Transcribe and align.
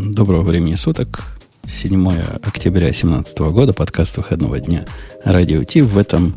Доброго 0.00 0.42
времени 0.42 0.76
суток. 0.76 1.24
7 1.66 2.08
октября 2.44 2.86
2017 2.86 3.38
года, 3.38 3.72
подкаст 3.72 4.16
выходного 4.16 4.60
дня 4.60 4.84
Радио 5.24 5.64
Ти. 5.64 5.82
В 5.82 5.98
этом 5.98 6.36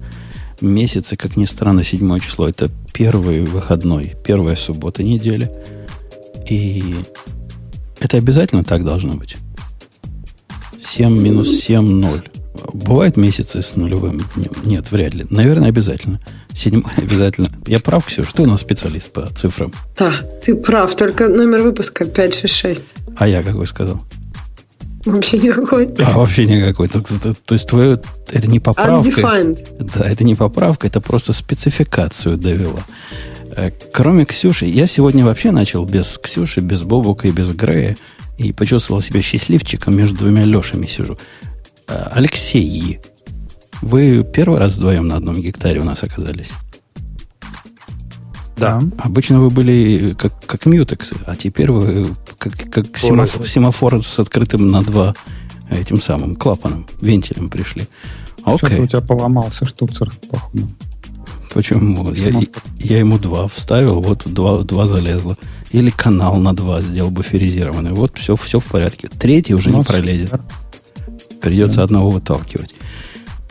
месяце, 0.61 1.15
как 1.15 1.37
ни 1.37 1.45
странно, 1.45 1.83
7 1.83 2.19
число, 2.19 2.49
это 2.49 2.71
первый 2.91 3.41
выходной, 3.41 4.15
первая 4.25 4.55
суббота 4.55 5.03
недели. 5.03 5.51
И 6.49 6.95
это 7.99 8.17
обязательно 8.17 8.63
так 8.63 8.83
должно 8.83 9.13
быть. 9.13 9.37
7 10.79 11.15
минус 11.21 11.49
7, 11.59 11.81
0. 11.83 12.29
Бывают 12.73 13.15
месяцы 13.15 13.61
с 13.61 13.75
нулевым 13.75 14.23
днем? 14.35 14.51
Нет, 14.65 14.91
вряд 14.91 15.13
ли. 15.13 15.27
Наверное, 15.29 15.69
обязательно. 15.69 16.19
Седьмой 16.55 16.91
обязательно. 16.97 17.51
Я 17.65 17.79
прав, 17.79 18.05
Ксюш? 18.05 18.27
Ты 18.33 18.43
у 18.43 18.45
нас 18.45 18.61
специалист 18.61 19.11
по 19.11 19.27
цифрам. 19.27 19.71
Да, 19.97 20.13
ты 20.43 20.55
прав. 20.55 20.95
Только 20.95 21.27
номер 21.27 21.61
выпуска 21.61 22.05
566. 22.05 22.83
А 23.17 23.27
я 23.27 23.43
какой 23.43 23.67
сказал? 23.67 24.01
Вообще 25.05 25.39
никакой. 25.39 25.89
А, 25.99 26.17
вообще 26.17 26.45
никакой. 26.45 26.87
То, 26.87 27.01
то, 27.01 27.33
то 27.33 27.55
есть 27.55 27.67
твое 27.67 27.99
это 28.29 28.47
не 28.47 28.59
поправка. 28.59 29.09
Undefined. 29.09 29.89
Да, 29.95 30.07
это 30.07 30.23
не 30.23 30.35
поправка, 30.35 30.87
это 30.87 31.01
просто 31.01 31.33
спецификацию 31.33 32.37
довело. 32.37 32.79
Э, 33.55 33.71
кроме 33.91 34.25
Ксюши, 34.25 34.65
я 34.65 34.85
сегодня 34.85 35.25
вообще 35.25 35.51
начал 35.51 35.85
без 35.85 36.17
Ксюши, 36.17 36.61
без 36.61 36.83
Бобука 36.83 37.27
и 37.27 37.31
без 37.31 37.51
Грея. 37.51 37.97
И 38.37 38.53
почувствовал 38.53 39.01
себя 39.01 39.21
счастливчиком, 39.21 39.95
между 39.95 40.17
двумя 40.17 40.43
Лешами 40.45 40.85
сижу. 40.85 41.17
Э, 41.87 42.07
Алексей, 42.11 42.99
вы 43.81 44.23
первый 44.23 44.59
раз 44.59 44.77
вдвоем 44.77 45.07
на 45.07 45.17
одном 45.17 45.41
гектаре 45.41 45.79
у 45.79 45.83
нас 45.83 46.03
оказались? 46.03 46.51
Да. 48.57 48.79
Обычно 48.99 49.41
вы 49.41 49.49
были 49.49 50.13
как, 50.13 50.45
как 50.45 50.67
мьютексы, 50.67 51.15
а 51.25 51.35
теперь 51.35 51.71
вы 51.71 52.09
как, 52.37 52.53
как 52.71 52.97
семафор, 52.97 53.47
семафор 53.47 54.03
с 54.03 54.19
открытым 54.19 54.69
на 54.69 54.83
два 54.83 55.15
этим 55.71 55.99
самым 55.99 56.35
клапаном, 56.35 56.85
вентилем 57.01 57.49
пришли. 57.49 57.87
Окей. 58.43 58.57
Что-то 58.57 58.81
у 58.81 58.85
тебя 58.85 59.01
поломался 59.01 59.65
штуцер, 59.65 60.11
походу. 60.29 60.67
Почему? 61.53 62.11
Я, 62.13 62.31
я 62.79 62.99
ему 62.99 63.17
два 63.17 63.47
вставил, 63.47 64.01
вот 64.01 64.23
два, 64.25 64.59
два 64.59 64.85
залезло. 64.85 65.37
Или 65.71 65.89
канал 65.89 66.37
на 66.37 66.53
два 66.53 66.81
сделал 66.81 67.11
буферизированный. 67.11 67.91
Вот 67.91 68.17
все, 68.17 68.35
все 68.35 68.59
в 68.59 68.65
порядке. 68.65 69.09
Третий 69.09 69.53
уже 69.53 69.69
не 69.69 69.83
пролезет. 69.83 70.39
Придется 71.41 71.77
да. 71.77 71.83
одного 71.83 72.11
выталкивать. 72.11 72.73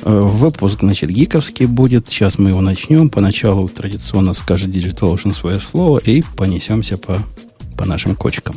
Э, 0.03 0.21
выпуск, 0.21 0.81
значит, 0.81 1.11
гиковский 1.11 1.67
будет. 1.67 2.09
Сейчас 2.09 2.39
мы 2.39 2.51
его 2.51 2.61
начнем. 2.61 3.11
Поначалу 3.11 3.69
традиционно 3.69 4.33
скажет 4.33 4.71
DigitalOcean 4.71 5.35
свое 5.35 5.61
слово 5.61 5.99
и 5.99 6.23
понесемся 6.37 6.97
по, 6.97 7.19
по 7.77 7.85
нашим 7.85 8.17
кочкам. 8.17 8.57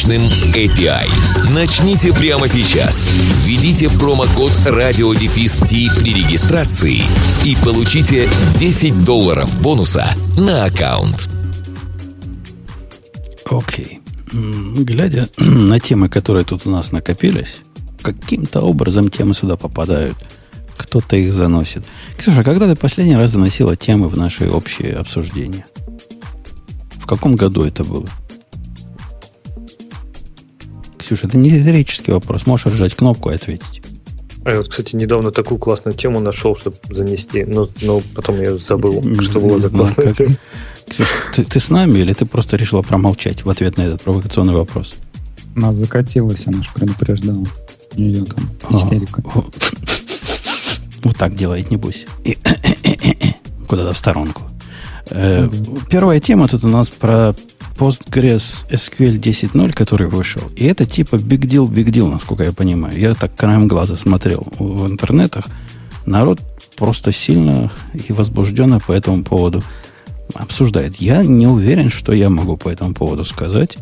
мощным 0.01 0.21
API. 0.55 1.07
Начните 1.53 2.11
прямо 2.13 2.47
сейчас. 2.47 3.09
Введите 3.45 3.87
промокод 3.87 4.51
радиодефис 4.65 5.57
при 5.59 6.13
регистрации 6.13 7.03
и 7.45 7.55
получите 7.63 8.27
10 8.57 9.03
долларов 9.03 9.61
бонуса 9.61 10.05
на 10.39 10.65
аккаунт. 10.65 11.29
Окей. 13.45 14.01
Okay. 14.31 14.83
Глядя 14.83 15.29
на 15.37 15.79
темы, 15.79 16.09
которые 16.09 16.45
тут 16.45 16.65
у 16.65 16.71
нас 16.71 16.91
накопились, 16.91 17.57
каким-то 18.01 18.61
образом 18.61 19.09
темы 19.09 19.35
сюда 19.35 19.55
попадают. 19.55 20.17
Кто-то 20.77 21.15
их 21.15 21.31
заносит. 21.31 21.83
Ксюша, 22.17 22.43
когда 22.43 22.67
ты 22.67 22.75
последний 22.75 23.15
раз 23.15 23.31
заносила 23.31 23.75
темы 23.75 24.09
в 24.09 24.17
наши 24.17 24.49
общие 24.49 24.93
обсуждения? 24.93 25.65
В 26.95 27.05
каком 27.05 27.35
году 27.35 27.63
это 27.63 27.83
было? 27.83 28.07
Ксюша, 31.11 31.27
это 31.27 31.37
не 31.37 31.49
риторический 31.49 32.13
вопрос. 32.13 32.45
Можешь 32.45 32.67
отжать 32.67 32.95
кнопку 32.95 33.31
и 33.31 33.35
ответить. 33.35 33.81
А 34.45 34.51
я 34.51 34.57
вот, 34.59 34.69
кстати, 34.69 34.95
недавно 34.95 35.31
такую 35.31 35.59
классную 35.59 35.93
тему 35.93 36.21
нашел, 36.21 36.55
чтобы 36.55 36.77
занести, 36.89 37.43
но, 37.43 37.67
но 37.81 38.01
потом 38.15 38.41
я 38.41 38.55
забыл, 38.55 39.03
не, 39.03 39.19
что 39.19 39.41
было 39.41 39.57
за 39.57 39.69
классная 39.69 40.13
тема. 40.13 40.35
Ксюша, 40.89 41.13
ты, 41.35 41.43
ты 41.43 41.59
с 41.59 41.69
нами 41.69 41.99
или 41.99 42.13
ты 42.13 42.25
просто 42.25 42.55
решила 42.55 42.81
промолчать 42.81 43.43
в 43.43 43.49
ответ 43.49 43.75
на 43.75 43.81
этот 43.81 44.01
провокационный 44.03 44.53
вопрос? 44.53 44.93
Нас 45.53 45.75
закатилась, 45.75 46.47
она 46.47 46.63
же 46.63 46.69
предупреждала. 46.73 47.45
Ее 47.95 48.23
там 48.23 48.49
а, 48.69 48.73
истерика. 48.73 49.21
А, 49.35 49.43
вот 51.03 51.17
так 51.17 51.35
делает, 51.35 51.69
небось. 51.71 52.05
И, 52.23 52.37
куда-то 53.67 53.91
в 53.91 53.97
сторонку. 53.97 54.43
Э, 55.09 55.49
первая 55.89 56.21
тема 56.21 56.47
тут 56.47 56.63
у 56.63 56.69
нас 56.69 56.87
про 56.89 57.35
Postgres 57.81 58.67
SQL 58.69 59.17
10.0, 59.17 59.73
который 59.73 60.05
вышел. 60.05 60.43
И 60.55 60.65
это 60.65 60.85
типа 60.85 61.15
big 61.15 61.39
deal, 61.39 61.67
big 61.67 61.87
deal, 61.87 62.07
насколько 62.07 62.43
я 62.43 62.51
понимаю. 62.51 62.95
Я 62.95 63.15
так 63.15 63.35
краем 63.35 63.67
глаза 63.67 63.95
смотрел 63.95 64.45
в 64.59 64.85
интернетах. 64.85 65.47
Народ 66.05 66.39
просто 66.77 67.11
сильно 67.11 67.71
и 67.91 68.13
возбужденно 68.13 68.79
по 68.79 68.91
этому 68.91 69.23
поводу 69.23 69.63
обсуждает. 70.35 70.97
Я 70.97 71.23
не 71.23 71.47
уверен, 71.47 71.89
что 71.89 72.13
я 72.13 72.29
могу 72.29 72.55
по 72.55 72.69
этому 72.69 72.93
поводу 72.93 73.25
сказать. 73.25 73.79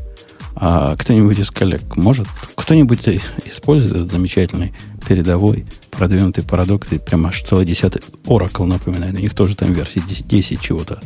А 0.56 0.96
кто-нибудь 0.96 1.40
из 1.40 1.52
коллег 1.52 1.98
может? 1.98 2.28
Кто-нибудь 2.56 3.06
использует 3.44 3.96
этот 3.96 4.12
замечательный 4.14 4.72
передовой 5.06 5.66
продвинутый 5.92 6.46
продукт 6.46 6.94
и 6.94 7.00
прямо 7.00 7.30
аж 7.30 7.44
целый 7.44 7.66
десятый 7.66 8.02
Oracle 8.24 8.66
напоминает. 8.66 9.16
У 9.16 9.20
них 9.20 9.36
тоже 9.36 9.58
там 9.58 9.74
версии 9.74 10.02
10 10.08 10.62
чего-то 10.62 11.02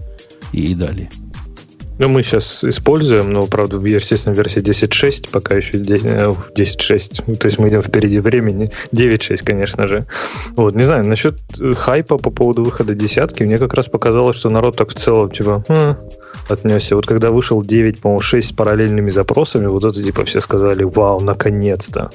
и, 0.52 0.75
далее. 0.75 1.10
Ну, 2.00 2.09
мы 2.09 2.24
сейчас 2.24 2.64
используем, 2.64 3.30
но, 3.30 3.44
правда, 3.48 3.78
в, 3.78 3.86
естественно, 3.86 4.34
версии 4.34 4.62
10.6, 4.62 5.30
пока 5.31 5.56
еще 5.56 5.78
10.6. 5.78 7.24
Ну, 7.28 7.36
то 7.36 7.48
есть 7.48 7.59
мы 7.59 7.70
идем 7.70 7.81
впереди 7.81 8.20
времени. 8.20 8.72
9.6, 8.92 9.44
конечно 9.44 9.88
же. 9.88 10.06
Вот, 10.56 10.76
не 10.76 10.84
знаю, 10.84 11.08
насчет 11.08 11.36
э, 11.59 11.74
хайпа 11.74 12.18
по 12.18 12.31
поводу 12.31 12.64
выхода 12.64 12.96
десятки, 12.96 13.44
мне 13.44 13.58
как 13.58 13.74
раз 13.74 13.88
показалось, 13.88 14.36
что 14.36 14.50
народ 14.50 14.76
так 14.76 14.90
в 14.90 14.96
целом, 14.96 15.30
типа, 15.30 15.64
хм, 15.68 15.96
отнесся. 16.50 16.96
Вот 16.96 17.08
когда 17.08 17.31
вышел 17.31 17.64
9, 17.64 18.02
по-моему, 18.02 18.20
6 18.20 18.50
с 18.50 18.52
параллельными 18.52 19.09
запросами, 19.09 19.68
вот 19.68 19.84
это 19.84 20.02
типа 20.02 20.26
все 20.26 20.40
сказали, 20.40 20.84
вау, 20.84 21.20
наконец-то. 21.20 22.09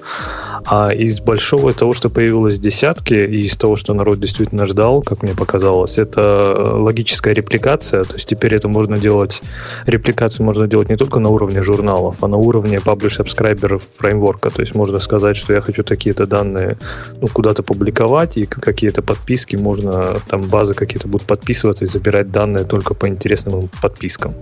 А 0.67 0.93
из 0.93 1.21
большого 1.21 1.73
того, 1.73 1.93
что 1.93 2.11
появилось 2.11 2.59
десятки, 2.59 3.15
и 3.15 3.43
из 3.43 3.57
того, 3.57 3.77
что 3.77 3.95
народ 3.95 4.21
действительно 4.21 4.67
ждал, 4.67 5.03
как 5.03 5.23
мне 5.23 5.35
показалось, 5.35 5.99
это 5.99 6.21
э, 6.21 6.63
логическая 6.75 7.33
репликация. 7.33 8.05
То 8.05 8.15
есть 8.15 8.29
теперь 8.29 8.55
это 8.55 8.69
можно 8.69 8.99
делать, 8.99 9.41
репликацию 9.87 10.45
можно 10.45 10.67
делать 10.67 10.89
не 10.89 10.97
только 10.97 11.21
на 11.21 11.31
уровне 11.31 11.63
журналов, 11.63 12.17
а 12.21 12.29
на 12.29 12.37
уровне 12.37 12.77
publish 12.77 13.19
subscriber 13.21 13.81
фреймворка. 13.97 14.51
То 14.51 14.61
есть 14.61 14.75
можно 14.75 14.99
сказать, 14.99 15.37
что 15.37 15.55
я 15.55 15.61
хочу 15.61 15.83
такие-то 15.83 16.27
данные 16.27 16.77
ну, 17.21 17.29
куда-то 17.29 17.63
публиковать, 17.63 18.37
и 18.37 18.45
какие-то 18.45 19.01
подписки 19.03 19.57
можно, 19.57 20.17
там 20.29 20.43
базы 20.43 20.75
какие-то 20.75 21.09
будут 21.09 21.27
подписываться 21.27 21.85
и 21.85 21.89
забирать 21.89 22.31
данные 22.31 22.65
только 22.65 22.95
по 22.95 23.09
интересным 23.09 23.71
подпискам 23.81 24.18
английском. 24.19 24.35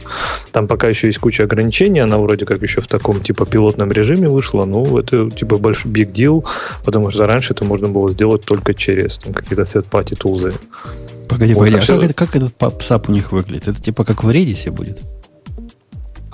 Там 0.53 0.67
пока 0.67 0.89
еще 0.89 1.07
есть 1.09 1.19
куча 1.19 1.45
ограничений, 1.45 2.01
она 2.01 2.19
вроде 2.19 2.47
как 2.47 2.63
еще 2.63 2.81
в 2.81 2.89
таком 2.89 3.21
типа 3.21 3.47
пилотном 3.47 3.93
режиме 3.93 4.29
вышла, 4.29 4.65
но 4.65 4.99
это 4.99 5.31
типа 5.31 5.59
большой 5.59 5.93
big 5.93 6.13
deal, 6.13 6.45
потому 6.85 7.11
что 7.11 7.27
раньше 7.27 7.53
это 7.53 7.65
можно 7.65 7.89
было 7.89 8.11
сделать 8.11 8.43
только 8.45 8.75
через 8.75 9.19
там, 9.19 9.33
какие-то 9.33 9.63
set-party 9.63 10.17
тулзы. 10.17 10.55
Погоди, 11.29 11.55
вот, 11.55 11.65
погоди, 11.65 11.77
а 11.77 11.87
как, 11.87 12.03
это, 12.03 12.15
как 12.15 12.37
этот 12.37 12.57
PubSub 12.57 13.05
у 13.09 13.13
них 13.13 13.33
выглядит? 13.33 13.69
Это 13.69 13.83
типа 13.83 14.05
как 14.05 14.23
в 14.25 14.29
Redis 14.29 14.71
будет? 14.71 15.01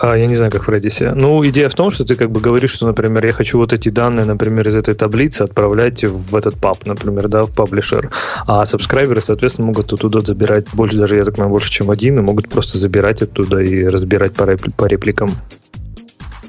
А, 0.02 0.16
я 0.16 0.26
не 0.26 0.34
знаю, 0.34 0.50
как 0.50 0.66
в 0.66 0.68
Redis. 0.68 1.14
Ну, 1.14 1.46
идея 1.48 1.68
в 1.68 1.76
том, 1.76 1.92
что 1.92 2.04
ты 2.04 2.16
как 2.16 2.28
бы 2.32 2.40
говоришь, 2.40 2.72
что, 2.72 2.86
например, 2.86 3.24
я 3.24 3.32
хочу 3.32 3.56
вот 3.56 3.72
эти 3.72 3.88
данные, 3.88 4.26
например, 4.26 4.66
из 4.66 4.74
этой 4.74 4.94
таблицы 4.94 5.42
отправлять 5.42 6.02
в 6.02 6.34
этот 6.34 6.56
паб, 6.56 6.84
например, 6.86 7.28
да, 7.28 7.44
в 7.44 7.52
паблишер. 7.52 8.10
А 8.48 8.66
сабскрайберы, 8.66 9.20
соответственно, 9.20 9.68
могут 9.68 9.92
оттуда 9.92 10.20
забирать 10.20 10.66
больше, 10.72 10.96
даже, 10.96 11.14
я 11.14 11.22
так 11.22 11.34
понимаю, 11.34 11.52
больше, 11.52 11.70
чем 11.70 11.88
один, 11.88 12.18
и 12.18 12.20
могут 12.20 12.48
просто 12.48 12.78
забирать 12.78 13.22
оттуда 13.22 13.60
и 13.60 13.84
разбирать 13.84 14.32
по, 14.32 14.42
репли- 14.42 14.74
по 14.76 14.86
репликам. 14.86 15.30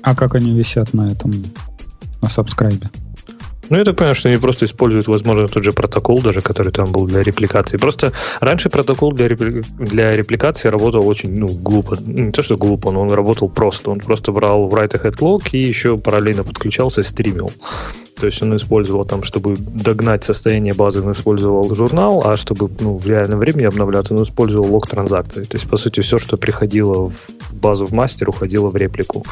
А 0.01 0.15
как 0.15 0.33
они 0.33 0.57
висят 0.57 0.91
на 0.95 1.11
этом, 1.11 1.31
на 2.23 2.29
сабскрайбе? 2.29 2.89
Ну, 3.69 3.77
я 3.77 3.83
так 3.83 3.95
понимаю, 3.95 4.15
что 4.15 4.29
они 4.29 4.37
просто 4.37 4.65
используют, 4.65 5.07
возможно, 5.07 5.47
тот 5.47 5.63
же 5.63 5.71
протокол 5.71 6.21
даже, 6.21 6.41
который 6.41 6.71
там 6.71 6.91
был 6.91 7.05
для 7.05 7.21
репликации. 7.23 7.77
Просто 7.77 8.11
раньше 8.41 8.69
протокол 8.69 9.13
для, 9.13 9.27
репли... 9.27 9.63
для 9.79 10.15
репликации 10.15 10.69
работал 10.69 11.07
очень, 11.07 11.33
ну, 11.37 11.47
глупо. 11.47 11.97
Не 12.05 12.31
то, 12.31 12.41
что 12.41 12.57
глупо, 12.57 12.91
но 12.91 13.01
он 13.01 13.11
работал 13.11 13.49
просто. 13.49 13.91
Он 13.91 13.99
просто 13.99 14.31
брал 14.31 14.69
write 14.69 15.01
ahead 15.01 15.19
log 15.19 15.49
и 15.51 15.59
еще 15.59 15.97
параллельно 15.97 16.43
подключался 16.43 17.01
и 17.01 17.03
стримил. 17.03 17.51
То 18.19 18.27
есть 18.27 18.41
он 18.41 18.55
использовал 18.55 19.05
там, 19.05 19.23
чтобы 19.23 19.55
догнать 19.57 20.23
состояние 20.23 20.73
базы, 20.73 21.01
он 21.01 21.11
использовал 21.11 21.73
журнал, 21.73 22.23
а 22.25 22.37
чтобы 22.37 22.69
ну, 22.79 22.97
в 22.97 23.07
реальном 23.07 23.39
времени 23.39 23.65
обновлять, 23.65 24.11
он 24.11 24.21
использовал 24.23 24.71
лог 24.71 24.87
транзакций. 24.87 25.45
То 25.45 25.57
есть, 25.57 25.69
по 25.69 25.77
сути, 25.77 26.01
все, 26.01 26.19
что 26.19 26.37
приходило 26.37 27.09
в 27.09 27.53
базу 27.53 27.85
в 27.85 27.91
мастер, 27.91 28.29
уходило 28.29 28.69
в 28.69 28.75
реплику. 28.75 29.25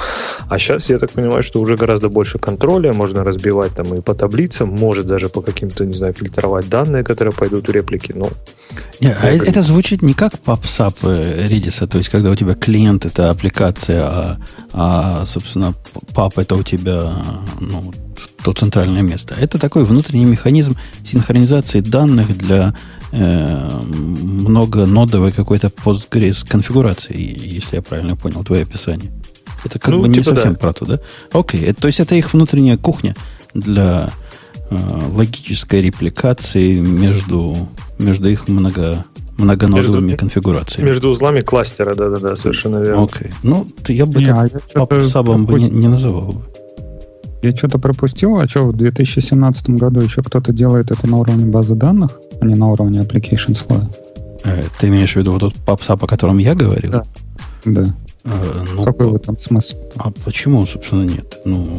А 0.50 0.58
сейчас, 0.58 0.90
я 0.90 0.98
так 0.98 1.12
понимаю, 1.12 1.44
что 1.44 1.60
уже 1.60 1.76
гораздо 1.76 2.10
больше 2.10 2.38
контроля, 2.38 2.94
можно 2.94 3.24
разбивать 3.24 3.74
там 3.74 3.94
и 3.94 4.02
по 4.02 4.14
таблицам, 4.14 4.70
может 4.70 5.06
даже 5.06 5.30
по 5.30 5.42
каким-то, 5.42 5.86
не 5.86 5.94
знаю, 5.94 6.14
фильтровать 6.14 6.70
данные, 6.70 7.04
которые 7.04 7.34
пойдут 7.34 7.68
в 7.68 7.72
реплики. 7.72 8.14
Ну, 8.16 8.30
не, 9.00 9.10
а 9.10 9.28
это 9.28 9.62
звучит 9.62 10.02
не 10.02 10.14
как 10.14 10.34
PubSub 10.46 10.96
э, 11.04 11.48
Redis, 11.48 11.86
то 11.88 11.98
есть 11.98 12.10
когда 12.10 12.32
у 12.32 12.36
тебя 12.36 12.54
клиент 12.54 13.06
это 13.06 13.30
аппликация, 13.30 14.04
а, 14.04 14.38
а 14.74 15.26
собственно, 15.26 15.74
пап 16.14 16.38
это 16.38 16.56
у 16.56 16.64
тебя 16.64 17.24
ну, 17.60 17.94
то 18.44 18.54
центральное 18.54 19.02
место. 19.02 19.36
Это 19.40 19.60
такой 19.60 19.84
внутренний 19.84 20.26
механизм 20.26 20.78
синхронизации 21.04 21.82
данных 21.82 22.38
для 22.38 22.74
э, 23.12 23.70
многонодовой 23.82 25.32
какой-то 25.32 25.68
Postgres 25.68 26.48
конфигурации, 26.48 27.16
если 27.18 27.78
я 27.78 27.82
правильно 27.82 28.16
понял 28.16 28.44
твое 28.44 28.64
описание. 28.64 29.12
Это 29.64 29.80
как 29.80 29.94
ну, 29.94 30.02
бы 30.02 30.08
не 30.08 30.16
типа 30.16 30.36
совсем 30.36 30.54
да. 30.54 30.60
про 30.60 30.74
то, 30.74 30.86
да? 30.86 31.00
Окей, 31.32 31.62
это, 31.62 31.82
то 31.82 31.88
есть 31.88 32.00
это 32.00 32.16
их 32.16 32.34
внутренняя 32.34 32.78
кухня 32.78 33.16
для 33.54 34.10
э, 34.70 34.78
логической 35.14 35.82
репликации 35.82 36.80
между, 36.80 37.56
между 38.00 38.30
их 38.30 38.48
много, 38.48 39.06
многонодовыми 39.38 40.08
между, 40.08 40.18
конфигурациями. 40.18 40.88
Между 40.88 41.10
узлами 41.10 41.42
кластера, 41.42 41.94
да-да-да, 41.94 42.36
совершенно 42.36 42.78
верно. 42.78 43.04
Окей. 43.04 43.32
Ну, 43.44 43.68
я 43.88 44.06
бы 44.06 44.20
не, 44.20 44.30
это 44.30 44.84
а 44.84 45.04
сабом 45.04 45.46
бы 45.46 45.60
не, 45.60 45.70
не 45.70 45.88
называл 45.88 46.32
бы. 46.32 46.51
Я 47.42 47.56
что-то 47.56 47.80
пропустил, 47.80 48.38
а 48.38 48.48
что 48.48 48.68
в 48.68 48.76
2017 48.76 49.72
году 49.72 50.00
еще 50.02 50.22
кто-то 50.22 50.54
делает 50.54 50.92
это 50.92 51.08
на 51.08 51.18
уровне 51.18 51.46
базы 51.46 51.76
данных, 51.76 52.20
а 52.40 52.46
не 52.46 52.56
на 52.56 52.70
уровне 52.70 53.00
application 53.00 53.56
слоя? 53.56 53.90
Э, 54.44 54.64
ты 54.80 54.88
имеешь 54.88 55.14
в 55.14 55.16
виду 55.16 55.32
вот 55.32 55.40
тот 55.40 55.56
попса, 55.56 55.94
о 55.94 56.08
котором 56.08 56.38
я 56.38 56.54
говорил? 56.54 56.92
Да. 56.92 57.04
да. 57.66 57.96
Э, 58.26 58.66
ну, 58.76 58.84
Какой 58.84 59.08
в 59.08 59.16
этом 59.16 59.38
смысл? 59.40 59.76
А 59.96 60.12
почему, 60.24 60.66
собственно, 60.66 61.04
нет? 61.04 61.40
Ну, 61.46 61.78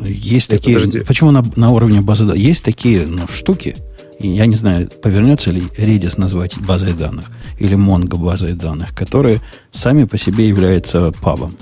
есть 0.00 0.50
нет, 0.50 0.60
такие... 0.60 0.76
Подожди. 0.76 1.00
Почему 1.00 1.30
на, 1.32 1.42
на 1.56 1.70
уровне 1.72 2.00
базы 2.00 2.24
данных? 2.24 2.40
Есть 2.40 2.64
такие 2.64 3.06
ну, 3.06 3.26
штуки, 3.28 3.76
я 4.20 4.46
не 4.46 4.54
знаю, 4.54 4.88
повернется 5.02 5.50
ли 5.50 5.62
Redis 5.76 6.18
назвать 6.18 6.58
базой 6.58 6.92
данных 6.92 7.26
или 7.58 7.76
Mongo 7.76 8.16
базой 8.18 8.52
данных, 8.52 8.94
которые 8.94 9.40
сами 9.70 10.04
по 10.04 10.16
себе 10.16 10.48
являются 10.48 11.12
пабом. 11.20 11.56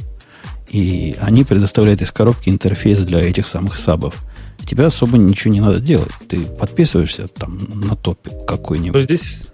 И 0.73 1.15
они 1.21 1.45
предоставляют 1.45 2.01
из 2.01 2.11
коробки 2.11 2.49
интерфейс 2.49 3.01
для 3.01 3.21
этих 3.21 3.47
самых 3.47 3.79
сабов. 3.79 4.15
Тебе 4.65 4.87
особо 4.87 5.19
ничего 5.19 5.53
не 5.53 5.61
надо 5.61 5.81
делать. 5.81 6.11
Ты 6.29 6.41
подписываешься 6.41 7.29
там 7.29 7.59
на 7.75 7.95
топик 7.95 8.33
какой-нибудь. 8.47 9.01
Но 9.01 9.05
здесь 9.05 9.53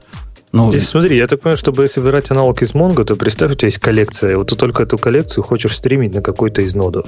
ну, 0.52 0.70
Здесь 0.70 0.88
смотри, 0.88 1.16
я 1.16 1.26
так 1.26 1.40
понимаю, 1.40 1.58
чтобы 1.58 1.86
собирать 1.88 2.30
аналог 2.30 2.62
из 2.62 2.72
Mongo, 2.72 3.04
то 3.04 3.16
представь, 3.16 3.52
у 3.52 3.54
тебя 3.54 3.66
есть 3.66 3.78
коллекция, 3.78 4.38
вот 4.38 4.48
ты 4.48 4.56
только 4.56 4.84
эту 4.84 4.96
коллекцию 4.96 5.44
хочешь 5.44 5.76
стримить 5.76 6.14
на 6.14 6.22
какой-то 6.22 6.62
из 6.62 6.74
нодов. 6.74 7.06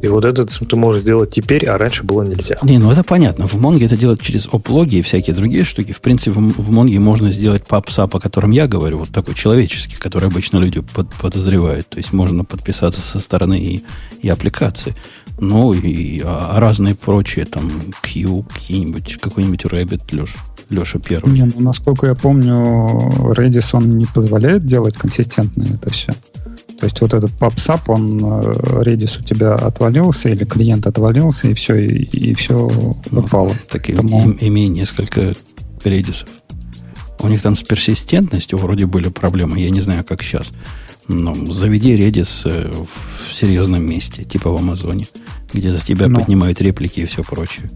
И 0.00 0.06
вот 0.06 0.24
это 0.24 0.46
ты 0.46 0.76
можешь 0.76 1.02
сделать 1.02 1.30
теперь, 1.30 1.66
а 1.66 1.76
раньше 1.76 2.04
было 2.04 2.22
нельзя. 2.22 2.56
Не, 2.62 2.78
ну 2.78 2.90
это 2.90 3.02
понятно. 3.02 3.48
В 3.48 3.54
Монге 3.54 3.86
это 3.86 3.96
делать 3.96 4.20
через 4.20 4.46
оплоги 4.46 4.98
и 4.98 5.02
всякие 5.02 5.34
другие 5.34 5.64
штуки. 5.64 5.92
В 5.92 6.00
принципе, 6.00 6.30
в 6.30 6.70
Монге 6.70 7.00
можно 7.00 7.30
сделать 7.30 7.66
папсап, 7.66 8.14
о 8.14 8.20
котором 8.20 8.52
я 8.52 8.68
говорю, 8.68 8.98
вот 8.98 9.10
такой 9.10 9.34
человеческий, 9.34 9.96
который 9.96 10.28
обычно 10.28 10.58
люди 10.58 10.80
под, 10.80 11.12
подозревают. 11.14 11.88
То 11.88 11.98
есть 11.98 12.12
можно 12.12 12.44
подписаться 12.44 13.00
со 13.00 13.20
стороны 13.20 13.58
и, 13.58 13.84
и 14.22 14.28
аппликации. 14.28 14.94
Ну 15.40 15.72
и 15.72 16.20
а, 16.24 16.50
а 16.52 16.60
разные 16.60 16.94
прочие, 16.94 17.44
там, 17.44 17.70
Q, 18.02 18.44
какие-нибудь, 18.52 19.18
какой-нибудь 19.20 19.64
Rabbit, 19.64 20.02
Леша. 20.12 20.38
Леша 20.70 20.98
первый. 20.98 21.32
Не, 21.32 21.44
ну, 21.44 21.60
насколько 21.60 22.06
я 22.06 22.14
помню, 22.14 22.54
Redis, 23.32 23.70
он 23.72 23.96
не 23.96 24.04
позволяет 24.04 24.66
делать 24.66 24.94
консистентно 24.94 25.64
это 25.74 25.90
все. 25.90 26.12
То 26.78 26.86
есть 26.86 27.00
вот 27.00 27.12
этот 27.12 27.32
PubSub, 27.32 27.80
он 27.88 28.18
э, 28.20 28.82
Redis 28.82 29.18
у 29.18 29.22
тебя 29.24 29.54
отвалился, 29.54 30.28
или 30.28 30.44
клиент 30.44 30.86
отвалился, 30.86 31.48
и 31.48 31.54
все, 31.54 31.74
и, 31.74 32.04
и 32.04 32.34
все 32.34 32.70
ну, 33.10 33.20
упало. 33.20 33.52
Так 33.68 33.86
Поэтому... 33.86 34.32
имея 34.40 34.68
несколько 34.68 35.34
Redisов. 35.82 36.28
У 37.20 37.28
них 37.28 37.42
там 37.42 37.56
с 37.56 37.62
персистентностью 37.62 38.58
вроде 38.58 38.86
были 38.86 39.08
проблемы, 39.08 39.58
я 39.58 39.70
не 39.70 39.80
знаю, 39.80 40.04
как 40.04 40.22
сейчас. 40.22 40.52
Но 41.08 41.34
заведи 41.50 41.96
Redis 41.96 42.42
э, 42.44 42.70
в 42.70 43.34
серьезном 43.34 43.82
месте, 43.84 44.22
типа 44.22 44.50
в 44.50 44.56
Амазоне, 44.56 45.08
где 45.52 45.72
за 45.72 45.80
тебя 45.80 46.06
Но. 46.06 46.20
поднимают 46.20 46.60
реплики 46.62 47.00
и 47.00 47.06
все 47.06 47.24
прочее. 47.24 47.70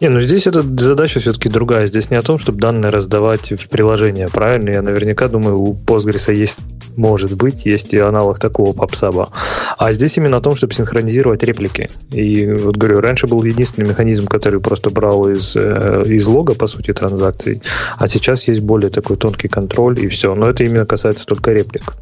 Не, 0.00 0.08
ну 0.08 0.18
здесь 0.22 0.46
эта 0.46 0.62
задача 0.62 1.20
все-таки 1.20 1.50
другая. 1.50 1.86
Здесь 1.86 2.08
не 2.08 2.16
о 2.16 2.22
том, 2.22 2.38
чтобы 2.38 2.58
данные 2.58 2.90
раздавать 2.90 3.52
в 3.52 3.68
приложение, 3.68 4.28
правильно? 4.28 4.70
Я 4.70 4.80
наверняка 4.80 5.28
думаю, 5.28 5.60
у 5.60 5.74
Postgres 5.74 6.32
есть, 6.32 6.58
может 6.96 7.36
быть, 7.36 7.66
есть 7.66 7.92
и 7.92 7.98
аналог 7.98 8.38
такого 8.38 8.72
попсаба. 8.72 9.28
А 9.76 9.92
здесь 9.92 10.16
именно 10.16 10.38
о 10.38 10.40
том, 10.40 10.54
чтобы 10.54 10.72
синхронизировать 10.72 11.42
реплики. 11.42 11.90
И 12.12 12.50
вот 12.50 12.78
говорю, 12.78 13.00
раньше 13.00 13.26
был 13.26 13.42
единственный 13.44 13.90
механизм, 13.90 14.26
который 14.26 14.60
просто 14.60 14.88
брал 14.88 15.28
из, 15.28 15.54
э, 15.54 16.02
из 16.06 16.26
лога, 16.26 16.54
по 16.54 16.66
сути, 16.66 16.94
транзакций, 16.94 17.62
а 17.98 18.08
сейчас 18.08 18.48
есть 18.48 18.60
более 18.60 18.88
такой 18.88 19.18
тонкий 19.18 19.48
контроль 19.48 20.00
и 20.00 20.08
все. 20.08 20.34
Но 20.34 20.48
это 20.48 20.64
именно 20.64 20.86
касается 20.86 21.26
только 21.26 21.52
реплик. 21.52 21.92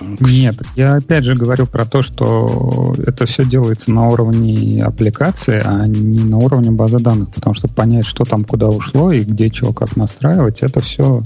Нет, 0.00 0.56
я 0.76 0.94
опять 0.94 1.24
же 1.24 1.34
говорю 1.34 1.66
про 1.66 1.84
то, 1.84 2.02
что 2.02 2.94
это 2.98 3.26
все 3.26 3.44
делается 3.44 3.90
на 3.90 4.08
уровне 4.08 4.82
аппликации, 4.82 5.60
а 5.64 5.86
не 5.86 6.24
на 6.24 6.38
уровне 6.38 6.70
базы 6.70 6.98
данных, 6.98 7.30
потому 7.30 7.54
что 7.54 7.68
понять, 7.68 8.06
что 8.06 8.24
там 8.24 8.44
куда 8.44 8.68
ушло 8.68 9.12
и 9.12 9.20
где 9.20 9.50
чего 9.50 9.72
как 9.72 9.96
настраивать, 9.96 10.62
это 10.62 10.80
все 10.80 11.22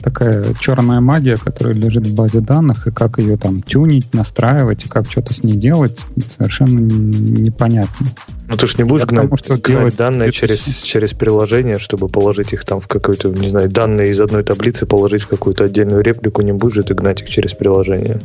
такая 0.00 0.54
черная 0.60 1.00
магия, 1.00 1.36
которая 1.36 1.74
лежит 1.74 2.06
в 2.06 2.14
базе 2.14 2.40
данных, 2.40 2.86
и 2.86 2.90
как 2.90 3.18
ее 3.18 3.36
там 3.36 3.62
тюнить, 3.62 4.14
настраивать, 4.14 4.84
и 4.84 4.88
как 4.88 5.10
что-то 5.10 5.34
с 5.34 5.42
ней 5.42 5.54
делать, 5.54 6.06
совершенно 6.28 6.78
непонятно. 6.78 8.06
Ну 8.48 8.56
ты 8.56 8.66
же 8.66 8.76
не 8.78 8.84
будешь 8.84 9.04
гнать, 9.04 9.30
что 9.36 9.54
гнать 9.54 9.66
делать 9.66 9.96
данные 9.96 10.32
через, 10.32 10.82
через 10.82 11.12
приложение, 11.12 11.78
чтобы 11.78 12.08
положить 12.08 12.52
их 12.52 12.64
там 12.64 12.80
в 12.80 12.88
какой-то, 12.88 13.28
не 13.28 13.46
знаю, 13.46 13.70
данные 13.70 14.10
из 14.10 14.20
одной 14.20 14.42
таблицы 14.42 14.86
положить 14.86 15.22
в 15.22 15.28
какую-то 15.28 15.64
отдельную 15.64 16.02
реплику, 16.02 16.40
не 16.40 16.52
будешь 16.52 16.74
же 16.74 16.82
ты 16.82 16.94
гнать 16.94 17.20
их 17.20 17.28
через 17.28 17.52
приложение. 17.52 18.20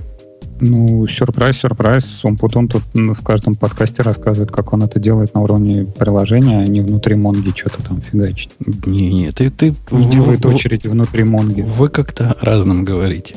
Ну, 0.62 1.06
сюрприз, 1.08 1.58
сюрприз. 1.58 2.24
Умпутун 2.24 2.70
тут 2.70 2.84
в 2.94 3.22
каждом 3.22 3.56
подкасте 3.56 4.02
рассказывает, 4.02 4.52
как 4.52 4.72
он 4.72 4.84
это 4.84 4.98
делает 4.98 5.34
на 5.34 5.42
уровне 5.42 5.86
приложения, 5.86 6.60
а 6.60 6.66
не 6.66 6.80
внутри 6.80 7.16
Монги 7.16 7.52
что-то 7.54 7.84
там 7.84 8.00
фигачить. 8.00 8.52
Не-не, 8.86 9.32
ты... 9.32 9.50
ты 9.50 9.76
не 9.92 10.10
делает 10.10 10.46
очередь 10.46 10.86
внутри 10.86 11.26
Монги. 11.26 11.62
Вы 11.62 11.90
как-то 11.90 12.38
разным 12.40 12.86
говорите. 12.86 13.36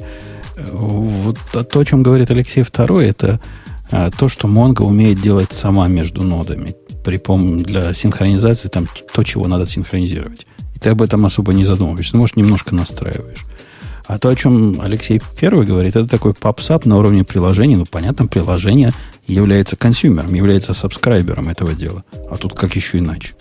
Вот 0.71 1.37
то, 1.52 1.81
о 1.81 1.85
чем 1.85 2.02
говорит 2.02 2.31
Алексей 2.31 2.62
II, 2.62 3.02
это 3.02 3.40
то, 3.90 4.28
что 4.28 4.49
Mongo 4.49 4.83
умеет 4.83 5.21
делать 5.21 5.52
сама 5.52 5.88
между 5.88 6.23
нодами 6.23 6.75
при 7.05 7.19
пом 7.19 7.62
для 7.62 7.95
синхронизации 7.95 8.69
там 8.69 8.88
то, 9.12 9.23
чего 9.23 9.47
надо 9.47 9.66
синхронизировать. 9.66 10.47
И 10.75 10.78
ты 10.78 10.90
об 10.90 11.02
этом 11.02 11.25
особо 11.25 11.52
не 11.55 11.64
задумываешься. 11.64 12.16
Ну, 12.16 12.23
может, 12.23 12.37
немножко 12.37 12.75
настраиваешь. 12.75 13.45
А 14.07 14.19
то, 14.19 14.28
о 14.28 14.37
чем 14.37 14.81
Алексей 14.81 15.21
Первый 15.40 15.66
говорит, 15.66 15.97
это 15.97 16.09
такой 16.09 16.33
попсап 16.35 16.85
на 16.85 16.97
уровне 16.99 17.25
приложения. 17.25 17.76
Ну, 17.76 17.87
понятно, 17.87 18.26
приложение 18.26 18.93
является 19.26 19.76
консюмером, 19.76 20.35
является 20.35 20.75
сабскрайбером 20.75 21.49
этого 21.49 21.73
дела. 21.73 22.05
А 22.31 22.37
тут 22.37 22.55
как 22.55 22.76
еще 22.76 22.99
иначе? 22.99 23.35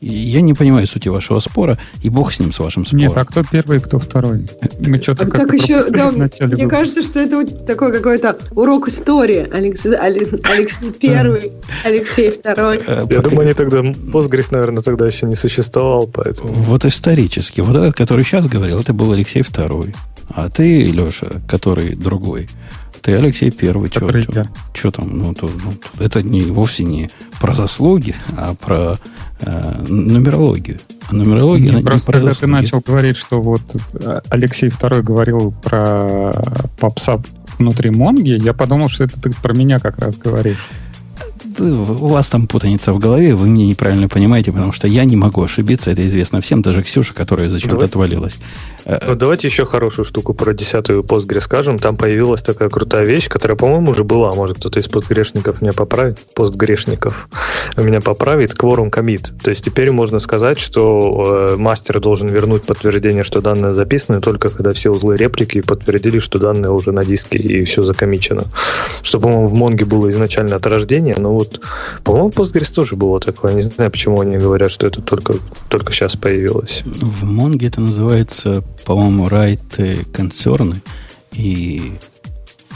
Я 0.00 0.40
не 0.40 0.54
понимаю 0.54 0.86
сути 0.86 1.08
вашего 1.08 1.40
спора, 1.40 1.78
и 2.02 2.08
бог 2.08 2.32
с 2.32 2.38
ним, 2.38 2.52
с 2.52 2.58
вашим 2.58 2.86
спором. 2.86 3.00
Нет, 3.00 3.12
а 3.16 3.24
кто 3.24 3.42
первый, 3.42 3.80
кто 3.80 3.98
второй? 3.98 4.46
Мы 4.78 4.98
что-то 5.00 5.24
а 5.24 5.30
так 5.30 5.52
еще, 5.52 5.88
да, 5.90 6.10
мне 6.10 6.28
было. 6.38 6.68
кажется, 6.68 7.02
что 7.02 7.20
это 7.20 7.44
такой 7.64 7.92
какой-то 7.92 8.38
урок 8.52 8.88
истории. 8.88 9.46
Алексей, 9.52 9.94
Алексей 9.94 10.90
первый, 10.92 11.52
Алексей 11.84 12.30
второй. 12.30 12.80
Э, 12.86 13.06
Я 13.10 13.20
думаю, 13.20 13.40
они 13.40 13.54
тогда, 13.54 13.80
Postgres, 13.80 14.48
наверное, 14.50 14.82
тогда 14.82 15.06
еще 15.06 15.26
не 15.26 15.36
существовал, 15.36 16.06
поэтому... 16.06 16.52
Вот 16.52 16.84
исторически. 16.84 17.60
Вот 17.60 17.74
этот, 17.76 17.94
который 17.96 18.24
сейчас 18.24 18.46
говорил, 18.46 18.80
это 18.80 18.92
был 18.92 19.12
Алексей 19.12 19.42
второй. 19.42 19.94
А 20.30 20.48
ты, 20.50 20.84
Леша, 20.84 21.28
который 21.48 21.94
другой, 21.94 22.48
ты 23.00 23.14
Алексей 23.14 23.50
Первый. 23.50 23.90
Что 24.72 24.90
там? 24.90 25.18
Ну, 25.18 25.34
то, 25.34 25.48
ну, 25.48 25.74
это 25.98 26.22
не, 26.22 26.42
вовсе 26.42 26.84
не 26.84 27.10
про 27.40 27.54
заслуги, 27.54 28.14
а 28.36 28.54
про 28.54 28.96
э, 29.40 29.84
нумерологию. 29.88 30.78
А 31.08 31.14
нумерология 31.14 31.72
не, 31.72 31.82
просто 31.82 32.12
когда 32.12 32.32
ты 32.32 32.46
начал 32.46 32.80
говорить, 32.80 33.16
что 33.16 33.40
вот 33.40 33.62
э, 33.94 34.20
Алексей 34.28 34.68
Второй 34.68 35.02
говорил 35.02 35.52
про 35.62 36.32
попса 36.78 37.20
внутри 37.58 37.90
Монги, 37.90 38.38
я 38.42 38.52
подумал, 38.52 38.88
что 38.88 39.04
это 39.04 39.20
ты 39.20 39.30
про 39.30 39.54
меня 39.54 39.78
как 39.78 39.98
раз 39.98 40.16
говоришь. 40.16 40.68
У 41.58 42.08
вас 42.08 42.30
там 42.30 42.46
путаница 42.46 42.92
в 42.92 42.98
голове, 42.98 43.34
вы 43.34 43.48
меня 43.48 43.66
неправильно 43.66 44.08
понимаете, 44.08 44.52
потому 44.52 44.72
что 44.72 44.86
я 44.86 45.04
не 45.04 45.16
могу 45.16 45.42
ошибиться, 45.42 45.90
это 45.90 46.06
известно 46.06 46.40
всем, 46.40 46.62
даже 46.62 46.82
Ксюша, 46.82 47.14
которая 47.14 47.48
зачем-то 47.48 47.84
отвалилась. 47.84 48.38
Ну, 48.88 49.14
давайте 49.14 49.48
еще 49.48 49.66
хорошую 49.66 50.06
штуку 50.06 50.32
про 50.32 50.54
десятую 50.54 51.02
Postgre 51.02 51.42
скажем. 51.42 51.78
Там 51.78 51.96
появилась 51.96 52.40
такая 52.40 52.70
крутая 52.70 53.04
вещь, 53.04 53.28
которая, 53.28 53.56
по-моему, 53.56 53.90
уже 53.90 54.02
была. 54.02 54.32
Может, 54.32 54.56
кто-то 54.56 54.80
из 54.80 54.88
постгрешников 54.88 55.60
меня 55.60 55.72
поправит, 55.74 56.18
постгрешников 56.34 57.28
меня 57.76 58.00
поправит, 58.00 58.54
quorum 58.54 58.90
commit. 58.90 59.30
То 59.42 59.50
есть 59.50 59.62
теперь 59.62 59.90
можно 59.90 60.20
сказать, 60.20 60.58
что 60.58 61.50
э, 61.50 61.56
мастер 61.56 62.00
должен 62.00 62.28
вернуть 62.28 62.62
подтверждение, 62.62 63.22
что 63.22 63.42
данные 63.42 63.74
записаны, 63.74 64.22
только 64.22 64.48
когда 64.48 64.72
все 64.72 64.90
узлы 64.90 65.16
реплики 65.16 65.60
подтвердили, 65.60 66.18
что 66.18 66.38
данные 66.38 66.70
уже 66.70 66.92
на 66.92 67.04
диске 67.04 67.36
и 67.36 67.64
все 67.64 67.82
закомичено. 67.82 68.44
Что, 69.02 69.20
по-моему, 69.20 69.48
в 69.48 69.54
Монге 69.54 69.84
было 69.84 70.10
изначально 70.10 70.56
от 70.56 70.66
рождения, 70.66 71.16
но 71.18 71.34
вот, 71.34 71.47
по-моему, 72.04 72.30
Postgres 72.30 72.72
тоже 72.72 72.96
было 72.96 73.20
такое. 73.20 73.54
Не 73.54 73.62
знаю, 73.62 73.90
почему 73.90 74.20
они 74.20 74.36
говорят, 74.36 74.70
что 74.70 74.86
это 74.86 75.02
только, 75.02 75.34
только 75.68 75.92
сейчас 75.92 76.16
появилось. 76.16 76.82
В 76.84 77.24
Монге 77.24 77.68
это 77.68 77.80
называется 77.80 78.64
по-моему, 78.88 79.26
right 79.26 80.10
концерны. 80.12 80.82
И, 81.32 81.92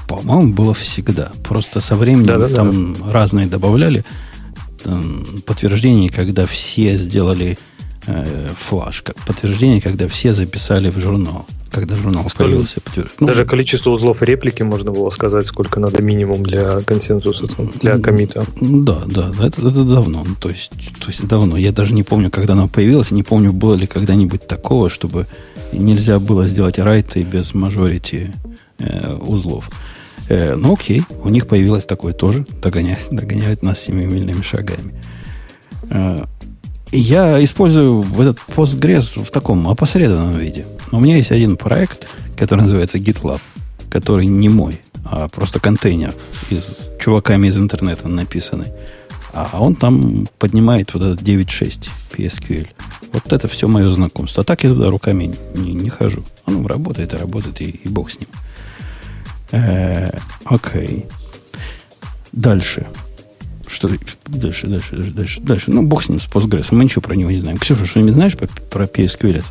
по-моему, 0.06 0.52
было 0.52 0.74
всегда. 0.74 1.32
Просто 1.42 1.80
со 1.80 1.96
временем 1.96 2.26
да, 2.26 2.36
да, 2.36 2.48
там 2.48 2.94
да. 2.94 3.12
разные 3.12 3.46
добавляли 3.46 4.04
там, 4.84 5.24
подтверждение, 5.46 6.10
когда 6.10 6.44
все 6.46 6.96
сделали 6.96 7.56
э, 8.06 8.48
флаш, 8.58 9.00
как 9.00 9.16
подтверждение, 9.24 9.80
когда 9.80 10.06
все 10.06 10.34
записали 10.34 10.90
в 10.90 10.98
журнал. 10.98 11.46
Когда 11.72 11.96
журнал 11.96 12.28
Сколько, 12.28 12.50
появился. 12.50 12.80
Ну, 13.18 13.26
даже 13.26 13.46
количество 13.46 13.90
узлов 13.90 14.22
реплики 14.22 14.62
можно 14.62 14.92
было 14.92 15.08
сказать, 15.10 15.46
сколько 15.46 15.80
надо 15.80 16.02
минимум 16.02 16.42
для 16.42 16.80
консенсуса, 16.80 17.46
для 17.80 17.98
комита. 17.98 18.44
Да, 18.60 19.02
да, 19.06 19.32
это, 19.40 19.66
это 19.66 19.84
давно. 19.84 20.24
То 20.38 20.50
есть, 20.50 20.72
то 21.00 21.06
есть 21.08 21.26
давно. 21.26 21.56
Я 21.56 21.72
даже 21.72 21.94
не 21.94 22.02
помню, 22.02 22.30
когда 22.30 22.52
оно 22.52 22.68
появилось, 22.68 23.10
не 23.10 23.22
помню, 23.22 23.52
было 23.54 23.74
ли 23.74 23.86
когда-нибудь 23.86 24.46
такого, 24.46 24.90
чтобы 24.90 25.26
нельзя 25.72 26.18
было 26.18 26.46
сделать 26.46 26.78
райты 26.78 27.22
без 27.22 27.54
мажорити 27.54 28.34
э, 28.78 29.14
узлов. 29.14 29.70
Э, 30.28 30.54
ну 30.56 30.74
окей, 30.74 31.02
у 31.22 31.28
них 31.30 31.46
появилось 31.46 31.86
такое 31.86 32.12
тоже, 32.12 32.46
догоняет, 32.62 33.08
догоняет 33.10 33.62
нас 33.62 33.80
семимильными 33.80 34.42
шагами. 34.42 34.94
Э, 35.90 36.24
я 36.92 37.42
использую 37.42 38.04
этот 38.20 38.38
Postgres 38.54 39.22
в 39.22 39.30
таком 39.30 39.66
опосредованном 39.68 40.38
виде. 40.38 40.66
У 40.90 41.00
меня 41.00 41.16
есть 41.16 41.32
один 41.32 41.56
проект, 41.56 42.06
который 42.36 42.60
называется 42.60 42.98
GitLab, 42.98 43.40
который 43.90 44.26
не 44.26 44.48
мой, 44.48 44.80
а 45.04 45.28
просто 45.28 45.58
контейнер 45.58 46.14
из 46.50 46.90
чуваками 47.00 47.46
из 47.46 47.56
интернета 47.56 48.08
написанный. 48.08 48.68
А 49.32 49.62
он 49.62 49.74
там 49.74 50.28
поднимает 50.38 50.92
вот 50.92 51.02
этот 51.02 51.22
9.6 51.22 51.88
PSQL. 52.12 52.68
Вот 53.12 53.32
это 53.32 53.48
все 53.48 53.66
мое 53.66 53.90
знакомство. 53.92 54.42
А 54.42 54.44
так 54.44 54.62
я 54.62 54.70
туда 54.70 54.90
руками 54.90 55.34
не, 55.54 55.72
не 55.72 55.88
хожу. 55.88 56.22
Оно 56.44 56.66
работает 56.68 57.14
и 57.14 57.16
работает, 57.16 57.60
и, 57.62 57.70
и 57.70 57.88
бог 57.88 58.10
с 58.10 58.18
ним. 58.18 58.28
Э, 59.52 60.18
окей. 60.44 61.06
Дальше. 62.32 62.86
Что 63.72 63.88
дальше, 63.88 64.16
дальше, 64.26 64.66
дальше, 64.66 64.96
дальше, 64.96 65.40
дальше. 65.40 65.70
Ну, 65.70 65.82
бог 65.82 66.04
с 66.04 66.10
ним, 66.10 66.20
с 66.20 66.26
Postgres. 66.26 66.68
Мы 66.72 66.84
ничего 66.84 67.00
про 67.00 67.16
него 67.16 67.30
не 67.30 67.40
знаем. 67.40 67.56
Ксюша, 67.56 67.86
что-нибудь 67.86 68.12
знаешь 68.12 68.36
про, 68.36 68.46
про 68.70 68.84
PSQL 68.84 69.38
этот? 69.38 69.50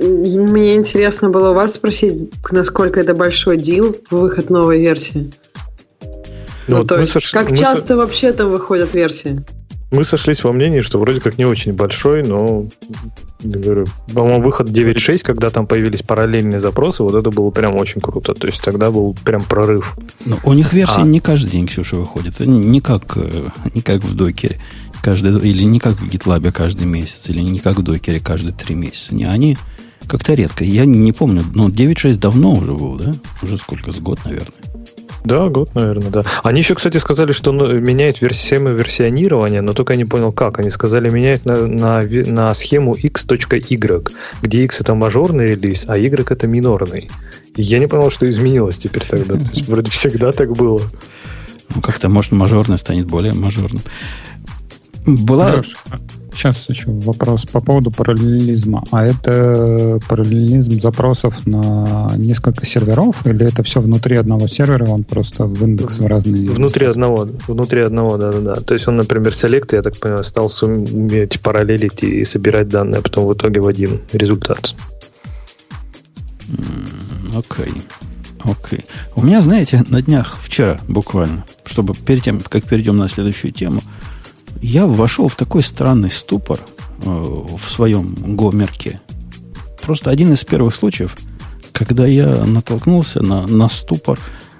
Мне 0.00 0.74
интересно 0.74 1.28
было 1.28 1.50
у 1.50 1.54
вас 1.54 1.74
спросить, 1.74 2.32
насколько 2.50 3.00
это 3.00 3.14
большой 3.14 3.58
дил, 3.58 3.96
выход 4.10 4.48
новой 4.48 4.80
версии. 4.80 5.30
Ну, 6.00 6.08
ну, 6.68 6.76
вот 6.78 6.88
то 6.88 6.98
есть, 6.98 7.12
сош... 7.12 7.32
как 7.32 7.54
часто 7.54 7.88
со... 7.88 7.96
вообще 7.96 8.32
там 8.32 8.50
выходят 8.50 8.94
версии? 8.94 9.42
Мы 9.90 10.04
сошлись 10.04 10.44
во 10.44 10.52
мнении, 10.52 10.80
что 10.80 10.98
вроде 10.98 11.20
как 11.20 11.38
не 11.38 11.46
очень 11.46 11.72
большой, 11.72 12.22
но 12.22 12.66
говорю, 13.42 13.86
по-моему, 14.12 14.42
выход 14.42 14.68
9.6, 14.68 15.22
когда 15.22 15.48
там 15.48 15.66
появились 15.66 16.02
параллельные 16.02 16.58
запросы, 16.58 17.02
вот 17.02 17.14
это 17.14 17.30
было 17.30 17.50
прям 17.50 17.74
очень 17.74 18.00
круто. 18.02 18.34
То 18.34 18.46
есть 18.46 18.60
тогда 18.62 18.90
был 18.90 19.16
прям 19.24 19.42
прорыв. 19.42 19.96
Но 20.26 20.36
у 20.44 20.52
них 20.52 20.74
версия 20.74 21.00
а. 21.00 21.04
не 21.04 21.20
каждый 21.20 21.52
день, 21.52 21.66
Ксюша, 21.66 21.96
выходит. 21.96 22.40
Не 22.40 22.80
как, 22.82 23.16
э, 23.16 23.46
не 23.74 23.80
как 23.80 24.04
в 24.04 24.14
докере. 24.14 24.60
Каждый, 25.02 25.38
или 25.48 25.62
не 25.62 25.80
как 25.80 25.94
в 25.94 26.06
GitLab 26.06 26.50
каждый 26.52 26.86
месяц, 26.86 27.28
или 27.28 27.40
не 27.40 27.58
как 27.58 27.78
в 27.78 27.82
докере 27.82 28.20
каждые 28.20 28.52
три 28.52 28.74
месяца. 28.74 29.14
Не, 29.14 29.24
они 29.24 29.56
как-то 30.06 30.34
редко. 30.34 30.64
Я 30.64 30.84
не 30.84 31.12
помню, 31.12 31.44
но 31.54 31.68
9.6 31.68 32.16
давно 32.16 32.54
уже 32.54 32.72
был, 32.72 32.96
да? 32.96 33.14
Уже 33.42 33.56
сколько, 33.56 33.92
с 33.92 33.98
год, 33.98 34.20
наверное. 34.24 34.52
Да, 35.28 35.50
год, 35.50 35.74
наверное, 35.74 36.08
да. 36.08 36.24
Они 36.42 36.60
еще, 36.60 36.74
кстати, 36.74 36.96
сказали, 36.96 37.32
что 37.32 37.52
меняют 37.52 38.16
схему 38.34 38.70
версионирования, 38.70 39.60
но 39.60 39.74
только 39.74 39.92
я 39.92 39.98
не 39.98 40.06
понял, 40.06 40.32
как. 40.32 40.58
Они 40.58 40.70
сказали, 40.70 41.10
меняют 41.10 41.44
на, 41.44 41.66
на, 41.66 42.00
на 42.00 42.54
схему 42.54 42.94
x.y, 42.94 44.02
где 44.40 44.64
x 44.64 44.80
это 44.80 44.94
мажорный 44.94 45.48
релиз, 45.48 45.84
а 45.86 45.98
y 45.98 46.32
это 46.32 46.46
минорный. 46.46 47.10
И 47.56 47.62
я 47.62 47.78
не 47.78 47.86
понял, 47.86 48.08
что 48.08 48.24
изменилось 48.30 48.78
теперь 48.78 49.04
тогда. 49.04 49.34
То 49.34 49.50
есть, 49.52 49.68
вроде 49.68 49.90
всегда 49.90 50.32
так 50.32 50.54
было. 50.54 50.80
Ну, 51.74 51.82
как-то, 51.82 52.08
может, 52.08 52.32
мажорный 52.32 52.78
станет 52.78 53.06
более 53.06 53.34
мажорным. 53.34 53.82
Была... 55.08 55.50
Хорошо. 55.50 55.76
Сейчас 56.32 56.68
еще 56.68 56.84
вопрос 56.88 57.46
по 57.46 57.60
поводу 57.60 57.90
параллелизма. 57.90 58.84
А 58.92 59.04
это 59.04 59.98
параллелизм 60.08 60.80
запросов 60.80 61.46
на 61.46 62.12
несколько 62.16 62.64
серверов, 62.64 63.26
или 63.26 63.46
это 63.46 63.64
все 63.64 63.80
внутри 63.80 64.16
одного 64.16 64.46
сервера, 64.46 64.84
он 64.84 65.02
просто 65.02 65.46
в 65.46 65.60
индекс 65.64 65.98
в 65.98 66.06
разные... 66.06 66.48
Внутри 66.48 66.86
одного, 66.86 67.28
внутри 67.48 67.80
одного, 67.80 68.18
да-да-да. 68.18 68.54
То 68.56 68.74
есть 68.74 68.86
он, 68.86 68.98
например, 68.98 69.34
селект, 69.34 69.72
я 69.72 69.82
так 69.82 69.98
понимаю, 69.98 70.22
стал 70.22 70.48
суметь 70.48 71.40
параллелить 71.40 72.04
и 72.04 72.24
собирать 72.24 72.68
данные, 72.68 73.00
а 73.00 73.02
потом 73.02 73.26
в 73.26 73.32
итоге 73.32 73.60
в 73.60 73.66
один 73.66 74.00
результат. 74.12 74.76
Окей. 77.34 77.66
Okay. 77.66 77.82
Окей. 78.44 78.78
Okay. 78.78 78.84
У 79.16 79.22
меня, 79.22 79.42
знаете, 79.42 79.84
на 79.88 80.02
днях, 80.02 80.38
вчера 80.42 80.78
буквально, 80.86 81.44
чтобы 81.64 81.94
перед 81.94 82.22
тем, 82.22 82.40
как 82.40 82.64
перейдем 82.64 82.96
на 82.96 83.08
следующую 83.08 83.52
тему, 83.52 83.80
я 84.62 84.86
вошел 84.86 85.28
в 85.28 85.36
такой 85.36 85.62
странный 85.62 86.10
ступор 86.10 86.60
э, 87.02 87.08
в 87.08 87.70
своем 87.70 88.14
гомерке. 88.36 89.00
Просто 89.82 90.10
один 90.10 90.32
из 90.32 90.44
первых 90.44 90.74
случаев, 90.74 91.16
когда 91.72 92.06
я 92.06 92.44
натолкнулся 92.44 93.22
на, 93.22 93.46
на 93.46 93.68
ступор 93.68 94.18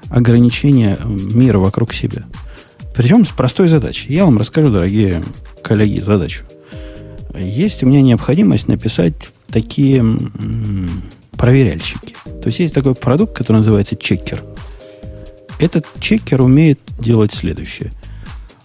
ограничения 0.08 0.98
мира 1.04 1.58
вокруг 1.58 1.92
себя. 1.92 2.24
Причем 2.94 3.24
с 3.24 3.30
простой 3.30 3.68
задачей. 3.68 4.12
Я 4.12 4.24
вам 4.24 4.38
расскажу, 4.38 4.70
дорогие 4.70 5.22
коллеги, 5.62 6.00
задачу. 6.00 6.44
Есть 7.36 7.82
у 7.82 7.86
меня 7.86 8.00
необходимость 8.00 8.68
написать 8.68 9.30
такие 9.48 9.98
м, 9.98 11.02
проверяльщики. 11.32 12.14
То 12.24 12.46
есть 12.46 12.60
есть 12.60 12.74
такой 12.74 12.94
продукт, 12.94 13.36
который 13.36 13.58
называется 13.58 13.96
чекер. 13.96 14.42
Этот 15.60 15.86
чекер 16.00 16.40
умеет 16.40 16.80
делать 17.00 17.32
следующее– 17.32 17.92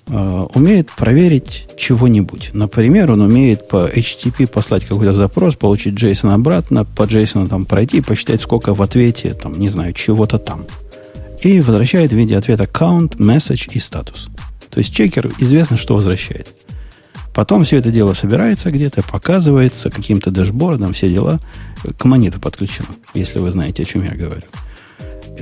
умеет 0.07 0.91
проверить 0.91 1.67
чего-нибудь. 1.77 2.51
Например, 2.53 3.11
он 3.11 3.21
умеет 3.21 3.67
по 3.67 3.87
HTTP 3.87 4.47
послать 4.47 4.85
какой-то 4.85 5.13
запрос, 5.13 5.55
получить 5.55 5.95
JSON 5.95 6.33
обратно, 6.33 6.85
по 6.85 7.03
JSON 7.03 7.47
там 7.47 7.65
пройти, 7.65 8.01
посчитать, 8.01 8.41
сколько 8.41 8.73
в 8.73 8.81
ответе, 8.81 9.33
там, 9.33 9.57
не 9.57 9.69
знаю, 9.69 9.93
чего-то 9.93 10.39
там. 10.39 10.65
И 11.41 11.61
возвращает 11.61 12.11
в 12.11 12.15
виде 12.15 12.37
ответа 12.37 12.63
count, 12.63 13.17
message 13.17 13.69
и 13.71 13.79
статус. 13.79 14.29
То 14.69 14.79
есть 14.79 14.93
чекер 14.93 15.31
известно, 15.39 15.77
что 15.77 15.93
возвращает. 15.93 16.53
Потом 17.33 17.63
все 17.63 17.77
это 17.77 17.91
дело 17.91 18.13
собирается 18.13 18.71
где-то, 18.71 19.03
показывается 19.03 19.89
каким-то 19.89 20.29
дашбордом, 20.29 20.93
все 20.93 21.09
дела 21.09 21.39
к 21.97 22.05
монету 22.05 22.39
подключено, 22.39 22.89
если 23.13 23.39
вы 23.39 23.49
знаете, 23.51 23.83
о 23.83 23.85
чем 23.85 24.03
я 24.03 24.11
говорю. 24.11 24.43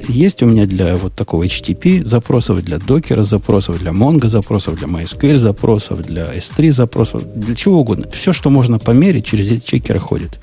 Есть 0.07 0.41
у 0.41 0.45
меня 0.45 0.65
для 0.65 0.95
вот 0.95 1.13
такого 1.13 1.43
HTTP 1.43 2.05
запросов, 2.05 2.63
для 2.63 2.77
докера 2.77 3.23
запросов, 3.23 3.79
для 3.79 3.91
Mongo 3.91 4.27
запросов, 4.27 4.77
для 4.77 4.87
MySQL 4.87 5.37
запросов, 5.37 6.01
для 6.01 6.33
S3 6.33 6.71
запросов, 6.71 7.23
для 7.35 7.55
чего 7.55 7.81
угодно. 7.81 8.09
Все, 8.11 8.31
что 8.31 8.49
можно 8.49 8.79
померить, 8.79 9.25
через 9.25 9.51
эти 9.51 9.65
чекеры 9.65 9.99
ходит. 9.99 10.39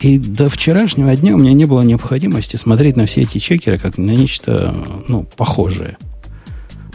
И 0.00 0.18
до 0.18 0.50
вчерашнего 0.50 1.14
дня 1.16 1.34
у 1.34 1.38
меня 1.38 1.52
не 1.52 1.64
было 1.64 1.82
необходимости 1.82 2.56
смотреть 2.56 2.96
на 2.96 3.06
все 3.06 3.22
эти 3.22 3.38
чекеры 3.38 3.78
как 3.78 3.96
на 3.98 4.10
нечто 4.10 4.74
ну, 5.08 5.26
похожее. 5.36 5.96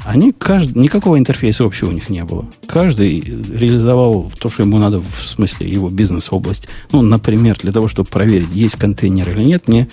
Они 0.06 0.32
каждый, 0.32 0.82
никакого 0.82 1.18
интерфейса 1.18 1.66
общего 1.66 1.90
у 1.90 1.92
них 1.92 2.10
не 2.10 2.24
было. 2.24 2.46
Каждый 2.68 3.20
реализовал 3.20 4.32
то, 4.40 4.50
что 4.50 4.64
ему 4.64 4.78
надо 4.78 5.02
в 5.02 5.24
смысле 5.24 5.70
его 5.70 5.90
бизнес-область. 5.90 6.68
Ну, 6.92 7.02
например, 7.02 7.58
для 7.62 7.72
того, 7.72 7.88
чтобы 7.88 8.10
проверить, 8.10 8.54
есть 8.54 8.76
контейнер 8.76 9.30
или 9.32 9.44
нет, 9.44 9.68
мне 9.68 9.88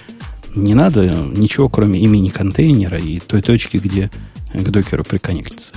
не 0.56 0.74
надо 0.74 1.02
ничего, 1.36 1.68
кроме 1.68 2.00
имени 2.00 2.28
контейнера 2.28 2.98
и 2.98 3.20
той 3.20 3.42
точки, 3.42 3.76
где 3.76 4.10
к 4.52 4.70
докеру 4.70 5.04
приконнектится. 5.04 5.74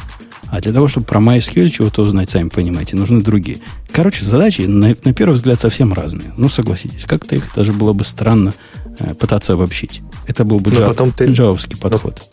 А 0.52 0.62
для 0.62 0.74
того, 0.74 0.88
чтобы 0.88 1.06
про 1.06 1.20
MySQL 1.20 1.70
чего-то 1.70 2.02
узнать, 2.02 2.30
сами 2.30 2.50
понимаете, 2.50 2.96
нужны 2.96 3.22
другие. 3.22 3.60
Короче, 3.92 4.24
задачи, 4.24 4.62
на, 4.62 4.96
на 5.04 5.14
первый 5.14 5.36
взгляд, 5.36 5.60
совсем 5.60 5.94
разные. 5.94 6.34
Ну, 6.38 6.50
согласитесь, 6.50 7.06
как-то 7.06 7.36
их 7.36 7.44
даже 7.56 7.72
было 7.72 7.94
бы 7.94 8.04
странно 8.04 8.54
э, 9.00 9.14
пытаться 9.14 9.54
обобщить. 9.54 10.02
Это 10.26 10.46
был 10.46 10.60
бы 10.60 10.72
джав, 10.72 10.88
потом 10.88 11.12
ты, 11.12 11.26
джавовский 11.26 11.78
подход. 11.78 12.24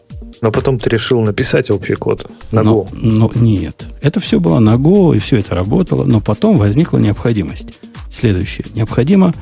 Но 0.40 0.50
потом 0.50 0.78
ты 0.78 0.90
решил 0.90 1.20
написать 1.20 1.70
общий 1.70 1.94
код 1.94 2.30
на 2.52 2.62
но, 2.62 2.82
Go. 2.82 2.88
Но 2.94 3.30
нет. 3.34 3.86
Это 4.02 4.20
все 4.20 4.40
было 4.40 4.60
на 4.60 4.74
Go, 4.74 5.14
и 5.14 5.18
все 5.18 5.38
это 5.38 5.54
работало, 5.54 6.04
но 6.04 6.20
потом 6.20 6.56
возникла 6.56 6.98
необходимость. 6.98 7.68
Следующее. 8.10 8.66
Необходимо 8.74 9.34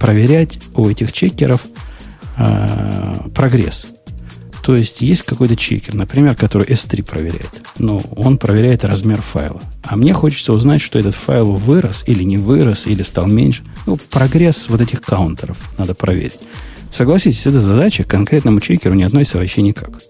проверять 0.00 0.58
у 0.74 0.88
этих 0.88 1.12
чекеров 1.12 1.62
э, 2.38 3.28
прогресс. 3.34 3.86
То 4.62 4.76
есть 4.76 5.00
есть 5.00 5.22
какой-то 5.22 5.56
чекер, 5.56 5.94
например, 5.94 6.36
который 6.36 6.66
S3 6.66 7.02
проверяет. 7.02 7.62
Но 7.78 8.02
он 8.16 8.36
проверяет 8.36 8.84
размер 8.84 9.22
файла. 9.22 9.62
А 9.82 9.96
мне 9.96 10.12
хочется 10.12 10.52
узнать, 10.52 10.82
что 10.82 10.98
этот 10.98 11.14
файл 11.14 11.52
вырос 11.54 12.04
или 12.06 12.22
не 12.22 12.36
вырос, 12.36 12.86
или 12.86 13.02
стал 13.02 13.26
меньше. 13.28 13.62
Ну, 13.86 13.96
прогресс 13.96 14.68
вот 14.68 14.82
этих 14.82 15.00
каунтеров 15.00 15.56
надо 15.78 15.94
проверить. 15.94 16.38
Согласитесь, 16.90 17.46
эта 17.46 17.60
задача 17.60 18.04
конкретному 18.04 18.60
чекеру 18.60 18.94
не 18.94 19.04
относится 19.04 19.38
вообще 19.38 19.62
никак. 19.62 20.02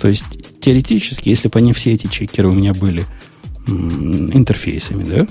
То 0.00 0.08
есть, 0.08 0.24
теоретически, 0.60 1.28
если 1.28 1.48
бы 1.48 1.58
они 1.58 1.72
все 1.72 1.92
эти 1.92 2.06
чекеры 2.06 2.50
у 2.50 2.52
меня 2.52 2.74
были 2.74 3.04
м, 3.66 4.30
интерфейсами, 4.36 5.04
да, 5.04 5.26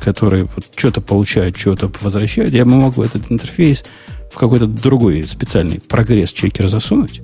которые 0.00 0.44
вот 0.44 0.66
что-то 0.76 1.00
получают, 1.00 1.56
что-то 1.56 1.90
возвращают, 2.00 2.54
я 2.54 2.64
бы 2.64 2.70
мог 2.70 2.96
этот 2.98 3.30
интерфейс 3.30 3.84
в 4.32 4.38
какой-то 4.38 4.66
другой 4.66 5.24
специальный 5.24 5.80
прогресс 5.80 6.32
чекер 6.32 6.68
засунуть, 6.68 7.20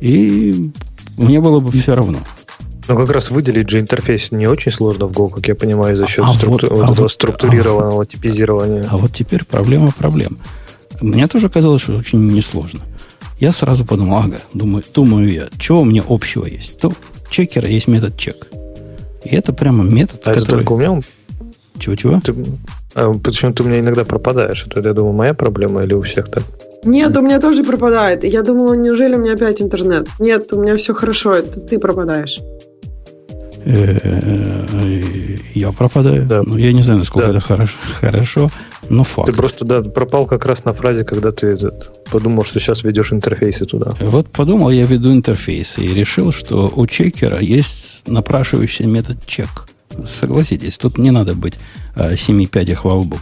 и 0.00 0.70
мне 1.16 1.40
было 1.40 1.60
бы 1.60 1.72
все 1.72 1.94
равно. 1.94 2.18
Но 2.86 2.96
как 2.96 3.10
раз 3.10 3.30
выделить 3.30 3.68
же 3.68 3.80
интерфейс 3.80 4.30
не 4.30 4.46
очень 4.46 4.72
сложно 4.72 5.06
в 5.06 5.12
Go, 5.12 5.28
как 5.28 5.46
я 5.48 5.54
понимаю, 5.54 5.96
за 5.96 6.06
счет 6.06 6.24
а 6.26 6.32
структу- 6.32 6.68
вот, 6.68 6.78
вот 6.78 6.80
а 6.80 6.92
этого 6.92 7.02
вот, 7.02 7.12
структурированного 7.12 8.02
а, 8.02 8.06
типизирования. 8.06 8.86
А 8.88 8.96
вот 8.96 9.12
теперь 9.12 9.44
проблема 9.44 9.92
проблем. 9.92 10.38
Мне 11.00 11.26
тоже 11.26 11.50
казалось, 11.50 11.82
что 11.82 11.96
очень 11.96 12.26
несложно. 12.28 12.80
Я 13.40 13.52
сразу 13.52 13.84
подумал, 13.84 14.18
ага, 14.18 14.40
думаю, 14.54 14.82
думаю 14.94 15.30
я, 15.30 15.48
чего 15.58 15.82
у 15.82 15.84
меня 15.84 16.02
общего 16.08 16.46
есть? 16.46 16.80
То 16.80 16.92
чекера 17.30 17.68
есть 17.68 17.88
метод 17.88 18.16
чек. 18.16 18.48
И 19.24 19.28
это 19.34 19.52
прямо 19.52 19.84
метод, 19.84 20.22
а 20.24 20.32
который... 20.32 20.42
это 20.42 20.50
только 20.52 20.72
у 20.72 20.78
меня? 20.78 21.02
Чего-чего? 21.78 22.20
Ты... 22.20 22.34
А 22.98 23.12
почему 23.12 23.52
ты 23.52 23.62
у 23.62 23.66
меня 23.66 23.78
иногда 23.78 24.04
пропадаешь? 24.04 24.66
Это, 24.66 24.80
я 24.80 24.92
думаю, 24.92 25.12
моя 25.12 25.32
проблема 25.32 25.84
или 25.84 25.94
у 25.94 26.02
всех 26.02 26.28
так? 26.28 26.42
Нет, 26.82 27.16
у 27.16 27.22
меня 27.22 27.40
тоже 27.40 27.62
пропадает. 27.62 28.24
Я 28.24 28.42
думала, 28.42 28.74
неужели 28.74 29.14
у 29.14 29.20
меня 29.20 29.34
опять 29.34 29.62
интернет? 29.62 30.08
Нет, 30.18 30.52
у 30.52 30.60
меня 30.60 30.74
все 30.74 30.94
хорошо, 30.94 31.32
это 31.34 31.60
ты 31.60 31.78
пропадаешь. 31.78 32.40
Я 35.54 35.70
пропадаю. 35.70 36.26
Да. 36.26 36.42
Ну, 36.44 36.56
я 36.56 36.72
не 36.72 36.82
знаю, 36.82 36.98
насколько 36.98 37.28
да. 37.28 37.38
это 37.38 37.40
хорошо, 37.40 37.76
хорошо, 38.00 38.50
но 38.88 39.04
факт. 39.04 39.30
Ты 39.30 39.36
просто 39.36 39.64
да, 39.64 39.80
пропал 39.80 40.26
как 40.26 40.44
раз 40.46 40.64
на 40.64 40.72
фразе, 40.72 41.04
когда 41.04 41.30
ты 41.30 41.46
этот, 41.48 42.04
подумал, 42.10 42.42
что 42.42 42.58
сейчас 42.58 42.82
ведешь 42.82 43.12
интерфейсы 43.12 43.64
туда. 43.64 43.92
Вот 44.00 44.28
подумал, 44.28 44.70
я 44.70 44.84
веду 44.86 45.12
интерфейсы 45.12 45.82
и 45.82 45.94
решил, 45.94 46.32
что 46.32 46.72
у 46.74 46.86
чекера 46.88 47.38
есть 47.38 48.08
напрашивающий 48.08 48.86
метод 48.86 49.24
чек. 49.24 49.68
Согласитесь, 50.20 50.78
тут 50.78 50.98
не 50.98 51.10
надо 51.10 51.34
быть 51.34 51.58
а, 51.94 52.16
семи 52.16 52.46
пядях 52.46 52.84
во 52.84 52.94
лбу. 52.94 53.18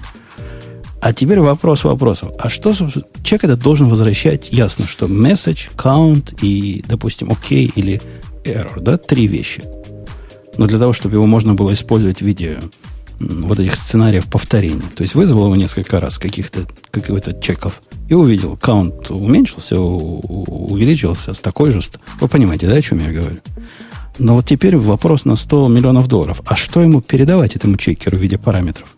А 1.01 1.13
теперь 1.13 1.41
вопрос 1.41 1.85
вопросов. 1.85 2.33
А 2.39 2.49
что, 2.49 2.75
чек 3.23 3.45
этот 3.45 3.61
должен 3.61 3.89
возвращать? 3.89 4.53
Ясно, 4.53 4.87
что 4.87 5.07
message, 5.07 5.71
count 5.77 6.39
и, 6.43 6.85
допустим, 6.89 7.29
OK 7.29 7.73
или 7.77 8.01
error, 8.45 8.81
да, 8.81 8.97
три 8.97 9.27
вещи. 9.27 9.63
Но 10.59 10.67
для 10.67 10.79
того, 10.79 10.93
чтобы 10.93 11.17
его 11.17 11.27
можно 11.27 11.55
было 11.55 11.75
использовать 11.75 12.19
в 12.19 12.23
виде 12.23 12.59
вот 13.21 13.61
этих 13.61 13.77
сценариев 13.77 14.27
повторения. 14.27 14.83
То 14.95 15.03
есть 15.03 15.15
вызвал 15.15 15.47
его 15.47 15.57
несколько 15.57 16.01
раз 16.01 16.19
каких-то 16.19 16.67
каких-то 16.91 17.33
чеков 17.41 17.81
и 18.09 18.15
увидел, 18.15 18.57
каунт 18.57 19.11
уменьшился, 19.11 19.79
увеличился 19.79 21.35
с 21.35 21.41
такой 21.41 21.71
же... 21.71 21.81
Вы 22.21 22.29
понимаете, 22.29 22.67
да, 22.67 22.75
о 22.75 22.83
чем 22.83 22.99
я 22.99 23.13
говорю? 23.13 23.39
Но 24.19 24.37
вот 24.37 24.47
теперь 24.47 24.77
вопрос 24.77 25.25
на 25.25 25.37
100 25.37 25.69
миллионов 25.69 26.09
долларов. 26.09 26.41
А 26.47 26.57
что 26.57 26.81
ему 26.81 27.01
передавать 27.01 27.57
этому 27.57 27.77
чекеру 27.77 28.17
в 28.17 28.21
виде 28.21 28.39
параметров? 28.39 28.96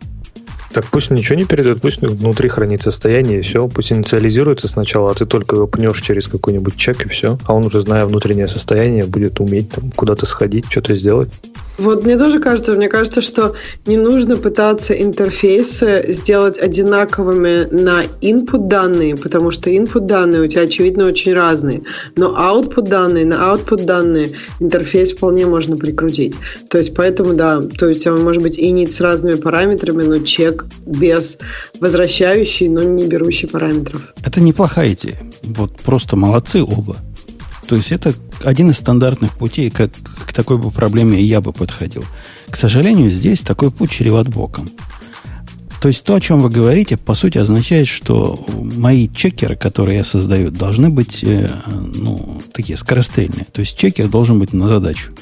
Так 0.73 0.87
пусть 0.87 1.11
ничего 1.11 1.39
не 1.39 1.45
передает, 1.45 1.81
пусть 1.81 2.01
внутри 2.03 2.49
хранит 2.49 2.83
состояние, 2.83 3.39
и 3.39 3.43
все, 3.43 3.67
пусть 3.69 3.93
инициализируется 3.93 4.69
сначала, 4.69 5.11
а 5.11 5.15
ты 5.15 5.27
только 5.27 5.57
его 5.57 5.67
пнешь 5.67 6.01
через 6.01 6.29
какой-нибудь 6.29 6.77
чек, 6.77 7.07
и 7.07 7.09
все. 7.09 7.39
А 7.45 7.55
он 7.55 7.65
уже, 7.67 7.81
зная 7.81 8.05
внутреннее 8.05 8.49
состояние, 8.49 9.07
будет 9.07 9.41
уметь 9.41 9.71
там 9.71 9.91
куда-то 9.93 10.27
сходить, 10.27 10.67
что-то 10.71 10.95
сделать. 10.95 11.31
Вот 11.79 12.05
мне 12.05 12.19
тоже 12.19 12.41
кажется, 12.41 12.73
мне 12.73 12.89
кажется, 12.89 13.21
что 13.21 13.55
не 13.87 13.97
нужно 13.97 14.37
пытаться 14.37 14.95
интерфейсы 14.95 16.07
сделать 16.09 16.59
одинаковыми 16.59 17.69
на 17.71 18.03
input 18.21 18.67
данные, 18.67 19.17
потому 19.17 19.53
что 19.53 19.71
input 19.71 20.01
данные 20.01 20.43
у 20.43 20.47
тебя, 20.49 20.63
очевидно, 20.63 21.07
очень 21.07 21.33
разные. 21.35 21.83
Но 22.17 22.37
output 22.37 22.89
данные, 22.89 23.25
на 23.25 23.35
output 23.35 23.85
данные 23.85 24.33
интерфейс 24.59 25.13
вполне 25.13 25.47
можно 25.47 25.77
прикрутить. 25.77 26.35
То 26.69 26.79
есть, 26.79 26.95
поэтому, 26.95 27.35
да, 27.35 27.61
то 27.61 27.87
есть, 27.89 28.05
он 28.09 28.25
может 28.25 28.43
быть 28.43 28.59
init 28.59 28.91
с 28.91 29.01
разными 29.01 29.37
параметрами, 29.37 30.03
но 30.03 30.19
чек 30.19 30.58
без 30.87 31.39
возвращающий, 31.81 32.69
но 32.69 32.83
не 32.83 33.07
берущий 33.07 33.49
параметров. 33.49 34.03
Это 34.25 34.41
неплохая 34.41 34.95
идея. 34.95 35.19
Вот 35.43 35.81
просто 35.81 36.17
молодцы 36.17 36.63
оба. 36.63 36.97
То 37.69 37.77
есть 37.77 37.93
это 37.93 38.15
один 38.43 38.71
из 38.71 38.79
стандартных 38.79 39.37
путей, 39.37 39.71
как 39.71 39.91
к 40.27 40.33
такой 40.33 40.57
бы 40.57 40.71
проблеме 40.71 41.21
я 41.21 41.41
бы 41.41 41.53
подходил. 41.53 42.05
К 42.49 42.57
сожалению, 42.57 43.11
здесь 43.11 43.43
такой 43.43 43.71
путь 43.71 43.91
чреват 43.91 44.29
боком. 44.29 44.71
То 45.81 45.89
есть 45.89 46.03
то, 46.03 46.15
о 46.15 46.21
чем 46.21 46.41
вы 46.41 46.51
говорите, 46.51 46.97
по 46.97 47.15
сути 47.15 47.39
означает, 47.39 47.87
что 47.87 48.45
мои 48.49 49.09
чекеры, 49.09 49.55
которые 49.55 49.99
я 49.99 50.05
создаю, 50.05 50.51
должны 50.51 50.91
быть 50.91 51.23
э, 51.23 51.49
ну, 51.95 52.43
такие 52.53 52.77
скорострельные. 52.77 53.47
То 53.53 53.61
есть 53.61 53.77
чекер 53.77 54.09
должен 54.09 54.41
быть 54.41 54.53
на 54.53 54.67
задачу. 54.67 55.13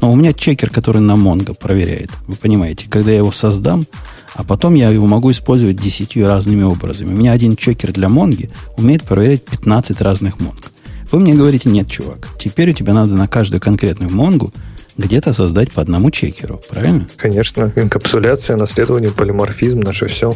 Но 0.00 0.12
у 0.12 0.16
меня 0.16 0.32
чекер, 0.32 0.70
который 0.70 1.00
на 1.00 1.12
Mongo 1.12 1.54
проверяет. 1.54 2.10
Вы 2.26 2.36
понимаете, 2.36 2.86
когда 2.88 3.10
я 3.10 3.18
его 3.18 3.32
создам, 3.32 3.86
а 4.34 4.44
потом 4.44 4.74
я 4.74 4.90
его 4.90 5.06
могу 5.06 5.30
использовать 5.30 5.76
десятью 5.76 6.26
разными 6.26 6.62
образами. 6.62 7.12
У 7.14 7.16
меня 7.16 7.32
один 7.32 7.56
чекер 7.56 7.92
для 7.92 8.08
Монги 8.08 8.50
умеет 8.76 9.02
проверять 9.02 9.44
15 9.44 10.00
разных 10.02 10.38
Монг. 10.40 10.72
Вы 11.10 11.20
мне 11.20 11.34
говорите, 11.34 11.70
нет, 11.70 11.88
чувак, 11.88 12.28
теперь 12.38 12.70
у 12.70 12.74
тебя 12.74 12.92
надо 12.92 13.12
на 13.12 13.28
каждую 13.28 13.60
конкретную 13.60 14.12
Монгу 14.12 14.52
где-то 14.98 15.32
создать 15.32 15.72
по 15.72 15.82
одному 15.82 16.10
чекеру, 16.10 16.60
правильно? 16.68 17.06
Конечно, 17.16 17.72
инкапсуляция, 17.76 18.56
наследование, 18.56 19.10
полиморфизм, 19.10 19.80
наше 19.80 20.06
все. 20.06 20.34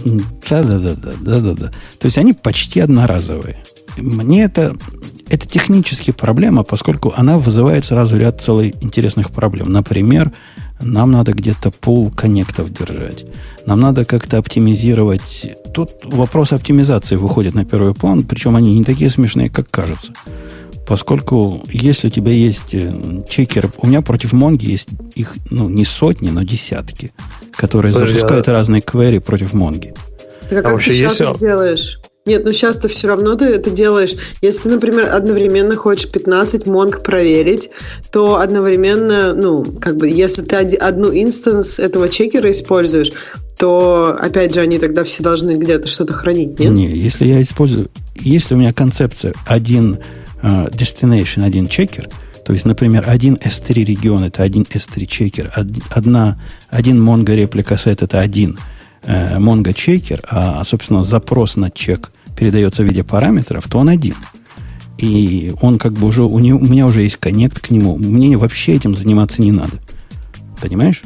Да-да-да, 0.48 0.94
да-да-да. 1.20 1.72
То 1.98 2.06
есть 2.06 2.18
они 2.18 2.32
почти 2.32 2.80
одноразовые. 2.80 3.56
Мне 3.96 4.44
это, 4.44 4.76
это 5.28 5.46
технически 5.48 6.10
проблема, 6.10 6.62
поскольку 6.62 7.12
она 7.16 7.38
вызывает 7.38 7.84
сразу 7.84 8.16
ряд 8.16 8.40
целых 8.40 8.82
интересных 8.82 9.30
проблем. 9.30 9.72
Например, 9.72 10.32
нам 10.80 11.10
надо 11.10 11.32
где-то 11.32 11.70
пул 11.70 12.10
коннектов 12.10 12.72
держать. 12.72 13.24
Нам 13.66 13.80
надо 13.80 14.04
как-то 14.04 14.38
оптимизировать. 14.38 15.46
Тут 15.74 15.90
вопрос 16.04 16.52
оптимизации 16.52 17.16
выходит 17.16 17.54
на 17.54 17.64
первый 17.64 17.94
план, 17.94 18.24
причем 18.24 18.56
они 18.56 18.78
не 18.78 18.84
такие 18.84 19.10
смешные, 19.10 19.48
как 19.48 19.70
кажутся. 19.70 20.12
Поскольку 20.90 21.62
если 21.70 22.08
у 22.08 22.10
тебя 22.10 22.32
есть 22.32 22.74
э, 22.74 22.92
чекеры, 23.28 23.70
у 23.78 23.86
меня 23.86 24.02
против 24.02 24.32
Монги 24.32 24.68
есть 24.68 24.88
их, 25.14 25.36
ну, 25.48 25.68
не 25.68 25.84
сотни, 25.84 26.30
но 26.30 26.42
десятки, 26.42 27.12
которые 27.52 27.92
Подожди, 27.92 28.14
запускают 28.14 28.48
а... 28.48 28.52
разные 28.52 28.82
квери 28.82 29.20
против 29.20 29.52
Монги. 29.52 29.94
Так 30.48 30.66
а, 30.66 30.70
а 30.70 30.72
как 30.72 30.82
ты 30.82 30.90
сейчас 30.90 31.20
есть... 31.20 31.38
делаешь? 31.38 32.00
Нет, 32.26 32.44
ну 32.44 32.52
сейчас 32.52 32.76
ты 32.78 32.88
все 32.88 33.06
равно 33.06 33.36
ты 33.36 33.44
это 33.44 33.70
делаешь. 33.70 34.16
Если, 34.42 34.68
например, 34.68 35.14
одновременно 35.14 35.76
хочешь 35.76 36.10
15 36.10 36.66
монг 36.66 37.04
проверить, 37.04 37.70
то 38.10 38.40
одновременно, 38.40 39.32
ну, 39.32 39.64
как 39.64 39.96
бы, 39.96 40.08
если 40.08 40.42
ты 40.42 40.56
одну 40.56 41.12
инстанс 41.12 41.78
этого 41.78 42.08
чекера 42.08 42.50
используешь, 42.50 43.12
то, 43.60 44.16
опять 44.20 44.54
же, 44.54 44.60
они 44.60 44.80
тогда 44.80 45.04
все 45.04 45.22
должны 45.22 45.52
где-то 45.52 45.86
что-то 45.86 46.14
хранить, 46.14 46.58
нет? 46.58 46.72
Не, 46.72 46.88
если 46.88 47.28
я 47.28 47.40
использую... 47.40 47.90
Если 48.16 48.54
у 48.54 48.58
меня 48.58 48.72
концепция 48.72 49.34
один 49.46 50.00
destination, 50.42 51.44
один 51.44 51.68
чекер, 51.68 52.08
то 52.44 52.52
есть, 52.52 52.64
например, 52.64 53.04
один 53.06 53.34
S3 53.34 53.84
регион 53.84 54.24
это 54.24 54.42
один 54.42 54.62
S3 54.62 55.06
чекер, 55.06 55.52
одна, 55.90 56.38
один 56.68 57.00
Mongo 57.00 57.34
реплика 57.34 57.76
сет 57.76 58.02
это 58.02 58.20
один 58.20 58.58
э, 59.04 59.38
Mongo 59.38 59.72
чекер, 59.72 60.20
а, 60.28 60.64
собственно, 60.64 61.02
запрос 61.02 61.56
на 61.56 61.70
чек 61.70 62.10
передается 62.36 62.82
в 62.82 62.86
виде 62.86 63.04
параметров, 63.04 63.66
то 63.68 63.78
он 63.78 63.88
один. 63.88 64.16
И 64.98 65.52
он 65.60 65.78
как 65.78 65.92
бы 65.92 66.06
уже, 66.06 66.22
у, 66.22 66.38
него, 66.38 66.58
у 66.58 66.66
меня 66.66 66.86
уже 66.86 67.02
есть 67.02 67.16
коннект 67.16 67.60
к 67.60 67.70
нему. 67.70 67.96
Мне 67.96 68.36
вообще 68.36 68.74
этим 68.74 68.94
заниматься 68.94 69.40
не 69.42 69.52
надо. 69.52 69.72
Понимаешь? 70.60 71.02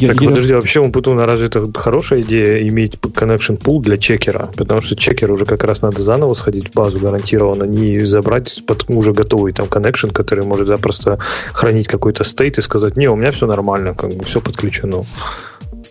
Я, 0.00 0.08
так, 0.08 0.20
я... 0.20 0.28
подожди, 0.28 0.54
вообще 0.54 0.80
у 0.80 0.90
Путуна 0.90 1.26
разве 1.26 1.46
это 1.46 1.66
хорошая 1.74 2.20
идея 2.20 2.66
иметь 2.68 2.94
connection 2.94 3.58
pool 3.58 3.80
для 3.80 3.96
чекера? 3.96 4.50
Потому 4.56 4.80
что 4.80 4.96
чекер 4.96 5.30
уже 5.32 5.46
как 5.46 5.64
раз 5.64 5.82
надо 5.82 6.02
заново 6.02 6.34
сходить 6.34 6.68
в 6.68 6.74
базу 6.74 6.98
гарантированно, 6.98 7.64
не 7.64 7.98
забрать 8.00 8.62
под 8.66 8.84
уже 8.88 9.12
готовый 9.12 9.52
там 9.52 9.66
connection, 9.66 10.12
который 10.12 10.44
может 10.44 10.66
запросто 10.66 11.18
хранить 11.52 11.88
какой-то 11.88 12.24
стейт 12.24 12.58
и 12.58 12.62
сказать, 12.62 12.96
не, 12.96 13.08
у 13.08 13.16
меня 13.16 13.30
все 13.30 13.46
нормально, 13.46 13.94
как 13.94 14.14
бы 14.14 14.24
все 14.24 14.40
подключено. 14.40 15.06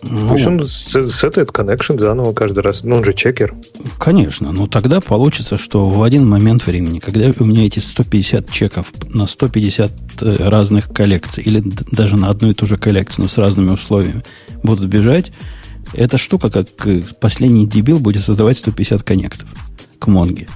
Ну, 0.08 0.28
Пусть 0.28 0.46
он 0.46 0.66
сетает 0.66 1.48
connection 1.48 1.98
заново 1.98 2.32
каждый 2.32 2.60
раз. 2.60 2.82
Ну, 2.84 2.96
он 2.96 3.04
же 3.04 3.12
чекер. 3.12 3.54
Конечно. 3.98 4.52
Но 4.52 4.66
тогда 4.66 5.00
получится, 5.00 5.56
что 5.56 5.88
в 5.88 6.02
один 6.02 6.26
момент 6.28 6.66
времени, 6.66 6.98
когда 6.98 7.30
у 7.38 7.44
меня 7.44 7.66
эти 7.66 7.78
150 7.78 8.50
чеков 8.50 8.86
на 9.08 9.26
150 9.26 9.92
э, 10.20 10.36
разных 10.48 10.92
коллекций, 10.92 11.42
или 11.42 11.62
даже 11.90 12.16
на 12.16 12.30
одну 12.30 12.50
и 12.50 12.54
ту 12.54 12.66
же 12.66 12.76
коллекцию, 12.76 13.24
но 13.24 13.28
с 13.28 13.38
разными 13.38 13.70
условиями, 13.70 14.22
будут 14.62 14.86
бежать, 14.86 15.32
эта 15.92 16.18
штука, 16.18 16.50
как 16.50 16.68
э, 16.86 17.02
последний 17.20 17.66
дебил, 17.66 17.98
будет 17.98 18.22
создавать 18.22 18.58
150 18.58 19.02
коннектов 19.02 19.48
к 19.98 20.06
Монге. 20.06 20.48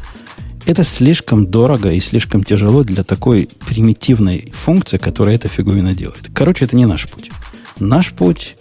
Это 0.67 0.85
слишком 0.85 1.47
дорого 1.47 1.91
и 1.91 2.01
слишком 2.01 2.45
тяжело 2.45 2.85
для 2.85 3.03
такой 3.03 3.49
примитивной 3.67 4.53
функции, 4.55 4.99
которая 4.99 5.37
эта 5.37 5.49
фиговина 5.49 5.95
делает. 5.95 6.29
Короче, 6.35 6.67
это 6.67 6.77
не 6.77 6.87
наш 6.87 7.09
путь. 7.09 7.31
Наш 7.79 8.13
путь, 8.13 8.57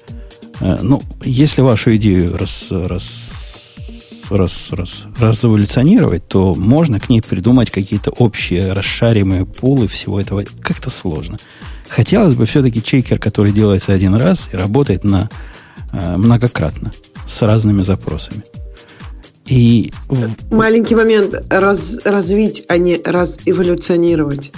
ну, 0.60 1.02
если 1.24 1.62
вашу 1.62 1.96
идею 1.96 2.38
раз, 2.38 2.68
раз, 2.72 3.32
раз, 4.30 4.72
раз, 4.72 5.04
разэволюционировать, 5.18 6.28
то 6.28 6.56
можно 6.56 7.00
к 7.00 7.10
ней 7.10 7.22
придумать 7.22 7.72
какие-то 7.72 8.12
общие 8.12 8.74
расшаримые 8.74 9.46
пулы 9.46 9.88
всего 9.88 10.20
этого. 10.20 10.44
Как-то 10.62 10.90
сложно. 10.90 11.38
Хотелось 11.88 12.36
бы 12.36 12.46
все-таки 12.46 12.84
чекер, 12.84 13.20
который 13.20 13.52
делается 13.52 13.94
один 13.94 14.16
раз 14.16 14.50
и 14.52 14.56
работает 14.56 15.04
на 15.04 15.30
э, 15.92 16.18
многократно 16.18 16.92
с 17.26 17.42
разными 17.42 17.82
запросами. 17.82 18.44
И... 19.50 19.92
Маленький 20.52 20.96
момент. 20.96 21.34
Раз, 21.50 22.00
развить, 22.06 22.64
а 22.68 22.78
не 22.78 23.02
разэволюционировать. 23.04 24.52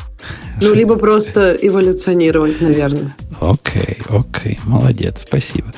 Ну, 0.60 0.74
либо 0.74 0.98
просто 0.98 1.58
эволюционировать, 1.60 2.62
наверное. 2.62 3.16
Окей, 3.40 3.98
окей. 4.10 4.60
Молодец, 4.66 5.26
спасибо. 5.28 5.74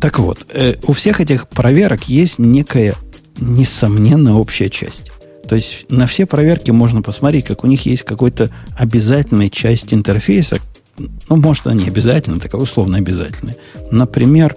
Так 0.00 0.18
вот, 0.18 0.46
э, 0.52 0.76
у 0.86 0.92
всех 0.92 1.20
этих 1.20 1.48
проверок 1.48 2.08
есть 2.08 2.38
некая, 2.38 2.94
несомненно, 3.38 4.38
общая 4.38 4.68
часть. 4.68 5.10
То 5.48 5.56
есть 5.56 5.86
на 5.90 6.06
все 6.06 6.24
проверки 6.24 6.70
можно 6.70 7.02
посмотреть, 7.02 7.46
как 7.46 7.64
у 7.64 7.66
них 7.66 7.84
есть 7.84 8.04
какой-то 8.04 8.50
обязательная 8.76 9.48
часть 9.48 9.92
интерфейса. 9.92 10.60
Ну, 10.96 11.36
может, 11.36 11.66
они 11.66 11.86
обязательно, 11.86 12.38
такая 12.38 12.60
условно 12.60 12.98
обязательная. 12.98 13.56
Например, 13.90 14.56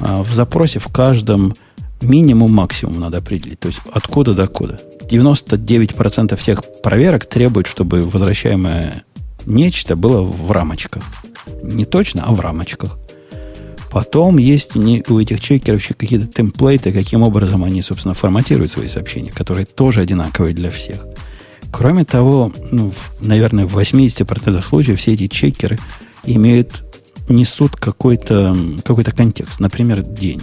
э, 0.00 0.22
в 0.22 0.32
запросе 0.32 0.78
в 0.78 0.88
каждом 0.88 1.54
минимум, 2.02 2.52
максимум 2.52 3.00
надо 3.00 3.18
определить. 3.18 3.60
То 3.60 3.68
есть 3.68 3.80
откуда 3.92 4.34
до 4.34 4.46
куда. 4.46 4.78
99% 5.10 6.36
всех 6.36 6.62
проверок 6.82 7.26
требуют, 7.26 7.66
чтобы 7.66 8.02
возвращаемое 8.02 9.04
нечто 9.46 9.96
было 9.96 10.22
в 10.22 10.50
рамочках. 10.50 11.02
Не 11.62 11.84
точно, 11.84 12.24
а 12.24 12.32
в 12.32 12.40
рамочках. 12.40 12.98
Потом 13.90 14.38
есть 14.38 14.74
у 14.74 15.20
этих 15.20 15.40
чекеров 15.40 15.82
еще 15.82 15.92
какие-то 15.94 16.26
темплейты, 16.26 16.92
каким 16.92 17.22
образом 17.22 17.62
они, 17.62 17.82
собственно, 17.82 18.14
форматируют 18.14 18.70
свои 18.70 18.88
сообщения, 18.88 19.30
которые 19.30 19.66
тоже 19.66 20.00
одинаковые 20.00 20.54
для 20.54 20.70
всех. 20.70 21.04
Кроме 21.70 22.04
того, 22.04 22.52
ну, 22.70 22.90
в, 22.90 23.26
наверное, 23.26 23.66
в 23.66 23.78
80% 23.78 24.62
случаев 24.64 24.98
все 24.98 25.12
эти 25.12 25.26
чекеры 25.26 25.78
имеют, 26.24 26.84
несут 27.28 27.76
какой-то 27.76 28.56
какой 28.84 29.04
контекст, 29.04 29.60
например, 29.60 30.02
день. 30.02 30.40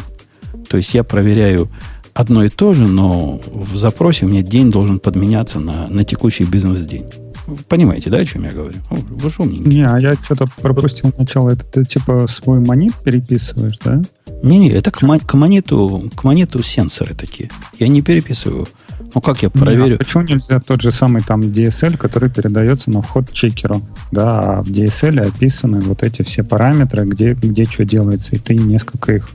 То 0.69 0.77
есть 0.77 0.93
я 0.93 1.03
проверяю 1.03 1.69
одно 2.13 2.43
и 2.43 2.49
то 2.49 2.73
же, 2.73 2.87
но 2.87 3.41
в 3.45 3.75
запросе 3.75 4.25
у 4.25 4.29
меня 4.29 4.41
день 4.41 4.69
должен 4.69 4.99
подменяться 4.99 5.59
на, 5.59 5.87
на 5.87 6.03
текущий 6.03 6.43
бизнес-день. 6.43 7.05
Вы 7.47 7.57
понимаете, 7.67 8.11
да, 8.11 8.17
о 8.17 8.25
чем 8.25 8.43
я 8.43 8.51
говорю? 8.51 8.77
Вы 8.91 9.29
же 9.29 9.35
умненький. 9.39 9.71
Не, 9.71 9.87
а 9.87 9.97
я 9.99 10.13
что-то 10.13 10.45
пропустил 10.61 11.11
начало. 11.17 11.49
Это 11.49 11.65
ты 11.65 11.83
типа 11.83 12.27
свой 12.27 12.59
монет 12.59 12.93
переписываешь, 13.03 13.79
да? 13.83 14.03
Не-не, 14.43 14.69
это 14.69 14.91
к, 14.91 14.99
к, 14.99 15.33
монету, 15.33 16.11
к 16.15 16.23
монету 16.23 16.61
сенсоры 16.61 17.15
такие. 17.15 17.49
Я 17.79 17.87
не 17.87 18.03
переписываю. 18.03 18.67
Ну, 19.15 19.21
как 19.21 19.41
я 19.41 19.49
проверю? 19.49 19.87
Не, 19.87 19.93
а 19.93 19.97
почему 19.97 20.23
нельзя 20.23 20.59
тот 20.59 20.81
же 20.81 20.91
самый 20.91 21.23
там 21.23 21.41
DSL, 21.41 21.97
который 21.97 22.29
передается 22.29 22.91
на 22.91 23.01
вход 23.01 23.31
чекеру? 23.31 23.81
Да, 24.11 24.59
а 24.59 24.61
в 24.61 24.67
DSL 24.67 25.19
описаны 25.21 25.79
вот 25.81 26.03
эти 26.03 26.21
все 26.21 26.43
параметры, 26.43 27.05
где, 27.05 27.31
где 27.31 27.65
что 27.65 27.85
делается, 27.85 28.35
и 28.35 28.39
ты 28.39 28.55
несколько 28.55 29.13
их 29.13 29.29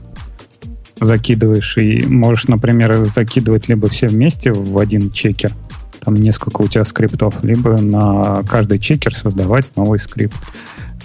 закидываешь, 0.99 1.77
и 1.77 2.05
можешь, 2.05 2.47
например, 2.47 3.05
закидывать 3.05 3.67
либо 3.67 3.89
все 3.89 4.07
вместе 4.07 4.51
в 4.51 4.77
один 4.77 5.11
чекер, 5.11 5.51
там 6.03 6.15
несколько 6.15 6.61
у 6.61 6.67
тебя 6.67 6.85
скриптов, 6.85 7.43
либо 7.43 7.81
на 7.81 8.43
каждый 8.43 8.79
чекер 8.79 9.15
создавать 9.15 9.65
новый 9.75 9.99
скрипт. 9.99 10.35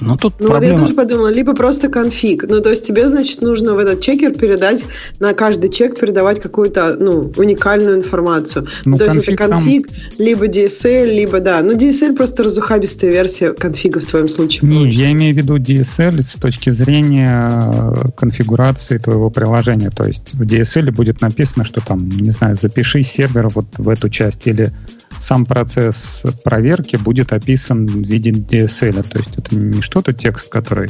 Но 0.00 0.16
тут 0.16 0.34
ну 0.38 0.48
проблема... 0.48 0.74
вот 0.74 0.80
я 0.80 0.86
тоже 0.86 0.94
подумала, 0.94 1.28
либо 1.28 1.54
просто 1.54 1.88
конфиг. 1.88 2.44
Ну, 2.48 2.60
то 2.60 2.70
есть 2.70 2.86
тебе, 2.86 3.08
значит, 3.08 3.42
нужно 3.42 3.74
в 3.74 3.78
этот 3.78 4.00
чекер 4.00 4.32
передать, 4.32 4.84
на 5.18 5.34
каждый 5.34 5.70
чек 5.70 5.98
передавать 5.98 6.40
какую-то, 6.40 6.96
ну, 6.98 7.32
уникальную 7.36 7.96
информацию. 7.96 8.66
Ну, 8.84 8.96
то 8.96 9.06
есть 9.06 9.28
это 9.28 9.36
конфиг, 9.36 9.88
там... 9.88 9.96
либо 10.18 10.46
DSL, 10.46 11.12
либо, 11.12 11.40
да. 11.40 11.62
Ну, 11.62 11.76
DSL 11.76 12.16
просто 12.16 12.42
разухабистая 12.42 13.10
версия 13.10 13.52
конфига 13.52 14.00
в 14.00 14.04
твоем 14.04 14.28
случае. 14.28 14.68
Не, 14.68 14.88
я 14.88 15.12
имею 15.12 15.34
в 15.34 15.36
виду 15.36 15.56
DSL 15.56 16.22
с 16.22 16.34
точки 16.34 16.70
зрения 16.70 17.50
э, 17.50 18.08
конфигурации 18.16 18.98
твоего 18.98 19.30
приложения. 19.30 19.90
То 19.90 20.04
есть 20.04 20.32
в 20.32 20.42
DSL 20.42 20.90
будет 20.92 21.20
написано, 21.20 21.64
что 21.64 21.80
там, 21.84 22.08
не 22.08 22.30
знаю, 22.30 22.56
запиши 22.60 23.02
сервер 23.02 23.48
вот 23.54 23.66
в 23.78 23.88
эту 23.88 24.08
часть 24.08 24.46
или 24.46 24.72
сам 25.20 25.44
процесс 25.44 26.22
проверки 26.42 26.96
будет 26.96 27.32
описан 27.32 27.86
в 27.86 28.02
виде 28.02 28.30
DSL. 28.30 29.06
То 29.08 29.18
есть 29.18 29.36
это 29.36 29.54
не 29.54 29.82
что-то 29.82 30.12
текст, 30.12 30.48
который 30.48 30.88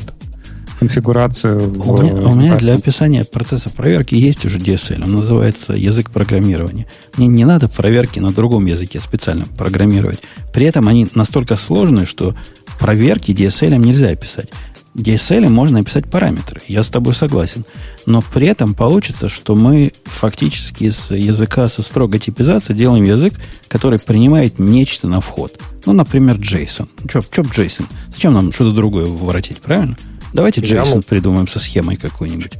конфигурацию. 0.78 1.58
У, 1.78 1.94
в, 1.94 2.02
меня, 2.02 2.14
у 2.14 2.34
меня 2.34 2.56
для 2.56 2.74
описания 2.74 3.24
процесса 3.24 3.68
проверки 3.68 4.14
есть 4.14 4.46
уже 4.46 4.58
DSL. 4.58 5.04
Он 5.04 5.12
называется 5.12 5.74
язык 5.74 6.10
программирования. 6.10 6.86
Мне 7.16 7.26
не 7.26 7.44
надо 7.44 7.68
проверки 7.68 8.18
на 8.18 8.30
другом 8.30 8.64
языке 8.64 8.98
специально 8.98 9.44
программировать. 9.44 10.20
При 10.54 10.64
этом 10.64 10.88
они 10.88 11.06
настолько 11.14 11.56
сложные, 11.56 12.06
что 12.06 12.34
проверки 12.78 13.32
DSL 13.32 13.76
нельзя 13.76 14.08
описать. 14.08 14.48
DSL 14.94 15.48
можно 15.48 15.79
написать 15.79 16.11
параметры. 16.11 16.61
Я 16.66 16.83
с 16.83 16.90
тобой 16.90 17.14
согласен. 17.14 17.64
Но 18.07 18.22
при 18.22 18.48
этом 18.48 18.74
получится, 18.74 19.29
что 19.29 19.55
мы 19.55 19.92
фактически 20.05 20.85
из 20.85 21.11
языка 21.11 21.68
со 21.68 21.83
строгой 21.83 22.18
типизацией 22.18 22.76
делаем 22.76 23.05
язык, 23.05 23.35
который 23.68 23.98
принимает 23.98 24.59
нечто 24.59 25.07
на 25.09 25.20
вход. 25.20 25.61
Ну, 25.87 25.92
например, 25.92 26.37
JSON. 26.37 26.88
Че, 27.09 27.22
че 27.22 27.42
JSON? 27.42 27.87
Зачем 28.12 28.35
нам 28.35 28.53
что-то 28.53 28.72
другое 28.72 29.07
воротить, 29.07 29.59
правильно? 29.59 29.96
Давайте 30.33 30.61
JSON 30.61 31.03
придумаем 31.03 31.46
со 31.46 31.59
схемой 31.59 31.96
какой-нибудь. 31.96 32.53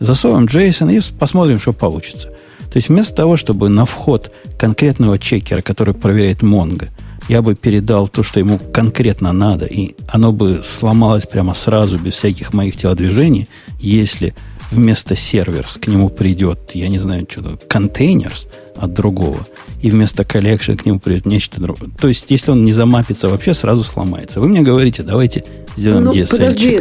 Засовываем 0.00 0.46
JSON 0.46 0.92
и 0.92 1.18
посмотрим, 1.18 1.60
что 1.60 1.72
получится. 1.72 2.28
То 2.72 2.78
есть 2.78 2.88
вместо 2.88 3.14
того, 3.14 3.36
чтобы 3.36 3.68
на 3.68 3.84
вход 3.84 4.32
конкретного 4.58 5.18
чекера, 5.18 5.60
который 5.60 5.92
проверяет 5.92 6.42
Mongo, 6.42 6.88
я 7.32 7.40
бы 7.40 7.54
передал 7.54 8.08
то, 8.08 8.22
что 8.22 8.40
ему 8.40 8.58
конкретно 8.58 9.32
надо, 9.32 9.64
и 9.64 9.94
оно 10.06 10.32
бы 10.32 10.60
сломалось 10.62 11.24
прямо 11.24 11.54
сразу, 11.54 11.96
без 11.96 12.12
всяких 12.12 12.52
моих 12.52 12.76
телодвижений, 12.76 13.48
если 13.80 14.34
вместо 14.70 15.16
серверс 15.16 15.78
к 15.78 15.86
нему 15.86 16.10
придет, 16.10 16.72
я 16.74 16.88
не 16.88 16.98
знаю, 16.98 17.26
что-то, 17.30 17.58
контейнерс 17.68 18.48
от 18.76 18.92
другого, 18.92 19.46
и 19.80 19.90
вместо 19.90 20.24
collection 20.24 20.76
к 20.76 20.84
нему 20.84 21.00
придет 21.00 21.24
нечто 21.24 21.58
другое. 21.58 21.88
То 21.98 22.08
есть, 22.08 22.30
если 22.30 22.50
он 22.50 22.66
не 22.66 22.72
замапится 22.74 23.28
вообще, 23.28 23.54
сразу 23.54 23.82
сломается. 23.82 24.38
Вы 24.38 24.48
мне 24.48 24.60
говорите, 24.60 25.02
давайте 25.02 25.42
сделаем 25.74 26.04
ну, 26.04 26.12
DSL. 26.12 26.32
Подожди, 26.32 26.80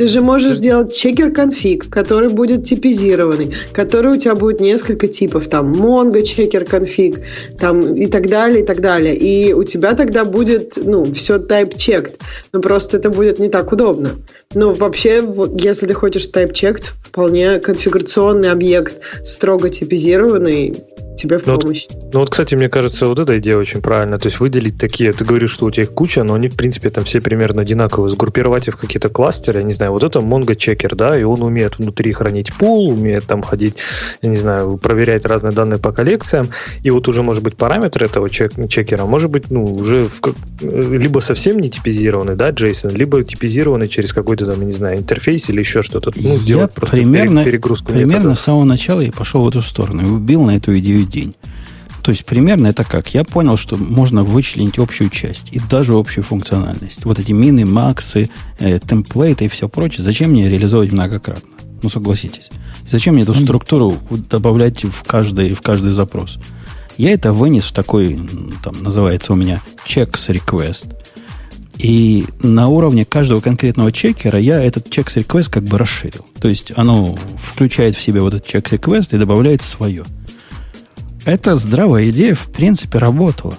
ты 0.00 0.06
же 0.06 0.22
можешь 0.22 0.54
сделать 0.54 0.96
чекер-конфиг, 0.96 1.90
который 1.90 2.30
будет 2.30 2.64
типизированный, 2.64 3.54
который 3.70 4.12
у 4.12 4.16
тебя 4.16 4.34
будет 4.34 4.58
несколько 4.58 5.08
типов, 5.08 5.48
там, 5.48 5.74
Mongo 5.74 6.22
чекер-конфиг, 6.22 7.20
там, 7.58 7.94
и 7.94 8.06
так 8.06 8.26
далее, 8.30 8.62
и 8.62 8.66
так 8.66 8.80
далее. 8.80 9.14
И 9.14 9.52
у 9.52 9.62
тебя 9.62 9.92
тогда 9.92 10.24
будет, 10.24 10.78
ну, 10.82 11.04
все 11.12 11.36
type-checked. 11.36 12.14
Но 12.54 12.62
просто 12.62 12.96
это 12.96 13.10
будет 13.10 13.38
не 13.38 13.50
так 13.50 13.72
удобно. 13.72 14.12
Но 14.54 14.70
вообще, 14.70 15.20
вот, 15.20 15.60
если 15.60 15.86
ты 15.86 15.92
хочешь 15.92 16.30
type-checked, 16.34 16.92
вполне 17.04 17.58
конфигурационный 17.58 18.50
объект, 18.50 18.96
строго 19.22 19.68
типизированный, 19.68 20.82
тебе 21.20 21.38
в 21.38 21.46
ну, 21.46 21.58
помощь. 21.58 21.86
Вот, 21.90 22.14
ну 22.14 22.20
вот, 22.20 22.30
кстати, 22.30 22.54
мне 22.54 22.68
кажется, 22.68 23.06
вот 23.06 23.18
эта 23.18 23.38
идея 23.38 23.56
очень 23.56 23.82
правильная. 23.82 24.18
То 24.18 24.26
есть 24.26 24.40
выделить 24.40 24.78
такие, 24.78 25.12
ты 25.12 25.24
говоришь, 25.24 25.50
что 25.50 25.66
у 25.66 25.70
тебя 25.70 25.84
их 25.84 25.92
куча, 25.92 26.24
но 26.24 26.34
они, 26.34 26.48
в 26.48 26.56
принципе, 26.56 26.90
там 26.90 27.04
все 27.04 27.20
примерно 27.20 27.62
одинаковые. 27.62 28.10
Сгруппировать 28.10 28.68
их 28.68 28.74
в 28.74 28.78
какие-то 28.78 29.08
кластеры, 29.08 29.60
я 29.60 29.64
не 29.64 29.72
знаю, 29.72 29.89
вот 29.90 30.04
это 30.04 30.20
Mongo 30.20 30.56
Checker, 30.56 30.94
да, 30.94 31.18
и 31.18 31.22
он 31.22 31.42
умеет 31.42 31.78
внутри 31.78 32.12
хранить 32.12 32.52
пул, 32.54 32.90
умеет 32.90 33.26
там 33.26 33.42
ходить, 33.42 33.76
я 34.22 34.28
не 34.28 34.36
знаю, 34.36 34.76
проверять 34.76 35.24
разные 35.24 35.52
данные 35.52 35.78
по 35.78 35.92
коллекциям, 35.92 36.48
и 36.82 36.90
вот 36.90 37.08
уже, 37.08 37.22
может 37.22 37.42
быть, 37.42 37.56
параметры 37.56 38.06
этого 38.06 38.28
чек 38.28 38.52
чекера, 38.68 39.04
может 39.04 39.30
быть, 39.30 39.50
ну, 39.50 39.64
уже 39.64 40.08
в, 40.08 40.20
либо 40.60 41.20
совсем 41.20 41.58
не 41.58 41.70
типизированный, 41.70 42.36
да, 42.36 42.50
JSON, 42.50 42.96
либо 42.96 43.22
типизированный 43.24 43.88
через 43.88 44.12
какой-то 44.12 44.50
там, 44.50 44.64
не 44.64 44.72
знаю, 44.72 44.98
интерфейс 44.98 45.48
или 45.48 45.60
еще 45.60 45.82
что-то. 45.82 46.12
Ну, 46.14 46.36
я 46.44 46.68
примерно, 46.68 47.44
перегрузку 47.44 47.92
примерно 47.92 48.12
метода. 48.12 48.34
с 48.34 48.40
самого 48.40 48.64
начала 48.64 49.00
я 49.00 49.12
пошел 49.12 49.44
в 49.44 49.48
эту 49.48 49.62
сторону 49.62 50.02
и 50.02 50.06
убил 50.06 50.42
на 50.42 50.56
эту 50.56 50.76
идею 50.78 51.04
день. 51.06 51.34
То 52.02 52.10
есть 52.10 52.24
примерно 52.24 52.68
это 52.68 52.84
как? 52.84 53.12
Я 53.14 53.24
понял, 53.24 53.56
что 53.56 53.76
можно 53.76 54.24
вычленить 54.24 54.78
общую 54.78 55.10
часть 55.10 55.52
и 55.52 55.60
даже 55.70 55.94
общую 55.94 56.24
функциональность. 56.24 57.04
Вот 57.04 57.18
эти 57.18 57.32
мины, 57.32 57.66
максы, 57.66 58.30
э, 58.58 58.78
темплейты 58.78 59.46
и 59.46 59.48
все 59.48 59.68
прочее. 59.68 60.02
Зачем 60.02 60.30
мне 60.30 60.48
реализовывать 60.48 60.92
многократно? 60.92 61.50
Ну, 61.82 61.88
согласитесь. 61.88 62.50
Зачем 62.86 63.14
мне 63.14 63.22
эту 63.22 63.34
структуру 63.34 63.96
добавлять 64.10 64.84
в 64.84 65.02
каждый, 65.04 65.52
в 65.52 65.62
каждый 65.62 65.92
запрос? 65.92 66.38
Я 66.96 67.12
это 67.12 67.32
вынес 67.32 67.64
в 67.64 67.72
такой, 67.72 68.18
там, 68.62 68.82
называется 68.82 69.32
у 69.32 69.36
меня 69.36 69.62
checks 69.86 70.28
request. 70.28 70.94
И 71.78 72.26
на 72.42 72.68
уровне 72.68 73.06
каждого 73.06 73.40
конкретного 73.40 73.90
чекера 73.90 74.38
я 74.38 74.62
этот 74.62 74.88
checks 74.88 75.16
request 75.16 75.50
как 75.50 75.64
бы 75.64 75.78
расширил. 75.78 76.26
То 76.38 76.48
есть 76.48 76.72
оно 76.76 77.16
включает 77.42 77.96
в 77.96 78.02
себя 78.02 78.20
вот 78.20 78.34
этот 78.34 78.46
checks 78.46 78.78
request 78.78 79.14
и 79.14 79.18
добавляет 79.18 79.62
свое. 79.62 80.04
Эта 81.24 81.56
здравая 81.56 82.10
идея, 82.10 82.34
в 82.34 82.48
принципе, 82.48 82.98
работала. 82.98 83.56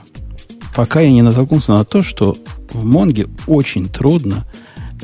Пока 0.75 1.01
я 1.01 1.11
не 1.11 1.21
натолкнулся 1.21 1.73
на 1.73 1.83
то, 1.83 2.01
что 2.01 2.37
в 2.71 2.83
Монге 2.83 3.27
очень 3.45 3.87
трудно, 3.87 4.45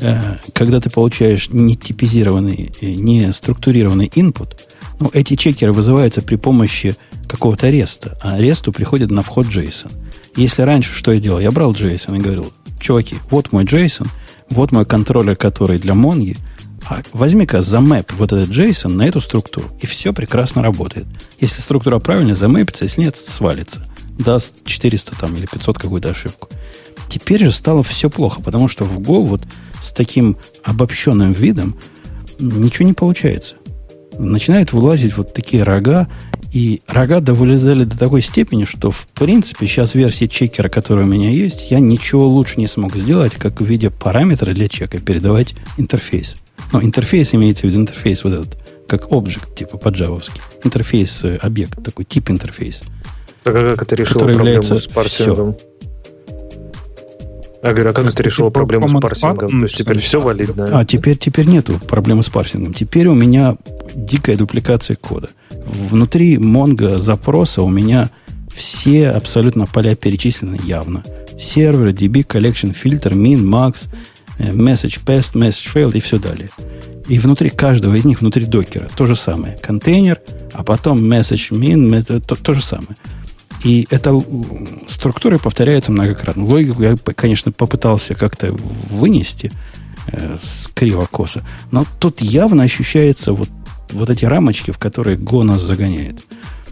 э, 0.00 0.38
когда 0.54 0.80
ты 0.80 0.90
получаешь 0.90 1.50
не 1.50 1.76
типизированный, 1.76 2.72
э, 2.80 2.86
не 2.86 3.32
структурированный 3.32 4.06
input, 4.06 4.56
ну, 4.98 5.10
эти 5.12 5.36
чекеры 5.36 5.72
вызываются 5.72 6.22
при 6.22 6.36
помощи 6.36 6.96
какого-то 7.28 7.68
REST 7.68 8.01
а, 8.01 8.18
а 8.22 8.34
REST 8.34 8.64
у 8.64 8.72
приходит 8.72 9.10
на 9.10 9.22
вход 9.22 9.46
JSON. 9.46 9.92
Если 10.34 10.62
раньше 10.62 10.92
что 10.92 11.12
я 11.12 11.20
делал? 11.20 11.38
Я 11.38 11.52
брал 11.52 11.72
JSON 11.72 12.16
и 12.16 12.20
говорил, 12.20 12.52
чуваки, 12.80 13.16
вот 13.30 13.52
мой 13.52 13.64
JSON, 13.64 14.08
вот 14.50 14.72
мой 14.72 14.84
контроллер, 14.84 15.36
который 15.36 15.78
для 15.78 15.94
Монги, 15.94 16.36
а 16.88 17.02
возьми-ка 17.12 17.60
замэпь 17.60 18.12
вот 18.12 18.32
этот 18.32 18.48
JSON 18.48 18.94
на 18.94 19.02
эту 19.06 19.20
структуру, 19.20 19.68
и 19.80 19.86
все 19.86 20.14
прекрасно 20.14 20.62
работает. 20.62 21.06
Если 21.38 21.60
структура 21.60 21.98
правильно 21.98 22.34
замэпится, 22.34 22.84
если 22.84 23.02
нет, 23.02 23.16
свалится. 23.16 23.86
Даст 24.18 24.54
400 24.64 25.14
там, 25.16 25.36
или 25.36 25.46
500 25.46 25.78
какую-то 25.78 26.10
ошибку. 26.10 26.48
Теперь 27.08 27.44
же 27.44 27.52
стало 27.52 27.82
все 27.82 28.08
плохо, 28.08 28.40
потому 28.42 28.68
что 28.68 28.84
в 28.84 28.98
Go 29.00 29.24
вот 29.26 29.42
с 29.82 29.92
таким 29.92 30.38
обобщенным 30.64 31.32
видом 31.32 31.78
ничего 32.38 32.86
не 32.86 32.94
получается. 32.94 33.56
Начинают 34.18 34.72
вылазить 34.72 35.16
вот 35.16 35.34
такие 35.34 35.62
рога, 35.62 36.08
и 36.52 36.80
рога 36.86 37.20
довылезали 37.20 37.84
до 37.84 37.98
такой 37.98 38.22
степени, 38.22 38.64
что, 38.64 38.90
в 38.90 39.06
принципе, 39.08 39.66
сейчас 39.66 39.94
версии 39.94 40.24
чекера, 40.24 40.70
которая 40.70 41.04
у 41.04 41.08
меня 41.08 41.28
есть, 41.28 41.70
я 41.70 41.78
ничего 41.78 42.26
лучше 42.26 42.58
не 42.58 42.66
смог 42.66 42.96
сделать, 42.96 43.34
как 43.34 43.60
в 43.60 43.64
виде 43.64 43.90
параметра 43.90 44.52
для 44.52 44.68
чека 44.68 44.98
передавать 44.98 45.54
интерфейс. 45.76 46.36
Ну, 46.72 46.82
интерфейс 46.82 47.34
имеется 47.34 47.66
в 47.66 47.70
виду 47.70 47.80
интерфейс 47.80 48.24
вот 48.24 48.32
этот, 48.32 48.58
как 48.86 49.10
объект, 49.12 49.54
типа 49.54 49.78
по-джавовски. 49.78 50.40
Интерфейс, 50.64 51.24
э, 51.24 51.36
объект, 51.36 51.82
такой 51.82 52.04
тип 52.04 52.30
интерфейс. 52.30 52.82
Так 53.42 53.54
а 53.54 53.74
как 53.74 53.82
это 53.82 53.96
решило 53.96 54.20
проблему 54.20 54.62
с 54.62 54.86
парсингом? 54.88 55.54
Все. 55.54 55.68
Я 57.62 57.72
говорю, 57.72 57.90
а 57.90 57.92
как 57.92 58.14
ты 58.14 58.22
решил 58.22 58.50
проблему 58.50 58.88
с 58.88 59.00
парсингом? 59.00 59.50
То 59.50 59.62
есть 59.62 59.76
теперь 59.76 59.98
все 59.98 60.20
валидно? 60.20 60.68
А 60.78 60.84
теперь, 60.84 61.16
теперь 61.16 61.46
нету 61.46 61.78
проблемы 61.88 62.22
с 62.22 62.28
парсингом. 62.28 62.72
Теперь 62.72 63.08
у 63.08 63.14
меня 63.14 63.56
дикая 63.94 64.36
дупликация 64.36 64.96
кода. 64.96 65.30
Внутри 65.50 66.36
Mongo 66.36 66.98
запроса 66.98 67.62
у 67.62 67.68
меня 67.68 68.10
все 68.54 69.10
абсолютно 69.10 69.66
поля 69.66 69.94
перечислены 69.96 70.58
явно. 70.62 71.02
Сервер, 71.38 71.88
DB, 71.88 72.26
collection, 72.26 72.74
filter, 72.74 73.12
min, 73.12 73.40
max, 73.42 73.88
message 74.38 75.00
past, 75.04 75.34
message 75.34 75.72
failed 75.72 75.96
и 75.96 76.00
все 76.00 76.18
далее. 76.18 76.50
И 77.08 77.18
внутри 77.18 77.48
каждого 77.48 77.94
из 77.94 78.04
них, 78.04 78.20
внутри 78.20 78.44
докера, 78.44 78.88
то 78.94 79.06
же 79.06 79.16
самое. 79.16 79.58
Контейнер, 79.62 80.20
а 80.52 80.62
потом 80.62 80.98
message 80.98 81.50
min, 81.50 81.94
это 81.96 82.20
то, 82.20 82.36
то 82.36 82.52
же 82.52 82.62
самое. 82.62 82.96
И 83.64 83.86
эта 83.90 84.20
структура 84.86 85.38
повторяется 85.38 85.90
многократно. 85.90 86.44
Логику 86.44 86.82
я, 86.82 86.96
конечно, 86.96 87.50
попытался 87.50 88.14
как-то 88.14 88.52
вынести 88.52 89.50
э, 90.08 90.36
с 90.40 90.68
криво-косо, 90.74 91.42
но 91.70 91.84
тут 91.98 92.20
явно 92.20 92.62
ощущается 92.62 93.32
вот, 93.32 93.48
вот 93.90 94.10
эти 94.10 94.24
рамочки, 94.24 94.70
в 94.70 94.78
которые 94.78 95.16
Go 95.16 95.42
нас 95.42 95.62
загоняет. 95.62 96.24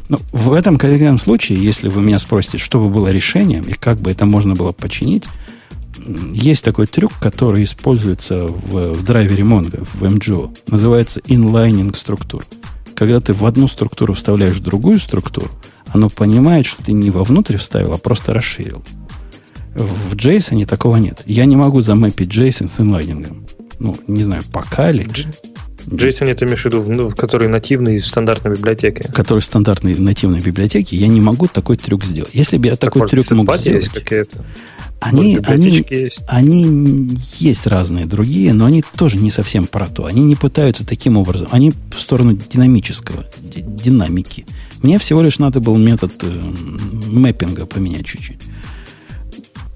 Но 0.09 0.21
в 0.31 0.53
этом 0.53 0.79
конкретном 0.79 1.19
случае, 1.19 1.63
если 1.63 1.89
вы 1.89 2.03
меня 2.03 2.19
спросите, 2.19 2.59
что 2.59 2.79
бы 2.79 2.89
было 2.89 3.09
решением 3.09 3.65
и 3.65 3.73
как 3.73 3.99
бы 3.99 4.11
это 4.11 4.25
можно 4.25 4.55
было 4.55 4.71
починить, 4.71 5.25
есть 6.33 6.65
такой 6.65 6.87
трюк, 6.87 7.13
который 7.21 7.65
используется 7.65 8.47
в, 8.47 8.95
в 8.95 9.05
драйвере 9.05 9.43
Mongo, 9.43 9.87
в 9.95 10.03
MGO. 10.05 10.57
Называется 10.69 11.21
inlining 11.21 11.97
структур. 11.97 12.45
Когда 12.95 13.21
ты 13.21 13.33
в 13.33 13.45
одну 13.45 13.69
структуру 13.69 14.15
вставляешь 14.15 14.59
другую 14.59 14.99
структуру, 14.99 15.51
оно 15.89 16.09
понимает, 16.09 16.67
что 16.67 16.83
ты 16.83 16.93
не 16.93 17.11
вовнутрь 17.11 17.57
вставил, 17.57 17.93
а 17.93 17.99
просто 17.99 18.33
расширил. 18.33 18.83
В 19.75 20.15
JSON 20.15 20.65
такого 20.65 20.97
нет. 20.97 21.23
Я 21.27 21.45
не 21.45 21.57
могу 21.57 21.83
замэпить 21.83 22.31
JSON 22.31 22.69
с 22.69 22.81
инлайнингом. 22.81 23.47
Ну, 23.79 23.99
не 24.07 24.23
знаю, 24.23 24.43
пока 24.51 24.91
ли. 24.91 25.07
JSON 25.87 26.27
это 26.29 26.47
имеешь 26.47 26.63
в 26.63 26.65
виду, 26.65 26.85
ну, 26.89 27.11
который 27.11 27.49
нативный 27.49 27.97
из 27.97 28.07
стандартной 28.07 28.53
библиотеки? 28.53 29.09
Который 29.15 29.41
стандартной 29.41 29.95
нативной 29.95 30.41
библиотеки. 30.41 30.95
Я 30.95 31.09
не 31.09 31.21
могу 31.21 31.47
такой 31.47 31.77
трюк 31.77 32.05
сделать. 32.05 32.31
Если 32.33 32.57
бы 32.57 32.69
я 32.69 32.77
так, 32.77 32.93
такой 32.93 33.09
трюк 33.09 33.31
мог 33.33 33.55
сделать... 33.57 33.85
Есть 33.85 33.95
какие-то? 33.95 34.45
Они, 35.01 35.39
они, 35.45 35.85
есть. 35.91 36.23
они 36.27 37.11
есть 37.39 37.67
разные 37.67 38.07
другие, 38.07 38.53
но 38.55 38.65
они 38.65 38.83
тоже 38.97 39.19
не 39.19 39.31
совсем 39.31 39.67
про 39.67 39.87
то. 39.89 40.07
Они 40.07 40.23
не 40.23 40.35
пытаются 40.35 40.87
таким 40.87 41.17
образом. 41.17 41.49
Они 41.51 41.73
в 41.91 42.01
сторону 42.01 42.33
динамического, 42.33 43.25
динамики. 43.55 44.47
Мне 44.83 44.99
всего 44.99 45.23
лишь 45.23 45.39
надо 45.39 45.61
был 45.61 45.77
метод 45.77 46.13
э, 46.23 46.53
мэппинга 47.09 47.67
поменять 47.67 48.07
чуть-чуть. 48.07 48.41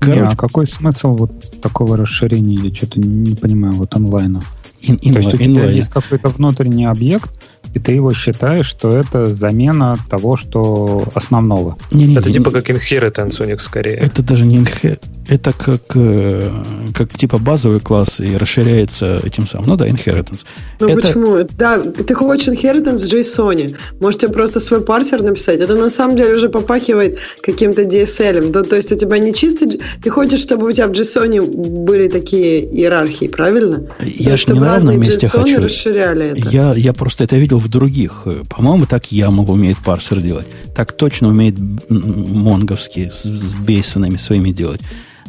Короче, 0.01 0.21
не, 0.21 0.27
а 0.27 0.37
какой 0.37 0.67
смысл 0.67 1.15
вот 1.15 1.61
такого 1.61 1.97
расширения 1.97 2.55
или 2.55 2.73
что-то 2.75 2.99
не 2.99 3.37
понимаю 3.37 3.75
вот 3.75 3.95
онлайна? 3.95 4.43
In, 4.83 4.99
in, 4.99 5.13
То 5.13 5.19
есть 5.19 5.35
у 5.35 5.37
тебя 5.37 5.71
есть 5.71 5.91
какой-то 5.91 6.31
внутренний 6.31 6.87
объект, 6.87 7.31
и 7.75 7.79
ты 7.79 7.93
его 7.93 8.13
считаешь, 8.13 8.67
что 8.67 8.97
это 8.97 9.27
замена 9.27 9.97
того, 10.09 10.37
что 10.37 11.05
основного. 11.15 11.77
Не, 11.91 12.07
не, 12.07 12.17
это 12.17 12.29
не, 12.29 12.35
типа 12.35 12.49
не, 12.49 12.55
как 12.55 12.71
inheritance 12.71 13.43
у 13.43 13.47
них 13.47 13.63
скорее. 13.63 13.95
Это 13.95 14.23
даже 14.23 14.47
не 14.47 14.59
inheritance. 14.59 15.05
Это 15.29 15.53
как, 15.53 15.83
э, 15.95 16.51
как 16.93 17.17
типа 17.17 17.39
базовый 17.39 17.79
класс 17.79 18.21
и 18.21 18.37
расширяется 18.37 19.21
этим 19.23 19.47
самым. 19.47 19.69
Ну 19.69 19.77
да, 19.77 19.87
inheritance. 19.87 20.45
Ну 20.81 20.89
это... 20.89 21.01
почему? 21.01 21.47
Да, 21.57 21.79
ты 21.79 22.15
хочешь 22.15 22.49
inheritance 22.49 22.99
в 22.99 23.13
JSON. 23.13 23.77
Можете 24.01 24.29
просто 24.29 24.59
свой 24.59 24.81
парсер 24.81 25.23
написать. 25.23 25.61
Это 25.61 25.77
на 25.77 25.89
самом 25.91 26.17
деле 26.17 26.35
уже 26.35 26.49
попахивает 26.49 27.19
каким-то 27.43 27.83
DSL. 27.83 28.51
Да, 28.51 28.65
то 28.65 28.75
есть 28.75 28.91
у 28.91 28.97
тебя 28.97 29.19
не 29.19 29.33
чисто... 29.33 29.67
Ты 30.03 30.11
хочешь, 30.11 30.41
чтобы 30.41 30.67
у 30.67 30.73
тебя 30.73 30.89
в 30.89 30.91
JSON 30.91 31.85
были 31.85 32.09
такие 32.09 32.65
иерархии, 32.65 33.29
правильно? 33.29 33.85
Я 34.01 34.37
же 34.37 34.53
не 34.53 34.59
на 34.59 34.67
равном 34.67 34.99
месте 34.99 35.29
хочу. 35.29 35.63
расширяли 35.63 36.31
это. 36.31 36.49
Я, 36.49 36.75
я 36.75 36.93
просто 36.93 37.23
это 37.23 37.37
видел 37.37 37.60
в 37.61 37.69
других. 37.69 38.27
По-моему, 38.49 38.87
так 38.87 39.05
YAML 39.13 39.51
умеет 39.51 39.79
парсер 39.79 40.21
делать. 40.21 40.49
Так 40.75 40.93
точно 40.93 41.29
умеет 41.29 41.57
монговский 41.89 43.11
с, 43.11 43.23
с 43.23 43.55
бейсонами 43.55 44.17
своими 44.17 44.51
делать. 44.51 44.81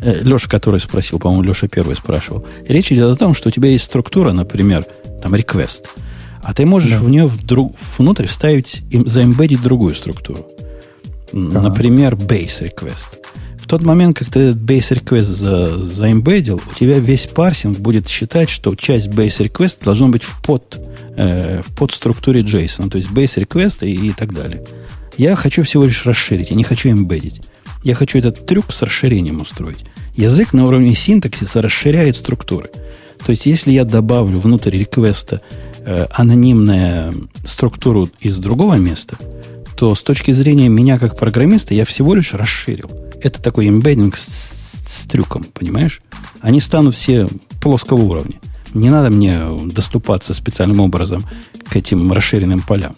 Э, 0.02 0.20
Леша, 0.24 0.50
который 0.50 0.80
спросил, 0.80 1.20
по-моему, 1.20 1.44
Леша 1.44 1.68
первый 1.68 1.96
спрашивал. 1.96 2.46
Речь 2.68 2.92
идет 2.92 3.14
о 3.14 3.16
том, 3.16 3.34
что 3.34 3.50
у 3.50 3.52
тебя 3.52 3.70
есть 3.70 3.86
структура, 3.86 4.32
например, 4.32 4.86
там 5.22 5.36
request, 5.36 5.86
а 6.44 6.54
ты 6.54 6.66
можешь 6.66 6.92
да. 6.92 7.00
в 7.00 7.10
нее 7.10 7.28
вдруг, 7.28 7.76
внутрь 7.98 8.26
вставить, 8.26 8.82
заэмбедить 8.92 9.62
другую 9.62 9.94
структуру. 9.94 10.48
Да. 11.32 11.62
Например, 11.62 12.16
base 12.16 12.64
request. 12.64 13.20
Тот 13.72 13.84
момент, 13.84 14.18
как 14.18 14.28
ты 14.30 14.50
base 14.50 15.02
request 15.02 15.22
за, 15.22 15.82
заэмбедил, 15.82 16.62
у 16.70 16.78
тебя 16.78 17.00
весь 17.00 17.26
парсинг 17.26 17.80
будет 17.80 18.06
считать, 18.10 18.50
что 18.50 18.76
часть 18.76 19.08
base 19.08 19.48
request 19.48 19.78
должна 19.86 20.10
быть 20.10 20.24
в 20.24 20.42
под, 20.42 20.78
э, 21.16 21.62
в 21.66 21.74
подструктуре 21.78 22.42
JSON, 22.42 22.90
то 22.90 22.98
есть 22.98 23.10
base 23.12 23.42
request 23.42 23.88
и, 23.88 24.10
и 24.10 24.12
так 24.12 24.34
далее. 24.34 24.62
Я 25.16 25.38
хочу 25.38 25.64
всего 25.64 25.86
лишь 25.86 26.06
расширить, 26.06 26.50
я 26.50 26.58
не 26.58 26.66
хочу 26.66 26.90
эмбедить. 26.90 27.44
Я 27.86 27.96
хочу 27.96 28.20
этот 28.20 28.46
трюк 28.46 28.74
с 28.74 28.82
расширением 28.82 29.40
устроить. 29.40 29.86
Язык 30.18 30.52
на 30.52 30.66
уровне 30.66 30.94
синтаксиса 30.94 31.62
расширяет 31.62 32.18
структуры. 32.18 32.70
То 33.26 33.30
есть, 33.30 33.46
если 33.46 33.72
я 33.72 33.86
добавлю 33.86 34.42
внутрь 34.42 34.80
реквеста 34.80 35.40
э, 35.86 36.08
анонимную 36.12 37.30
структуру 37.46 38.10
из 38.20 38.38
другого 38.38 38.74
места, 38.74 39.16
то 39.82 39.96
с 39.96 40.04
точки 40.04 40.30
зрения 40.30 40.70
меня 40.70 41.00
как 41.00 41.18
программиста 41.18 41.74
я 41.74 41.86
всего 41.86 42.14
лишь 42.14 42.36
расширил. 42.36 42.92
Это 43.20 43.42
такой 43.42 43.68
эмбеддинг 43.68 44.16
с, 44.16 44.28
с, 44.28 44.76
с 44.86 45.08
трюком, 45.08 45.44
понимаешь? 45.44 46.04
Они 46.40 46.60
станут 46.60 46.96
все 46.96 47.28
плоского 47.60 48.00
уровня. 48.00 48.36
Не 48.76 48.92
надо 48.92 49.10
мне 49.10 49.42
доступаться 49.74 50.36
специальным 50.36 50.82
образом 50.82 51.26
к 51.68 51.76
этим 51.76 52.12
расширенным 52.12 52.60
полям. 52.60 52.96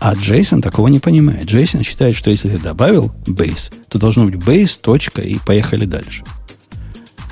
А 0.00 0.14
Джейсон 0.14 0.62
такого 0.62 0.88
не 0.88 0.98
понимает. 0.98 1.44
Джейсон 1.44 1.84
считает, 1.84 2.16
что 2.16 2.30
если 2.30 2.48
ты 2.48 2.58
добавил 2.58 3.12
base, 3.26 3.72
то 3.88 4.00
должно 4.00 4.24
быть 4.24 4.34
base, 4.34 4.80
точка, 4.82 5.20
и 5.20 5.38
поехали 5.38 5.84
дальше. 5.84 6.24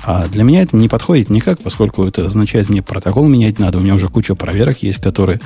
А 0.05 0.29
для 0.29 0.45
меня 0.45 0.61
это 0.61 0.77
не 0.77 0.87
подходит 0.87 1.29
никак, 1.29 1.59
поскольку 1.61 2.05
это 2.05 2.25
означает, 2.25 2.69
мне 2.69 2.81
протокол 2.81 3.27
менять 3.27 3.59
надо. 3.59 3.79
У 3.79 3.81
меня 3.81 3.95
уже 3.95 4.07
куча 4.07 4.35
проверок 4.35 4.81
есть, 4.83 5.01
которые 5.01 5.41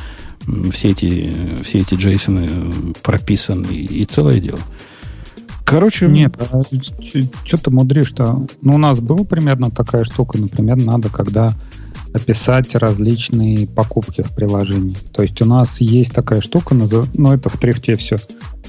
все 0.72 0.90
эти, 0.90 1.56
все 1.64 1.80
эти 1.80 1.96
Джейсоны 1.96 2.94
прописаны, 3.02 3.68
и, 3.68 4.02
и 4.02 4.06
целое 4.06 4.40
дело. 4.40 4.60
Короче... 5.64 6.08
Нет, 6.08 6.36
а 6.38 6.62
что 7.46 7.58
ты 7.58 7.72
мудришь-то? 7.72 8.46
Ну, 8.62 8.76
у 8.76 8.78
нас 8.78 9.00
была 9.00 9.24
примерно 9.24 9.72
такая 9.72 10.04
штука, 10.04 10.38
например, 10.38 10.78
надо, 10.78 11.10
когда 11.10 11.54
описать 12.14 12.76
различные 12.76 13.68
покупки 13.68 14.22
в 14.22 14.32
приложении. 14.34 14.96
То 15.14 15.24
есть 15.24 15.42
у 15.42 15.46
нас 15.46 15.82
есть 15.82 16.14
такая 16.14 16.42
штука, 16.42 16.76
ну 16.76 17.32
это 17.32 17.50
в 17.50 17.58
трифте 17.58 17.96
все, 17.96 18.18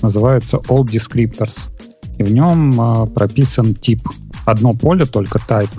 называется 0.02 0.58
All 0.68 0.84
Descriptors. 0.84 1.70
И 2.16 2.22
в 2.22 2.32
нем 2.32 2.80
а, 2.80 3.06
прописан 3.06 3.74
тип. 3.74 4.08
Одно 4.46 4.72
поле, 4.72 5.04
только 5.04 5.38
type. 5.38 5.70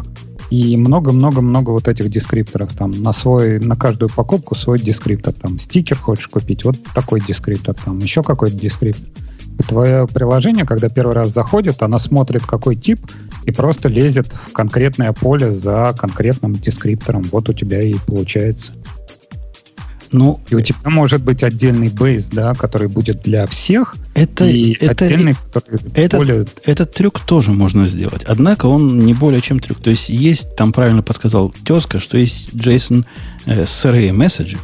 И 0.49 0.77
много-много-много 0.77 1.71
вот 1.71 1.87
этих 1.87 2.09
дескрипторов. 2.09 2.73
Там 2.73 2.91
на 2.91 3.11
свой, 3.11 3.59
на 3.59 3.75
каждую 3.75 4.09
покупку 4.09 4.55
свой 4.55 4.79
дескриптор. 4.79 5.33
Там 5.33 5.59
стикер 5.59 5.97
хочешь 5.97 6.27
купить, 6.27 6.63
вот 6.63 6.77
такой 6.93 7.19
дескриптор. 7.19 7.75
Там 7.75 7.97
еще 7.99 8.23
какой-то 8.23 8.55
дескриптор. 8.55 9.07
И 9.57 9.63
твое 9.63 10.05
приложение, 10.05 10.65
когда 10.65 10.89
первый 10.89 11.15
раз 11.15 11.29
заходит, 11.29 11.81
оно 11.81 11.97
смотрит, 11.97 12.45
какой 12.45 12.75
тип, 12.75 12.99
и 13.45 13.51
просто 13.51 13.87
лезет 13.87 14.33
в 14.33 14.51
конкретное 14.51 15.13
поле 15.13 15.51
за 15.51 15.95
конкретным 15.97 16.53
дескриптором. 16.53 17.23
Вот 17.31 17.49
у 17.49 17.53
тебя 17.53 17.81
и 17.81 17.93
получается. 18.05 18.73
Ну, 20.11 20.39
и 20.49 20.55
у 20.55 20.61
тебя 20.61 20.89
может 20.89 21.23
быть 21.23 21.43
отдельный 21.43 21.89
бейс, 21.89 22.27
да, 22.27 22.53
который 22.53 22.87
будет 22.87 23.21
для 23.21 23.47
всех, 23.47 23.95
это, 24.13 24.45
и 24.45 24.73
это, 24.79 25.05
отдельный, 25.05 25.35
который 25.51 25.79
этот, 25.93 26.17
более... 26.17 26.45
этот 26.63 26.93
трюк 26.93 27.19
тоже 27.19 27.51
можно 27.51 27.85
сделать. 27.85 28.23
Однако 28.23 28.67
он 28.67 28.99
не 28.99 29.13
более 29.13 29.41
чем 29.41 29.59
трюк. 29.59 29.79
То 29.79 29.89
есть 29.89 30.09
есть, 30.09 30.55
там 30.55 30.71
правильно 30.71 31.01
подсказал 31.01 31.53
тезка, 31.65 31.99
что 31.99 32.17
есть 32.17 32.49
JSON 32.53 33.05
э, 33.45 33.63
SRA 33.63 34.11
месседжи, 34.13 34.57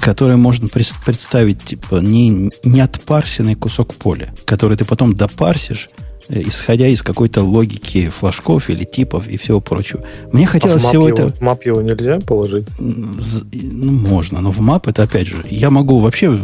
который 0.00 0.36
можно 0.36 0.68
представить 0.68 1.62
типа 1.62 1.96
не, 1.96 2.50
не 2.64 2.80
отпарсенный 2.80 3.54
кусок 3.54 3.94
поля, 3.94 4.34
который 4.44 4.76
ты 4.76 4.84
потом 4.84 5.14
допарсишь, 5.14 5.88
Э, 5.98 6.05
исходя 6.28 6.86
из 6.88 7.02
какой-то 7.02 7.42
логики 7.42 8.06
флажков 8.06 8.68
или 8.70 8.84
типов 8.84 9.28
и 9.28 9.36
всего 9.36 9.60
прочего. 9.60 10.02
Мне 10.32 10.46
хотелось 10.46 10.84
а 10.84 10.88
всего 10.88 11.08
его, 11.08 11.18
это... 11.18 11.28
В 11.32 11.40
мап 11.40 11.64
его 11.64 11.82
нельзя 11.82 12.18
положить? 12.20 12.66
Ну, 12.78 13.90
можно, 13.90 14.40
но 14.40 14.50
в 14.50 14.60
мап 14.60 14.88
это 14.88 15.04
опять 15.04 15.26
же... 15.26 15.36
Я 15.48 15.70
могу 15.70 16.00
вообще 16.00 16.38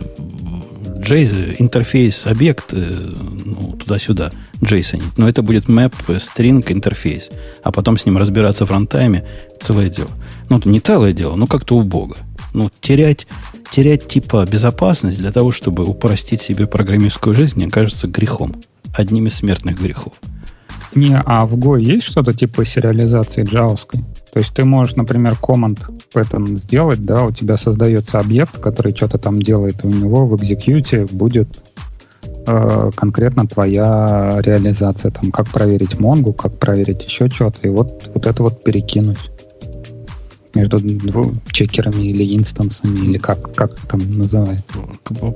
JSON, 1.03 1.57
интерфейс, 1.59 2.27
объект 2.27 2.67
э, 2.73 3.15
ну, 3.45 3.73
туда-сюда 3.73 4.31
JSON, 4.61 5.03
но 5.17 5.29
это 5.29 5.43
будет 5.43 5.67
map, 5.67 5.93
string, 6.07 6.65
интерфейс, 6.73 7.31
а 7.65 7.73
потом 7.73 7.99
с 7.99 8.07
ним 8.07 8.19
разбираться 8.19 8.67
в 8.67 8.71
рантайме, 8.71 9.27
целое 9.61 9.89
дело. 9.89 10.11
Ну, 10.49 10.61
не 10.65 10.79
целое 10.79 11.13
дело, 11.13 11.35
но 11.35 11.49
как-то 11.49 11.77
убого. 11.77 12.17
Ну, 12.55 12.71
терять, 12.81 13.27
терять 13.73 14.07
типа 14.07 14.47
безопасность 14.49 15.19
для 15.19 15.33
того, 15.33 15.51
чтобы 15.51 15.85
упростить 15.85 16.41
себе 16.41 16.67
программистскую 16.67 17.35
жизнь, 17.35 17.57
мне 17.57 17.69
кажется, 17.69 18.07
грехом 18.07 18.55
одним 18.93 19.27
из 19.27 19.35
смертных 19.35 19.81
грехов. 19.81 20.13
Не, 20.95 21.19
а 21.25 21.47
в 21.47 21.57
Go 21.57 21.81
есть 21.81 22.05
что-то 22.05 22.33
типа 22.33 22.65
сериализации 22.65 23.45
джавовской? 23.45 24.01
То 24.33 24.41
есть 24.41 24.53
ты 24.55 24.65
можешь, 24.65 24.97
например, 24.97 25.37
команд 25.37 25.81
этом 26.15 26.59
сделать, 26.59 27.05
да, 27.05 27.25
у 27.25 27.33
тебя 27.33 27.57
создается 27.57 28.19
объект, 28.19 28.59
который 28.59 28.95
что-то 28.95 29.19
там 29.19 29.41
делает, 29.41 29.85
у 29.85 29.89
него 29.89 30.27
в 30.27 30.37
экзекьюте 30.37 31.07
будет 31.11 31.63
э, 32.47 32.91
конкретно 32.95 33.47
твоя 33.47 34.39
реализация, 34.43 35.11
там, 35.11 35.31
как 35.33 35.49
проверить 35.49 35.99
Монгу, 35.99 36.33
как 36.33 36.59
проверить 36.59 37.05
еще 37.05 37.29
что-то, 37.29 37.61
и 37.63 37.69
вот, 37.69 38.11
вот 38.15 38.27
это 38.27 38.43
вот 38.43 38.63
перекинуть 38.63 39.32
между 40.55 40.79
чекерами 41.51 42.05
или 42.05 42.37
инстансами, 42.37 42.99
или 43.07 43.19
как, 43.19 43.55
как 43.55 43.75
их 43.75 43.87
там 43.87 44.01
называют. 44.19 44.63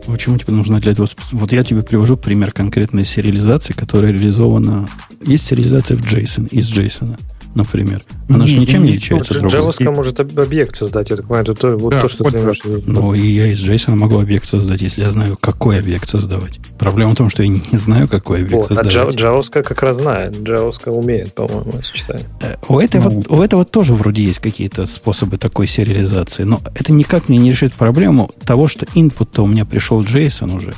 Почему 0.07 0.39
тебе 0.39 0.53
нужно 0.53 0.81
для 0.81 0.93
этого... 0.93 1.09
Вот 1.33 1.53
я 1.53 1.65
тебе 1.65 1.83
привожу 1.83 2.17
пример 2.17 2.53
конкретной 2.53 3.05
сериализации, 3.05 3.73
которая 3.73 4.13
реализована... 4.13 4.89
Есть 5.25 5.47
сериализация 5.47 5.97
в 5.97 6.03
JSON, 6.03 6.49
из 6.49 6.71
JSON 6.71 7.19
например. 7.57 8.03
Она 8.29 8.45
не, 8.45 8.51
же 8.51 8.59
ничем 8.59 8.85
не, 8.85 8.91
не 8.91 8.97
отличается 8.97 9.35
от 9.35 9.41
другого. 9.41 9.71
JavaScript 9.71 9.95
может 9.95 10.21
объект 10.21 10.77
создать, 10.77 11.11
я 11.11 11.17
так 11.17 11.27
понимаю, 11.27 11.45
это 11.45 11.55
то, 11.55 11.77
вот 11.77 11.91
да, 11.91 12.03
то 12.03 12.09
что 12.09 12.25
вот 12.25 12.33
ты 12.33 12.39
имеешь 12.41 12.61
в 12.61 12.65
виду. 12.67 12.83
Ну, 12.87 13.15
и 13.15 13.21
я 13.21 13.47
из 13.47 13.67
JSON 13.67 13.95
могу 13.95 14.21
объект 14.21 14.47
создать, 14.47 14.83
если 14.83 15.03
я 15.03 15.11
знаю, 15.11 15.37
какой 15.41 15.79
объект 15.79 16.09
создавать. 16.09 16.59
Проблема 16.79 17.13
в 17.13 17.17
том, 17.17 17.31
что 17.31 17.43
я 17.43 17.49
не 17.49 17.79
знаю, 17.79 18.09
какой 18.09 18.43
объект 18.43 18.69
вот, 18.69 18.79
а 18.79 18.85
создавать. 18.85 19.15
А 19.15 19.29
JavaScript 19.29 19.63
как 19.63 19.83
раз 19.83 19.97
знает. 19.97 20.37
JavaScript 20.37 20.91
умеет, 20.91 21.35
по-моему, 21.35 21.73
сочетание. 21.83 22.27
Э, 22.41 22.57
у 22.69 22.79
этого, 22.79 23.11
ну. 23.11 23.25
у 23.29 23.43
этого 23.43 23.65
тоже 23.65 23.95
вроде 23.95 24.23
есть 24.23 24.39
какие-то 24.39 24.87
способы 24.87 25.39
такой 25.39 25.67
сериализации, 25.67 26.45
но 26.45 26.61
это 26.75 26.93
никак 26.93 27.29
мне 27.29 27.39
не 27.39 27.51
решит 27.51 27.75
проблему 27.75 28.31
того, 28.45 28.69
что 28.69 28.87
input-то 28.95 29.43
у 29.43 29.47
меня 29.47 29.65
пришел 29.65 30.03
JSON 30.03 30.57
уже 30.57 30.75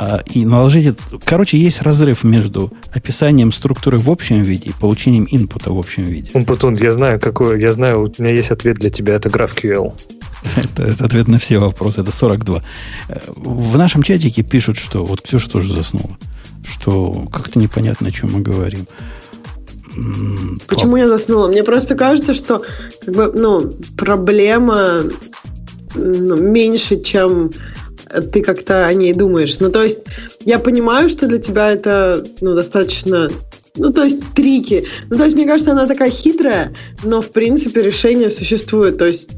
а, 0.00 0.22
и 0.32 0.44
наложить... 0.44 0.96
Короче, 1.24 1.58
есть 1.58 1.82
разрыв 1.82 2.22
между 2.22 2.72
описанием 2.92 3.50
структуры 3.50 3.98
в 3.98 4.08
общем 4.08 4.42
виде 4.42 4.70
и 4.70 4.72
получением 4.72 5.26
инпута 5.28 5.72
в 5.72 5.78
общем 5.78 6.04
виде. 6.04 6.30
Умпутун, 6.34 6.74
я 6.74 6.92
знаю, 6.92 7.18
какой, 7.18 7.60
я 7.60 7.72
знаю, 7.72 8.04
у 8.04 8.22
меня 8.22 8.32
есть 8.32 8.52
ответ 8.52 8.76
для 8.76 8.90
тебя, 8.90 9.14
это 9.14 9.28
GraphQL. 9.28 9.92
это, 10.56 10.82
это 10.84 11.04
ответ 11.04 11.26
на 11.26 11.40
все 11.40 11.58
вопросы, 11.58 12.02
это 12.02 12.12
42. 12.12 12.62
В 13.34 13.76
нашем 13.76 14.04
чатике 14.04 14.42
пишут, 14.42 14.78
что... 14.78 15.04
Вот 15.04 15.22
Ксюша 15.22 15.50
тоже 15.50 15.74
заснула. 15.74 16.16
Что 16.64 17.26
как-то 17.32 17.58
непонятно, 17.58 18.08
о 18.08 18.12
чем 18.12 18.32
мы 18.32 18.40
говорим. 18.40 18.86
Почему 20.68 20.96
я 20.96 21.08
заснула? 21.08 21.48
Мне 21.48 21.64
просто 21.64 21.96
кажется, 21.96 22.34
что 22.34 22.62
как 23.04 23.14
бы, 23.14 23.32
ну, 23.34 23.72
проблема 23.96 25.02
ну, 25.96 26.36
меньше, 26.36 27.02
чем 27.02 27.50
ты 28.32 28.42
как-то 28.42 28.86
о 28.86 28.94
ней 28.94 29.12
думаешь. 29.12 29.58
Ну, 29.60 29.70
то 29.70 29.82
есть, 29.82 30.00
я 30.44 30.58
понимаю, 30.58 31.08
что 31.08 31.26
для 31.26 31.38
тебя 31.38 31.70
это, 31.70 32.24
ну, 32.40 32.54
достаточно 32.54 33.30
ну, 33.78 33.92
то 33.92 34.04
есть 34.04 34.32
трики. 34.34 34.86
Ну, 35.08 35.16
то 35.16 35.24
есть, 35.24 35.36
мне 35.36 35.46
кажется, 35.46 35.72
она 35.72 35.86
такая 35.86 36.10
хитрая, 36.10 36.74
но, 37.04 37.20
в 37.20 37.30
принципе, 37.30 37.82
решение 37.82 38.28
существует. 38.28 38.98
То 38.98 39.06
есть, 39.06 39.30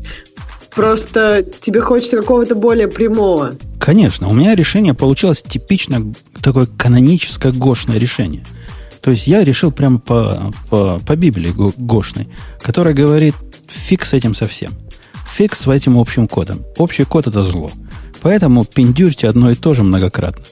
просто 0.75 1.45
тебе 1.61 1.81
хочется 1.81 2.17
какого-то 2.17 2.55
более 2.55 2.89
прямого. 2.89 3.57
Конечно. 3.79 4.29
У 4.29 4.33
меня 4.33 4.55
решение 4.55 4.95
получилось 4.95 5.43
типично 5.43 6.13
такое 6.43 6.67
каноническое 6.67 7.53
гошное 7.53 7.99
решение. 7.99 8.45
То 9.03 9.11
есть, 9.11 9.27
я 9.27 9.45
решил 9.45 9.73
прямо 9.73 9.99
по, 9.99 10.53
по, 10.71 11.01
по 11.07 11.17
Библии 11.17 11.53
гошной, 11.77 12.29
которая 12.63 12.95
говорит, 12.95 13.35
фиг 13.69 14.05
с 14.05 14.15
этим 14.15 14.35
совсем. 14.35 14.73
Фиг 15.37 15.55
с 15.55 15.67
этим 15.69 15.99
общим 15.99 16.27
кодом. 16.29 16.65
Общий 16.77 17.05
код– 17.05 17.27
это 17.29 17.43
зло. 17.43 17.71
Поэтому 18.23 18.65
пиндюрьте 18.65 19.29
одно 19.29 19.51
и 19.51 19.55
то 19.55 19.75
же 19.75 19.83
многократно. 19.83 20.45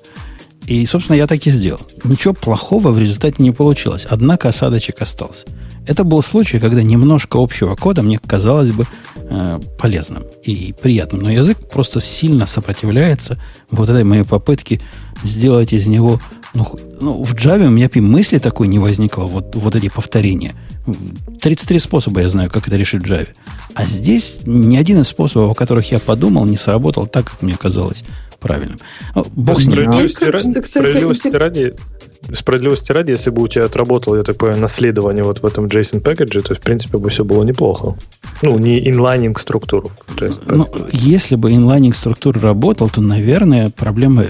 И, 0.66 0.84
собственно, 0.84 1.16
я 1.16 1.26
так 1.26 1.46
и 1.46 1.50
сделал. 1.50 1.80
Ничего 2.04 2.34
плохого 2.34 2.90
в 2.90 2.98
результате 2.98 3.42
не 3.42 3.52
получилось, 3.52 4.06
однако 4.08 4.50
осадочек 4.50 5.00
остался. 5.00 5.46
Это 5.86 6.04
был 6.04 6.22
случай, 6.22 6.58
когда 6.58 6.82
немножко 6.82 7.42
общего 7.42 7.74
кода 7.74 8.02
мне 8.02 8.18
казалось 8.18 8.72
бы 8.72 8.84
э, 9.16 9.60
полезным 9.78 10.24
и 10.44 10.74
приятным. 10.82 11.22
Но 11.22 11.30
язык 11.30 11.56
просто 11.72 12.02
сильно 12.02 12.46
сопротивляется 12.46 13.40
вот 13.70 13.88
этой 13.88 14.04
моей 14.04 14.24
попытке 14.24 14.82
сделать 15.24 15.72
из 15.72 15.86
него... 15.86 16.20
Ну, 16.52 16.78
ну, 17.00 17.22
в 17.22 17.32
Java 17.32 17.68
у 17.68 17.70
меня 17.70 17.88
мысли 17.94 18.38
такой 18.38 18.68
не 18.68 18.78
возникло, 18.78 19.24
вот, 19.24 19.56
вот 19.56 19.74
эти 19.74 19.88
повторения. 19.88 20.54
33 21.40 21.78
способа 21.78 22.20
я 22.20 22.28
знаю, 22.28 22.50
как 22.50 22.68
это 22.68 22.76
решить 22.76 23.02
в 23.02 23.06
Java. 23.06 23.28
А 23.74 23.86
здесь 23.86 24.40
ни 24.44 24.76
один 24.76 25.00
из 25.00 25.08
способов, 25.08 25.52
о 25.52 25.54
которых 25.54 25.90
я 25.90 25.98
подумал, 25.98 26.44
не 26.46 26.56
сработал 26.56 27.06
так, 27.06 27.30
как 27.30 27.42
мне 27.42 27.56
казалось 27.56 28.04
правильным. 28.40 28.78
Ну, 29.14 29.26
бог 29.34 29.60
с 29.60 29.66
ним. 29.66 29.72
Справедливости, 29.72 30.24
ради, 30.24 30.66
справедливости, 30.66 31.28
ради, 31.28 31.74
справедливости 32.32 32.92
ради, 32.92 33.12
если 33.12 33.30
бы 33.30 33.42
у 33.42 33.48
тебя 33.48 33.64
отработало, 33.64 34.16
я 34.16 34.22
так 34.22 34.36
понимаю, 34.36 34.60
наследование 34.60 35.24
вот 35.24 35.42
в 35.42 35.46
этом 35.46 35.66
JSON 35.66 36.02
package, 36.02 36.40
то, 36.42 36.54
в 36.54 36.60
принципе, 36.60 36.98
бы 36.98 37.08
все 37.08 37.24
было 37.24 37.42
неплохо. 37.44 37.96
Ну, 38.42 38.58
не 38.58 38.88
инлайнинг 38.88 39.38
структуру. 39.38 39.90
Ну, 40.46 40.68
если 40.92 41.36
бы 41.36 41.52
инлайнинг 41.52 41.96
структура 41.96 42.40
работал, 42.40 42.88
то, 42.88 43.00
наверное, 43.00 43.70
проблема 43.70 44.24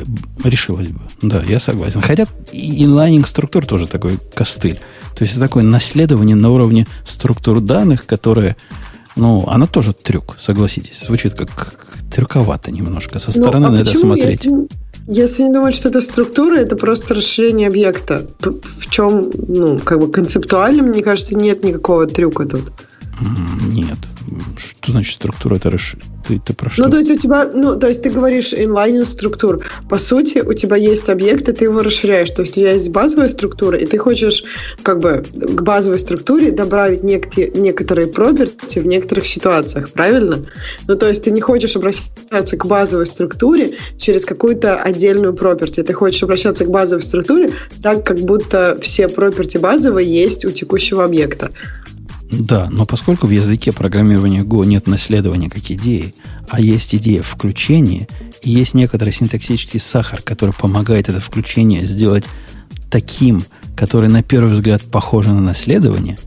решилась 0.44 0.88
бы. 0.88 1.01
Да, 1.22 1.42
я 1.46 1.59
согласен. 1.61 2.01
Хотя 2.01 2.27
инлайнинг 2.53 3.27
структур 3.27 3.66
тоже 3.66 3.87
такой 3.87 4.18
костыль. 4.35 4.81
То 5.16 5.24
есть 5.24 5.33
это 5.33 5.40
такое 5.40 5.64
наследование 5.64 6.37
на 6.37 6.51
уровне 6.51 6.87
структур 7.05 7.61
данных, 7.61 8.07
которое 8.07 8.57
ну, 9.18 9.44
она 9.48 9.66
тоже 9.66 9.92
трюк, 9.92 10.37
согласитесь. 10.38 11.01
Звучит 11.01 11.35
как 11.35 11.74
трюковато 12.12 12.70
немножко. 12.70 13.18
Со 13.18 13.33
ну, 13.35 13.42
стороны 13.42 13.66
ну, 13.66 13.72
а 13.72 13.77
на 13.77 13.81
это 13.83 13.94
смотреть. 13.94 14.44
Если, 14.44 14.68
если 15.09 15.42
не 15.42 15.53
думать, 15.53 15.75
что 15.75 15.88
это 15.88 16.01
структура, 16.01 16.57
это 16.57 16.77
просто 16.77 17.14
расширение 17.14 17.68
объекта. 17.68 18.27
В 18.40 18.90
чем, 18.90 19.31
ну, 19.49 19.79
как 19.79 20.01
бы 20.01 20.11
концептуально, 20.11 20.83
мне 20.83 21.03
кажется, 21.03 21.35
нет 21.35 21.64
никакого 21.64 22.07
трюка 22.07 22.44
тут. 22.44 22.64
Нет. 23.20 23.98
Что 24.57 24.92
значит 24.92 25.14
структура? 25.14 25.57
Это 25.57 25.70
расширение? 25.70 26.11
Ты, 26.26 26.38
ты 26.38 26.53
про 26.53 26.70
что? 26.70 26.84
Ну, 26.84 26.90
то 26.90 26.99
есть 26.99 27.11
у 27.11 27.16
тебя, 27.16 27.51
ну, 27.53 27.78
то 27.78 27.88
есть 27.88 28.03
ты 28.03 28.11
говоришь 28.11 28.53
inline 28.53 29.05
структур. 29.05 29.64
По 29.88 29.99
сути, 29.99 30.38
у 30.38 30.53
тебя 30.53 30.76
есть 30.76 31.09
объект, 31.09 31.49
и 31.49 31.53
ты 31.53 31.64
его 31.64 31.82
расширяешь. 31.82 32.30
То 32.30 32.43
есть 32.43 32.57
у 32.57 32.61
тебя 32.61 32.72
есть 32.72 32.90
базовая 32.90 33.28
структура, 33.28 33.78
и 33.78 33.86
ты 33.86 33.99
хочешь 33.99 34.45
как 34.82 35.01
бы 35.01 35.24
к 35.32 35.62
базовой 35.62 35.99
структуре 35.99 36.51
добавить 36.51 37.03
некие, 37.03 37.51
некоторые 37.51 38.09
property 38.09 38.80
в 38.80 38.86
некоторых 38.86 39.26
ситуациях, 39.26 39.90
правильно? 39.90 40.45
Ну, 40.86 40.97
то 40.97 41.09
есть 41.09 41.24
ты 41.24 41.30
не 41.30 41.40
хочешь 41.40 41.76
обращаться 41.76 42.57
к 42.57 42.66
базовой 42.66 43.07
структуре 43.07 43.78
через 43.97 44.24
какую-то 44.24 44.76
отдельную 44.76 45.32
property. 45.32 45.82
Ты 45.82 45.95
хочешь 45.95 46.22
обращаться 46.22 46.64
к 46.64 46.70
базовой 46.70 47.03
структуре 47.03 47.51
так, 47.82 48.05
как 48.05 48.18
будто 48.18 48.78
все 48.82 49.05
property 49.05 49.59
базовые 49.59 50.07
есть 50.07 50.45
у 50.45 50.51
текущего 50.51 51.05
объекта. 51.05 51.51
Да, 52.31 52.68
но 52.70 52.85
поскольку 52.85 53.26
в 53.26 53.31
языке 53.31 53.72
программирования 53.72 54.43
Go 54.43 54.64
нет 54.66 54.87
наследования 54.87 55.49
как 55.49 55.70
идеи, 55.70 56.14
а 56.49 56.61
есть 56.61 56.95
идея 56.95 57.22
включения, 57.22 58.07
и 58.43 58.51
есть 58.51 58.74
некоторый 58.74 59.12
синтаксический 59.12 59.81
сахар, 59.81 60.20
который 60.22 60.53
помогает 60.53 61.09
это 61.09 61.20
включение 61.20 61.87
сделать 61.87 62.24
таким, 62.91 63.45
который 63.76 64.09
на 64.09 64.22
первый 64.22 64.53
взгляд 64.53 64.83
похоже 64.83 65.33
на 65.33 65.41
наследование, 65.41 66.18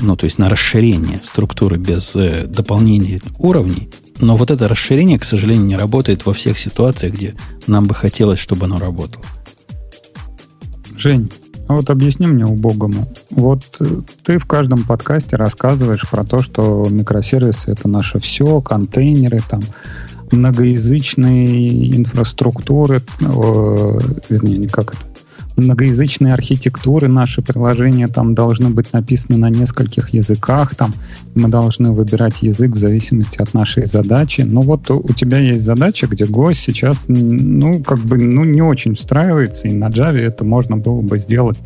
ну, 0.00 0.16
то 0.16 0.24
есть 0.24 0.38
на 0.38 0.48
расширение 0.48 1.20
структуры 1.22 1.76
без 1.76 2.14
э, 2.14 2.46
дополнения 2.46 3.20
уровней, 3.38 3.90
но 4.20 4.36
вот 4.36 4.50
это 4.50 4.68
расширение, 4.68 5.18
к 5.18 5.24
сожалению, 5.24 5.66
не 5.66 5.76
работает 5.76 6.24
во 6.24 6.32
всех 6.32 6.58
ситуациях, 6.58 7.14
где 7.14 7.34
нам 7.66 7.86
бы 7.86 7.94
хотелось, 7.94 8.38
чтобы 8.38 8.66
оно 8.66 8.78
работало. 8.78 9.24
Жень, 10.96 11.32
а 11.72 11.76
вот 11.76 11.88
объясни 11.88 12.26
мне 12.26 12.44
убогому. 12.44 13.06
Вот 13.30 13.62
э, 13.80 13.84
ты 14.24 14.38
в 14.38 14.44
каждом 14.46 14.84
подкасте 14.84 15.36
рассказываешь 15.36 16.08
про 16.10 16.22
то, 16.22 16.40
что 16.40 16.86
микросервисы 16.90 17.70
это 17.70 17.88
наше 17.88 18.20
все, 18.20 18.60
контейнеры, 18.60 19.40
там, 19.48 19.62
многоязычные 20.30 21.96
инфраструктуры, 21.96 23.02
э, 23.20 23.98
не, 24.28 24.68
как 24.68 24.92
это, 24.92 25.02
многоязычные 25.62 26.34
архитектуры, 26.34 27.08
наши 27.08 27.42
приложения 27.42 28.08
там 28.08 28.34
должны 28.34 28.70
быть 28.70 28.92
написаны 28.92 29.38
на 29.38 29.50
нескольких 29.50 30.10
языках, 30.10 30.74
там 30.74 30.92
мы 31.34 31.48
должны 31.48 31.92
выбирать 31.92 32.42
язык 32.42 32.72
в 32.72 32.76
зависимости 32.76 33.40
от 33.40 33.54
нашей 33.54 33.86
задачи. 33.86 34.42
Но 34.42 34.60
вот 34.60 34.90
у 34.90 35.12
тебя 35.14 35.38
есть 35.38 35.64
задача, 35.64 36.06
где 36.06 36.24
Go 36.24 36.52
сейчас, 36.52 37.04
ну, 37.08 37.82
как 37.82 37.98
бы, 37.98 38.18
ну, 38.18 38.44
не 38.44 38.62
очень 38.62 38.94
встраивается, 38.94 39.68
и 39.68 39.72
на 39.72 39.88
Java 39.88 40.18
это 40.18 40.44
можно 40.44 40.76
было 40.76 41.00
бы 41.00 41.18
сделать 41.18 41.58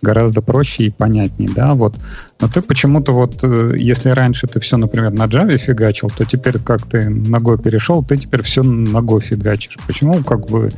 гораздо 0.00 0.42
проще 0.42 0.84
и 0.84 0.90
понятнее, 0.90 1.50
да, 1.54 1.70
вот. 1.70 1.94
Но 2.40 2.48
ты 2.48 2.62
почему-то 2.62 3.12
вот, 3.12 3.40
э, 3.42 3.74
если 3.76 4.10
раньше 4.10 4.46
ты 4.46 4.60
все, 4.60 4.76
например, 4.76 5.10
на 5.10 5.24
Java 5.24 5.56
фигачил, 5.56 6.08
то 6.08 6.24
теперь, 6.24 6.58
как 6.58 6.86
ты 6.86 7.08
на 7.08 7.36
Go 7.36 7.60
перешел, 7.60 8.04
ты 8.04 8.16
теперь 8.16 8.42
все 8.42 8.62
на 8.62 8.98
Go 8.98 9.20
фигачишь. 9.20 9.76
Почему, 9.86 10.22
как 10.22 10.46
бы, 10.46 10.70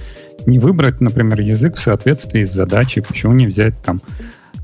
не 0.46 0.58
выбрать, 0.58 1.00
например, 1.00 1.40
язык 1.40 1.76
в 1.76 1.80
соответствии 1.80 2.44
с 2.44 2.52
задачей, 2.52 3.02
почему 3.02 3.34
не 3.34 3.46
взять 3.46 3.74
там 3.82 4.00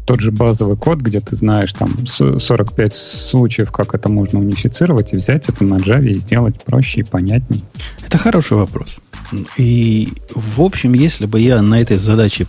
тот 0.07 0.20
же 0.20 0.30
базовый 0.30 0.76
код, 0.76 1.00
где 1.00 1.20
ты 1.20 1.34
знаешь 1.34 1.72
там 1.72 2.07
45 2.07 2.94
случаев, 2.94 3.72
как 3.72 3.94
это 3.94 4.09
можно 4.09 4.38
унифицировать, 4.38 5.12
и 5.12 5.16
взять 5.16 5.48
это 5.48 5.64
на 5.64 5.74
Java 5.74 6.07
и 6.07 6.14
сделать 6.14 6.62
проще 6.64 7.00
и 7.00 7.02
понятней? 7.02 7.64
Это 8.07 8.16
хороший 8.16 8.57
вопрос. 8.57 8.98
И, 9.57 10.12
в 10.32 10.62
общем, 10.62 10.92
если 10.94 11.26
бы 11.26 11.40
я 11.40 11.61
на 11.61 11.80
этой 11.80 11.98
задаче 11.98 12.46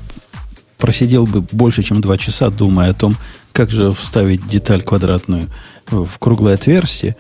просидел 0.78 1.26
бы 1.26 1.42
больше, 1.42 1.84
чем 1.84 2.02
два 2.02 2.18
часа, 2.18 2.50
думая 2.50 2.92
о 2.92 2.94
том, 2.94 3.16
как 3.52 3.72
же 3.72 3.92
вставить 3.92 4.48
деталь 4.48 4.82
квадратную 4.82 5.50
в 5.88 6.20
круглое 6.20 6.56
отверстие, 6.56 7.16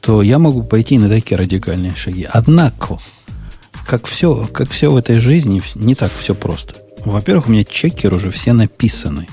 то 0.00 0.22
я 0.22 0.38
могу 0.38 0.62
пойти 0.62 0.98
на 0.98 1.08
такие 1.08 1.36
радикальные 1.36 1.94
шаги. 1.94 2.26
Однако, 2.30 2.98
как 3.86 4.06
все, 4.06 4.48
как 4.52 4.70
все 4.70 4.90
в 4.90 4.96
этой 4.96 5.18
жизни, 5.18 5.60
не 5.74 5.94
так 5.94 6.12
все 6.18 6.34
просто. 6.34 6.76
Во-первых, 7.04 7.48
у 7.48 7.52
меня 7.52 7.64
чекеры 7.64 8.16
уже 8.16 8.30
все 8.30 8.52
написаны. 8.52 9.26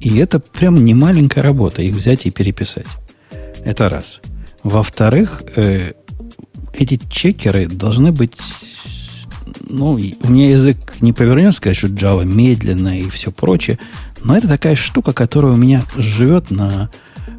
И 0.00 0.16
это 0.18 0.40
прям 0.40 0.82
не 0.84 0.94
маленькая 0.94 1.42
работа, 1.42 1.82
их 1.82 1.94
взять 1.94 2.26
и 2.26 2.30
переписать. 2.30 2.86
Это 3.64 3.88
раз. 3.88 4.20
Во-вторых, 4.62 5.42
э, 5.56 5.92
эти 6.72 7.00
чекеры 7.10 7.66
должны 7.66 8.12
быть... 8.12 8.36
Ну, 9.68 9.92
у 9.92 10.30
меня 10.30 10.50
язык 10.50 10.94
не 11.00 11.12
повернется 11.12 11.58
сказать, 11.58 11.76
что 11.76 11.88
Java 11.88 12.24
медленная 12.24 13.00
и 13.00 13.10
все 13.10 13.30
прочее, 13.30 13.78
но 14.22 14.36
это 14.36 14.48
такая 14.48 14.76
штука, 14.76 15.12
которая 15.12 15.52
у 15.52 15.56
меня 15.56 15.84
живет 15.96 16.50
на, 16.50 16.90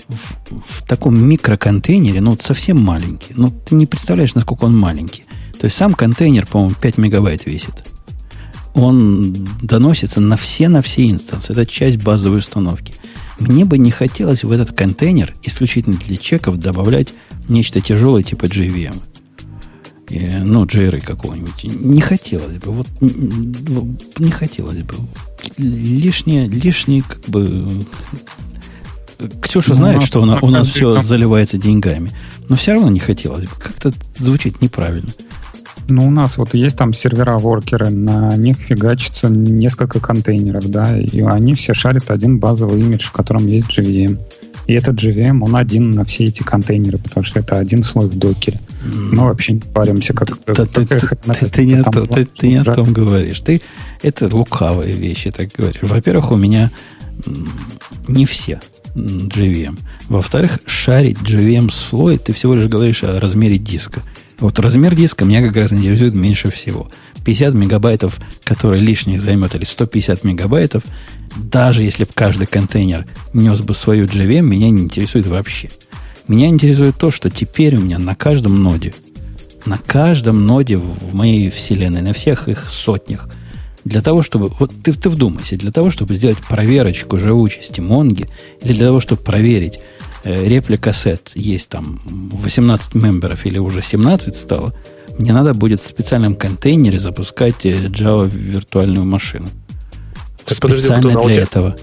в, 0.07 0.38
в 0.65 0.88
таком 0.88 1.19
микроконтейнере, 1.27 2.21
ну, 2.21 2.38
совсем 2.39 2.82
маленький. 2.82 3.34
Ну, 3.36 3.49
ты 3.49 3.75
не 3.75 3.86
представляешь, 3.86 4.36
насколько 4.36 4.65
он 4.65 4.77
маленький. 4.77 5.23
То 5.59 5.65
есть 5.65 5.75
сам 5.75 5.93
контейнер, 5.93 6.45
по-моему, 6.45 6.75
5 6.80 6.97
мегабайт 6.97 7.45
весит. 7.45 7.84
Он 8.73 9.47
доносится 9.61 10.21
на 10.21 10.38
все, 10.38 10.69
на 10.69 10.82
все 10.82 11.09
инстансы. 11.09 11.51
Это 11.51 11.65
часть 11.65 11.97
базовой 11.97 12.39
установки. 12.39 12.93
Мне 13.39 13.65
бы 13.65 13.77
не 13.77 13.91
хотелось 13.91 14.43
в 14.43 14.51
этот 14.51 14.73
контейнер 14.73 15.34
исключительно 15.43 15.97
для 15.97 16.17
чеков 16.17 16.57
добавлять 16.57 17.13
нечто 17.47 17.82
тяжелое 17.82 18.23
типа 18.23 18.45
JVM. 18.45 18.95
Ну, 20.10 20.66
JRE 20.66 21.01
какого-нибудь. 21.01 21.64
Не 21.64 22.01
хотелось 22.01 22.57
бы. 22.57 22.72
Вот 22.72 22.88
не 22.99 24.32
хотелось 24.32 24.80
бы. 24.80 24.95
Лишнее, 25.57 26.47
лишнее 26.47 27.03
как 27.03 27.22
бы... 27.26 27.68
Ксюша 29.41 29.70
ну, 29.70 29.76
знает, 29.76 30.03
что 30.03 30.22
у 30.22 30.24
у 30.24 30.49
нас 30.49 30.68
все 30.68 31.01
заливается 31.01 31.57
деньгами. 31.57 32.12
Но 32.47 32.55
все 32.55 32.74
равно 32.74 32.89
не 32.89 32.99
хотелось 32.99 33.43
бы. 33.45 33.51
Как-то 33.60 33.93
звучит 34.16 34.62
неправильно. 34.62 35.10
Ну, 35.89 36.07
у 36.07 36.12
нас 36.12 36.38
вот 36.38 36.53
есть 36.53 36.78
там 36.78 36.93
сервера-воркеры, 36.93 37.89
на 37.89 38.36
них 38.38 38.57
фигачится 38.57 39.28
несколько 39.28 39.99
контейнеров, 39.99 40.70
да, 40.70 40.97
и 40.99 41.22
они 41.22 41.55
все 41.55 41.74
шарят 41.74 42.12
один 42.12 42.38
базовый 42.38 42.80
имидж, 42.80 43.07
в 43.07 43.12
котором 43.12 43.47
есть 43.47 43.68
JVM. 43.76 44.20
И 44.70 44.74
этот 44.74 45.03
JVM, 45.03 45.41
он 45.41 45.55
один 45.55 45.89
на 45.89 46.05
все 46.05 46.26
эти 46.26 46.43
контейнеры, 46.43 46.99
потому 46.99 47.24
что 47.24 47.39
это 47.39 47.57
один 47.57 47.82
слой 47.82 48.07
в 48.07 48.15
докере. 48.15 48.59
Мы 48.84 49.24
вообще 49.24 49.53
не 49.53 49.61
паримся, 49.61 50.13
как... 50.13 50.38
Ты 50.38 51.65
не 51.65 52.57
о 52.57 52.63
том 52.63 52.93
говоришь. 52.93 53.41
Ты 53.41 53.63
это 54.03 54.28
лукавые 54.32 54.93
вещи, 54.93 55.32
так 55.32 55.49
говоришь. 55.57 55.82
Во-первых, 55.82 56.32
у 56.32 56.36
меня 56.36 56.70
не 58.07 58.28
все 58.28 58.61
JVM. 58.93 59.80
Во-вторых, 60.07 60.59
шарить 60.67 61.17
JVM 61.17 61.72
слой, 61.72 62.20
ты 62.20 62.32
всего 62.32 62.53
лишь 62.53 62.67
говоришь 62.67 63.03
о 63.03 63.20
размере 63.20 63.57
диска. 63.57 64.03
Вот 64.39 64.57
размер 64.59 64.95
диска 64.95 65.25
меня 65.25 65.45
как 65.45 65.55
раз 65.57 65.73
интересует 65.73 66.15
меньше 66.15 66.49
всего. 66.49 66.89
50 67.25 67.53
мегабайтов, 67.53 68.17
который 68.43 68.79
лишних 68.79 69.21
займет, 69.21 69.53
или 69.55 69.65
150 69.65 70.23
мегабайтов, 70.23 70.83
даже 71.35 71.83
если 71.83 72.05
бы 72.05 72.11
каждый 72.13 72.47
контейнер 72.47 73.05
нес 73.33 73.61
бы 73.61 73.73
свою 73.73 74.05
JVM, 74.05 74.41
меня 74.41 74.69
не 74.69 74.83
интересует 74.83 75.27
вообще. 75.27 75.69
Меня 76.27 76.47
интересует 76.47 76.95
то, 76.95 77.11
что 77.11 77.29
теперь 77.29 77.75
у 77.75 77.81
меня 77.81 77.99
на 77.99 78.15
каждом 78.15 78.61
ноде, 78.63 78.93
на 79.65 79.77
каждом 79.77 80.45
ноде 80.45 80.77
в 80.77 81.13
моей 81.13 81.49
вселенной, 81.49 82.01
на 82.01 82.13
всех 82.13 82.47
их 82.47 82.69
сотнях, 82.69 83.27
для 83.83 84.01
того, 84.01 84.21
чтобы... 84.21 84.49
Вот 84.59 84.71
ты, 84.83 84.93
ты 84.93 85.09
вдумайся, 85.09 85.57
для 85.57 85.71
того, 85.71 85.89
чтобы 85.89 86.13
сделать 86.13 86.37
проверочку 86.37 87.17
живучести 87.17 87.81
Монги, 87.81 88.27
или 88.61 88.73
для 88.73 88.85
того, 88.85 88.99
чтобы 88.99 89.21
проверить, 89.21 89.79
Э, 90.24 90.45
реплика 90.45 90.91
сет 90.91 91.32
есть 91.36 91.70
там 91.70 92.01
18 92.34 92.95
мемберов 92.95 93.45
или 93.45 93.57
уже 93.57 93.82
17 93.82 94.36
стало, 94.36 94.74
мне 95.17 95.34
надо 95.34 95.53
будет 95.53 95.82
в 95.82 95.86
специальном 95.86 96.36
контейнере 96.36 96.99
запускать 96.99 97.65
э, 97.65 97.72
Java 97.88 98.30
виртуальную 98.30 99.05
машину. 99.05 99.47
Так, 100.45 100.57
Специально 100.57 101.09
подожди, 101.09 101.28
для 101.28 101.43
этого. 101.43 101.76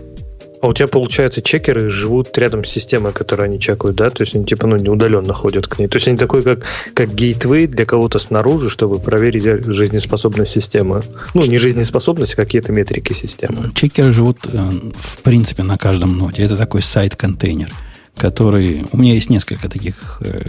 А 0.63 0.69
у 0.69 0.73
тебя, 0.73 0.89
получается, 0.89 1.43
чекеры 1.43 1.91
живут 1.91 2.37
рядом 2.39 2.65
с 2.65 2.69
системой, 2.69 3.13
которую 3.13 3.47
они 3.47 3.61
чекают, 3.61 3.97
да? 3.97 4.11
То 4.11 4.23
есть 4.23 4.35
они 4.35 4.45
типа 4.45 4.67
ну, 4.67 4.77
не 4.77 4.89
удаленно 4.89 5.33
ходят 5.33 5.67
к 5.67 5.79
ней. 5.79 5.87
То 5.87 5.97
есть 5.97 6.09
они 6.09 6.17
такой, 6.17 6.43
как, 6.43 6.67
как 6.95 7.15
гейтвей 7.15 7.67
для 7.67 7.85
кого-то 7.85 8.19
снаружи, 8.19 8.71
чтобы 8.71 8.99
проверить 8.99 9.65
жизнеспособность 9.67 10.53
системы. 10.53 11.03
Ну, 11.35 11.45
не 11.45 11.59
жизнеспособность, 11.59 12.35
а 12.35 12.37
какие-то 12.37 12.73
метрики 12.73 13.13
системы. 13.13 13.71
Чекеры 13.75 14.13
живут, 14.13 14.39
э, 14.51 14.71
в 14.97 15.19
принципе, 15.23 15.63
на 15.63 15.79
каждом 15.79 16.19
ноде. 16.19 16.43
Это 16.43 16.57
такой 16.57 16.83
сайт-контейнер 16.83 17.71
который... 18.17 18.85
У 18.93 18.97
меня 18.97 19.15
есть 19.15 19.31
несколько 19.31 19.69
таких 19.69 20.21
э, 20.21 20.43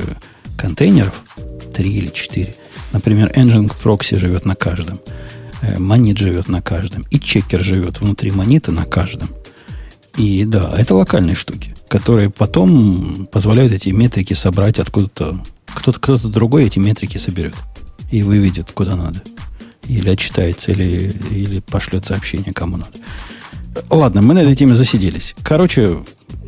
контейнеров, 0.57 1.21
три 1.73 1.91
или 1.93 2.07
четыре. 2.07 2.55
Например, 2.91 3.31
Engine 3.35 3.71
Proxy 3.83 4.17
живет 4.17 4.45
на 4.45 4.55
каждом. 4.55 4.99
Э, 5.61 5.77
живет 6.15 6.47
на 6.47 6.61
каждом. 6.61 7.05
И 7.11 7.19
чекер 7.19 7.63
живет 7.63 7.99
внутри 8.01 8.31
Монита 8.31 8.71
на 8.71 8.85
каждом. 8.85 9.29
И 10.17 10.45
да, 10.45 10.73
это 10.77 10.95
локальные 10.95 11.35
штуки, 11.35 11.75
которые 11.89 12.31
потом 12.31 13.27
позволяют 13.31 13.71
эти 13.71 13.89
метрики 13.89 14.33
собрать 14.33 14.79
откуда-то. 14.79 15.43
Кто-то, 15.67 15.99
кто-то 15.99 16.27
другой 16.27 16.65
эти 16.65 16.79
метрики 16.79 17.17
соберет 17.17 17.53
и 18.11 18.23
выведет 18.23 18.71
куда 18.71 18.95
надо. 18.95 19.21
Или 19.87 20.09
отчитается, 20.09 20.71
или, 20.71 21.15
или 21.31 21.59
пошлет 21.59 22.05
сообщение 22.05 22.51
кому 22.51 22.77
надо. 22.77 22.97
Ладно, 23.89 24.21
мы 24.21 24.33
на 24.33 24.39
этой 24.39 24.55
теме 24.55 24.75
засиделись. 24.75 25.35
Короче, 25.43 25.97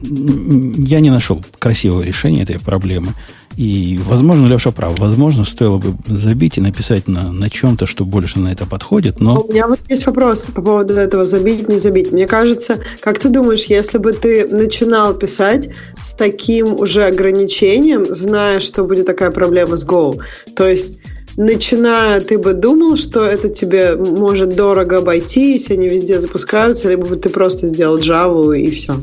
я 0.02 1.00
не 1.00 1.10
нашел 1.10 1.44
красивого 1.60 2.02
решения 2.02 2.44
этой 2.44 2.60
проблемы. 2.60 3.14
И, 3.58 4.00
возможно, 4.06 4.48
Леша 4.48 4.72
прав. 4.72 4.98
Возможно, 5.00 5.44
стоило 5.44 5.80
бы 5.80 5.94
забить 6.08 6.58
и 6.58 6.62
написать 6.62 7.10
на, 7.10 7.32
на 7.34 7.50
чем-то, 7.50 7.86
что 7.86 8.06
больше 8.06 8.40
на 8.40 8.54
это 8.54 8.66
подходит, 8.66 9.20
но... 9.20 9.42
У 9.42 9.52
меня 9.52 9.68
вот 9.68 9.80
есть 9.90 10.06
вопрос 10.06 10.44
по 10.44 10.62
поводу 10.62 10.94
этого 10.94 11.26
забить, 11.26 11.68
не 11.68 11.78
забить. 11.78 12.12
Мне 12.14 12.26
кажется, 12.26 12.80
как 13.02 13.20
ты 13.20 13.28
думаешь, 13.28 13.66
если 13.66 13.98
бы 13.98 14.14
ты 14.14 14.48
начинал 14.48 15.14
писать 15.14 15.72
с 16.02 16.14
таким 16.14 16.74
уже 16.74 17.06
ограничением, 17.06 18.06
зная, 18.14 18.62
что 18.62 18.86
будет 18.86 19.08
такая 19.08 19.32
проблема 19.32 19.76
с 19.76 19.86
Go, 19.86 20.18
то 20.56 20.66
есть 20.66 20.98
начиная, 21.38 22.22
ты 22.22 22.38
бы 22.38 22.54
думал, 22.54 22.98
что 22.98 23.24
это 23.24 23.50
тебе 23.50 23.96
может 23.96 24.56
дорого 24.56 24.98
обойтись, 24.98 25.70
они 25.70 25.88
везде 25.88 26.20
запускаются, 26.20 26.90
либо 26.90 27.06
бы 27.06 27.16
ты 27.16 27.30
просто 27.30 27.68
сделал 27.68 27.98
Java 27.98 28.58
и 28.58 28.70
все? 28.72 28.96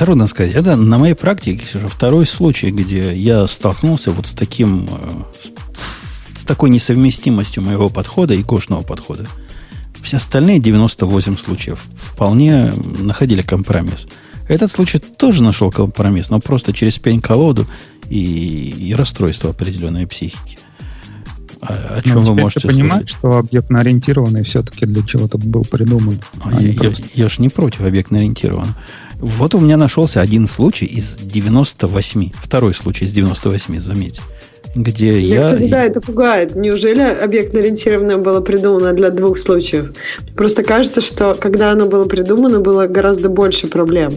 трудно 0.00 0.26
сказать. 0.26 0.54
Это 0.54 0.76
на 0.76 0.96
моей 0.96 1.12
практике 1.12 1.66
уже 1.76 1.86
второй 1.86 2.24
случай, 2.24 2.70
где 2.70 3.14
я 3.14 3.46
столкнулся 3.46 4.10
вот 4.12 4.26
с 4.26 4.32
таким, 4.32 4.88
с, 5.38 5.52
с 6.38 6.44
такой 6.46 6.70
несовместимостью 6.70 7.62
моего 7.62 7.90
подхода 7.90 8.32
и 8.32 8.42
гошного 8.42 8.80
подхода. 8.80 9.26
Все 10.02 10.16
остальные 10.16 10.58
98 10.58 11.36
случаев 11.36 11.84
вполне 11.94 12.72
находили 13.00 13.42
компромисс. 13.42 14.06
Этот 14.48 14.70
случай 14.70 14.98
тоже 14.98 15.42
нашел 15.42 15.70
компромисс, 15.70 16.30
но 16.30 16.40
просто 16.40 16.72
через 16.72 16.98
пень-колоду 16.98 17.66
и, 18.08 18.70
и 18.70 18.94
расстройство 18.94 19.50
определенной 19.50 20.06
психики. 20.06 20.58
А, 21.62 21.96
о 21.98 22.02
чем 22.02 22.24
Но 22.24 22.32
вы 22.32 22.40
можете 22.40 22.60
ты 22.60 22.68
понимаешь, 22.68 23.08
что 23.10 23.38
объектно-ориентированный 23.38 24.42
все-таки 24.44 24.86
для 24.86 25.02
чего-то 25.02 25.38
был 25.38 25.64
придуман. 25.64 26.18
А 26.42 26.60
я, 26.60 26.70
я, 26.70 26.92
я 27.14 27.28
же 27.28 27.42
не 27.42 27.48
против 27.48 27.82
объектно-ориентированного. 27.82 28.74
Вот 29.18 29.54
у 29.54 29.60
меня 29.60 29.76
нашелся 29.76 30.22
один 30.22 30.46
случай 30.46 30.86
из 30.86 31.16
98. 31.16 32.30
Второй 32.42 32.74
случай 32.74 33.04
из 33.04 33.12
98, 33.12 33.78
заметьте 33.78 34.22
где 34.74 35.18
я... 35.20 35.36
я... 35.36 35.52
Кстати, 35.52 35.70
да, 35.70 35.84
это 35.84 36.00
пугает. 36.00 36.54
Неужели 36.54 37.00
объектно-ориентированное 37.00 38.18
было 38.18 38.40
придумано 38.40 38.92
для 38.92 39.10
двух 39.10 39.38
случаев? 39.38 39.92
Просто 40.36 40.62
кажется, 40.62 41.00
что 41.00 41.36
когда 41.38 41.72
оно 41.72 41.86
было 41.86 42.04
придумано, 42.04 42.60
было 42.60 42.86
гораздо 42.86 43.28
больше 43.28 43.66
проблем. 43.66 44.12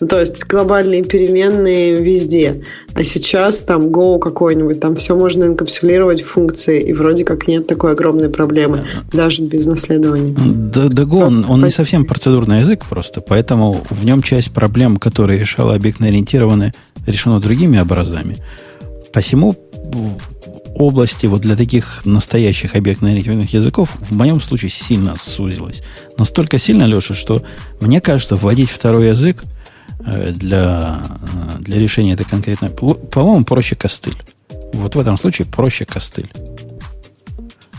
Ну, 0.00 0.08
то 0.08 0.18
есть 0.18 0.44
глобальные 0.46 1.04
переменные 1.04 1.94
везде. 1.94 2.64
А 2.92 3.04
сейчас 3.04 3.58
там 3.58 3.86
Go 3.86 4.18
какой-нибудь, 4.18 4.80
там 4.80 4.96
все 4.96 5.14
можно 5.14 5.44
инкапсулировать 5.44 6.22
в 6.22 6.26
функции, 6.26 6.82
и 6.82 6.92
вроде 6.92 7.24
как 7.24 7.46
нет 7.46 7.68
такой 7.68 7.92
огромной 7.92 8.28
проблемы, 8.28 8.84
даже 9.12 9.42
без 9.42 9.66
наследования. 9.66 10.34
Да, 10.36 10.88
да 10.88 11.04
Go, 11.04 11.26
он, 11.26 11.44
он 11.48 11.64
не 11.64 11.70
совсем 11.70 12.04
процедурный 12.04 12.58
язык 12.58 12.84
просто, 12.84 13.20
поэтому 13.20 13.84
в 13.90 14.04
нем 14.04 14.22
часть 14.22 14.50
проблем, 14.50 14.96
которые 14.96 15.38
решала 15.38 15.76
объектно-ориентированная, 15.76 16.72
решена 17.06 17.38
другими 17.40 17.78
образами. 17.78 18.38
Посему 19.12 19.56
области 20.74 21.26
вот 21.26 21.42
для 21.42 21.56
таких 21.56 22.04
настоящих 22.04 22.74
объектно-ориентированных 22.74 23.52
языков 23.52 23.90
в 24.00 24.14
моем 24.14 24.40
случае 24.40 24.70
сильно 24.70 25.16
сузилась. 25.16 25.82
Настолько 26.18 26.58
сильно, 26.58 26.84
Леша, 26.84 27.14
что 27.14 27.42
мне 27.80 28.00
кажется, 28.00 28.36
вводить 28.36 28.70
второй 28.70 29.08
язык 29.08 29.42
э, 30.04 30.32
для, 30.32 31.02
э, 31.58 31.62
для 31.62 31.78
решения 31.78 32.14
этой 32.14 32.24
конкретной... 32.24 32.70
По-моему, 32.70 33.44
проще 33.44 33.76
костыль. 33.76 34.16
Вот 34.72 34.94
в 34.94 34.98
этом 34.98 35.16
случае 35.16 35.46
проще 35.46 35.84
костыль. 35.84 36.30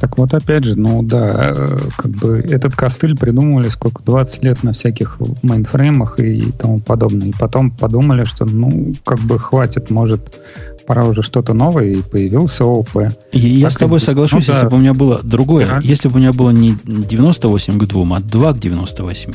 Так 0.03 0.17
вот, 0.17 0.33
опять 0.33 0.65
же, 0.65 0.75
ну 0.75 1.01
да, 1.01 1.53
э, 1.55 1.79
как 1.95 2.11
бы 2.11 2.37
этот 2.37 2.75
костыль 2.75 3.17
придумывали 3.17 3.69
сколько, 3.69 4.03
20 4.03 4.43
лет 4.43 4.61
на 4.61 4.73
всяких 4.73 5.17
мейнфреймах 5.41 6.19
и 6.19 6.51
тому 6.51 6.79
подобное. 6.79 7.29
И 7.29 7.31
потом 7.31 7.71
подумали, 7.71 8.25
что, 8.25 8.43
ну, 8.43 8.93
как 9.05 9.19
бы 9.19 9.39
хватит, 9.39 9.89
может, 9.89 10.41
пора 10.85 11.05
уже 11.05 11.21
что-то 11.21 11.53
новое, 11.53 11.85
и 11.85 12.01
появился 12.01 12.63
ООП. 12.63 13.13
Я, 13.31 13.69
с 13.69 13.75
тобой 13.75 13.99
соглашусь, 13.99 14.47
ну, 14.47 14.53
если 14.53 14.63
да. 14.63 14.69
бы 14.69 14.77
у 14.77 14.79
меня 14.79 14.93
было 14.93 15.21
другое. 15.23 15.65
Да. 15.67 15.79
Если 15.81 16.07
бы 16.07 16.15
у 16.15 16.19
меня 16.19 16.33
было 16.33 16.51
не 16.51 16.75
98 16.83 17.79
к 17.79 17.85
2, 17.85 18.17
а 18.17 18.19
2 18.19 18.53
к 18.53 18.59
98, 18.59 19.33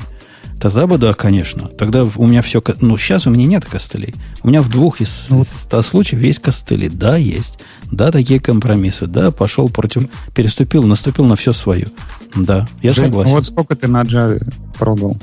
тогда 0.61 0.87
бы 0.87 0.99
да, 0.99 1.15
конечно. 1.15 1.69
Тогда 1.69 2.05
у 2.05 2.27
меня 2.27 2.43
все... 2.43 2.63
Ну, 2.81 2.99
сейчас 2.99 3.27
у 3.27 3.31
меня 3.31 3.47
нет 3.47 3.65
костылей. 3.65 4.15
У 4.43 4.49
меня 4.49 4.63
в 4.63 4.69
двух 4.69 5.01
из 5.01 5.29
ну, 5.31 5.45
100 5.45 5.83
случаев 5.83 6.23
есть 6.23 6.41
костыли. 6.41 6.89
Да, 6.89 7.17
есть. 7.17 7.59
Да, 7.91 8.11
такие 8.11 8.41
компромиссы. 8.41 9.07
Да, 9.07 9.31
пошел 9.31 9.69
против... 9.69 10.09
Переступил, 10.35 10.83
наступил 10.85 11.25
на 11.25 11.37
все 11.37 11.53
свое. 11.53 11.89
Да, 12.35 12.67
я 12.83 12.93
Жень, 12.93 13.07
согласен. 13.07 13.31
Ну 13.31 13.37
вот 13.37 13.47
сколько 13.47 13.77
ты 13.77 13.89
на 13.89 14.03
Java 14.03 14.43
пробовал? 14.79 15.19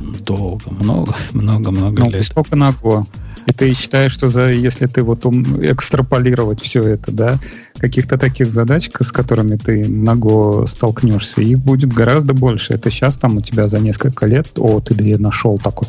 Долго, 0.00 0.70
много, 0.70 1.14
много, 1.32 1.70
много 1.70 2.04
ну, 2.04 2.10
лет. 2.10 2.24
Сколько 2.24 2.56
на 2.56 2.70
Go? 2.70 3.06
И 3.46 3.52
ты 3.52 3.72
считаешь, 3.74 4.12
что 4.12 4.28
за, 4.28 4.50
если 4.50 4.86
ты 4.86 5.02
вот 5.02 5.24
ум, 5.24 5.64
экстраполировать 5.64 6.62
все 6.62 6.82
это, 6.82 7.10
да, 7.12 7.38
каких-то 7.82 8.16
таких 8.16 8.52
задач, 8.52 8.88
с 9.00 9.10
которыми 9.10 9.56
ты 9.56 9.88
на 9.88 10.12
Go 10.12 10.66
столкнешься, 10.68 11.42
их 11.42 11.58
будет 11.58 11.92
гораздо 11.92 12.32
больше. 12.32 12.74
Это 12.74 12.90
сейчас 12.92 13.16
там 13.16 13.38
у 13.38 13.40
тебя 13.40 13.66
за 13.66 13.80
несколько 13.80 14.26
лет, 14.26 14.46
о, 14.56 14.80
ты 14.80 14.94
две 14.94 15.18
нашел 15.18 15.58
такой, 15.58 15.88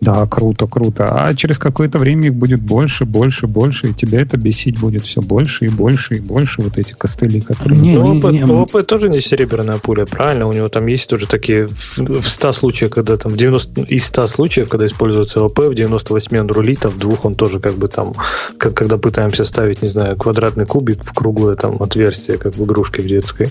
да, 0.00 0.26
круто, 0.26 0.66
круто. 0.66 1.04
А 1.10 1.34
через 1.34 1.58
какое-то 1.58 1.98
время 1.98 2.28
их 2.28 2.34
будет 2.34 2.62
больше, 2.62 3.04
больше, 3.04 3.46
больше, 3.46 3.88
и 3.88 3.92
тебя 3.92 4.22
это 4.22 4.38
бесить 4.38 4.80
будет 4.80 5.02
все 5.02 5.20
больше 5.20 5.66
и 5.66 5.68
больше 5.68 6.14
и 6.14 6.20
больше, 6.20 6.62
вот 6.62 6.78
эти 6.78 6.94
костыли, 6.94 7.40
которые... 7.40 7.78
Не, 7.78 7.94
не, 7.94 7.98
ОП, 7.98 8.32
не, 8.32 8.44
ОП 8.44 8.86
тоже 8.86 9.10
не 9.10 9.20
серебряная 9.20 9.78
пуля, 9.78 10.06
правильно? 10.06 10.46
У 10.46 10.52
него 10.52 10.68
там 10.68 10.86
есть 10.86 11.08
тоже 11.10 11.26
такие 11.26 11.68
в, 11.68 11.98
в 11.98 12.26
100 12.26 12.52
случаях, 12.52 12.92
когда 12.92 13.18
там 13.18 13.32
в 13.32 13.36
90, 13.36 13.82
из 13.82 14.06
100 14.06 14.28
случаев, 14.28 14.68
когда 14.70 14.86
используется 14.86 15.44
ОП, 15.44 15.58
в 15.58 15.74
98 15.74 16.38
он 16.38 16.46
рулит, 16.48 16.86
а 16.86 16.88
в 16.88 16.96
двух 16.96 17.26
он 17.26 17.34
тоже 17.34 17.60
как 17.60 17.74
бы 17.74 17.88
там, 17.88 18.14
как, 18.56 18.74
когда 18.74 18.96
пытаемся 18.96 19.44
ставить, 19.44 19.82
не 19.82 19.88
знаю, 19.88 20.16
квадратный 20.16 20.64
кубик 20.64 21.04
в 21.04 21.12
круглое 21.34 21.56
там 21.56 21.82
отверстие, 21.82 22.38
как 22.38 22.54
в 22.56 22.64
игрушке 22.64 23.02
в 23.02 23.06
детской. 23.06 23.50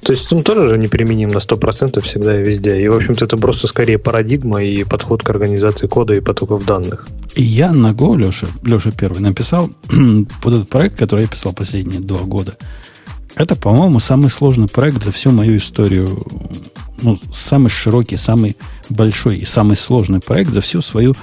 То 0.00 0.12
есть 0.12 0.32
он 0.32 0.42
тоже 0.42 0.68
же 0.68 0.78
неприменим 0.78 1.28
на 1.28 1.38
100% 1.38 2.00
всегда 2.00 2.40
и 2.40 2.44
везде. 2.44 2.80
И, 2.80 2.88
в 2.88 2.96
общем-то, 2.96 3.24
это 3.24 3.36
просто 3.36 3.66
скорее 3.66 3.98
парадигма 3.98 4.62
и 4.62 4.84
подход 4.84 5.22
к 5.22 5.30
организации 5.30 5.86
кода 5.86 6.14
и 6.14 6.20
потоков 6.20 6.64
данных. 6.64 7.06
И 7.34 7.42
я 7.42 7.72
на 7.72 7.92
Go, 7.92 8.16
Леша, 8.16 8.46
Леша 8.62 8.90
первый, 8.92 9.20
написал 9.20 9.70
вот 9.90 10.54
этот 10.54 10.68
проект, 10.68 10.98
который 10.98 11.22
я 11.22 11.28
писал 11.28 11.52
последние 11.52 12.00
два 12.00 12.20
года. 12.20 12.54
Это, 13.34 13.56
по-моему, 13.56 13.98
самый 13.98 14.30
сложный 14.30 14.68
проект 14.68 15.02
за 15.02 15.10
всю 15.10 15.32
мою 15.32 15.56
историю. 15.56 16.08
Ну, 17.02 17.18
самый 17.32 17.68
широкий, 17.68 18.16
самый 18.16 18.56
большой 18.88 19.38
и 19.38 19.44
самый 19.44 19.76
сложный 19.76 20.20
проект 20.20 20.52
за 20.52 20.60
всю 20.60 20.82
свою 20.82 21.16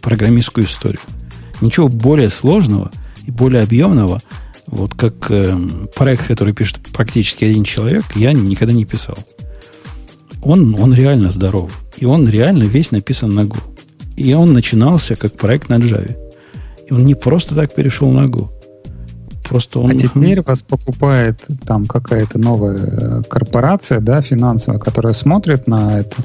программистскую 0.00 0.64
историю. 0.64 1.00
Ничего 1.60 1.88
более 1.88 2.30
сложного 2.30 2.92
и 3.26 3.30
более 3.32 3.62
объемного, 3.62 4.22
вот 4.66 4.94
как 4.94 5.30
э, 5.30 5.56
проект, 5.94 6.26
который 6.26 6.54
пишет 6.54 6.78
практически 6.92 7.44
один 7.44 7.64
человек, 7.64 8.04
я 8.14 8.32
никогда 8.32 8.72
не 8.72 8.84
писал. 8.84 9.16
Он, 10.42 10.78
он 10.78 10.94
реально 10.94 11.30
здоров. 11.30 11.72
И 11.96 12.04
он 12.04 12.28
реально 12.28 12.64
весь 12.64 12.90
написан 12.90 13.30
на 13.30 13.40
Go. 13.40 13.58
И 14.16 14.32
он 14.34 14.52
начинался 14.52 15.16
как 15.16 15.34
проект 15.34 15.68
на 15.68 15.78
Java. 15.78 16.16
И 16.88 16.92
он 16.92 17.04
не 17.04 17.14
просто 17.14 17.54
так 17.54 17.74
перешел 17.74 18.10
на 18.10 18.26
Go. 18.26 18.50
Просто 19.48 19.80
он... 19.80 19.90
А 19.90 19.94
теперь 19.94 20.42
вас 20.42 20.62
покупает 20.62 21.44
там 21.66 21.86
какая-то 21.86 22.38
новая 22.38 22.76
э, 22.76 23.22
корпорация, 23.28 24.00
да, 24.00 24.20
финансовая, 24.20 24.80
которая 24.80 25.14
смотрит 25.14 25.68
на 25.68 26.00
это 26.00 26.16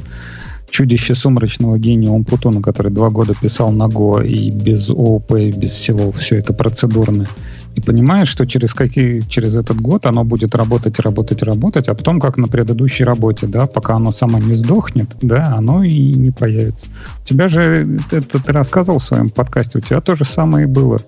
чудище 0.72 1.14
сумрачного 1.14 1.78
гения 1.78 2.10
Умпутуна, 2.10 2.62
который 2.62 2.92
два 2.92 3.10
года 3.10 3.34
писал 3.40 3.72
на 3.72 3.84
Go 3.84 4.26
и 4.26 4.50
без 4.50 4.90
ООП, 4.90 5.34
и 5.34 5.52
без 5.52 5.72
всего, 5.72 6.12
все 6.12 6.38
это 6.38 6.54
процедурное. 6.54 7.28
И 7.76 7.82
понимаешь, 7.82 8.28
что 8.28 8.46
через, 8.46 8.74
какие, 8.74 9.22
через 9.22 9.56
этот 9.56 9.80
год 9.80 10.06
оно 10.06 10.24
будет 10.24 10.56
работать, 10.56 11.00
работать, 11.00 11.42
работать, 11.44 11.88
а 11.88 11.94
потом, 11.94 12.20
как 12.20 12.38
на 12.38 12.48
предыдущей 12.48 13.04
работе, 13.04 13.48
да, 13.48 13.66
пока 13.66 13.96
оно 13.96 14.12
само 14.12 14.40
не 14.40 14.54
сдохнет, 14.54 15.10
да, 15.22 15.54
оно 15.56 15.84
и 15.84 16.14
не 16.14 16.32
появится. 16.32 16.88
У 17.24 17.28
тебя 17.28 17.48
же, 17.48 18.00
это 18.12 18.44
ты 18.44 18.52
рассказывал 18.52 19.00
в 19.00 19.04
своем 19.04 19.30
подкасте, 19.30 19.78
у 19.78 19.82
тебя 19.82 20.02
то 20.02 20.16
же 20.16 20.26
самое 20.26 20.64
и 20.64 20.70
было 20.70 21.00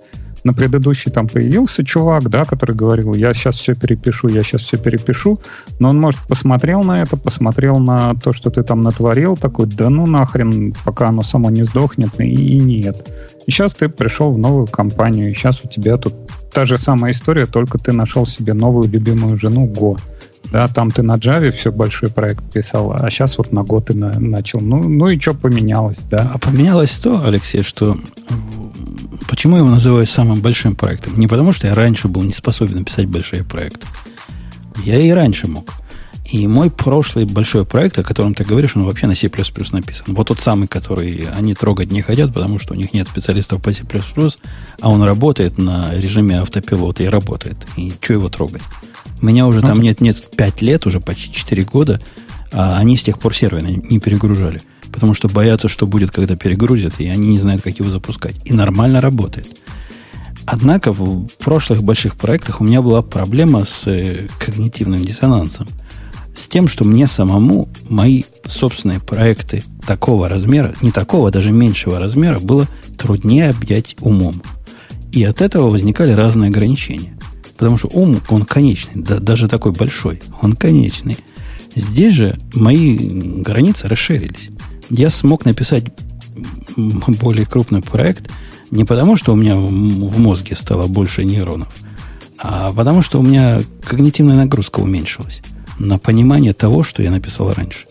на 0.43 0.53
предыдущий 0.53 1.11
там 1.11 1.27
появился 1.27 1.83
чувак, 1.85 2.29
да, 2.29 2.45
который 2.45 2.75
говорил, 2.75 3.13
я 3.13 3.33
сейчас 3.33 3.55
все 3.55 3.75
перепишу, 3.75 4.27
я 4.27 4.43
сейчас 4.43 4.61
все 4.61 4.77
перепишу, 4.77 5.39
но 5.79 5.89
он, 5.89 5.99
может, 5.99 6.19
посмотрел 6.27 6.83
на 6.83 7.01
это, 7.01 7.17
посмотрел 7.17 7.79
на 7.79 8.15
то, 8.15 8.33
что 8.33 8.49
ты 8.49 8.63
там 8.63 8.83
натворил, 8.83 9.37
такой, 9.37 9.67
да 9.67 9.89
ну 9.89 10.05
нахрен, 10.05 10.73
пока 10.83 11.09
оно 11.09 11.21
само 11.21 11.49
не 11.49 11.63
сдохнет, 11.63 12.19
и, 12.19 12.23
и 12.23 12.59
нет. 12.59 13.09
И 13.45 13.51
сейчас 13.51 13.73
ты 13.73 13.89
пришел 13.89 14.31
в 14.31 14.37
новую 14.37 14.67
компанию, 14.67 15.29
и 15.29 15.33
сейчас 15.33 15.61
у 15.63 15.67
тебя 15.67 15.97
тут 15.97 16.13
та 16.53 16.65
же 16.65 16.77
самая 16.77 17.13
история, 17.13 17.45
только 17.45 17.77
ты 17.77 17.91
нашел 17.91 18.25
себе 18.25 18.53
новую 18.53 18.87
любимую 18.89 19.37
жену 19.37 19.65
Го. 19.65 19.97
Да, 20.53 20.67
там 20.67 20.91
ты 20.91 21.01
на 21.01 21.15
Java 21.15 21.51
все 21.51 21.71
большой 21.71 22.11
проект 22.11 22.43
писал, 22.53 22.93
а 22.93 23.09
сейчас 23.09 23.39
вот 23.39 23.51
на 23.51 23.61
Go 23.61 23.83
ты 23.83 23.95
на, 23.95 24.19
начал. 24.19 24.61
Ну, 24.61 24.87
ну 24.87 25.09
и 25.09 25.19
что 25.19 25.33
поменялось, 25.33 26.01
да? 26.11 26.29
А 26.31 26.37
поменялось 26.37 26.91
то, 26.99 27.25
Алексей, 27.25 27.63
что 27.63 27.97
Почему 29.27 29.55
я 29.55 29.61
его 29.61 29.71
называю 29.71 30.05
самым 30.05 30.41
большим 30.41 30.75
проектом? 30.75 31.17
Не 31.17 31.27
потому, 31.27 31.53
что 31.53 31.65
я 31.65 31.73
раньше 31.73 32.07
был 32.07 32.21
не 32.21 32.33
способен 32.33 32.77
написать 32.77 33.07
большие 33.07 33.43
проекты. 33.43 33.87
Я 34.85 34.99
и 34.99 35.09
раньше 35.09 35.47
мог. 35.47 35.71
И 36.31 36.45
мой 36.45 36.69
прошлый 36.69 37.25
большой 37.25 37.65
проект, 37.65 37.97
о 37.97 38.03
котором 38.03 38.35
ты 38.35 38.43
говоришь, 38.43 38.75
он 38.75 38.83
вообще 38.83 39.07
на 39.07 39.15
C++ 39.15 39.31
написан. 39.71 40.05
Вот 40.09 40.27
тот 40.27 40.39
самый, 40.39 40.67
который 40.67 41.27
они 41.35 41.55
трогать 41.55 41.91
не 41.91 42.03
хотят, 42.03 42.31
потому 42.31 42.59
что 42.59 42.73
у 42.73 42.77
них 42.77 42.93
нет 42.93 43.07
специалистов 43.07 43.59
по 43.59 43.73
C++, 43.73 43.83
а 44.79 44.89
он 44.91 45.01
работает 45.01 45.57
на 45.57 45.95
режиме 45.95 46.41
автопилота 46.41 47.01
и 47.01 47.07
работает. 47.07 47.57
И 47.75 47.91
что 47.99 48.13
его 48.13 48.29
трогать? 48.29 48.61
Меня 49.21 49.47
уже 49.47 49.61
там 49.61 49.81
нет, 49.81 50.01
нет 50.01 50.21
5 50.35 50.61
лет, 50.61 50.85
уже 50.85 50.99
почти 50.99 51.33
4 51.33 51.63
года, 51.63 52.01
а 52.51 52.77
они 52.77 52.97
с 52.97 53.03
тех 53.03 53.19
пор 53.19 53.35
сервер 53.35 53.63
не 53.63 53.99
перегружали 53.99 54.61
потому 54.93 55.13
что 55.15 55.27
боятся, 55.27 55.67
что 55.67 55.87
будет, 55.87 56.11
когда 56.11 56.35
перегрузят, 56.35 56.93
и 56.99 57.07
они 57.07 57.27
не 57.27 57.39
знают, 57.39 57.63
как 57.63 57.79
его 57.79 57.89
запускать. 57.89 58.35
И 58.45 58.53
нормально 58.53 59.01
работает. 59.01 59.47
Однако 60.45 60.93
в 60.93 61.27
прошлых 61.39 61.83
больших 61.83 62.15
проектах 62.15 62.61
у 62.61 62.63
меня 62.63 62.81
была 62.81 63.01
проблема 63.01 63.65
с 63.65 63.87
э, 63.87 64.27
когнитивным 64.39 65.03
диссонансом. 65.03 65.67
с 66.35 66.47
тем, 66.47 66.67
что 66.67 66.83
мне 66.83 67.07
самому 67.07 67.69
мои 67.89 68.23
собственные 68.45 68.99
проекты 68.99 69.63
такого 69.85 70.27
размера, 70.27 70.73
не 70.81 70.91
такого, 70.91 71.31
даже 71.31 71.51
меньшего 71.51 71.99
размера, 71.99 72.39
было 72.39 72.67
труднее 72.97 73.49
объять 73.49 73.95
умом. 73.99 74.41
И 75.11 75.23
от 75.23 75.41
этого 75.41 75.69
возникали 75.69 76.11
разные 76.11 76.49
ограничения. 76.49 77.12
Потому 77.57 77.77
что 77.77 77.89
ум, 77.93 78.19
он 78.29 78.43
конечный, 78.43 79.01
да, 79.01 79.19
даже 79.19 79.47
такой 79.47 79.71
большой, 79.71 80.21
он 80.41 80.53
конечный. 80.53 81.17
Здесь 81.75 82.15
же 82.15 82.37
мои 82.53 82.97
границы 82.97 83.87
расширились. 83.87 84.49
Я 84.89 85.09
смог 85.09 85.45
написать 85.45 85.85
более 86.75 87.45
крупный 87.45 87.81
проект 87.81 88.29
не 88.71 88.85
потому, 88.85 89.15
что 89.15 89.33
у 89.33 89.35
меня 89.35 89.55
в 89.55 90.19
мозге 90.19 90.55
стало 90.55 90.87
больше 90.87 91.23
нейронов, 91.23 91.67
а 92.39 92.73
потому 92.73 93.03
что 93.03 93.19
у 93.19 93.23
меня 93.23 93.61
когнитивная 93.85 94.35
нагрузка 94.35 94.79
уменьшилась 94.79 95.41
на 95.77 95.99
понимание 95.99 96.53
того, 96.53 96.81
что 96.81 97.03
я 97.03 97.11
написал 97.11 97.53
раньше. 97.53 97.85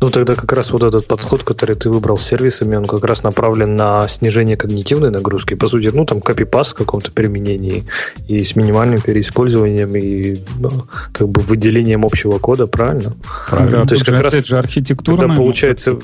Ну, 0.00 0.08
тогда 0.08 0.34
как 0.34 0.52
раз 0.52 0.70
вот 0.70 0.84
этот 0.84 1.06
подход, 1.06 1.42
который 1.42 1.74
ты 1.74 1.90
выбрал 1.90 2.16
с 2.18 2.24
сервисами, 2.24 2.76
он 2.76 2.86
как 2.86 3.04
раз 3.04 3.22
направлен 3.22 3.74
на 3.74 4.06
снижение 4.08 4.56
когнитивной 4.56 5.10
нагрузки. 5.10 5.54
По 5.54 5.68
сути, 5.68 5.90
ну, 5.92 6.04
там 6.04 6.20
копипаст 6.20 6.72
в 6.72 6.74
каком-то 6.74 7.10
применении 7.10 7.84
и 8.28 8.44
с 8.44 8.54
минимальным 8.54 9.00
переиспользованием 9.00 9.96
и 9.96 10.40
ну, 10.58 10.70
как 11.12 11.28
бы 11.28 11.40
выделением 11.40 12.04
общего 12.04 12.38
кода, 12.38 12.66
правильно? 12.66 13.12
Правильно. 13.48 13.78
Да, 13.78 13.86
То 13.86 13.94
есть 13.94 14.06
как 14.06 14.22
раз 14.22 14.34
же 14.34 14.58
архитектура 14.58 15.22
тогда 15.22 15.34
получается 15.34 15.98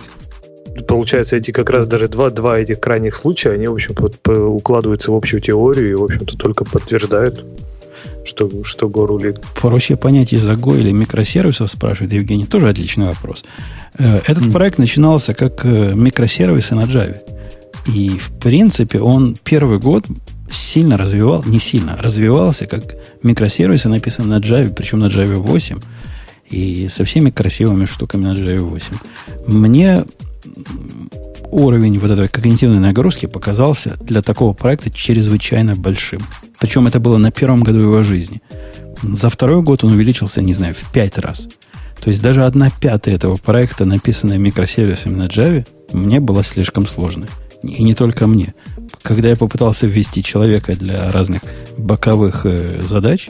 получается, 0.89 1.37
эти 1.37 1.53
как 1.53 1.71
раз 1.71 1.87
даже 1.87 2.09
два, 2.09 2.31
два 2.31 2.59
этих 2.59 2.81
крайних 2.81 3.15
случая, 3.15 3.53
они, 3.53 3.69
в 3.69 3.75
общем, 3.75 3.95
укладываются 4.27 5.13
в 5.13 5.15
общую 5.15 5.41
теорию 5.41 5.93
и, 5.93 5.95
в 5.95 6.03
общем-то, 6.03 6.37
только 6.37 6.65
подтверждают 6.65 7.45
что, 8.25 8.51
что 8.65 8.87
Go 8.87 9.07
рулит. 9.07 9.41
Проще 9.61 9.97
понять 9.97 10.33
из-за 10.33 10.53
Go 10.53 10.79
или 10.79 10.93
микросервисов, 10.93 11.71
спрашивает 11.71 12.13
Евгений. 12.13 12.47
Тоже 12.47 12.69
отличный 12.69 13.07
вопрос. 13.07 13.45
Э, 13.99 14.21
этот 14.27 14.47
mm. 14.47 14.53
проект 14.53 14.79
начинался 14.79 15.35
как 15.35 15.65
э, 15.65 15.95
микросервисы 15.95 16.75
на 16.75 16.85
Java. 16.85 17.19
И, 17.87 18.11
в 18.19 18.33
принципе, 18.33 19.01
он 19.01 19.37
первый 19.45 19.79
год 19.79 20.07
сильно 20.51 20.97
развивал, 20.97 21.45
не 21.45 21.59
сильно, 21.59 21.97
развивался 21.97 22.67
как 22.67 22.83
микросервисы, 23.23 23.89
написаны 23.89 24.29
на 24.29 24.39
Java, 24.39 24.73
причем 24.73 25.01
на 25.01 25.07
Java 25.07 25.35
8, 25.35 25.79
и 26.51 26.89
со 26.89 27.05
всеми 27.05 27.31
красивыми 27.31 27.85
штуками 27.85 28.25
на 28.25 28.33
Java 28.33 28.61
8. 28.61 28.87
Мне 29.49 30.05
уровень 31.55 31.99
вот 31.99 32.11
этой 32.11 32.29
когнитивной 32.29 32.81
нагрузки 32.81 33.27
показался 33.27 33.97
для 34.01 34.23
такого 34.23 34.53
проекта 34.53 34.91
чрезвычайно 34.91 35.77
большим. 35.77 36.21
Причем 36.59 36.87
это 36.87 36.99
было 36.99 37.17
на 37.17 37.31
первом 37.31 37.63
году 37.63 37.81
его 37.81 38.03
жизни. 38.03 38.43
За 39.03 39.31
второй 39.31 39.63
год 39.63 39.85
он 39.85 39.93
увеличился, 39.93 40.43
не 40.43 40.53
знаю, 40.53 40.75
в 40.75 40.91
пять 40.93 41.17
раз. 41.19 41.49
То 42.03 42.11
есть 42.11 42.21
даже 42.23 42.45
одна 42.45 42.71
пятая 42.81 43.15
этого 43.15 43.37
проекта, 43.37 43.85
написанная 43.85 44.37
микросервисами 44.37 45.15
на 45.15 45.27
Java, 45.27 45.67
мне 45.93 46.21
была 46.21 46.43
слишком 46.43 46.87
сложной. 46.87 47.29
И 47.63 47.83
не 47.83 47.95
только 47.95 48.27
мне. 48.27 48.55
Когда 49.03 49.29
я 49.29 49.37
попытался 49.37 49.87
ввести 49.87 50.23
человека 50.23 50.75
для 50.75 51.11
разных 51.13 51.43
боковых 51.79 52.43
э, 52.45 52.83
задач, 52.83 53.29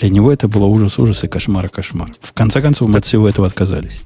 для 0.00 0.08
него 0.08 0.32
это 0.32 0.48
было 0.48 0.64
ужас-ужас 0.64 1.24
и 1.24 1.28
кошмар-кошмар. 1.28 2.12
В 2.20 2.32
конце 2.32 2.60
концов, 2.62 2.88
мы 2.88 2.98
от 2.98 3.04
всего 3.04 3.28
этого 3.28 3.46
отказались. 3.46 4.00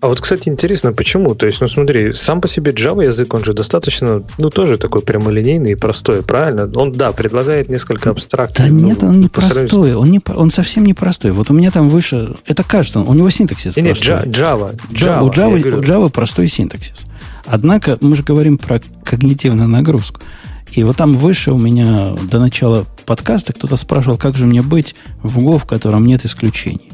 А 0.00 0.08
вот, 0.08 0.20
кстати, 0.20 0.48
интересно, 0.48 0.92
почему? 0.92 1.34
То 1.34 1.46
есть, 1.46 1.60
ну 1.60 1.68
смотри, 1.68 2.12
сам 2.14 2.40
по 2.40 2.48
себе 2.48 2.72
Java 2.72 3.04
язык, 3.04 3.32
он 3.32 3.44
же 3.44 3.54
достаточно, 3.54 4.22
ну 4.38 4.50
тоже 4.50 4.76
такой 4.76 5.00
прямолинейный 5.00 5.72
и 5.72 5.74
простой, 5.74 6.22
правильно? 6.22 6.70
Он, 6.74 6.92
да, 6.92 7.12
предлагает 7.12 7.68
несколько 7.68 8.10
абстракций. 8.10 8.64
Да 8.66 8.70
ну, 8.70 8.80
нет, 8.80 9.02
он 9.02 9.20
не 9.20 9.28
простой, 9.28 9.94
он, 9.94 10.10
не, 10.10 10.20
он 10.26 10.50
совсем 10.50 10.84
не 10.84 10.94
простой. 10.94 11.30
Вот 11.30 11.50
у 11.50 11.54
меня 11.54 11.70
там 11.70 11.88
выше, 11.88 12.34
это 12.44 12.62
кажется, 12.62 13.00
у 13.00 13.14
него 13.14 13.30
синтаксис 13.30 13.76
нет, 13.76 13.98
простой. 13.98 14.16
Нет, 14.16 14.36
Java, 14.36 14.78
Java, 14.90 15.22
у, 15.22 15.30
Java, 15.30 15.78
у 15.78 15.80
Java 15.80 16.10
простой 16.10 16.48
синтаксис. 16.48 17.04
Однако 17.46 17.96
мы 18.00 18.16
же 18.16 18.22
говорим 18.22 18.58
про 18.58 18.82
когнитивную 19.04 19.68
нагрузку. 19.68 20.20
И 20.72 20.82
вот 20.84 20.96
там 20.96 21.14
выше 21.14 21.52
у 21.52 21.58
меня 21.58 22.10
до 22.30 22.38
начала 22.38 22.84
подкаста 23.06 23.52
кто-то 23.52 23.76
спрашивал, 23.76 24.18
как 24.18 24.36
же 24.36 24.46
мне 24.46 24.62
быть 24.62 24.94
в 25.22 25.38
Go, 25.38 25.58
в 25.58 25.64
котором 25.64 26.06
нет 26.06 26.24
исключений. 26.24 26.92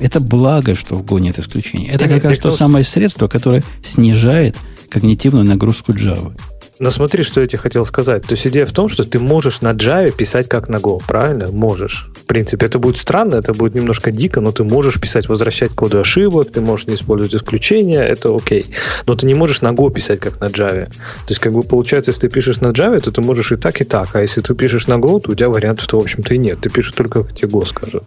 Это 0.00 0.20
благо, 0.20 0.74
что 0.74 0.96
в 0.96 1.02
Go 1.02 1.20
нет 1.20 1.38
исключений. 1.38 1.88
Это 1.88 2.08
как 2.08 2.24
раз 2.24 2.38
то 2.38 2.50
самое 2.50 2.84
средство, 2.84 3.28
которое 3.28 3.62
снижает 3.82 4.56
когнитивную 4.90 5.44
нагрузку 5.44 5.92
Java. 5.92 6.36
Но 6.82 6.90
смотри, 6.90 7.22
что 7.22 7.40
я 7.40 7.46
тебе 7.46 7.60
хотел 7.60 7.84
сказать. 7.84 8.22
То 8.22 8.32
есть 8.32 8.44
идея 8.44 8.66
в 8.66 8.72
том, 8.72 8.88
что 8.88 9.04
ты 9.04 9.20
можешь 9.20 9.60
на 9.60 9.70
Java 9.70 10.10
писать 10.10 10.48
как 10.48 10.68
на 10.68 10.78
Go, 10.78 11.00
правильно? 11.06 11.46
Можешь. 11.52 12.10
В 12.16 12.24
принципе, 12.24 12.66
это 12.66 12.80
будет 12.80 12.96
странно, 12.96 13.36
это 13.36 13.54
будет 13.54 13.76
немножко 13.76 14.10
дико, 14.10 14.40
но 14.40 14.50
ты 14.50 14.64
можешь 14.64 15.00
писать, 15.00 15.28
возвращать 15.28 15.70
коды 15.70 15.98
ошибок, 15.98 16.50
ты 16.50 16.60
можешь 16.60 16.88
не 16.88 16.96
использовать 16.96 17.36
исключения, 17.36 18.00
это 18.00 18.34
окей. 18.34 18.66
Но 19.06 19.14
ты 19.14 19.26
не 19.26 19.34
можешь 19.34 19.60
на 19.60 19.68
Go 19.68 19.92
писать 19.92 20.18
как 20.18 20.40
на 20.40 20.46
Java. 20.46 20.86
То 20.86 21.28
есть, 21.28 21.40
как 21.40 21.52
бы 21.52 21.62
получается, 21.62 22.10
если 22.10 22.22
ты 22.22 22.34
пишешь 22.34 22.60
на 22.60 22.72
Java, 22.72 23.00
то 23.00 23.12
ты 23.12 23.20
можешь 23.20 23.52
и 23.52 23.56
так, 23.56 23.80
и 23.80 23.84
так. 23.84 24.16
А 24.16 24.20
если 24.20 24.40
ты 24.40 24.52
пишешь 24.56 24.88
на 24.88 24.94
Go, 24.94 25.20
то 25.20 25.30
у 25.30 25.34
тебя 25.36 25.50
вариантов-то, 25.50 26.00
в 26.00 26.02
общем-то, 26.02 26.34
и 26.34 26.38
нет. 26.38 26.58
Ты 26.62 26.68
пишешь 26.68 26.94
только, 26.94 27.22
как 27.22 27.32
тебе 27.32 27.48
Go 27.48 27.64
скажет. 27.64 28.02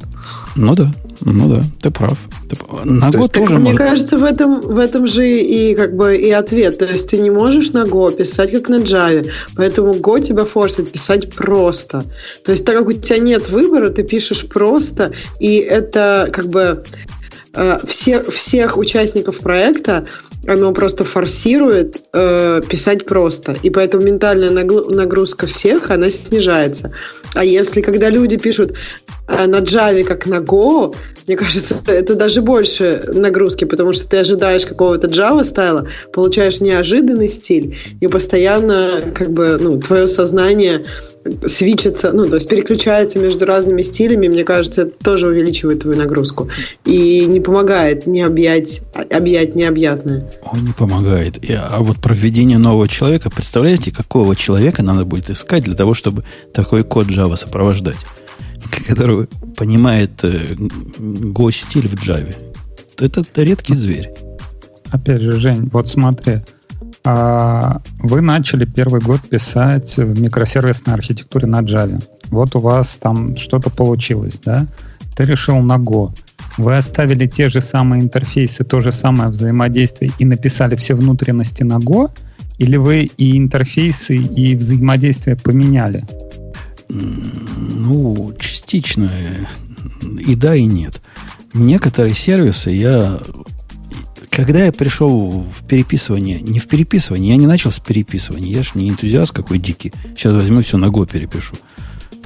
Ну 0.57 0.75
да, 0.75 0.91
ну 1.21 1.47
да, 1.47 1.63
ты 1.81 1.91
прав. 1.91 2.17
Ты... 2.49 2.57
На 2.83 3.09
то 3.09 3.19
Go 3.19 3.29
тоже 3.29 3.55
Мне 3.55 3.71
можно... 3.71 3.77
кажется, 3.77 4.17
в 4.17 4.23
этом, 4.25 4.59
в 4.59 4.79
этом 4.79 5.07
же 5.07 5.25
и 5.25 5.75
как 5.75 5.95
бы 5.95 6.17
и 6.17 6.29
ответ. 6.31 6.77
То 6.77 6.85
есть 6.85 7.09
ты 7.09 7.19
не 7.19 7.29
можешь 7.29 7.71
на 7.71 7.83
Go 7.83 8.13
писать 8.13 8.51
как 8.51 8.64
на 8.69 8.77
Java. 8.77 9.29
Поэтому 9.55 9.93
Go 9.93 10.21
тебя 10.21 10.45
форсит 10.45 10.91
писать 10.91 11.33
просто. 11.33 12.03
То 12.43 12.51
есть 12.51 12.65
так 12.65 12.75
как 12.75 12.87
у 12.87 12.93
тебя 12.93 13.17
нет 13.17 13.49
выбора, 13.49 13.89
ты 13.89 14.03
пишешь 14.03 14.47
просто, 14.47 15.11
и 15.39 15.57
это 15.57 16.29
как 16.31 16.47
бы 16.47 16.83
э, 17.53 17.77
все, 17.87 18.23
всех 18.23 18.77
участников 18.77 19.39
проекта 19.39 20.05
оно 20.47 20.71
просто 20.73 21.03
форсирует 21.03 22.03
э, 22.13 22.61
писать 22.69 23.05
просто. 23.05 23.55
И 23.63 23.69
поэтому 23.69 24.03
ментальная 24.03 24.51
нагрузка 24.51 25.47
всех, 25.47 25.89
она 25.89 26.09
снижается. 26.09 26.91
А 27.35 27.43
если 27.43 27.81
когда 27.81 28.09
люди 28.09 28.37
пишут 28.37 28.73
э, 29.27 29.45
на 29.45 29.57
Java 29.57 30.03
как 30.03 30.25
на 30.25 30.35
Go, 30.35 30.95
мне 31.27 31.35
кажется, 31.35 31.81
это 31.85 32.15
даже 32.15 32.41
больше 32.41 33.03
нагрузки, 33.13 33.65
потому 33.65 33.93
что 33.93 34.07
ты 34.09 34.17
ожидаешь 34.17 34.65
какого-то 34.65 35.07
Java 35.07 35.43
стайла, 35.43 35.87
получаешь 36.13 36.61
неожиданный 36.61 37.27
стиль, 37.27 37.77
и 37.99 38.07
постоянно 38.07 39.13
как 39.13 39.31
бы 39.31 39.57
ну, 39.59 39.79
твое 39.79 40.07
сознание 40.07 40.85
свичится, 41.45 42.11
ну, 42.11 42.27
то 42.29 42.35
есть 42.35 42.47
переключается 42.47 43.19
между 43.19 43.45
разными 43.45 43.81
стилями, 43.81 44.27
мне 44.27 44.43
кажется, 44.43 44.83
это 44.83 44.91
тоже 45.03 45.27
увеличивает 45.27 45.79
твою 45.79 45.97
нагрузку. 45.97 46.49
И 46.85 47.25
не 47.25 47.39
помогает 47.39 48.05
не 48.05 48.21
объять, 48.21 48.81
объять 48.93 49.55
необъятное. 49.55 50.29
Он 50.43 50.63
не 50.63 50.73
помогает. 50.73 51.39
А 51.49 51.79
вот 51.79 51.97
проведение 51.97 52.57
нового 52.57 52.87
человека, 52.87 53.29
представляете, 53.29 53.91
какого 53.91 54.35
человека 54.35 54.83
надо 54.83 55.05
будет 55.05 55.29
искать 55.29 55.63
для 55.63 55.75
того, 55.75 55.93
чтобы 55.93 56.23
такой 56.53 56.83
код 56.83 57.07
Java 57.07 57.35
сопровождать? 57.35 57.97
который 58.87 59.27
понимает 59.55 60.23
э, 60.23 60.55
го-стиль 60.97 61.87
в 61.87 61.93
Java. 61.95 62.35
Это 62.97 63.23
редкий 63.35 63.75
зверь. 63.75 64.09
Опять 64.91 65.21
же, 65.21 65.33
Жень, 65.33 65.69
вот 65.71 65.89
смотри, 65.89 66.39
вы 67.05 68.21
начали 68.21 68.65
первый 68.65 68.99
год 68.99 69.21
писать 69.21 69.95
в 69.97 70.19
микросервисной 70.19 70.95
архитектуре 70.95 71.45
на 71.47 71.61
Java. 71.61 72.03
Вот 72.29 72.55
у 72.55 72.59
вас 72.59 72.97
там 72.97 73.37
что-то 73.37 73.69
получилось, 73.69 74.39
да? 74.43 74.65
Ты 75.15 75.23
решил 75.23 75.59
на 75.59 75.77
Go. 75.77 76.11
Вы 76.57 76.77
оставили 76.77 77.27
те 77.27 77.49
же 77.49 77.61
самые 77.61 78.01
интерфейсы, 78.01 78.63
то 78.63 78.81
же 78.81 78.91
самое 78.91 79.29
взаимодействие 79.29 80.11
и 80.17 80.25
написали 80.25 80.75
все 80.75 80.95
внутренности 80.95 81.63
на 81.63 81.75
Go? 81.75 82.09
Или 82.57 82.77
вы 82.77 83.09
и 83.17 83.37
интерфейсы, 83.37 84.15
и 84.15 84.55
взаимодействие 84.55 85.35
поменяли? 85.35 86.05
Ну, 86.89 88.33
частично 88.39 89.11
и 90.19 90.35
да, 90.35 90.55
и 90.55 90.65
нет. 90.65 91.01
Некоторые 91.53 92.15
сервисы 92.15 92.71
я... 92.71 93.19
Когда 94.29 94.65
я 94.65 94.71
пришел 94.71 95.29
в 95.41 95.65
переписывание, 95.65 96.39
не 96.41 96.59
в 96.59 96.67
переписывание, 96.67 97.31
я 97.31 97.37
не 97.37 97.47
начал 97.47 97.71
с 97.71 97.79
переписывания, 97.79 98.49
я 98.49 98.63
же 98.63 98.71
не 98.75 98.89
энтузиаст 98.89 99.31
какой 99.31 99.59
дикий, 99.59 99.93
сейчас 100.15 100.33
возьму 100.33 100.61
все 100.61 100.77
на 100.77 100.89
год 100.89 101.11
перепишу. 101.11 101.55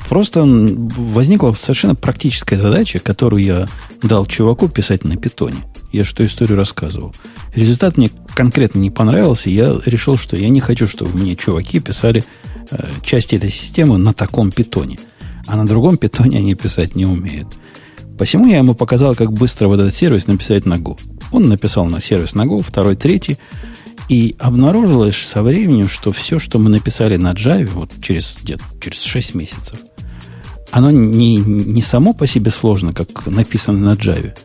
Просто 0.08 0.44
возникла 0.44 1.54
совершенно 1.54 1.94
практическая 1.94 2.58
задача, 2.58 3.00
которую 3.00 3.44
я 3.44 3.68
дал 4.02 4.26
чуваку 4.26 4.68
писать 4.68 5.04
на 5.04 5.18
питоне. 5.18 5.58
Я 5.92 6.04
что 6.04 6.26
историю 6.26 6.58
рассказывал. 6.58 7.14
Результат 7.54 7.98
мне 7.98 8.10
конкретно 8.34 8.80
не 8.80 8.90
понравился. 8.90 9.50
Я 9.50 9.80
решил, 9.86 10.18
что 10.18 10.36
я 10.36 10.50
не 10.50 10.62
хочу, 10.62 10.88
чтобы 10.88 11.18
мне 11.18 11.36
чуваки 11.36 11.80
писали 11.80 12.24
Э, 12.72 12.90
части 13.04 13.36
этой 13.36 13.50
системы 13.50 13.98
на 13.98 14.14
таком 14.14 14.52
питоне. 14.52 15.00
А 15.48 15.56
на 15.56 15.66
другом 15.66 15.98
питоне 15.98 16.38
они 16.38 16.54
писать 16.54 16.96
не 16.96 17.06
умеют. 17.06 17.48
Посему 18.18 18.48
я 18.48 18.58
ему 18.58 18.76
показал, 18.76 19.16
как 19.16 19.32
быстро 19.32 19.68
вот 19.68 19.80
этот 19.80 19.94
сервис 19.94 20.28
написать 20.28 20.66
на 20.66 20.76
Go. 20.76 21.00
Он 21.32 21.48
написал 21.48 21.86
на 21.86 22.00
сервис 22.00 22.36
на 22.36 22.46
Go, 22.46 22.64
второй, 22.66 22.96
третий. 22.96 23.38
И 24.08 24.36
обнаружилось 24.40 25.18
со 25.18 25.44
временем, 25.44 25.88
что 25.88 26.12
все, 26.12 26.40
что 26.40 26.58
мы 26.58 26.70
написали 26.70 27.16
на 27.16 27.34
Java, 27.34 27.70
вот 27.74 27.92
через, 28.02 28.40
где 28.42 28.58
через 28.82 29.04
6 29.04 29.36
месяцев, 29.36 29.80
оно 30.72 30.90
не, 30.90 31.38
не 31.38 31.82
само 31.82 32.14
по 32.14 32.26
себе 32.26 32.50
сложно, 32.50 32.92
как 32.94 33.28
написано 33.28 33.80
на 33.80 33.94
Java, 33.94 34.36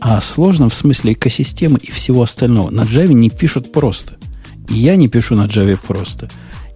А 0.00 0.20
сложно 0.20 0.68
в 0.68 0.74
смысле 0.74 1.14
экосистемы 1.14 1.78
и 1.80 1.90
всего 1.90 2.22
остального. 2.22 2.70
На 2.70 2.82
Java 2.82 3.12
не 3.12 3.30
пишут 3.30 3.72
просто. 3.72 4.16
И 4.68 4.74
я 4.74 4.94
не 4.94 5.08
пишу 5.08 5.34
на 5.34 5.46
Java 5.46 5.76
просто. 5.84 6.30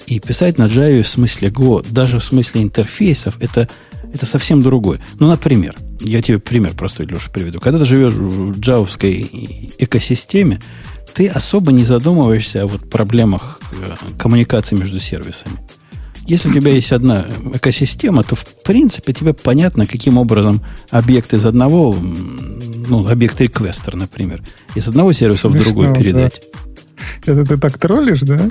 И 0.06 0.18
писать 0.18 0.58
на 0.58 0.64
Java 0.64 1.02
в 1.02 1.08
смысле 1.08 1.50
Go, 1.50 1.86
даже 1.88 2.18
в 2.18 2.24
смысле 2.24 2.62
интерфейсов, 2.62 3.36
это, 3.38 3.68
это 4.12 4.26
совсем 4.26 4.60
другое. 4.60 5.00
Ну, 5.20 5.28
например, 5.28 5.76
я 6.04 6.22
тебе 6.22 6.38
пример 6.38 6.74
простой, 6.74 7.06
Леша, 7.06 7.30
приведу. 7.30 7.60
Когда 7.60 7.78
ты 7.78 7.84
живешь 7.84 8.12
в 8.12 8.58
джавовской 8.58 9.72
экосистеме, 9.78 10.60
ты 11.14 11.28
особо 11.28 11.72
не 11.72 11.84
задумываешься 11.84 12.62
о 12.62 12.66
вот 12.66 12.90
проблемах 12.90 13.60
э, 13.72 13.94
коммуникации 14.18 14.76
между 14.76 15.00
сервисами. 15.00 15.58
Если 16.26 16.48
у 16.48 16.52
тебя 16.52 16.72
есть 16.72 16.90
одна 16.92 17.26
экосистема, 17.52 18.22
то 18.22 18.34
в 18.34 18.46
принципе 18.62 19.12
тебе 19.12 19.34
понятно, 19.34 19.86
каким 19.86 20.16
образом 20.16 20.62
объект 20.90 21.34
из 21.34 21.44
одного, 21.44 21.94
ну, 21.94 23.06
объект 23.06 23.40
реквестер, 23.40 23.94
например, 23.94 24.42
из 24.74 24.88
одного 24.88 25.12
сервиса 25.12 25.50
Смешно, 25.50 25.58
в 25.58 25.62
другой 25.62 25.94
передать. 25.94 26.42
Да. 27.26 27.32
Это 27.32 27.44
ты 27.44 27.58
так 27.58 27.78
троллишь, 27.78 28.20
да? 28.20 28.48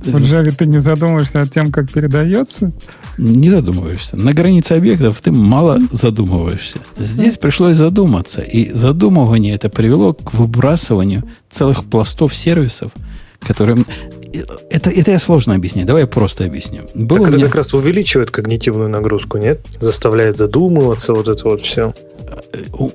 В 0.00 0.16
Java 0.16 0.50
ты 0.50 0.66
не 0.66 0.78
задумываешься 0.78 1.40
о 1.40 1.46
тем, 1.46 1.70
как 1.70 1.90
передается? 1.92 2.72
Не 3.20 3.50
задумываешься. 3.50 4.16
На 4.16 4.32
границе 4.32 4.72
объектов 4.72 5.20
ты 5.20 5.30
мало 5.30 5.78
задумываешься. 5.92 6.78
Здесь 6.96 7.36
пришлось 7.36 7.76
задуматься. 7.76 8.40
И 8.40 8.72
задумывание 8.72 9.54
это 9.54 9.68
привело 9.68 10.14
к 10.14 10.32
выбрасыванию 10.32 11.24
целых 11.50 11.84
пластов 11.84 12.34
сервисов, 12.34 12.92
которые 13.40 13.84
это, 14.32 14.90
это 14.90 15.10
я 15.10 15.18
сложно 15.18 15.54
объяснить. 15.54 15.86
Давай 15.86 16.02
я 16.02 16.06
просто 16.06 16.44
объясню. 16.44 16.82
Было 16.94 17.20
так 17.20 17.28
это 17.28 17.36
меня... 17.38 17.46
как 17.46 17.56
раз 17.56 17.74
увеличивает 17.74 18.30
когнитивную 18.30 18.88
нагрузку, 18.88 19.38
нет? 19.38 19.60
Заставляет 19.80 20.36
задумываться, 20.36 21.12
вот 21.14 21.28
это 21.28 21.44
вот 21.44 21.62
все. 21.62 21.92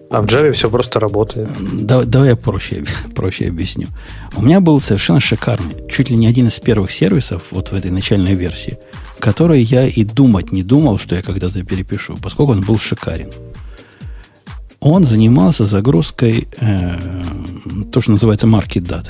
А 0.09 0.21
в 0.21 0.25
Java 0.25 0.51
все 0.51 0.69
просто 0.69 0.99
работает. 0.99 1.47
Да, 1.73 2.03
давай 2.03 2.29
я 2.29 2.35
проще, 2.35 2.83
проще 3.15 3.47
объясню. 3.47 3.87
У 4.35 4.41
меня 4.41 4.59
был 4.61 4.79
совершенно 4.79 5.19
шикарный, 5.19 5.89
чуть 5.89 6.09
ли 6.09 6.15
не 6.15 6.27
один 6.27 6.47
из 6.47 6.59
первых 6.59 6.91
сервисов 6.91 7.43
вот 7.51 7.69
в 7.69 7.73
этой 7.73 7.91
начальной 7.91 8.33
версии, 8.33 8.77
который 9.19 9.61
я 9.61 9.85
и 9.87 10.03
думать 10.03 10.51
не 10.51 10.63
думал, 10.63 10.97
что 10.97 11.15
я 11.15 11.21
когда-то 11.21 11.63
перепишу, 11.63 12.17
поскольку 12.21 12.53
он 12.53 12.61
был 12.61 12.79
шикарен. 12.79 13.29
Он 14.79 15.03
занимался 15.03 15.65
загрузкой 15.65 16.47
э, 16.59 16.91
то, 17.91 18.01
что 18.01 18.11
называется 18.11 18.45
market 18.45 18.83
data. 18.83 19.09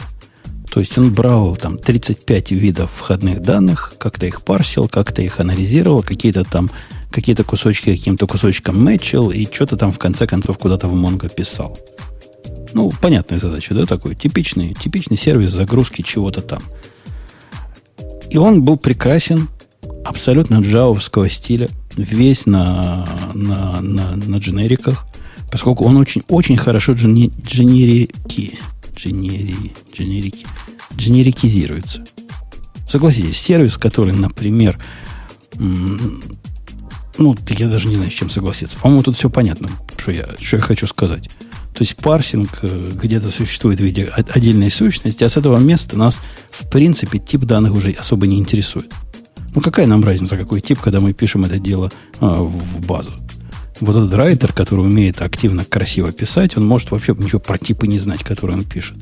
То 0.76 0.82
есть 0.82 0.98
он 0.98 1.14
брал 1.14 1.56
там 1.56 1.78
35 1.78 2.52
видов 2.52 2.92
входных 2.94 3.42
данных, 3.42 3.94
как-то 3.98 4.26
их 4.26 4.42
парсил, 4.42 4.90
как-то 4.90 5.22
их 5.22 5.40
анализировал, 5.40 6.04
какие-то 6.04 6.44
там 6.44 6.70
какие-то 7.12 7.46
кусочки 7.46 7.96
каким-то 7.96 8.28
кусочком 8.28 8.84
мэчил 8.84 9.32
и 9.32 9.46
что-то 9.50 9.78
там 9.78 9.94
в 9.94 10.00
конце 10.00 10.28
концов 10.28 10.58
куда-то 10.58 10.90
в 10.90 10.94
Mongo 10.94 11.34
писал. 11.34 11.80
Ну, 12.74 12.92
понятная 13.00 13.38
задача, 13.38 13.74
да, 13.74 13.86
такой 13.86 14.16
типичный, 14.16 14.74
типичный 14.74 15.16
сервис 15.16 15.52
загрузки 15.52 16.02
чего-то 16.02 16.42
там. 16.42 16.62
И 18.30 18.36
он 18.36 18.62
был 18.62 18.76
прекрасен, 18.76 19.48
абсолютно 20.04 20.60
джавовского 20.60 21.30
стиля, 21.30 21.70
весь 21.96 22.48
на, 22.48 23.08
на, 23.34 23.80
на, 23.80 24.18
на 24.18 24.36
дженериках, 24.40 25.06
поскольку 25.50 25.86
он 25.86 25.96
очень, 25.96 26.24
очень 26.28 26.58
хорошо 26.58 26.92
дженерики, 26.92 28.60
дженери, 28.96 29.74
дженерики, 29.94 30.46
дженерикизируется. 30.96 32.04
Согласитесь, 32.88 33.38
сервис, 33.38 33.78
который, 33.78 34.14
например, 34.14 34.80
ну, 35.58 37.36
я 37.50 37.68
даже 37.68 37.88
не 37.88 37.96
знаю, 37.96 38.12
с 38.12 38.14
чем 38.14 38.30
согласиться. 38.30 38.78
По-моему, 38.78 39.04
тут 39.04 39.18
все 39.18 39.30
понятно, 39.30 39.70
что 39.98 40.12
я, 40.12 40.28
что 40.40 40.58
я 40.58 40.62
хочу 40.62 40.86
сказать. 40.88 41.30
То 41.74 41.82
есть 41.82 41.98
парсинг 41.98 42.60
э, 42.62 42.92
где-то 42.94 43.32
существует 43.32 43.80
в 43.80 43.84
виде 43.84 44.06
отдельной 44.06 44.72
сущности, 44.72 45.26
а 45.26 45.30
с 45.30 45.36
этого 45.36 45.58
места 45.58 45.98
нас, 45.98 46.22
в 46.50 46.70
принципе, 46.70 47.20
тип 47.20 47.42
данных 47.42 47.74
уже 47.74 47.92
особо 47.92 48.28
не 48.28 48.38
интересует. 48.38 48.94
Ну, 49.54 49.62
какая 49.62 49.86
нам 49.86 50.04
разница, 50.04 50.38
какой 50.38 50.62
тип, 50.62 50.80
когда 50.80 51.02
мы 51.02 51.14
пишем 51.14 51.44
это 51.44 51.60
дело 51.60 51.92
а, 52.20 52.44
в 52.44 52.86
базу? 52.86 53.14
Вот 53.82 53.96
этот 53.96 54.14
райтер, 54.14 54.54
который 54.54 54.86
умеет 54.86 55.22
активно, 55.22 55.66
красиво 55.66 56.14
писать, 56.14 56.56
он 56.56 56.66
может 56.66 56.92
вообще 56.92 57.14
ничего 57.14 57.40
про 57.40 57.58
типы 57.58 57.88
не 57.88 58.00
знать, 58.00 58.24
которые 58.24 58.58
он 58.58 58.64
пишет. 58.64 58.98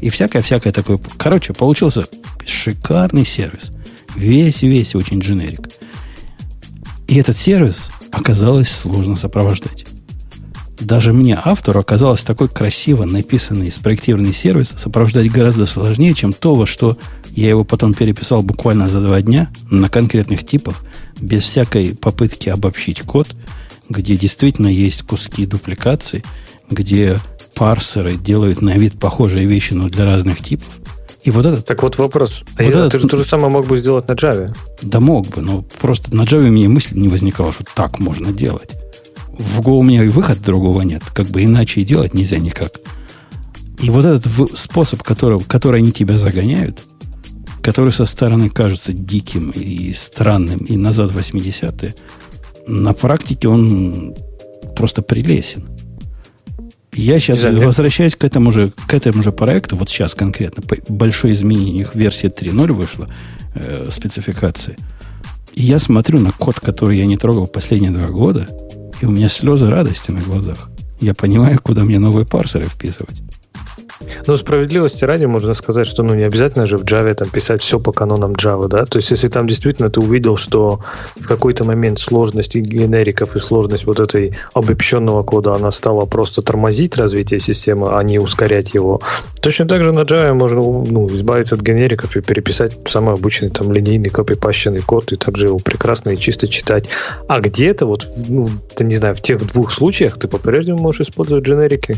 И 0.00 0.10
всякое-всякое 0.10 0.72
такое. 0.72 0.98
Короче, 1.16 1.52
получился 1.52 2.06
шикарный 2.44 3.24
сервис. 3.24 3.72
Весь-весь 4.14 4.94
очень 4.94 5.20
дженерик. 5.20 5.68
И 7.06 7.16
этот 7.16 7.38
сервис 7.38 7.90
оказалось 8.10 8.68
сложно 8.68 9.16
сопровождать. 9.16 9.86
Даже 10.80 11.12
мне, 11.12 11.38
автору, 11.42 11.80
оказалось 11.80 12.22
такой 12.22 12.48
красиво 12.48 13.04
написанный, 13.04 13.70
спроектированный 13.70 14.32
сервис 14.32 14.74
сопровождать 14.76 15.30
гораздо 15.30 15.66
сложнее, 15.66 16.14
чем 16.14 16.32
то, 16.32 16.54
во 16.54 16.66
что 16.66 16.98
я 17.30 17.48
его 17.48 17.64
потом 17.64 17.94
переписал 17.94 18.42
буквально 18.42 18.86
за 18.86 19.00
два 19.00 19.22
дня 19.22 19.50
на 19.70 19.88
конкретных 19.88 20.44
типах, 20.44 20.84
без 21.18 21.44
всякой 21.44 21.94
попытки 21.94 22.50
обобщить 22.50 23.02
код, 23.02 23.28
где 23.88 24.16
действительно 24.16 24.68
есть 24.68 25.02
куски 25.02 25.46
дупликации, 25.46 26.22
где 26.70 27.18
парсеры 27.56 28.16
делают 28.16 28.62
на 28.62 28.76
вид 28.76 29.00
похожие 29.00 29.46
вещи, 29.46 29.72
но 29.72 29.88
для 29.88 30.04
разных 30.04 30.42
типов. 30.42 30.68
И 31.24 31.30
вот 31.32 31.44
это... 31.44 31.60
Так 31.62 31.82
вот 31.82 31.98
вопрос. 31.98 32.42
А 32.56 32.62
вот 32.62 32.72
я, 32.72 32.78
этот, 32.78 32.92
ты 32.92 32.98
же 33.00 33.08
то 33.08 33.16
же 33.16 33.24
самое 33.24 33.48
мог 33.48 33.66
бы 33.66 33.78
сделать 33.78 34.06
на 34.06 34.12
Java. 34.12 34.54
Да 34.82 35.00
мог 35.00 35.26
бы, 35.28 35.42
но 35.42 35.62
просто 35.80 36.14
на 36.14 36.22
Java 36.22 36.46
у 36.46 36.50
меня 36.50 36.68
мысль 36.68 36.96
не 36.96 37.08
возникала, 37.08 37.52
что 37.52 37.64
так 37.74 37.98
можно 37.98 38.30
делать. 38.30 38.70
В 39.36 39.60
Go 39.60 39.72
у 39.72 39.82
меня 39.82 40.04
и 40.04 40.08
выхода 40.08 40.40
другого 40.40 40.82
нет. 40.82 41.02
Как 41.12 41.26
бы 41.26 41.42
иначе 41.42 41.80
и 41.80 41.84
делать 41.84 42.14
нельзя 42.14 42.38
никак. 42.38 42.78
И 43.80 43.90
вот 43.90 44.04
этот 44.04 44.56
способ, 44.56 45.02
который, 45.02 45.40
который 45.40 45.80
они 45.80 45.92
тебя 45.92 46.16
загоняют, 46.16 46.82
который 47.60 47.92
со 47.92 48.04
стороны 48.04 48.48
кажется 48.48 48.92
диким 48.92 49.50
и 49.50 49.92
странным, 49.92 50.60
и 50.60 50.76
назад 50.76 51.10
80-е, 51.10 51.94
на 52.68 52.92
практике 52.92 53.48
он 53.48 54.14
просто 54.76 55.02
прелесен. 55.02 55.75
Я 56.96 57.20
сейчас 57.20 57.40
Жаль. 57.40 57.58
возвращаюсь 57.58 58.16
к 58.16 58.24
этому 58.24 58.50
же, 58.52 58.72
к 58.88 58.94
этому 58.94 59.22
же 59.22 59.30
проекту, 59.30 59.76
вот 59.76 59.90
сейчас 59.90 60.14
конкретно, 60.14 60.62
большое 60.88 61.34
изменение, 61.34 61.74
у 61.74 61.78
них 61.78 61.94
версия 61.94 62.28
3.0 62.28 62.72
вышла, 62.72 63.08
э, 63.54 63.88
спецификации. 63.90 64.76
И 65.54 65.62
я 65.62 65.78
смотрю 65.78 66.20
на 66.20 66.32
код, 66.32 66.58
который 66.60 66.96
я 66.98 67.06
не 67.06 67.18
трогал 67.18 67.46
последние 67.46 67.90
два 67.90 68.08
года, 68.08 68.48
и 69.02 69.06
у 69.06 69.10
меня 69.10 69.28
слезы 69.28 69.68
радости 69.68 70.10
на 70.10 70.20
глазах. 70.20 70.70
Я 71.00 71.12
понимаю, 71.12 71.60
куда 71.62 71.84
мне 71.84 71.98
новые 71.98 72.26
парсеры 72.26 72.64
вписывать. 72.64 73.20
Ну, 74.26 74.36
справедливости 74.36 75.04
ради 75.04 75.24
можно 75.24 75.54
сказать, 75.54 75.86
что 75.86 76.02
ну 76.02 76.14
не 76.14 76.24
обязательно 76.24 76.66
же 76.66 76.78
в 76.78 76.84
Java 76.84 77.14
там 77.14 77.28
писать 77.28 77.62
все 77.62 77.78
по 77.80 77.92
канонам 77.92 78.32
Java, 78.32 78.68
да? 78.68 78.84
То 78.84 78.98
есть, 78.98 79.10
если 79.10 79.28
там 79.28 79.46
действительно 79.46 79.90
ты 79.90 80.00
увидел, 80.00 80.36
что 80.36 80.80
в 81.16 81.26
какой-то 81.26 81.64
момент 81.64 81.98
сложность 81.98 82.54
генериков 82.54 83.36
и 83.36 83.40
сложность 83.40 83.86
вот 83.86 84.00
этой 84.00 84.36
обобщенного 84.52 85.22
кода, 85.22 85.54
она 85.54 85.70
стала 85.70 86.06
просто 86.06 86.42
тормозить 86.42 86.96
развитие 86.96 87.40
системы, 87.40 87.88
а 87.96 88.02
не 88.02 88.18
ускорять 88.18 88.74
его. 88.74 89.00
Точно 89.40 89.66
так 89.66 89.82
же 89.82 89.92
на 89.92 90.00
Java 90.00 90.34
можно 90.34 90.60
ну, 90.60 91.06
избавиться 91.08 91.54
от 91.54 91.62
генериков 91.62 92.16
и 92.16 92.20
переписать 92.20 92.76
самый 92.86 93.14
обычный 93.14 93.50
там 93.50 93.72
линейный 93.72 94.10
копипащенный 94.10 94.80
код, 94.80 95.12
и 95.12 95.16
также 95.16 95.46
его 95.46 95.58
прекрасно 95.58 96.10
и 96.10 96.18
чисто 96.18 96.48
читать. 96.48 96.88
А 97.28 97.40
где-то 97.40 97.86
вот, 97.86 98.08
ну, 98.28 98.48
ты 98.74 98.84
не 98.84 98.96
знаю, 98.96 99.14
в 99.14 99.22
тех 99.22 99.44
двух 99.46 99.72
случаях 99.72 100.18
ты 100.18 100.28
по-прежнему 100.28 100.78
можешь 100.78 101.08
использовать 101.08 101.44
генерики. 101.44 101.96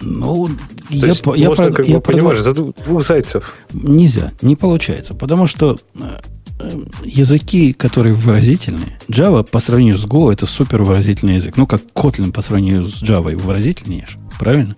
Ну, 0.00 0.48
я, 0.90 1.08
есть, 1.08 1.23
я, 1.32 1.48
можно, 1.48 1.72
как 1.72 1.88
я 1.88 1.96
бы, 1.96 2.02
понимаешь, 2.02 2.40
за 2.40 2.52
двух 2.52 3.06
зайцев. 3.06 3.56
Нельзя, 3.72 4.32
не 4.42 4.56
получается. 4.56 5.14
Потому 5.14 5.46
что 5.46 5.78
э, 5.94 6.80
языки, 7.04 7.72
которые 7.72 8.14
выразительные, 8.14 8.98
Java 9.08 9.48
по 9.48 9.60
сравнению 9.60 9.96
с 9.96 10.04
Go 10.04 10.32
это 10.32 10.46
супер 10.46 10.82
выразительный 10.82 11.34
язык. 11.34 11.56
Ну, 11.56 11.66
как 11.66 11.82
Kotlin 11.94 12.32
по 12.32 12.42
сравнению 12.42 12.84
с 12.84 13.02
Java 13.02 13.34
выразительнее, 13.36 14.06
правильно? 14.38 14.76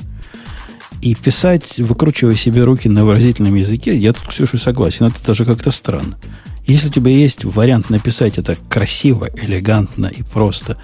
И 1.03 1.15
писать, 1.15 1.79
выкручивая 1.79 2.35
себе 2.37 2.65
руки 2.65 2.89
на 2.89 3.05
выразительном 3.05 3.55
языке, 3.55 3.97
я 3.97 4.13
тут, 4.13 4.29
Ксюша, 4.29 4.59
согласен, 4.59 5.07
это 5.07 5.17
даже 5.27 5.45
как-то 5.45 5.71
странно. 5.71 6.19
Если 6.67 6.89
у 6.89 6.91
тебя 6.91 7.11
есть 7.11 7.45
вариант 7.45 7.91
написать 7.91 8.39
это 8.39 8.57
красиво, 8.69 9.29
элегантно 9.41 10.07
и 10.07 10.23
просто, 10.23 10.79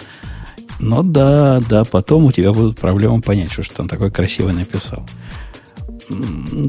но 0.79 1.03
да, 1.03 1.61
да, 1.69 1.85
потом 1.85 2.27
у 2.27 2.33
тебя 2.33 2.53
будут 2.53 2.79
проблемы 2.79 3.21
понять, 3.21 3.53
что, 3.53 3.63
что 3.63 3.77
там 3.77 3.89
такое 3.89 4.11
красивое 4.11 4.53
написал. 4.53 5.07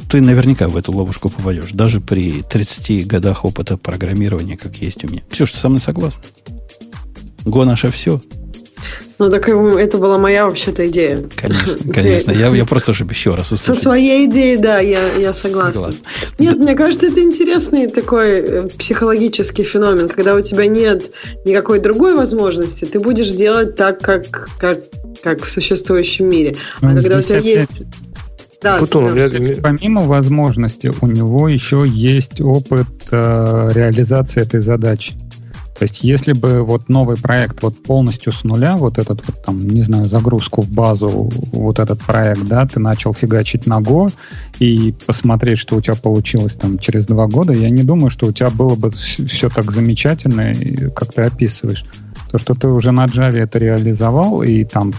Ты 0.10 0.22
наверняка 0.22 0.68
в 0.68 0.78
эту 0.78 0.92
ловушку 0.92 1.30
попадешь, 1.30 1.72
даже 1.72 2.00
при 2.00 2.42
30 2.44 3.08
годах 3.08 3.46
опыта 3.46 3.78
программирования, 3.78 4.58
как 4.58 4.76
есть 4.76 5.04
у 5.04 5.08
меня. 5.08 5.22
Все, 5.30 5.46
что 5.46 5.58
со 5.58 5.70
мной 5.70 5.82
согласна? 5.82 6.24
Го 7.46 7.66
наше 7.66 7.92
все. 7.92 8.22
Ну, 9.20 9.30
так 9.30 9.48
это 9.48 9.98
была 9.98 10.18
моя 10.18 10.46
вообще-то 10.46 10.88
идея. 10.90 11.24
Конечно, 11.36 11.76
конечно. 11.94 12.32
Я, 12.32 12.50
я 12.50 12.66
просто, 12.66 12.94
чтобы 12.94 13.12
еще 13.12 13.36
раз 13.36 13.52
услышать. 13.52 13.66
Со 13.66 13.76
своей 13.76 14.26
идеей, 14.26 14.58
да, 14.58 14.80
я, 14.80 15.14
я 15.14 15.34
согласна. 15.34 15.74
согласна. 15.74 16.08
Нет, 16.40 16.58
да. 16.58 16.64
мне 16.64 16.76
кажется, 16.76 17.08
это 17.08 17.22
интересный 17.22 17.88
такой 17.88 18.30
э, 18.32 18.68
психологический 18.78 19.64
феномен, 19.64 20.10
когда 20.10 20.36
у 20.36 20.42
тебя 20.42 20.68
нет 20.68 21.12
никакой 21.46 21.80
другой 21.80 22.16
возможности, 22.16 22.86
ты 22.86 23.00
будешь 23.00 23.32
делать 23.32 23.76
так, 23.76 24.00
как, 24.00 24.50
как 24.60 24.80
как 25.24 25.44
в 25.44 25.50
существующем 25.50 26.30
мире. 26.30 26.56
А 26.82 26.90
ну, 26.90 27.00
когда 27.00 27.18
у 27.18 27.22
тебя 27.22 27.40
опять... 27.40 27.70
есть 27.72 27.88
да, 28.64 28.78
Путун, 28.78 29.14
меня... 29.14 29.62
Помимо 29.62 30.04
возможности, 30.04 30.92
у 31.02 31.08
него 31.08 31.48
еще 31.48 31.84
есть 31.86 32.42
опыт 32.42 32.88
э, 33.12 33.70
реализации 33.74 34.42
этой 34.42 34.62
задачи. 34.62 35.14
То 35.78 35.86
есть, 35.86 36.04
если 36.04 36.34
бы 36.34 36.64
вот 36.64 36.88
новый 36.88 37.18
проект 37.18 37.62
вот 37.64 37.82
полностью 37.82 38.32
с 38.32 38.44
нуля, 38.44 38.78
вот 38.78 39.00
этот 39.00 39.26
вот 39.26 39.44
там, 39.44 39.68
не 39.68 39.82
знаю, 39.82 40.08
загрузку 40.08 40.62
в 40.62 40.70
базу, 40.70 41.30
вот 41.52 41.80
этот 41.80 42.00
проект, 42.00 42.44
да, 42.44 42.66
ты 42.66 42.80
начал 42.80 43.14
фигачить 43.14 43.66
на 43.66 43.80
Go 43.80 44.10
и 44.60 44.94
посмотреть, 45.06 45.58
что 45.58 45.76
у 45.76 45.82
тебя 45.82 45.96
получилось 45.96 46.54
там 46.54 46.78
через 46.78 47.08
два 47.08 47.28
года, 47.28 47.54
я 47.54 47.70
не 47.70 47.84
думаю, 47.84 48.12
что 48.12 48.28
у 48.28 48.32
тебя 48.32 48.50
было 48.50 48.76
бы 48.76 48.92
все 48.92 49.50
так 49.50 49.72
замечательно, 49.72 50.54
как 50.92 51.14
ты 51.14 51.24
описываешь. 51.24 51.84
То, 52.34 52.40
что 52.40 52.56
ты 52.56 52.68
уже 52.68 52.92
на 52.92 53.06
Java 53.06 53.44
это 53.44 53.60
реализовал 53.60 54.42
и 54.42 54.64
там 54.64 54.92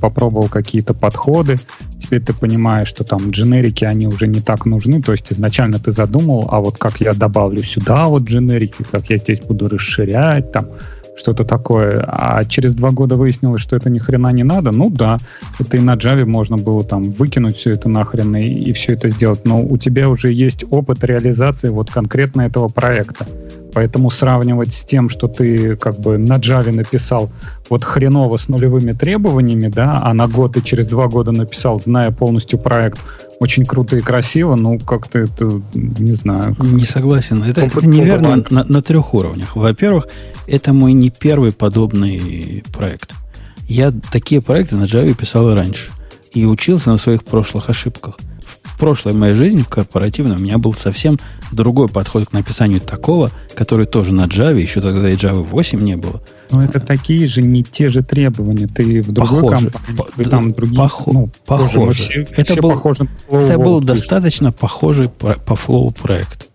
попробовал 0.00 0.48
какие-то 0.48 0.92
подходы, 0.92 1.56
теперь 2.00 2.20
ты 2.20 2.32
понимаешь, 2.32 2.88
что 2.88 3.04
там 3.04 3.30
дженерики, 3.30 3.84
они 3.84 4.08
уже 4.08 4.26
не 4.26 4.40
так 4.40 4.66
нужны, 4.66 5.00
то 5.00 5.12
есть 5.12 5.32
изначально 5.32 5.78
ты 5.78 5.92
задумал, 5.92 6.48
а 6.50 6.58
вот 6.58 6.78
как 6.78 7.00
я 7.00 7.12
добавлю 7.12 7.62
сюда 7.62 8.08
вот 8.08 8.24
дженерики, 8.24 8.84
как 8.90 9.08
я 9.08 9.18
здесь 9.18 9.38
буду 9.38 9.68
расширять, 9.68 10.50
там, 10.50 10.66
что-то 11.14 11.44
такое, 11.44 12.04
а 12.08 12.42
через 12.42 12.74
два 12.74 12.90
года 12.90 13.14
выяснилось, 13.14 13.62
что 13.62 13.76
это 13.76 13.88
ни 13.88 14.00
хрена 14.00 14.32
не 14.32 14.42
надо, 14.42 14.72
ну 14.72 14.90
да, 14.90 15.18
это 15.60 15.76
и 15.76 15.80
на 15.80 15.94
Java 15.94 16.24
можно 16.24 16.56
было 16.56 16.82
там 16.82 17.04
выкинуть 17.04 17.56
все 17.56 17.70
это 17.70 17.88
нахрен 17.88 18.34
и, 18.34 18.40
и 18.40 18.72
все 18.72 18.94
это 18.94 19.10
сделать, 19.10 19.44
но 19.44 19.62
у 19.62 19.78
тебя 19.78 20.08
уже 20.08 20.32
есть 20.32 20.64
опыт 20.68 21.04
реализации 21.04 21.68
вот 21.68 21.88
конкретно 21.88 22.42
этого 22.42 22.66
проекта. 22.66 23.26
Поэтому 23.72 24.10
сравнивать 24.10 24.72
с 24.74 24.84
тем, 24.84 25.08
что 25.08 25.28
ты 25.28 25.76
как 25.76 25.98
бы 25.98 26.18
на 26.18 26.38
Java 26.38 26.72
написал 26.72 27.30
вот 27.68 27.84
хреново 27.84 28.36
с 28.36 28.48
нулевыми 28.48 28.92
требованиями, 28.92 29.68
да, 29.68 30.00
а 30.02 30.12
на 30.14 30.26
год 30.26 30.56
и 30.56 30.64
через 30.64 30.88
два 30.88 31.08
года 31.08 31.32
написал, 31.32 31.80
зная 31.80 32.10
полностью 32.10 32.58
проект, 32.58 32.98
очень 33.38 33.64
круто 33.64 33.96
и 33.96 34.00
красиво, 34.00 34.54
ну, 34.56 34.78
как-то 34.78 35.20
это, 35.20 35.62
не 35.74 36.12
знаю. 36.12 36.56
Не 36.58 36.84
согласен. 36.84 37.42
Это, 37.42 37.62
это 37.62 37.86
неверно 37.86 38.44
на, 38.50 38.64
на 38.64 38.82
трех 38.82 39.14
уровнях. 39.14 39.56
Во-первых, 39.56 40.08
это 40.46 40.72
мой 40.72 40.92
не 40.92 41.10
первый 41.10 41.52
подобный 41.52 42.64
проект. 42.72 43.12
Я 43.68 43.92
такие 44.12 44.42
проекты 44.42 44.76
на 44.76 44.84
Java 44.84 45.14
писал 45.14 45.50
и 45.50 45.54
раньше. 45.54 45.90
И 46.32 46.44
учился 46.44 46.90
на 46.90 46.96
своих 46.96 47.24
прошлых 47.24 47.70
ошибках 47.70 48.18
прошлой 48.80 49.12
моей 49.12 49.34
жизни 49.34 49.62
в 49.62 49.68
корпоративной 49.68 50.36
у 50.36 50.38
меня 50.40 50.58
был 50.58 50.72
совсем 50.72 51.18
другой 51.52 51.88
подход 51.88 52.28
к 52.28 52.32
написанию 52.32 52.80
такого, 52.80 53.30
который 53.54 53.86
тоже 53.86 54.14
на 54.14 54.24
Java, 54.24 54.58
еще 54.58 54.80
тогда 54.80 55.08
и 55.10 55.16
Java 55.16 55.44
8 55.44 55.80
не 55.80 55.96
было. 55.96 56.22
Но 56.50 56.64
это 56.64 56.80
такие 56.80 57.28
же, 57.28 57.42
не 57.42 57.62
те 57.62 57.90
же 57.90 58.02
требования. 58.02 58.66
Ты 58.66 59.02
в 59.02 59.12
другой 59.12 59.42
похоже, 59.42 59.70
компании, 59.70 59.96
по, 59.96 60.30
там 60.30 60.52
другие... 60.52 60.76
Похо, 60.78 61.10
ну, 61.12 61.30
похоже. 61.46 62.02
Все, 62.02 62.22
это 62.22 62.52
все 62.52 62.60
был, 62.60 62.70
похоже 62.70 63.06
это 63.30 63.58
был 63.58 63.80
достаточно 63.80 64.50
похожий 64.50 65.08
по, 65.10 65.34
по 65.34 65.54
флоу 65.54 65.90
проект. 65.90 66.48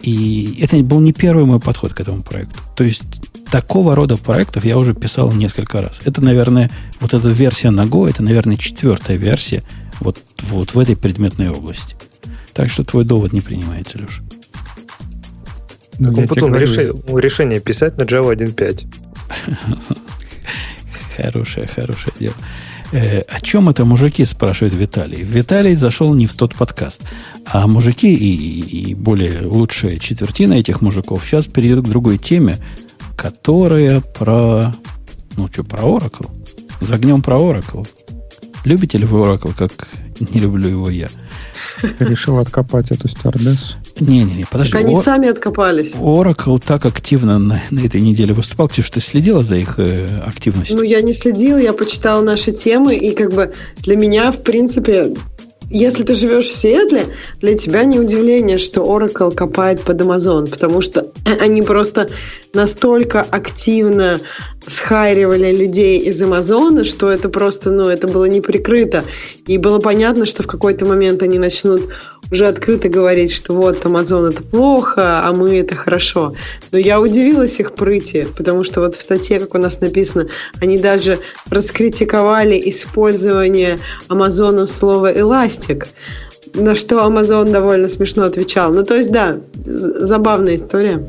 И 0.00 0.58
это 0.60 0.76
был 0.78 1.00
не 1.00 1.12
первый 1.12 1.44
мой 1.44 1.60
подход 1.60 1.94
к 1.94 2.00
этому 2.00 2.22
проекту. 2.22 2.58
То 2.74 2.84
есть 2.84 3.04
такого 3.50 3.94
рода 3.94 4.16
проектов 4.16 4.64
я 4.64 4.76
уже 4.78 4.94
писал 4.94 5.32
несколько 5.32 5.80
раз. 5.80 6.00
Это, 6.04 6.20
наверное, 6.20 6.70
вот 7.00 7.14
эта 7.14 7.28
версия 7.28 7.70
на 7.70 7.82
Go, 7.82 8.08
это, 8.08 8.22
наверное, 8.22 8.56
четвертая 8.56 9.16
версия 9.16 9.62
вот, 10.00 10.18
вот 10.42 10.74
в 10.74 10.78
этой 10.78 10.96
предметной 10.96 11.50
области. 11.50 11.96
Так 12.52 12.70
что 12.70 12.84
твой 12.84 13.04
довод 13.04 13.32
не 13.32 13.40
принимается, 13.40 13.98
Леша. 13.98 14.22
Ну, 15.98 16.14
так 16.14 16.28
потом 16.28 16.54
реши, 16.54 16.92
решение 17.14 17.60
писать 17.60 17.96
на 17.96 18.02
Java 18.02 18.34
1.5. 18.34 18.86
Хорошее, 21.16 21.66
хорошее 21.66 22.14
дело. 22.20 22.34
Э, 22.92 23.20
о 23.20 23.40
чем 23.40 23.68
это 23.68 23.84
мужики, 23.84 24.24
спрашивает 24.24 24.74
Виталий. 24.74 25.22
Виталий 25.22 25.74
зашел 25.74 26.14
не 26.14 26.26
в 26.26 26.34
тот 26.34 26.54
подкаст. 26.54 27.02
А 27.46 27.66
мужики 27.66 28.14
и, 28.14 28.90
и 28.90 28.94
более 28.94 29.46
лучшая 29.46 29.98
четвертина 29.98 30.54
этих 30.54 30.82
мужиков 30.82 31.24
сейчас 31.24 31.46
перейдут 31.46 31.86
к 31.86 31.88
другой 31.88 32.18
теме, 32.18 32.58
которая 33.16 34.00
про... 34.00 34.74
Ну 35.36 35.48
что, 35.48 35.64
про 35.64 35.80
Oracle? 35.80 36.30
Загнем 36.80 37.22
про 37.22 37.36
Oracle. 37.38 37.86
Любите 38.66 38.98
ли 38.98 39.04
вы 39.04 39.20
Oracle, 39.20 39.54
как 39.56 39.70
не 40.18 40.40
люблю 40.40 40.68
его 40.68 40.90
я? 40.90 41.08
Ты 41.80 42.04
решил 42.04 42.38
откопать 42.38 42.90
эту 42.90 43.06
стюардессу? 43.06 43.76
Не-не-не, 44.00 44.44
подожди. 44.44 44.72
Так 44.72 44.80
они 44.80 44.96
сами 44.96 45.28
откопались. 45.28 45.92
Oracle 45.92 46.60
так 46.64 46.84
активно 46.84 47.38
на, 47.38 47.62
на 47.70 47.80
этой 47.86 48.00
неделе 48.00 48.34
выступал. 48.34 48.68
Ксюша, 48.68 48.90
ты 48.94 49.00
следила 49.00 49.44
за 49.44 49.58
их 49.58 49.78
э, 49.78 50.18
активностью? 50.18 50.78
Ну, 50.78 50.82
я 50.82 51.00
не 51.00 51.12
следила, 51.12 51.58
я 51.58 51.72
почитала 51.72 52.22
наши 52.22 52.50
темы, 52.50 52.96
и 52.96 53.14
как 53.14 53.32
бы 53.32 53.52
для 53.76 53.94
меня, 53.94 54.32
в 54.32 54.42
принципе, 54.42 55.14
если 55.70 56.04
ты 56.04 56.14
живешь 56.14 56.46
в 56.46 56.54
Сиэтле, 56.54 57.06
для 57.40 57.56
тебя 57.56 57.84
не 57.84 57.98
удивление, 57.98 58.58
что 58.58 58.82
Oracle 58.82 59.34
копает 59.34 59.82
под 59.82 60.00
Amazon, 60.00 60.48
потому 60.48 60.80
что 60.80 61.08
они 61.40 61.62
просто 61.62 62.08
настолько 62.54 63.22
активно 63.22 64.20
схайривали 64.66 65.54
людей 65.54 65.98
из 65.98 66.20
Амазона, 66.20 66.84
что 66.84 67.08
это 67.08 67.28
просто, 67.28 67.70
ну, 67.70 67.84
это 67.88 68.08
было 68.08 68.24
не 68.24 68.40
прикрыто. 68.40 69.04
И 69.46 69.58
было 69.58 69.78
понятно, 69.78 70.26
что 70.26 70.42
в 70.42 70.46
какой-то 70.46 70.86
момент 70.86 71.22
они 71.22 71.38
начнут 71.38 71.82
уже 72.32 72.46
открыто 72.46 72.88
говорить, 72.88 73.32
что 73.32 73.54
вот 73.54 73.84
Амазон 73.86 74.30
это 74.30 74.42
плохо, 74.42 75.22
а 75.24 75.32
мы 75.32 75.58
это 75.58 75.76
хорошо. 75.76 76.34
Но 76.72 76.78
я 76.78 77.00
удивилась 77.00 77.60
их 77.60 77.74
прыти, 77.74 78.26
потому 78.36 78.64
что 78.64 78.80
вот 78.80 78.96
в 78.96 79.00
статье, 79.00 79.38
как 79.38 79.54
у 79.54 79.58
нас 79.58 79.80
написано, 79.80 80.26
они 80.60 80.78
даже 80.78 81.18
раскритиковали 81.48 82.60
использование 82.70 83.78
Амазоном 84.08 84.66
слова 84.66 85.16
«эластик», 85.16 85.55
на 86.54 86.76
что 86.76 87.04
Амазон 87.04 87.52
довольно 87.52 87.88
смешно 87.88 88.24
отвечал. 88.24 88.72
Ну, 88.72 88.82
то 88.84 88.94
есть, 88.94 89.10
да, 89.10 89.38
забавная 89.64 90.56
история. 90.56 91.04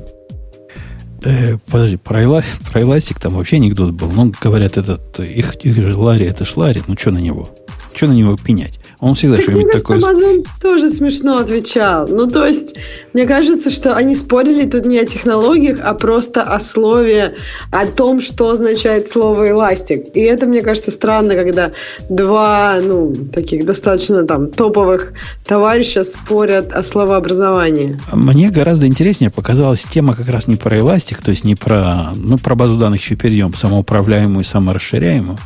Э, 1.23 1.57
подожди, 1.69 1.97
про, 1.97 2.43
про 2.71 2.81
Эластик 2.81 3.19
там 3.19 3.33
вообще 3.33 3.57
анекдот 3.57 3.91
был. 3.91 4.11
Ну, 4.11 4.31
говорят, 4.41 4.77
этот, 4.77 5.19
их, 5.19 5.55
их 5.55 5.75
же 5.75 5.95
Ларри, 5.95 6.25
это 6.25 6.45
ж 6.45 6.55
Ларри, 6.55 6.81
ну 6.87 6.95
что 6.97 7.11
на 7.11 7.19
него? 7.19 7.49
Что 7.93 8.07
на 8.07 8.13
него 8.13 8.37
пенять? 8.37 8.79
Он 8.99 9.13
всегда 9.13 9.39
что-нибудь 9.39 9.71
такое... 9.71 9.99
Amazon 9.99 10.45
тоже 10.59 10.89
смешно 10.89 11.37
отвечал. 11.37 12.07
Ну, 12.07 12.25
то 12.27 12.47
есть, 12.47 12.75
мне 13.13 13.27
кажется, 13.27 13.69
что 13.69 13.95
они 13.95 14.15
спорили 14.15 14.67
тут 14.67 14.85
не 14.85 14.97
о 14.97 15.05
технологиях, 15.05 15.79
а 15.83 15.93
просто 15.93 16.41
о 16.41 16.59
слове, 16.59 17.35
о 17.71 17.85
том, 17.85 18.21
что 18.21 18.49
означает 18.49 19.07
слово 19.07 19.51
«эластик». 19.51 20.15
И 20.15 20.21
это, 20.21 20.47
мне 20.47 20.63
кажется, 20.63 20.89
странно, 20.89 21.35
когда 21.35 21.73
два, 22.09 22.79
ну, 22.81 23.13
таких 23.31 23.67
достаточно 23.67 24.23
там 24.25 24.49
топовых 24.49 25.13
товарища 25.45 26.03
спорят 26.03 26.73
о 26.73 26.81
словообразовании. 26.81 27.99
Мне 28.11 28.49
гораздо 28.49 28.87
интереснее 28.87 29.29
показалась 29.29 29.83
тема 29.83 30.15
как 30.15 30.27
раз 30.27 30.47
не 30.47 30.55
про 30.55 30.75
эластик, 30.75 31.21
то 31.21 31.29
есть 31.29 31.43
не 31.43 31.53
про, 31.53 32.13
ну, 32.15 32.39
про 32.39 32.55
базу 32.55 32.77
данных 32.77 33.01
еще 33.01 33.15
перейдем, 33.15 33.53
самоуправляемую 33.53 34.41
и 34.41 34.47
саморасширяемую, 34.47 35.37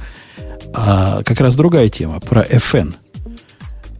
а 0.73 1.21
как 1.23 1.41
раз 1.41 1.55
другая 1.55 1.89
тема, 1.89 2.21
про 2.21 2.43
FN– 2.43 2.93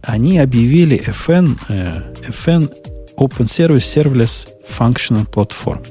они 0.02 0.38
объявили 0.38 1.00
FN, 1.06 1.58
э, 1.68 2.14
FN 2.28 2.70
Open 3.16 3.46
Service 3.46 3.78
Serverless 3.78 4.48
Functional 4.78 5.26
Platform. 5.28 5.86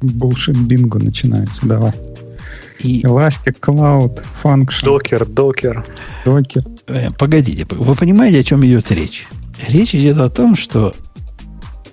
Bullshit 0.00 0.56
бинго 0.56 0.98
начинается, 0.98 1.66
давай. 1.66 1.92
И... 2.80 3.02
Elastic 3.02 3.60
Cloud 3.60 4.22
Function. 4.42 4.84
Docker, 4.84 5.26
Docker. 5.26 5.86
Docker. 6.24 6.82
Э, 6.86 7.10
погодите, 7.10 7.66
вы 7.70 7.94
понимаете, 7.94 8.40
о 8.40 8.42
чем 8.42 8.64
идет 8.64 8.90
речь? 8.90 9.26
Речь 9.68 9.94
идет 9.94 10.18
о 10.18 10.28
том, 10.28 10.54
что 10.54 10.94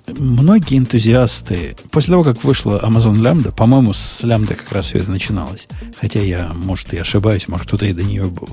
многие 0.06 0.78
энтузиасты, 0.78 1.76
после 1.90 2.12
того, 2.12 2.24
как 2.24 2.44
вышла 2.44 2.80
Amazon 2.82 3.14
Lambda, 3.14 3.52
по-моему, 3.52 3.92
с 3.92 4.24
Lambda 4.24 4.54
как 4.54 4.70
раз 4.72 4.86
все 4.86 4.98
это 4.98 5.10
начиналось, 5.10 5.68
хотя 6.00 6.20
я, 6.20 6.52
может, 6.54 6.92
и 6.92 6.98
ошибаюсь, 6.98 7.48
может, 7.48 7.66
кто-то 7.66 7.86
и 7.86 7.92
до 7.92 8.02
нее 8.02 8.24
был, 8.24 8.48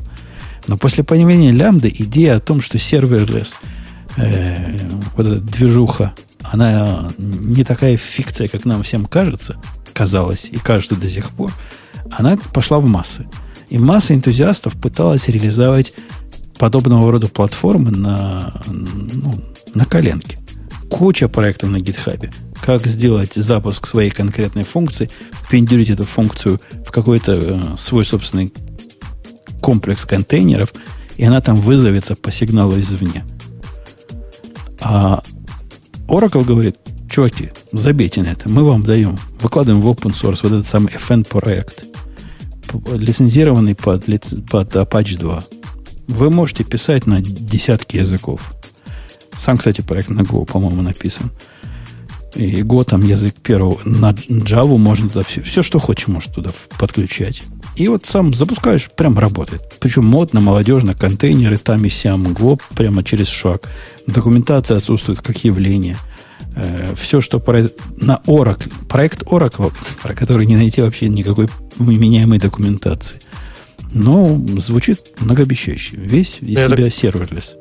но 0.70 0.78
после 0.78 1.04
появления 1.04 1.52
лямбды 1.52 1.92
идея 1.98 2.36
о 2.36 2.40
том, 2.40 2.62
что 2.62 2.78
серверлесс, 2.78 3.58
э, 4.18 4.78
вот 5.18 5.26
эта 5.26 5.40
движуха, 5.40 6.14
она 6.44 7.10
не 7.18 7.64
такая 7.64 7.98
фикция, 7.98 8.48
как 8.48 8.66
нам 8.66 8.84
всем 8.84 9.08
кажется, 9.08 9.60
казалось 9.94 10.46
и 10.46 10.58
кажется 10.58 10.96
до 10.96 11.10
сих 11.10 11.32
пор, 11.32 11.52
она 12.12 12.38
пошла 12.54 12.80
в 12.80 12.86
массы. 12.86 13.26
И 13.70 13.80
масса 13.80 14.14
энтузиастов 14.14 14.80
пыталась 14.80 15.28
реализовать 15.28 15.94
подобного 16.60 17.12
рода 17.12 17.28
платформы 17.28 17.90
на, 17.90 18.62
ну, 18.68 19.44
на 19.74 19.86
коленке. 19.86 20.38
Куча 20.92 21.28
проектов 21.30 21.72
на 21.72 21.80
гитхабе. 21.80 22.32
Как 22.62 22.86
сделать 22.86 23.34
запуск 23.34 23.88
своей 23.88 24.12
конкретной 24.12 24.66
функции, 24.66 25.10
впендюрить 25.32 25.90
эту 25.90 26.04
функцию 26.04 26.62
в 26.86 26.92
какой-то 26.92 27.40
э, 27.42 27.76
свой 27.78 28.06
собственный 28.06 28.54
комплекс 29.60 30.06
контейнеров, 30.06 30.74
и 31.18 31.26
она 31.26 31.42
там 31.42 31.56
вызовется 31.56 32.16
по 32.16 32.32
сигналу 32.32 32.80
извне. 32.80 33.24
А 34.82 35.22
Oracle 36.08 36.44
говорит, 36.44 36.78
чуваки, 37.10 37.52
забейте 37.72 38.22
на 38.22 38.28
это, 38.28 38.50
мы 38.50 38.64
вам 38.64 38.84
даем, 38.84 39.18
выкладываем 39.42 39.82
в 39.82 39.88
open 39.90 40.14
source 40.14 40.40
вот 40.44 40.52
этот 40.54 40.68
самый 40.68 40.94
FN 40.94 41.28
проект. 41.28 41.84
лицензированный 42.92 43.76
под, 43.76 44.06
под 44.06 44.76
Apache 44.76 45.18
2. 45.18 45.44
Вы 46.08 46.30
можете 46.30 46.64
писать 46.64 47.06
на 47.06 47.22
десятки 47.22 47.98
языков. 47.98 48.54
Сам, 49.38 49.58
кстати, 49.58 49.82
проект 49.82 50.10
на 50.10 50.22
Go, 50.22 50.46
по-моему, 50.46 50.82
написан. 50.82 51.32
И 52.36 52.62
Go 52.62 52.84
там 52.84 53.06
язык 53.06 53.36
первого. 53.36 53.80
На 53.86 54.12
Java 54.12 54.78
можно 54.78 55.10
туда 55.10 55.24
все, 55.24 55.42
все, 55.42 55.64
что 55.64 55.80
хочешь, 55.80 56.08
можешь 56.08 56.32
туда 56.34 56.52
подключать. 56.78 57.44
И 57.80 57.88
вот 57.88 58.06
сам 58.06 58.34
запускаешь, 58.34 58.90
прям 58.92 59.18
работает. 59.18 59.62
Причем 59.80 60.04
модно, 60.04 60.42
молодежно, 60.42 60.94
контейнеры 60.94 61.58
там 61.58 61.86
и 61.86 61.90
сям, 61.90 62.28
Go 62.28 62.62
прямо 62.76 63.06
через 63.06 63.30
шаг. 63.30 63.70
Документация 64.06 64.76
отсутствует 64.76 65.22
как 65.22 65.46
явление. 65.46 65.96
Э, 66.58 66.94
все, 67.00 67.22
что 67.22 67.40
про, 67.40 67.70
на 67.96 68.20
Oracle, 68.28 68.74
проект 68.90 69.24
Oracle, 69.24 69.72
про 70.04 70.14
который 70.14 70.46
не 70.46 70.58
найти 70.58 70.82
вообще 70.82 71.08
никакой 71.08 71.48
вменяемой 71.78 72.38
документации. 72.38 73.22
Но 73.94 74.38
звучит 74.58 75.00
многообещающе. 75.22 75.96
Весь 75.96 76.40
из 76.42 76.68
себя 76.68 76.90
serverless. 76.90 77.56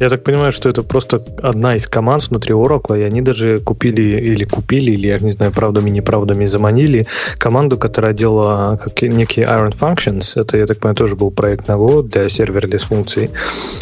Я 0.00 0.08
так 0.08 0.24
понимаю, 0.24 0.50
что 0.50 0.70
это 0.70 0.82
просто 0.82 1.22
одна 1.42 1.76
из 1.76 1.86
команд 1.86 2.28
внутри 2.28 2.54
Oracle, 2.54 2.98
и 2.98 3.02
они 3.02 3.20
даже 3.20 3.58
купили 3.58 4.02
или 4.02 4.44
купили, 4.44 4.92
или, 4.92 5.08
я 5.08 5.18
не 5.18 5.30
знаю, 5.30 5.52
правдами, 5.52 5.90
неправдами 5.90 6.46
заманили 6.46 7.06
команду, 7.36 7.76
которая 7.76 8.14
делала 8.14 8.80
как 8.82 9.02
некие 9.02 9.44
Iron 9.44 9.76
Functions. 9.78 10.40
Это, 10.40 10.56
я 10.56 10.64
так 10.64 10.78
понимаю, 10.78 10.96
тоже 10.96 11.16
был 11.16 11.30
проект 11.30 11.68
на 11.68 11.72
Go 11.72 12.02
для 12.02 12.30
serverless 12.30 12.84
функций. 12.84 13.30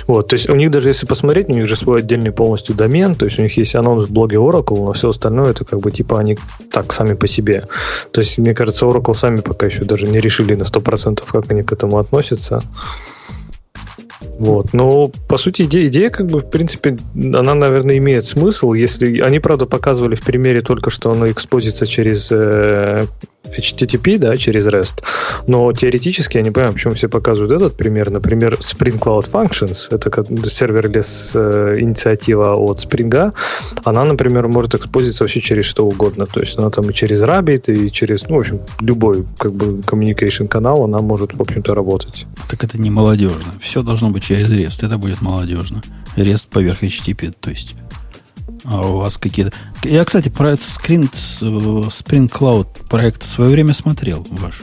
Вот, 0.08 0.26
то 0.26 0.34
есть 0.34 0.50
у 0.50 0.56
них 0.56 0.72
даже, 0.72 0.88
если 0.88 1.06
посмотреть, 1.06 1.48
у 1.50 1.52
них 1.52 1.66
же 1.66 1.76
свой 1.76 2.00
отдельный 2.00 2.32
полностью 2.32 2.74
домен, 2.74 3.14
то 3.14 3.26
есть 3.26 3.38
у 3.38 3.42
них 3.42 3.56
есть 3.56 3.76
анонс 3.76 4.08
в 4.08 4.12
блоге 4.12 4.38
Oracle, 4.38 4.84
но 4.84 4.92
все 4.94 5.10
остальное 5.10 5.52
это 5.52 5.64
как 5.64 5.78
бы 5.78 5.92
типа 5.92 6.18
они 6.18 6.36
так 6.72 6.92
сами 6.92 7.14
по 7.14 7.28
себе. 7.28 7.64
То 8.10 8.20
есть, 8.20 8.38
мне 8.38 8.54
кажется, 8.54 8.86
Oracle 8.86 9.14
сами 9.14 9.36
пока 9.36 9.66
еще 9.66 9.84
даже 9.84 10.08
не 10.08 10.18
решили 10.18 10.56
на 10.56 10.64
100%, 10.64 11.22
как 11.30 11.48
они 11.52 11.62
к 11.62 11.72
этому 11.72 11.98
относятся. 11.98 12.60
Вот. 14.38 14.72
Но, 14.72 15.10
по 15.28 15.36
сути, 15.36 15.62
идея, 15.62 15.88
идея, 15.88 16.10
как 16.10 16.26
бы, 16.26 16.40
в 16.40 16.48
принципе, 16.48 16.96
она, 17.14 17.54
наверное, 17.54 17.98
имеет 17.98 18.24
смысл, 18.24 18.72
если... 18.72 19.18
Они, 19.20 19.40
правда, 19.40 19.66
показывали 19.66 20.14
в 20.14 20.22
примере 20.22 20.60
только, 20.60 20.90
что 20.90 21.10
оно 21.10 21.28
экспозится 21.28 21.86
через 21.86 22.30
э, 22.30 23.06
HTTP, 23.56 24.18
да, 24.18 24.36
через 24.36 24.66
REST. 24.66 25.02
Но 25.46 25.72
теоретически 25.72 26.36
я 26.36 26.42
не 26.42 26.50
понимаю, 26.50 26.74
почему 26.74 26.94
все 26.94 27.08
показывают 27.08 27.52
этот 27.52 27.76
пример. 27.76 28.10
Например, 28.10 28.54
Spring 28.54 28.98
Cloud 28.98 29.30
Functions, 29.30 29.88
это 29.90 30.10
как 30.10 30.26
serverless 30.48 31.32
э, 31.34 31.76
инициатива 31.78 32.54
от 32.54 32.84
Spring, 32.84 33.32
она, 33.84 34.04
например, 34.04 34.48
может 34.48 34.74
экспозиться 34.74 35.24
вообще 35.24 35.40
через 35.40 35.64
что 35.64 35.86
угодно. 35.86 36.26
То 36.26 36.40
есть 36.40 36.58
она 36.58 36.70
там 36.70 36.90
и 36.90 36.94
через 36.94 37.22
Rabbit, 37.22 37.72
и 37.72 37.90
через, 37.90 38.28
ну, 38.28 38.36
в 38.36 38.40
общем, 38.40 38.60
любой 38.80 39.24
как 39.38 39.52
бы 39.52 39.80
communication 39.80 40.48
канал, 40.48 40.84
она 40.84 40.98
может, 40.98 41.34
в 41.34 41.40
общем-то, 41.40 41.74
работать. 41.74 42.26
Так 42.48 42.64
это 42.64 42.80
не 42.80 42.90
молодежно. 42.90 43.52
Все 43.60 43.82
должно 43.82 44.10
быть 44.10 44.27
через 44.28 44.52
REST. 44.52 44.84
Это 44.86 44.98
будет 44.98 45.22
молодежно. 45.22 45.80
REST 46.16 46.48
поверх 46.50 46.82
HTTP, 46.82 47.34
то 47.40 47.50
есть 47.50 47.76
а 48.64 48.86
у 48.86 48.98
вас 48.98 49.16
какие-то... 49.16 49.52
Я, 49.84 50.04
кстати, 50.04 50.28
про 50.28 50.50
этот 50.50 50.62
Spring, 50.62 51.04
Spring 51.04 52.28
Cloud 52.28 52.66
проект 52.88 53.22
в 53.22 53.26
свое 53.26 53.50
время 53.50 53.72
смотрел 53.72 54.26
ваш. 54.30 54.62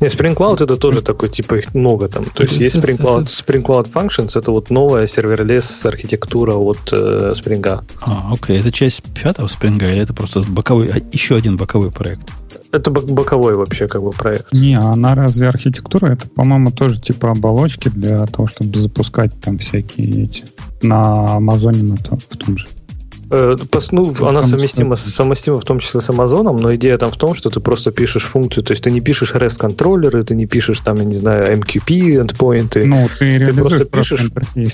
Не, 0.00 0.08
Spring 0.08 0.34
Cloud 0.34 0.64
это 0.64 0.76
тоже 0.76 1.02
такой, 1.02 1.28
типа 1.28 1.56
их 1.56 1.74
много 1.74 2.08
там. 2.08 2.24
То 2.24 2.42
есть 2.42 2.54
есть 2.54 2.76
Spring 2.76 2.98
Cloud, 2.98 3.26
Spring 3.26 3.62
Cloud 3.62 3.92
Functions, 3.92 4.36
это 4.36 4.50
вот 4.50 4.70
новая 4.70 5.06
serverless 5.06 5.84
архитектура 5.84 6.54
от 6.54 6.92
э, 6.92 7.34
Spring. 7.36 7.84
А, 8.00 8.32
окей. 8.32 8.58
Это 8.58 8.72
часть 8.72 9.02
пятого 9.02 9.46
Spring 9.46 9.76
или 9.76 9.98
это 9.98 10.14
просто 10.14 10.40
боковой, 10.40 10.88
а, 10.88 11.00
еще 11.12 11.36
один 11.36 11.56
боковой 11.56 11.92
проект? 11.92 12.28
Это 12.74 12.90
боковой 12.90 13.54
вообще 13.54 13.86
как 13.86 14.02
бы 14.02 14.10
проект. 14.10 14.52
Не, 14.52 14.76
она 14.76 15.14
разве 15.14 15.46
архитектура? 15.46 16.08
Это, 16.08 16.28
по-моему, 16.28 16.72
тоже 16.72 17.00
типа 17.00 17.30
оболочки 17.30 17.88
для 17.88 18.26
того, 18.26 18.48
чтобы 18.48 18.80
запускать 18.80 19.30
там 19.40 19.58
всякие 19.58 20.24
эти 20.24 20.44
на 20.82 21.36
Амазоне 21.36 21.84
на 21.84 21.96
том, 21.96 22.18
в 22.18 22.36
том 22.36 22.58
же. 22.58 22.66
Э, 23.34 23.56
ну, 23.90 24.14
она 24.26 24.42
совместима, 24.42 24.94
совместима 24.96 25.60
в 25.60 25.64
том 25.64 25.80
числе 25.80 26.00
с 26.00 26.08
Амазоном, 26.10 26.56
но 26.56 26.74
идея 26.76 26.96
там 26.98 27.10
в 27.10 27.16
том, 27.16 27.34
что 27.34 27.50
ты 27.50 27.58
просто 27.58 27.90
пишешь 27.90 28.22
функцию, 28.22 28.62
то 28.62 28.72
есть 28.72 28.84
ты 28.84 28.92
не 28.92 29.00
пишешь 29.00 29.34
REST-контроллеры, 29.34 30.22
ты 30.22 30.36
не 30.36 30.46
пишешь 30.46 30.78
там, 30.80 30.96
я 30.96 31.04
не 31.04 31.16
знаю, 31.16 31.56
AMQP 31.58 32.24
endpoints. 32.24 32.84
Ну, 32.84 33.08
ты, 33.18 33.44
ты 33.44 33.52
просто 33.52 33.84
пишешь 33.86 34.30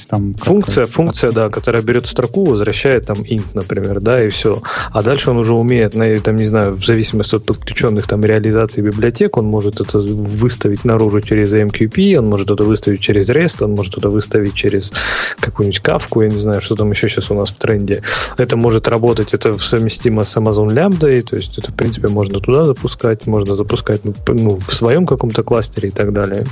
там 0.08 0.34
функция, 0.34 0.84
функция, 0.84 1.32
да, 1.32 1.48
которая 1.48 1.82
берет 1.82 2.06
строку, 2.06 2.44
возвращает 2.44 3.06
там 3.06 3.18
int, 3.22 3.46
например, 3.54 4.00
да, 4.00 4.22
и 4.22 4.28
все. 4.28 4.62
А 4.90 5.02
дальше 5.02 5.30
он 5.30 5.38
уже 5.38 5.54
умеет, 5.54 5.94
на, 5.94 6.14
там, 6.20 6.36
не 6.36 6.46
знаю, 6.46 6.74
в 6.74 6.84
зависимости 6.84 7.36
от 7.36 7.46
подключенных 7.46 8.06
там 8.06 8.22
реализаций 8.24 8.82
библиотек, 8.82 9.38
он 9.38 9.46
может 9.46 9.80
это 9.80 9.98
выставить 9.98 10.84
наружу 10.84 11.20
через 11.20 11.54
MQP, 11.54 12.16
он 12.16 12.26
может 12.26 12.50
это 12.50 12.64
выставить 12.64 13.00
через 13.00 13.30
REST, 13.30 13.64
он 13.64 13.70
может 13.70 13.96
это 13.96 14.10
выставить 14.10 14.54
через 14.54 14.92
какую-нибудь 15.40 15.80
кавку, 15.80 16.22
я 16.22 16.28
не 16.28 16.38
знаю, 16.38 16.60
что 16.60 16.74
там 16.74 16.90
еще 16.90 17.08
сейчас 17.08 17.30
у 17.30 17.34
нас 17.34 17.48
в 17.50 17.54
тренде 17.54 18.02
это 18.49 18.49
может 18.56 18.88
работать, 18.88 19.34
это 19.34 19.58
совместимо 19.58 20.24
с 20.24 20.36
Amazon 20.36 20.68
Lambda, 20.68 21.20
то 21.22 21.36
есть 21.36 21.58
это, 21.58 21.72
в 21.72 21.74
принципе, 21.74 22.08
можно 22.08 22.40
туда 22.40 22.64
запускать, 22.64 23.26
можно 23.26 23.56
запускать 23.56 24.04
ну, 24.04 24.14
ну 24.28 24.56
в 24.56 24.74
своем 24.74 25.06
каком-то 25.06 25.42
кластере 25.42 25.88
и 25.88 25.92
так 25.92 26.12
далее. 26.12 26.46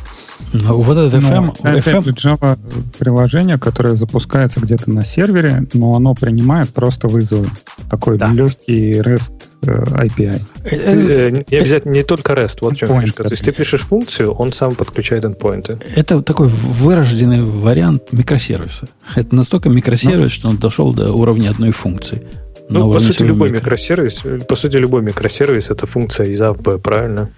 Ну, 0.53 0.81
вот 0.81 0.97
это 0.97 1.17
FM, 1.17 1.57
ну, 1.63 1.71
FM... 1.71 2.01
Java 2.15 2.59
приложение, 2.99 3.59
которое 3.59 3.97
запускается 3.97 4.61
где-то 4.61 4.91
на 4.91 5.05
сервере, 5.05 5.67
но 5.75 5.95
оно 5.95 6.15
принимает 6.15 6.71
просто 6.71 7.09
вызовы. 7.09 7.47
Такой 7.91 8.19
да. 8.19 8.31
легкий 8.33 8.93
REST 8.93 9.33
API. 9.63 10.41
Ты, 10.65 10.77
э, 10.77 11.45
не 11.51 11.57
обязательно 11.57 11.93
не 11.93 12.03
только 12.03 12.33
REST, 12.33 12.59
вот 12.61 12.75
в 12.75 12.77
чем 12.77 13.01
фишка. 13.01 13.25
То 13.25 13.31
есть 13.31 13.45
ты 13.45 13.53
пишешь 13.53 13.81
функцию, 13.83 14.33
он 14.33 14.53
сам 14.53 14.75
подключает 14.75 15.25
эндпоинты. 15.25 15.79
Это 15.95 16.23
такой 16.23 16.49
вырожденный 16.49 17.43
вариант 17.43 18.13
микросервиса. 18.13 18.89
Это 19.15 19.35
настолько 19.35 19.69
микросервис, 19.69 20.25
ну, 20.25 20.31
что 20.31 20.49
он 20.49 20.57
дошел 20.59 20.95
до 20.95 21.13
уровня 21.13 21.51
одной 21.51 21.73
функции. 21.73 22.23
Ну, 22.71 22.93
по 22.93 22.99
сути, 22.99 23.23
любой 23.23 23.51
микросервис, 23.51 24.23
по 24.47 24.55
сути, 24.55 24.77
любой 24.77 25.03
микросервис 25.03 25.71
это 25.71 25.87
функция 25.87 26.27
из 26.27 26.41
А 26.43 26.53
в 26.53 26.61
Б, 26.61 26.79
правильно? 26.79 27.31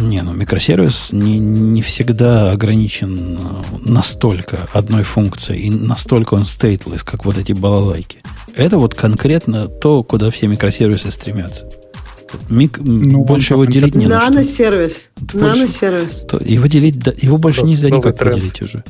Не, 0.00 0.22
ну 0.22 0.32
микросервис 0.32 1.10
не, 1.12 1.38
не 1.38 1.80
всегда 1.82 2.50
ограничен 2.50 3.38
э, 3.38 3.62
настолько 3.86 4.68
одной 4.72 5.04
функцией, 5.04 5.62
и 5.62 5.70
настолько 5.70 6.34
он 6.34 6.42
stateless, 6.42 7.02
как 7.04 7.24
вот 7.24 7.38
эти 7.38 7.52
балалайки. 7.52 8.18
Это 8.54 8.78
вот 8.78 8.94
конкретно 8.94 9.68
то, 9.68 10.02
куда 10.02 10.30
все 10.30 10.48
микросервисы 10.48 11.10
стремятся. 11.10 11.68
Мик, 12.48 12.78
ну, 12.78 13.24
больше 13.24 13.54
его 13.54 13.64
делить 13.64 13.94
не 13.94 14.06
на 14.06 14.18
Наносервис. 14.18 15.12
Наносервис. 15.32 16.26
Его 16.40 16.66
делить, 16.66 16.96
его 17.22 17.38
больше 17.38 17.62
ну, 17.62 17.68
нельзя 17.68 17.88
никак 17.88 18.18
тренд. 18.18 18.34
поделить 18.34 18.62
уже. 18.62 18.84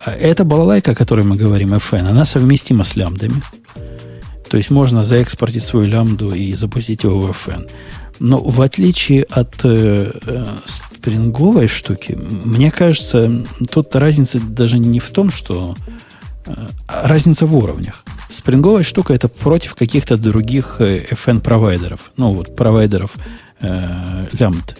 А 0.00 0.12
эта 0.12 0.44
балалайка, 0.44 0.92
о 0.92 0.94
которой 0.94 1.24
мы 1.24 1.36
говорим, 1.36 1.74
FN, 1.74 2.06
она 2.06 2.24
совместима 2.24 2.84
с 2.84 2.94
лямбдами. 2.94 3.42
То 4.48 4.56
есть 4.56 4.70
можно 4.70 5.02
заэкспортить 5.02 5.64
свою 5.64 5.86
лямбду 5.86 6.34
и 6.34 6.52
запустить 6.52 7.02
его 7.02 7.20
в 7.20 7.30
FN. 7.30 7.68
Но 8.20 8.38
в 8.38 8.60
отличие 8.60 9.24
от 9.24 9.64
э, 9.64 10.12
э, 10.24 10.44
спринговой 10.64 11.68
штуки, 11.68 12.12
мне 12.12 12.70
кажется, 12.70 13.44
тут 13.70 13.94
разница 13.96 14.40
даже 14.40 14.78
не 14.78 15.00
в 15.00 15.10
том, 15.10 15.30
что 15.30 15.74
э, 16.46 16.68
разница 16.86 17.46
в 17.46 17.56
уровнях. 17.56 18.04
Спринговая 18.28 18.84
штука 18.84 19.14
это 19.14 19.28
против 19.28 19.74
каких-то 19.74 20.16
других 20.16 20.76
э, 20.80 21.04
FN-провайдеров. 21.10 22.12
Ну, 22.16 22.34
вот 22.34 22.54
провайдеров 22.54 23.12
э, 23.60 24.28
лямбд, 24.32 24.78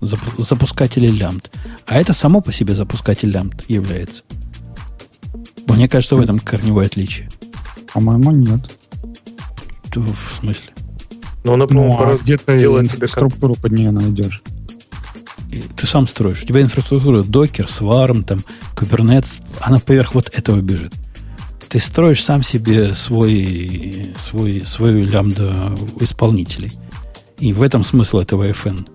запускателей 0.00 1.10
лямбд. 1.10 1.50
А 1.86 1.98
это 1.98 2.12
само 2.12 2.40
по 2.40 2.52
себе 2.52 2.74
запускатель 2.74 3.30
лямбд 3.30 3.64
является. 3.68 4.22
Мне 5.66 5.88
кажется, 5.88 6.16
в 6.16 6.20
этом 6.20 6.38
корневое 6.38 6.86
отличие. 6.86 7.28
По-моему, 7.92 8.30
нет. 8.30 8.76
В 9.94 10.40
смысле? 10.40 10.70
Но 11.44 11.54
она, 11.54 11.66
ну, 11.68 11.94
а 11.98 12.16
где 12.16 12.38
ты 12.38 12.52
инфраструктуру 12.62 13.54
как... 13.54 13.64
под 13.64 13.72
нее 13.72 13.90
найдешь? 13.90 14.42
И 15.50 15.62
ты 15.76 15.86
сам 15.86 16.06
строишь. 16.06 16.42
У 16.42 16.46
тебя 16.46 16.62
инфраструктура 16.62 17.22
докер, 17.22 17.68
сварм, 17.68 18.24
там, 18.24 18.40
Kubernetes, 18.74 19.36
она 19.60 19.78
поверх 19.78 20.14
вот 20.14 20.30
этого 20.32 20.60
бежит. 20.60 20.92
Ты 21.68 21.78
строишь 21.78 22.24
сам 22.24 22.42
себе 22.42 22.94
свой, 22.94 24.12
свой, 24.16 24.62
свою 24.64 25.04
лямбда 25.04 25.74
исполнителей. 26.00 26.72
И 27.38 27.52
в 27.52 27.62
этом 27.62 27.84
смысл 27.84 28.18
этого 28.18 28.48
FN 28.48 28.86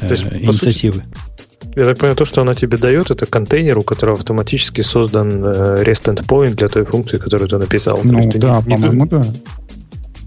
э, 0.00 0.08
есть, 0.08 0.24
инициативы. 0.24 0.98
Сути, 0.98 1.28
я 1.74 1.84
так 1.84 1.98
понимаю, 1.98 2.16
то, 2.16 2.24
что 2.24 2.42
она 2.42 2.54
тебе 2.54 2.78
дает, 2.78 3.10
это 3.10 3.26
контейнер, 3.26 3.78
у 3.78 3.82
которого 3.82 4.16
автоматически 4.16 4.80
создан 4.80 5.44
э, 5.44 5.82
REST 5.82 6.14
endpoint 6.14 6.54
для 6.54 6.68
той 6.68 6.84
функции, 6.84 7.18
которую 7.18 7.48
ты 7.48 7.58
написал. 7.58 8.00
Ну 8.02 8.30
да, 8.34 8.60
по-моему, 8.62 9.06
да. 9.06 9.22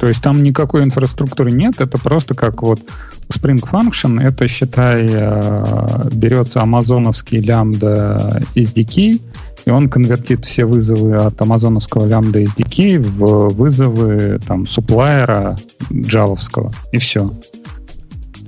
То 0.01 0.07
есть 0.07 0.19
там 0.23 0.41
никакой 0.41 0.83
инфраструктуры 0.83 1.51
нет, 1.51 1.79
это 1.79 1.99
просто 1.99 2.33
как 2.33 2.63
вот 2.63 2.81
Spring 3.29 3.61
Function, 3.61 4.19
это, 4.19 4.47
считай, 4.47 5.05
э, 5.07 6.09
берется 6.11 6.63
амазоновский 6.63 7.39
лямбда 7.39 8.41
SDK, 8.55 9.21
и 9.63 9.69
он 9.69 9.89
конвертит 9.89 10.43
все 10.45 10.65
вызовы 10.65 11.17
от 11.17 11.39
амазоновского 11.39 12.07
лямбда 12.07 12.41
SDK 12.41 12.97
в 12.97 13.49
вызовы 13.49 14.39
там 14.47 14.65
суплайера 14.65 15.55
джавовского, 15.93 16.73
и 16.91 16.97
все. 16.97 17.31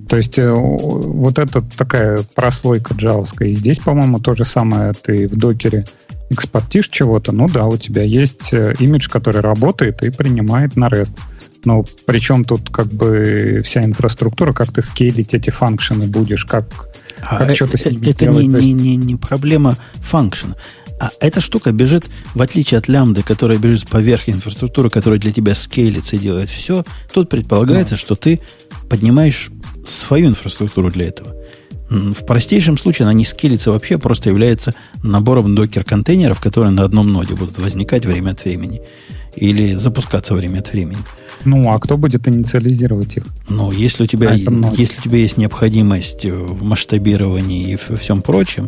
То 0.09 0.17
есть 0.17 0.39
э, 0.39 0.51
вот 0.51 1.37
это 1.37 1.61
такая 1.77 2.23
прослойка 2.33 2.95
джавовская. 2.95 3.49
И 3.49 3.53
здесь, 3.53 3.77
по-моему, 3.77 4.17
то 4.17 4.33
же 4.33 4.43
самое. 4.43 4.93
Ты 4.93 5.27
в 5.27 5.35
докере 5.37 5.85
экспортишь 6.33 6.89
чего-то, 6.89 7.31
ну 7.31 7.47
да, 7.47 7.65
у 7.65 7.77
тебя 7.77 8.03
есть 8.03 8.53
э, 8.53 8.73
имидж, 8.79 9.09
который 9.09 9.41
работает 9.41 10.03
и 10.03 10.09
принимает 10.09 10.75
на 10.75 10.87
REST. 10.87 11.15
Но 11.65 11.85
причем 12.05 12.43
тут 12.43 12.69
как 12.69 12.87
бы 12.87 13.61
вся 13.63 13.83
инфраструктура, 13.83 14.51
как 14.53 14.71
ты 14.73 14.81
скейлить 14.81 15.33
эти 15.33 15.49
функшены 15.49 16.07
будешь, 16.07 16.45
как, 16.45 16.89
а 17.21 17.37
как 17.37 17.55
что-то 17.55 17.77
с 17.77 17.85
ними 17.85 18.09
Это 18.09 18.25
делать. 18.25 18.47
не, 18.47 18.73
не, 18.73 18.95
не 18.97 19.15
проблема 19.15 19.77
функшена. 20.01 20.55
А 20.99 21.09
эта 21.19 21.41
штука 21.41 21.71
бежит, 21.71 22.05
в 22.33 22.41
отличие 22.41 22.77
от 22.77 22.87
лямбды, 22.87 23.23
которая 23.23 23.57
бежит 23.57 23.87
поверх 23.89 24.29
инфраструктуры, 24.29 24.89
которая 24.89 25.19
для 25.19 25.31
тебя 25.31 25.55
скейлится 25.55 26.15
и 26.15 26.19
делает 26.19 26.49
все, 26.49 26.85
тут 27.13 27.29
предполагается, 27.29 27.95
да. 27.95 27.99
что 27.99 28.15
ты 28.15 28.39
поднимаешь 28.89 29.49
свою 29.85 30.27
инфраструктуру 30.27 30.91
для 30.91 31.07
этого. 31.07 31.35
В 31.93 32.25
простейшем 32.25 32.77
случае 32.77 33.05
она 33.05 33.13
не 33.13 33.23
скелится 33.23 33.71
вообще, 33.71 33.97
просто 33.97 34.29
является 34.29 34.73
набором 35.03 35.53
докер-контейнеров, 35.53 36.41
которые 36.41 36.71
на 36.71 36.83
одном 36.83 37.11
ноде 37.11 37.35
будут 37.35 37.59
возникать 37.59 38.05
время 38.05 38.31
от 38.31 38.43
времени. 38.43 38.81
Или 39.35 39.73
запускаться 39.73 40.33
время 40.33 40.59
от 40.59 40.71
времени. 40.71 40.97
Ну, 41.45 41.71
а 41.71 41.79
кто 41.79 41.97
будет 41.97 42.27
инициализировать 42.27 43.17
их? 43.17 43.25
Ну, 43.49 43.71
если 43.71 44.03
у 44.03 44.07
тебя, 44.07 44.29
а 44.29 44.35
если 44.35 44.99
у 44.99 45.03
тебя 45.03 45.17
есть 45.17 45.37
необходимость 45.37 46.25
в 46.25 46.63
масштабировании 46.63 47.71
и 47.71 47.75
в 47.75 47.97
всем 47.97 48.21
прочем, 48.21 48.67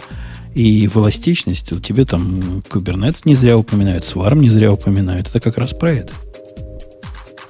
и 0.53 0.87
в 0.87 0.97
эластичности, 0.97 1.69
то 1.69 1.79
тебе 1.79 2.05
там 2.05 2.61
Kubernetes 2.69 3.21
не 3.25 3.35
зря 3.35 3.57
упоминают, 3.57 4.03
Swarm 4.03 4.39
не 4.39 4.49
зря 4.49 4.71
упоминают. 4.71 5.27
Это 5.27 5.39
как 5.39 5.57
раз 5.57 5.73
про 5.73 5.91
это. 5.91 6.13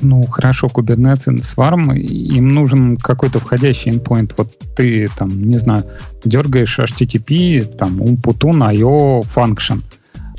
Ну, 0.01 0.23
хорошо, 0.23 0.67
Kubernetes 0.67 1.37
Swarm, 1.37 1.95
им 1.95 2.49
нужен 2.49 2.97
какой-то 2.97 3.39
входящий 3.39 3.91
endpoint. 3.91 4.33
Вот 4.37 4.49
ты, 4.75 5.07
там, 5.17 5.29
не 5.29 5.57
знаю, 5.57 5.85
дергаешь 6.23 6.79
HTTP, 6.79 7.63
там, 7.63 8.01
umputun, 8.01 8.73
IO, 8.73 9.23
function. 9.23 9.81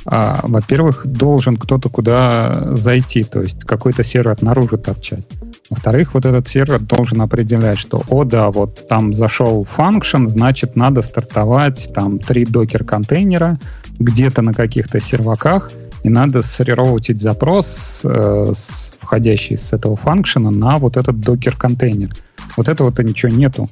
А, 0.09 0.39
во-первых, 0.43 1.05
должен 1.05 1.57
кто-то 1.57 1.89
куда 1.89 2.75
зайти, 2.75 3.23
то 3.23 3.41
есть 3.41 3.65
какой-то 3.65 4.03
сервер 4.03 4.37
наружу 4.41 4.77
торчать. 4.77 5.25
Во-вторых, 5.69 6.13
вот 6.13 6.25
этот 6.25 6.47
сервер 6.47 6.79
должен 6.79 7.21
определять, 7.21 7.77
что, 7.77 8.01
о 8.07 8.23
да, 8.23 8.49
вот 8.49 8.87
там 8.87 9.13
зашел 9.13 9.67
function, 9.77 10.29
значит, 10.29 10.77
надо 10.77 11.01
стартовать 11.01 11.91
там 11.93 12.19
три 12.19 12.45
докер-контейнера 12.45 13.59
где-то 13.99 14.41
на 14.41 14.53
каких-то 14.53 15.01
серваках, 15.01 15.71
и 16.03 16.09
надо 16.09 16.41
срероутить 16.41 17.21
запрос, 17.21 18.01
э, 18.03 18.51
с, 18.53 18.93
входящий 18.99 19.57
с 19.57 19.73
этого 19.73 19.95
функшена, 19.95 20.51
на 20.51 20.77
вот 20.77 20.97
этот 20.97 21.19
докер-контейнер. 21.19 22.15
Вот 22.55 22.67
этого-то 22.67 23.03
ничего 23.03 23.31
нету. 23.31 23.69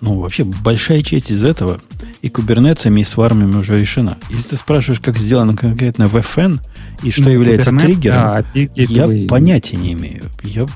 Ну, 0.00 0.18
вообще, 0.18 0.44
большая 0.44 1.02
часть 1.02 1.30
из 1.30 1.44
этого 1.44 1.80
и 2.22 2.28
кубернетами, 2.28 3.00
и 3.00 3.04
с 3.04 3.16
вармами 3.16 3.56
уже 3.56 3.78
решена. 3.78 4.18
Если 4.30 4.50
ты 4.50 4.56
спрашиваешь, 4.56 5.00
как 5.00 5.16
сделано 5.16 5.56
конкретно 5.56 6.04
VFN 6.04 6.60
и 7.02 7.10
что 7.10 7.24
ну, 7.24 7.30
является 7.30 7.70
Kubernetes, 7.70 7.84
триггером, 7.84 8.16
да, 8.16 8.44
я 8.54 9.06
вы... 9.06 9.26
понятия 9.28 9.76
не 9.76 9.92
имею. 9.92 10.24
Я 10.42 10.66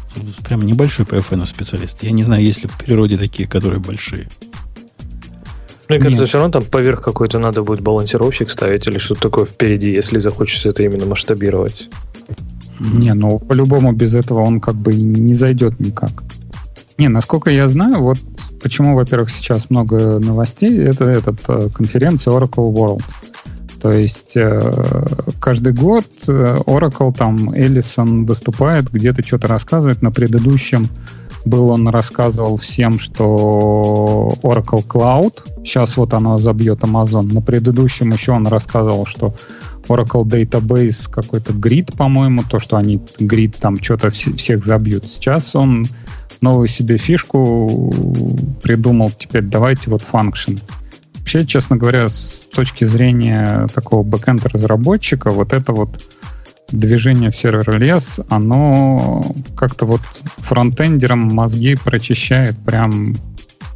прям 0.44 0.62
небольшой 0.62 1.06
по 1.06 1.16
VFN 1.16 1.46
специалист. 1.46 2.02
Я 2.04 2.12
не 2.12 2.22
знаю, 2.22 2.42
есть 2.42 2.62
ли 2.62 2.68
в 2.68 2.76
природе 2.76 3.16
такие, 3.16 3.48
которые 3.48 3.80
большие. 3.80 4.28
Мне 5.88 5.98
кажется, 5.98 6.20
Нет. 6.20 6.28
все 6.28 6.38
равно 6.38 6.52
там 6.52 6.64
поверх 6.64 7.00
какой-то 7.00 7.38
надо 7.38 7.62
будет 7.62 7.80
балансировщик 7.80 8.50
ставить 8.50 8.86
или 8.86 8.98
что-то 8.98 9.22
такое 9.22 9.46
впереди, 9.46 9.92
если 9.92 10.18
захочется 10.18 10.68
это 10.70 10.82
именно 10.82 11.06
масштабировать. 11.06 11.88
Не, 12.80 13.14
ну 13.14 13.38
по-любому 13.38 13.92
без 13.92 14.14
этого 14.14 14.40
он 14.40 14.60
как 14.60 14.74
бы 14.74 14.94
не 14.94 15.34
зайдет 15.34 15.78
никак. 15.80 16.24
Не, 16.98 17.08
насколько 17.08 17.50
я 17.50 17.68
знаю, 17.68 18.02
вот 18.02 18.18
почему, 18.62 18.96
во-первых, 18.96 19.30
сейчас 19.30 19.70
много 19.70 20.18
новостей, 20.18 20.78
это 20.78 21.04
этот 21.04 21.38
э, 21.48 21.68
конференция 21.74 22.32
Oracle 22.32 22.72
World. 22.72 23.02
То 23.80 23.90
есть 23.90 24.36
э, 24.36 25.06
каждый 25.38 25.74
год 25.74 26.06
э, 26.26 26.56
Oracle 26.66 27.14
там 27.14 27.52
Эллисон 27.52 28.24
выступает, 28.24 28.90
где-то 28.90 29.22
что-то 29.24 29.46
рассказывает. 29.46 30.00
На 30.00 30.10
предыдущем 30.10 30.88
был 31.46 31.70
он 31.70 31.88
рассказывал 31.88 32.56
всем, 32.58 32.98
что 32.98 34.34
Oracle 34.42 34.84
Cloud, 34.86 35.62
сейчас 35.64 35.96
вот 35.96 36.12
оно 36.12 36.38
забьет 36.38 36.80
Amazon. 36.80 37.32
На 37.32 37.40
предыдущем 37.40 38.12
еще 38.12 38.32
он 38.32 38.46
рассказывал, 38.48 39.06
что 39.06 39.34
Oracle 39.88 40.24
Database 40.24 41.08
какой-то 41.10 41.52
Grid, 41.52 41.96
по-моему, 41.96 42.42
то, 42.48 42.58
что 42.58 42.76
они 42.76 42.96
Grid 43.18 43.56
там 43.60 43.80
что-то 43.80 44.10
всех 44.10 44.66
забьют. 44.66 45.08
Сейчас 45.08 45.54
он 45.54 45.86
новую 46.40 46.66
себе 46.68 46.98
фишку 46.98 47.94
придумал, 48.62 49.10
теперь 49.16 49.44
давайте 49.44 49.88
вот 49.88 50.02
function. 50.02 50.60
Вообще, 51.18 51.46
честно 51.46 51.76
говоря, 51.76 52.08
с 52.08 52.46
точки 52.52 52.84
зрения 52.84 53.68
такого 53.74 54.02
бэкэнд 54.02 54.46
разработчика, 54.46 55.30
вот 55.30 55.52
это 55.52 55.72
вот 55.72 55.90
движение 56.68 57.30
в 57.30 57.36
сервер 57.36 57.78
лес, 57.78 58.20
оно 58.28 59.24
как-то 59.56 59.86
вот 59.86 60.00
фронтендерам 60.38 61.20
мозги 61.20 61.76
прочищает 61.76 62.56
прям 62.58 63.16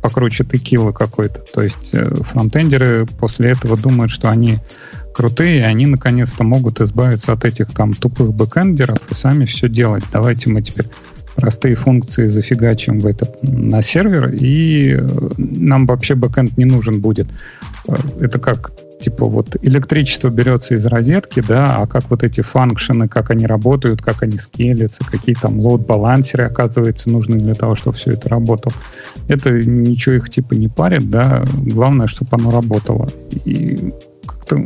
покруче 0.02 0.44
текила 0.44 0.92
какой-то. 0.92 1.40
То 1.52 1.62
есть 1.62 1.90
э, 1.92 2.14
фронтендеры 2.22 3.06
после 3.06 3.50
этого 3.50 3.76
думают, 3.76 4.10
что 4.10 4.28
они 4.28 4.58
крутые, 5.14 5.60
и 5.60 5.64
они 5.64 5.86
наконец-то 5.86 6.44
могут 6.44 6.80
избавиться 6.80 7.32
от 7.32 7.44
этих 7.44 7.72
там 7.72 7.92
тупых 7.92 8.32
бэкэндеров 8.32 8.98
и 9.10 9.14
сами 9.14 9.44
все 9.44 9.68
делать. 9.68 10.04
Давайте 10.12 10.48
мы 10.48 10.62
теперь 10.62 10.86
простые 11.36 11.74
функции 11.74 12.26
зафигачим 12.26 13.00
в 13.00 13.06
это 13.06 13.32
на 13.42 13.82
сервер, 13.82 14.30
и 14.32 14.94
э, 14.94 15.30
нам 15.36 15.86
вообще 15.86 16.14
бэкэнд 16.14 16.56
не 16.56 16.64
нужен 16.64 17.00
будет. 17.00 17.28
Э, 17.86 17.96
это 18.20 18.38
как 18.38 18.72
типа 19.00 19.26
вот 19.26 19.56
электричество 19.62 20.28
берется 20.28 20.74
из 20.74 20.86
розетки, 20.86 21.42
да, 21.46 21.76
а 21.76 21.86
как 21.86 22.10
вот 22.10 22.22
эти 22.22 22.40
function 22.42 22.95
ы, 22.95 23.08
как 23.08 23.30
они 23.30 23.46
работают, 23.46 24.02
как 24.02 24.22
они 24.22 24.38
скелятся, 24.38 25.04
какие 25.04 25.34
там 25.34 25.58
load-balancer 25.58 26.33
ы, 26.33 26.44
оказывается, 26.44 27.10
нужны 27.10 27.38
для 27.38 27.54
того, 27.54 27.74
чтобы 27.74 27.96
все 27.96 28.12
это 28.12 28.28
работало. 28.28 28.74
Это 29.28 29.50
ничего 29.50 30.16
их 30.16 30.30
типа 30.30 30.54
не 30.54 30.68
парит, 30.68 31.08
да, 31.10 31.44
главное, 31.54 32.06
чтобы 32.06 32.28
оно 32.32 32.50
работало. 32.50 33.08
И 33.44 33.92
как-то... 34.26 34.62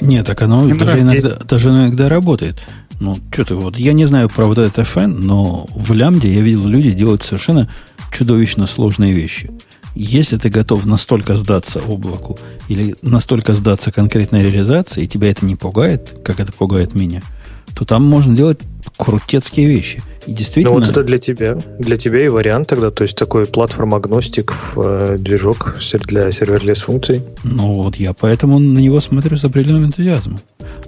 Нет, 0.00 0.26
так 0.26 0.40
оно 0.42 0.66
даже 0.74 1.00
иногда, 1.00 1.36
даже 1.48 1.68
иногда 1.68 2.08
работает. 2.08 2.56
Ну, 3.00 3.16
что 3.32 3.44
ты, 3.44 3.54
вот 3.56 3.76
я 3.76 3.92
не 3.92 4.04
знаю 4.04 4.28
про 4.28 4.46
вот 4.46 4.58
этот 4.58 4.86
FN, 4.86 5.08
но 5.08 5.66
в 5.74 5.92
лямде 5.92 6.32
я 6.32 6.40
видел 6.40 6.66
люди 6.66 6.92
делать 6.92 7.22
совершенно 7.22 7.68
чудовищно 8.12 8.66
сложные 8.66 9.12
вещи. 9.12 9.50
Если 9.94 10.36
ты 10.36 10.48
готов 10.48 10.86
настолько 10.86 11.36
сдаться 11.36 11.80
облаку 11.80 12.38
или 12.68 12.96
настолько 13.02 13.52
сдаться 13.52 13.92
конкретной 13.92 14.42
реализации, 14.42 15.04
и 15.04 15.06
тебя 15.06 15.30
это 15.30 15.44
не 15.44 15.56
пугает, 15.56 16.14
как 16.24 16.40
это 16.40 16.52
пугает 16.52 16.94
меня, 16.94 17.22
то 17.74 17.84
там 17.84 18.04
можно 18.04 18.34
делать 18.34 18.58
крутецкие 18.96 19.66
вещи. 19.66 20.02
И 20.26 20.32
действительно... 20.32 20.74
Ну 20.74 20.80
вот 20.80 20.88
это 20.88 21.02
для 21.02 21.18
тебя. 21.18 21.58
Для 21.78 21.96
тебя 21.96 22.24
и 22.24 22.28
вариант 22.28 22.68
тогда, 22.68 22.90
то 22.90 23.02
есть 23.02 23.16
такой 23.16 23.46
платформ-агностик 23.46 24.54
э, 24.76 25.16
движок 25.18 25.76
для 26.06 26.30
серверлес 26.30 26.80
функций. 26.80 27.22
Ну 27.42 27.82
вот 27.82 27.96
я 27.96 28.12
поэтому 28.12 28.58
на 28.58 28.78
него 28.78 29.00
смотрю 29.00 29.36
с 29.36 29.44
определенным 29.44 29.86
энтузиазмом. 29.86 30.40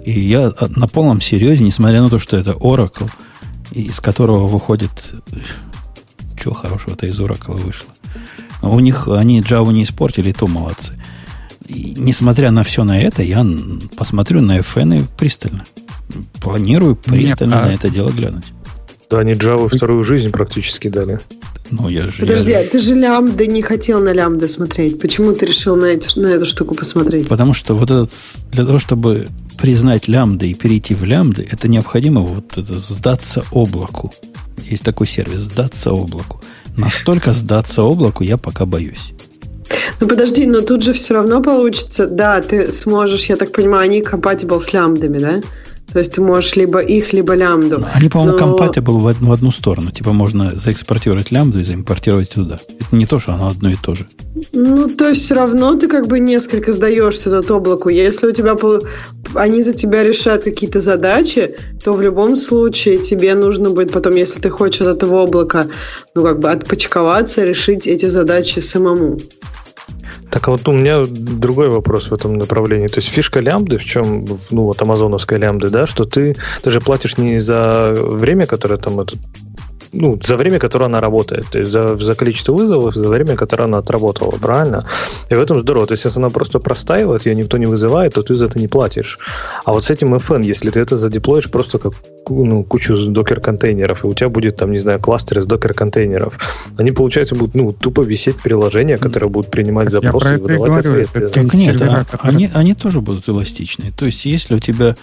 И 0.03 0.19
я 0.19 0.53
на 0.75 0.87
полном 0.87 1.21
серьезе, 1.21 1.63
несмотря 1.63 2.01
на 2.01 2.09
то, 2.09 2.19
что 2.19 2.37
это 2.37 2.51
Oracle, 2.51 3.09
из 3.71 3.99
которого 3.99 4.47
выходит... 4.47 4.91
Чего 6.41 6.53
хорошего-то 6.53 7.07
из 7.07 7.19
Oracle 7.19 7.57
вышло? 7.57 7.89
У 8.65 8.79
них 8.79 9.07
они 9.07 9.41
Java 9.41 9.71
не 9.71 9.83
испортили, 9.83 10.31
то 10.31 10.47
молодцы. 10.47 10.93
И, 11.67 11.95
несмотря 11.97 12.51
на 12.51 12.63
все 12.63 12.83
на 12.83 12.99
это, 12.99 13.23
я 13.23 13.45
посмотрю 13.97 14.41
на 14.41 14.59
FN 14.59 15.05
пристально. 15.17 15.63
Планирую 16.41 16.95
пристально 16.95 17.55
Нет, 17.55 17.63
а... 17.63 17.67
на 17.67 17.73
это 17.73 17.89
дело 17.89 18.09
глянуть. 18.09 18.45
Да, 19.09 19.19
они 19.19 19.33
Java 19.33 19.69
вторую 19.69 20.03
жизнь 20.03 20.31
практически 20.31 20.87
дали. 20.87 21.19
Ну, 21.71 21.89
я 21.89 22.03
же, 22.09 22.19
Подожди, 22.19 22.51
я... 22.51 22.59
а 22.59 22.63
ты 22.63 22.79
же 22.79 22.93
лямбда 22.93 23.47
не 23.47 23.61
хотел 23.61 24.01
на 24.01 24.13
лямбда 24.13 24.47
смотреть. 24.47 24.99
Почему 24.99 25.33
ты 25.33 25.47
решил 25.47 25.75
на, 25.75 25.85
эти, 25.85 26.17
на 26.19 26.27
эту 26.27 26.45
штуку 26.45 26.75
посмотреть? 26.75 27.27
Потому 27.27 27.53
что 27.53 27.75
вот 27.75 27.89
этот, 27.89 28.11
для 28.51 28.65
того, 28.65 28.77
чтобы 28.77 29.27
признать 29.57 30.07
лямбды 30.07 30.51
и 30.51 30.53
перейти 30.53 30.93
в 30.93 31.03
лямбды, 31.03 31.47
это 31.49 31.67
необходимо 31.67 32.21
вот 32.21 32.57
это 32.57 32.77
сдаться 32.79 33.43
облаку. 33.51 34.11
Есть 34.63 34.83
такой 34.83 35.07
сервис, 35.07 35.41
сдаться 35.41 35.91
облаку. 35.91 36.41
Настолько 36.77 37.33
сдаться 37.33 37.83
облаку 37.83 38.23
я 38.23 38.37
пока 38.37 38.65
боюсь. 38.65 39.13
Ну 39.99 40.07
подожди, 40.07 40.45
но 40.45 40.61
тут 40.61 40.83
же 40.83 40.93
все 40.93 41.13
равно 41.13 41.41
получится, 41.41 42.05
да, 42.07 42.41
ты 42.41 42.71
сможешь, 42.71 43.25
я 43.25 43.35
так 43.35 43.51
понимаю, 43.51 43.83
они 43.83 44.01
compatible 44.01 44.59
с 44.59 44.73
лямбдами, 44.73 45.17
да? 45.19 45.41
То 45.95 45.99
есть 45.99 46.11
ты 46.11 46.21
можешь 46.21 46.57
либо 46.57 46.79
их, 46.79 47.13
либо 47.13 47.35
лямбду. 47.35 47.85
Они, 47.93 48.09
по-моему, 48.09 48.37
Но... 48.37 48.45
compatible 48.45 48.99
в 48.99 49.07
одну, 49.07 49.29
в 49.29 49.31
одну 49.31 49.51
сторону. 49.51 49.91
Типа 49.91 50.11
можно 50.11 50.51
заэкспортировать 50.53 51.31
лямбду 51.31 51.59
и 51.59 51.63
заимпортировать 51.63 52.31
туда. 52.31 52.59
Это 52.81 52.95
не 52.97 53.05
то, 53.05 53.17
что 53.17 53.33
оно 53.33 53.47
одно 53.47 53.69
и 53.69 53.75
то 53.81 53.95
же. 53.95 54.05
Ну, 54.51 54.89
то 54.89 55.07
есть 55.07 55.23
все 55.23 55.35
равно 55.35 55.73
ты 55.75 55.87
как 55.87 56.07
бы 56.07 56.19
несколько 56.19 56.73
сдаешь 56.73 57.15
этот 57.19 57.49
облаку. 57.49 57.87
Если 57.87 58.27
у 58.27 58.31
тебя 58.33 58.57
они 59.35 59.63
за 59.63 59.73
тебя 59.73 60.03
решают 60.03 60.43
какие-то 60.43 60.81
задачи, 60.81 61.55
то 61.81 61.93
в 61.93 62.01
любом 62.01 62.35
случае 62.35 62.97
тебе 62.97 63.33
нужно 63.33 63.69
будет 63.69 63.93
потом, 63.93 64.15
если 64.15 64.41
ты 64.41 64.49
хочешь 64.49 64.81
от 64.81 64.97
этого 64.97 65.23
облака, 65.23 65.69
ну, 66.13 66.23
как 66.23 66.39
бы 66.41 66.49
отпочковаться, 66.49 67.45
решить 67.45 67.87
эти 67.87 68.09
задачи 68.09 68.59
самому. 68.59 69.17
Так 70.35 70.49
а 70.49 70.51
вот 70.51 70.67
у 70.67 70.73
меня 70.73 71.01
другой 71.05 71.69
вопрос 71.69 72.11
в 72.11 72.13
этом 72.13 72.33
направлении. 72.33 72.87
То 72.87 72.99
есть 72.99 73.07
фишка 73.07 73.39
лямбды, 73.39 73.77
в 73.77 73.85
чем, 73.85 74.25
ну 74.51 74.63
вот 74.63 74.81
амазоновской 74.81 75.37
лямбды, 75.37 75.69
да, 75.69 75.85
что 75.85 76.03
ты, 76.03 76.35
ты 76.61 76.71
же 76.71 76.81
платишь 76.81 77.17
не 77.17 77.39
за 77.39 77.93
время, 77.95 78.45
которое 78.45 78.75
там 78.75 78.99
это, 78.99 79.15
ну, 79.95 80.19
за 80.23 80.37
время, 80.37 80.59
которое 80.59 80.85
она 80.85 81.01
работает, 81.01 81.45
то 81.51 81.59
есть 81.59 81.71
за, 81.71 81.97
за 81.97 82.15
количество 82.15 82.53
вызовов, 82.53 82.95
за 82.95 83.09
время, 83.09 83.35
которое 83.35 83.63
она 83.63 83.77
отработала, 83.77 84.31
правильно? 84.31 84.85
И 85.29 85.35
в 85.35 85.41
этом 85.41 85.59
здорово. 85.59 85.87
То 85.87 85.93
есть, 85.93 86.05
если 86.05 86.19
она 86.19 86.29
просто 86.29 86.59
простаивает, 86.59 87.25
ее 87.25 87.35
никто 87.35 87.57
не 87.57 87.65
вызывает, 87.65 88.13
то 88.13 88.21
ты 88.21 88.35
за 88.35 88.45
это 88.45 88.59
не 88.59 88.67
платишь. 88.67 89.19
А 89.63 89.73
вот 89.73 89.83
с 89.83 89.89
этим 89.89 90.13
FN, 90.15 90.43
если 90.43 90.69
ты 90.69 90.79
это 90.79 90.97
задеплоишь 90.97 91.49
просто 91.49 91.79
как 91.79 91.93
ну, 92.29 92.63
кучу 92.63 92.95
докер-контейнеров, 92.95 94.03
и 94.03 94.07
у 94.07 94.13
тебя 94.13 94.29
будет 94.29 94.55
там, 94.55 94.71
не 94.71 94.79
знаю, 94.79 94.99
кластер 94.99 95.39
из 95.39 95.45
докер-контейнеров, 95.45 96.39
они, 96.77 96.91
получается, 96.91 97.35
будут 97.35 97.55
ну, 97.55 97.71
тупо 97.71 98.01
висеть 98.01 98.37
приложения, 98.37 98.97
которые 98.97 99.29
будут 99.29 99.51
принимать 99.51 99.89
запросы 99.89 100.35
и 100.35 100.37
выдавать 100.37 100.85
говорю, 100.85 101.01
ответы. 101.01 101.27
Так 101.27 101.53
нет, 101.53 101.81
а, 101.81 102.05
они, 102.21 102.49
они 102.53 102.73
тоже 102.73 103.01
будут 103.01 103.29
эластичны. 103.29 103.91
То 103.95 104.05
есть, 104.05 104.25
если 104.25 104.55
у 104.55 104.59
тебя 104.59 104.95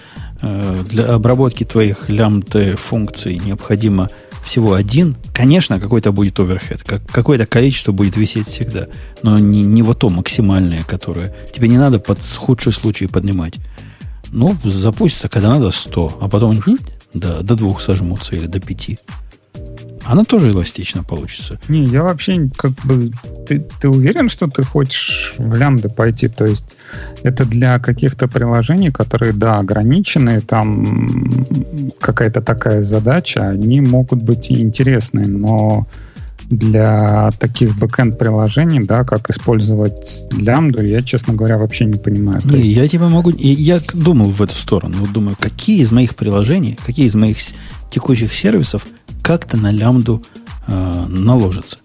э, 0.43 0.75
для 0.89 1.05
обработки 1.15 1.65
твоих 1.65 2.09
лямбд 2.09 2.57
функций 2.77 3.41
необходимо 3.45 4.09
всего 4.45 4.75
один, 4.75 5.17
конечно, 5.33 5.81
какой-то 5.81 6.13
будет 6.13 6.39
оверхед, 6.41 6.83
как, 6.83 7.07
какое-то 7.07 7.47
количество 7.47 7.93
будет 7.93 8.17
висеть 8.17 8.49
всегда, 8.49 8.87
но 9.23 9.39
не, 9.39 9.63
не 9.63 9.83
вот 9.83 10.01
то 10.01 10.09
максимальное, 10.09 10.83
которое 10.83 11.35
тебе 11.53 11.69
не 11.69 11.79
надо 11.79 11.99
под 11.99 12.19
худший 12.25 12.73
случай 12.73 13.07
поднимать. 13.07 13.55
Ну, 14.31 14.57
запустится, 14.65 15.29
когда 15.29 15.51
надо 15.51 15.71
100, 15.71 16.19
а 16.21 16.29
потом 16.29 16.63
до, 17.15 17.43
до 17.43 17.55
двух 17.55 17.81
сожмутся 17.81 18.37
или 18.37 18.47
до 18.47 18.61
пяти. 18.61 18.99
Она 20.05 20.25
тоже 20.25 20.51
эластично 20.51 21.05
получится. 21.05 21.59
Не, 21.69 21.85
я 21.85 22.03
вообще 22.03 22.51
как 22.57 22.73
бы... 22.85 23.11
Ты, 23.47 23.65
ты 23.81 23.89
уверен, 23.89 24.29
что 24.29 24.49
ты 24.49 24.63
хочешь 24.63 25.35
в 25.39 25.55
лямбды 25.55 25.89
пойти? 25.89 26.29
То 26.29 26.45
есть 26.45 26.65
это 27.23 27.45
для 27.45 27.79
каких-то 27.79 28.29
приложений, 28.29 28.91
которые, 28.91 29.33
да, 29.33 29.59
ограничены, 29.59 30.41
там 30.41 31.45
какая-то 32.01 32.41
такая 32.43 32.83
задача, 32.83 33.49
они 33.49 33.81
могут 33.81 34.23
быть 34.23 34.51
и 34.51 34.61
интересные, 34.61 35.27
но 35.27 35.87
для 36.51 37.31
таких 37.39 37.77
бэкенд 37.79 38.19
приложений, 38.19 38.81
да, 38.85 39.05
как 39.05 39.31
использовать 39.31 40.23
лямбду, 40.33 40.85
я, 40.85 41.01
честно 41.01 41.35
говоря, 41.35 41.57
вообще 41.57 41.87
не 41.87 41.99
понимаю. 41.99 42.41
Не, 42.45 42.59
есть... 42.59 42.77
я 42.77 42.89
тебе 42.89 43.07
могу... 43.07 43.31
Я 43.31 43.81
думал 43.95 44.31
в 44.31 44.43
эту 44.43 44.55
сторону. 44.55 44.97
Вот 44.99 45.13
думаю, 45.13 45.37
какие 45.39 45.81
из 45.81 45.91
моих 45.91 46.15
приложений, 46.15 46.79
какие 46.85 47.07
из 47.07 47.15
моих 47.15 47.39
текущих 47.91 48.35
сервисов 48.35 48.85
как-то 49.23 49.57
на 49.57 49.71
лямбду 49.71 50.23
э, 50.67 51.07
наложатся. 51.09 51.79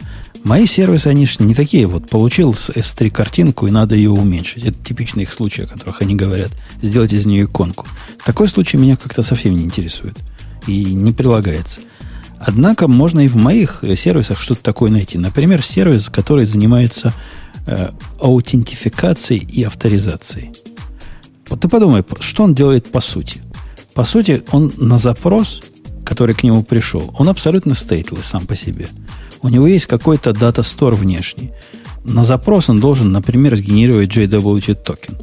Мои 0.43 0.65
сервисы, 0.65 1.07
они 1.07 1.25
же 1.25 1.35
не 1.39 1.53
такие. 1.53 1.85
Вот 1.87 2.09
получил 2.09 2.53
с 2.53 2.69
S3 2.69 3.09
картинку, 3.09 3.67
и 3.67 3.71
надо 3.71 3.95
ее 3.95 4.11
уменьшить. 4.11 4.63
Это 4.63 4.77
типичный 4.83 5.23
их 5.23 5.33
случай, 5.33 5.63
о 5.63 5.67
которых 5.67 6.01
они 6.01 6.15
говорят. 6.15 6.51
Сделать 6.81 7.11
из 7.13 7.25
нее 7.25 7.43
иконку. 7.43 7.85
Такой 8.23 8.47
случай 8.47 8.77
меня 8.77 8.95
как-то 8.95 9.23
совсем 9.23 9.55
не 9.55 9.63
интересует. 9.63 10.17
И 10.65 10.83
не 10.93 11.11
прилагается. 11.11 11.81
Однако 12.39 12.87
можно 12.87 13.21
и 13.21 13.27
в 13.27 13.35
моих 13.35 13.83
сервисах 13.95 14.39
что-то 14.39 14.61
такое 14.63 14.91
найти. 14.91 15.17
Например, 15.17 15.63
сервис, 15.63 16.07
который 16.09 16.45
занимается 16.45 17.13
э, 17.65 17.89
аутентификацией 18.19 19.41
и 19.41 19.63
авторизацией. 19.63 20.53
Вот 21.49 21.61
ты 21.61 21.67
подумай, 21.67 22.03
что 22.19 22.43
он 22.43 22.53
делает 22.53 22.91
по 22.91 22.99
сути. 22.99 23.41
По 23.93 24.05
сути, 24.05 24.43
он 24.51 24.71
на 24.77 24.97
запрос 24.97 25.61
который 26.07 26.33
к 26.33 26.43
нему 26.43 26.63
пришел, 26.63 27.13
он 27.17 27.27
абсолютно 27.27 27.73
стейтлess 27.73 28.23
сам 28.23 28.45
по 28.47 28.55
себе. 28.55 28.87
У 29.41 29.49
него 29.49 29.67
есть 29.67 29.87
какой-то 29.87 30.31
data 30.31 30.63
store 30.63 30.95
внешний. 30.95 31.51
На 32.05 32.23
запрос 32.23 32.69
он 32.69 32.79
должен, 32.79 33.11
например, 33.11 33.57
сгенерировать 33.57 34.09
JWT 34.15 34.75
токен. 34.75 35.17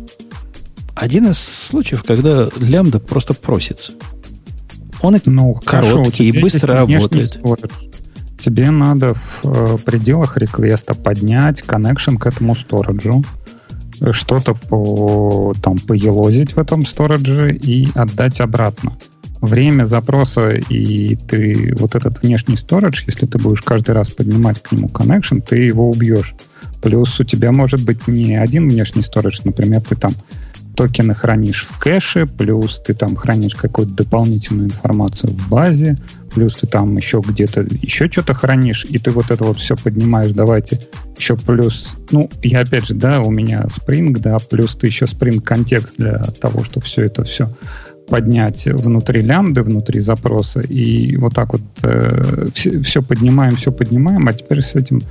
Один 0.95 1.29
из 1.29 1.39
случаев, 1.39 2.05
когда 2.05 2.51
лямбда 2.61 3.01
просто 3.01 3.33
просится. 3.33 3.93
Он 5.01 5.19
ну, 5.25 5.55
короткий 5.65 6.29
и 6.29 6.41
быстро 6.41 6.77
работает. 6.77 7.41
Тебе 8.39 8.71
надо 8.71 9.15
в 9.15 9.45
э, 9.45 9.79
пределах 9.79 10.37
реквеста 10.37 10.93
поднять 10.93 11.63
connection 11.63 12.19
к 12.19 12.27
этому 12.27 12.55
сториджу, 12.55 13.25
что-то 14.11 14.53
по, 14.53 15.55
там, 15.63 15.79
поелозить 15.79 16.57
в 16.57 16.59
этом 16.59 16.85
сторидже 16.85 17.57
и 17.57 17.89
отдать 17.95 18.41
обратно 18.41 18.99
время 19.47 19.85
запроса 19.87 20.51
и 20.51 21.17
ты 21.17 21.75
вот 21.79 21.95
этот 21.95 22.23
внешний 22.23 22.57
storage, 22.57 23.05
если 23.07 23.27
ты 23.27 23.39
будешь 23.39 23.63
каждый 23.63 23.93
раз 23.93 24.11
поднимать 24.11 24.63
к 24.63 24.73
нему 24.73 24.89
connection, 24.89 25.41
ты 25.41 25.59
его 25.59 25.91
убьешь. 25.91 26.35
Плюс 26.83 27.19
у 27.19 27.25
тебя 27.25 27.53
может 27.53 27.85
быть 27.85 28.07
не 28.09 28.37
один 28.37 28.69
внешний 28.69 29.03
storage, 29.03 29.41
например, 29.45 29.81
ты 29.83 29.97
там 29.97 30.13
токены 30.75 31.15
хранишь 31.15 31.67
в 31.71 31.79
кэше, 31.79 32.27
плюс 32.27 32.81
ты 32.85 32.95
там 32.95 33.17
хранишь 33.17 33.55
какую-то 33.55 33.95
дополнительную 33.95 34.69
информацию 34.69 35.33
в 35.33 35.49
базе, 35.49 35.97
плюс 36.35 36.57
ты 36.57 36.67
там 36.67 36.97
еще 36.97 37.23
где-то 37.25 37.63
еще 37.81 38.11
что-то 38.11 38.35
хранишь, 38.35 38.85
и 38.89 38.99
ты 38.99 39.11
вот 39.11 39.31
это 39.31 39.45
вот 39.45 39.59
все 39.59 39.77
поднимаешь, 39.77 40.33
давайте 40.33 40.81
еще 41.17 41.37
плюс, 41.37 41.97
ну, 42.11 42.29
я 42.43 42.61
опять 42.61 42.87
же, 42.87 42.95
да, 42.95 43.21
у 43.21 43.31
меня 43.31 43.67
Spring, 43.67 44.19
да, 44.19 44.39
плюс 44.39 44.75
ты 44.75 44.89
еще 44.89 45.05
Spring 45.05 45.41
контекст 45.41 45.97
для 45.97 46.19
того, 46.41 46.65
чтобы 46.65 46.87
все 46.87 47.03
это 47.05 47.25
все 47.25 47.55
поднять 48.09 48.67
внутри 48.67 49.23
лямбды, 49.23 49.63
внутри 49.63 50.01
запроса, 50.01 50.61
и 50.61 51.17
вот 51.17 51.35
так 51.35 51.53
вот 51.53 51.63
э, 51.83 52.47
все, 52.53 52.81
все 52.83 53.03
поднимаем, 53.03 53.57
все 53.57 53.73
поднимаем, 53.73 54.29
а 54.29 54.33
теперь 54.33 54.63
с 54.63 54.75
этим 54.75 55.03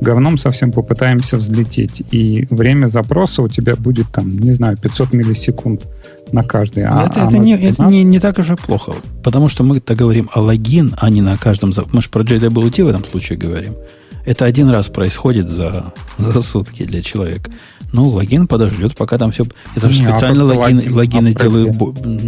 говном 0.00 0.38
совсем 0.38 0.70
попытаемся 0.72 1.36
взлететь. 1.36 2.02
И 2.10 2.46
время 2.50 2.86
запроса 2.86 3.42
у 3.42 3.48
тебя 3.48 3.74
будет 3.74 4.06
там, 4.12 4.28
не 4.28 4.52
знаю, 4.52 4.76
500 4.76 5.12
миллисекунд 5.12 5.86
на 6.32 6.42
каждый. 6.44 6.84
А, 6.84 7.06
это, 7.06 7.24
а 7.24 7.26
это, 7.26 7.38
не, 7.38 7.56
это 7.56 7.82
не, 7.84 8.04
не 8.04 8.20
так 8.20 8.38
уж 8.38 8.50
и 8.50 8.56
плохо, 8.56 8.92
потому 9.24 9.48
что 9.48 9.64
мы-то 9.64 9.94
говорим 9.94 10.30
о 10.32 10.40
логин, 10.40 10.94
а 10.98 11.10
не 11.10 11.20
на 11.20 11.36
каждом... 11.36 11.72
Мы 11.92 12.00
же 12.00 12.08
про 12.08 12.22
JWT 12.22 12.84
в 12.84 12.88
этом 12.88 13.04
случае 13.04 13.38
говорим. 13.38 13.74
Это 14.24 14.44
один 14.44 14.68
раз 14.68 14.88
происходит 14.88 15.48
за, 15.48 15.92
за 16.18 16.42
сутки 16.42 16.84
для 16.84 17.02
человека. 17.02 17.50
Ну, 17.92 18.08
логин 18.08 18.46
подождет, 18.46 18.94
пока 18.96 19.16
там 19.18 19.32
все... 19.32 19.44
Это 19.74 19.88
же 19.88 20.04
а 20.04 20.10
специально 20.10 20.42
а 20.42 20.46
логин, 20.46 20.78
логин, 20.78 20.94
логины 20.94 21.34
делают 21.34 21.78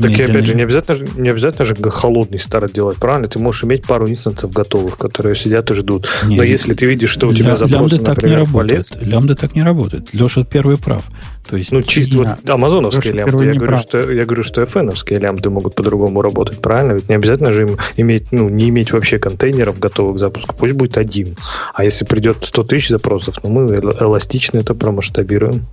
Так 0.03 0.19
и 0.19 0.23
опять 0.23 0.47
же, 0.47 0.55
не 0.55 0.63
обязательно, 0.63 0.97
же, 0.97 1.07
не 1.17 1.29
обязательно 1.29 1.65
же 1.65 1.75
холодный 1.75 2.39
старт 2.39 2.73
делать, 2.73 2.97
правильно? 2.97 3.29
Ты 3.29 3.39
можешь 3.39 3.65
иметь 3.65 3.85
пару 3.85 4.09
инстансов 4.09 4.53
готовых, 4.53 4.97
которые 4.97 5.35
сидят 5.35 5.71
и 5.71 5.75
ждут. 5.75 6.09
Не, 6.25 6.37
Но 6.37 6.43
если 6.43 6.73
ты 6.73 6.87
видишь, 6.87 7.11
что 7.11 7.29
у 7.29 7.35
тебя 7.35 7.57
запросы, 7.57 7.97
лямбда 7.97 8.11
например, 8.11 8.15
так 8.15 8.25
не 8.25 8.35
работает. 8.37 8.99
Лямбда 9.03 9.35
так 9.35 9.55
не 9.55 9.63
работает. 9.63 10.15
Леша 10.15 10.45
первый 10.45 10.79
прав. 10.79 11.05
То 11.49 11.57
есть, 11.57 11.73
ну, 11.73 11.83
чисто 11.83 12.19
вот 12.19 12.49
амазоновские 12.49 13.13
лямбды. 13.15 13.47
Я 13.47 13.55
говорю, 13.55 13.77
что, 13.77 14.13
я 14.13 14.25
говорю, 14.25 14.43
что 14.43 14.63
FN-овские 14.63 15.19
лямбды 15.19 15.51
могут 15.51 15.75
по-другому 15.75 16.23
работать, 16.23 16.61
правильно? 16.61 16.93
Ведь 16.93 17.09
не 17.09 17.17
обязательно 17.17 17.51
же 17.51 17.63
им 17.63 17.77
иметь, 17.97 18.31
ну, 18.31 18.49
не 18.49 18.69
иметь 18.69 18.93
вообще 18.93 19.19
контейнеров 19.19 19.79
готовых 19.79 20.17
к 20.17 20.19
запуску. 20.19 20.55
Пусть 20.57 20.75
будет 20.75 20.97
один. 20.97 21.37
А 21.75 21.85
если 21.85 22.05
придет 22.05 22.39
100 22.43 22.63
тысяч 22.65 22.89
запросов, 22.91 23.37
ну, 23.43 23.51
мы 23.51 23.67
эластично 23.75 24.59
это 24.59 24.75
промасштабируем. 24.75 25.67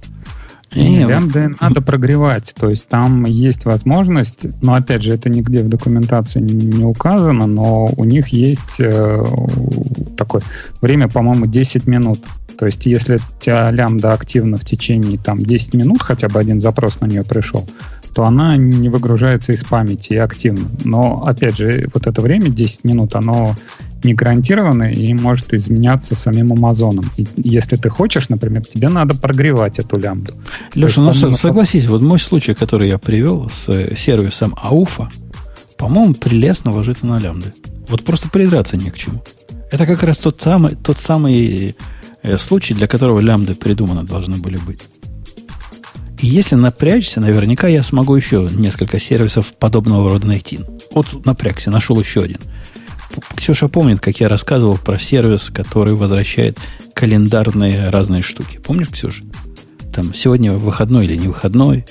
Лямбды 0.73 1.51
надо 1.61 1.81
прогревать, 1.81 2.53
то 2.57 2.69
есть 2.69 2.87
там 2.87 3.25
есть 3.25 3.65
возможность, 3.65 4.45
но 4.61 4.73
опять 4.73 5.01
же 5.01 5.13
это 5.13 5.29
нигде 5.29 5.63
в 5.63 5.69
документации 5.69 6.41
не 6.41 6.83
указано, 6.83 7.47
но 7.47 7.85
у 7.95 8.03
них 8.03 8.29
есть 8.29 8.79
э, 8.79 9.25
такое 10.17 10.41
время, 10.81 11.07
по-моему, 11.07 11.45
10 11.45 11.87
минут. 11.87 12.25
То 12.59 12.65
есть 12.65 12.85
если 12.85 13.17
у 13.17 13.41
тебя 13.41 13.69
лямбда 13.71 14.13
активна 14.13 14.57
в 14.57 14.65
течение 14.65 15.17
там 15.17 15.43
10 15.43 15.75
минут, 15.75 16.01
хотя 16.01 16.27
бы 16.27 16.39
один 16.39 16.59
запрос 16.59 16.99
на 16.99 17.05
нее 17.05 17.23
пришел, 17.23 17.67
то 18.13 18.25
она 18.25 18.57
не 18.57 18.89
выгружается 18.89 19.53
из 19.53 19.63
памяти 19.63 20.13
и 20.13 20.17
активно. 20.17 20.67
Но, 20.83 21.23
опять 21.23 21.55
же, 21.55 21.87
вот 21.93 22.07
это 22.07 22.19
время, 22.19 22.49
10 22.49 22.83
минут, 22.83 23.15
оно 23.15 23.55
не 24.03 24.13
гарантировано 24.13 24.91
и 24.91 25.13
может 25.13 25.53
изменяться 25.53 26.15
самим 26.15 26.53
Амазоном. 26.53 27.05
И 27.17 27.25
если 27.37 27.77
ты 27.77 27.89
хочешь, 27.89 28.29
например, 28.29 28.65
тебе 28.65 28.89
надо 28.89 29.15
прогревать 29.15 29.79
эту 29.79 29.97
лямбду. 29.97 30.33
Леша, 30.75 31.01
ну 31.01 31.11
помимо... 31.11 31.33
согласись, 31.33 31.87
вот 31.87 32.01
мой 32.01 32.19
случай, 32.19 32.53
который 32.53 32.87
я 32.87 32.97
привел 32.97 33.49
с 33.49 33.69
э, 33.69 33.95
сервисом 33.95 34.55
Ауфа, 34.61 35.09
по-моему, 35.77 36.13
прелестно 36.13 36.71
ложится 36.71 37.05
на 37.05 37.17
лямбды. 37.19 37.53
Вот 37.87 38.03
просто 38.03 38.29
придраться 38.29 38.77
не 38.77 38.89
к 38.89 38.97
чему. 38.97 39.23
Это 39.71 39.85
как 39.85 40.03
раз 40.03 40.17
тот 40.17 40.41
самый, 40.41 40.75
тот 40.75 40.99
самый 40.99 41.75
э, 42.23 42.37
случай, 42.37 42.73
для 42.73 42.87
которого 42.87 43.19
лямбды 43.19 43.55
придуманы 43.55 44.03
должны 44.03 44.37
были 44.37 44.57
быть. 44.57 44.81
И 46.19 46.27
если 46.27 46.55
напрячься, 46.55 47.21
наверняка 47.21 47.67
я 47.67 47.83
смогу 47.83 48.15
еще 48.15 48.49
несколько 48.51 48.99
сервисов 48.99 49.53
подобного 49.53 50.09
рода 50.09 50.27
найти. 50.27 50.59
Вот 50.91 51.25
напрягся, 51.25 51.69
нашел 51.69 51.99
еще 51.99 52.23
один. 52.23 52.39
Ксюша 53.35 53.67
помнит, 53.67 53.99
как 53.99 54.19
я 54.19 54.27
рассказывал 54.27 54.77
про 54.77 54.97
сервис, 54.97 55.49
который 55.49 55.95
возвращает 55.95 56.59
календарные 56.93 57.89
разные 57.89 58.21
штуки. 58.21 58.57
Помнишь, 58.57 58.89
Ксюша? 58.89 59.23
Там 59.93 60.13
сегодня 60.13 60.53
выходной 60.53 61.05
или 61.05 61.15
не 61.15 61.27
выходной, 61.27 61.85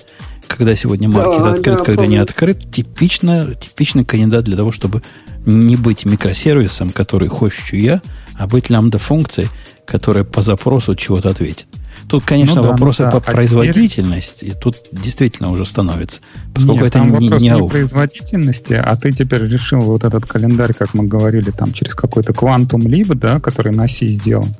когда 0.46 0.74
сегодня 0.74 1.08
маркет 1.08 1.42
да, 1.42 1.52
открыт, 1.52 1.78
да, 1.78 1.84
когда 1.84 2.02
помню. 2.02 2.10
не 2.10 2.16
открыт, 2.18 2.70
типично, 2.70 3.54
типичный 3.54 4.04
кандидат 4.04 4.44
для 4.44 4.56
того, 4.56 4.72
чтобы 4.72 5.02
не 5.44 5.76
быть 5.76 6.04
микросервисом, 6.04 6.90
который 6.90 7.28
хочу 7.28 7.76
я, 7.76 8.02
а 8.34 8.46
быть 8.46 8.70
лямбда-функцией, 8.70 9.48
которая 9.86 10.24
по 10.24 10.42
запросу 10.42 10.94
чего-то 10.94 11.30
ответит. 11.30 11.66
Тут, 12.08 12.24
конечно, 12.24 12.56
ну, 12.56 12.62
да, 12.62 12.68
вопросы 12.70 13.02
ну, 13.02 13.10
да. 13.10 13.20
по 13.20 13.30
а 13.30 13.34
производительности 13.34 14.44
теперь... 14.44 14.54
тут 14.54 14.76
действительно 14.92 15.50
уже 15.50 15.64
становится, 15.64 16.20
поскольку 16.54 16.84
Нет, 16.84 16.86
это 16.86 16.98
там 17.00 17.18
не, 17.18 17.28
вопрос 17.28 17.42
не 17.42 17.48
ауф. 17.48 17.70
производительности, 17.70 18.74
а 18.74 18.96
ты 18.96 19.10
теперь 19.10 19.44
решил 19.44 19.80
вот 19.80 20.04
этот 20.04 20.24
календарь, 20.24 20.72
как 20.72 20.94
мы 20.94 21.04
говорили, 21.04 21.50
там 21.50 21.72
через 21.72 21.94
какой-то 21.94 22.32
Quantum 22.32 22.82
Leap, 22.82 23.14
да, 23.16 23.40
который 23.40 23.72
на 23.72 23.88
C 23.88 24.06
сделан. 24.06 24.54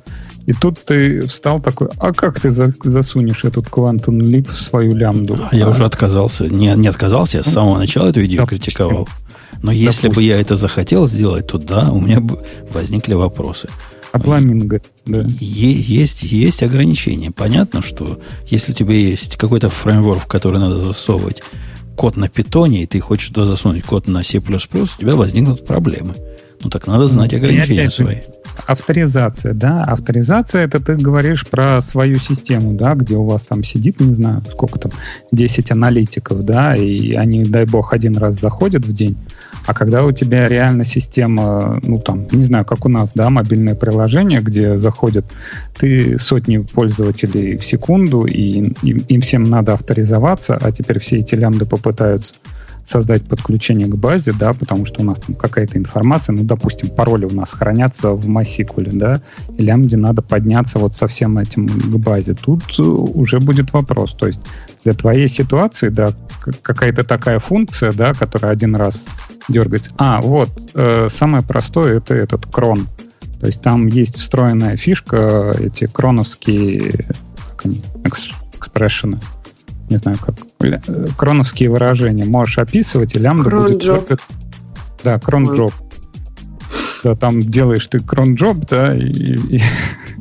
И 0.45 0.53
тут 0.53 0.83
ты 0.83 1.21
встал 1.21 1.61
такой, 1.61 1.89
а 1.99 2.13
как 2.13 2.39
ты 2.39 2.51
засунешь 2.51 3.45
этот 3.45 3.67
Quantum 3.67 4.19
Leap 4.19 4.49
в 4.49 4.61
свою 4.61 4.95
лямбду? 4.95 5.37
А, 5.49 5.55
я 5.55 5.69
уже 5.69 5.85
отказался. 5.85 6.47
Не, 6.47 6.73
не 6.75 6.87
отказался, 6.87 7.37
я 7.37 7.43
с 7.43 7.47
самого 7.47 7.77
начала 7.77 8.09
это 8.09 8.19
видео 8.19 8.39
Допустим. 8.39 8.59
критиковал. 8.59 9.09
Но 9.61 9.71
если 9.71 10.09
бы 10.09 10.21
я 10.21 10.39
это 10.39 10.55
захотел 10.55 11.07
сделать, 11.07 11.47
то 11.47 11.57
да, 11.57 11.91
у 11.91 11.99
меня 11.99 12.19
бы 12.19 12.39
возникли 12.71 13.13
вопросы. 13.13 13.69
А 15.05 15.11
да. 15.23 15.25
Есть, 15.39 16.23
есть 16.23 16.63
ограничения. 16.63 17.31
Понятно, 17.31 17.81
что 17.81 18.19
если 18.45 18.71
у 18.71 18.75
тебя 18.75 18.93
есть 18.93 19.37
какой-то 19.37 19.69
фреймворк, 19.69 20.23
в 20.23 20.27
который 20.27 20.59
надо 20.59 20.79
засовывать 20.79 21.41
код 21.95 22.15
на 22.15 22.29
питоне, 22.29 22.83
и 22.83 22.85
ты 22.85 22.99
хочешь 22.99 23.29
туда 23.29 23.45
засунуть 23.45 23.83
код 23.83 24.07
на 24.07 24.23
C++, 24.23 24.37
у 24.37 24.41
тебя 24.41 25.15
возникнут 25.15 25.65
проблемы. 25.65 26.13
Ну 26.63 26.69
так 26.69 26.87
надо 26.87 27.07
знать 27.07 27.31
ну, 27.31 27.37
ограничения 27.37 27.89
свои. 27.89 28.17
Авторизация, 28.65 29.53
да. 29.53 29.83
Авторизация 29.83 30.65
это 30.65 30.79
ты 30.79 30.95
говоришь 30.95 31.45
про 31.45 31.79
свою 31.81 32.15
систему, 32.15 32.73
да, 32.73 32.95
где 32.95 33.15
у 33.15 33.23
вас 33.23 33.43
там 33.43 33.63
сидит, 33.63 33.99
не 33.99 34.15
знаю, 34.15 34.43
сколько 34.51 34.79
там, 34.79 34.91
10 35.31 35.71
аналитиков, 35.71 36.43
да, 36.43 36.75
и 36.75 37.13
они, 37.13 37.43
дай 37.43 37.65
бог, 37.65 37.93
один 37.93 38.17
раз 38.17 38.39
заходят 38.39 38.85
в 38.85 38.93
день, 38.93 39.17
а 39.67 39.73
когда 39.73 40.05
у 40.05 40.13
тебя 40.13 40.47
реально 40.47 40.85
система, 40.85 41.79
ну 41.83 41.99
там, 41.99 42.25
не 42.31 42.45
знаю, 42.45 42.63
как 42.63 42.85
у 42.85 42.89
нас, 42.89 43.11
да, 43.13 43.29
мобильное 43.29 43.75
приложение, 43.75 44.39
где 44.39 44.77
заходят 44.77 45.25
ты 45.77 46.17
сотни 46.17 46.57
пользователей 46.57 47.57
в 47.57 47.65
секунду, 47.65 48.25
и 48.25 48.73
им, 48.81 48.97
им 49.09 49.21
всем 49.21 49.43
надо 49.43 49.73
авторизоваться, 49.73 50.57
а 50.59 50.71
теперь 50.71 50.99
все 50.99 51.17
эти 51.17 51.35
лямды 51.35 51.65
попытаются 51.65 52.35
создать 52.87 53.23
подключение 53.25 53.87
к 53.87 53.95
базе, 53.95 54.31
да, 54.31 54.53
потому 54.53 54.85
что 54.85 55.01
у 55.01 55.03
нас 55.03 55.19
там 55.19 55.35
какая-то 55.35 55.77
информация, 55.77 56.33
ну, 56.33 56.43
допустим, 56.43 56.89
пароли 56.89 57.25
у 57.25 57.33
нас 57.33 57.51
хранятся 57.51 58.11
в 58.11 58.27
MySQL, 58.29 58.91
да, 58.93 59.21
и 59.57 59.61
лямбде 59.61 59.97
надо 59.97 60.21
подняться 60.21 60.79
вот 60.79 60.95
со 60.95 61.07
всем 61.07 61.37
этим 61.37 61.67
к 61.67 61.97
базе. 61.97 62.33
Тут 62.33 62.63
э, 62.79 62.81
уже 62.81 63.39
будет 63.39 63.73
вопрос. 63.73 64.15
То 64.15 64.27
есть 64.27 64.39
для 64.85 64.93
твоей 64.93 65.27
ситуации, 65.27 65.89
да, 65.89 66.13
какая-то 66.61 67.03
такая 67.03 67.39
функция, 67.39 67.91
да, 67.91 68.13
которая 68.13 68.53
один 68.53 68.75
раз 68.75 69.05
дергается. 69.49 69.91
А, 69.97 70.21
вот, 70.21 70.49
э, 70.73 71.09
самое 71.11 71.43
простое 71.43 71.97
это 71.97 72.15
этот 72.15 72.45
крон. 72.45 72.87
То 73.41 73.47
есть 73.47 73.61
там 73.61 73.87
есть 73.87 74.17
встроенная 74.17 74.77
фишка, 74.77 75.53
эти 75.59 75.87
кроновские 75.87 77.05
как 77.49 77.65
они, 77.65 77.83
экспрессионы 78.03 79.19
не 79.89 79.97
знаю, 79.97 80.17
как 80.17 80.35
кроновские 81.17 81.69
выражения 81.69 82.25
можешь 82.25 82.57
описывать, 82.57 83.15
и 83.15 83.19
лямбда 83.19 83.49
будет 83.49 83.83
только... 83.83 84.17
Да, 85.03 85.19
кронджоп. 85.19 85.73
Да, 87.03 87.15
там 87.15 87.41
делаешь 87.41 87.87
ты 87.87 87.99
кронджоп, 87.99 88.65
да, 88.69 88.93
и, 88.93 89.57
и 89.57 89.61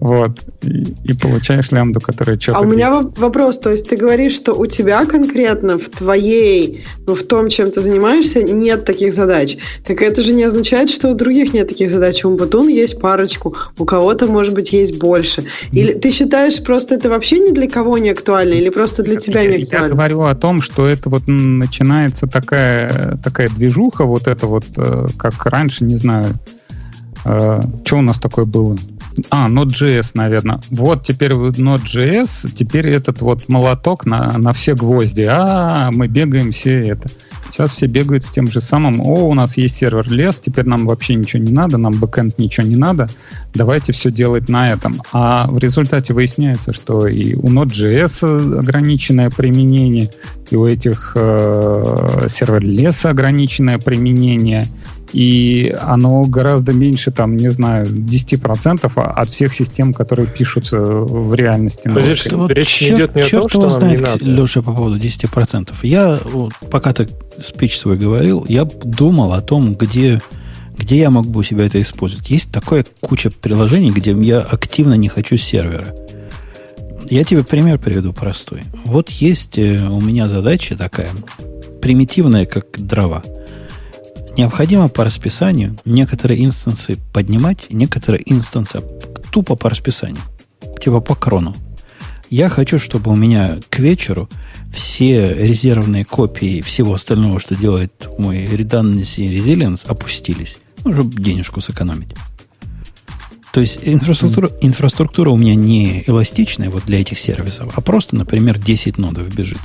вот. 0.00 0.40
И, 0.62 0.94
и 1.04 1.14
получаешь 1.14 1.70
лямбду, 1.70 2.00
которая 2.00 2.38
что-то... 2.38 2.58
А 2.58 2.62
у 2.62 2.64
меня 2.64 2.90
вопрос, 3.16 3.58
то 3.58 3.70
есть 3.70 3.88
ты 3.88 3.96
говоришь, 3.96 4.32
что 4.32 4.54
у 4.54 4.66
тебя 4.66 5.04
конкретно 5.04 5.78
в 5.78 5.88
твоей, 5.88 6.84
ну, 7.06 7.14
в 7.14 7.22
том, 7.24 7.48
чем 7.48 7.70
ты 7.70 7.80
занимаешься, 7.80 8.42
нет 8.42 8.84
таких 8.84 9.12
задач. 9.14 9.56
Так 9.86 10.02
это 10.02 10.22
же 10.22 10.32
не 10.32 10.44
означает, 10.44 10.90
что 10.90 11.10
у 11.10 11.14
других 11.14 11.54
нет 11.54 11.68
таких 11.68 11.90
задач. 11.90 12.24
У 12.24 12.36
Батун 12.36 12.68
есть 12.68 13.00
парочку, 13.00 13.56
у 13.78 13.84
кого-то, 13.84 14.26
может 14.26 14.54
быть, 14.54 14.72
есть 14.72 14.98
больше. 14.98 15.44
Или 15.72 15.92
ты 15.92 16.10
считаешь, 16.10 16.62
просто 16.62 16.94
это 16.94 17.08
вообще 17.08 17.38
ни 17.38 17.52
для 17.52 17.68
кого 17.68 17.98
не 17.98 18.10
актуально, 18.10 18.54
или 18.54 18.68
просто 18.70 19.02
для 19.02 19.16
тебя 19.16 19.44
не 19.44 19.62
актуально? 19.62 19.86
Я 19.86 19.94
говорю 19.94 20.22
о 20.22 20.34
том, 20.34 20.60
что 20.60 20.86
это 20.86 21.10
вот 21.10 21.22
начинается 21.26 22.26
такая, 22.26 23.18
такая 23.22 23.48
движуха, 23.48 24.04
вот 24.04 24.26
это 24.26 24.46
вот, 24.46 24.64
э, 24.76 25.06
как 25.16 25.46
раньше, 25.46 25.84
не 25.84 25.96
знаю, 25.96 26.34
э, 27.24 27.60
что 27.84 27.96
у 27.98 28.02
нас 28.02 28.18
такое 28.18 28.44
было? 28.44 28.76
А, 29.30 29.48
Node.js, 29.48 30.10
наверное. 30.14 30.60
Вот 30.70 31.04
теперь 31.04 31.32
Node.js, 31.32 32.50
теперь 32.52 32.88
этот 32.88 33.20
вот 33.20 33.48
молоток 33.48 34.06
на, 34.06 34.36
на 34.38 34.52
все 34.52 34.74
гвозди. 34.74 35.26
А, 35.28 35.90
мы 35.92 36.08
бегаем 36.08 36.52
все 36.52 36.88
это. 36.88 37.08
Сейчас 37.54 37.70
все 37.70 37.86
бегают 37.86 38.24
с 38.24 38.30
тем 38.30 38.48
же 38.50 38.60
самым. 38.60 39.00
О, 39.00 39.28
у 39.28 39.34
нас 39.34 39.56
есть 39.56 39.76
сервер 39.76 40.10
лес, 40.10 40.40
теперь 40.44 40.64
нам 40.64 40.86
вообще 40.86 41.14
ничего 41.14 41.40
не 41.40 41.52
надо, 41.52 41.78
нам 41.78 41.92
бэкэнд 41.92 42.36
ничего 42.38 42.66
не 42.66 42.74
надо. 42.74 43.06
Давайте 43.54 43.92
все 43.92 44.10
делать 44.10 44.48
на 44.48 44.72
этом. 44.72 45.00
А 45.12 45.46
в 45.48 45.58
результате 45.58 46.14
выясняется, 46.14 46.72
что 46.72 47.06
и 47.06 47.36
у 47.36 47.48
Node.js 47.48 48.58
ограниченное 48.58 49.30
применение, 49.30 50.10
и 50.50 50.56
у 50.56 50.66
этих 50.66 51.12
э, 51.14 52.26
сервер 52.28 52.64
леса 52.64 53.10
ограниченное 53.10 53.78
применение, 53.78 54.66
и 55.14 55.72
оно 55.80 56.24
гораздо 56.24 56.72
меньше, 56.72 57.12
там, 57.12 57.36
не 57.36 57.50
знаю, 57.50 57.86
10% 57.86 59.00
от 59.00 59.30
всех 59.30 59.54
систем, 59.54 59.94
которые 59.94 60.26
пишутся 60.26 60.80
в 60.80 61.32
реальности. 61.36 61.86
Подожди, 61.86 62.34
вот 62.34 62.50
речь 62.50 62.66
черт, 62.66 62.98
идет 62.98 63.14
не 63.14 63.22
о 63.22 63.30
том, 63.30 63.48
что 63.48 63.60
нам 63.60 63.70
знает, 63.70 64.00
не 64.00 64.04
надо. 64.04 64.24
Леша, 64.24 64.60
по 64.60 64.72
поводу 64.72 64.96
10%. 64.96 65.70
Я, 65.84 66.18
вот, 66.24 66.54
пока 66.68 66.92
ты 66.92 67.08
спич 67.38 67.78
свой 67.78 67.96
говорил, 67.96 68.44
я 68.48 68.64
думал 68.64 69.32
о 69.32 69.40
том, 69.40 69.74
где, 69.74 70.20
где 70.76 70.98
я 70.98 71.10
могу 71.10 71.42
себя 71.42 71.66
это 71.66 71.80
использовать. 71.80 72.30
Есть 72.30 72.50
такая 72.50 72.84
куча 73.00 73.30
приложений, 73.30 73.90
где 73.90 74.12
я 74.12 74.40
активно 74.40 74.94
не 74.94 75.08
хочу 75.08 75.36
сервера. 75.36 75.94
Я 77.10 77.24
тебе 77.24 77.44
пример 77.44 77.78
приведу 77.78 78.12
простой. 78.12 78.62
Вот 78.84 79.10
есть 79.10 79.58
э, 79.58 79.86
у 79.86 80.00
меня 80.00 80.28
задача 80.28 80.76
такая, 80.76 81.10
примитивная, 81.80 82.46
как 82.46 82.66
дрова– 82.78 83.22
необходимо 84.36 84.88
по 84.88 85.04
расписанию 85.04 85.76
некоторые 85.84 86.44
инстансы 86.44 86.96
поднимать, 87.12 87.68
некоторые 87.70 88.22
инстансы 88.30 88.82
тупо 89.30 89.56
по 89.56 89.70
расписанию, 89.70 90.22
типа 90.80 91.00
по 91.00 91.14
крону. 91.14 91.54
Я 92.30 92.48
хочу, 92.48 92.78
чтобы 92.78 93.10
у 93.10 93.16
меня 93.16 93.58
к 93.70 93.78
вечеру 93.78 94.28
все 94.74 95.34
резервные 95.34 96.04
копии 96.04 96.60
всего 96.62 96.94
остального, 96.94 97.38
что 97.40 97.54
делает 97.54 98.08
мой 98.18 98.44
redundancy 98.44 99.26
и 99.26 99.38
resilience, 99.38 99.86
опустились. 99.86 100.58
Ну, 100.84 100.92
чтобы 100.92 101.14
денежку 101.20 101.60
сэкономить. 101.60 102.14
То 103.52 103.60
есть 103.60 103.80
инфраструктура, 103.84 104.50
инфраструктура 104.62 105.30
у 105.30 105.36
меня 105.36 105.54
не 105.54 106.02
эластичная 106.08 106.70
вот 106.70 106.86
для 106.86 107.00
этих 107.00 107.20
сервисов, 107.20 107.72
а 107.76 107.80
просто, 107.80 108.16
например, 108.16 108.58
10 108.58 108.98
нодов 108.98 109.32
бежит. 109.32 109.60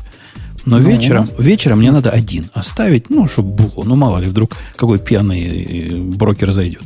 Но 0.66 0.78
ну, 0.78 0.84
вечером, 0.84 1.28
вечером 1.40 1.80
мне 1.80 1.92
надо 1.92 2.12
один 2.12 2.52
оставить, 2.54 3.10
ну, 3.10 3.28
чтобы 3.28 3.66
было. 3.66 3.84
Ну, 3.84 3.96
мало 3.96 4.20
ли, 4.20 4.28
вдруг 4.28 4.56
какой 4.76 5.00
пьяный 5.00 5.42
э, 5.42 5.96
брокер 5.96 6.52
зайдет. 6.52 6.84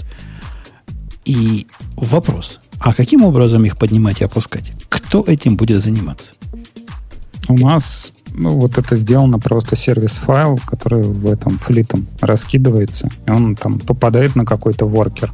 И 1.26 1.68
вопрос, 1.96 2.60
а 2.84 2.94
каким 2.94 3.24
образом 3.24 3.64
их 3.64 3.78
поднимать 3.78 4.20
и 4.20 4.26
опускать? 4.26 4.74
Кто 4.90 5.24
этим 5.26 5.56
будет 5.56 5.82
заниматься? 5.82 6.34
У 7.48 7.58
нас 7.58 8.12
ну, 8.34 8.50
вот 8.50 8.78
это 8.78 8.98
сделано 8.98 9.40
просто 9.40 9.78
сервис-файл, 9.78 10.60
который 10.66 11.04
в 11.04 11.32
этом 11.32 11.60
флитом 11.60 12.08
раскидывается, 12.20 13.10
и 13.26 13.32
он 13.32 13.56
там 13.56 13.80
попадает 13.80 14.36
на 14.36 14.46
какой-то 14.46 14.86
воркер. 14.86 15.32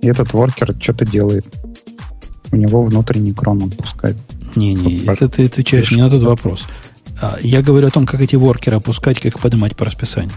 И 0.00 0.06
этот 0.06 0.32
воркер 0.32 0.76
что-то 0.80 1.04
делает. 1.04 1.46
У 2.52 2.56
него 2.56 2.84
внутренний 2.84 3.32
крон 3.32 3.64
он 3.64 3.70
пускает. 3.70 4.16
Не-не, 4.54 5.06
это 5.06 5.28
ты 5.28 5.46
отвечаешь 5.46 5.90
не 5.90 6.02
на 6.02 6.06
этот 6.06 6.22
вопрос. 6.22 6.66
А, 7.20 7.36
я 7.40 7.62
говорю 7.62 7.88
о 7.88 7.90
том, 7.90 8.06
как 8.06 8.20
эти 8.20 8.36
воркеры 8.36 8.76
опускать, 8.76 9.18
как 9.18 9.40
поднимать 9.40 9.74
по 9.74 9.84
расписанию. 9.84 10.34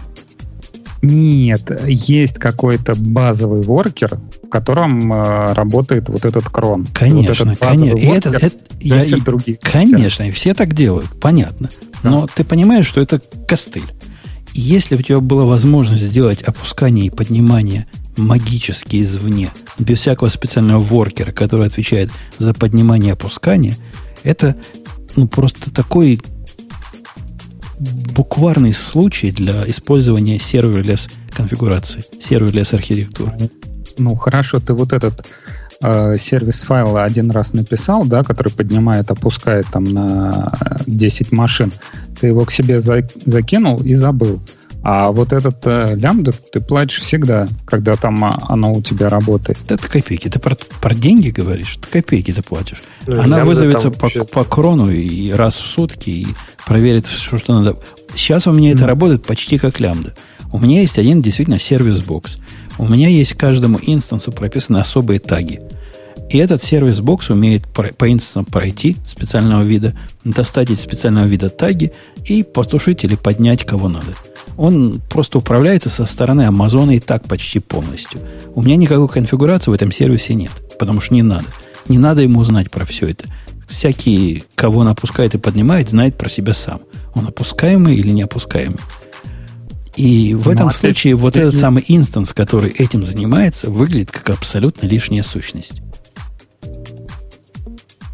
Нет, 1.02 1.86
есть 1.86 2.38
какой-то 2.38 2.94
базовый 2.94 3.62
воркер, 3.62 4.20
в 4.44 4.48
котором 4.50 5.12
э, 5.12 5.52
работает 5.54 6.08
вот 6.10 6.26
этот 6.26 6.44
крон. 6.44 6.86
Конечно, 6.92 7.50
вот 7.50 7.58
конечно. 7.58 7.98
И 7.98 8.06
это, 8.06 8.30
это, 8.30 8.50
я, 8.80 9.02
и, 9.04 9.20
других 9.20 9.60
конечно, 9.60 10.24
и 10.24 10.30
все 10.30 10.52
так 10.52 10.74
делают, 10.74 11.08
понятно. 11.18 11.70
Да. 12.02 12.10
Но 12.10 12.26
ты 12.26 12.44
понимаешь, 12.44 12.86
что 12.86 13.00
это 13.00 13.20
костыль. 13.48 13.90
Если 14.52 14.94
у 14.94 15.02
тебя 15.02 15.20
была 15.20 15.46
возможность 15.46 16.02
сделать 16.02 16.42
опускание 16.42 17.06
и 17.06 17.10
поднимание 17.10 17.86
магически 18.16 19.00
извне, 19.00 19.50
без 19.78 20.00
всякого 20.00 20.28
специального 20.28 20.80
воркера, 20.80 21.32
который 21.32 21.66
отвечает 21.66 22.10
за 22.38 22.52
поднимание 22.52 23.10
и 23.10 23.12
опускание, 23.12 23.76
это 24.22 24.56
ну, 25.16 25.28
просто 25.28 25.72
такой 25.72 26.20
букварный 28.14 28.72
случай 28.72 29.30
для 29.30 29.68
использования 29.68 30.38
серверлес 30.38 31.08
конфигурации, 31.30 32.04
serverless 32.20 32.74
архитектуры. 32.74 33.32
Ну, 33.98 34.14
хорошо, 34.14 34.60
ты 34.60 34.74
вот 34.74 34.92
этот 34.92 35.26
э, 35.82 36.16
service 36.18 36.62
file 36.62 37.04
один 37.04 37.30
раз 37.30 37.52
написал, 37.52 38.04
да, 38.04 38.22
который 38.22 38.52
поднимает, 38.52 39.10
опускает 39.10 39.66
там 39.72 39.84
на 39.84 40.52
10 40.86 41.32
машин. 41.32 41.72
Ты 42.20 42.28
его 42.28 42.44
к 42.44 42.52
себе 42.52 42.80
за, 42.80 43.08
закинул 43.24 43.80
и 43.82 43.94
забыл. 43.94 44.40
А 44.82 45.12
вот 45.12 45.32
этот 45.32 45.66
э, 45.66 45.94
лямбда 45.94 46.32
ты 46.32 46.60
платишь 46.60 47.00
всегда, 47.00 47.46
когда 47.66 47.96
там 47.96 48.24
а, 48.24 48.38
оно 48.48 48.72
у 48.72 48.80
тебя 48.80 49.10
работает. 49.10 49.58
Это 49.68 49.86
копейки. 49.86 50.28
Ты 50.28 50.38
про, 50.38 50.56
про 50.80 50.94
деньги 50.94 51.28
говоришь? 51.28 51.76
Ты 51.76 52.00
копейки 52.00 52.32
ты 52.32 52.42
платишь. 52.42 52.82
Ну, 53.06 53.20
Она 53.20 53.44
вызовется 53.44 53.90
по, 53.90 54.02
вообще... 54.02 54.24
по 54.24 54.42
крону 54.44 54.90
и 54.90 55.32
раз 55.32 55.58
в 55.58 55.66
сутки 55.66 56.10
и 56.10 56.26
проверит 56.66 57.06
все, 57.06 57.36
что 57.36 57.54
надо. 57.60 57.76
Сейчас 58.14 58.46
у 58.46 58.52
меня 58.52 58.72
mm. 58.72 58.76
это 58.76 58.86
работает 58.86 59.26
почти 59.26 59.58
как 59.58 59.80
лямбда. 59.80 60.14
У 60.50 60.58
меня 60.58 60.80
есть 60.80 60.98
один 60.98 61.20
действительно 61.20 61.58
сервис-бокс. 61.58 62.38
У 62.78 62.88
меня 62.88 63.08
есть 63.08 63.34
каждому 63.34 63.78
инстансу 63.82 64.32
прописаны 64.32 64.78
особые 64.78 65.20
таги. 65.20 65.60
И 66.30 66.38
этот 66.38 66.62
сервис-бокс 66.62 67.28
умеет 67.28 67.66
по 67.68 68.10
инстансам 68.10 68.46
пройти 68.46 68.96
специального 69.04 69.62
вида, 69.62 69.94
достать 70.24 70.70
из 70.70 70.80
специального 70.80 71.26
вида 71.26 71.50
таги 71.50 71.92
и 72.24 72.42
потушить 72.42 73.04
или 73.04 73.16
поднять 73.16 73.66
кого 73.66 73.88
надо 73.88 74.14
он 74.60 75.00
просто 75.08 75.38
управляется 75.38 75.88
со 75.88 76.04
стороны 76.04 76.42
Амазона 76.42 76.90
и 76.90 77.00
так 77.00 77.26
почти 77.26 77.60
полностью. 77.60 78.20
У 78.54 78.62
меня 78.62 78.76
никакой 78.76 79.08
конфигурации 79.08 79.70
в 79.70 79.74
этом 79.74 79.90
сервисе 79.90 80.34
нет, 80.34 80.50
потому 80.78 81.00
что 81.00 81.14
не 81.14 81.22
надо. 81.22 81.46
Не 81.88 81.96
надо 81.96 82.20
ему 82.20 82.44
знать 82.44 82.70
про 82.70 82.84
все 82.84 83.08
это. 83.08 83.24
Всякий, 83.66 84.44
кого 84.54 84.80
он 84.80 84.88
опускает 84.88 85.34
и 85.34 85.38
поднимает, 85.38 85.88
знает 85.88 86.18
про 86.18 86.28
себя 86.28 86.52
сам. 86.52 86.82
Он 87.14 87.26
опускаемый 87.26 87.96
или 87.96 88.10
не 88.10 88.20
опускаемый. 88.20 88.80
И 89.96 90.34
в 90.34 90.44
ну, 90.44 90.52
этом 90.52 90.68
а 90.68 90.72
случае 90.72 91.14
ты, 91.14 91.16
вот 91.16 91.32
ты, 91.32 91.40
этот 91.40 91.54
ты... 91.54 91.58
самый 91.58 91.84
инстанс, 91.88 92.34
который 92.34 92.70
этим 92.70 93.02
занимается, 93.02 93.70
выглядит 93.70 94.10
как 94.10 94.28
абсолютно 94.28 94.86
лишняя 94.86 95.22
сущность. 95.22 95.80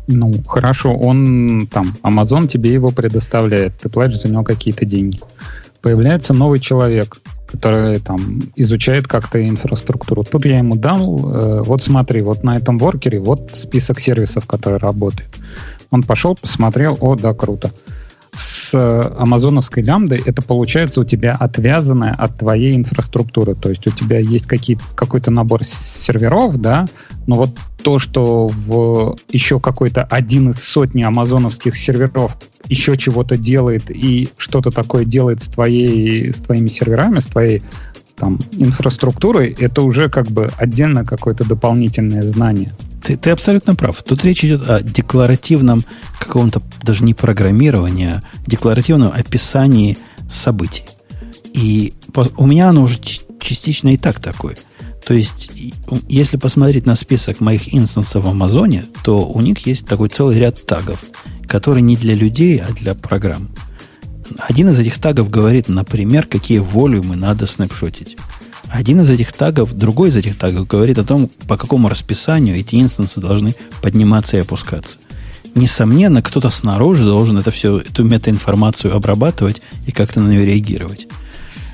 Ну, 0.07 0.33
хорошо, 0.47 0.95
он 0.95 1.67
там, 1.73 1.97
Amazon 2.05 2.47
тебе 2.47 2.73
его 2.73 2.93
предоставляет, 2.93 3.77
ты 3.81 3.89
платишь 3.89 4.21
за 4.21 4.29
него 4.29 4.45
какие-то 4.45 4.85
деньги 4.85 5.19
появляется 5.87 6.35
новый 6.35 6.59
человек, 6.59 7.21
который 7.47 8.01
там 8.01 8.19
изучает 8.57 9.07
как-то 9.07 9.41
инфраструктуру. 9.49 10.25
Тут 10.25 10.45
я 10.45 10.59
ему 10.59 10.75
дал, 10.75 11.33
э, 11.33 11.63
вот 11.63 11.81
смотри, 11.81 12.23
вот 12.23 12.43
на 12.43 12.57
этом 12.57 12.77
воркере 12.77 13.21
вот 13.21 13.53
список 13.55 14.01
сервисов, 14.01 14.47
которые 14.47 14.81
работают. 14.81 15.31
Он 15.93 16.03
пошел, 16.03 16.35
посмотрел, 16.35 16.99
о, 17.01 17.15
да, 17.15 17.35
круто 17.35 17.71
с 18.37 18.75
э, 18.75 19.15
амазоновской 19.19 19.83
лямбдой 19.83 20.23
это 20.25 20.43
получается 20.43 21.01
у 21.01 21.05
тебя 21.05 21.33
отвязанное 21.33 22.15
от 22.15 22.39
твоей 22.39 22.77
инфраструктуры. 22.77 23.55
То 23.55 23.71
есть 23.71 23.87
у 23.87 23.91
тебя 23.91 24.19
есть 24.19 24.47
какие, 24.47 24.79
какой-то 24.95 25.31
набор 25.31 25.65
серверов, 25.65 26.61
да, 26.61 26.87
но 27.27 27.37
вот 27.37 27.51
то, 27.83 27.99
что 27.99 28.49
в 28.49 29.17
еще 29.31 29.61
какой-то 29.61 30.03
один 30.03 30.51
из 30.51 30.63
сотни 30.63 31.03
амазоновских 31.03 31.77
серверов 31.77 32.37
еще 32.69 32.97
чего-то 32.97 33.37
делает 33.37 33.91
и 33.91 34.29
что-то 34.37 34.71
такое 34.71 35.05
делает 35.05 35.43
с, 35.43 35.47
твоей, 35.47 36.33
с 36.33 36.41
твоими 36.41 36.69
серверами, 36.69 37.21
с 37.21 37.27
твоей 37.27 37.63
там, 38.17 38.39
инфраструктурой, 38.53 39.55
это 39.59 39.83
уже 39.83 40.09
как 40.09 40.27
бы 40.29 40.49
отдельно 40.57 41.05
какое-то 41.05 41.47
дополнительное 41.47 42.23
знание. 42.23 42.73
Ты, 43.07 43.17
ты 43.17 43.31
абсолютно 43.31 43.77
прав. 43.77 44.03
Тут 44.03 44.25
речь 44.25 44.45
идет 44.45 44.69
о 44.69 44.83
декларативном 44.83 45.85
каком-то, 46.19 46.61
даже 46.83 47.05
не 47.05 47.15
программировании, 47.15 48.07
а 48.09 48.23
декларативном 48.49 49.13
описании 49.13 49.97
событий. 50.29 50.83
И 51.53 51.95
у 52.37 52.47
меня 52.47 52.71
оно 52.71 52.83
уже 52.83 52.99
частично 53.39 53.91
и 53.91 53.97
так 53.97 54.19
такое. 54.19 54.57
То 55.07 55.15
есть, 55.15 55.53
если 56.09 56.37
посмотреть 56.37 56.85
на 56.85 56.97
список 56.97 57.39
моих 57.39 57.73
инстансов 57.73 58.25
в 58.25 58.29
Амазоне, 58.29 58.87
то 59.05 59.25
у 59.25 59.41
них 59.41 59.65
есть 59.67 59.87
такой 59.87 60.09
целый 60.09 60.37
ряд 60.37 60.67
тагов, 60.67 60.99
которые 61.47 61.83
не 61.83 61.95
для 61.95 62.17
людей, 62.17 62.59
а 62.59 62.73
для 62.73 62.95
программ. 62.95 63.51
Один 64.37 64.71
из 64.71 64.81
этих 64.81 64.99
тагов 64.99 65.31
говорит, 65.31 65.69
например, 65.69 66.27
какие 66.27 66.59
волюмы 66.59 67.15
надо 67.15 67.47
снапшотить. 67.47 68.17
Один 68.71 69.01
из 69.01 69.11
этих 69.11 69.33
тагов, 69.33 69.73
другой 69.73 70.09
из 70.09 70.17
этих 70.17 70.37
тагов 70.37 70.67
говорит 70.67 70.99
о 70.99 71.05
том, 71.05 71.31
по 71.47 71.57
какому 71.57 71.89
расписанию 71.89 72.57
эти 72.57 72.77
инстансы 72.77 73.21
должны 73.21 73.55
подниматься 73.81 74.37
и 74.37 74.41
опускаться. 74.41 74.99
Несомненно, 75.55 76.21
кто-то 76.21 76.51
снаружи 76.51 77.05
должен 77.05 77.39
это 77.39 77.51
все, 77.51 77.79
эту 77.79 78.05
метаинформацию 78.05 78.95
обрабатывать 78.95 79.63
и 79.87 79.93
как-то 79.93 80.21
на 80.21 80.29
нее 80.29 80.45
реагировать. 80.45 81.07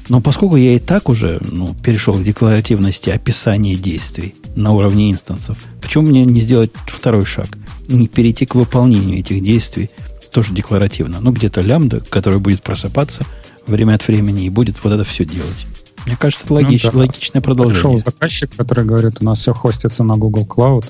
Но 0.09 0.21
поскольку 0.21 0.57
я 0.57 0.75
и 0.75 0.79
так 0.79 1.09
уже 1.09 1.41
ну, 1.51 1.75
перешел 1.75 2.15
к 2.15 2.23
декларативности 2.23 3.11
описания 3.11 3.77
действий 3.77 4.35
на 4.55 4.73
уровне 4.73 5.11
инстансов, 5.11 5.57
почему 5.81 6.07
мне 6.07 6.25
не 6.25 6.41
сделать 6.41 6.71
второй 6.87 7.25
шаг? 7.25 7.49
Не 7.89 8.09
перейти 8.09 8.47
к 8.47 8.55
выполнению 8.55 9.19
этих 9.19 9.43
действий 9.43 9.91
тоже 10.33 10.53
декларативно. 10.53 11.19
Ну, 11.21 11.33
где-то 11.33 11.61
лямбда, 11.61 12.01
которая 12.01 12.41
будет 12.41 12.63
просыпаться 12.63 13.25
время 13.67 13.95
от 13.95 14.07
времени 14.07 14.45
и 14.45 14.51
будет 14.51 14.83
вот 14.83 14.93
это 14.93 15.05
все 15.05 15.25
делать. 15.25 15.67
Мне 16.07 16.17
кажется, 16.17 16.45
это 16.45 16.55
логич, 16.55 16.85
ну, 16.85 16.91
да. 16.93 16.99
логичное 16.99 17.41
продолжение. 17.41 17.83
Пришел 17.83 17.99
заказчик, 17.99 18.51
который 18.57 18.85
говорит, 18.85 19.19
у 19.21 19.25
нас 19.25 19.39
все 19.39 19.55
хостится 19.55 20.03
на 20.05 20.17
Google 20.17 20.47
Cloud, 20.47 20.87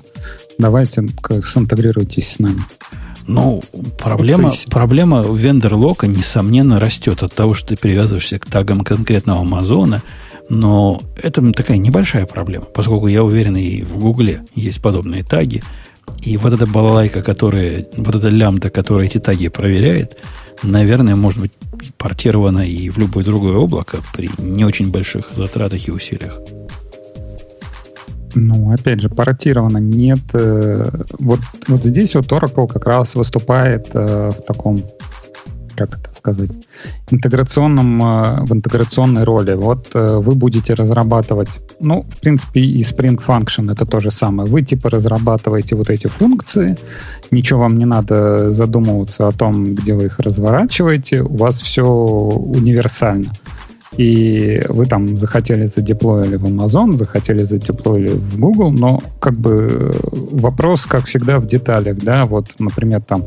давайте 0.59 1.03
синтегрируйтесь 1.03 2.33
с 2.33 2.39
нами. 2.39 2.61
Ну, 3.27 3.63
проблема, 3.99 4.51
есть... 4.51 4.69
проблема 4.69 5.23
вендор-лока, 5.23 6.07
несомненно, 6.07 6.81
растет 6.81 7.23
от 7.23 7.33
того, 7.33 7.55
что 7.55 7.69
ты 7.69 7.77
привязываешься 7.77 8.39
к 8.39 8.47
тагам 8.47 8.81
конкретного 8.81 9.41
Амазона, 9.41 10.03
но 10.49 11.01
это 11.23 11.53
такая 11.53 11.77
небольшая 11.77 12.27
проблема, 12.27 12.65
поскольку 12.65 13.07
я 13.07 13.23
уверен, 13.23 13.57
и 13.57 13.83
в 13.83 13.99
Гугле 13.99 14.43
есть 14.55 14.83
подобные 14.83 15.23
таги, 15.23 15.63
и 16.21 16.37
вот 16.37 16.53
эта 16.53 16.67
балалайка, 16.67 17.23
которая, 17.23 17.87
вот 17.97 18.15
эта 18.15 18.29
лямбда, 18.29 18.71
которая 18.71 19.07
эти 19.07 19.19
таги 19.19 19.49
проверяет, 19.49 20.19
наверное, 20.63 21.17
может 21.17 21.41
быть 21.41 21.53
портирована 21.99 22.61
и 22.61 22.91
в 22.91 22.99
любое 22.99 23.25
другое 23.25 23.57
облако 23.57 23.99
при 24.15 24.31
не 24.39 24.65
очень 24.65 24.91
больших 24.91 25.31
затратах 25.35 25.89
и 25.89 25.93
усилиях. 25.93 26.41
Ну, 28.35 28.73
опять 28.73 29.01
же, 29.01 29.09
портировано 29.09 29.79
нет. 29.79 30.21
Э, 30.33 30.87
вот, 31.19 31.41
вот 31.69 31.85
здесь 31.85 32.15
вот 32.15 32.27
Oracle 32.33 32.67
как 32.67 32.87
раз 32.87 33.15
выступает 33.15 33.91
э, 33.93 34.31
в 34.31 34.43
таком 34.47 34.79
как 35.75 35.99
это 35.99 36.15
сказать, 36.15 36.51
интеграционном, 37.11 38.03
э, 38.03 38.45
в 38.45 38.53
интеграционной 38.53 39.25
роли. 39.25 39.55
Вот 39.55 39.91
э, 39.95 40.17
вы 40.19 40.35
будете 40.35 40.75
разрабатывать, 40.75 41.61
ну, 41.81 42.05
в 42.11 42.21
принципе, 42.21 42.61
и 42.61 42.83
Spring 42.83 43.21
Function 43.25 43.73
это 43.73 43.87
то 43.87 44.01
же 44.01 44.11
самое. 44.11 44.49
Вы 44.49 44.63
типа 44.63 44.91
разрабатываете 44.91 45.77
вот 45.77 45.91
эти 45.91 46.07
функции, 46.07 46.77
ничего 47.31 47.61
вам 47.61 47.79
не 47.79 47.85
надо 47.85 48.51
задумываться 48.51 49.29
о 49.29 49.33
том, 49.33 49.75
где 49.75 49.95
вы 49.95 50.07
их 50.07 50.19
разворачиваете, 50.19 51.23
у 51.23 51.37
вас 51.37 51.61
все 51.63 51.85
универсально 51.85 53.33
и 53.97 54.63
вы 54.69 54.87
там 54.87 55.19
захотели 55.19 55.67
задеплоили 55.67 56.37
в 56.37 56.45
Amazon, 56.45 56.93
захотели 56.93 57.45
задеплоили 57.45 58.09
в 58.09 58.39
Google, 58.39 58.73
но 58.73 59.01
как 59.21 59.35
бы 59.35 59.93
вопрос, 60.33 60.87
как 60.87 61.05
всегда, 61.05 61.39
в 61.39 61.47
деталях, 61.47 61.99
да, 61.99 62.25
вот, 62.25 62.55
например, 62.59 63.03
там 63.03 63.25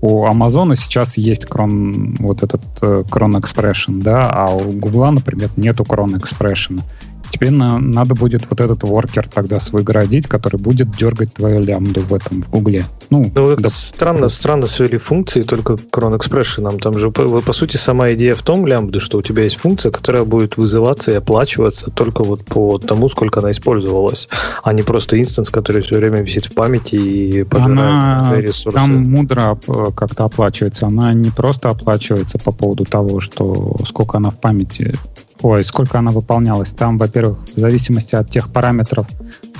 у 0.00 0.26
Amazon 0.26 0.74
сейчас 0.76 1.16
есть 1.16 1.46
крон, 1.46 2.16
вот 2.18 2.42
этот 2.42 2.62
э, 2.82 3.02
Cron 3.10 3.40
Expression, 3.40 4.02
да, 4.02 4.28
а 4.30 4.54
у 4.54 4.72
Google, 4.72 5.12
например, 5.12 5.50
нету 5.56 5.84
Cron 5.84 6.18
Expression. 6.18 6.82
Теперь 7.30 7.50
на, 7.50 7.78
надо 7.78 8.14
будет 8.14 8.48
вот 8.48 8.60
этот 8.60 8.82
воркер 8.84 9.28
тогда 9.28 9.60
свой 9.60 9.82
городить, 9.82 10.26
который 10.26 10.58
будет 10.58 10.90
дергать 10.90 11.34
твою 11.34 11.62
лямбду 11.62 12.00
в 12.00 12.14
этом, 12.14 12.42
в 12.42 12.50
Гугле. 12.50 12.86
Ну, 13.10 13.30
ну 13.34 13.56
да. 13.56 13.68
странно, 13.68 14.28
странно 14.28 14.66
свели 14.66 14.98
функции 14.98 15.42
только 15.42 15.74
Cron 15.74 16.18
Expression. 16.18 16.78
Там 16.80 16.98
же, 16.98 17.10
по, 17.10 17.40
по 17.40 17.52
сути, 17.52 17.76
сама 17.76 18.12
идея 18.14 18.34
в 18.34 18.42
том, 18.42 18.66
лямбды, 18.66 19.00
что 19.00 19.18
у 19.18 19.22
тебя 19.22 19.44
есть 19.44 19.56
функция, 19.56 19.90
которая 19.92 20.24
будет 20.24 20.56
вызываться 20.56 21.12
и 21.12 21.14
оплачиваться 21.14 21.90
только 21.90 22.22
вот 22.22 22.44
по 22.44 22.78
тому, 22.78 23.08
сколько 23.08 23.40
она 23.40 23.50
использовалась, 23.50 24.28
а 24.62 24.72
не 24.72 24.82
просто 24.82 25.20
инстанс, 25.20 25.50
который 25.50 25.82
все 25.82 25.96
время 25.96 26.22
висит 26.22 26.46
в 26.46 26.54
памяти 26.54 26.96
и 26.96 27.42
пожирает 27.44 28.22
она, 28.22 28.34
ресурсы. 28.36 28.76
Там 28.76 29.10
мудро 29.10 29.58
как-то 29.94 30.24
оплачивается. 30.24 30.86
Она 30.86 31.12
не 31.12 31.30
просто 31.30 31.70
оплачивается 31.70 32.38
по 32.38 32.52
поводу 32.52 32.84
того, 32.84 33.20
что 33.20 33.76
сколько 33.86 34.18
она 34.18 34.30
в 34.30 34.38
памяти 34.40 34.94
Ой, 35.42 35.62
сколько 35.64 35.98
она 35.98 36.12
выполнялась. 36.12 36.72
Там, 36.72 36.96
во-первых, 36.98 37.46
в 37.54 37.60
зависимости 37.60 38.14
от 38.14 38.30
тех 38.30 38.50
параметров, 38.50 39.06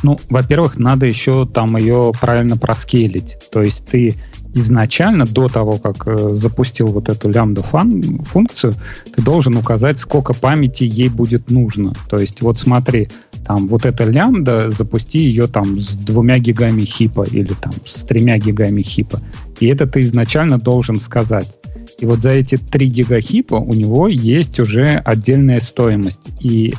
ну, 0.02 0.18
во-первых, 0.30 0.78
надо 0.78 1.06
еще 1.06 1.46
там 1.46 1.76
ее 1.76 2.12
правильно 2.18 2.56
проскейлить. 2.56 3.36
То 3.52 3.62
есть 3.62 3.84
ты 3.86 4.14
изначально, 4.54 5.26
до 5.26 5.48
того, 5.48 5.78
как 5.78 6.06
э, 6.06 6.34
запустил 6.34 6.86
вот 6.88 7.10
эту 7.10 7.28
лямбда 7.28 7.62
фан, 7.62 8.24
функцию, 8.24 8.74
ты 9.14 9.22
должен 9.22 9.56
указать, 9.56 9.98
сколько 9.98 10.32
памяти 10.32 10.84
ей 10.84 11.10
будет 11.10 11.50
нужно. 11.50 11.92
То 12.08 12.16
есть 12.16 12.40
вот 12.40 12.58
смотри, 12.58 13.08
там 13.46 13.68
вот 13.68 13.84
эта 13.84 14.04
лямбда, 14.04 14.70
запусти 14.70 15.18
ее 15.18 15.46
там 15.46 15.78
с 15.78 15.92
двумя 15.92 16.38
гигами 16.38 16.82
хипа 16.82 17.24
или 17.30 17.52
там 17.52 17.72
с 17.84 18.02
тремя 18.02 18.38
гигами 18.38 18.82
хипа. 18.82 19.20
И 19.60 19.66
это 19.66 19.86
ты 19.86 20.00
изначально 20.02 20.58
должен 20.58 21.00
сказать. 21.00 21.52
И 21.98 22.06
вот 22.06 22.20
за 22.20 22.30
эти 22.30 22.56
3 22.56 22.86
гигахипа 22.88 23.54
у 23.54 23.72
него 23.72 24.08
есть 24.08 24.60
уже 24.60 25.00
отдельная 25.04 25.60
стоимость. 25.60 26.20
И 26.40 26.74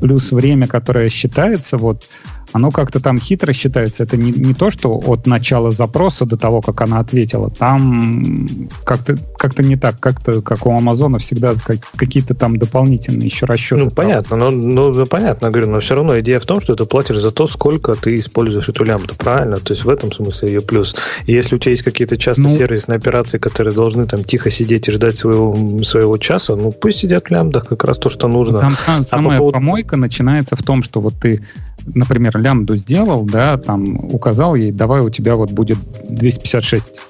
плюс 0.00 0.32
время, 0.32 0.66
которое 0.66 1.08
считается, 1.08 1.76
вот 1.76 2.08
оно 2.52 2.70
как-то 2.70 3.00
там 3.00 3.18
хитро 3.18 3.52
считается. 3.52 4.02
Это 4.02 4.16
не, 4.16 4.30
не 4.30 4.54
то, 4.54 4.70
что 4.70 4.94
от 4.94 5.26
начала 5.26 5.70
запроса 5.70 6.26
до 6.26 6.36
того, 6.36 6.60
как 6.60 6.80
она 6.82 6.98
ответила. 6.98 7.50
Там 7.50 8.68
как-то 8.84 9.16
как 9.38 9.58
не 9.58 9.76
так. 9.76 9.98
Как-то, 10.00 10.42
как 10.42 10.66
у 10.66 10.70
Амазона, 10.70 11.18
всегда 11.18 11.54
как, 11.54 11.78
какие-то 11.96 12.34
там 12.34 12.56
дополнительные 12.56 13.26
еще 13.26 13.46
расчеты. 13.46 13.84
Ну, 13.84 13.90
понятно. 13.90 14.36
Но, 14.36 14.50
ну, 14.50 15.06
понятно, 15.06 15.50
говорю, 15.50 15.70
но 15.70 15.80
все 15.80 15.94
равно 15.94 16.18
идея 16.20 16.40
в 16.40 16.46
том, 16.46 16.60
что 16.60 16.74
ты 16.74 16.84
платишь 16.84 17.16
за 17.16 17.30
то, 17.30 17.46
сколько 17.46 17.94
ты 17.94 18.14
используешь 18.14 18.68
эту 18.68 18.84
лямбду. 18.84 19.14
Правильно? 19.16 19.56
То 19.56 19.72
есть 19.72 19.84
в 19.84 19.88
этом 19.88 20.12
смысле 20.12 20.52
ее 20.52 20.60
плюс. 20.60 20.94
Если 21.26 21.56
у 21.56 21.58
тебя 21.58 21.70
есть 21.70 21.82
какие-то 21.82 22.16
часто 22.16 22.42
ну, 22.42 22.48
сервисные 22.48 22.96
операции, 22.96 23.38
которые 23.38 23.74
должны 23.74 24.06
там 24.06 24.24
тихо 24.24 24.50
сидеть 24.50 24.88
и 24.88 24.92
ждать 24.92 25.18
своего, 25.18 25.82
своего 25.82 26.18
часа, 26.18 26.56
ну 26.56 26.72
пусть 26.72 26.98
сидят 26.98 27.26
в 27.26 27.30
лямбдах 27.30 27.66
как 27.66 27.84
раз 27.84 27.98
то, 27.98 28.08
что 28.08 28.28
нужно. 28.28 28.60
Там 28.60 28.76
а 28.86 29.04
самая 29.04 29.38
по 29.38 29.44
поводу... 29.44 29.52
помойка 29.54 29.96
начинается 29.96 30.56
в 30.56 30.62
том, 30.62 30.82
что 30.82 31.00
вот 31.00 31.14
ты 31.20 31.42
например, 31.86 32.38
лямбду 32.38 32.76
сделал, 32.76 33.24
да, 33.24 33.56
там 33.58 34.12
указал 34.12 34.54
ей, 34.54 34.72
давай 34.72 35.00
у 35.00 35.10
тебя 35.10 35.36
вот 35.36 35.50
будет 35.52 35.78
256 36.08 37.00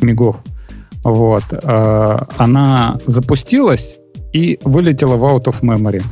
мигов. 0.00 0.36
Вот. 1.02 1.44
Э, 1.50 2.18
она 2.36 2.98
запустилась 3.06 3.96
и 4.32 4.58
вылетела 4.64 5.16
в 5.16 5.24
out 5.24 5.44
of 5.44 5.60
memory. 5.62 6.02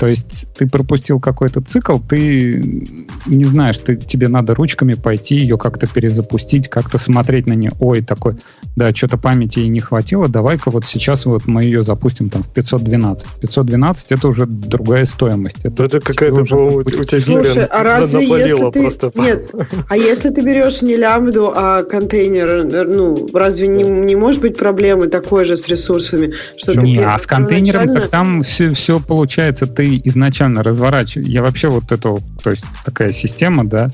То 0.00 0.06
есть 0.06 0.46
ты 0.54 0.66
пропустил 0.66 1.20
какой-то 1.20 1.60
цикл, 1.60 1.98
ты 1.98 2.86
не 3.26 3.44
знаешь, 3.44 3.76
ты, 3.76 3.96
тебе 3.96 4.28
надо 4.28 4.54
ручками 4.54 4.94
пойти 4.94 5.34
ее 5.34 5.58
как-то 5.58 5.86
перезапустить, 5.86 6.70
как-то 6.70 6.96
смотреть 6.96 7.46
на 7.46 7.52
нее. 7.52 7.70
Ой, 7.80 8.00
такой, 8.00 8.36
да, 8.76 8.94
что-то 8.94 9.18
памяти 9.18 9.58
ей 9.58 9.68
не 9.68 9.80
хватило, 9.80 10.26
давай-ка 10.26 10.70
вот 10.70 10.86
сейчас 10.86 11.26
вот 11.26 11.46
мы 11.46 11.64
ее 11.64 11.82
запустим 11.82 12.30
там 12.30 12.42
в 12.42 12.48
512. 12.48 13.28
512 13.42 14.12
это 14.12 14.28
уже 14.28 14.46
другая 14.46 15.04
стоимость. 15.04 15.58
Это, 15.64 15.84
это 15.84 16.00
какая-то, 16.00 16.40
уже 16.40 16.56
у 16.56 16.82
тебя 16.82 17.20
Слушай, 17.20 17.64
а 17.64 17.84
разве 17.84 18.26
если 18.26 18.70
ты... 18.70 18.80
Просто... 18.80 19.12
Нет, 19.16 19.50
а 19.86 19.98
если 19.98 20.30
ты 20.30 20.40
берешь 20.40 20.80
не 20.80 20.96
лямбду, 20.96 21.52
а 21.54 21.82
контейнер, 21.82 22.86
ну, 22.86 23.28
разве 23.34 23.68
не, 23.68 23.82
не 23.82 24.16
может 24.16 24.40
быть 24.40 24.56
проблемы 24.56 25.08
такой 25.08 25.44
же 25.44 25.58
с 25.58 25.68
ресурсами? 25.68 26.32
Что 26.56 26.72
не, 26.80 26.96
ты 26.96 27.04
а 27.04 27.18
с 27.18 27.26
контейнером 27.26 27.94
так 27.94 28.08
там 28.08 28.42
все, 28.42 28.70
все 28.70 28.98
получается, 28.98 29.66
ты 29.66 29.89
изначально 30.04 30.62
разворачиваешь, 30.62 31.28
я 31.28 31.42
вообще 31.42 31.68
вот 31.68 31.92
эту, 31.92 32.20
то 32.42 32.50
есть 32.50 32.64
такая 32.84 33.12
система, 33.12 33.64
да, 33.64 33.90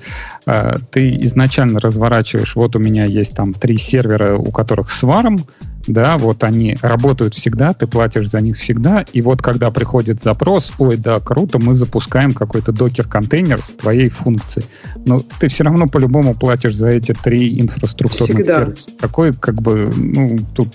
а, 0.47 0.77
ты 0.91 1.17
изначально 1.23 1.79
разворачиваешь, 1.81 2.57
вот 2.57 2.77
у 2.77 2.79
меня 2.79 3.05
есть 3.05 3.35
там 3.35 3.53
три 3.55 3.77
сервера, 3.77 4.37
у 4.37 4.51
которых 4.51 4.91
с 4.91 5.03
варом, 5.03 5.47
да, 5.87 6.19
вот 6.19 6.45
они 6.45 6.77
работают 6.81 7.35
всегда, 7.35 7.73
ты 7.73 7.87
платишь 7.87 8.31
за 8.31 8.41
них 8.41 8.57
всегда, 8.57 9.05
и 9.13 9.21
вот 9.21 9.43
когда 9.43 9.71
приходит 9.71 10.23
запрос, 10.23 10.73
ой, 10.79 10.97
да, 10.97 11.21
круто, 11.21 11.59
мы 11.59 11.75
запускаем 11.75 12.33
какой-то 12.33 12.73
докер-контейнер 12.73 13.63
с 13.63 13.73
твоей 13.73 14.09
функцией. 14.09 14.67
Но 15.05 15.23
ты 15.39 15.49
все 15.49 15.65
равно 15.65 15.87
по-любому 15.87 16.35
платишь 16.35 16.75
за 16.75 16.89
эти 16.89 17.13
три 17.13 17.61
инфраструктурных 17.61 18.39
всегда. 18.39 18.59
сервиса. 18.61 18.91
Какой, 19.01 19.35
как 19.35 19.61
бы, 19.63 19.93
ну, 19.97 20.39
тут... 20.55 20.69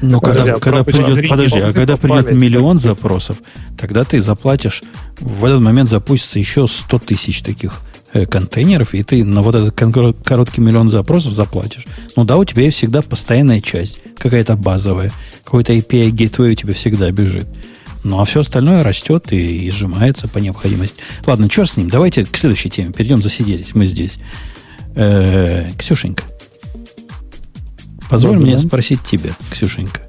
Ну, 0.00 0.20
когда, 0.20 0.54
когда 0.56 0.84
придет, 0.84 1.28
подожди, 1.28 1.58
а 1.60 1.72
когда 1.72 1.96
придет 1.96 2.32
миллион 2.32 2.78
запросов, 2.78 3.36
тогда 3.78 4.04
ты 4.04 4.20
заплатишь, 4.20 4.82
в 5.20 5.44
этот 5.44 5.60
момент 5.60 5.88
запустится 5.88 6.38
еще 6.38 6.66
100 6.66 6.98
тысяч 7.00 7.42
таких 7.42 7.80
контейнеров, 8.12 8.94
и 8.94 9.02
ты 9.02 9.24
на 9.24 9.42
вот 9.42 9.54
этот 9.54 9.74
короткий 10.24 10.60
миллион 10.60 10.88
запросов 10.88 11.32
заплатишь. 11.32 11.86
Ну 12.16 12.24
да, 12.24 12.36
у 12.36 12.44
тебя 12.44 12.70
всегда 12.70 13.02
постоянная 13.02 13.60
часть, 13.60 14.00
какая-то 14.18 14.56
базовая, 14.56 15.12
какой-то 15.44 15.72
API 15.72 16.10
gateway 16.10 16.52
у 16.52 16.54
тебя 16.54 16.74
всегда 16.74 17.10
бежит. 17.10 17.46
Ну, 18.04 18.20
а 18.20 18.24
все 18.24 18.40
остальное 18.40 18.82
растет 18.82 19.32
и, 19.32 19.66
и 19.66 19.70
сжимается 19.70 20.26
по 20.26 20.38
необходимости. 20.38 20.96
Ладно, 21.24 21.48
черт 21.48 21.70
с 21.70 21.76
ним. 21.76 21.88
Давайте 21.88 22.24
к 22.24 22.36
следующей 22.36 22.68
теме. 22.68 22.92
Перейдем, 22.92 23.22
засиделись 23.22 23.74
мы 23.74 23.86
здесь. 23.86 24.18
Э, 24.96 25.70
Ксюшенька. 25.78 26.24
Позволь 28.10 28.38
да, 28.38 28.42
мне 28.42 28.58
спросить 28.58 29.02
тебя, 29.04 29.30
Ксюшенька. 29.50 30.02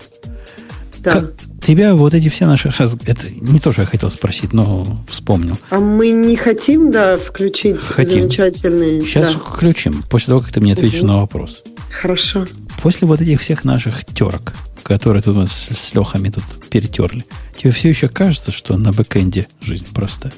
Да. 1.00 1.12
Как, 1.12 1.34
тебя 1.64 1.96
вот 1.96 2.14
эти 2.14 2.30
все 2.30 2.46
наши... 2.46 2.70
Это 2.70 3.28
не 3.42 3.60
то, 3.60 3.72
что 3.72 3.82
я 3.82 3.88
хотел 3.88 4.10
спросить, 4.10 4.54
но 4.54 4.86
вспомнил. 5.08 5.58
А 5.70 5.80
мы 5.80 6.10
не 6.10 6.36
хотим, 6.36 6.92
да, 6.92 7.18
включить 7.18 7.82
хотим. 7.82 8.22
замечательные... 8.22 9.02
Сейчас 9.02 9.34
да. 9.34 9.40
включим, 9.40 10.04
после 10.10 10.28
того, 10.28 10.40
как 10.42 10.52
ты 10.52 10.62
мне 10.62 10.74
ответишь 10.74 11.00
угу. 11.00 11.08
на 11.08 11.18
вопрос. 11.18 11.64
Хорошо. 11.90 12.46
После 12.82 13.08
вот 13.08 13.22
этих 13.22 13.42
всех 13.42 13.64
наших 13.64 14.06
терок, 14.06 14.54
которые 14.84 15.24
тут 15.24 15.38
у 15.38 15.42
нас 15.42 15.52
с 15.52 15.94
Лехами 15.94 16.30
тут 16.30 16.44
перетерли, 16.70 17.26
тебе 17.56 17.72
все 17.72 17.90
еще 17.90 18.10
кажется, 18.10 18.52
что 18.52 18.78
на 18.78 18.92
бэкэнде 18.92 19.48
жизнь 19.62 19.88
простая? 19.94 20.34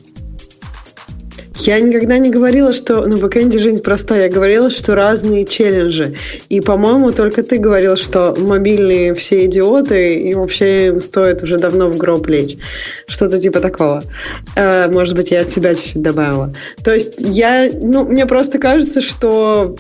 Я 1.57 1.80
никогда 1.80 2.18
не 2.18 2.30
говорила, 2.30 2.73
что 2.73 3.06
на 3.06 3.18
бэкэнде 3.18 3.60
жизнь 3.60 3.82
простая. 3.82 4.23
Я 4.23 4.30
говорила, 4.30 4.69
что 4.69 4.94
разные 4.94 5.45
челленджи. 5.45 6.15
И, 6.49 6.60
по-моему, 6.60 7.11
только 7.11 7.44
ты 7.44 7.57
говорил, 7.57 7.95
что 7.95 8.36
мобильные 8.38 9.14
все 9.14 9.45
идиоты, 9.45 10.15
и 10.15 10.34
вообще 10.34 10.88
им 10.88 10.99
стоит 10.99 11.44
уже 11.44 11.57
давно 11.57 11.90
в 11.90 11.98
гроб 11.98 12.27
лечь. 12.27 12.57
Что-то 13.07 13.40
типа 13.40 13.61
такого. 13.61 14.03
Э, 14.56 14.90
может 14.90 15.15
быть, 15.15 15.32
я 15.32 15.41
от 15.41 15.49
себя 15.49 15.76
чуть-чуть 15.76 16.02
добавила. 16.02 16.53
То 16.84 16.94
есть 16.94 17.15
я, 17.19 17.69
ну, 17.73 18.03
мне 18.03 18.26
просто 18.26 18.60
кажется, 18.60 19.02
что 19.02 19.76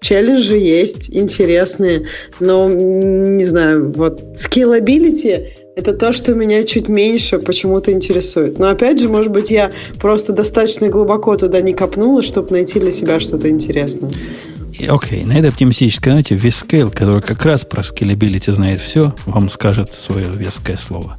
челленджи 0.00 0.56
есть 0.56 1.10
интересные, 1.10 2.06
но, 2.38 2.68
не 2.68 3.44
знаю, 3.44 3.92
вот 3.92 4.22
scalability 4.36 5.59
это 5.76 5.92
то, 5.92 6.12
что 6.12 6.34
меня 6.34 6.64
чуть 6.64 6.88
меньше 6.88 7.38
почему-то 7.38 7.92
интересует. 7.92 8.58
Но 8.58 8.68
опять 8.68 9.00
же, 9.00 9.08
может 9.08 9.30
быть, 9.30 9.50
я 9.50 9.70
просто 9.98 10.32
достаточно 10.32 10.88
глубоко 10.88 11.36
туда 11.36 11.60
не 11.60 11.72
копнула, 11.72 12.22
чтобы 12.22 12.50
найти 12.50 12.80
для 12.80 12.90
себя 12.90 13.20
что-то 13.20 13.48
интересное. 13.48 14.10
Окей, 14.78 15.22
okay. 15.22 15.26
на 15.26 15.38
этой 15.38 15.50
оптимистической 15.50 16.12
ноте 16.14 16.34
Vscale, 16.34 16.90
который 16.90 17.22
как 17.22 17.44
раз 17.44 17.64
про 17.64 17.82
scalability 17.82 18.50
знает 18.50 18.80
все, 18.80 19.14
вам 19.26 19.48
скажет 19.48 19.92
свое 19.92 20.26
веское 20.32 20.76
слово. 20.76 21.18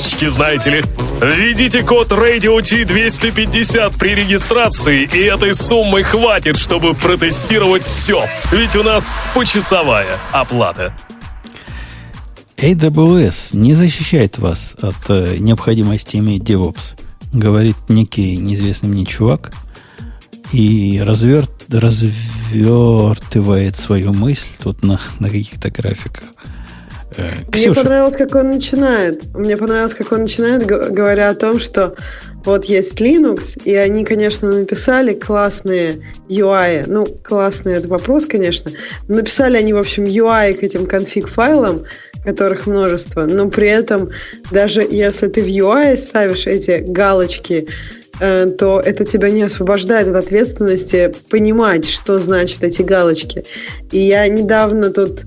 фишечки, 0.01 0.29
знаете 0.29 0.69
ли. 0.69 0.81
Введите 1.21 1.83
код 1.83 2.11
Radio 2.11 2.59
T250 2.59 3.97
при 3.97 4.15
регистрации, 4.15 5.03
и 5.03 5.19
этой 5.19 5.53
суммы 5.53 6.03
хватит, 6.03 6.57
чтобы 6.57 6.95
протестировать 6.95 7.83
все. 7.83 8.25
Ведь 8.51 8.75
у 8.75 8.83
нас 8.83 9.09
почасовая 9.33 10.19
оплата. 10.31 10.93
AWS 12.57 13.57
не 13.57 13.73
защищает 13.73 14.37
вас 14.37 14.75
от 14.81 14.95
э, 15.09 15.37
необходимости 15.39 16.17
иметь 16.17 16.43
DevOps, 16.43 16.99
говорит 17.33 17.77
некий 17.89 18.37
неизвестный 18.37 18.89
мне 18.89 19.05
чувак, 19.05 19.51
и 20.51 21.01
разверт, 21.03 21.51
развертывает 21.69 23.77
свою 23.77 24.13
мысль 24.13 24.49
тут 24.61 24.83
на, 24.83 24.99
на 25.19 25.29
каких-то 25.29 25.71
графиках. 25.71 26.25
Э, 27.17 27.29
Мне 27.53 27.73
понравилось, 27.73 28.15
как 28.15 28.35
он 28.35 28.49
начинает. 28.49 29.23
Мне 29.33 29.57
понравилось, 29.57 29.95
как 29.95 30.11
он 30.11 30.21
начинает, 30.21 30.65
говоря 30.65 31.29
о 31.29 31.35
том, 31.35 31.59
что 31.59 31.95
вот 32.45 32.65
есть 32.65 32.99
Linux, 32.99 33.61
и 33.63 33.75
они, 33.75 34.03
конечно, 34.03 34.51
написали 34.51 35.13
классные 35.13 36.01
UI. 36.27 36.85
Ну, 36.87 37.05
классный 37.05 37.73
это 37.73 37.87
вопрос, 37.87 38.25
конечно. 38.25 38.71
Написали 39.07 39.57
они, 39.57 39.73
в 39.73 39.77
общем, 39.77 40.03
UI 40.03 40.53
к 40.53 40.63
этим 40.63 40.85
конфиг-файлам, 40.85 41.83
которых 42.23 42.67
множество, 42.67 43.25
но 43.25 43.49
при 43.49 43.67
этом 43.67 44.11
даже 44.51 44.81
если 44.81 45.27
ты 45.27 45.41
в 45.41 45.47
UI 45.47 45.97
ставишь 45.97 46.47
эти 46.47 46.83
галочки, 46.87 47.67
э, 48.19 48.45
то 48.57 48.79
это 48.79 49.05
тебя 49.05 49.29
не 49.29 49.43
освобождает 49.43 50.07
от 50.07 50.15
ответственности 50.15 51.13
понимать, 51.29 51.89
что 51.89 52.19
значат 52.19 52.63
эти 52.63 52.83
галочки. 52.83 53.43
И 53.91 53.99
я 54.01 54.27
недавно 54.27 54.91
тут 54.91 55.25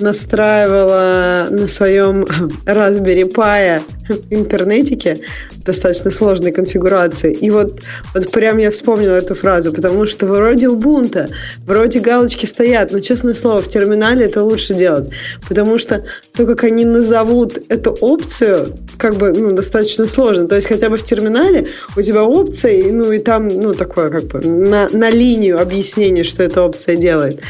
настраивала 0.00 1.48
на 1.50 1.66
своем 1.66 2.22
Raspberry 2.66 3.32
Pi 3.32 3.82
интернетике, 4.30 5.20
достаточно 5.64 6.10
сложной 6.10 6.52
конфигурации. 6.52 7.32
И 7.32 7.50
вот, 7.50 7.80
вот 8.14 8.30
прям 8.30 8.58
я 8.58 8.70
вспомнила 8.70 9.14
эту 9.14 9.34
фразу, 9.34 9.72
потому 9.72 10.06
что 10.06 10.26
вроде 10.26 10.66
Ubuntu, 10.66 11.30
вроде 11.66 12.00
галочки 12.00 12.46
стоят, 12.46 12.92
но, 12.92 13.00
честное 13.00 13.34
слово, 13.34 13.62
в 13.62 13.68
терминале 13.68 14.26
это 14.26 14.42
лучше 14.42 14.74
делать, 14.74 15.08
потому 15.48 15.78
что 15.78 16.04
то, 16.32 16.46
как 16.46 16.64
они 16.64 16.84
назовут 16.84 17.58
эту 17.68 17.92
опцию, 18.00 18.76
как 18.98 19.16
бы, 19.16 19.32
ну, 19.32 19.52
достаточно 19.52 20.06
сложно. 20.06 20.46
То 20.46 20.56
есть 20.56 20.68
хотя 20.68 20.88
бы 20.88 20.96
в 20.96 21.02
терминале 21.02 21.66
у 21.96 22.02
тебя 22.02 22.24
опция, 22.24 22.92
ну, 22.92 23.12
и 23.12 23.18
там, 23.18 23.48
ну, 23.48 23.74
такое, 23.74 24.08
как 24.08 24.24
бы, 24.24 24.40
на, 24.40 24.88
на 24.90 25.10
линию 25.10 25.60
объяснение, 25.60 26.24
что 26.24 26.42
эта 26.42 26.62
опция 26.62 26.96
делает 26.96 27.40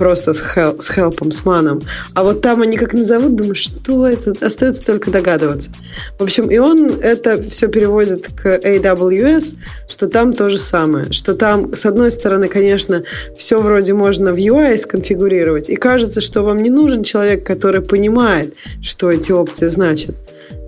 просто 0.00 0.32
с, 0.32 0.40
хел, 0.40 0.80
с 0.80 0.88
хелпом, 0.90 1.30
с 1.30 1.44
маном. 1.44 1.82
А 2.14 2.22
вот 2.22 2.40
там 2.40 2.62
они 2.62 2.78
как 2.78 2.94
назовут, 2.94 3.36
думаю, 3.36 3.54
что 3.54 4.06
это? 4.06 4.32
Остается 4.40 4.84
только 4.84 5.10
догадываться. 5.10 5.70
В 6.18 6.22
общем, 6.22 6.50
и 6.50 6.56
он 6.56 7.00
это 7.02 7.42
все 7.50 7.59
переводит 7.68 8.28
к 8.28 8.46
AWS, 8.46 9.56
что 9.88 10.08
там 10.08 10.32
то 10.32 10.50
же 10.50 10.58
самое. 10.58 11.12
Что 11.12 11.34
там, 11.34 11.74
с 11.74 11.86
одной 11.86 12.10
стороны, 12.10 12.48
конечно, 12.48 13.02
все 13.36 13.60
вроде 13.60 13.94
можно 13.94 14.32
в 14.32 14.36
UI 14.36 14.76
сконфигурировать, 14.76 15.68
и 15.68 15.76
кажется, 15.76 16.20
что 16.20 16.42
вам 16.42 16.58
не 16.58 16.70
нужен 16.70 17.02
человек, 17.02 17.44
который 17.44 17.80
понимает, 17.80 18.54
что 18.82 19.10
эти 19.10 19.32
опции 19.32 19.66
значат. 19.66 20.14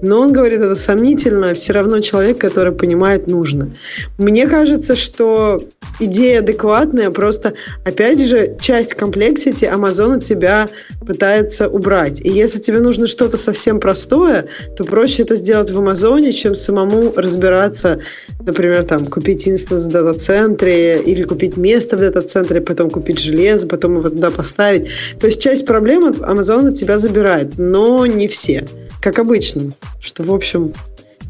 Но 0.02 0.20
он 0.20 0.32
говорит, 0.32 0.60
это 0.60 0.74
сомнительно, 0.74 1.54
все 1.54 1.72
равно 1.72 2.00
человек, 2.00 2.38
который 2.38 2.72
понимает, 2.72 3.28
нужно. 3.28 3.70
Мне 4.18 4.46
кажется, 4.48 4.96
что 4.96 5.60
идея 6.00 6.40
адекватная, 6.40 7.10
просто, 7.10 7.54
опять 7.84 8.20
же, 8.20 8.56
часть 8.60 8.94
комплексити 8.94 9.64
Amazon 9.64 10.16
от 10.16 10.24
тебя 10.24 10.68
пытается 11.06 11.68
убрать. 11.68 12.20
И 12.20 12.30
если 12.30 12.59
тебе 12.59 12.80
нужно 12.80 13.06
что-то 13.06 13.36
совсем 13.36 13.80
простое, 13.80 14.46
то 14.76 14.84
проще 14.84 15.22
это 15.22 15.36
сделать 15.36 15.70
в 15.70 15.78
Амазоне, 15.78 16.32
чем 16.32 16.54
самому 16.54 17.12
разбираться, 17.14 18.00
например, 18.40 18.84
там, 18.84 19.06
купить 19.06 19.46
инстанс 19.46 19.84
в 19.84 19.88
дата-центре 19.88 21.00
или 21.00 21.22
купить 21.22 21.56
место 21.56 21.96
в 21.96 22.00
дата-центре, 22.00 22.60
потом 22.60 22.90
купить 22.90 23.20
железо, 23.20 23.66
потом 23.66 23.98
его 23.98 24.10
туда 24.10 24.30
поставить. 24.30 24.88
То 25.20 25.26
есть 25.26 25.40
часть 25.40 25.66
проблем 25.66 26.09
Amazon 26.09 26.68
от 26.68 26.74
тебя 26.74 26.98
забирает, 26.98 27.56
но 27.56 28.06
не 28.06 28.28
все 28.28 28.64
как 29.03 29.19
обычно, 29.19 29.74
что, 30.01 30.23
в 30.23 30.33
общем, 30.33 30.73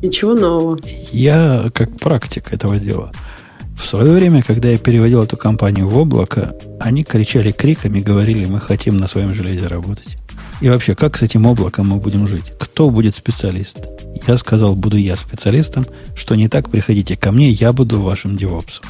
ничего 0.02 0.34
нового. 0.34 0.78
Я 1.10 1.70
как 1.74 1.98
практик 1.98 2.52
этого 2.52 2.78
дела. 2.78 3.12
В 3.76 3.86
свое 3.86 4.12
время, 4.12 4.42
когда 4.42 4.68
я 4.68 4.76
переводил 4.76 5.22
эту 5.22 5.38
компанию 5.38 5.88
в 5.88 5.96
облако, 5.96 6.54
они 6.78 7.02
кричали 7.02 7.50
криками, 7.50 8.00
говорили, 8.00 8.44
мы 8.44 8.60
хотим 8.60 8.98
на 8.98 9.06
своем 9.06 9.32
железе 9.32 9.66
работать. 9.66 10.18
И 10.60 10.68
вообще, 10.68 10.94
как 10.94 11.16
с 11.16 11.22
этим 11.22 11.46
облаком 11.46 11.88
мы 11.88 11.96
будем 11.96 12.26
жить? 12.26 12.52
Кто 12.58 12.90
будет 12.90 13.16
специалист? 13.16 13.78
Я 14.26 14.36
сказал, 14.36 14.76
буду 14.76 14.98
я 14.98 15.16
специалистом, 15.16 15.86
что 16.14 16.34
не 16.34 16.48
так, 16.48 16.68
приходите 16.68 17.16
ко 17.16 17.32
мне, 17.32 17.48
я 17.48 17.72
буду 17.72 18.00
вашим 18.00 18.36
девопсом. 18.36 18.84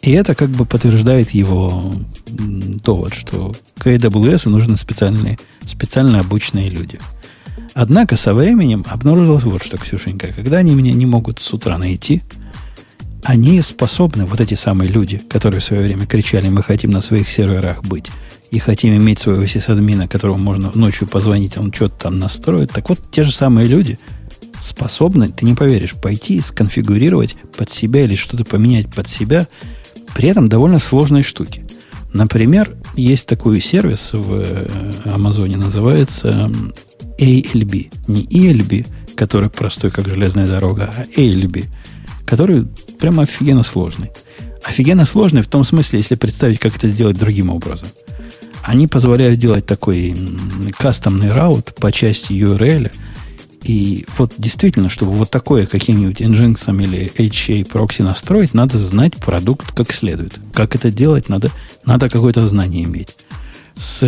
И 0.00 0.12
это 0.12 0.36
как 0.36 0.50
бы 0.50 0.64
подтверждает 0.64 1.32
его 1.32 1.92
довод, 2.28 3.14
что 3.14 3.52
к 3.76 3.88
AWS 3.88 4.48
нужны 4.48 4.76
специальные, 4.76 5.38
специально 5.66 6.20
обученные 6.20 6.70
люди– 6.70 7.00
Однако 7.80 8.16
со 8.16 8.34
временем 8.34 8.84
обнаружилось 8.88 9.44
вот 9.44 9.62
что, 9.62 9.78
Ксюшенька, 9.78 10.32
когда 10.34 10.56
они 10.56 10.74
меня 10.74 10.92
не 10.92 11.06
могут 11.06 11.38
с 11.38 11.54
утра 11.54 11.78
найти, 11.78 12.22
они 13.22 13.62
способны, 13.62 14.26
вот 14.26 14.40
эти 14.40 14.54
самые 14.54 14.90
люди, 14.90 15.18
которые 15.18 15.60
в 15.60 15.64
свое 15.64 15.84
время 15.84 16.04
кричали, 16.04 16.48
мы 16.48 16.64
хотим 16.64 16.90
на 16.90 17.00
своих 17.00 17.30
серверах 17.30 17.84
быть, 17.84 18.10
и 18.50 18.58
хотим 18.58 18.96
иметь 18.96 19.20
своего 19.20 19.46
сисадмина, 19.46 20.08
которому 20.08 20.38
можно 20.40 20.72
ночью 20.74 21.06
позвонить, 21.06 21.56
он 21.56 21.72
что-то 21.72 21.94
там 21.94 22.18
настроит. 22.18 22.72
Так 22.72 22.88
вот, 22.88 22.98
те 23.12 23.22
же 23.22 23.30
самые 23.30 23.68
люди 23.68 24.00
способны, 24.60 25.28
ты 25.28 25.44
не 25.44 25.54
поверишь, 25.54 25.94
пойти 25.94 26.38
и 26.38 26.40
сконфигурировать 26.40 27.36
под 27.56 27.70
себя 27.70 28.02
или 28.02 28.16
что-то 28.16 28.44
поменять 28.44 28.92
под 28.92 29.06
себя, 29.06 29.46
при 30.16 30.28
этом 30.28 30.48
довольно 30.48 30.80
сложной 30.80 31.22
штуки. 31.22 31.64
Например, 32.12 32.76
есть 32.96 33.28
такой 33.28 33.60
сервис 33.60 34.10
в 34.14 34.32
э, 34.32 34.68
Амазоне, 35.04 35.58
называется 35.58 36.50
ALB. 37.18 37.90
Не 38.06 38.24
ELB, 38.24 38.86
который 39.14 39.50
простой, 39.50 39.90
как 39.90 40.08
железная 40.08 40.46
дорога, 40.46 40.92
а 40.96 41.04
ALB, 41.20 41.66
который 42.24 42.66
прямо 42.98 43.24
офигенно 43.24 43.62
сложный. 43.62 44.10
Офигенно 44.62 45.06
сложный 45.06 45.42
в 45.42 45.48
том 45.48 45.64
смысле, 45.64 45.98
если 45.98 46.14
представить, 46.14 46.58
как 46.58 46.76
это 46.76 46.88
сделать 46.88 47.18
другим 47.18 47.50
образом. 47.50 47.88
Они 48.62 48.86
позволяют 48.86 49.40
делать 49.40 49.66
такой 49.66 50.16
кастомный 50.78 51.32
раут 51.32 51.74
по 51.74 51.90
части 51.90 52.32
URL. 52.32 52.92
И 53.64 54.06
вот 54.16 54.34
действительно, 54.38 54.88
чтобы 54.88 55.12
вот 55.12 55.30
такое 55.30 55.66
каким-нибудь 55.66 56.20
Nginx 56.20 56.84
или 56.84 57.10
HA 57.16 57.64
прокси 57.64 58.02
настроить, 58.02 58.54
надо 58.54 58.78
знать 58.78 59.16
продукт 59.16 59.72
как 59.72 59.92
следует. 59.92 60.38
Как 60.52 60.74
это 60.74 60.90
делать, 60.90 61.28
надо, 61.28 61.50
надо 61.84 62.08
какое-то 62.10 62.46
знание 62.46 62.84
иметь. 62.84 63.16
С 63.76 64.02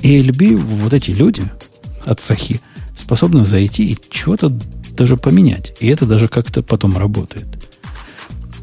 ALB 0.00 0.56
вот 0.56 0.92
эти 0.92 1.10
люди, 1.10 1.42
от 2.08 2.20
Сахи, 2.20 2.60
способны 2.96 3.44
зайти 3.44 3.92
и 3.92 3.98
чего-то 4.10 4.48
даже 4.90 5.16
поменять. 5.16 5.74
И 5.80 5.88
это 5.88 6.06
даже 6.06 6.28
как-то 6.28 6.62
потом 6.62 6.96
работает. 6.96 7.46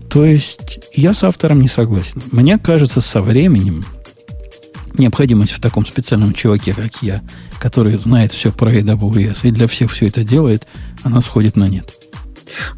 То 0.09 0.25
есть 0.25 0.79
я 0.93 1.13
с 1.13 1.23
автором 1.23 1.61
не 1.61 1.67
согласен. 1.67 2.21
Мне 2.31 2.57
кажется, 2.57 3.01
со 3.01 3.21
временем 3.21 3.85
необходимость 4.97 5.53
в 5.53 5.61
таком 5.61 5.85
специальном 5.85 6.33
чуваке, 6.33 6.73
как 6.73 7.01
я, 7.01 7.21
который 7.59 7.97
знает 7.97 8.31
все 8.31 8.51
про 8.51 8.71
AWS 8.71 9.39
и 9.43 9.51
для 9.51 9.67
всех 9.67 9.91
все 9.91 10.07
это 10.07 10.23
делает, 10.23 10.67
она 11.03 11.21
сходит 11.21 11.55
на 11.55 11.67
нет. 11.67 11.93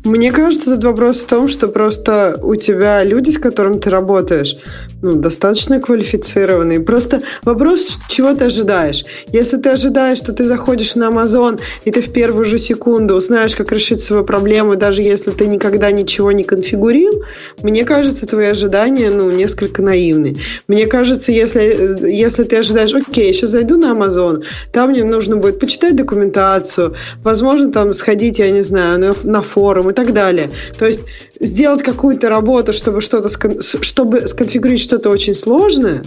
Мне 0.03 0.31
кажется, 0.31 0.71
этот 0.71 0.83
вопрос 0.83 1.21
в 1.21 1.27
том, 1.27 1.47
что 1.47 1.67
просто 1.67 2.39
у 2.41 2.55
тебя 2.55 3.03
люди, 3.03 3.31
с 3.31 3.37
которыми 3.37 3.79
ты 3.79 3.89
работаешь, 3.89 4.55
ну, 5.01 5.13
достаточно 5.13 5.79
квалифицированные. 5.79 6.79
Просто 6.79 7.21
вопрос, 7.43 7.99
чего 8.07 8.33
ты 8.33 8.45
ожидаешь. 8.45 9.05
Если 9.31 9.57
ты 9.57 9.69
ожидаешь, 9.69 10.17
что 10.17 10.33
ты 10.33 10.43
заходишь 10.43 10.95
на 10.95 11.09
Amazon, 11.09 11.59
и 11.85 11.91
ты 11.91 12.01
в 12.01 12.11
первую 12.11 12.45
же 12.45 12.57
секунду 12.57 13.15
узнаешь, 13.15 13.55
как 13.55 13.71
решить 13.71 14.01
свою 14.01 14.23
проблему, 14.23 14.75
даже 14.75 15.03
если 15.03 15.31
ты 15.31 15.47
никогда 15.47 15.91
ничего 15.91 16.31
не 16.31 16.43
конфигурил, 16.43 17.23
мне 17.61 17.83
кажется, 17.85 18.25
твои 18.25 18.47
ожидания, 18.47 19.09
ну, 19.09 19.29
несколько 19.31 19.81
наивны. 19.81 20.37
Мне 20.67 20.87
кажется, 20.87 21.31
если, 21.31 22.09
если 22.09 22.43
ты 22.43 22.57
ожидаешь, 22.57 22.93
окей, 22.93 23.33
сейчас 23.33 23.51
зайду 23.51 23.77
на 23.77 23.93
Amazon, 23.93 24.43
там 24.71 24.91
мне 24.91 25.03
нужно 25.03 25.37
будет 25.37 25.59
почитать 25.59 25.95
документацию, 25.95 26.95
возможно, 27.23 27.71
там 27.71 27.93
сходить, 27.93 28.39
я 28.39 28.49
не 28.49 28.61
знаю, 28.61 28.99
на, 28.99 29.13
на 29.23 29.41
форум 29.57 29.89
и 29.89 29.93
так 29.93 30.13
далее. 30.13 30.49
То 30.77 30.85
есть 30.85 31.01
сделать 31.39 31.81
какую-то 31.81 32.29
работу, 32.29 32.73
чтобы 32.73 33.01
что-то 33.01 33.29
чтобы 33.81 34.27
сконфигурировать 34.27 34.81
что-то 34.81 35.09
очень 35.09 35.33
сложное. 35.33 36.03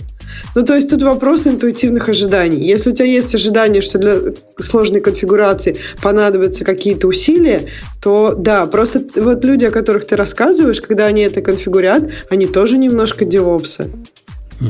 Ну, 0.55 0.63
то 0.63 0.75
есть 0.75 0.89
тут 0.89 1.03
вопрос 1.03 1.47
интуитивных 1.47 2.09
ожиданий. 2.09 2.65
Если 2.65 2.91
у 2.91 2.95
тебя 2.95 3.07
есть 3.07 3.35
ожидание, 3.35 3.83
что 3.83 3.99
для 3.99 4.15
сложной 4.59 5.01
конфигурации 5.01 5.77
понадобятся 6.01 6.65
какие-то 6.65 7.09
усилия, 7.09 7.67
то 8.01 8.35
да, 8.39 8.67
просто 8.67 9.05
вот 9.17 9.45
люди, 9.45 9.65
о 9.65 9.71
которых 9.73 10.07
ты 10.07 10.15
рассказываешь, 10.17 10.81
когда 10.81 11.07
они 11.07 11.23
это 11.23 11.43
конфигурят, 11.43 12.05
они 12.31 12.47
тоже 12.47 12.79
немножко 12.79 13.25
девопсы. 13.25 13.91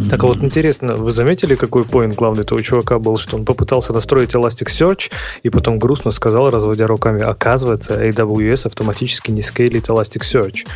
Так 0.08 0.22
а 0.22 0.26
вот 0.28 0.38
интересно, 0.38 0.94
вы 0.94 1.10
заметили, 1.10 1.56
какой 1.56 1.84
поинт 1.84 2.14
главный 2.14 2.42
этого 2.42 2.62
чувака 2.62 2.98
был, 2.98 3.16
что 3.16 3.36
он 3.36 3.44
попытался 3.44 3.92
настроить 3.92 4.34
Elasticsearch 4.34 5.10
и 5.42 5.50
потом 5.50 5.78
грустно 5.78 6.12
сказал, 6.12 6.48
разводя 6.50 6.86
руками, 6.86 7.22
оказывается, 7.22 8.00
AWS 8.00 8.68
автоматически 8.68 9.32
не 9.32 9.42
скейлит 9.42 9.88
Elasticsearch. 9.88 10.66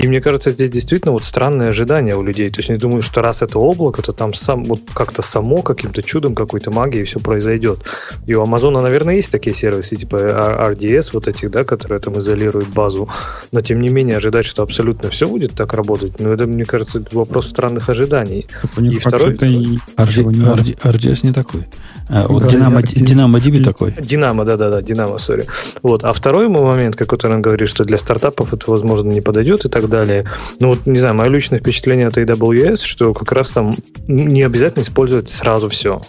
И 0.00 0.06
мне 0.06 0.20
кажется, 0.20 0.50
здесь 0.50 0.70
действительно 0.70 1.12
вот 1.12 1.24
странные 1.24 1.70
ожидания 1.70 2.14
у 2.14 2.22
людей. 2.22 2.48
То 2.50 2.60
есть 2.60 2.70
они 2.70 2.78
думают, 2.78 3.04
что 3.04 3.20
раз 3.20 3.42
это 3.42 3.58
облако, 3.58 4.00
то 4.00 4.12
там 4.12 4.32
сам, 4.32 4.62
вот 4.62 4.80
как-то 4.94 5.22
само, 5.22 5.62
каким-то 5.62 6.02
чудом, 6.02 6.36
какой-то 6.36 6.70
магией 6.70 7.04
все 7.04 7.18
произойдет. 7.18 7.80
И 8.26 8.34
у 8.34 8.42
Амазона, 8.42 8.80
наверное, 8.80 9.16
есть 9.16 9.32
такие 9.32 9.56
сервисы, 9.56 9.96
типа 9.96 10.16
RDS, 10.16 11.10
вот 11.12 11.26
этих, 11.26 11.50
да, 11.50 11.64
которые 11.64 11.98
там 11.98 12.16
изолируют 12.18 12.68
базу. 12.68 13.08
Но 13.50 13.60
тем 13.60 13.80
не 13.80 13.88
менее 13.88 14.18
ожидать, 14.18 14.44
что 14.44 14.62
абсолютно 14.62 15.10
все 15.10 15.26
будет 15.26 15.54
так 15.54 15.74
работать, 15.74 16.20
ну 16.20 16.30
это, 16.30 16.46
мне 16.46 16.64
кажется, 16.64 17.02
вопрос 17.10 17.48
странных 17.48 17.88
ожиданий. 17.88 18.46
И 18.76 18.98
второй... 18.98 19.34
RD, 19.34 19.80
RD, 19.96 20.78
RDS 20.80 21.26
не 21.26 21.32
такой. 21.32 21.66
А, 22.08 22.26
вот 22.26 22.44
да, 22.44 22.48
Динамо, 22.48 22.82
Динамо 22.82 23.38
DB 23.38 23.62
такой. 23.62 23.94
Динамо, 24.00 24.44
да-да-да, 24.44 24.80
Динамо, 24.80 25.18
сори. 25.18 25.44
Вот. 25.82 26.04
А 26.04 26.12
второй 26.12 26.48
момент, 26.48 26.96
как 26.96 27.08
который 27.08 27.36
он 27.36 27.42
говорит, 27.42 27.68
что 27.68 27.84
для 27.84 27.98
стартапов 27.98 28.54
это, 28.54 28.70
возможно, 28.70 29.10
не 29.10 29.20
подойдет 29.20 29.64
и 29.64 29.68
так 29.68 29.87
далее. 29.88 30.26
Ну, 30.60 30.68
вот, 30.68 30.86
не 30.86 30.98
знаю, 30.98 31.14
мое 31.14 31.28
личное 31.28 31.60
впечатление 31.60 32.08
от 32.08 32.18
AWS, 32.18 32.82
что 32.82 33.14
как 33.14 33.32
раз 33.32 33.50
там 33.50 33.74
не 34.06 34.42
обязательно 34.42 34.82
использовать 34.82 35.30
сразу 35.30 35.68
все. 35.68 36.00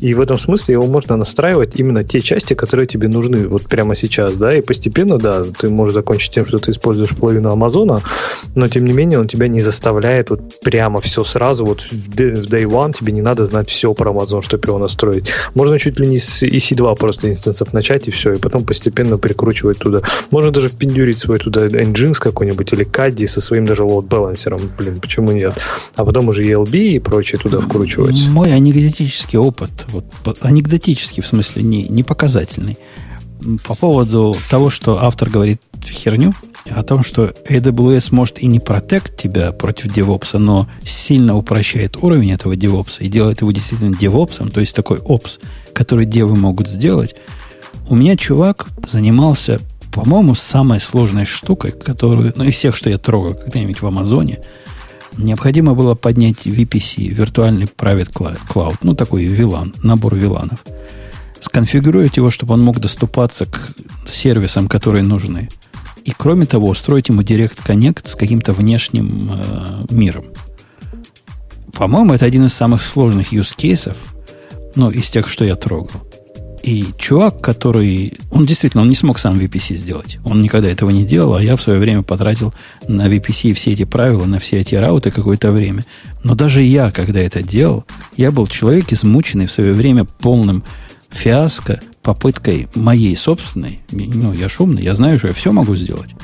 И 0.00 0.14
в 0.14 0.20
этом 0.20 0.38
смысле 0.38 0.74
его 0.74 0.86
можно 0.86 1.16
настраивать 1.16 1.76
именно 1.76 2.04
те 2.04 2.20
части, 2.20 2.54
которые 2.54 2.86
тебе 2.86 3.08
нужны 3.08 3.48
вот 3.48 3.62
прямо 3.64 3.94
сейчас, 3.94 4.34
да, 4.34 4.54
и 4.54 4.60
постепенно, 4.60 5.18
да, 5.18 5.42
ты 5.42 5.68
можешь 5.68 5.94
закончить 5.94 6.32
тем, 6.32 6.46
что 6.46 6.58
ты 6.58 6.70
используешь 6.70 7.16
половину 7.16 7.50
Амазона, 7.50 8.00
но 8.54 8.68
тем 8.68 8.84
не 8.84 8.92
менее 8.92 9.18
он 9.18 9.28
тебя 9.28 9.48
не 9.48 9.60
заставляет 9.60 10.30
вот 10.30 10.60
прямо 10.60 11.00
все 11.00 11.24
сразу, 11.24 11.64
вот 11.64 11.82
в 11.82 12.16
day 12.16 12.64
one 12.64 12.92
тебе 12.92 13.12
не 13.12 13.22
надо 13.22 13.44
знать 13.44 13.68
все 13.68 13.92
про 13.94 14.10
Amazon, 14.10 14.40
чтобы 14.42 14.68
его 14.68 14.78
настроить. 14.78 15.30
Можно 15.54 15.78
чуть 15.78 15.98
ли 15.98 16.06
не 16.06 16.18
с 16.18 16.42
EC2 16.42 16.96
просто 16.96 17.30
инстансов 17.30 17.72
начать 17.72 18.08
и 18.08 18.10
все, 18.10 18.32
и 18.32 18.38
потом 18.38 18.64
постепенно 18.64 19.18
прикручивать 19.18 19.78
туда. 19.78 20.02
Можно 20.30 20.50
даже 20.50 20.68
впендюрить 20.68 21.18
свой 21.18 21.38
туда 21.38 21.66
Nginx 21.66 22.14
какой-нибудь 22.14 22.72
или 22.72 22.86
Caddy 22.86 23.26
со 23.26 23.40
своим 23.40 23.66
даже 23.66 23.82
load 23.82 24.06
балансером, 24.06 24.60
блин, 24.78 25.00
почему 25.00 25.32
нет? 25.32 25.54
А 25.96 26.04
потом 26.04 26.28
уже 26.28 26.44
ELB 26.44 26.78
и 26.78 26.98
прочее 26.98 27.40
туда 27.40 27.58
вкручивать. 27.58 28.18
Мой 28.28 28.52
анекдотический 28.52 29.38
опыт, 29.38 29.70
вот, 29.88 30.04
анекдотический 30.40 31.22
в 31.22 31.26
смысле, 31.26 31.62
не, 31.62 31.88
не 31.88 32.02
показательный, 32.02 32.78
по 33.64 33.74
поводу 33.74 34.36
того, 34.50 34.70
что 34.70 35.02
автор 35.02 35.30
говорит 35.30 35.60
херню, 35.84 36.34
о 36.70 36.82
том, 36.82 37.02
что 37.02 37.32
AWS 37.48 38.08
может 38.10 38.40
и 38.40 38.46
не 38.46 38.60
протект 38.60 39.16
тебя 39.16 39.52
против 39.52 39.96
DevOps, 39.96 40.38
но 40.38 40.68
сильно 40.84 41.36
упрощает 41.36 41.96
уровень 41.96 42.32
этого 42.32 42.54
DevOps 42.54 42.98
и 43.00 43.08
делает 43.08 43.40
его 43.40 43.52
действительно 43.52 43.94
DevOps, 43.94 44.50
то 44.50 44.60
есть 44.60 44.74
такой 44.74 44.98
Ops, 44.98 45.40
который 45.72 46.04
девы 46.04 46.36
могут 46.36 46.68
сделать. 46.68 47.14
У 47.88 47.96
меня 47.96 48.16
чувак 48.16 48.66
занимался, 48.90 49.60
по-моему, 49.92 50.34
самой 50.34 50.80
сложной 50.80 51.24
штукой, 51.24 51.72
которую, 51.72 52.32
ну, 52.36 52.44
из 52.44 52.54
всех, 52.54 52.76
что 52.76 52.90
я 52.90 52.98
трогал 52.98 53.34
когда-нибудь 53.34 53.80
в 53.80 53.86
Амазоне, 53.86 54.40
необходимо 55.18 55.74
было 55.74 55.94
поднять 55.94 56.46
VPC, 56.46 57.08
виртуальный 57.08 57.66
Private 57.66 58.38
Cloud, 58.48 58.76
ну, 58.82 58.94
такой 58.94 59.26
VLAN, 59.26 59.74
набор 59.82 60.14
VLANов. 60.14 60.60
Сконфигурировать 61.40 62.16
его, 62.16 62.30
чтобы 62.30 62.54
он 62.54 62.62
мог 62.62 62.80
доступаться 62.80 63.46
к 63.46 63.74
сервисам, 64.06 64.68
которые 64.68 65.02
нужны. 65.02 65.48
И 66.04 66.12
кроме 66.16 66.46
того, 66.46 66.68
устроить 66.68 67.08
ему 67.08 67.22
Direct 67.22 67.58
Connect 67.66 68.08
с 68.08 68.14
каким-то 68.14 68.52
внешним 68.52 69.30
э, 69.32 69.84
миром. 69.90 70.24
По-моему, 71.74 72.14
это 72.14 72.24
один 72.24 72.46
из 72.46 72.54
самых 72.54 72.82
сложных 72.82 73.32
use 73.32 73.54
cases, 73.56 73.96
ну, 74.74 74.90
из 74.90 75.10
тех, 75.10 75.28
что 75.28 75.44
я 75.44 75.54
трогал. 75.54 76.00
И 76.62 76.86
чувак, 76.98 77.40
который... 77.40 78.14
Он 78.30 78.44
действительно, 78.44 78.82
он 78.82 78.88
не 78.88 78.94
смог 78.94 79.18
сам 79.18 79.38
VPC 79.38 79.76
сделать. 79.76 80.18
Он 80.24 80.42
никогда 80.42 80.68
этого 80.68 80.90
не 80.90 81.04
делал, 81.04 81.34
а 81.34 81.42
я 81.42 81.56
в 81.56 81.62
свое 81.62 81.78
время 81.78 82.02
потратил 82.02 82.52
на 82.86 83.06
VPC 83.08 83.54
все 83.54 83.72
эти 83.72 83.84
правила, 83.84 84.24
на 84.24 84.38
все 84.38 84.58
эти 84.58 84.74
рауты 84.74 85.10
какое-то 85.10 85.52
время. 85.52 85.86
Но 86.24 86.34
даже 86.34 86.62
я, 86.62 86.90
когда 86.90 87.20
это 87.20 87.42
делал, 87.42 87.84
я 88.16 88.30
был 88.32 88.46
человек, 88.46 88.92
измученный 88.92 89.46
в 89.46 89.52
свое 89.52 89.72
время 89.72 90.04
полным 90.04 90.64
фиаско, 91.10 91.80
попыткой 92.02 92.68
моей 92.74 93.16
собственной, 93.16 93.80
ну, 93.90 94.32
я 94.32 94.48
шумный, 94.48 94.82
я 94.82 94.94
знаю, 94.94 95.18
что 95.18 95.28
я 95.28 95.34
все 95.34 95.52
могу 95.52 95.74
сделать. 95.74 96.14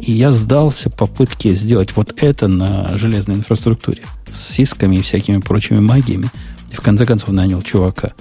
И 0.00 0.12
я 0.12 0.32
сдался 0.32 0.88
попытке 0.88 1.54
сделать 1.54 1.94
вот 1.94 2.14
это 2.22 2.48
на 2.48 2.96
железной 2.96 3.36
инфраструктуре 3.36 4.02
с 4.30 4.40
сисками 4.40 4.96
и 4.96 5.02
всякими 5.02 5.38
прочими 5.38 5.78
магиями. 5.78 6.30
И 6.72 6.74
в 6.74 6.80
конце 6.80 7.04
концов 7.04 7.30
нанял 7.30 7.60
чувака. 7.60 8.12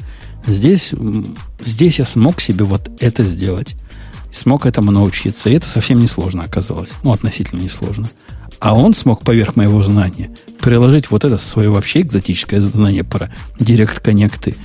Здесь, 0.48 0.91
здесь 1.64 1.99
я 1.99 2.06
смог 2.06 2.41
себе 2.41 2.66
вот 2.66 2.90
это 2.99 3.24
сделать. 3.24 3.76
Смог 4.32 4.66
этому 4.66 4.91
научиться. 4.91 5.49
И 5.49 5.53
это 5.53 5.68
совсем 5.68 6.02
несложно 6.02 6.44
оказалось. 6.44 6.94
Ну, 7.03 7.11
относительно 7.11 7.61
несложно. 7.61 8.10
А 8.60 8.76
он 8.76 8.94
смог 8.94 9.22
поверх 9.22 9.56
моего 9.56 9.82
знания 9.84 10.32
приложить 10.60 11.10
вот 11.11 11.24
это 11.24 11.38
свое 11.38 11.70
вообще 11.70 12.02
экзотическое 12.02 12.61
знание 12.61 13.03
про 13.03 13.34
директ-коннекты 13.60 14.56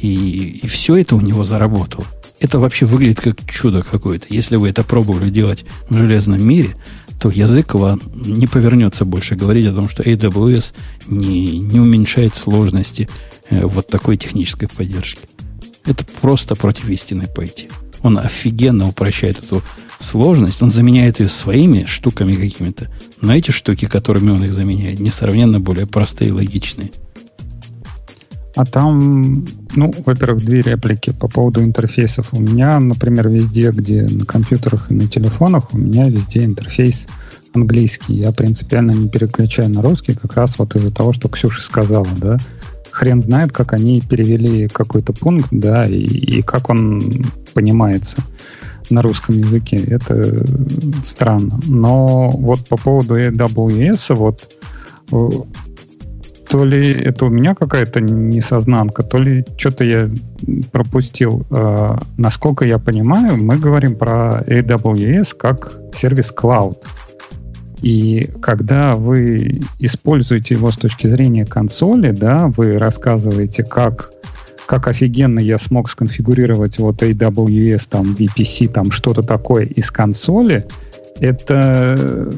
и, 0.00 0.60
и 0.62 0.66
все 0.66 0.96
это 0.96 1.16
у 1.16 1.20
него 1.20 1.44
заработало. 1.44 2.04
Это 2.40 2.58
вообще 2.58 2.84
выглядит 2.84 3.20
как 3.20 3.48
чудо 3.50 3.82
какое-то. 3.82 4.26
Если 4.28 4.56
вы 4.56 4.68
это 4.68 4.82
пробовали 4.82 5.30
делать 5.30 5.64
в 5.88 5.96
железном 5.96 6.46
мире, 6.46 6.76
то 7.20 7.30
язык 7.30 7.74
вам 7.74 8.00
не 8.14 8.46
повернется 8.46 9.04
больше 9.04 9.34
говорить 9.34 9.66
о 9.66 9.74
том, 9.74 9.88
что 9.88 10.02
AWS 10.02 10.74
не, 11.06 11.58
не 11.58 11.80
уменьшает 11.80 12.34
сложности 12.34 13.08
э, 13.50 13.64
вот 13.64 13.88
такой 13.88 14.16
технической 14.16 14.68
поддержки. 14.68 15.20
Это 15.86 16.04
просто 16.20 16.54
против 16.54 16.88
истины 16.88 17.26
пойти. 17.26 17.68
Он 18.02 18.18
офигенно 18.18 18.88
упрощает 18.88 19.38
эту 19.38 19.62
сложность, 19.98 20.62
он 20.62 20.70
заменяет 20.70 21.20
ее 21.20 21.28
своими 21.28 21.84
штуками 21.84 22.34
какими-то. 22.34 22.90
Но 23.20 23.34
эти 23.34 23.50
штуки, 23.50 23.86
которыми 23.86 24.30
он 24.30 24.44
их 24.44 24.52
заменяет, 24.52 25.00
несравненно 25.00 25.60
более 25.60 25.86
простые 25.86 26.28
и 26.28 26.32
логичные. 26.32 26.90
А 28.56 28.64
там, 28.64 29.44
ну, 29.74 29.92
во-первых, 30.06 30.44
две 30.44 30.62
реплики 30.62 31.10
по 31.10 31.28
поводу 31.28 31.62
интерфейсов. 31.62 32.32
У 32.32 32.40
меня, 32.40 32.78
например, 32.78 33.28
везде, 33.28 33.70
где 33.70 34.02
на 34.02 34.24
компьютерах 34.24 34.90
и 34.90 34.94
на 34.94 35.08
телефонах, 35.08 35.74
у 35.74 35.78
меня 35.78 36.08
везде 36.08 36.44
интерфейс 36.44 37.06
английский. 37.52 38.14
Я 38.14 38.30
принципиально 38.32 38.92
не 38.92 39.08
переключаю 39.08 39.70
на 39.70 39.82
русский, 39.82 40.14
как 40.14 40.36
раз 40.36 40.58
вот 40.58 40.76
из-за 40.76 40.92
того, 40.92 41.12
что 41.12 41.28
Ксюша 41.28 41.62
сказала, 41.62 42.06
да. 42.16 42.38
Хрен 42.92 43.22
знает, 43.22 43.50
как 43.50 43.72
они 43.72 44.00
перевели 44.00 44.68
какой-то 44.68 45.12
пункт, 45.12 45.48
да, 45.50 45.84
и, 45.84 45.96
и 45.96 46.42
как 46.42 46.70
он 46.70 47.24
понимается 47.54 48.18
на 48.88 49.02
русском 49.02 49.36
языке. 49.36 49.78
Это 49.78 50.46
странно. 51.02 51.58
Но 51.66 52.30
вот 52.30 52.68
по 52.68 52.76
поводу 52.76 53.18
AWS, 53.18 54.14
вот 54.14 54.48
то 56.48 56.64
ли 56.64 56.92
это 56.92 57.26
у 57.26 57.30
меня 57.30 57.54
какая-то 57.54 58.00
несознанка, 58.00 59.02
то 59.02 59.18
ли 59.18 59.44
что-то 59.56 59.84
я 59.84 60.10
пропустил. 60.72 61.46
Э, 61.50 61.96
насколько 62.16 62.64
я 62.64 62.78
понимаю, 62.78 63.36
мы 63.42 63.58
говорим 63.58 63.96
про 63.96 64.42
AWS 64.46 65.34
как 65.36 65.72
сервис 65.94 66.32
Cloud. 66.36 66.76
И 67.80 68.30
когда 68.40 68.94
вы 68.94 69.60
используете 69.78 70.54
его 70.54 70.70
с 70.70 70.76
точки 70.76 71.06
зрения 71.06 71.44
консоли, 71.44 72.12
да, 72.12 72.50
вы 72.56 72.78
рассказываете, 72.78 73.62
как, 73.62 74.10
как 74.66 74.88
офигенно 74.88 75.38
я 75.38 75.58
смог 75.58 75.90
сконфигурировать 75.90 76.78
вот 76.78 77.02
AWS, 77.02 77.82
там, 77.90 78.14
VPC, 78.14 78.68
там, 78.68 78.90
что-то 78.90 79.22
такое 79.22 79.66
из 79.66 79.90
консоли, 79.90 80.66
это 81.20 82.30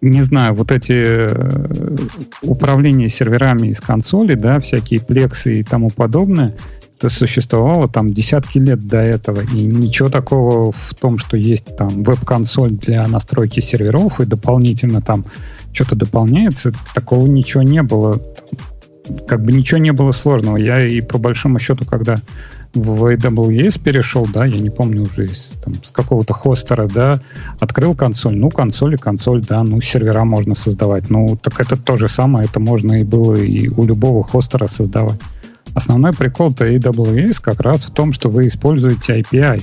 не 0.00 0.22
знаю, 0.22 0.54
вот 0.54 0.72
эти 0.72 0.92
э, 0.92 1.96
управления 2.42 3.08
серверами 3.08 3.68
из 3.68 3.80
консоли, 3.80 4.34
да, 4.34 4.60
всякие 4.60 5.00
плексы 5.00 5.60
и 5.60 5.62
тому 5.62 5.90
подобное, 5.90 6.56
это 6.98 7.08
существовало 7.08 7.88
там 7.88 8.12
десятки 8.12 8.58
лет 8.58 8.86
до 8.86 8.98
этого, 8.98 9.40
и 9.40 9.62
ничего 9.62 10.10
такого 10.10 10.70
в 10.70 10.94
том, 11.00 11.16
что 11.16 11.36
есть 11.36 11.76
там 11.76 12.02
веб-консоль 12.02 12.72
для 12.72 13.06
настройки 13.06 13.60
серверов 13.60 14.20
и 14.20 14.26
дополнительно 14.26 15.00
там 15.00 15.24
что-то 15.72 15.96
дополняется, 15.96 16.72
такого 16.94 17.26
ничего 17.26 17.62
не 17.62 17.82
было. 17.82 18.20
Как 19.26 19.42
бы 19.42 19.52
ничего 19.52 19.78
не 19.78 19.92
было 19.92 20.12
сложного. 20.12 20.56
Я 20.56 20.86
и 20.86 21.00
по 21.00 21.18
большому 21.18 21.58
счету, 21.58 21.84
когда 21.84 22.16
в 22.74 23.04
AWS 23.04 23.80
перешел, 23.80 24.26
да, 24.32 24.44
я 24.44 24.60
не 24.60 24.70
помню 24.70 25.02
уже 25.02 25.26
из, 25.26 25.58
там, 25.64 25.74
с 25.82 25.90
какого-то 25.90 26.34
хостера, 26.34 26.88
да, 26.88 27.20
открыл 27.58 27.94
консоль, 27.94 28.36
ну, 28.36 28.50
консоль 28.50 28.94
и 28.94 28.96
консоль, 28.96 29.42
да, 29.42 29.62
ну, 29.62 29.80
сервера 29.80 30.24
можно 30.24 30.54
создавать. 30.54 31.10
Ну, 31.10 31.36
так 31.36 31.60
это 31.60 31.76
то 31.76 31.96
же 31.96 32.08
самое, 32.08 32.46
это 32.46 32.60
можно 32.60 33.00
и 33.00 33.04
было 33.04 33.34
и 33.34 33.68
у 33.68 33.84
любого 33.84 34.22
хостера 34.22 34.68
создавать. 34.68 35.20
Основной 35.74 36.12
прикол-то 36.12 36.66
AWS 36.66 37.40
как 37.42 37.60
раз 37.60 37.84
в 37.86 37.90
том, 37.90 38.12
что 38.12 38.28
вы 38.28 38.48
используете 38.48 39.20
API 39.20 39.62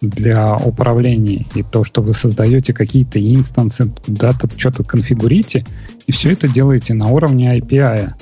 для 0.00 0.56
управления, 0.56 1.46
и 1.54 1.62
то, 1.62 1.84
что 1.84 2.02
вы 2.02 2.12
создаете 2.12 2.72
какие-то 2.72 3.18
инстансы, 3.18 3.90
куда-то 4.04 4.48
что-то 4.56 4.84
конфигурите, 4.84 5.64
и 6.06 6.12
все 6.12 6.32
это 6.32 6.48
делаете 6.48 6.94
на 6.94 7.08
уровне 7.08 7.58
API. 7.58 8.12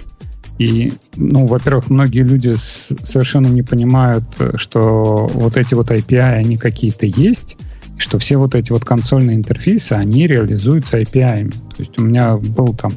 И, 0.63 0.93
ну, 1.17 1.47
во-первых, 1.47 1.91
многие 1.91 2.23
люди 2.23 2.53
совершенно 2.57 3.49
не 3.49 3.63
понимают, 3.63 4.23
что 4.55 5.29
вот 5.35 5.57
эти 5.57 5.75
вот 5.75 5.91
API, 5.91 6.35
они 6.35 6.57
какие-то 6.57 7.05
есть, 7.05 7.57
и 7.97 8.01
что 8.01 8.21
все 8.21 8.37
вот 8.37 8.55
эти 8.55 8.71
вот 8.71 8.85
консольные 8.85 9.35
интерфейсы, 9.35 9.95
они 9.95 10.29
реализуются 10.29 11.01
API. 11.01 11.51
То 11.51 11.81
есть 11.81 11.99
у 11.99 12.03
меня 12.03 12.37
был 12.37 12.75
там 12.75 12.93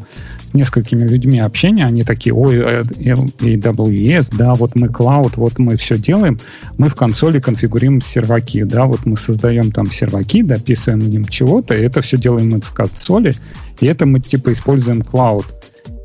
с 0.45 0.53
несколькими 0.53 1.07
людьми 1.07 1.39
общение, 1.39 1.87
они 1.87 2.03
такие, 2.03 2.35
ой, 2.35 2.59
AWS, 2.59 4.35
да, 4.37 4.53
вот 4.53 4.75
мы 4.75 4.85
cloud, 4.85 5.33
вот 5.37 5.57
мы 5.57 5.75
все 5.75 5.97
делаем, 5.97 6.37
мы 6.77 6.87
в 6.87 6.93
консоли 6.93 7.39
конфигурируем 7.39 7.99
серваки, 7.99 8.61
да, 8.63 8.85
вот 8.85 9.07
мы 9.07 9.17
создаем 9.17 9.71
там 9.71 9.91
серваки, 9.91 10.43
дописываем 10.43 10.99
в 10.99 11.09
ним 11.09 11.25
чего-то, 11.25 11.73
и 11.73 11.81
это 11.81 12.03
все 12.03 12.17
делаем 12.17 12.61
с 12.61 12.69
консоли, 12.69 13.33
и 13.79 13.87
это 13.87 14.05
мы 14.05 14.19
типа 14.19 14.53
используем 14.53 15.01
cloud. 15.01 15.45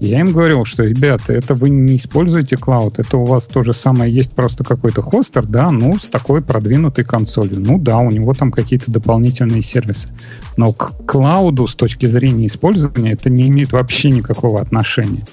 Я 0.00 0.20
им 0.20 0.32
говорил, 0.32 0.64
что, 0.64 0.82
ребята, 0.82 1.34
это 1.34 1.52
вы 1.52 1.68
не 1.68 1.96
используете 1.96 2.56
клауд, 2.56 2.98
это 2.98 3.18
у 3.18 3.26
вас 3.26 3.44
то 3.44 3.62
же 3.62 3.74
самое, 3.74 4.12
есть 4.12 4.32
просто 4.32 4.64
какой-то 4.64 5.02
хостер, 5.02 5.44
да, 5.44 5.70
ну, 5.70 5.98
с 5.98 6.08
такой 6.08 6.40
продвинутой 6.40 7.04
консолью. 7.04 7.60
Ну 7.60 7.78
да, 7.78 7.98
у 7.98 8.10
него 8.10 8.32
там 8.32 8.50
какие-то 8.50 8.90
дополнительные 8.90 9.60
сервисы. 9.60 10.08
Но 10.56 10.72
к 10.72 11.04
клауду 11.06 11.66
с 11.66 11.74
точки 11.74 12.06
зрения 12.06 12.46
использования 12.46 13.12
это 13.12 13.28
не 13.28 13.48
имеет 13.48 13.72
вообще 13.72 14.08
никакого 14.08 14.62
отношения. 14.62 15.24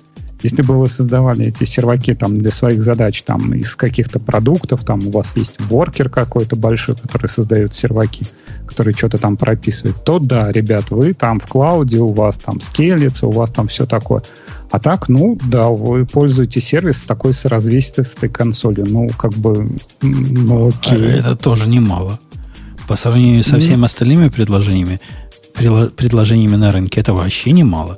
Если 0.43 0.61
бы 0.61 0.79
вы 0.79 0.87
создавали 0.87 1.47
эти 1.47 1.63
серваки 1.63 2.13
там 2.13 2.37
для 2.37 2.51
своих 2.51 2.83
задач 2.83 3.23
там 3.23 3.53
из 3.53 3.75
каких-то 3.75 4.19
продуктов, 4.19 4.83
там 4.83 5.07
у 5.07 5.11
вас 5.11 5.35
есть 5.35 5.59
воркер 5.61 6.09
какой-то 6.09 6.55
большой, 6.55 6.95
который 6.95 7.27
создает 7.27 7.73
серваки, 7.73 8.25
который 8.67 8.93
что-то 8.93 9.17
там 9.17 9.35
прописывает, 9.35 10.03
то 10.03 10.19
да, 10.19 10.51
ребят, 10.51 10.91
вы 10.91 11.13
там 11.13 11.39
в 11.39 11.47
клауде, 11.47 11.99
у 11.99 12.13
вас 12.13 12.37
там 12.37 12.61
скелется, 12.61 13.27
у 13.27 13.31
вас 13.31 13.49
там 13.49 13.67
все 13.67 13.87
такое. 13.87 14.21
А 14.69 14.79
так, 14.79 15.09
ну, 15.09 15.37
да, 15.45 15.69
вы 15.69 16.05
пользуетесь 16.05 16.65
сервис 16.65 17.01
такой 17.01 17.33
с 17.33 17.45
развесистой 17.45 18.29
консолью. 18.29 18.85
Ну, 18.87 19.09
как 19.17 19.33
бы, 19.33 19.71
ну, 20.01 20.67
окей. 20.67 21.13
А 21.13 21.17
это 21.17 21.35
тоже 21.35 21.69
немало. 21.69 22.19
По 22.87 22.95
сравнению 22.95 23.43
со 23.43 23.59
всеми 23.59 23.85
остальными 23.85 24.29
предложениями, 24.29 24.99
предложениями 25.55 26.55
на 26.55 26.71
рынке, 26.71 27.01
это 27.01 27.13
вообще 27.13 27.51
немало. 27.51 27.97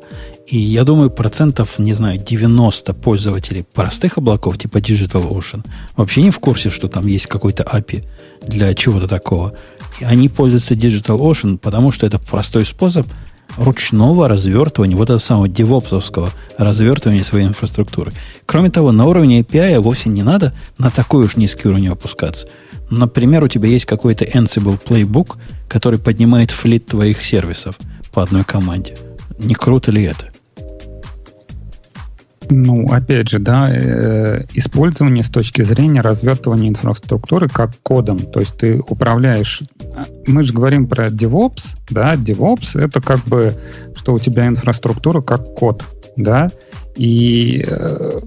И 0.49 0.57
я 0.57 0.84
думаю, 0.84 1.11
процентов, 1.11 1.77
не 1.77 1.93
знаю, 1.93 2.17
90 2.17 2.95
пользователей 2.95 3.63
простых 3.63 4.17
облаков 4.17 4.57
типа 4.57 4.80
DigitalOcean 4.80 5.63
вообще 5.95 6.23
не 6.23 6.31
в 6.31 6.39
курсе, 6.39 6.71
что 6.71 6.88
там 6.88 7.05
есть 7.05 7.27
какой-то 7.27 7.61
API 7.61 8.03
для 8.47 8.73
чего-то 8.73 9.07
такого. 9.07 9.53
И 9.99 10.05
они 10.05 10.27
пользуются 10.27 10.73
DigitalOcean, 10.73 11.59
потому 11.59 11.91
что 11.91 12.07
это 12.07 12.17
простой 12.17 12.65
способ 12.65 13.05
ручного 13.57 14.27
развертывания, 14.27 14.97
вот 14.97 15.03
этого 15.11 15.19
самого 15.19 15.47
девопсовского 15.47 16.31
развертывания 16.57 17.23
своей 17.23 17.45
инфраструктуры. 17.45 18.11
Кроме 18.47 18.71
того, 18.71 18.91
на 18.91 19.05
уровне 19.05 19.41
API 19.41 19.80
вовсе 19.80 20.09
не 20.09 20.23
надо 20.23 20.55
на 20.80 20.89
такой 20.89 21.26
уж 21.26 21.35
низкий 21.35 21.67
уровень 21.67 21.89
опускаться. 21.89 22.47
Например, 22.89 23.43
у 23.43 23.47
тебя 23.47 23.69
есть 23.69 23.85
какой-то 23.85 24.26
Ansible 24.26 24.81
Playbook, 24.84 25.38
который 25.67 25.99
поднимает 25.99 26.49
флит 26.49 26.88
твоих 26.88 27.23
сервисов 27.23 27.76
по 28.11 28.23
одной 28.23 28.43
команде. 28.43 28.95
Не 29.38 29.53
круто 29.53 29.91
ли 29.91 30.03
это? 30.03 30.31
Ну, 32.49 32.91
опять 32.91 33.30
же, 33.30 33.38
да, 33.38 33.69
э, 33.71 34.43
использование 34.53 35.23
с 35.23 35.30
точки 35.30 35.61
зрения 35.61 36.01
развертывания 36.01 36.69
инфраструктуры 36.69 37.47
как 37.47 37.71
кодом. 37.84 38.17
То 38.17 38.39
есть 38.39 38.57
ты 38.57 38.80
управляешь... 38.80 39.61
А, 39.93 40.03
мы 40.26 40.43
же 40.43 40.53
говорим 40.53 40.88
про 40.88 41.07
DevOps, 41.09 41.76
да, 41.91 42.15
DevOps— 42.15 42.69
это 42.80 43.01
как 43.01 43.19
бы, 43.26 43.53
что 43.95 44.13
у 44.13 44.19
тебя 44.19 44.47
инфраструктура 44.47 45.21
как 45.21 45.53
код, 45.53 45.85
да, 46.15 46.49
и 46.95 47.63
э, 47.67 48.19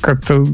как-то 0.00 0.44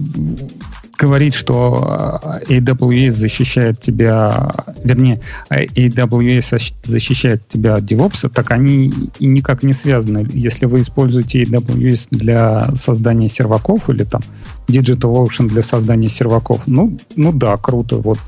говорить, 0.99 1.35
что 1.35 2.21
э, 2.49 2.59
AWS 2.59 3.13
защищает 3.13 3.81
тебя, 3.81 4.53
вернее, 4.83 5.21
AWS 5.51 6.63
защищает 6.85 7.47
тебя 7.49 7.75
от 7.75 7.85
DevOps, 7.85 8.29
так 8.29 8.51
они 8.51 8.93
никак 9.21 9.63
не 9.63 9.73
связаны. 9.73 10.27
Если 10.33 10.67
вы 10.67 10.83
используете 10.83 11.45
AWS 11.45 12.09
для 12.11 12.69
создания 12.77 13.29
серваков 13.29 13.89
или 13.89 14.05
там 14.05 14.23
DigitalOcean 14.67 15.49
для 15.49 15.63
создания 15.63 16.09
серваков, 16.09 16.63
ну, 16.67 16.99
ну 17.17 17.33
да, 17.33 17.57
круто, 17.57 17.97
вот 17.97 18.19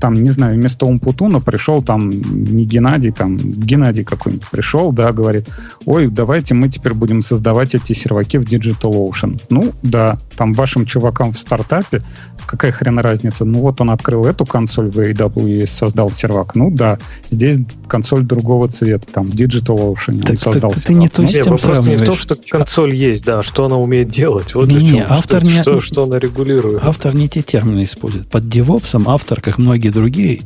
там, 0.00 0.14
не 0.14 0.30
знаю, 0.30 0.56
вместо 0.56 0.86
Умпутуна 0.86 1.40
пришел 1.40 1.82
там 1.82 2.10
не 2.10 2.64
Геннадий, 2.64 3.12
там 3.12 3.36
Геннадий 3.36 4.04
какой-нибудь 4.04 4.48
пришел, 4.48 4.92
да, 4.92 5.12
говорит, 5.12 5.48
ой, 5.84 6.08
давайте 6.08 6.54
мы 6.54 6.68
теперь 6.68 6.94
будем 6.94 7.22
создавать 7.22 7.74
эти 7.74 7.92
серваки 7.92 8.38
в 8.38 8.44
DigitalOcean. 8.44 9.40
Ну, 9.50 9.72
да, 9.82 10.18
там 10.36 10.54
вашим 10.54 10.86
чувакам 10.86 11.32
в 11.32 11.38
стартапе, 11.38 12.02
какая 12.50 12.72
хрен 12.72 12.98
разница, 12.98 13.44
ну 13.44 13.60
вот 13.60 13.80
он 13.80 13.90
открыл 13.90 14.24
эту 14.24 14.44
консоль 14.44 14.90
в 14.90 14.98
AWS, 14.98 15.68
создал 15.68 16.10
сервак, 16.10 16.56
ну 16.56 16.70
да, 16.72 16.98
здесь 17.30 17.58
консоль 17.86 18.24
другого 18.24 18.66
цвета, 18.68 19.06
там 19.12 19.28
DigitalOcean, 19.28 20.20
так, 20.20 20.30
он 20.32 20.38
создал 20.38 20.72
так, 20.72 20.80
сервак. 20.80 20.84
Ты 20.84 20.94
не 20.94 21.08
то 21.08 21.22
ну, 21.22 21.28
Нет, 21.28 21.46
вопрос 21.46 21.86
не 21.86 21.96
в 21.96 22.04
том, 22.04 22.16
что 22.16 22.36
консоль 22.50 22.94
есть, 22.94 23.24
да, 23.24 23.44
что 23.44 23.66
она 23.66 23.76
умеет 23.76 24.08
делать, 24.08 24.56
вот 24.56 24.66
не, 24.66 24.92
не, 24.92 25.00
автор 25.00 25.44
что, 25.44 25.50
не, 25.50 25.62
что, 25.62 25.80
что 25.80 26.02
она 26.04 26.18
регулирует. 26.18 26.82
Автор 26.82 27.14
не 27.14 27.28
те 27.28 27.42
термины 27.42 27.84
использует. 27.84 28.28
Под 28.28 28.44
DevOps 28.44 29.00
автор, 29.06 29.40
как 29.40 29.58
многие 29.58 29.90
другие, 29.90 30.40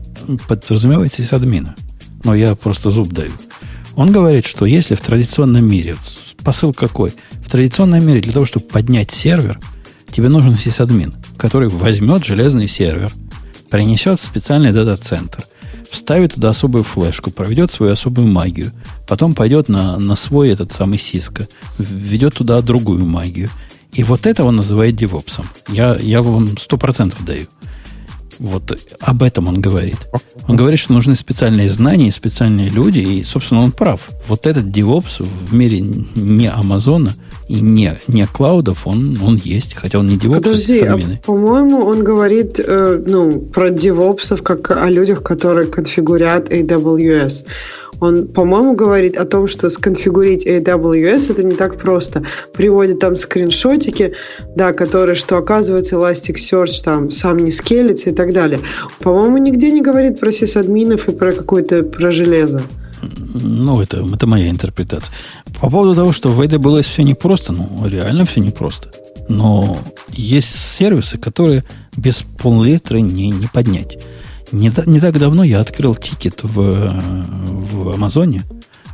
подразумевает 0.47 1.15
сисадмина. 1.15 1.75
Но 2.23 2.35
я 2.35 2.55
просто 2.55 2.91
зуб 2.91 3.13
даю. 3.13 3.33
Он 3.97 4.13
говорит, 4.13 4.45
что 4.45 4.67
если 4.67 4.95
в 4.95 5.01
традиционном 5.01 5.67
мире, 5.67 5.97
посыл 6.43 6.75
какой? 6.75 7.15
В 7.45 7.51
традиционном 7.51 8.07
мире 8.07 8.21
для 8.21 8.33
того, 8.33 8.45
чтобы 8.45 8.67
поднять 8.67 9.11
сервер, 9.11 9.59
тебе 10.11 10.29
нужен 10.29 10.55
сисадмин, 10.55 11.15
который 11.37 11.69
возьмет 11.69 12.25
железный 12.25 12.69
сервер, 12.69 13.13
принесет 13.71 14.21
в 14.21 14.23
специальный 14.23 14.73
дата-центр, 14.73 15.45
вставит 15.91 16.35
туда 16.35 16.51
особую 16.51 16.85
флешку, 16.85 17.31
проведет 17.31 17.71
свою 17.71 17.93
особую 17.93 18.29
магию, 18.29 18.73
потом 19.07 19.35
пойдет 19.35 19.69
на, 19.69 19.99
на 19.99 20.17
свой 20.17 20.51
этот 20.51 20.73
самый 20.73 20.99
сиска, 20.99 21.49
введет 21.79 22.35
туда 22.35 22.61
другую 22.63 23.07
магию. 23.07 23.51
И 23.93 24.03
вот 24.03 24.27
это 24.27 24.45
он 24.45 24.57
называет 24.57 24.97
девопсом. 24.97 25.47
Я, 25.69 25.97
я 25.97 26.21
вам 26.21 26.59
сто 26.59 26.77
процентов 26.77 27.25
даю. 27.25 27.47
Вот 28.39 28.77
об 29.01 29.23
этом 29.23 29.47
он 29.47 29.61
говорит. 29.61 29.99
Он 30.49 30.57
говорит, 30.57 30.81
что 30.81 30.93
нужны 30.93 31.15
специальные 31.15 31.71
знания, 31.71 32.11
специальные 32.11 32.71
люди, 32.71 32.99
и, 32.99 33.25
собственно, 33.25 33.61
он 33.61 33.71
прав. 33.71 34.11
Вот 34.27 34.47
этот 34.47 34.67
DevOps 34.67 35.23
в 35.23 35.55
мире 35.55 35.81
не 35.81 36.51
Амазона 36.51 37.15
и 37.49 37.61
не, 37.61 37.99
не 38.09 38.27
клаудов, 38.27 38.87
он, 38.87 39.19
он 39.23 39.37
есть, 39.37 39.75
хотя 39.75 39.99
он 39.99 40.07
не 40.07 40.17
DevOps, 40.17 40.35
Подожди, 40.35 40.81
а, 40.81 40.99
по-моему, 41.25 41.85
он 41.85 42.03
говорит 42.03 42.59
э, 42.59 43.03
ну, 43.07 43.41
про 43.41 43.71
DevOps 43.71 44.43
как 44.43 44.71
о 44.71 44.89
людях, 44.89 45.23
которые 45.23 45.67
конфигурят 45.67 46.49
AWS. 46.51 47.47
Он, 48.01 48.27
по-моему, 48.27 48.75
говорит 48.75 49.17
о 49.17 49.25
том, 49.25 49.47
что 49.47 49.69
сконфигурить 49.71 50.47
AWS 50.47 51.33
это 51.33 51.43
не 51.43 51.55
так 51.55 51.77
просто. 51.77 52.25
Приводит 52.53 52.99
там 52.99 53.17
скриншотики, 53.17 54.15
да, 54.57 54.73
которые, 54.73 55.15
что 55.15 55.37
оказывается 55.37 55.97
Elasticsearch 55.97 56.83
там 56.85 57.11
сам 57.11 57.39
не 57.39 57.51
скелится 57.51 58.11
и 58.11 58.13
так 58.13 58.33
далее. 58.33 58.61
По-моему, 59.01 59.39
нигде 59.39 59.71
не 59.71 59.81
говорит 59.81 60.19
про 60.19 60.33
сисадминов 60.33 61.09
и 61.09 61.13
про 61.13 61.33
какое-то 61.33 61.83
про 61.83 62.11
железо. 62.11 62.63
Ну, 63.35 63.81
это, 63.81 64.07
это 64.13 64.27
моя 64.27 64.51
интерпретация. 64.51 65.15
По 65.61 65.71
поводу 65.71 65.95
того, 65.95 66.13
что 66.13 66.29
в 66.29 66.41
AWS 66.41 66.83
все 66.83 67.03
непросто, 67.03 67.53
ну, 67.53 67.87
реально 67.87 68.25
все 68.25 68.41
непросто. 68.41 68.91
Но 69.29 69.79
есть 70.11 70.55
сервисы, 70.55 71.19
которые 71.19 71.65
без 71.97 72.23
пол-литра 72.23 72.99
не, 72.99 73.31
не 73.31 73.47
поднять. 73.47 73.99
Не, 74.53 74.71
не 74.87 75.01
так 75.01 75.19
давно 75.19 75.43
я 75.43 75.61
открыл 75.61 75.95
тикет 75.95 76.43
в, 76.43 76.49
в 76.53 77.95
Амазоне, 77.95 78.45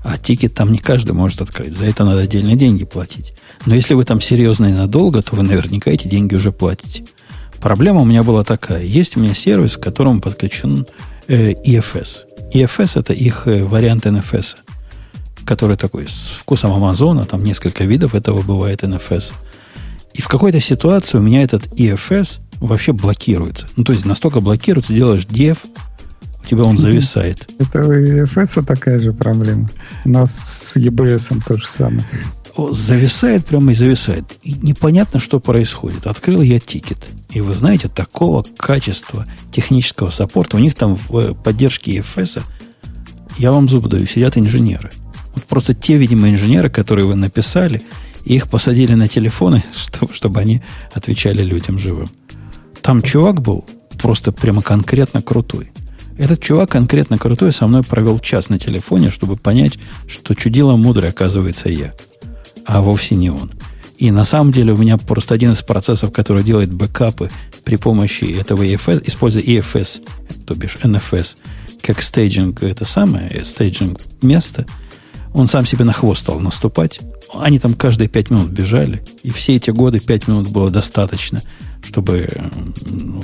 а 0.03 0.17
тикет 0.17 0.55
там 0.55 0.73
не 0.73 0.79
каждый 0.79 1.13
может 1.13 1.41
открыть. 1.41 1.77
За 1.77 1.87
это 1.87 2.05
надо 2.05 2.21
отдельные 2.21 2.57
деньги 2.57 2.85
платить. 2.85 3.35
Но 3.67 3.75
если 3.75 3.95
вы 3.95 4.05
там 4.05 4.21
серьезно 4.21 4.67
и 4.67 4.73
надолго, 4.73 5.23
то 5.23 5.37
вы 5.37 5.43
наверняка 5.43 5.91
эти 5.91 6.09
деньги 6.09 6.35
уже 6.35 6.53
платите. 6.53 7.05
Проблема 7.61 8.01
у 8.01 8.05
меня 8.07 8.23
была 8.23 8.43
такая. 8.43 8.83
Есть 8.83 9.17
у 9.17 9.21
меня 9.21 9.35
сервис, 9.35 9.77
к 9.77 9.83
которому 9.83 10.21
подключен 10.21 10.87
э, 11.29 11.53
EFS. 11.53 12.21
EFS 12.53 12.99
это 12.99 13.13
их 13.13 13.47
э, 13.47 13.65
вариант 13.65 14.07
NFS, 14.07 14.57
который 15.45 15.77
такой 15.77 16.09
с 16.09 16.29
вкусом 16.29 16.73
Амазона, 16.73 17.25
там 17.25 17.45
несколько 17.45 17.85
видов 17.85 18.15
этого 18.15 18.43
бывает 18.43 18.83
NFS. 18.83 19.33
И 20.15 20.23
в 20.23 20.29
какой-то 20.29 20.61
ситуации 20.61 21.19
у 21.19 21.23
меня 21.23 21.43
этот 21.43 21.67
EFS 21.79 22.41
вообще 22.59 22.93
блокируется. 22.93 23.69
Ну, 23.77 23.85
то 23.85 23.93
есть 23.93 24.05
настолько 24.05 24.41
блокируется, 24.41 24.93
делаешь 24.93 25.27
dev, 25.27 25.59
у 26.43 26.47
тебя 26.47 26.63
он 26.65 26.79
зависает. 26.79 27.49
Это 27.59 27.87
у 27.87 27.93
EFS 27.93 28.65
такая 28.65 28.99
же 28.99 29.13
проблема. 29.13 29.69
У 30.05 30.09
нас 30.09 30.33
с 30.33 30.77
EBS 30.77 31.43
то 31.47 31.57
же 31.57 31.67
самое. 31.67 32.05
Зависает 32.71 33.47
прямо 33.47 33.73
и 33.73 33.75
зависает. 33.75 34.39
И 34.43 34.53
непонятно, 34.53 35.21
что 35.21 35.41
происходит. 35.41 36.07
Открыл 36.07 36.43
я 36.43 36.61
тикет. 36.61 37.09
И 37.31 37.41
вы 37.41 37.55
знаете, 37.55 37.89
такого 37.89 38.45
качества 38.57 39.27
технического 39.51 40.11
саппорта, 40.11 40.57
у 40.57 40.61
них 40.61 40.75
там 40.75 40.97
в 40.97 41.17
э, 41.17 41.35
поддержке 41.35 41.97
EFS, 41.97 42.43
я 43.39 43.53
вам 43.53 43.69
зуб 43.69 43.89
даю, 43.89 44.07
сидят 44.07 44.37
инженеры. 44.37 44.91
Вот 45.35 45.45
просто 45.45 45.75
те, 45.75 45.97
видимо, 45.97 46.29
инженеры, 46.29 46.69
которые 46.69 47.07
вы 47.07 47.15
написали, 47.15 47.83
их 48.25 48.49
посадили 48.51 48.95
на 48.95 49.09
телефоны, 49.09 49.65
чтобы, 49.75 50.13
чтобы 50.13 50.41
они 50.41 50.63
отвечали 50.93 51.43
людям 51.43 51.79
живым. 51.79 52.09
Там 52.83 53.03
чувак 53.03 53.41
был 53.41 53.65
просто 53.99 54.33
прямо 54.33 54.63
конкретно 54.63 55.23
крутой. 55.23 55.71
Этот 56.19 56.43
чувак 56.43 56.71
конкретно 56.71 57.17
крутой 57.17 57.53
со 57.53 57.67
мной 57.67 57.83
провел 57.83 58.19
час 58.19 58.51
на 58.51 58.59
телефоне, 58.59 59.11
чтобы 59.11 59.37
понять, 59.37 59.79
что 60.07 60.35
чудило 60.35 60.77
мудрый 60.77 61.09
оказывается 61.09 61.71
я, 61.71 61.95
а 62.67 62.81
вовсе 62.81 63.15
не 63.17 63.31
он. 63.31 63.51
И 63.99 64.11
на 64.11 64.25
самом 64.25 64.53
деле 64.53 64.73
у 64.73 64.77
меня 64.77 64.97
просто 64.97 65.35
один 65.35 65.53
из 65.53 65.63
процессов, 65.63 66.13
который 66.13 66.43
делает 66.43 66.73
бэкапы 66.73 67.31
при 67.65 67.77
помощи 67.77 68.25
этого 68.25 68.63
EFS, 68.63 69.03
используя 69.07 69.43
EFS, 69.43 70.03
то 70.47 70.55
бишь 70.55 70.79
NFS, 70.83 71.37
как 71.83 72.01
staging, 72.01 72.63
это 72.63 72.85
самое, 72.85 73.45
staging 73.45 74.01
место, 74.23 74.67
он 75.33 75.47
сам 75.47 75.67
себе 75.67 75.85
на 75.85 75.93
хвост 75.93 76.23
стал 76.23 76.41
наступать. 76.41 77.01
Они 77.35 77.59
там 77.59 77.75
каждые 77.75 78.09
пять 78.09 78.31
минут 78.31 78.49
бежали, 78.51 79.03
и 79.23 79.31
все 79.31 79.57
эти 79.57 79.71
годы 79.71 80.01
пять 80.01 80.27
минут 80.29 80.49
было 80.49 80.71
достаточно– 80.71 81.43
чтобы 81.83 82.29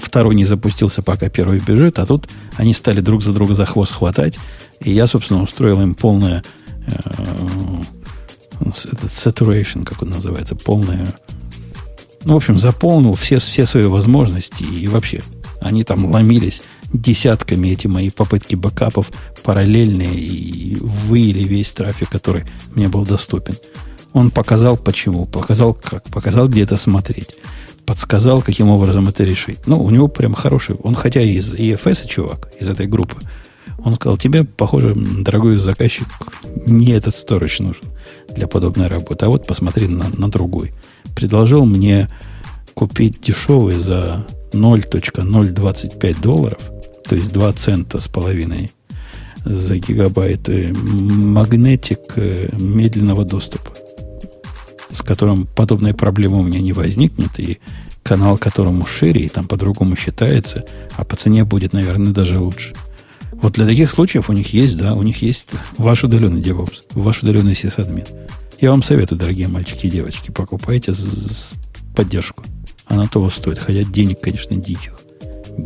второй 0.03 0.35
не 0.35 0.45
запустился, 0.45 1.03
пока 1.03 1.29
первый 1.29 1.61
бежит, 1.61 1.99
а 1.99 2.07
тут 2.07 2.29
они 2.57 2.73
стали 2.73 3.01
друг 3.01 3.23
за 3.23 3.33
друга 3.33 3.55
за 3.55 3.67
хвост 3.67 3.93
хватать, 3.93 4.39
и 4.81 4.91
я, 4.91 5.07
собственно, 5.07 5.43
устроил 5.43 5.81
им 5.83 5.95
полное, 5.95 6.43
э, 6.87 6.93
этот 8.61 9.13
saturation, 9.13 9.85
как 9.85 10.03
он 10.03 10.11
называется, 10.11 10.57
полная... 10.57 11.15
Ну, 12.25 12.35
в 12.35 12.37
общем, 12.37 12.59
заполнил 12.59 13.15
все, 13.15 13.39
все 13.39 13.67
свои 13.67 13.85
возможности 13.85 14.65
и 14.65 14.89
вообще 14.89 15.23
они 15.61 15.85
там 15.85 16.07
ломились 16.07 16.63
десятками 16.93 17.69
эти 17.69 17.87
мои 17.87 18.11
попытки 18.11 18.55
бэкапов 18.55 19.11
параллельные 19.43 20.15
и 20.15 20.77
выили 20.81 21.45
весь 21.45 21.73
трафик, 21.73 22.09
который 22.09 22.45
мне 22.75 22.89
был 22.89 23.05
доступен. 23.05 23.55
Он 24.13 24.31
показал 24.31 24.77
почему, 24.77 25.27
показал 25.27 25.75
как, 25.75 26.05
показал 26.05 26.49
где 26.49 26.63
это 26.63 26.77
смотреть, 26.77 27.37
подсказал, 27.85 28.43
каким 28.43 28.69
образом 28.69 29.09
это 29.09 29.25
решить. 29.25 29.59
Ну, 29.67 29.83
у 29.83 29.91
него 29.91 30.09
прям 30.09 30.35
хороший, 30.35 30.77
он 30.77 30.95
хотя 30.95 31.21
и 31.21 31.35
из 31.35 31.53
EFS 31.53 32.07
чувак, 32.09 32.51
из 32.59 32.69
этой 32.69 32.87
группы, 32.87 33.17
он 33.79 33.95
сказал, 33.95 34.17
тебе, 34.17 34.45
похоже, 34.45 34.95
дорогой 34.95 35.59
заказчик, 35.59 36.07
не 36.67 36.91
этот 36.93 37.17
сторож 37.17 37.61
нужен 37.61 37.85
для 38.37 38.47
подобной 38.47 38.87
работы, 38.87 39.27
а 39.27 39.29
вот 39.29 39.47
посмотри 39.47 39.89
на, 39.89 40.09
на 40.17 40.31
другой. 40.31 40.73
Предложил 41.15 41.65
мне 41.65 42.09
купить 42.75 43.21
дешевый 43.21 43.79
за 43.79 44.27
0.025 44.53 46.23
долларов, 46.23 46.61
то 47.09 47.17
есть 47.17 47.33
2 47.33 47.53
цента 47.55 48.01
с 48.01 48.09
половиной 48.09 48.71
за 49.45 49.79
гигабайт 49.79 50.49
э, 50.49 50.73
магнетик 50.73 52.01
э, 52.17 52.49
медленного 52.53 53.25
доступа, 53.25 53.71
с 54.93 55.03
которым 55.03 55.47
подобной 55.47 55.95
проблемы 55.95 56.41
у 56.41 56.43
меня 56.43 56.61
не 56.61 56.73
возникнет, 56.73 57.39
и 57.39 57.59
канал 58.03 58.39
которому 58.39 58.87
шире, 58.87 59.23
и 59.23 59.29
там 59.29 59.47
по-другому 59.47 59.97
считается, 59.97 60.65
а 60.97 61.05
по 61.05 61.17
цене 61.17 61.45
будет, 61.45 61.73
наверное, 61.73 62.13
даже 62.13 62.39
лучше. 62.39 62.75
Вот 63.43 63.53
для 63.53 63.67
таких 63.67 63.91
случаев 63.91 64.31
у 64.31 64.33
них 64.33 64.53
есть, 64.53 64.77
да, 64.77 64.95
у 64.95 65.03
них 65.03 65.23
есть 65.23 65.49
ваш 65.77 66.05
удаленный 66.05 66.41
DevOps, 66.41 66.83
ваш 66.95 67.23
удаленный 67.23 67.55
сисадмин. 67.55 68.05
Я 68.61 68.71
вам 68.71 68.83
советую, 68.83 69.19
дорогие 69.19 69.49
мальчики 69.49 69.87
и 69.87 69.91
девочки, 69.91 70.31
покупайте 70.31 70.93
с, 70.93 70.99
с 70.99 71.55
поддержку. 71.95 72.43
Она 72.87 73.07
того 73.07 73.31
стоит, 73.31 73.59
хотя 73.59 73.85
денег, 73.85 74.21
конечно, 74.21 74.57
диких. 74.57 75.01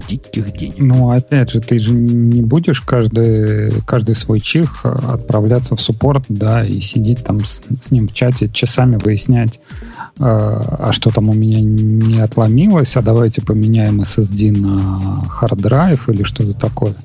Диких 0.08 0.56
денег. 0.56 0.78
Ну, 0.78 1.10
опять 1.10 1.50
же, 1.50 1.60
ты 1.60 1.78
же 1.78 1.92
не 1.92 2.42
будешь 2.42 2.80
каждый, 2.80 3.70
каждый 3.86 4.14
свой 4.14 4.40
чих 4.40 4.84
отправляться 4.84 5.76
в 5.76 5.80
суппорт, 5.80 6.24
да, 6.28 6.64
и 6.64 6.80
сидеть 6.80 7.24
там 7.24 7.44
с, 7.44 7.62
с 7.82 7.90
ним 7.90 8.08
в 8.08 8.14
чате 8.14 8.48
часами 8.48 8.96
выяснять, 8.96 9.56
э, 9.56 10.22
а 10.22 10.90
что 10.92 11.10
там 11.10 11.28
у 11.28 11.34
меня 11.34 11.60
не 11.60 12.20
отломилось, 12.20 12.96
а 12.96 13.02
давайте 13.02 13.42
поменяем 13.42 14.00
SSD 14.00 14.56
на 14.58 15.24
hard 15.40 15.60
drive 15.60 16.12
или 16.12 16.22
что-то 16.22 16.54
такое. 16.54 16.96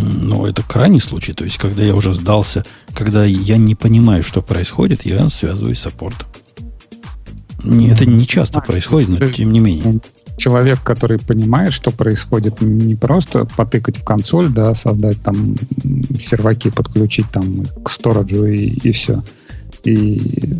Ну, 0.00 0.46
это 0.46 0.62
крайний 0.62 1.00
случай. 1.00 1.32
То 1.32 1.44
есть, 1.44 1.58
когда 1.58 1.82
я 1.82 1.94
уже 1.94 2.12
сдался, 2.14 2.64
когда 2.94 3.24
я 3.24 3.56
не 3.56 3.74
понимаю, 3.74 4.22
что 4.22 4.42
происходит, 4.42 5.04
я 5.04 5.28
связываюсь 5.28 5.78
с 5.78 5.82
саппортом. 5.82 6.26
Это 7.62 8.06
не 8.06 8.26
часто 8.26 8.60
происходит, 8.60 9.08
но 9.08 9.28
тем 9.28 9.52
не 9.52 9.60
менее. 9.60 10.00
Человек, 10.38 10.82
который 10.82 11.18
понимает, 11.18 11.74
что 11.74 11.90
происходит, 11.90 12.62
не 12.62 12.94
просто 12.94 13.44
потыкать 13.44 13.98
в 13.98 14.04
консоль, 14.04 14.48
да, 14.48 14.74
создать 14.74 15.20
там 15.20 15.54
серваки, 16.18 16.70
подключить 16.70 17.26
там 17.30 17.66
к 17.84 17.90
стораджу 17.90 18.46
и, 18.46 18.66
и 18.66 18.92
все. 18.92 19.22
И, 19.84 20.54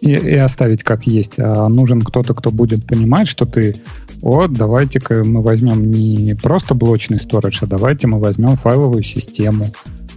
и, 0.00 0.10
и 0.10 0.34
оставить 0.34 0.82
как 0.82 1.06
есть. 1.06 1.34
А 1.38 1.68
нужен 1.68 2.02
кто-то, 2.02 2.34
кто 2.34 2.50
будет 2.50 2.86
понимать, 2.86 3.28
что 3.28 3.46
ты 3.46 3.76
вот, 4.22 4.52
давайте-ка 4.52 5.24
мы 5.24 5.42
возьмем 5.42 5.90
не 5.90 6.34
просто 6.34 6.74
блочный 6.74 7.18
сторож, 7.18 7.62
а 7.62 7.66
давайте 7.66 8.06
мы 8.06 8.18
возьмем 8.18 8.56
файловую 8.56 9.02
систему. 9.02 9.66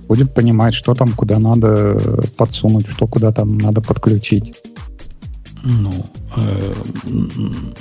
Будет 0.08 0.34
понимать, 0.34 0.74
что 0.74 0.96
там 0.96 1.10
куда 1.10 1.38
надо 1.38 2.24
подсунуть, 2.38 2.88
что 2.88 3.08
куда 3.08 3.32
там 3.32 3.58
надо 3.58 3.82
подключить. 3.82 4.56
Ну, 5.64 5.94
э, 6.38 6.74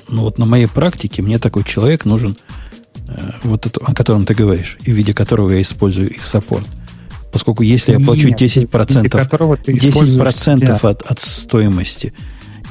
ну 0.08 0.22
вот 0.22 0.38
на 0.38 0.44
моей 0.44 0.66
практике 0.66 1.22
мне 1.22 1.38
такой 1.38 1.62
человек 1.62 2.04
нужен, 2.04 2.36
э, 3.06 3.12
вот 3.44 3.66
это, 3.66 3.80
о 3.84 3.94
котором 3.94 4.24
ты 4.24 4.34
говоришь, 4.34 4.78
и 4.82 4.90
в 4.90 4.94
виде 4.94 5.14
которого 5.14 5.50
я 5.50 5.62
использую 5.62 6.10
их 6.10 6.26
саппорт. 6.26 6.66
Поскольку 7.32 7.62
если 7.62 7.92
я 7.92 8.00
плачу 8.00 8.28
10%, 8.28 8.70
10% 8.70 10.90
от, 10.90 11.02
от 11.02 11.20
стоимости, 11.20 12.12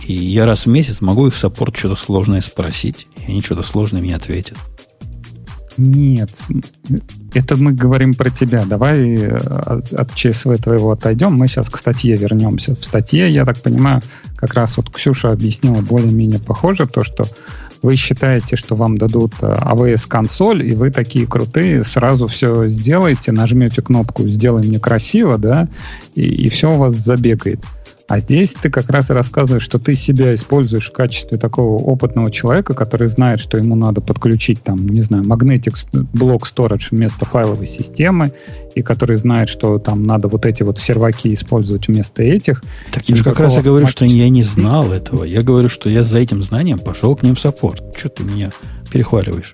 и 0.05 0.13
я 0.13 0.45
раз 0.45 0.65
в 0.65 0.69
месяц 0.69 1.01
могу 1.01 1.27
их 1.27 1.35
саппорт 1.35 1.75
что-то 1.75 1.95
сложное 1.95 2.41
спросить, 2.41 3.07
и 3.17 3.31
они 3.31 3.41
что-то 3.41 3.63
сложное 3.63 4.01
мне 4.01 4.15
ответят. 4.15 4.57
Нет, 5.77 6.31
это 7.35 7.55
мы 7.55 7.71
говорим 7.71 8.15
про 8.15 8.31
тебя. 8.31 8.65
Давай 8.65 9.15
э, 9.15 9.37
от, 9.37 9.93
от 9.93 10.15
ЧСВ 10.15 10.57
твоего 10.57 10.91
отойдем. 10.91 11.33
Мы 11.33 11.47
сейчас 11.47 11.69
к 11.69 11.77
статье 11.77 12.15
вернемся. 12.15 12.75
В 12.75 12.83
статье, 12.83 13.29
я 13.29 13.45
так 13.45 13.61
понимаю, 13.61 14.01
как 14.37 14.55
раз 14.55 14.77
вот 14.77 14.89
Ксюша 14.89 15.31
объяснила 15.31 15.81
более-менее 15.81 16.39
похоже 16.39 16.87
то, 16.87 17.03
что 17.03 17.25
вы 17.81 17.95
считаете, 17.95 18.55
что 18.55 18.75
вам 18.75 18.97
дадут 18.97 19.33
AWS-консоль, 19.39 20.63
э, 20.63 20.67
и 20.67 20.75
вы 20.75 20.91
такие 20.91 21.27
крутые, 21.27 21.83
сразу 21.83 22.27
все 22.27 22.67
сделаете, 22.67 23.31
нажмете 23.31 23.81
кнопку 23.81 24.27
«Сделай 24.27 24.63
мне 24.63 24.79
красиво», 24.79 25.37
да, 25.37 25.67
и, 26.15 26.23
и 26.23 26.49
все 26.49 26.71
у 26.71 26.77
вас 26.77 26.95
забегает. 26.95 27.59
А 28.07 28.19
здесь 28.19 28.53
ты 28.53 28.69
как 28.69 28.89
раз 28.89 29.09
и 29.09 29.13
рассказываешь, 29.13 29.63
что 29.63 29.79
ты 29.79 29.93
себя 29.93 30.33
используешь 30.33 30.89
в 30.89 30.93
качестве 30.93 31.37
такого 31.37 31.77
опытного 31.77 32.31
человека, 32.31 32.73
который 32.73 33.09
знает, 33.09 33.41
что 33.41 33.57
ему 33.57 33.75
надо 33.75 33.99
подключить 33.99 34.63
там, 34.63 34.87
не 34.87 35.01
знаю, 35.01 35.25
магнетик 35.27 35.75
блок 35.91 36.47
storage 36.47 36.87
вместо 36.91 37.25
файловой 37.25 37.65
системы, 37.67 38.31
и 38.75 38.81
который 38.81 39.17
знает, 39.17 39.49
что 39.49 39.77
там 39.77 40.03
надо 40.03 40.29
вот 40.29 40.45
эти 40.45 40.63
вот 40.63 40.79
серваки 40.79 41.33
использовать 41.33 41.89
вместо 41.89 42.23
этих. 42.23 42.63
Так 42.93 43.09
я 43.09 43.15
же 43.17 43.23
как 43.25 43.39
раз 43.41 43.57
и 43.57 43.61
говорю, 43.61 43.87
что 43.87 44.05
я 44.05 44.29
не 44.29 44.43
знал 44.43 44.93
этого. 44.93 45.25
Я 45.25 45.43
говорю, 45.43 45.67
что 45.67 45.89
я 45.89 46.03
за 46.03 46.19
этим 46.19 46.41
знанием 46.41 46.79
пошел 46.79 47.13
к 47.15 47.23
ним 47.23 47.35
в 47.35 47.39
саппорт. 47.41 47.83
Что 47.97 48.07
ты 48.07 48.23
меня 48.23 48.51
перехваливаешь? 48.89 49.53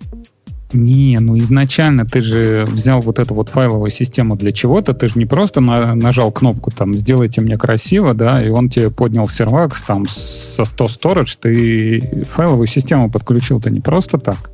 Не, 0.73 1.19
ну 1.19 1.37
изначально 1.37 2.05
ты 2.05 2.21
же 2.21 2.65
взял 2.67 2.99
вот 2.99 3.19
эту 3.19 3.35
вот 3.35 3.49
файловую 3.49 3.91
систему 3.91 4.35
для 4.35 4.51
чего-то, 4.51 4.93
ты 4.93 5.07
же 5.07 5.19
не 5.19 5.25
просто 5.25 5.61
на, 5.61 5.95
нажал 5.95 6.31
кнопку 6.31 6.71
там 6.71 6.93
«сделайте 6.93 7.41
мне 7.41 7.57
красиво», 7.57 8.13
да, 8.13 8.43
и 8.43 8.49
он 8.49 8.69
тебе 8.69 8.89
поднял 8.89 9.29
сервак 9.29 9.79
там 9.81 10.05
со 10.09 10.65
100 10.65 10.85
storage, 10.85 11.37
ты 11.39 12.25
файловую 12.29 12.67
систему 12.67 13.11
подключил-то 13.11 13.69
не 13.69 13.81
просто 13.81 14.17
так. 14.17 14.51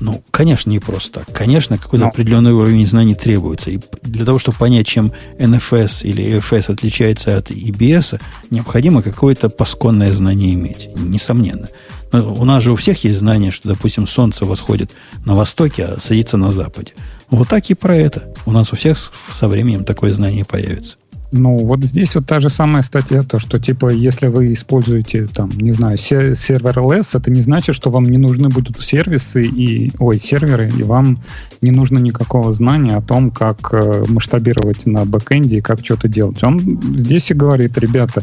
Ну, 0.00 0.22
конечно, 0.30 0.70
не 0.70 0.78
просто 0.78 1.20
так. 1.20 1.34
Конечно, 1.34 1.78
какой-то 1.78 2.04
Но. 2.04 2.10
определенный 2.10 2.52
уровень 2.52 2.86
знаний 2.86 3.14
требуется. 3.14 3.70
И 3.70 3.80
для 4.02 4.24
того, 4.24 4.38
чтобы 4.38 4.58
понять, 4.58 4.86
чем 4.86 5.12
NFS 5.38 6.02
или 6.02 6.38
EFS 6.38 6.72
отличается 6.72 7.36
от 7.36 7.50
EBS, 7.50 8.20
необходимо 8.50 9.02
какое-то 9.02 9.48
пасконное 9.48 10.12
знание 10.12 10.54
иметь. 10.54 10.88
Несомненно. 10.96 11.68
Но 12.12 12.34
у 12.34 12.44
нас 12.44 12.62
же 12.62 12.72
у 12.72 12.76
всех 12.76 13.02
есть 13.04 13.18
знание, 13.18 13.50
что, 13.50 13.68
допустим, 13.68 14.06
солнце 14.06 14.44
восходит 14.44 14.92
на 15.24 15.34
востоке, 15.34 15.84
а 15.84 16.00
садится 16.00 16.36
на 16.36 16.52
западе. 16.52 16.92
Вот 17.30 17.48
так 17.48 17.68
и 17.70 17.74
про 17.74 17.96
это. 17.96 18.32
У 18.44 18.52
нас 18.52 18.72
у 18.72 18.76
всех 18.76 18.98
со 19.32 19.48
временем 19.48 19.84
такое 19.84 20.12
знание 20.12 20.44
появится. 20.44 20.96
Ну, 21.32 21.58
вот 21.58 21.82
здесь 21.84 22.14
вот 22.14 22.26
та 22.26 22.40
же 22.40 22.48
самая 22.48 22.82
статья, 22.82 23.22
то, 23.22 23.38
что, 23.38 23.58
типа, 23.58 23.90
если 23.90 24.28
вы 24.28 24.52
используете, 24.52 25.26
там, 25.26 25.50
не 25.50 25.72
знаю, 25.72 25.98
сервер 25.98 26.78
LS, 26.78 27.08
это 27.14 27.30
не 27.32 27.42
значит, 27.42 27.74
что 27.74 27.90
вам 27.90 28.04
не 28.04 28.18
нужны 28.18 28.48
будут 28.48 28.80
сервисы 28.80 29.42
и, 29.42 29.92
ой, 29.98 30.18
серверы, 30.18 30.70
и 30.70 30.82
вам 30.82 31.18
не 31.60 31.72
нужно 31.72 31.98
никакого 31.98 32.52
знания 32.52 32.96
о 32.96 33.02
том, 33.02 33.30
как 33.30 33.72
э, 33.72 34.04
масштабировать 34.08 34.86
на 34.86 35.04
бэкэнде 35.04 35.58
и 35.58 35.60
как 35.60 35.84
что-то 35.84 36.06
делать. 36.06 36.42
Он 36.44 36.58
здесь 36.60 37.30
и 37.30 37.34
говорит, 37.34 37.76
ребята, 37.78 38.22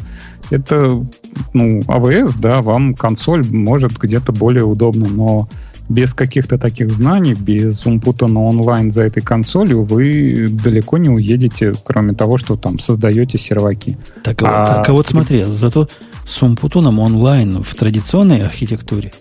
это, 0.50 1.06
ну, 1.54 1.80
AWS, 1.82 2.34
а 2.36 2.42
да, 2.42 2.62
вам 2.62 2.96
консоль 2.96 3.46
может 3.50 3.98
где-то 3.98 4.32
более 4.32 4.64
удобно, 4.64 5.08
но 5.10 5.50
без 5.90 6.14
каких-то 6.14 6.58
таких 6.58 6.92
знаний, 6.92 7.34
без 7.34 7.86
умпута 7.86 8.28
на 8.28 8.42
онлайн 8.42 8.92
за 8.92 9.04
этой 9.04 9.22
консолью, 9.22 9.84
вы 9.84 10.48
далеко 10.50 10.98
не 10.98 11.10
уедете, 11.10 11.74
кроме 11.84 12.14
того, 12.14 12.38
что 12.38 12.56
там 12.56 12.80
создаете 12.80 13.38
серваки. 13.38 13.98
Так, 14.24 14.42
а, 14.44 14.64
а, 14.64 14.76
так, 14.76 14.90
а 14.90 14.94
вот 14.94 15.08
смотри, 15.08 15.44
зато 15.44 15.88
с 16.26 16.42
умпутуном 16.42 17.00
онлайн 17.00 17.62
в 17.62 17.76
традиционной 17.76 18.44
архитектуре 18.44 19.12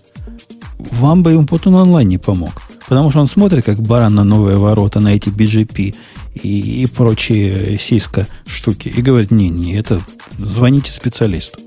вам 0.91 1.23
бы 1.23 1.35
умпутун 1.35 1.75
онлайн 1.75 2.07
не 2.07 2.17
помог. 2.17 2.61
Потому 2.87 3.09
что 3.11 3.21
он 3.21 3.27
смотрит, 3.27 3.65
как 3.65 3.81
баран 3.81 4.15
на 4.15 4.23
новые 4.23 4.57
ворота, 4.57 4.99
на 4.99 5.15
эти 5.15 5.29
BGP 5.29 5.95
и, 6.35 6.83
и 6.83 6.85
прочие 6.87 7.77
сиска 7.77 8.27
штуки, 8.45 8.89
и 8.89 9.01
говорит, 9.01 9.31
не-не, 9.31 9.75
это 9.75 10.01
звоните 10.37 10.91
специалисту. 10.91 11.59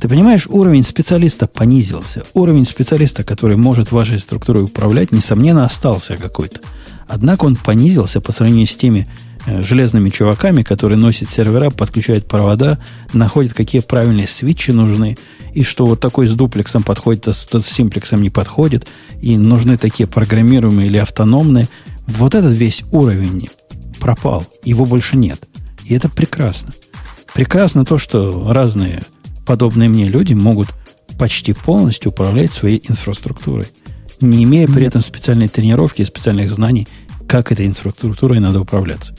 Ты 0.00 0.08
понимаешь, 0.08 0.46
уровень 0.46 0.84
специалиста 0.84 1.48
понизился. 1.48 2.22
Уровень 2.32 2.64
специалиста, 2.64 3.24
который 3.24 3.56
может 3.56 3.90
вашей 3.90 4.20
структурой 4.20 4.62
управлять, 4.62 5.10
несомненно, 5.10 5.64
остался 5.64 6.16
какой-то. 6.16 6.60
Однако 7.08 7.46
он 7.46 7.56
понизился 7.56 8.20
по 8.20 8.30
сравнению 8.30 8.68
с 8.68 8.76
теми 8.76 9.08
э, 9.46 9.62
железными 9.62 10.10
чуваками, 10.10 10.62
которые 10.62 10.98
носят 10.98 11.30
сервера, 11.30 11.70
подключают 11.70 12.28
провода, 12.28 12.78
находят, 13.12 13.54
какие 13.54 13.80
правильные 13.80 14.28
свитчи 14.28 14.70
нужны, 14.70 15.18
и 15.52 15.64
что 15.64 15.84
вот 15.84 15.98
такой 15.98 16.28
с 16.28 16.32
дуплексом 16.32 16.84
подходит, 16.84 17.26
а 17.26 17.32
с, 17.32 17.48
с 17.50 17.66
симплексом 17.66 18.22
не 18.22 18.30
подходит, 18.30 18.86
и 19.20 19.36
нужны 19.36 19.78
такие 19.78 20.06
программируемые 20.06 20.86
или 20.86 20.98
автономные. 20.98 21.68
Вот 22.06 22.36
этот 22.36 22.52
весь 22.52 22.84
уровень 22.92 23.48
пропал, 23.98 24.46
его 24.62 24.84
больше 24.84 25.16
нет. 25.16 25.40
И 25.84 25.94
это 25.94 26.08
прекрасно. 26.08 26.72
Прекрасно 27.34 27.84
то, 27.84 27.98
что 27.98 28.52
разные 28.52 29.02
подобные 29.48 29.88
мне 29.88 30.06
люди 30.06 30.34
могут 30.34 30.68
почти 31.18 31.54
полностью 31.54 32.12
управлять 32.12 32.52
своей 32.52 32.82
инфраструктурой, 32.86 33.64
не 34.20 34.44
имея 34.44 34.66
при 34.68 34.86
этом 34.86 35.00
специальной 35.00 35.48
тренировки 35.48 36.02
и 36.02 36.04
специальных 36.04 36.50
знаний, 36.50 36.86
как 37.26 37.50
этой 37.50 37.66
инфраструктурой 37.66 38.40
надо 38.40 38.60
управляться. 38.60 39.14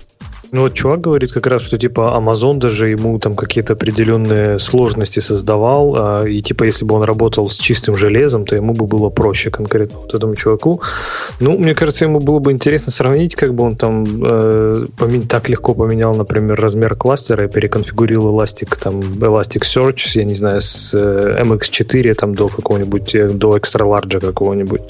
Ну 0.51 0.61
вот 0.61 0.73
чувак 0.73 1.01
говорит 1.01 1.31
как 1.31 1.45
раз, 1.45 1.61
что 1.61 1.77
типа 1.77 2.15
Amazon 2.17 2.57
даже 2.57 2.89
ему 2.89 3.19
там 3.19 3.35
какие-то 3.35 3.73
определенные 3.73 4.57
сложности 4.57 5.19
создавал, 5.19 5.95
а, 5.95 6.27
и 6.27 6.41
типа 6.41 6.63
если 6.63 6.85
бы 6.85 6.95
он 6.95 7.03
работал 7.03 7.49
с 7.49 7.55
чистым 7.55 7.95
железом, 7.95 8.45
то 8.45 8.55
ему 8.55 8.73
бы 8.73 8.87
было 8.87 9.09
проще 9.09 9.51
конкретно 9.51 9.99
вот 9.99 10.15
этому 10.15 10.35
чуваку. 10.35 10.81
Ну, 11.39 11.57
мне 11.57 11.75
кажется, 11.75 12.05
ему 12.05 12.19
было 12.19 12.39
бы 12.39 12.51
интересно 12.51 12.91
сравнить, 12.91 13.35
как 13.35 13.53
бы 13.53 13.63
он 13.63 13.75
там 13.75 14.05
э, 14.23 14.85
так 15.27 15.49
легко 15.49 15.75
поменял, 15.75 16.15
например, 16.15 16.59
размер 16.59 16.95
кластера 16.95 17.45
и 17.45 17.47
переконфигурировал 17.47 18.41
Elastic, 18.41 18.75
там, 18.81 18.99
Elasticsearch, 18.99 20.11
я 20.15 20.23
не 20.23 20.33
знаю, 20.33 20.61
с 20.61 20.93
э, 20.93 21.43
MX4 21.43 22.13
там 22.15 22.33
до 22.33 22.47
какого-нибудь, 22.47 23.13
э, 23.13 23.29
до 23.29 23.55
extra 23.55 23.85
large 23.85 24.19
какого-нибудь. 24.19 24.81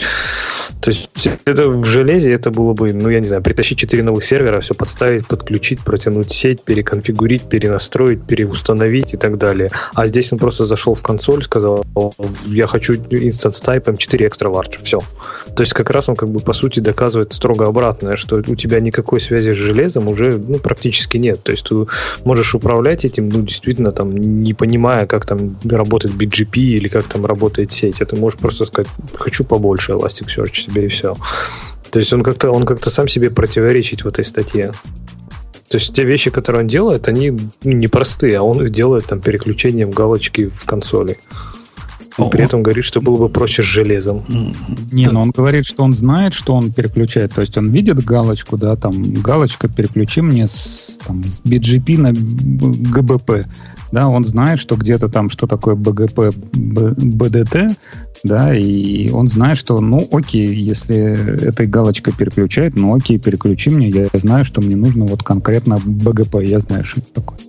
То 0.81 0.91
есть 0.91 1.29
это 1.43 1.67
в 1.67 1.83
железе 1.83 2.31
это 2.31 2.49
было 2.49 2.73
бы, 2.73 2.93
ну, 2.93 3.09
я 3.09 3.19
не 3.19 3.27
знаю, 3.27 3.43
притащить 3.43 3.79
4 3.79 4.03
новых 4.03 4.23
сервера, 4.23 4.61
все 4.61 4.73
подставить, 4.73 5.27
подключить 5.27 5.48
подключить, 5.49 5.79
протянуть 5.81 6.31
сеть, 6.31 6.61
переконфигурить, 6.61 7.41
перенастроить, 7.49 8.21
переустановить 8.23 9.13
и 9.15 9.17
так 9.17 9.37
далее. 9.37 9.71
А 9.95 10.05
здесь 10.05 10.31
он 10.31 10.37
просто 10.37 10.65
зашел 10.65 10.93
в 10.93 11.01
консоль, 11.01 11.43
сказал, 11.43 11.83
я 12.45 12.67
хочу 12.67 12.93
instance 12.93 13.63
type 13.63 13.85
M4 13.85 14.29
extra 14.29 14.53
large. 14.53 14.79
Все. 14.83 14.99
То 15.55 15.63
есть 15.63 15.73
как 15.73 15.89
раз 15.89 16.07
он 16.07 16.15
как 16.15 16.29
бы 16.29 16.39
по 16.39 16.53
сути 16.53 16.79
доказывает 16.79 17.33
строго 17.33 17.65
обратное, 17.65 18.15
что 18.15 18.35
у 18.35 18.55
тебя 18.55 18.79
никакой 18.79 19.19
связи 19.19 19.53
с 19.53 19.57
железом 19.57 20.07
уже 20.07 20.37
ну, 20.37 20.59
практически 20.59 21.17
нет. 21.17 21.41
То 21.43 21.51
есть 21.51 21.65
ты 21.67 21.75
можешь 22.25 22.53
управлять 22.53 23.05
этим, 23.05 23.29
ну, 23.29 23.41
действительно, 23.41 23.91
там, 23.91 24.11
не 24.11 24.53
понимая, 24.53 25.07
как 25.07 25.25
там 25.25 25.57
работает 25.65 26.15
BGP 26.15 26.57
или 26.57 26.89
как 26.89 27.05
там 27.05 27.25
работает 27.25 27.71
сеть. 27.71 28.01
Это 28.01 28.15
можешь 28.15 28.39
просто 28.39 28.65
сказать, 28.65 28.91
хочу 29.15 29.43
побольше 29.43 29.93
Elasticsearch 29.93 30.53
себе 30.53 30.85
и 30.85 30.87
все. 30.87 31.15
То 31.91 31.99
есть 31.99 32.13
он 32.13 32.21
как-то 32.21 32.51
он 32.51 32.65
как-то 32.65 32.89
сам 32.91 33.07
себе 33.07 33.31
противоречит 33.31 34.03
в 34.03 34.07
этой 34.07 34.23
статье. 34.23 34.71
То 35.69 35.77
есть 35.77 35.93
те 35.93 36.03
вещи, 36.03 36.31
которые 36.31 36.63
он 36.63 36.67
делает, 36.67 37.07
они 37.07 37.37
непростые, 37.63 38.39
а 38.39 38.43
он 38.43 38.61
их 38.63 38.71
делает 38.71 39.05
там 39.05 39.21
переключением 39.21 39.91
галочки 39.91 40.47
в 40.47 40.65
консоли. 40.65 41.19
И 42.27 42.29
при 42.29 42.43
этом 42.43 42.63
говорит, 42.63 42.85
что 42.85 43.01
было 43.01 43.17
бы 43.17 43.29
проще 43.29 43.63
с 43.63 43.65
железом. 43.65 44.23
Не, 44.91 45.07
но 45.07 45.21
он 45.21 45.31
говорит, 45.31 45.65
что 45.65 45.83
он 45.83 45.93
знает, 45.93 46.33
что 46.33 46.53
он 46.53 46.71
переключает. 46.71 47.33
То 47.33 47.41
есть 47.41 47.57
он 47.57 47.69
видит 47.71 48.03
галочку, 48.03 48.57
да, 48.57 48.75
там, 48.75 49.13
галочка, 49.13 49.67
переключи 49.67 50.21
мне 50.21 50.47
с, 50.47 50.99
там, 51.05 51.23
с 51.23 51.41
BGP 51.41 51.97
на 51.97 52.11
ГБП. 52.11 53.45
Да, 53.91 54.07
он 54.07 54.23
знает, 54.23 54.59
что 54.59 54.75
где-то 54.75 55.09
там, 55.09 55.29
что 55.29 55.47
такое 55.47 55.75
БГП, 55.75 56.35
БДТ, 56.53 57.75
да, 58.23 58.55
и 58.55 59.09
он 59.09 59.27
знает, 59.27 59.57
что, 59.57 59.79
ну, 59.79 60.07
окей, 60.11 60.45
если 60.45 61.47
этой 61.47 61.65
галочкой 61.65 62.13
переключает, 62.13 62.75
ну, 62.75 62.95
окей, 62.95 63.17
переключи 63.17 63.69
мне, 63.69 63.89
я 63.89 64.07
знаю, 64.13 64.45
что 64.45 64.61
мне 64.61 64.75
нужно 64.75 65.05
вот 65.05 65.23
конкретно 65.23 65.79
БГП, 65.83 66.35
я 66.41 66.59
знаю, 66.59 66.83
что 66.83 66.99
это 66.99 67.13
такое. 67.13 67.39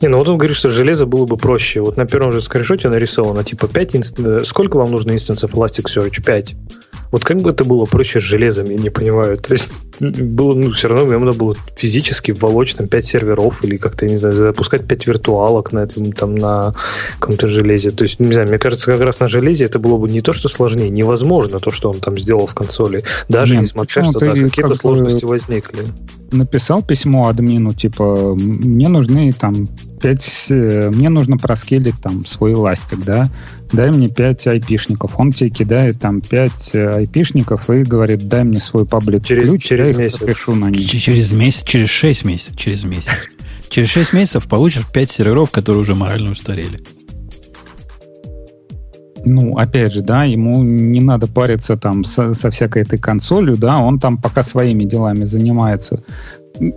Не, 0.00 0.08
ну 0.08 0.18
вот 0.18 0.28
он 0.28 0.38
говорит, 0.38 0.56
что 0.56 0.68
железо 0.68 1.06
было 1.06 1.26
бы 1.26 1.36
проще. 1.36 1.80
Вот 1.80 1.96
на 1.96 2.06
первом 2.06 2.32
же 2.32 2.40
скриншоте 2.40 2.88
нарисовано, 2.88 3.44
типа, 3.44 3.68
5 3.68 3.96
инст... 3.96 4.18
Э, 4.20 4.40
сколько 4.44 4.76
вам 4.76 4.90
нужно 4.90 5.12
инстансов 5.12 5.54
Elasticsearch? 5.54 6.22
5. 6.24 6.54
Вот 7.12 7.24
как 7.24 7.42
бы 7.42 7.50
это 7.50 7.64
было 7.64 7.84
проще 7.84 8.20
с 8.20 8.24
железом, 8.24 8.70
я 8.70 8.76
не 8.76 8.90
понимаю. 8.90 9.36
То 9.36 9.52
есть 9.52 9.82
было, 10.00 10.54
ну, 10.54 10.72
все 10.72 10.88
равно 10.88 11.04
мне 11.04 11.18
надо 11.18 11.38
было 11.38 11.54
физически 11.76 12.32
волочь 12.32 12.74
там 12.74 12.88
5 12.88 13.06
серверов 13.06 13.62
или 13.62 13.76
как-то, 13.76 14.06
не 14.06 14.16
знаю, 14.16 14.34
запускать 14.34 14.86
5 14.86 15.06
виртуалок 15.06 15.72
на 15.72 15.80
этом, 15.80 16.10
там, 16.12 16.34
на 16.34 16.74
каком-то 17.20 17.48
железе. 17.48 17.90
То 17.90 18.04
есть, 18.04 18.18
не 18.18 18.32
знаю, 18.32 18.48
мне 18.48 18.58
кажется, 18.58 18.90
как 18.90 19.00
раз 19.02 19.20
на 19.20 19.28
железе 19.28 19.66
это 19.66 19.78
было 19.78 19.98
бы 19.98 20.08
не 20.08 20.22
то, 20.22 20.32
что 20.32 20.48
сложнее, 20.48 20.90
невозможно 20.90 21.60
то, 21.60 21.70
что 21.70 21.90
он 21.90 22.00
там 22.00 22.18
сделал 22.18 22.46
в 22.46 22.54
консоли, 22.54 23.04
даже 23.28 23.54
Нет, 23.54 23.64
несмотря, 23.64 24.04
что 24.04 24.18
да, 24.18 24.32
какие-то 24.32 24.74
сложности 24.74 25.24
возникли. 25.24 25.84
Написал 26.32 26.82
письмо 26.82 27.28
админу, 27.28 27.72
типа, 27.72 28.34
мне 28.34 28.88
нужны 28.88 29.32
там 29.32 29.68
5, 30.02 30.46
э, 30.50 30.90
мне 30.90 31.08
нужно 31.08 31.38
проскелить 31.38 32.00
там 32.02 32.26
свой 32.26 32.54
ластик, 32.54 32.98
да, 33.04 33.30
дай 33.72 33.90
мне 33.90 34.08
5 34.08 34.48
айпишников. 34.48 35.18
Он 35.18 35.32
тебе 35.32 35.50
кидает 35.50 36.00
там 36.00 36.20
5 36.20 36.70
э, 36.74 36.94
айпишников 36.96 37.70
и 37.70 37.84
говорит, 37.84 38.28
дай 38.28 38.44
мне 38.44 38.60
свой 38.60 38.84
паблик 38.84 39.24
через, 39.24 39.48
ключ, 39.48 39.62
через 39.64 39.90
я 39.90 39.96
месяц. 39.96 40.18
пропишу 40.18 40.54
на 40.54 40.70
них. 40.70 40.90
Через 40.90 41.32
месяц, 41.32 41.62
через 41.62 41.88
6 41.88 42.24
месяцев, 42.24 42.56
через 42.56 42.84
месяц. 42.84 43.28
Через 43.68 43.88
6 43.90 44.12
месяцев 44.12 44.46
получишь 44.48 44.86
5 44.92 45.10
серверов, 45.10 45.50
которые 45.50 45.80
уже 45.80 45.94
морально 45.94 46.32
устарели. 46.32 46.80
Ну, 49.24 49.56
опять 49.56 49.92
же, 49.92 50.02
да, 50.02 50.24
ему 50.24 50.64
не 50.64 51.00
надо 51.00 51.28
париться 51.28 51.76
там 51.76 52.02
со, 52.02 52.34
со 52.34 52.50
всякой 52.50 52.82
этой 52.82 52.98
консолью, 52.98 53.56
да, 53.56 53.78
он 53.78 54.00
там 54.00 54.18
пока 54.18 54.42
своими 54.42 54.84
делами 54.84 55.24
занимается. 55.24 56.02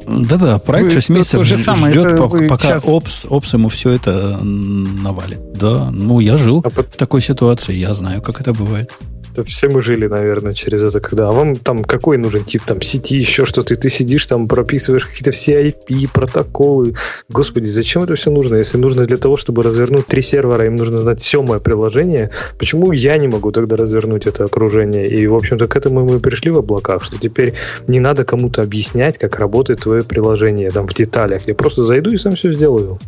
Да-да, 0.08 0.58
проект 0.58 0.94
6 0.94 1.10
месяцев 1.10 1.46
ж, 1.46 1.64
самое, 1.64 1.92
ждет, 1.92 2.18
пока, 2.18 2.48
пока 2.48 2.68
сейчас... 2.68 2.88
Опс, 2.88 3.26
Опс 3.30 3.54
ему 3.54 3.70
все 3.70 3.92
это 3.92 4.40
навалит. 4.42 5.54
Да, 5.54 5.92
ну 5.92 6.20
я 6.20 6.38
жил 6.38 6.62
а 6.64 6.70
в 6.70 6.98
такой 6.98 7.22
ситуации, 7.22 7.76
я 7.76 7.94
знаю, 7.94 8.22
как 8.22 8.42
это 8.42 8.54
бывает. 8.54 8.92
Да 9.36 9.44
все 9.44 9.68
мы 9.68 9.82
жили, 9.82 10.08
наверное, 10.08 10.54
через 10.54 10.82
это, 10.82 11.02
когда. 11.02 11.28
А 11.28 11.32
вам 11.32 11.56
там 11.56 11.84
какой 11.84 12.18
нужен 12.18 12.46
тип 12.46 12.62
там 12.66 12.82
сети, 12.82 13.18
еще 13.18 13.46
что-то, 13.46 13.74
и 13.74 13.78
ты 13.78 13.90
сидишь 13.90 14.26
там, 14.28 14.48
прописываешь 14.48 15.06
какие-то 15.06 15.32
все 15.32 15.68
IP, 15.68 16.10
протоколы. 16.14 16.96
Господи, 17.30 17.66
зачем 17.66 18.04
это 18.04 18.16
все 18.16 18.32
нужно? 18.32 18.56
Если 18.56 18.78
нужно 18.78 19.06
для 19.06 19.18
того, 19.18 19.36
чтобы 19.36 19.62
развернуть 19.64 20.08
три 20.08 20.22
сервера, 20.22 20.66
им 20.66 20.76
нужно 20.76 21.00
знать 21.00 21.22
все 21.22 21.42
мое 21.42 21.60
приложение, 21.60 22.30
почему 22.58 22.94
я 22.94 23.18
не 23.18 23.28
могу 23.28 23.52
тогда 23.52 23.76
развернуть 23.76 24.26
это 24.26 24.46
окружение? 24.46 25.06
И, 25.08 25.28
в 25.28 25.36
общем-то, 25.36 25.68
к 25.68 25.76
этому 25.76 26.06
мы 26.06 26.20
пришли 26.22 26.52
в 26.52 26.60
облаках, 26.60 27.04
что 27.04 27.20
теперь 27.20 27.56
не 27.88 28.00
надо 28.00 28.24
кому-то 28.24 28.62
объяснять, 28.62 29.18
как 29.18 29.38
работает 29.38 29.82
твое 29.82 30.04
приложение 30.04 30.72
там 30.72 30.88
в 30.88 30.94
деталях. 30.94 31.46
Я 31.46 31.56
просто 31.56 31.84
зайду 31.84 32.12
и 32.12 32.18
сам 32.18 32.36
все 32.36 32.54
сделаю. 32.54 33.00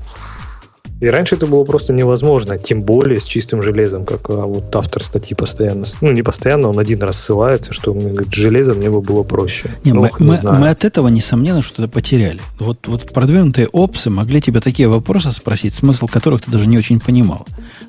И 1.00 1.08
раньше 1.08 1.36
это 1.36 1.46
было 1.46 1.64
просто 1.64 1.94
невозможно, 1.94 2.58
тем 2.58 2.82
более 2.82 3.20
с 3.20 3.24
чистым 3.24 3.62
железом, 3.62 4.04
как 4.04 4.30
а, 4.30 4.46
вот 4.46 4.76
автор 4.76 5.04
статьи 5.04 5.36
постоянно, 5.36 5.86
ну 6.02 6.12
не 6.12 6.24
постоянно, 6.24 6.70
он 6.70 6.80
один 6.80 7.02
раз 7.04 7.20
ссылается, 7.20 7.72
что 7.72 7.92
он 7.92 8.00
говорит, 8.00 8.34
железом 8.34 8.78
мне 8.78 8.90
бы 8.90 9.02
было 9.02 9.22
проще. 9.22 9.70
Не, 9.84 9.94
мы, 9.94 10.10
не 10.20 10.26
мы, 10.26 10.40
мы 10.42 10.70
от 10.70 10.86
этого, 10.86 11.08
несомненно, 11.10 11.62
что-то 11.62 11.88
потеряли. 11.88 12.40
Вот, 12.60 12.88
вот 12.88 13.14
продвинутые 13.14 13.68
опсы 13.68 14.10
могли 14.10 14.42
тебе 14.42 14.60
такие 14.60 14.88
вопросы 14.88 15.32
спросить, 15.32 15.76
смысл 15.76 16.08
которых 16.08 16.42
ты 16.42 16.50
даже 16.50 16.66
не 16.66 16.80
очень 16.80 17.00
понимал. 17.00 17.46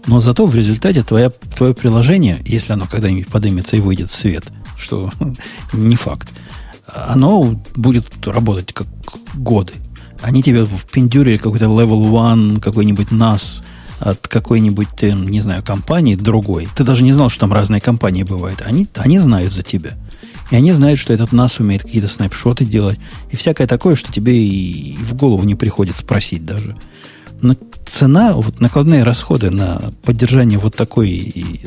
Но 0.06 0.20
зато 0.20 0.44
в 0.44 0.54
результате 0.54 1.02
твоя, 1.02 1.30
твое 1.56 1.72
приложение, 1.72 2.38
если 2.44 2.74
оно 2.74 2.86
когда-нибудь 2.86 3.28
поднимется 3.28 3.76
и 3.76 3.80
выйдет 3.80 4.10
в 4.10 4.14
свет, 4.14 4.44
что 4.76 5.10
не 5.72 5.96
факт, 5.96 6.28
оно 6.86 7.58
будет 7.74 8.06
работать 8.26 8.74
как 8.74 8.86
годы 9.34 9.72
они 10.22 10.42
тебе 10.42 10.66
впендюрили 10.66 11.36
какой-то 11.36 11.66
level 11.66 12.10
one, 12.10 12.60
какой-нибудь 12.60 13.08
NAS 13.08 13.62
от 14.00 14.28
какой-нибудь, 14.28 15.02
э, 15.02 15.10
не 15.10 15.40
знаю, 15.40 15.62
компании 15.62 16.14
другой. 16.14 16.68
Ты 16.74 16.84
даже 16.84 17.02
не 17.02 17.12
знал, 17.12 17.30
что 17.30 17.40
там 17.40 17.52
разные 17.52 17.80
компании 17.80 18.22
бывают. 18.22 18.62
Они, 18.64 18.86
они 18.96 19.18
знают 19.18 19.52
за 19.52 19.62
тебя. 19.62 19.96
И 20.50 20.56
они 20.56 20.72
знают, 20.72 20.98
что 20.98 21.12
этот 21.12 21.32
NAS 21.32 21.60
умеет 21.60 21.82
какие-то 21.82 22.08
снапшоты 22.08 22.64
делать. 22.64 22.98
И 23.30 23.36
всякое 23.36 23.66
такое, 23.66 23.96
что 23.96 24.12
тебе 24.12 24.42
и 24.42 24.96
в 24.96 25.14
голову 25.14 25.42
не 25.42 25.54
приходит 25.54 25.96
спросить 25.96 26.44
даже. 26.44 26.76
Но 27.40 27.54
цена, 27.86 28.34
вот 28.34 28.60
накладные 28.60 29.04
расходы 29.04 29.50
на 29.50 29.92
поддержание 30.02 30.58
вот 30.58 30.74
такой 30.74 31.62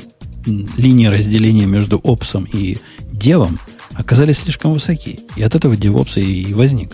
линии 0.46 1.06
разделения 1.06 1.66
между 1.66 1.98
опсом 1.98 2.48
и 2.52 2.78
девом 3.12 3.60
оказались 3.94 4.40
слишком 4.40 4.74
высоки. 4.74 5.22
И 5.36 5.44
от 5.44 5.54
этого 5.56 5.76
девопса 5.76 6.20
и 6.20 6.54
возник. 6.54 6.94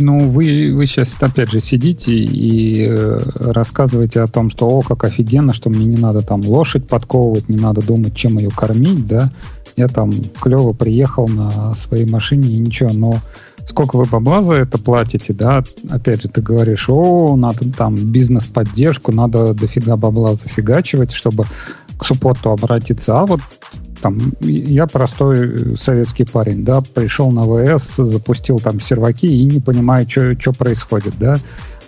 Ну, 0.00 0.30
вы, 0.30 0.72
вы 0.74 0.86
сейчас, 0.86 1.14
опять 1.20 1.50
же, 1.50 1.60
сидите 1.60 2.12
и 2.14 2.86
э, 2.88 3.18
рассказываете 3.34 4.22
о 4.22 4.28
том, 4.28 4.48
что, 4.48 4.66
о, 4.66 4.80
как 4.80 5.04
офигенно, 5.04 5.52
что 5.52 5.68
мне 5.68 5.84
не 5.84 5.98
надо 5.98 6.22
там 6.22 6.40
лошадь 6.40 6.88
подковывать, 6.88 7.50
не 7.50 7.58
надо 7.58 7.82
думать, 7.82 8.14
чем 8.16 8.38
ее 8.38 8.48
кормить, 8.50 9.06
да. 9.06 9.30
Я 9.76 9.88
там 9.88 10.10
клево 10.40 10.72
приехал 10.72 11.28
на 11.28 11.74
своей 11.74 12.06
машине 12.06 12.48
и 12.48 12.58
ничего, 12.58 12.90
но 12.94 13.20
сколько 13.66 13.96
вы 13.96 14.04
бабла 14.04 14.42
за 14.42 14.54
это 14.54 14.78
платите, 14.78 15.34
да, 15.34 15.62
опять 15.90 16.22
же, 16.22 16.28
ты 16.28 16.40
говоришь, 16.40 16.88
о, 16.88 17.36
надо 17.36 17.70
там 17.70 17.94
бизнес-поддержку, 17.94 19.12
надо 19.12 19.52
дофига 19.52 19.96
бабла 19.96 20.34
зафигачивать, 20.34 21.12
чтобы 21.12 21.44
к 21.98 22.06
суппорту 22.06 22.50
обратиться, 22.50 23.18
а 23.18 23.26
вот 23.26 23.40
там, 24.00 24.18
я 24.40 24.86
простой 24.86 25.76
советский 25.76 26.24
парень, 26.24 26.64
да, 26.64 26.80
пришел 26.80 27.30
на 27.30 27.42
ВС, 27.42 27.96
запустил 27.96 28.58
там 28.58 28.80
серваки 28.80 29.26
и 29.26 29.44
не 29.44 29.60
понимаю, 29.60 30.06
что 30.08 30.52
происходит, 30.52 31.14
да. 31.18 31.36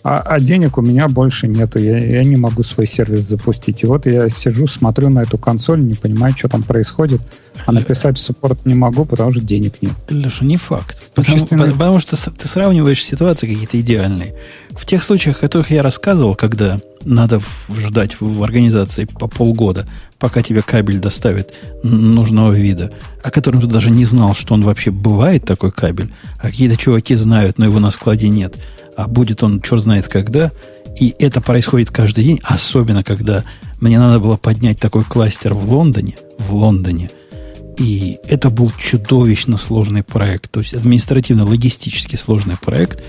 А, 0.04 0.18
а 0.18 0.40
денег 0.40 0.78
у 0.78 0.82
меня 0.82 1.06
больше 1.06 1.46
нету, 1.46 1.78
я, 1.78 1.96
я 1.96 2.24
не 2.24 2.34
могу 2.34 2.64
свой 2.64 2.88
сервис 2.88 3.20
запустить. 3.20 3.84
И 3.84 3.86
вот 3.86 4.04
я 4.04 4.28
сижу, 4.28 4.66
смотрю 4.66 5.10
на 5.10 5.20
эту 5.20 5.38
консоль, 5.38 5.80
не 5.80 5.94
понимаю, 5.94 6.34
что 6.36 6.48
там 6.48 6.64
происходит, 6.64 7.20
а 7.66 7.72
написать 7.72 8.18
в 8.18 8.20
суппорт 8.20 8.66
не 8.66 8.74
могу, 8.74 9.04
потому 9.04 9.30
что 9.30 9.40
денег 9.40 9.74
нет. 9.80 9.92
Леша, 10.10 10.44
не 10.44 10.56
факт. 10.56 11.00
Потому, 11.14 11.46
потому 11.46 12.00
что 12.00 12.16
ты 12.32 12.48
сравниваешь 12.48 13.04
ситуации 13.04 13.46
какие-то 13.46 13.80
идеальные. 13.80 14.34
В 14.70 14.86
тех 14.86 15.04
случаях, 15.04 15.36
о 15.36 15.40
которых 15.40 15.70
я 15.70 15.82
рассказывал, 15.82 16.34
когда 16.34 16.80
надо 17.04 17.40
ждать 17.76 18.20
в 18.20 18.42
организации 18.42 19.04
по 19.04 19.28
полгода, 19.28 19.86
пока 20.18 20.42
тебе 20.42 20.62
кабель 20.62 20.98
доставит 20.98 21.52
нужного 21.84 22.52
вида, 22.52 22.90
о 23.22 23.30
котором 23.30 23.60
ты 23.60 23.68
даже 23.68 23.90
не 23.90 24.04
знал, 24.04 24.34
что 24.34 24.54
он 24.54 24.62
вообще 24.62 24.90
бывает, 24.90 25.44
такой 25.44 25.70
кабель, 25.70 26.12
а 26.38 26.48
какие-то 26.48 26.76
чуваки 26.76 27.14
знают, 27.14 27.58
но 27.58 27.66
его 27.66 27.78
на 27.78 27.92
складе 27.92 28.28
нет– 28.28 28.56
а 28.96 29.08
будет 29.08 29.42
он 29.42 29.60
черт 29.60 29.82
знает 29.82 30.08
когда. 30.08 30.52
И 30.98 31.14
это 31.18 31.40
происходит 31.40 31.90
каждый 31.90 32.24
день, 32.24 32.40
особенно 32.42 33.02
когда 33.02 33.44
мне 33.80 33.98
надо 33.98 34.20
было 34.20 34.36
поднять 34.36 34.78
такой 34.78 35.04
кластер 35.04 35.54
в 35.54 35.72
Лондоне, 35.72 36.16
в 36.38 36.54
Лондоне. 36.54 37.10
И 37.78 38.18
это 38.24 38.50
был 38.50 38.70
чудовищно 38.78 39.56
сложный 39.56 40.02
проект, 40.02 40.50
то 40.50 40.60
есть 40.60 40.74
административно-логистически 40.74 42.16
сложный 42.16 42.56
проект. 42.56 43.02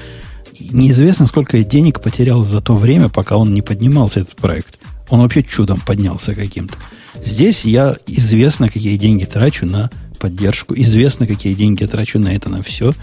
И 0.57 0.69
неизвестно, 0.71 1.27
сколько 1.27 1.57
я 1.57 1.63
денег 1.63 2.01
потерял 2.01 2.43
за 2.43 2.61
то 2.61 2.75
время, 2.75 3.09
пока 3.09 3.37
он 3.37 3.53
не 3.53 3.61
поднимался, 3.61 4.21
этот 4.21 4.37
проект. 4.37 4.79
Он 5.09 5.19
вообще 5.19 5.43
чудом 5.43 5.79
поднялся 5.79 6.33
каким-то. 6.33 6.75
Здесь 7.23 7.65
я 7.65 7.97
известно, 8.07 8.69
какие 8.69 8.97
деньги 8.97 9.25
трачу 9.25 9.65
на 9.65 9.91
поддержку, 10.19 10.73
известно, 10.75 11.27
какие 11.27 11.53
деньги 11.53 11.83
я 11.83 11.89
трачу 11.89 12.17
на 12.17 12.33
это, 12.33 12.49
на 12.49 12.63
все. 12.63 12.93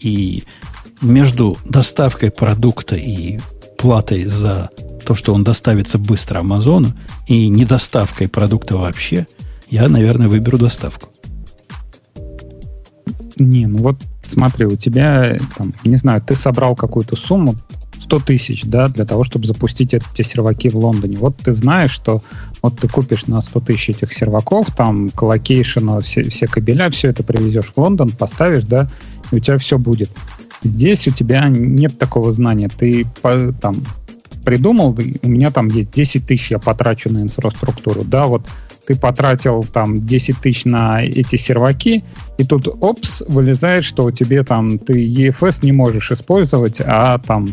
И 0.00 0.44
между 1.00 1.56
доставкой 1.64 2.30
продукта 2.30 2.96
и 2.96 3.38
платой 3.76 4.24
за 4.24 4.70
то, 5.04 5.14
что 5.14 5.32
он 5.32 5.44
доставится 5.44 5.98
быстро 5.98 6.40
Амазону, 6.40 6.92
и 7.26 7.48
недоставкой 7.48 8.28
продукта 8.28 8.76
вообще, 8.76 9.26
я, 9.70 9.88
наверное, 9.88 10.28
выберу 10.28 10.58
доставку. 10.58 11.08
Не, 13.36 13.66
ну 13.66 13.78
вот 13.78 13.96
смотри, 14.26 14.66
у 14.66 14.76
тебя, 14.76 15.38
там, 15.56 15.72
не 15.84 15.96
знаю, 15.96 16.20
ты 16.20 16.34
собрал 16.34 16.74
какую-то 16.74 17.16
сумму, 17.16 17.56
100 18.08 18.18
тысяч, 18.20 18.64
да, 18.64 18.88
для 18.88 19.04
того, 19.04 19.22
чтобы 19.22 19.46
запустить 19.46 19.92
эти 19.92 20.22
серваки 20.22 20.70
в 20.70 20.76
Лондоне. 20.76 21.16
Вот 21.18 21.36
ты 21.36 21.52
знаешь, 21.52 21.90
что 21.90 22.22
вот 22.62 22.80
ты 22.80 22.88
купишь 22.88 23.26
на 23.26 23.40
100 23.42 23.60
тысяч 23.60 23.90
этих 23.90 24.14
серваков, 24.14 24.74
там, 24.74 25.10
colocation 25.10 25.85
а, 25.85 26.00
все, 26.00 26.22
все 26.24 26.46
кабеля, 26.46 26.90
все 26.90 27.10
это 27.10 27.22
привезешь 27.22 27.70
в 27.74 27.78
Лондон, 27.78 28.08
поставишь, 28.10 28.64
да, 28.64 28.88
и 29.30 29.36
у 29.36 29.38
тебя 29.38 29.58
все 29.58 29.78
будет. 29.78 30.10
Здесь 30.62 31.06
у 31.08 31.10
тебя 31.10 31.48
нет 31.48 31.98
такого 31.98 32.32
знания. 32.32 32.68
Ты 32.68 33.06
там 33.60 33.84
придумал, 34.44 34.96
у 35.22 35.28
меня 35.28 35.50
там 35.50 35.68
есть 35.68 35.90
10 35.92 36.26
тысяч, 36.26 36.50
я 36.50 36.58
потрачу 36.58 37.12
на 37.12 37.22
инфраструктуру. 37.22 38.02
Да, 38.04 38.24
вот 38.24 38.46
ты 38.86 38.94
потратил 38.94 39.62
там 39.62 40.06
10 40.06 40.38
тысяч 40.38 40.64
на 40.64 41.02
эти 41.02 41.36
серваки, 41.36 42.02
и 42.38 42.44
тут, 42.44 42.66
опс, 42.66 43.22
вылезает, 43.28 43.84
что 43.84 44.04
у 44.04 44.10
тебя 44.10 44.44
там 44.44 44.78
ты 44.78 45.06
EFS 45.06 45.58
не 45.62 45.72
можешь 45.72 46.10
использовать, 46.10 46.80
а 46.80 47.18
там 47.18 47.46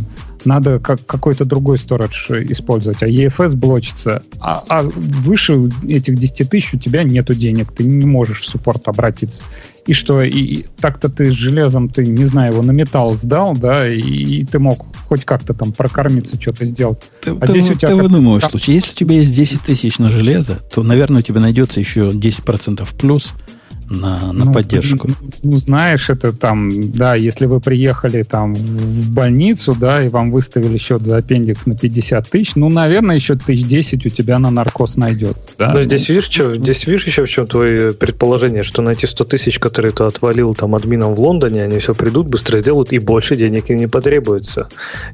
надо 0.46 0.80
как, 0.80 1.06
какой-то 1.06 1.46
другой 1.46 1.78
сторож 1.78 2.30
использовать, 2.30 3.02
а 3.04 3.08
EFS 3.08 3.56
блочится. 3.56 4.24
А, 4.40 4.64
а 4.68 4.84
выше 4.84 5.70
этих 5.88 6.18
10 6.18 6.50
тысяч 6.50 6.74
у 6.74 6.78
тебя 6.78 7.04
нету 7.04 7.34
денег, 7.34 7.72
ты 7.72 7.84
не 7.84 8.06
можешь 8.06 8.42
в 8.42 8.50
суппорт 8.50 8.88
обратиться. 8.88 9.44
И 9.86 9.94
что, 9.94 10.22
и, 10.22 10.32
и 10.32 10.66
так-то 10.80 11.10
ты 11.10 11.32
с 11.32 11.36
железом, 11.36 11.90
ты, 11.90 12.08
не 12.08 12.26
знаю, 12.26 12.54
его 12.54 12.64
на 12.64 12.72
металл 12.72 13.16
сдал, 13.18 13.56
да, 13.56 13.88
и, 13.88 14.00
и 14.00 14.46
ты 14.46 14.58
мог 14.58 14.86
хоть 15.08 15.26
как-то 15.26 15.54
там 15.54 15.72
прокормиться, 15.72 16.42
что-то 16.42 16.66
сделать. 16.66 17.00
Ты, 17.22 17.32
а 17.32 17.46
ты, 17.46 17.52
здесь 17.52 17.70
у 17.70 17.76
тебя 17.76 17.90
ты 17.90 17.96
выдумываешь, 17.96 18.42
как... 18.42 18.52
случай. 18.52 18.74
Если 18.74 18.94
у 18.94 18.96
тебя 18.96 19.16
есть 19.16 19.36
10 19.36 19.62
тысяч 19.62 20.00
на 20.00 20.10
железо, 20.10 20.60
то, 20.74 20.82
наверное, 20.82 21.20
у 21.20 21.24
тебя 21.24 21.40
найдется 21.40 21.80
еще 21.80 22.10
10% 22.10 22.88
плюс– 22.98 23.34
на, 23.90 24.34
на 24.34 24.46
ну, 24.46 24.54
поддержку. 24.54 25.10
Ну, 25.44 25.58
знаешь, 25.58 26.10
это 26.10 26.34
там, 26.34 26.92
да, 26.92 27.16
если 27.16 27.46
вы 27.46 27.60
приехали 27.60 28.24
там 28.24 28.54
в 28.54 29.12
больницу, 29.12 29.76
да, 29.80 30.04
и 30.04 30.10
вам 30.10 30.32
выставили 30.32 30.78
счет 30.78 31.04
за 31.04 31.18
аппендикс 31.18 31.66
на 31.66 31.78
50 31.78 32.30
тысяч, 32.30 32.56
ну, 32.56 32.70
наверное, 32.70 33.16
еще 33.16 33.36
тысяч 33.36 33.66
10 33.66 34.06
у 34.06 34.10
тебя 34.10 34.40
на 34.40 34.50
наркоз 34.50 34.98
найдется. 34.98 35.50
Да? 35.58 35.72
Но 35.74 35.84
здесь 35.84 36.10
видишь, 36.10 36.26
что, 36.26 36.56
здесь 36.56 36.88
видишь 36.88 37.06
еще 37.06 37.26
в 37.26 37.30
чем 37.30 37.48
твое 37.48 37.94
предположение, 37.94 38.64
что 38.64 38.82
на 38.82 38.90
эти 38.90 39.06
100 39.06 39.24
тысяч, 39.26 39.60
которые 39.60 39.92
ты 39.92 40.04
отвалил 40.04 40.54
там 40.56 40.76
админом 40.76 41.14
в 41.14 41.20
Лондоне, 41.20 41.64
они 41.64 41.80
все 41.80 41.94
придут, 41.94 42.28
быстро 42.28 42.58
сделают, 42.58 42.92
и 42.94 43.00
больше 43.00 43.36
денег 43.36 43.70
им 43.70 43.78
не 43.78 43.88
потребуется. 43.88 44.68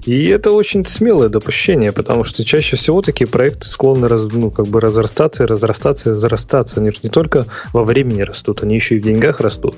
И 0.06 0.26
это 0.26 0.52
очень 0.52 0.86
смелое 0.86 1.30
допущение, 1.30 1.92
потому 1.92 2.24
что 2.24 2.44
чаще 2.44 2.78
всего 2.78 3.02
такие 3.02 3.28
проекты 3.28 3.68
склонны 3.68 4.08
раз, 4.08 4.28
ну, 4.32 4.50
как 4.52 4.68
бы 4.68 4.80
разрастаться 4.80 5.44
и 5.44 5.48
разрастаться 5.48 6.10
и 6.10 6.14
разрастаться. 6.14 6.80
Они 6.80 6.90
же 6.90 6.98
не 7.04 7.10
только 7.10 7.46
во 7.74 7.84
времени 7.84 8.22
растут, 8.22 8.61
они 8.64 8.76
еще 8.76 8.96
и 8.96 9.00
в 9.00 9.04
деньгах 9.04 9.40
растут. 9.40 9.76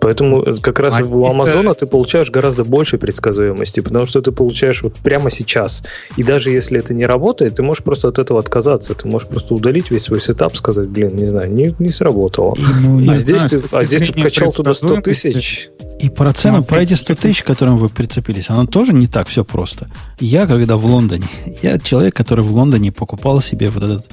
Поэтому 0.00 0.42
э, 0.42 0.56
как 0.56 0.78
раз 0.78 0.94
а 0.98 1.04
у 1.04 1.26
Амазона 1.26 1.74
ты 1.74 1.86
получаешь 1.86 2.30
гораздо 2.30 2.64
больше 2.64 2.98
предсказуемости, 2.98 3.80
потому 3.80 4.06
что 4.06 4.20
ты 4.20 4.32
получаешь 4.32 4.82
вот 4.82 4.94
прямо 4.94 5.30
сейчас. 5.30 5.82
И 6.16 6.22
даже 6.22 6.50
если 6.50 6.78
это 6.78 6.94
не 6.94 7.06
работает, 7.06 7.56
ты 7.56 7.62
можешь 7.62 7.82
просто 7.82 8.08
от 8.08 8.18
этого 8.18 8.40
отказаться. 8.40 8.94
Ты 8.94 9.08
можешь 9.08 9.28
просто 9.28 9.54
удалить 9.54 9.90
весь 9.90 10.04
свой 10.04 10.20
сетап, 10.20 10.56
сказать, 10.56 10.88
блин, 10.88 11.16
не 11.16 11.28
знаю, 11.28 11.52
не, 11.52 11.74
не 11.78 11.92
сработало. 11.92 12.56
Ну, 12.80 13.12
а, 13.12 13.18
здесь 13.18 13.42
знаю, 13.42 13.62
ты, 13.62 13.76
а 13.76 13.84
здесь 13.84 14.08
ты 14.08 14.20
вкачал 14.20 14.52
туда 14.52 14.74
100 14.74 15.00
тысяч. 15.02 15.68
И 16.00 16.08
про 16.08 16.32
цену, 16.32 16.64
про 16.64 16.82
эти 16.82 16.94
100 16.94 17.14
тысяч, 17.16 17.42
к 17.42 17.46
которым 17.46 17.76
вы 17.76 17.90
прицепились, 17.90 18.48
оно 18.48 18.66
тоже 18.66 18.94
не 18.94 19.06
так 19.06 19.28
все 19.28 19.44
просто. 19.44 19.88
Я, 20.18 20.46
когда 20.46 20.76
в 20.76 20.86
Лондоне, 20.86 21.26
я 21.62 21.78
человек, 21.78 22.14
который 22.14 22.44
в 22.44 22.52
Лондоне 22.54 22.90
покупал 22.90 23.40
себе 23.40 23.68
вот 23.70 23.82
этот 23.82 24.06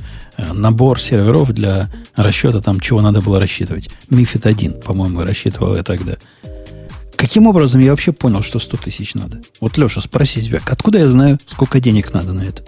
набор 0.54 1.00
серверов 1.00 1.52
для 1.54 1.92
расчета 2.16 2.62
там, 2.62 2.80
чего 2.80 3.02
надо 3.02 3.22
было 3.22 3.40
рассчитывать. 3.40 3.90
Мифит 4.10 4.46
1, 4.46 4.82
по-моему, 4.82 5.22
рассчитывал 5.22 5.76
я 5.76 5.84
тогда. 5.84 6.18
Каким 7.16 7.48
образом 7.48 7.82
я 7.82 7.92
вообще 7.92 8.12
понял, 8.12 8.44
что 8.44 8.60
100 8.60 8.78
тысяч 8.78 9.16
надо? 9.16 9.40
Вот, 9.60 9.78
Леша, 9.78 10.02
спроси 10.02 10.42
себя, 10.42 10.60
откуда 10.66 11.00
я 11.00 11.10
знаю, 11.10 11.40
сколько 11.46 11.80
денег 11.80 12.14
надо 12.14 12.34
на 12.34 12.42
это? 12.42 12.64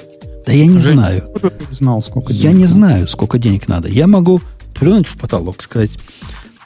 Да 0.45 0.51
я 0.51 0.65
не 0.65 0.81
Жень, 0.81 0.93
знаю. 0.93 1.29
Знал, 1.71 2.01
сколько 2.01 2.33
денег 2.33 2.43
я 2.43 2.51
не 2.53 2.65
знаю, 2.65 3.07
сколько 3.07 3.37
денег 3.37 3.67
надо. 3.67 3.87
Я 3.87 4.07
могу 4.07 4.41
плюнуть 4.73 5.07
в 5.07 5.17
потолок, 5.17 5.61
сказать, 5.61 5.99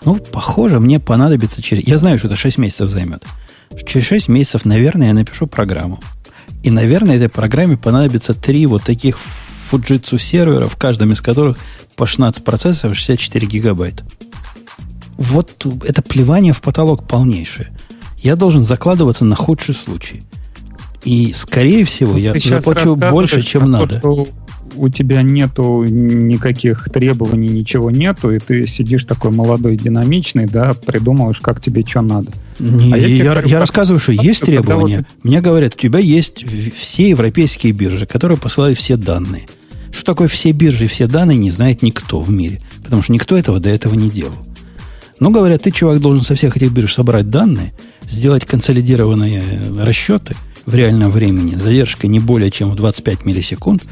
ну, 0.05 0.15
похоже, 0.15 0.79
мне 0.79 0.99
понадобится 0.99 1.61
через... 1.61 1.85
Я 1.85 1.97
знаю, 1.97 2.17
что 2.17 2.27
это 2.27 2.37
6 2.37 2.57
месяцев 2.57 2.89
займет. 2.89 3.25
Через 3.85 4.07
6 4.07 4.27
месяцев, 4.29 4.63
наверное, 4.63 5.07
я 5.07 5.13
напишу 5.13 5.47
программу. 5.47 5.99
И, 6.61 6.71
наверное, 6.71 7.17
этой 7.17 7.29
программе 7.29 7.75
понадобится 7.75 8.33
три 8.33 8.65
вот 8.65 8.83
таких 8.83 9.17
Fujitsu 9.73 10.19
серверов, 10.19 10.73
в 10.73 10.77
каждом 10.77 11.11
из 11.11 11.21
которых 11.21 11.57
по 11.95 12.05
16 12.05 12.43
процессоров 12.43 12.95
64 12.95 13.47
гигабайта. 13.47 14.03
Вот 15.17 15.65
это 15.85 16.01
плевание 16.01 16.53
в 16.53 16.61
потолок 16.61 17.07
полнейшее. 17.07 17.69
Я 18.17 18.35
должен 18.35 18.63
закладываться 18.63 19.25
на 19.25 19.35
худший 19.35 19.75
случай. 19.75 20.23
И, 21.03 21.33
скорее 21.35 21.83
всего, 21.83 22.17
я 22.17 22.33
заплачу 22.39 22.95
больше, 22.95 23.41
чем 23.41 23.69
надо. 23.69 23.99
То, 23.99 24.27
у 24.75 24.89
тебя 24.89 25.21
нету 25.21 25.83
никаких 25.83 26.89
требований, 26.91 27.49
ничего 27.49 27.91
нету, 27.91 28.31
и 28.31 28.39
ты 28.39 28.65
сидишь 28.67 29.05
такой 29.05 29.31
молодой, 29.31 29.75
динамичный, 29.75 30.45
да, 30.45 30.73
придумываешь, 30.73 31.39
как 31.39 31.61
тебе 31.61 31.85
что 31.85 32.01
надо. 32.01 32.31
Не, 32.59 32.93
а 32.93 32.97
я, 32.97 33.07
я, 33.07 33.41
я 33.41 33.59
рассказываю, 33.59 33.99
что 33.99 34.13
есть 34.13 34.41
требования. 34.41 34.97
Вот... 34.99 35.07
Мне 35.23 35.41
говорят, 35.41 35.75
у 35.75 35.77
тебя 35.77 35.99
есть 35.99 36.45
все 36.75 37.09
европейские 37.09 37.73
биржи, 37.73 38.05
которые 38.05 38.37
посылают 38.37 38.79
все 38.79 38.95
данные. 38.95 39.45
Что 39.93 40.05
такое 40.05 40.27
все 40.27 40.51
биржи 40.51 40.87
все 40.87 41.07
данные, 41.07 41.37
не 41.37 41.51
знает 41.51 41.83
никто 41.83 42.19
в 42.19 42.31
мире. 42.31 42.59
Потому 42.83 43.03
что 43.03 43.13
никто 43.13 43.37
этого 43.37 43.59
до 43.59 43.69
этого 43.69 43.93
не 43.93 44.09
делал. 44.09 44.33
Но 45.19 45.29
говорят, 45.29 45.61
ты, 45.61 45.71
чувак, 45.71 45.99
должен 45.99 46.25
со 46.25 46.35
всех 46.35 46.57
этих 46.57 46.71
бирж 46.71 46.93
собрать 46.93 47.29
данные, 47.29 47.73
сделать 48.09 48.43
консолидированные 48.43 49.43
расчеты 49.79 50.35
в 50.65 50.73
реальном 50.73 51.11
времени, 51.11 51.55
задержкой 51.55 52.09
не 52.09 52.19
более 52.19 52.49
чем 52.49 52.71
в 52.71 52.75
25 52.75 53.23
миллисекунд, 53.23 53.83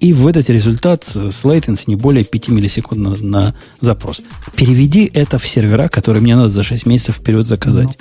и 0.00 0.14
выдать 0.14 0.48
результат 0.48 1.04
с 1.04 1.44
latency 1.44 1.84
не 1.88 1.96
более 1.96 2.24
5 2.24 2.48
миллисекунд 2.48 3.00
на, 3.00 3.16
на 3.16 3.54
запрос. 3.80 4.22
Переведи 4.56 5.10
это 5.12 5.38
в 5.38 5.46
сервера, 5.46 5.88
которые 5.88 6.22
мне 6.22 6.36
надо 6.36 6.48
за 6.48 6.62
6 6.62 6.86
месяцев 6.86 7.16
вперед 7.16 7.46
заказать. 7.46 7.98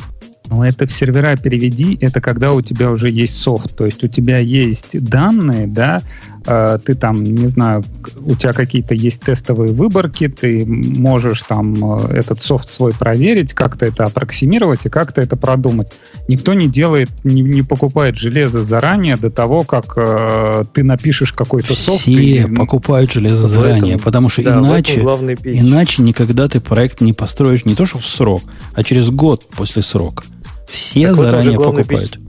Ну, 0.48 0.56
ну, 0.56 0.64
это 0.64 0.88
в 0.88 0.92
сервера 0.92 1.36
переведи, 1.36 1.98
это 2.02 2.22
когда 2.22 2.54
у 2.54 2.62
тебя 2.62 2.90
уже 2.90 3.12
есть 3.12 3.40
софт, 3.40 3.76
то 3.76 3.86
есть 3.86 4.04
у 4.04 4.08
тебя 4.08 4.40
есть 4.40 5.00
данные, 5.00 5.68
да, 5.68 6.02
Э, 6.39 6.39
ты 6.46 6.96
там, 6.96 7.24
не 7.24 7.48
знаю, 7.48 7.84
у 8.22 8.36
тебя 8.36 8.54
какие-то 8.54 8.94
есть 8.94 9.22
тестовые 9.22 9.74
выборки, 9.74 10.28
ты 10.28 10.66
можешь 10.66 11.42
там 11.42 11.76
э, 12.00 12.18
этот 12.18 12.42
софт 12.42 12.70
свой 12.70 12.94
проверить, 12.94 13.54
как-то 13.54 13.86
это 13.86 14.06
аппроксимировать 14.06 14.86
и 14.86 14.90
как-то 14.90 15.22
это 15.22 15.36
продумать. 15.36 15.92
Никто 16.28 16.54
не 16.54 16.68
делает, 16.68 17.10
не, 17.24 17.42
не 17.42 17.62
покупает 17.62 18.16
железо 18.16 18.64
заранее 18.64 19.18
до 19.18 19.30
того, 19.30 19.64
как 19.64 19.94
э, 19.98 20.64
ты 20.74 20.84
напишешь 20.84 21.34
какой-то 21.34 21.74
софт. 21.74 22.02
Все 22.02 22.48
покупают 22.48 23.12
железо 23.12 23.48
в 23.48 23.50
заранее, 23.50 23.96
этом, 23.96 24.06
потому 24.06 24.30
что 24.30 24.44
да, 24.44 24.60
иначе, 24.60 25.02
иначе 25.02 26.02
никогда 26.02 26.48
ты 26.48 26.62
проект 26.62 27.02
не 27.02 27.14
построишь 27.14 27.66
не 27.66 27.76
то 27.76 27.86
что 27.86 28.00
в 28.00 28.06
срок, 28.06 28.44
а 28.74 28.84
через 28.84 29.10
год 29.10 29.46
после 29.50 29.82
срока. 29.82 30.24
Все 30.70 31.08
так 31.08 31.16
заранее 31.16 31.58
покупают. 31.58 32.12
Пич 32.14 32.20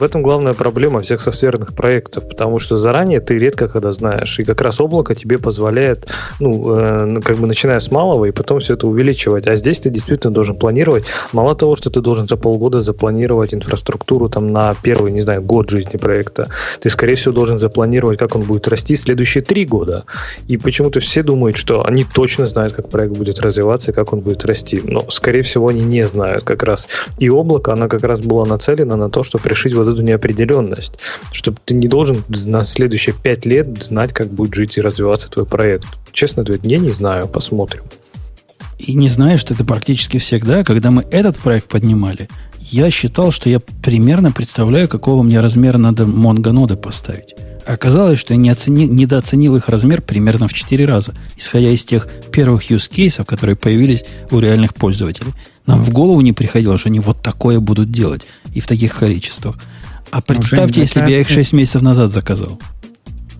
В 0.00 0.02
этом 0.02 0.22
главная 0.22 0.54
проблема 0.54 1.00
всех 1.00 1.20
софтверных 1.20 1.74
проектов, 1.74 2.26
потому 2.26 2.58
что 2.58 2.78
заранее 2.78 3.20
ты 3.20 3.38
редко 3.38 3.68
когда 3.68 3.92
знаешь, 3.92 4.40
и 4.40 4.44
как 4.44 4.62
раз 4.62 4.80
облако 4.80 5.14
тебе 5.14 5.36
позволяет, 5.36 6.10
ну, 6.40 6.74
э, 6.74 7.20
как 7.20 7.36
бы 7.36 7.46
начиная 7.46 7.80
с 7.80 7.90
малого, 7.90 8.24
и 8.24 8.30
потом 8.30 8.60
все 8.60 8.74
это 8.74 8.86
увеличивать. 8.86 9.46
А 9.46 9.56
здесь 9.56 9.78
ты 9.78 9.90
действительно 9.90 10.32
должен 10.32 10.56
планировать. 10.56 11.04
Мало 11.34 11.54
того, 11.54 11.76
что 11.76 11.90
ты 11.90 12.00
должен 12.00 12.26
за 12.26 12.38
полгода 12.38 12.80
запланировать 12.80 13.52
инфраструктуру 13.52 14.30
там 14.30 14.46
на 14.46 14.74
первый, 14.82 15.12
не 15.12 15.20
знаю, 15.20 15.42
год 15.42 15.68
жизни 15.68 15.98
проекта, 15.98 16.48
ты, 16.80 16.88
скорее 16.88 17.16
всего, 17.16 17.34
должен 17.34 17.58
запланировать, 17.58 18.18
как 18.18 18.34
он 18.34 18.40
будет 18.40 18.68
расти 18.68 18.96
следующие 18.96 19.44
три 19.44 19.66
года. 19.66 20.04
И 20.48 20.56
почему-то 20.56 21.00
все 21.00 21.22
думают, 21.22 21.58
что 21.58 21.84
они 21.84 22.04
точно 22.04 22.46
знают, 22.46 22.72
как 22.72 22.88
проект 22.88 23.18
будет 23.18 23.40
развиваться 23.40 23.90
и 23.90 23.94
как 23.94 24.14
он 24.14 24.20
будет 24.20 24.46
расти. 24.46 24.80
Но, 24.82 25.04
скорее 25.10 25.42
всего, 25.42 25.68
они 25.68 25.82
не 25.82 26.04
знают 26.04 26.44
как 26.44 26.62
раз. 26.62 26.88
И 27.18 27.28
облако, 27.28 27.74
оно 27.74 27.86
как 27.86 28.02
раз 28.02 28.20
было 28.20 28.46
нацелено 28.46 28.96
на 28.96 29.10
то, 29.10 29.22
чтобы 29.22 29.46
решить 29.46 29.74
вот 29.74 29.89
эту 29.92 30.02
неопределенность. 30.02 30.94
Чтобы 31.32 31.58
ты 31.64 31.74
не 31.74 31.88
должен 31.88 32.22
на 32.28 32.62
следующие 32.62 33.14
пять 33.14 33.44
лет 33.46 33.82
знать, 33.82 34.12
как 34.12 34.32
будет 34.32 34.54
жить 34.54 34.76
и 34.76 34.80
развиваться 34.80 35.30
твой 35.30 35.46
проект. 35.46 35.86
Честно 36.12 36.42
ответ, 36.42 36.60
я 36.64 36.78
не 36.78 36.90
знаю, 36.90 37.28
посмотрим. 37.28 37.82
И 38.78 38.94
не 38.94 39.08
знаешь, 39.08 39.40
что 39.40 39.54
это 39.54 39.64
практически 39.64 40.18
всегда, 40.18 40.64
когда 40.64 40.90
мы 40.90 41.04
этот 41.10 41.36
проект 41.36 41.68
поднимали, 41.68 42.28
я 42.58 42.90
считал, 42.90 43.30
что 43.30 43.50
я 43.50 43.60
примерно 43.60 44.32
представляю, 44.32 44.88
какого 44.88 45.22
мне 45.22 45.40
размера 45.40 45.76
надо 45.76 46.06
Монго 46.06 46.76
поставить. 46.76 47.34
Оказалось, 47.66 48.18
что 48.18 48.34
я 48.34 48.40
не 48.40 48.50
оцени, 48.50 48.86
недооценил 48.86 49.56
их 49.56 49.68
размер 49.68 50.02
примерно 50.02 50.48
в 50.48 50.52
4 50.52 50.84
раза, 50.86 51.14
исходя 51.36 51.70
из 51.70 51.84
тех 51.84 52.08
первых 52.32 52.70
use 52.70 52.90
кейсов, 52.90 53.26
которые 53.26 53.56
появились 53.56 54.04
у 54.30 54.38
реальных 54.38 54.74
пользователей. 54.74 55.32
Нам 55.66 55.82
в 55.82 55.90
голову 55.90 56.20
не 56.20 56.32
приходило, 56.32 56.78
что 56.78 56.88
они 56.88 57.00
вот 57.00 57.22
такое 57.22 57.60
будут 57.60 57.90
делать 57.90 58.26
и 58.54 58.60
в 58.60 58.66
таких 58.66 58.96
количествах. 58.96 59.56
А 60.10 60.20
представьте, 60.20 60.80
если 60.80 61.00
бы 61.00 61.10
я 61.10 61.20
их 61.20 61.28
6 61.28 61.52
месяцев 61.52 61.82
назад 61.82 62.10
заказал. 62.10 62.58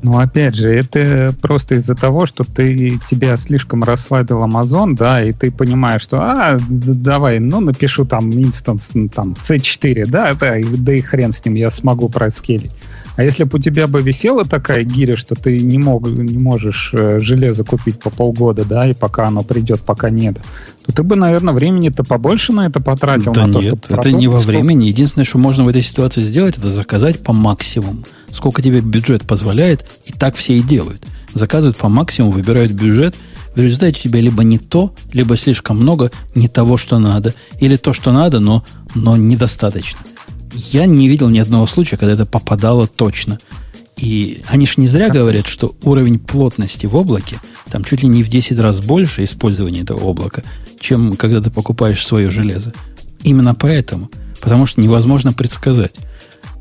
Ну, 0.03 0.19
опять 0.19 0.57
же, 0.57 0.73
это 0.73 1.35
просто 1.43 1.75
из-за 1.75 1.95
того, 1.95 2.25
что 2.25 2.45
ты 2.45 2.99
тебя 3.07 3.37
слишком 3.37 3.85
расслабил 3.85 4.43
Amazon, 4.45 4.95
да, 4.97 5.23
и 5.23 5.33
ты 5.33 5.51
понимаешь, 5.51 6.03
что, 6.03 6.23
а, 6.23 6.59
давай, 6.69 7.39
ну, 7.39 7.61
напишу 7.61 8.07
там 8.07 8.33
инстанс, 8.33 8.91
там, 9.15 9.37
C4, 9.43 10.07
да, 10.07 10.33
да, 10.35 10.55
да 10.63 10.95
и 10.95 11.01
хрен 11.03 11.33
с 11.33 11.45
ним, 11.45 11.55
я 11.55 11.71
смогу 11.71 12.09
проскелить. 12.09 12.73
А 13.21 13.23
если 13.23 13.45
бы 13.45 13.59
у 13.59 13.61
тебя 13.61 13.87
бы 13.87 14.01
висела 14.01 14.47
такая 14.47 14.83
гиря, 14.83 15.15
что 15.15 15.35
ты 15.35 15.59
не, 15.61 15.77
мог, 15.77 16.09
не 16.09 16.39
можешь 16.39 16.89
э, 16.95 17.21
железо 17.21 17.65
купить 17.65 18.01
по 18.01 18.09
полгода, 18.09 18.65
да, 18.65 18.89
и 18.89 18.95
пока 18.95 19.27
оно 19.27 19.43
придет, 19.43 19.83
пока 19.83 20.09
нет, 20.09 20.39
то 20.87 20.93
ты 20.93 21.03
бы, 21.03 21.17
наверное, 21.17 21.53
времени-то 21.53 22.03
побольше 22.03 22.55
на 22.55 22.67
это 22.67 22.81
потратил. 22.81 23.33
Да 23.33 23.47
на 23.47 23.59
нет, 23.59 23.85
то, 23.87 23.95
это 23.95 24.11
не 24.11 24.27
во 24.27 24.39
сколько... 24.39 24.57
времени. 24.57 24.87
Единственное, 24.87 25.27
что 25.27 25.37
можно 25.37 25.65
в 25.65 25.69
этой 25.69 25.83
ситуации 25.83 26.23
сделать, 26.23 26.57
это 26.57 26.71
заказать 26.71 27.23
по 27.23 27.35
максимуму. 27.35 28.05
Сколько 28.31 28.63
тебе 28.63 28.81
бюджет 28.81 29.27
позволяет, 29.27 29.85
и 30.07 30.15
так 30.15 30.35
все 30.35 30.55
и 30.55 30.63
делают. 30.63 31.07
Заказывают 31.35 31.77
по 31.77 31.91
максимуму, 31.91 32.33
выбирают 32.33 32.73
бюджет, 32.73 33.17
в 33.55 33.61
результате 33.61 33.99
у 33.99 34.03
тебя 34.03 34.23
либо 34.23 34.45
не 34.45 34.57
то, 34.57 34.95
либо 35.13 35.37
слишком 35.37 35.77
много 35.77 36.11
не 36.35 36.49
того, 36.49 36.79
что 36.79 36.99
надо, 36.99 37.35
или 37.59 37.77
то, 37.77 37.93
что 37.93 38.13
надо, 38.13 38.41
но, 38.41 38.65
но 38.95 39.19
недостаточно. 39.19 40.01
Я 40.53 40.87
не 40.87 41.09
видел 41.09 41.29
ни 41.29 41.39
одного 41.39 41.67
случая, 41.67 41.97
когда 41.97 42.15
это 42.15 42.27
попадало 42.27 42.87
точно. 42.87 43.39
И 43.97 44.43
они 44.49 44.67
же 44.67 44.75
не 44.79 44.87
зря 44.87 45.11
говорят, 45.11 45.47
что 45.47 45.75
уровень 45.83 46.19
плотности 46.19 46.87
в 46.87 46.97
облаке 46.97 47.39
там 47.71 47.85
чуть 47.85 48.03
ли 48.03 48.09
не 48.09 48.23
в 48.23 48.29
10 48.29 48.59
раз 48.59 48.81
больше 48.81 49.25
использования 49.25 49.83
этого 49.83 50.01
облака, 50.01 50.43
чем 50.81 51.15
когда 51.15 51.41
ты 51.41 51.51
покупаешь 51.51 52.05
свое 52.05 52.31
железо. 52.31 52.73
Именно 53.23 53.55
поэтому. 53.55 54.11
Потому 54.41 54.65
что 54.65 54.81
невозможно 54.81 55.33
предсказать. 55.33 55.95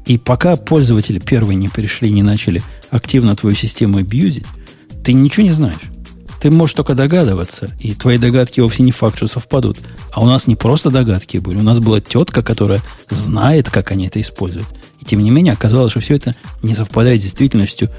И 0.06 0.18
пока 0.18 0.58
пользователи 0.58 1.20
первые 1.20 1.56
не 1.56 1.70
пришли, 1.70 2.12
не 2.12 2.24
начали 2.24 2.62
активно 2.90 3.36
твою 3.36 3.56
систему 3.56 4.00
абьюзить, 4.00 4.46
ты 5.04 5.14
ничего 5.14 5.46
не 5.46 5.54
знаешь. 5.54 5.80
Ты 6.40 6.52
можешь 6.52 6.74
только 6.74 6.94
догадываться, 6.94 7.70
и 7.80 7.94
твои 7.94 8.18
догадки 8.18 8.62
вовсе 8.62 8.84
не 8.84 8.92
факт, 8.92 9.18
что 9.18 9.28
совпадут. 9.28 9.78
А 10.12 10.22
у 10.22 10.26
нас 10.26 10.48
не 10.48 10.56
просто 10.56 10.90
догадки 10.90 11.38
были, 11.38 11.58
у 11.58 11.64
нас 11.64 11.80
была 11.80 12.00
тетка, 12.00 12.42
которая 12.42 12.82
знает, 13.10 13.70
как 13.70 13.92
они 13.92 14.08
это 14.08 14.22
используют. 14.22 14.68
И 15.02 15.06
тем 15.06 15.22
не 15.22 15.32
менее 15.32 15.54
оказалось, 15.54 15.92
что 15.92 16.00
все 16.00 16.16
это 16.16 16.36
не 16.64 16.76
совпадает 16.76 17.20
с 17.20 17.24
действительностью 17.24 17.90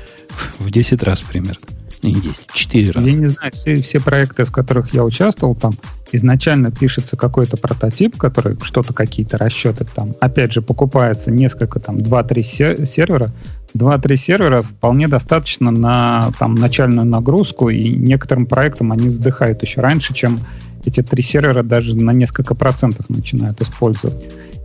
в 0.59 0.71
10 0.71 1.03
раз 1.03 1.21
примерно. 1.21 1.61
Не 2.03 2.15
10, 2.15 2.47
4 2.55 2.91
раза. 2.93 3.07
Я 3.07 3.15
не 3.15 3.27
знаю, 3.27 3.53
все, 3.53 3.75
все 3.75 4.01
проекты, 4.01 4.45
в 4.45 4.53
которых 4.53 4.95
я 4.95 5.05
участвовал, 5.05 5.55
там 5.55 5.75
изначально 6.13 6.71
пишется 6.71 7.17
какой-то 7.17 7.59
прототип, 7.59 8.17
который 8.17 8.57
что-то, 8.63 8.95
какие-то 8.95 9.37
расчеты 9.37 9.87
там. 9.95 10.15
Опять 10.19 10.53
же, 10.53 10.63
покупается 10.63 11.31
несколько, 11.31 11.79
там, 11.79 11.97
2-3 11.97 12.87
сервера, 12.87 13.31
Два-три 13.75 14.17
сервера 14.17 14.63
вполне 14.63 15.07
достаточно 15.07 15.71
на 15.71 16.33
там, 16.39 16.55
начальную 16.55 17.07
нагрузку, 17.07 17.69
и 17.69 17.91
некоторым 17.91 18.47
проектам 18.47 18.93
они 18.93 19.09
задыхают 19.09 19.63
еще 19.63 19.81
раньше, 19.81 20.13
чем 20.13 20.41
эти 20.85 21.03
три 21.03 21.23
сервера 21.23 21.63
даже 21.63 21.95
на 21.95 22.11
несколько 22.11 22.55
процентов 22.55 23.09
начинают 23.09 23.61
использовать. 23.61 24.17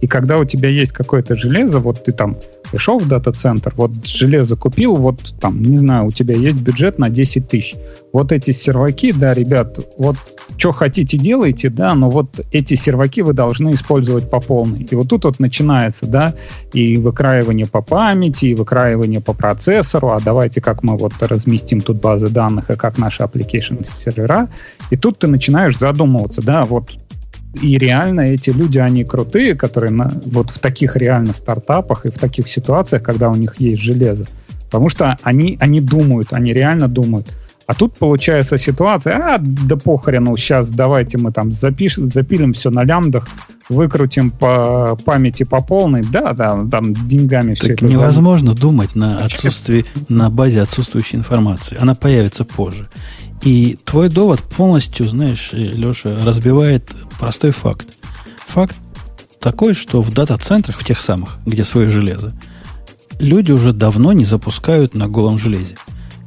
И 0.01 0.07
когда 0.07 0.37
у 0.37 0.45
тебя 0.45 0.69
есть 0.69 0.91
какое-то 0.91 1.35
железо, 1.35 1.79
вот 1.79 2.03
ты 2.03 2.11
там 2.11 2.37
пришел 2.71 2.99
в 2.99 3.07
дата-центр, 3.07 3.73
вот 3.75 3.91
железо 4.05 4.55
купил, 4.55 4.95
вот 4.95 5.33
там, 5.39 5.61
не 5.61 5.77
знаю, 5.77 6.05
у 6.05 6.11
тебя 6.11 6.35
есть 6.35 6.61
бюджет 6.61 6.99
на 6.99 7.09
10 7.09 7.47
тысяч. 7.47 7.75
Вот 8.11 8.31
эти 8.31 8.51
серваки, 8.51 9.11
да, 9.13 9.33
ребят, 9.33 9.79
вот 9.97 10.17
что 10.57 10.71
хотите 10.71 11.17
делайте, 11.17 11.69
да, 11.69 11.93
но 11.95 12.09
вот 12.09 12.39
эти 12.51 12.75
серваки 12.75 13.21
вы 13.21 13.33
должны 13.33 13.73
использовать 13.73 14.29
по 14.29 14.39
полной. 14.39 14.83
И 14.83 14.95
вот 14.95 15.09
тут 15.09 15.25
вот 15.25 15.39
начинается, 15.39 16.05
да, 16.05 16.33
и 16.73 16.97
выкраивание 16.97 17.65
по 17.65 17.81
памяти, 17.81 18.45
и 18.45 18.55
выкраивание 18.55 19.21
по 19.21 19.33
процессору, 19.33 20.11
а 20.11 20.19
давайте 20.19 20.61
как 20.61 20.83
мы 20.83 20.97
вот 20.97 21.13
разместим 21.19 21.81
тут 21.81 21.97
базы 21.97 22.27
данных, 22.27 22.69
и 22.69 22.75
как 22.75 22.97
наши 22.97 23.23
application 23.23 23.85
сервера. 23.85 24.49
И 24.89 24.97
тут 24.97 25.19
ты 25.19 25.27
начинаешь 25.27 25.77
задумываться, 25.77 26.41
да, 26.41 26.65
вот 26.65 26.91
и 27.61 27.77
реально 27.77 28.21
эти 28.21 28.49
люди, 28.49 28.77
они 28.79 29.05
крутые, 29.05 29.55
которые 29.55 29.91
на, 29.91 30.11
вот 30.25 30.49
в 30.49 30.59
таких 30.59 30.95
реально 30.97 31.33
стартапах 31.33 32.05
и 32.05 32.09
в 32.09 32.17
таких 32.19 32.49
ситуациях, 32.49 33.03
когда 33.03 33.29
у 33.29 33.35
них 33.35 33.55
есть 33.59 33.81
железо. 33.81 34.25
Потому 34.65 34.89
что 34.89 35.17
они, 35.23 35.57
они 35.61 35.79
думают, 35.79 36.33
они 36.33 36.51
реально 36.51 36.87
думают. 36.87 37.31
А 37.67 37.73
тут 37.73 37.97
получается 37.97 38.57
ситуация, 38.57 39.15
а, 39.15 39.37
да 39.39 39.75
похрену, 39.75 40.37
сейчас 40.37 40.69
давайте 40.69 41.17
мы 41.17 41.31
там 41.31 41.51
запишем, 41.51 42.11
запилим 42.11 42.53
все 42.53 42.69
на 42.69 42.83
лямдах, 42.83 43.27
выкрутим 43.69 44.29
по 44.29 44.95
памяти 45.03 45.43
по 45.43 45.63
полной, 45.63 46.03
да, 46.03 46.33
да, 46.33 46.63
там 46.69 46.93
деньгами 46.93 47.53
так 47.53 47.63
все 47.63 47.73
это. 47.73 47.85
невозможно 47.87 48.51
зам... 48.51 48.61
думать 48.61 48.93
на 48.93 49.25
отсутствии, 49.25 49.85
на 50.09 50.29
базе 50.29 50.61
отсутствующей 50.61 51.17
информации. 51.17 51.75
Она 51.79 51.95
появится 51.95 52.45
позже. 52.45 52.87
И 53.41 53.77
твой 53.83 54.09
довод 54.09 54.41
полностью, 54.41 55.07
знаешь, 55.07 55.49
Леша, 55.51 56.15
разбивает 56.23 56.91
простой 57.19 57.51
факт. 57.51 57.87
Факт 58.47 58.75
такой, 59.39 59.73
что 59.73 60.01
в 60.01 60.13
дата-центрах, 60.13 60.79
в 60.79 60.83
тех 60.83 61.01
самых, 61.01 61.39
где 61.45 61.63
свое 61.63 61.89
железо, 61.89 62.31
люди 63.19 63.51
уже 63.51 63.73
давно 63.73 64.13
не 64.13 64.25
запускают 64.25 64.93
на 64.93 65.07
голом 65.07 65.37
железе. 65.37 65.75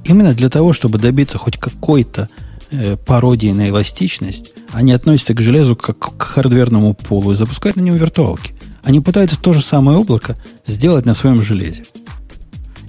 Именно 0.04 0.34
для 0.34 0.48
того, 0.48 0.72
чтобы 0.72 0.98
добиться 0.98 1.38
хоть 1.38 1.56
какой-то 1.56 2.28
э, 2.70 2.96
пародии 2.96 3.52
на 3.52 3.68
эластичность, 3.68 4.54
они 4.72 4.92
относятся 4.92 5.34
к 5.34 5.40
железу 5.40 5.76
как 5.76 5.98
к 5.98 6.22
хардверному 6.22 6.94
полу 6.94 7.32
и 7.32 7.34
запускают 7.34 7.76
на 7.76 7.82
нем 7.82 7.96
виртуалки. 7.96 8.54
Они 8.82 9.00
пытаются 9.00 9.38
то 9.38 9.52
же 9.52 9.60
самое 9.60 9.98
облако 9.98 10.36
сделать 10.66 11.04
на 11.04 11.14
своем 11.14 11.42
железе. 11.42 11.84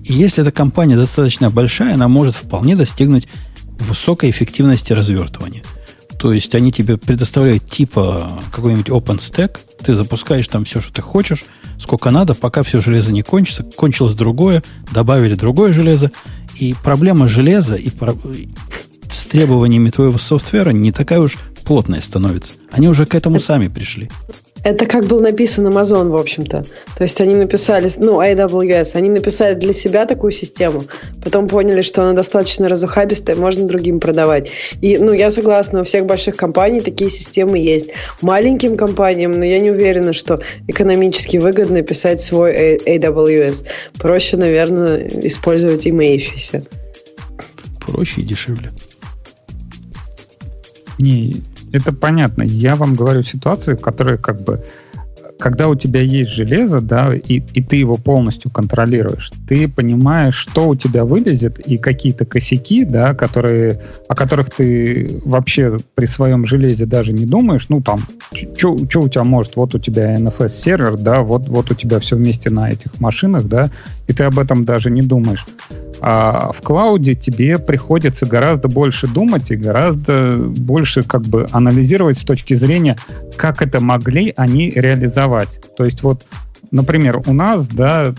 И 0.03 0.13
если 0.13 0.41
эта 0.41 0.51
компания 0.51 0.95
достаточно 0.95 1.49
большая, 1.49 1.93
она 1.93 2.07
может 2.07 2.35
вполне 2.35 2.75
достигнуть 2.75 3.27
высокой 3.79 4.29
эффективности 4.29 4.93
развертывания. 4.93 5.63
То 6.17 6.33
есть 6.33 6.53
они 6.53 6.71
тебе 6.71 6.97
предоставляют 6.97 7.65
типа 7.65 8.41
какой-нибудь 8.51 8.89
OpenStack, 8.89 9.57
ты 9.81 9.95
запускаешь 9.95 10.47
там 10.47 10.65
все, 10.65 10.81
что 10.81 10.91
ты 10.91 11.01
хочешь, 11.01 11.45
сколько 11.77 12.11
надо, 12.11 12.35
пока 12.35 12.63
все 12.63 12.81
железо 12.81 13.13
не 13.13 13.21
кончится, 13.21 13.63
кончилось 13.63 14.15
другое, 14.15 14.63
добавили 14.91 15.35
другое 15.35 15.71
железо, 15.71 16.11
и 16.59 16.75
проблема 16.83 17.27
железа 17.27 17.75
и 17.75 17.89
про... 17.89 18.13
с 19.09 19.25
требованиями 19.25 19.89
твоего 19.89 20.17
софтвера 20.17 20.71
не 20.71 20.91
такая 20.91 21.19
уж 21.19 21.37
плотная 21.65 22.01
становится. 22.01 22.53
Они 22.71 22.87
уже 22.87 23.05
к 23.05 23.15
этому 23.15 23.39
сами 23.39 23.67
пришли. 23.67 24.09
Это 24.63 24.85
как 24.85 25.05
был 25.05 25.21
написан 25.21 25.67
Amazon, 25.67 26.09
в 26.09 26.15
общем-то. 26.15 26.65
То 26.97 27.03
есть 27.03 27.21
они 27.21 27.35
написали, 27.35 27.89
ну, 27.97 28.21
AWS, 28.21 28.91
они 28.95 29.09
написали 29.09 29.55
для 29.55 29.73
себя 29.73 30.05
такую 30.05 30.31
систему, 30.31 30.83
потом 31.23 31.47
поняли, 31.47 31.81
что 31.81 32.03
она 32.03 32.13
достаточно 32.13 32.67
разухабистая, 32.67 33.35
можно 33.35 33.65
другим 33.65 33.99
продавать. 33.99 34.51
И, 34.81 34.97
ну, 34.97 35.13
я 35.13 35.31
согласна, 35.31 35.81
у 35.81 35.83
всех 35.83 36.05
больших 36.05 36.35
компаний 36.35 36.81
такие 36.81 37.09
системы 37.09 37.57
есть. 37.57 37.89
Маленьким 38.21 38.75
компаниям, 38.75 39.33
но 39.33 39.45
я 39.45 39.59
не 39.59 39.71
уверена, 39.71 40.13
что 40.13 40.39
экономически 40.67 41.37
выгодно 41.37 41.81
писать 41.81 42.21
свой 42.21 42.77
AWS. 42.85 43.65
Проще, 43.97 44.37
наверное, 44.37 45.07
использовать 45.23 45.87
имеющийся. 45.87 46.63
Проще 47.79 48.21
и 48.21 48.23
дешевле. 48.23 48.71
Не, 50.97 51.41
это 51.71 51.93
понятно. 51.93 52.43
Я 52.43 52.75
вам 52.75 52.95
говорю 52.95 53.23
ситуации, 53.23 53.73
в 53.73 53.81
которой 53.81 54.17
как 54.17 54.41
бы 54.41 54.63
когда 55.39 55.69
у 55.69 55.75
тебя 55.75 56.01
есть 56.01 56.31
железо, 56.31 56.81
да, 56.81 57.15
и, 57.15 57.41
и 57.53 57.63
ты 57.63 57.77
его 57.77 57.95
полностью 57.95 58.51
контролируешь, 58.51 59.31
ты 59.47 59.69
понимаешь, 59.69 60.35
что 60.35 60.67
у 60.67 60.75
тебя 60.75 61.05
вылезет 61.05 61.59
и 61.59 61.77
какие-то 61.77 62.25
косяки, 62.25 62.83
да, 62.83 63.13
которые, 63.13 63.81
о 64.09 64.15
которых 64.15 64.49
ты 64.49 65.21
вообще 65.23 65.77
при 65.95 66.05
своем 66.05 66.45
железе 66.45 66.85
даже 66.85 67.13
не 67.13 67.25
думаешь, 67.25 67.69
ну 67.69 67.81
там, 67.81 68.01
что 68.33 68.73
у 68.73 69.07
тебя 69.07 69.23
может, 69.23 69.55
вот 69.55 69.73
у 69.73 69.79
тебя 69.79 70.17
NFS 70.17 70.49
сервер, 70.49 70.97
да, 70.97 71.21
вот, 71.21 71.47
вот 71.47 71.71
у 71.71 71.73
тебя 71.73 71.99
все 71.99 72.17
вместе 72.17 72.49
на 72.49 72.69
этих 72.69 72.99
машинах, 72.99 73.45
да, 73.45 73.71
и 74.07 74.13
ты 74.13 74.25
об 74.25 74.37
этом 74.37 74.65
даже 74.65 74.91
не 74.91 75.01
думаешь. 75.01 75.45
А 76.01 76.51
в 76.51 76.61
клауде 76.61 77.15
тебе 77.15 77.59
приходится 77.59 78.25
гораздо 78.25 78.67
больше 78.67 79.07
думать 79.07 79.51
и 79.51 79.55
гораздо 79.55 80.37
больше 80.37 81.03
как 81.03 81.23
бы 81.23 81.47
анализировать 81.51 82.19
с 82.19 82.23
точки 82.23 82.53
зрения, 82.53 82.97
как 83.35 83.61
это 83.61 83.81
могли 83.81 84.33
они 84.37 84.69
реализовать. 84.69 85.61
То 85.75 85.85
есть 85.85 86.03
вот, 86.03 86.25
например, 86.71 87.21
у 87.25 87.33
нас, 87.33 87.67
да, 87.67 88.13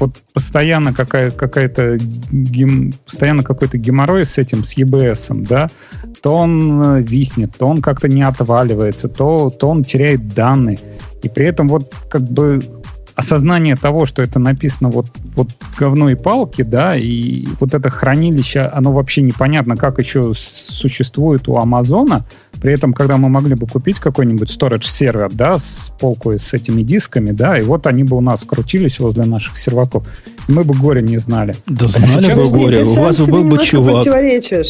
вот 0.00 0.18
постоянно 0.32 0.92
какая, 0.92 1.30
какая-то 1.30 1.98
гем, 1.98 2.92
постоянно 3.06 3.44
какой-то 3.44 3.78
геморрой 3.78 4.26
с 4.26 4.36
этим, 4.36 4.64
с 4.64 4.76
EBS, 4.76 5.46
да, 5.46 5.68
то 6.22 6.34
он 6.34 6.82
э, 6.82 7.02
виснет, 7.02 7.56
то 7.56 7.66
он 7.66 7.80
как-то 7.80 8.08
не 8.08 8.22
отваливается, 8.22 9.08
то, 9.08 9.50
то 9.50 9.68
он 9.68 9.84
теряет 9.84 10.34
данные. 10.34 10.78
И 11.22 11.28
при 11.28 11.46
этом 11.46 11.68
вот 11.68 11.94
как 12.10 12.22
бы 12.22 12.60
осознание 13.14 13.76
того, 13.76 14.06
что 14.06 14.22
это 14.22 14.38
написано 14.38 14.88
вот, 14.90 15.06
вот 15.34 15.48
говно 15.78 16.10
и 16.10 16.14
палки, 16.14 16.62
да, 16.62 16.96
и 16.96 17.46
вот 17.60 17.74
это 17.74 17.90
хранилище, 17.90 18.60
оно 18.60 18.92
вообще 18.92 19.22
непонятно, 19.22 19.76
как 19.76 19.98
еще 19.98 20.32
существует 20.34 21.48
у 21.48 21.56
Амазона. 21.56 22.24
При 22.60 22.72
этом, 22.72 22.92
когда 22.92 23.16
мы 23.16 23.28
могли 23.28 23.54
бы 23.54 23.66
купить 23.66 23.98
какой-нибудь 23.98 24.50
storage 24.50 24.84
сервер, 24.84 25.30
да, 25.32 25.58
с 25.58 25.92
полкой 25.98 26.38
с 26.38 26.52
этими 26.54 26.82
дисками, 26.82 27.32
да, 27.32 27.58
и 27.58 27.62
вот 27.62 27.86
они 27.86 28.04
бы 28.04 28.16
у 28.16 28.20
нас 28.20 28.44
крутились 28.44 29.00
возле 29.00 29.24
наших 29.24 29.58
серваков, 29.58 30.06
мы 30.48 30.64
бы 30.64 30.74
горе 30.74 31.02
не 31.02 31.18
знали. 31.18 31.54
Да 31.66 31.86
знали 31.86 32.34
бы 32.34 32.48
горе, 32.48 32.82
у 32.82 32.94
вас 32.94 33.20
был 33.26 33.44
бы 33.44 33.58
чувак. 33.64 34.04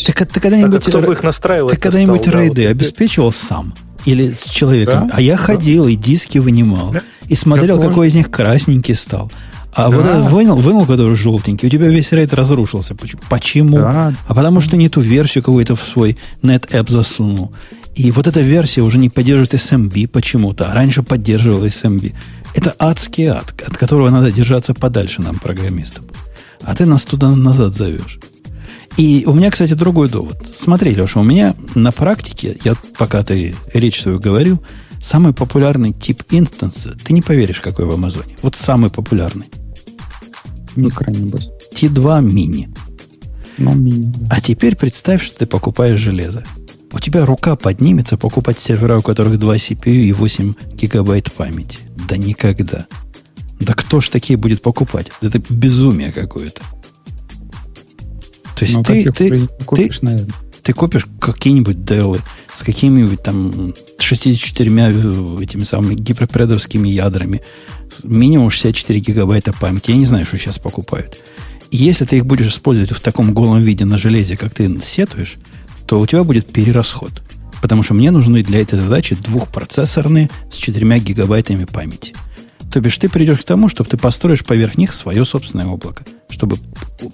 Ты, 0.05 0.12
ты 0.12 0.40
когда-нибудь, 0.40 0.85
так, 0.85 0.94
а 0.94 0.98
кто 0.98 1.06
бы 1.06 1.12
их 1.12 1.23
настраивал? 1.23 1.69
Ты 1.69 1.77
когда-нибудь 1.77 2.27
рейды 2.27 2.66
обеспечивал 2.66 3.32
сам? 3.32 3.74
Или 4.05 4.33
с 4.33 4.45
человеком? 4.45 5.09
Да? 5.09 5.15
А 5.16 5.20
я 5.20 5.37
ходил 5.37 5.87
и 5.87 5.95
диски 5.95 6.39
вынимал. 6.39 6.93
Да? 6.93 7.01
И 7.29 7.35
смотрел, 7.35 7.81
я 7.81 7.89
какой 7.89 8.09
из 8.09 8.15
них 8.15 8.31
красненький 8.31 8.95
стал. 8.95 9.31
А 9.74 9.89
да. 9.89 9.97
вот 9.97 10.07
этот 10.07 10.31
вынул, 10.31 10.57
вынул, 10.57 10.87
который 10.87 11.15
желтенький, 11.15 11.69
у 11.69 11.70
тебя 11.70 11.89
весь 11.89 12.12
рейд 12.12 12.35
разрушился. 12.35 12.95
Почему? 13.31 13.79
Да. 13.79 14.15
А 14.27 14.35
потому 14.35 14.61
что 14.61 14.77
не 14.77 14.89
ту 14.89 15.01
версию 15.01 15.43
какую-то 15.43 15.77
в 15.77 15.83
свой 15.83 16.19
NetApp 16.43 16.91
засунул. 16.91 17.53
И 17.95 18.11
вот 18.11 18.27
эта 18.27 18.41
версия 18.41 18.83
уже 18.83 18.99
не 18.99 19.09
поддерживает 19.09 19.55
SMB 19.55 20.09
почему-то, 20.09 20.70
а 20.70 20.74
раньше 20.74 21.03
поддерживала 21.03 21.66
SMB. 21.66 22.12
Это 22.55 22.74
адский 22.79 23.27
ад, 23.27 23.55
от 23.66 23.77
которого 23.77 24.11
надо 24.11 24.31
держаться 24.31 24.74
подальше 24.74 25.23
нам, 25.23 25.39
программистам. 25.39 26.05
А 26.62 26.74
ты 26.74 26.87
нас 26.87 27.05
туда 27.05 27.31
назад 27.31 27.74
зовешь. 27.74 28.19
И 28.97 29.24
у 29.27 29.32
меня, 29.32 29.51
кстати, 29.51 29.73
другой 29.74 30.09
довод. 30.09 30.47
Смотри, 30.55 30.94
Леша, 30.94 31.20
у 31.20 31.24
меня 31.24 31.55
на 31.74 31.93
практике, 31.93 32.59
я 32.64 32.77
пока 32.98 33.23
ты 33.23 33.55
речь 33.73 34.01
свою 34.01 34.19
говорил, 34.19 34.62
самый 35.01 35.32
популярный 35.32 35.93
тип 35.93 36.23
инстанса, 36.31 36.97
ты 37.02 37.12
не 37.12 37.23
поверишь, 37.23 37.60
какой 37.60 37.86
в 37.86 37.90
Амазоне. 37.90 38.36
Вот 38.43 38.55
самый 38.55 38.90
популярный. 38.90 39.47
Микро, 40.77 41.10
небось. 41.10 41.51
T2 41.74 42.23
мини. 42.23 42.69
Ну, 43.59 43.74
мини 43.74 44.12
да. 44.14 44.36
А 44.36 44.40
теперь 44.40 44.77
представь, 44.77 45.23
что 45.23 45.40
ты 45.40 45.47
покупаешь 45.47 45.98
железо. 45.98 46.44
У 46.93 46.98
тебя 46.98 47.24
рука 47.24 47.56
поднимется 47.56 48.19
покупать 48.19 48.59
сервера, 48.59 48.98
у 48.98 49.02
которых 49.02 49.39
2 49.39 49.56
CPU 49.56 49.90
и 49.90 50.12
8 50.12 50.55
гигабайт 50.74 51.32
памяти. 51.32 51.78
Да 52.09 52.16
никогда. 52.16 52.86
Да 53.60 53.74
кто 53.74 54.01
ж 54.01 54.09
такие 54.09 54.36
будет 54.36 54.60
покупать? 54.60 55.10
Это 55.23 55.39
безумие 55.39 56.12
какое-то. 56.12 56.62
То 58.63 58.67
есть 58.67 58.77
ну, 58.77 58.85
ты, 58.85 59.11
ты, 59.11 59.49
купишь, 59.65 59.99
ты, 59.99 60.05
наверное. 60.05 60.35
ты 60.63 60.73
купишь 60.73 61.07
какие-нибудь 61.19 61.85
делы 61.85 62.21
с 62.55 62.63
какими-нибудь 62.63 63.21
там 63.21 63.75
64 63.99 64.71
этими 65.41 65.65
самыми 65.65 65.95
гиперпредовскими 65.95 66.89
ядрами, 66.89 67.43
минимум 68.05 68.51
64 68.51 69.01
гигабайта 69.01 69.53
памяти. 69.53 69.91
Я 69.91 69.97
не 69.97 70.07
знаю, 70.07 70.27
что 70.27 70.39
сейчас 70.39 70.61
покупают. 70.61 71.19
И 71.73 71.77
если 71.77 72.05
ты 72.05 72.19
их 72.19 72.27
будешь 72.27 72.47
использовать 72.47 72.93
в 72.93 73.01
таком 73.01 73.35
голом 73.35 73.61
виде 73.63 73.85
на 73.85 73.99
железе, 73.99 74.37
как 74.37 74.55
ты 74.55 74.73
сетуешь, 74.81 75.39
то 75.87 75.99
у 75.99 76.07
тебя 76.07 76.23
будет 76.23 76.47
перерасход. 76.47 77.11
Потому 77.61 77.83
что 77.83 77.95
мне 77.95 78.13
нужны 78.13 78.45
для 78.45 78.61
этой 78.61 78.79
задачи 78.79 79.17
двухпроцессорные 79.17 80.31
с 80.53 80.57
4 80.57 81.01
гигабайтами 81.01 81.65
памяти. 81.65 82.15
То 82.73 82.81
бишь 82.81 82.97
ты 82.97 83.11
придешь 83.11 83.40
к 83.40 83.44
тому, 83.44 83.69
чтобы 83.69 83.90
ты 83.90 83.99
построишь 83.99 84.44
поверх 84.44 84.78
них 84.78 84.94
свое 84.94 85.27
собственное 85.27 85.66
облако, 85.66 86.05
чтобы 86.31 86.57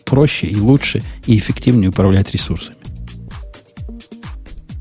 проще 0.05 0.47
и 0.47 0.57
лучше 0.57 1.03
и 1.27 1.37
эффективнее 1.37 1.91
управлять 1.91 2.31
ресурсами. 2.31 2.79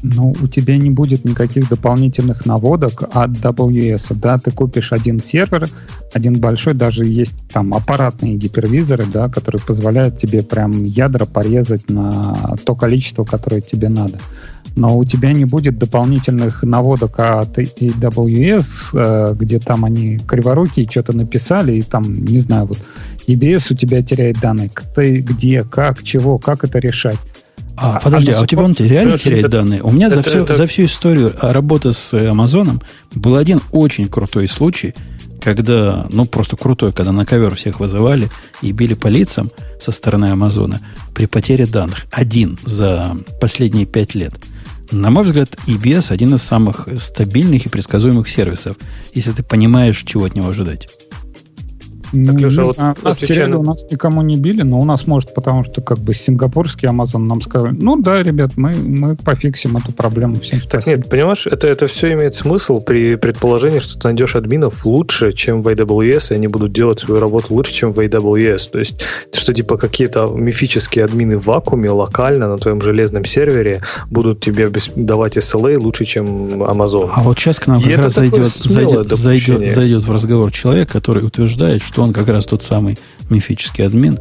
Ну, 0.04 0.36
у 0.40 0.48
тебя 0.48 0.78
не 0.78 0.92
будет 0.92 1.26
никаких 1.26 1.68
дополнительных 1.68 2.46
наводок 2.46 3.02
от 3.12 3.32
AWS. 3.32 4.14
Да, 4.14 4.38
ты 4.38 4.52
купишь 4.52 4.94
один 4.94 5.20
сервер, 5.20 5.68
один 6.14 6.40
большой, 6.40 6.76
даже 6.76 7.04
есть 7.04 7.34
там 7.52 7.74
аппаратные 7.74 8.36
гипервизоры, 8.36 9.06
да, 9.12 9.28
которые 9.30 9.60
позволяют 9.66 10.20
тебе 10.20 10.44
прям 10.44 10.84
ядра 10.84 11.26
порезать 11.26 11.90
на 11.90 12.56
то 12.64 12.76
количество, 12.76 13.26
которое 13.26 13.62
тебе 13.62 13.90
надо 13.90 14.20
но 14.78 14.96
у 14.96 15.04
тебя 15.04 15.34
не 15.34 15.46
будет 15.46 15.78
дополнительных 15.78 16.64
наводок 16.64 17.20
от 17.20 17.58
AWS, 17.58 18.66
э, 18.94 19.34
где 19.34 19.60
там 19.60 19.86
они 19.86 20.20
криворукие 20.20 20.88
что-то 20.90 21.14
написали, 21.14 21.78
и 21.78 21.82
там, 21.82 22.14
не 22.14 22.40
знаю, 22.40 22.68
вот 22.68 22.78
EBS 23.28 23.74
у 23.74 23.76
тебя 23.76 24.02
теряет 24.04 24.40
данные. 24.40 24.70
Ты 24.96 25.16
где, 25.22 25.64
как, 25.64 26.04
чего, 26.04 26.38
как 26.38 26.64
это 26.64 26.78
решать. 26.78 27.18
А, 27.76 27.98
а 27.98 28.00
подожди, 28.00 28.32
а, 28.32 28.40
а 28.40 28.44
у 28.44 28.46
тебя 28.46 28.64
он 28.64 28.76
реально 28.78 29.18
теряет 29.18 29.46
это, 29.46 29.58
данные? 29.58 29.82
У 29.82 29.92
меня 29.92 30.08
это, 30.08 30.18
за, 30.18 30.22
всю, 30.24 30.40
это... 30.44 30.54
за 30.54 30.68
всю 30.68 30.86
историю 30.86 31.34
работы 31.42 31.92
с 31.92 32.14
Амазоном 32.14 32.82
был 33.16 33.36
один 33.36 33.62
очень 33.72 34.08
крутой 34.08 34.48
случай, 34.48 34.94
когда, 35.42 36.08
ну, 36.12 36.26
просто 36.26 36.56
крутой, 36.56 36.94
когда 36.94 37.12
на 37.12 37.26
ковер 37.26 37.56
всех 37.56 37.80
вызывали 37.80 38.30
и 38.62 38.72
били 38.72 38.94
по 38.94 39.08
лицам 39.08 39.50
со 39.80 39.92
стороны 39.92 40.26
Амазона 40.26 40.82
при 41.16 41.26
потере 41.26 41.66
данных. 41.66 42.06
Один 42.12 42.60
за 42.64 43.18
последние 43.42 43.88
пять 43.88 44.14
лет– 44.14 44.34
на 44.92 45.10
мой 45.10 45.24
взгляд, 45.24 45.56
EBS 45.68 46.12
один 46.12 46.36
из 46.36 46.44
самых 46.44 46.88
стабильных 46.98 47.66
и 47.66 47.70
предсказуемых 47.70 48.30
сервисов, 48.30 48.78
если 49.14 49.32
ты 49.32 49.44
понимаешь, 49.44 50.04
чего 50.04 50.26
от 50.26 50.36
него 50.36 50.50
ожидать. 50.50 50.88
Так, 52.12 52.40
Леша, 52.40 52.64
вот 52.64 52.78
нас 52.78 53.18
теряли, 53.18 53.54
у 53.54 53.64
нас 53.64 53.86
никому 53.90 54.22
не 54.22 54.38
били, 54.38 54.62
но 54.62 54.80
у 54.80 54.86
нас 54.86 55.08
может, 55.08 55.34
потому 55.34 55.64
что 55.64 55.82
как 55.82 56.00
бы 56.00 56.14
сингапурский 56.14 56.88
Amazon 56.88 57.20
нам 57.20 57.42
сказал, 57.42 57.70
ну 57.72 58.02
да, 58.02 58.24
ребят, 58.24 58.52
мы, 58.56 58.74
мы 58.74 59.16
пофиксим 59.16 59.78
эту 59.78 59.92
проблему. 59.92 60.36
Всем 60.36 60.62
так 60.62 60.86
нет, 60.88 61.10
понимаешь, 61.10 61.48
это, 61.48 61.68
это 61.68 61.88
все 61.88 62.14
имеет 62.14 62.36
смысл 62.36 62.80
при 62.80 63.16
предположении, 63.16 63.80
что 63.80 64.00
ты 64.00 64.08
найдешь 64.08 64.36
админов 64.36 64.86
лучше, 64.86 65.34
чем 65.34 65.62
в 65.62 65.68
AWS, 65.68 66.32
и 66.32 66.36
они 66.36 66.48
будут 66.48 66.72
делать 66.72 67.00
свою 67.00 67.20
работу 67.20 67.54
лучше, 67.54 67.74
чем 67.74 67.94
в 67.94 68.00
AWS. 68.00 68.70
То 68.72 68.80
есть, 68.80 69.02
что 69.34 69.54
типа 69.54 69.78
какие-то 69.78 70.28
мифические 70.28 71.06
админы 71.06 71.38
в 71.38 71.46
вакууме 71.46 71.90
локально 71.90 72.48
на 72.48 72.58
твоем 72.58 72.82
железном 72.82 73.26
сервере 73.26 73.82
будут 74.10 74.40
тебе 74.40 74.70
давать 74.96 75.38
SLA 75.38 75.78
лучше, 75.78 76.06
чем 76.06 76.26
Amazon. 76.64 77.10
А 77.14 77.22
вот 77.22 77.40
сейчас 77.40 77.60
к 77.60 77.68
нам 77.68 77.82
как 77.82 77.98
раз 77.98 78.14
зайдет, 78.14 78.46
зайдет, 78.46 79.08
зайдет, 79.08 79.74
зайдет 79.74 80.04
в 80.06 80.12
разговор 80.12 80.52
человек, 80.52 80.92
который 80.92 81.26
утверждает, 81.26 81.82
что 81.82 81.97
что 81.98 82.04
он 82.04 82.14
как 82.14 82.28
раз 82.28 82.46
тот 82.46 82.62
самый 82.62 82.96
мифический 83.32 83.84
админ. 83.84 84.20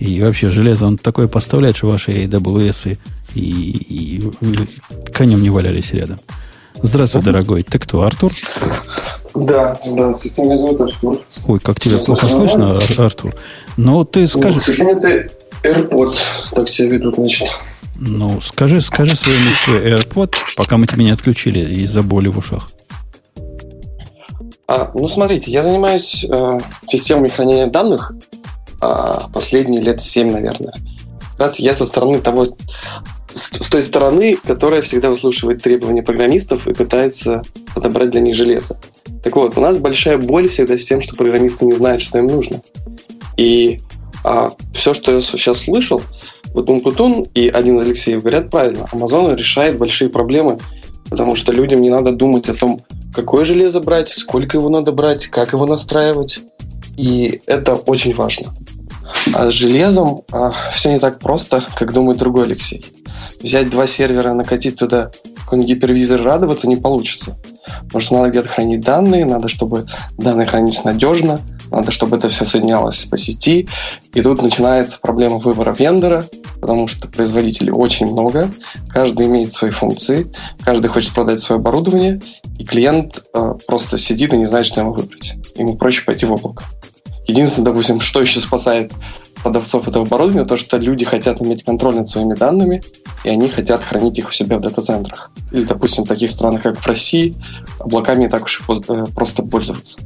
И 0.00 0.20
вообще 0.20 0.50
железо 0.50 0.86
он 0.86 0.98
такое 0.98 1.28
поставляет, 1.28 1.76
что 1.76 1.86
ваши 1.86 2.10
AWS 2.10 2.98
и, 3.36 3.40
и, 3.40 4.32
и 4.40 5.12
конем 5.16 5.40
не 5.40 5.48
валялись 5.48 5.92
рядом. 5.92 6.18
Здравствуй, 6.82 7.22
дорогой. 7.22 7.62
Ты 7.62 7.78
кто, 7.78 8.02
Артур? 8.02 8.32
Да, 9.36 9.78
да, 9.84 10.08
меня 10.08 10.56
зовут 10.56 10.80
Артур. 10.80 11.20
Ой, 11.46 11.60
как 11.60 11.78
тебя 11.78 11.98
плохо 11.98 12.26
слышно, 12.26 12.80
Артур. 12.98 13.36
Ну, 13.76 14.04
ты 14.04 14.26
скажи... 14.26 14.56
Ну, 14.56 14.60
сожалению, 14.60 15.30
AirPods 15.62 16.16
так 16.56 16.68
себя 16.68 16.88
ведут, 16.88 17.14
значит. 17.14 17.48
Ну, 18.00 18.40
скажи, 18.40 18.80
скажи 18.80 19.14
свое 19.14 19.38
свой 19.64 19.92
AirPod, 19.92 20.34
пока 20.56 20.76
мы 20.76 20.88
тебя 20.88 21.04
не 21.04 21.12
отключили 21.12 21.82
из-за 21.82 22.02
боли 22.02 22.26
в 22.26 22.38
ушах. 22.38 22.70
А, 24.72 24.90
ну, 24.94 25.06
смотрите, 25.06 25.50
я 25.50 25.60
занимаюсь 25.60 26.24
э, 26.24 26.60
системами 26.86 27.28
хранения 27.28 27.66
данных 27.66 28.14
э, 28.80 29.18
последние 29.34 29.82
лет 29.82 30.00
7, 30.00 30.32
наверное. 30.32 30.72
Раз 31.36 31.58
я 31.58 31.74
со 31.74 31.84
стороны 31.84 32.20
того, 32.20 32.46
с, 33.34 33.64
с 33.64 33.68
той 33.68 33.82
стороны, 33.82 34.38
которая 34.42 34.80
всегда 34.80 35.10
выслушивает 35.10 35.62
требования 35.62 36.02
программистов 36.02 36.66
и 36.66 36.72
пытается 36.72 37.42
подобрать 37.74 38.12
для 38.12 38.22
них 38.22 38.34
железо. 38.34 38.80
Так 39.22 39.36
вот, 39.36 39.58
у 39.58 39.60
нас 39.60 39.76
большая 39.76 40.16
боль 40.16 40.48
всегда 40.48 40.78
с 40.78 40.86
тем, 40.86 41.02
что 41.02 41.16
программисты 41.16 41.66
не 41.66 41.72
знают, 41.72 42.00
что 42.00 42.16
им 42.16 42.28
нужно. 42.28 42.62
И 43.36 43.78
а, 44.24 44.52
все, 44.72 44.94
что 44.94 45.12
я 45.12 45.20
сейчас 45.20 45.64
слышал, 45.64 46.00
вот 46.54 46.70
Умпутун 46.70 47.26
и 47.34 47.48
один 47.48 47.76
из 47.76 47.82
Алексеев 47.82 48.20
говорят 48.20 48.50
правильно. 48.50 48.86
Amazon 48.90 49.36
решает 49.36 49.76
большие 49.76 50.08
проблемы, 50.08 50.58
потому 51.10 51.36
что 51.36 51.52
людям 51.52 51.82
не 51.82 51.90
надо 51.90 52.12
думать 52.12 52.48
о 52.48 52.54
том, 52.54 52.80
какое 53.12 53.44
железо 53.44 53.80
брать, 53.80 54.10
сколько 54.10 54.56
его 54.56 54.68
надо 54.68 54.92
брать, 54.92 55.26
как 55.26 55.52
его 55.52 55.66
настраивать. 55.66 56.40
И 56.96 57.40
это 57.46 57.74
очень 57.74 58.14
важно. 58.14 58.54
А 59.34 59.50
с 59.50 59.54
железом 59.54 60.22
а, 60.30 60.52
все 60.74 60.92
не 60.92 60.98
так 60.98 61.18
просто, 61.18 61.64
как 61.74 61.92
думает 61.92 62.18
другой 62.18 62.44
Алексей. 62.44 62.84
Взять 63.40 63.70
два 63.70 63.86
сервера, 63.86 64.32
накатить 64.32 64.76
туда 64.76 65.10
какой-нибудь 65.44 65.68
гипервизор 65.68 66.20
и 66.20 66.24
радоваться 66.24 66.68
не 66.68 66.76
получится. 66.76 67.36
Потому 67.84 68.00
что 68.00 68.14
надо 68.16 68.30
где-то 68.30 68.48
хранить 68.48 68.80
данные, 68.80 69.24
надо, 69.24 69.48
чтобы 69.48 69.86
данные 70.18 70.46
хранились 70.46 70.84
надежно, 70.84 71.40
надо, 71.70 71.90
чтобы 71.90 72.16
это 72.16 72.28
все 72.28 72.44
соединялось 72.44 73.04
по 73.06 73.16
сети. 73.16 73.68
И 74.14 74.20
тут 74.20 74.42
начинается 74.42 74.98
проблема 75.00 75.38
выбора 75.38 75.74
вендора, 75.78 76.26
потому 76.60 76.86
что 76.86 77.08
производителей 77.08 77.72
очень 77.72 78.06
много, 78.06 78.50
каждый 78.88 79.26
имеет 79.26 79.52
свои 79.52 79.70
функции, 79.70 80.32
каждый 80.62 80.88
хочет 80.88 81.12
продать 81.12 81.40
свое 81.40 81.58
оборудование, 81.58 82.20
и 82.58 82.64
клиент 82.64 83.24
э, 83.34 83.54
просто 83.66 83.98
сидит 83.98 84.32
и 84.32 84.36
не 84.36 84.44
знает, 84.44 84.66
что 84.66 84.80
ему 84.80 84.92
выбрать. 84.92 85.34
Ему 85.56 85.76
проще 85.76 86.04
пойти 86.04 86.26
в 86.26 86.32
облако. 86.32 86.64
Единственное, 87.26 87.66
допустим, 87.66 88.00
что 88.00 88.20
еще 88.20 88.40
спасает 88.40 88.92
продавцов 89.42 89.88
этого 89.88 90.06
оборудования, 90.06 90.44
то, 90.44 90.56
что 90.56 90.76
люди 90.76 91.04
хотят 91.04 91.42
иметь 91.42 91.64
контроль 91.64 91.96
над 91.96 92.08
своими 92.08 92.34
данными, 92.34 92.82
и 93.24 93.28
они 93.28 93.48
хотят 93.48 93.82
хранить 93.82 94.18
их 94.18 94.28
у 94.28 94.32
себя 94.32 94.58
в 94.58 94.60
дата-центрах. 94.60 95.30
Или, 95.50 95.64
допустим, 95.64 96.04
в 96.04 96.08
таких 96.08 96.30
странах, 96.30 96.62
как 96.62 96.78
в 96.78 96.86
России, 96.86 97.34
облаками 97.78 98.28
так 98.28 98.44
уж 98.44 98.62
э, 98.68 99.04
просто 99.14 99.42
пользоваться. 99.42 99.98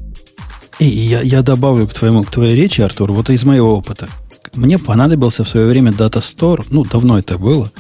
И 0.79 0.85
я, 0.85 1.21
я 1.23 1.43
добавлю 1.43 1.87
к, 1.87 1.95
твоему, 1.95 2.23
к 2.23 2.31
твоей 2.31 2.55
речи, 2.55 2.81
Артур, 2.81 3.13
вот 3.13 3.31
из 3.31 3.45
моего 3.45 3.77
опыта. 3.77 4.09
Мне 4.55 4.79
понадобился 4.79 5.45
в 5.45 5.49
свое 5.49 5.67
время 5.67 5.93
Data 5.93 6.21
Store, 6.21 6.65
ну, 6.71 6.85
давно 6.85 7.19
это 7.19 7.39
было, 7.39 7.73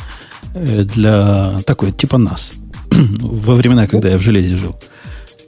э, 0.54 0.84
для 0.84 1.60
такой, 1.66 1.92
типа 1.92 2.18
нас, 2.18 2.54
во 2.90 3.54
времена, 3.54 3.86
когда 3.86 4.08
я 4.08 4.18
в 4.18 4.22
железе 4.22 4.56
жил. 4.56 4.76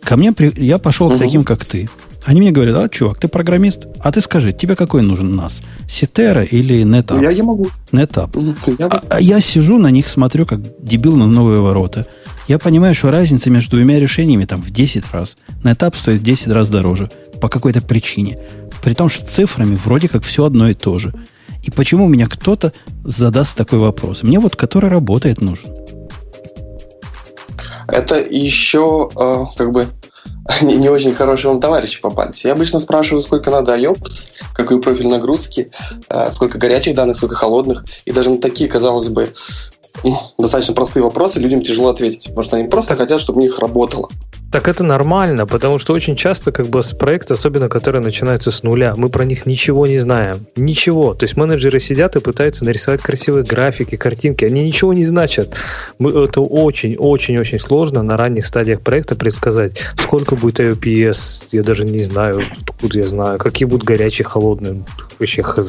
Ко 0.08 0.16
мне, 0.16 0.32
при... 0.32 0.50
я 0.56 0.78
пошел 0.78 1.10
к 1.10 1.18
таким, 1.18 1.44
как 1.44 1.66
ты. 1.66 1.86
Они 2.24 2.40
мне 2.40 2.50
говорят, 2.50 2.76
а, 2.76 2.88
чувак, 2.88 3.18
ты 3.18 3.28
программист? 3.28 3.86
А 4.00 4.10
ты 4.10 4.22
скажи, 4.22 4.52
тебе 4.52 4.74
какой 4.74 5.02
нужен 5.02 5.36
нас? 5.36 5.60
Ситера 5.86 6.42
или 6.42 6.82
NetApp? 6.82 7.22
Я, 7.22 7.28
я 7.28 7.44
могу. 7.44 7.66
NetApp. 7.92 8.74
Я... 8.78 8.86
А, 8.86 9.02
а 9.10 9.20
я 9.20 9.42
сижу 9.42 9.76
на 9.76 9.90
них, 9.90 10.08
смотрю, 10.08 10.46
как 10.46 10.60
дебил 10.82 11.14
на 11.16 11.26
новые 11.26 11.60
ворота. 11.60 12.06
Я 12.46 12.58
понимаю, 12.58 12.94
что 12.94 13.10
разница 13.10 13.50
между 13.50 13.76
двумя 13.76 14.00
решениями 14.00 14.46
там 14.46 14.62
в 14.62 14.70
10 14.70 15.12
раз. 15.12 15.36
NetApp 15.62 15.94
стоит 15.94 16.22
в 16.22 16.24
10 16.24 16.48
раз 16.52 16.70
дороже 16.70 17.10
по 17.38 17.50
какой-то 17.50 17.82
причине. 17.82 18.38
При 18.82 18.94
том, 18.94 19.10
что 19.10 19.26
цифрами 19.26 19.78
вроде 19.84 20.08
как 20.08 20.22
все 20.22 20.44
одно 20.44 20.70
и 20.70 20.74
то 20.74 20.98
же. 20.98 21.12
И 21.62 21.70
почему 21.70 22.06
у 22.06 22.08
меня 22.08 22.28
кто-то 22.28 22.72
задаст 23.04 23.58
такой 23.58 23.78
вопрос? 23.78 24.22
Мне 24.22 24.40
вот 24.40 24.56
который 24.56 24.88
работает 24.88 25.42
нужен. 25.42 25.68
Это 27.88 28.16
еще 28.16 29.08
э, 29.18 29.44
как 29.56 29.72
бы 29.72 29.88
не, 30.62 30.76
не 30.76 30.88
очень 30.88 31.14
хорошие 31.14 31.50
вам 31.50 31.60
товарищи 31.60 32.00
попались. 32.00 32.44
Я 32.44 32.52
обычно 32.52 32.80
спрашиваю, 32.80 33.22
сколько 33.22 33.50
надо 33.50 33.76
IOPS, 33.76 34.30
какой 34.54 34.80
профиль 34.80 35.08
нагрузки, 35.08 35.70
э, 36.08 36.30
сколько 36.30 36.58
горячих 36.58 36.94
данных, 36.94 37.16
сколько 37.16 37.34
холодных. 37.34 37.84
И 38.04 38.12
даже 38.12 38.30
на 38.30 38.38
такие, 38.38 38.68
казалось 38.68 39.08
бы, 39.08 39.32
достаточно 40.38 40.74
простые 40.74 41.02
вопросы 41.02 41.40
людям 41.40 41.62
тяжело 41.62 41.88
ответить, 41.88 42.28
потому 42.28 42.44
что 42.44 42.56
они 42.56 42.68
просто 42.68 42.96
хотят, 42.96 43.20
чтобы 43.20 43.40
у 43.40 43.42
них 43.42 43.58
работало. 43.58 44.08
Так 44.50 44.66
это 44.66 44.82
нормально, 44.82 45.46
потому 45.46 45.78
что 45.78 45.92
очень 45.92 46.16
часто 46.16 46.52
как 46.52 46.68
бы 46.68 46.82
проекты, 46.98 47.34
особенно 47.34 47.68
которые 47.68 48.02
начинаются 48.02 48.50
с 48.50 48.62
нуля, 48.62 48.94
мы 48.96 49.10
про 49.10 49.26
них 49.26 49.44
ничего 49.44 49.86
не 49.86 49.98
знаем. 49.98 50.46
Ничего. 50.56 51.12
То 51.12 51.24
есть 51.24 51.36
менеджеры 51.36 51.80
сидят 51.80 52.16
и 52.16 52.20
пытаются 52.20 52.64
нарисовать 52.64 53.02
красивые 53.02 53.44
графики, 53.44 53.96
картинки. 53.96 54.46
Они 54.46 54.62
ничего 54.62 54.94
не 54.94 55.04
значат. 55.04 55.54
Мы, 55.98 56.10
это 56.10 56.40
очень-очень-очень 56.40 57.58
сложно 57.58 58.02
на 58.02 58.16
ранних 58.16 58.46
стадиях 58.46 58.80
проекта 58.80 59.16
предсказать, 59.16 59.76
сколько 59.98 60.34
будет 60.34 60.60
IOPS, 60.60 61.48
я 61.52 61.62
даже 61.62 61.84
не 61.84 62.02
знаю, 62.02 62.40
откуда 62.62 63.00
я 63.00 63.06
знаю, 63.06 63.38
какие 63.38 63.66
будут 63.66 63.84
горячие, 63.84 64.24
холодные, 64.24 64.82
вообще 65.18 65.42
хз. 65.42 65.68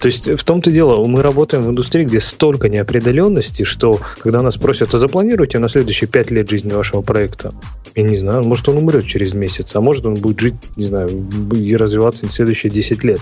То 0.00 0.06
есть 0.06 0.30
в 0.30 0.42
том-то 0.42 0.70
дело, 0.70 1.04
мы 1.04 1.20
работаем 1.20 1.64
в 1.64 1.68
индустрии, 1.68 2.04
где 2.04 2.20
столько 2.20 2.70
неопределенности, 2.70 3.39
что 3.40 4.00
когда 4.18 4.42
нас 4.42 4.56
просят, 4.56 4.94
а 4.94 4.98
запланируйте 4.98 5.58
на 5.58 5.68
следующие 5.68 6.08
пять 6.08 6.30
лет 6.30 6.48
жизни 6.48 6.72
вашего 6.72 7.02
проекта, 7.02 7.52
я 7.94 8.02
не 8.02 8.16
знаю, 8.18 8.44
может 8.44 8.68
он 8.68 8.76
умрет 8.76 9.06
через 9.06 9.34
месяц, 9.34 9.74
а 9.74 9.80
может 9.80 10.06
он 10.06 10.14
будет 10.14 10.38
жить, 10.40 10.54
не 10.76 10.84
знаю, 10.84 11.08
и 11.54 11.76
развиваться 11.76 12.26
в 12.26 12.32
следующие 12.32 12.70
10 12.70 13.04
лет. 13.04 13.20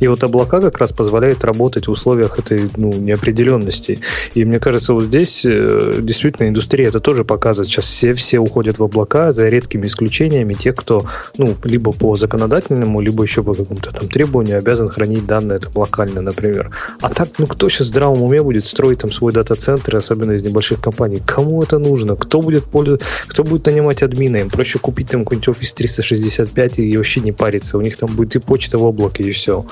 И 0.00 0.06
вот 0.06 0.22
облака 0.24 0.60
как 0.60 0.78
раз 0.78 0.92
позволяют 0.92 1.44
работать 1.44 1.86
в 1.86 1.90
условиях 1.90 2.38
этой 2.38 2.68
ну, 2.76 2.92
неопределенности. 2.92 4.00
И 4.34 4.44
мне 4.44 4.58
кажется, 4.58 4.94
вот 4.94 5.04
здесь 5.04 5.44
э, 5.44 5.98
действительно 6.00 6.48
индустрия 6.48 6.88
это 6.88 7.00
тоже 7.00 7.24
показывает. 7.24 7.68
Сейчас 7.68 7.86
все, 7.86 8.14
все 8.14 8.38
уходят 8.38 8.78
в 8.78 8.82
облака, 8.82 9.32
за 9.32 9.48
редкими 9.48 9.86
исключениями 9.86 10.54
тех, 10.54 10.76
кто 10.76 11.04
ну, 11.36 11.54
либо 11.64 11.92
по 11.92 12.16
законодательному, 12.16 13.00
либо 13.00 13.22
еще 13.22 13.42
по 13.42 13.54
какому-то 13.54 13.90
там 13.90 14.08
требованию 14.08 14.58
обязан 14.58 14.88
хранить 14.88 15.26
данные 15.26 15.56
это 15.56 15.70
локально, 15.74 16.20
например. 16.20 16.70
А 17.00 17.08
так, 17.08 17.28
ну 17.38 17.46
кто 17.46 17.68
сейчас 17.68 17.88
в 17.88 17.90
здравом 17.90 18.22
уме 18.22 18.42
будет 18.42 18.66
строить 18.66 18.98
там 18.98 19.12
свой 19.12 19.32
дата-центр, 19.60 19.96
особенно 19.96 20.32
из 20.32 20.42
небольших 20.42 20.80
компаний? 20.80 21.22
Кому 21.26 21.62
это 21.62 21.78
нужно? 21.78 22.16
Кто 22.16 22.40
будет, 22.40 22.64
пользоваться? 22.64 23.06
кто 23.26 23.44
будет 23.44 23.66
нанимать 23.66 24.02
админа, 24.02 24.38
им 24.38 24.48
проще 24.48 24.78
купить 24.78 25.08
там 25.10 25.24
какой-нибудь 25.24 25.56
Office 25.56 25.74
365 25.74 26.78
и 26.78 26.96
вообще 26.96 27.20
не 27.20 27.32
париться. 27.32 27.78
У 27.78 27.80
них 27.80 27.96
там 27.96 28.08
будет 28.14 28.36
и 28.36 28.38
почта 28.38 28.78
в 28.78 28.84
облаке, 28.84 29.22
и 29.22 29.32
все. 29.32 29.64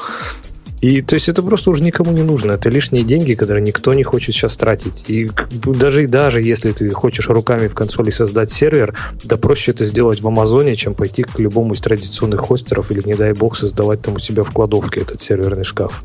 И 0.81 1.01
то 1.01 1.17
есть 1.17 1.29
это 1.29 1.43
просто 1.43 1.71
уже 1.71 1.83
никому 1.83 2.13
не 2.13 2.23
нужно. 2.23 2.53
Это 2.53 2.71
лишние 2.71 3.03
деньги, 3.03 3.35
которые 3.35 3.65
никто 3.65 3.95
не 3.95 4.05
хочет 4.05 4.35
сейчас 4.35 4.57
тратить. 4.57 5.05
И 5.09 5.31
даже, 5.65 6.07
даже 6.07 6.41
если 6.41 6.71
ты 6.71 6.89
хочешь 6.91 7.29
руками 7.29 7.67
в 7.67 7.75
консоли 7.75 8.11
создать 8.11 8.53
сервер, 8.53 8.95
да 9.25 9.37
проще 9.37 9.73
это 9.73 9.85
сделать 9.85 10.21
в 10.21 10.29
Амазоне, 10.29 10.77
чем 10.77 10.95
пойти 10.95 11.25
к 11.25 11.41
любому 11.41 11.75
из 11.75 11.81
традиционных 11.81 12.41
хостеров 12.41 12.93
или, 12.93 13.03
не 13.05 13.15
дай 13.15 13.33
бог, 13.33 13.57
создавать 13.57 14.03
там 14.03 14.15
у 14.15 14.19
себя 14.21 14.45
в 14.45 14.53
кладовке 14.53 15.01
этот 15.01 15.21
серверный 15.21 15.65
шкаф. 15.65 16.01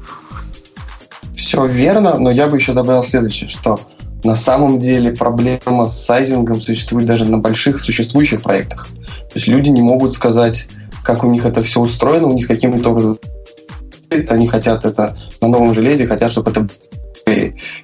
Все 1.35 1.65
верно, 1.65 2.17
но 2.17 2.31
я 2.31 2.47
бы 2.47 2.57
еще 2.57 2.73
добавил 2.73 3.03
следующее, 3.03 3.49
что 3.49 3.79
на 4.23 4.35
самом 4.35 4.79
деле 4.79 5.11
проблема 5.11 5.85
с 5.85 6.05
сайзингом 6.05 6.61
существует 6.61 7.05
даже 7.05 7.25
на 7.25 7.39
больших 7.39 7.79
существующих 7.79 8.41
проектах. 8.41 8.87
То 9.05 9.35
есть 9.35 9.47
люди 9.47 9.69
не 9.69 9.81
могут 9.81 10.13
сказать, 10.13 10.67
как 11.03 11.23
у 11.23 11.29
них 11.29 11.45
это 11.45 11.61
все 11.61 11.81
устроено, 11.81 12.27
у 12.27 12.33
них 12.33 12.47
каким-то 12.47 12.91
образом 12.91 13.19
они 14.29 14.47
хотят 14.47 14.85
это 14.85 15.17
на 15.41 15.47
новом 15.47 15.73
железе, 15.73 16.05
хотят, 16.05 16.31
чтобы 16.31 16.51
это 16.51 16.67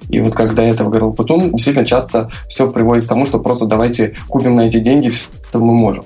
и 0.08 0.20
вот 0.20 0.34
когда 0.34 0.62
этого 0.62 0.90
говорил 0.90 1.12
Путун, 1.12 1.50
действительно 1.52 1.86
часто 1.86 2.28
все 2.46 2.70
приводит 2.70 3.06
к 3.06 3.08
тому, 3.08 3.24
что 3.24 3.38
просто 3.38 3.64
давайте 3.64 4.14
купим 4.28 4.54
на 4.56 4.62
эти 4.62 4.78
деньги, 4.78 5.10
что 5.48 5.60
мы 5.60 5.72
можем. 5.72 6.04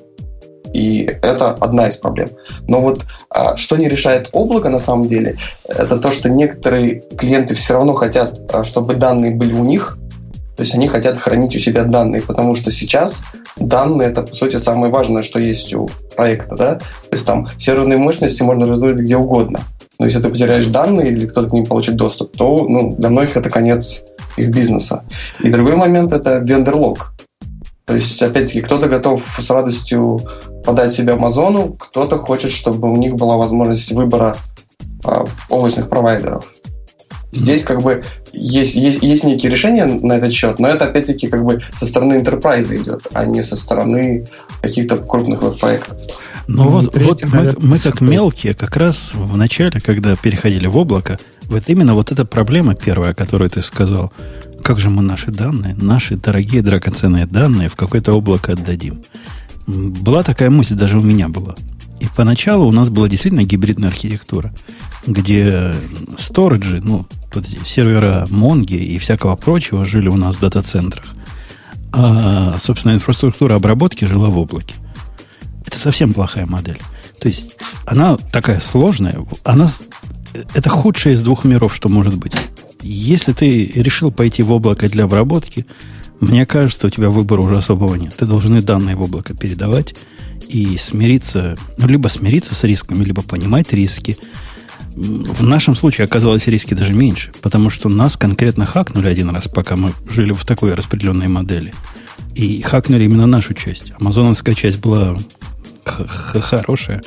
И 0.74 1.08
это 1.22 1.50
одна 1.52 1.86
из 1.86 1.96
проблем. 1.96 2.30
Но 2.66 2.80
вот 2.80 3.04
а, 3.30 3.56
что 3.56 3.76
не 3.76 3.88
решает 3.88 4.28
облако 4.32 4.68
на 4.68 4.80
самом 4.80 5.06
деле, 5.06 5.36
это 5.68 5.98
то, 5.98 6.10
что 6.10 6.28
некоторые 6.28 7.02
клиенты 7.16 7.54
все 7.54 7.74
равно 7.74 7.94
хотят, 7.94 8.40
а, 8.52 8.64
чтобы 8.64 8.96
данные 8.96 9.36
были 9.36 9.54
у 9.54 9.64
них, 9.64 9.96
то 10.56 10.62
есть 10.62 10.74
они 10.74 10.88
хотят 10.88 11.18
хранить 11.18 11.54
у 11.54 11.58
себя 11.58 11.84
данные, 11.84 12.22
потому 12.22 12.56
что 12.56 12.70
сейчас 12.70 13.22
данные 13.56 14.08
это, 14.08 14.22
по 14.22 14.34
сути, 14.34 14.56
самое 14.56 14.92
важное, 14.92 15.22
что 15.22 15.38
есть 15.38 15.74
у 15.74 15.88
проекта. 16.16 16.56
Да? 16.56 16.74
То 16.74 17.12
есть 17.12 17.24
там 17.24 17.48
серверные 17.56 17.98
мощности 17.98 18.42
можно 18.42 18.66
раздуть 18.66 18.96
где 18.96 19.16
угодно. 19.16 19.60
Но 19.98 20.06
если 20.06 20.20
ты 20.20 20.28
потеряешь 20.28 20.66
данные 20.66 21.12
или 21.12 21.26
кто-то 21.26 21.50
к 21.50 21.52
ним 21.52 21.66
получит 21.66 21.96
доступ, 21.96 22.36
то 22.36 22.66
ну, 22.68 22.94
для 22.96 23.10
многих 23.10 23.36
это 23.36 23.48
конец 23.48 24.02
их 24.36 24.48
бизнеса. 24.50 25.04
И 25.40 25.50
другой 25.50 25.76
момент– 25.76 26.12
это 26.12 26.38
вендор-лог. 26.38 27.14
То 27.86 27.94
есть, 27.94 28.22
опять-таки, 28.22 28.62
кто-то 28.62 28.88
готов 28.88 29.22
с 29.22 29.50
радостью 29.50 30.20
подать 30.64 30.92
себя 30.92 31.14
Амазону, 31.14 31.74
кто-то 31.74 32.18
хочет, 32.18 32.50
чтобы 32.50 32.90
у 32.90 32.96
них 32.96 33.14
была 33.14 33.36
возможность 33.36 33.92
выбора 33.92 34.36
э, 35.04 35.24
облачных 35.50 35.88
провайдеров. 35.90 36.46
Здесь 37.32 37.62
как 37.62 37.82
бы 37.82 38.02
есть, 38.32 38.76
есть, 38.76 39.02
есть 39.02 39.24
некие 39.24 39.50
решения 39.50 39.84
на 39.84 40.14
этот 40.14 40.32
счет, 40.32 40.58
но 40.60 40.68
это 40.68 40.86
опять-таки 40.86 41.26
как 41.26 41.44
бы 41.44 41.60
со 41.76 41.84
стороны 41.84 42.14
enterprise 42.14 42.74
идет, 42.74 43.06
а 43.12 43.24
не 43.26 43.42
со 43.42 43.56
стороны 43.56 44.26
каких-то 44.62 44.96
крупных 44.96 45.40
проектов. 45.58 46.00
Ну, 46.46 46.64
ну 46.64 46.70
вот, 46.70 46.96
вот 46.96 47.24
мы, 47.24 47.54
мы 47.58 47.78
как 47.78 48.00
мелкие, 48.00 48.54
как 48.54 48.76
раз 48.76 49.12
в 49.14 49.36
начале, 49.36 49.80
когда 49.80 50.14
переходили 50.14 50.66
в 50.66 50.76
облако, 50.76 51.18
вот 51.48 51.64
именно 51.68 51.94
вот 51.94 52.12
эта 52.12 52.24
проблема 52.24 52.74
первая, 52.74 53.14
которую 53.14 53.50
ты 53.50 53.62
сказал, 53.62 54.12
как 54.62 54.78
же 54.78 54.90
мы 54.90 55.02
наши 55.02 55.30
данные, 55.30 55.74
наши 55.74 56.16
дорогие 56.16 56.62
драгоценные 56.62 57.26
данные 57.26 57.68
в 57.68 57.76
какое-то 57.76 58.12
облако 58.12 58.52
отдадим. 58.52 59.02
Была 59.66 60.22
такая 60.22 60.50
мысль, 60.50 60.74
даже 60.74 60.98
у 60.98 61.02
меня 61.02 61.28
была. 61.28 61.54
И 62.00 62.06
поначалу 62.16 62.66
у 62.66 62.72
нас 62.72 62.88
была 62.88 63.08
действительно 63.08 63.44
гибридная 63.44 63.90
архитектура, 63.90 64.52
где 65.06 65.74
сториджи, 66.16 66.80
ну, 66.82 67.06
сервера 67.64 68.26
Монги 68.30 68.74
и 68.74 68.98
всякого 68.98 69.36
прочего 69.36 69.84
жили 69.84 70.08
у 70.08 70.16
нас 70.16 70.36
в 70.36 70.40
дата-центрах. 70.40 71.06
А, 71.92 72.56
собственно, 72.58 72.92
инфраструктура 72.94 73.54
обработки 73.54 74.04
жила 74.04 74.28
в 74.28 74.36
облаке. 74.36 74.74
Это 75.64 75.78
совсем 75.78 76.12
плохая 76.12 76.46
модель. 76.46 76.80
То 77.20 77.28
есть 77.28 77.56
она 77.86 78.16
такая 78.16 78.60
сложная, 78.60 79.24
она 79.44 79.70
это 80.54 80.68
худшее 80.68 81.14
из 81.14 81.22
двух 81.22 81.44
миров, 81.44 81.74
что 81.74 81.88
может 81.88 82.16
быть. 82.16 82.34
Если 82.82 83.32
ты 83.32 83.66
решил 83.74 84.10
пойти 84.10 84.42
в 84.42 84.52
облако 84.52 84.88
для 84.88 85.04
обработки, 85.04 85.66
Мне 86.20 86.46
кажется, 86.46 86.86
у 86.86 86.90
тебя 86.90 87.10
выбора 87.10 87.42
уже 87.42 87.56
особого 87.56 87.94
нет. 87.96 88.14
Ты 88.16 88.26
должен 88.26 88.56
и 88.56 88.62
данные 88.62 88.96
в 88.96 89.02
облако 89.02 89.34
передавать 89.34 89.94
и 90.48 90.76
смириться, 90.76 91.56
ну, 91.76 91.86
либо 91.86 92.08
смириться 92.08 92.54
с 92.54 92.64
рисками, 92.64 93.04
либо 93.04 93.22
понимать 93.22 93.72
риски. 93.72 94.16
В 94.94 95.42
нашем 95.42 95.74
случае 95.74 96.04
оказалось 96.04 96.46
риски 96.46 96.74
даже 96.74 96.92
меньше, 96.92 97.32
потому 97.42 97.68
что 97.68 97.88
нас 97.88 98.16
конкретно 98.16 98.64
хакнули 98.64 99.08
один 99.08 99.30
раз, 99.30 99.48
пока 99.48 99.74
мы 99.76 99.92
жили 100.08 100.32
в 100.32 100.44
такой 100.44 100.74
распределенной 100.74 101.28
модели. 101.28 101.74
И 102.34 102.62
хакнули 102.62 103.04
именно 103.04 103.26
нашу 103.26 103.54
часть. 103.54 103.92
Амазоновская 103.98 104.54
часть 104.54 104.80
была 104.80 105.18
хорошая, 105.84 107.02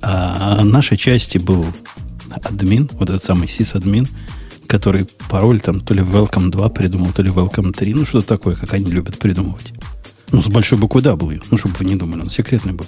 а 0.00 0.62
нашей 0.64 0.96
части 0.96 1.38
был 1.38 1.66
админ, 2.42 2.90
вот 2.94 3.10
этот 3.10 3.24
самый 3.24 3.48
сис-админ, 3.48 4.08
который 4.66 5.06
пароль 5.28 5.60
там 5.60 5.80
то 5.80 5.94
ли 5.94 6.00
Welcome 6.00 6.50
2 6.50 6.68
придумал, 6.70 7.12
то 7.12 7.22
ли 7.22 7.30
Welcome 7.30 7.72
3, 7.72 7.94
ну 7.94 8.06
что-то 8.06 8.28
такое, 8.28 8.54
как 8.54 8.72
они 8.74 8.90
любят 8.90 9.18
придумывать. 9.18 9.72
Ну, 10.32 10.42
с 10.42 10.48
большой 10.48 10.78
буквы 10.78 11.02
W, 11.02 11.40
ну, 11.50 11.58
чтобы 11.58 11.74
вы 11.78 11.84
не 11.84 11.96
думали, 11.96 12.22
он 12.22 12.30
секретный 12.30 12.72
был. 12.72 12.86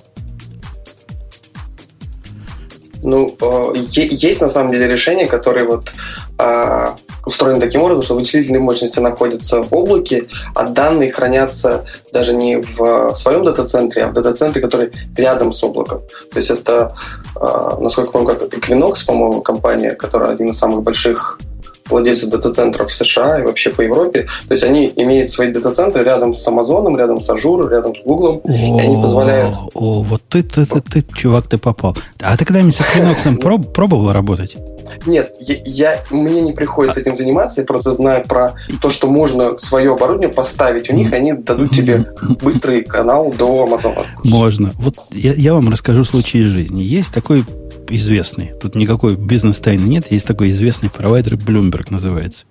Ну, 3.02 3.36
э, 3.40 3.73
есть 3.94 4.40
на 4.40 4.48
самом 4.48 4.73
деле 4.73 4.89
решения, 4.89 5.27
которые 5.27 5.66
вот 5.66 5.93
э, 6.39 6.86
устроены 7.27 7.60
таким 7.60 7.82
образом, 7.82 8.02
что 8.02 8.14
вычислительные 8.14 8.60
мощности 8.60 9.01
находятся 9.01 9.62
в 9.62 9.73
облаке, 9.74 10.27
а 10.55 10.64
данные 10.64 11.12
хранятся 11.12 11.85
даже 12.12 12.35
не 12.35 12.56
в 12.56 13.14
своем 13.14 13.44
дата-центре, 13.44 14.05
а 14.05 14.09
в 14.09 14.12
дата-центре, 14.12 14.62
который 14.62 14.93
рядом 15.16 15.52
с 15.52 15.62
облаком. 15.62 16.02
То 16.32 16.39
есть 16.39 16.51
это, 16.51 16.94
э, 17.40 17.70
насколько 17.81 18.12
помню, 18.12 18.28
как 18.28 18.43
Equinix, 18.43 19.06
по-моему, 19.06 19.43
компания, 19.43 19.93
которая 19.93 20.31
один 20.31 20.51
из 20.51 20.59
самых 20.59 20.82
больших 20.82 21.39
владельцы 21.88 22.26
дата-центров 22.26 22.90
в 22.90 22.94
США 22.94 23.40
и 23.40 23.42
вообще 23.42 23.70
по 23.70 23.82
Европе. 23.82 24.26
То 24.48 24.52
есть 24.54 24.64
они 24.64 24.92
имеют 24.96 25.30
свои 25.30 25.52
дата-центры 25.52 26.04
рядом 26.04 26.34
с 26.34 26.46
Амазоном, 26.46 26.96
рядом 26.96 27.20
с 27.20 27.30
Azure, 27.30 27.68
рядом 27.70 27.94
с 27.94 28.02
Гуглом, 28.04 28.38
и 28.38 28.80
они 28.80 29.02
позволяют... 29.02 29.54
О, 29.74 30.02
вот 30.02 30.22
ты, 30.28 30.42
ты, 30.42 30.66
ты, 30.66 30.80
ты, 30.80 31.04
чувак, 31.14 31.48
ты 31.48 31.58
попал. 31.58 31.96
А 32.20 32.36
ты 32.36 32.44
когда-нибудь 32.44 32.76
с 32.76 32.80
Equinix 32.80 33.36
проб, 33.40 33.72
пробовал 33.72 34.12
работать? 34.12 34.56
Нет, 35.04 35.34
я, 35.40 35.56
я, 35.64 36.00
мне 36.10 36.40
не 36.40 36.52
приходится 36.52 37.00
этим 37.00 37.14
заниматься, 37.14 37.60
я 37.60 37.66
просто 37.66 37.92
знаю 37.92 38.24
про 38.26 38.54
то, 38.80 38.88
что 38.88 39.08
можно 39.08 39.56
свое 39.58 39.92
оборудование 39.92 40.28
поставить 40.28 40.90
у 40.90 40.94
них, 40.94 41.12
они 41.12 41.32
дадут 41.32 41.72
тебе 41.72 42.06
быстрый 42.42 42.82
канал 42.82 43.32
до 43.36 43.64
Амазона. 43.64 44.06
Можно. 44.24 44.72
Вот 44.78 44.94
я, 45.10 45.32
я 45.32 45.54
вам 45.54 45.70
расскажу 45.70 46.04
случай 46.04 46.40
из 46.40 46.48
жизни. 46.48 46.82
Есть 46.82 47.12
такой 47.12 47.44
известный, 47.90 48.52
тут 48.60 48.74
никакой 48.74 49.16
бизнес-тайны 49.16 49.86
нет, 49.86 50.10
есть 50.10 50.26
такой 50.26 50.50
известный 50.50 50.90
провайдер, 50.90 51.34
Bloomberg 51.34 51.86
называется. 51.90 52.44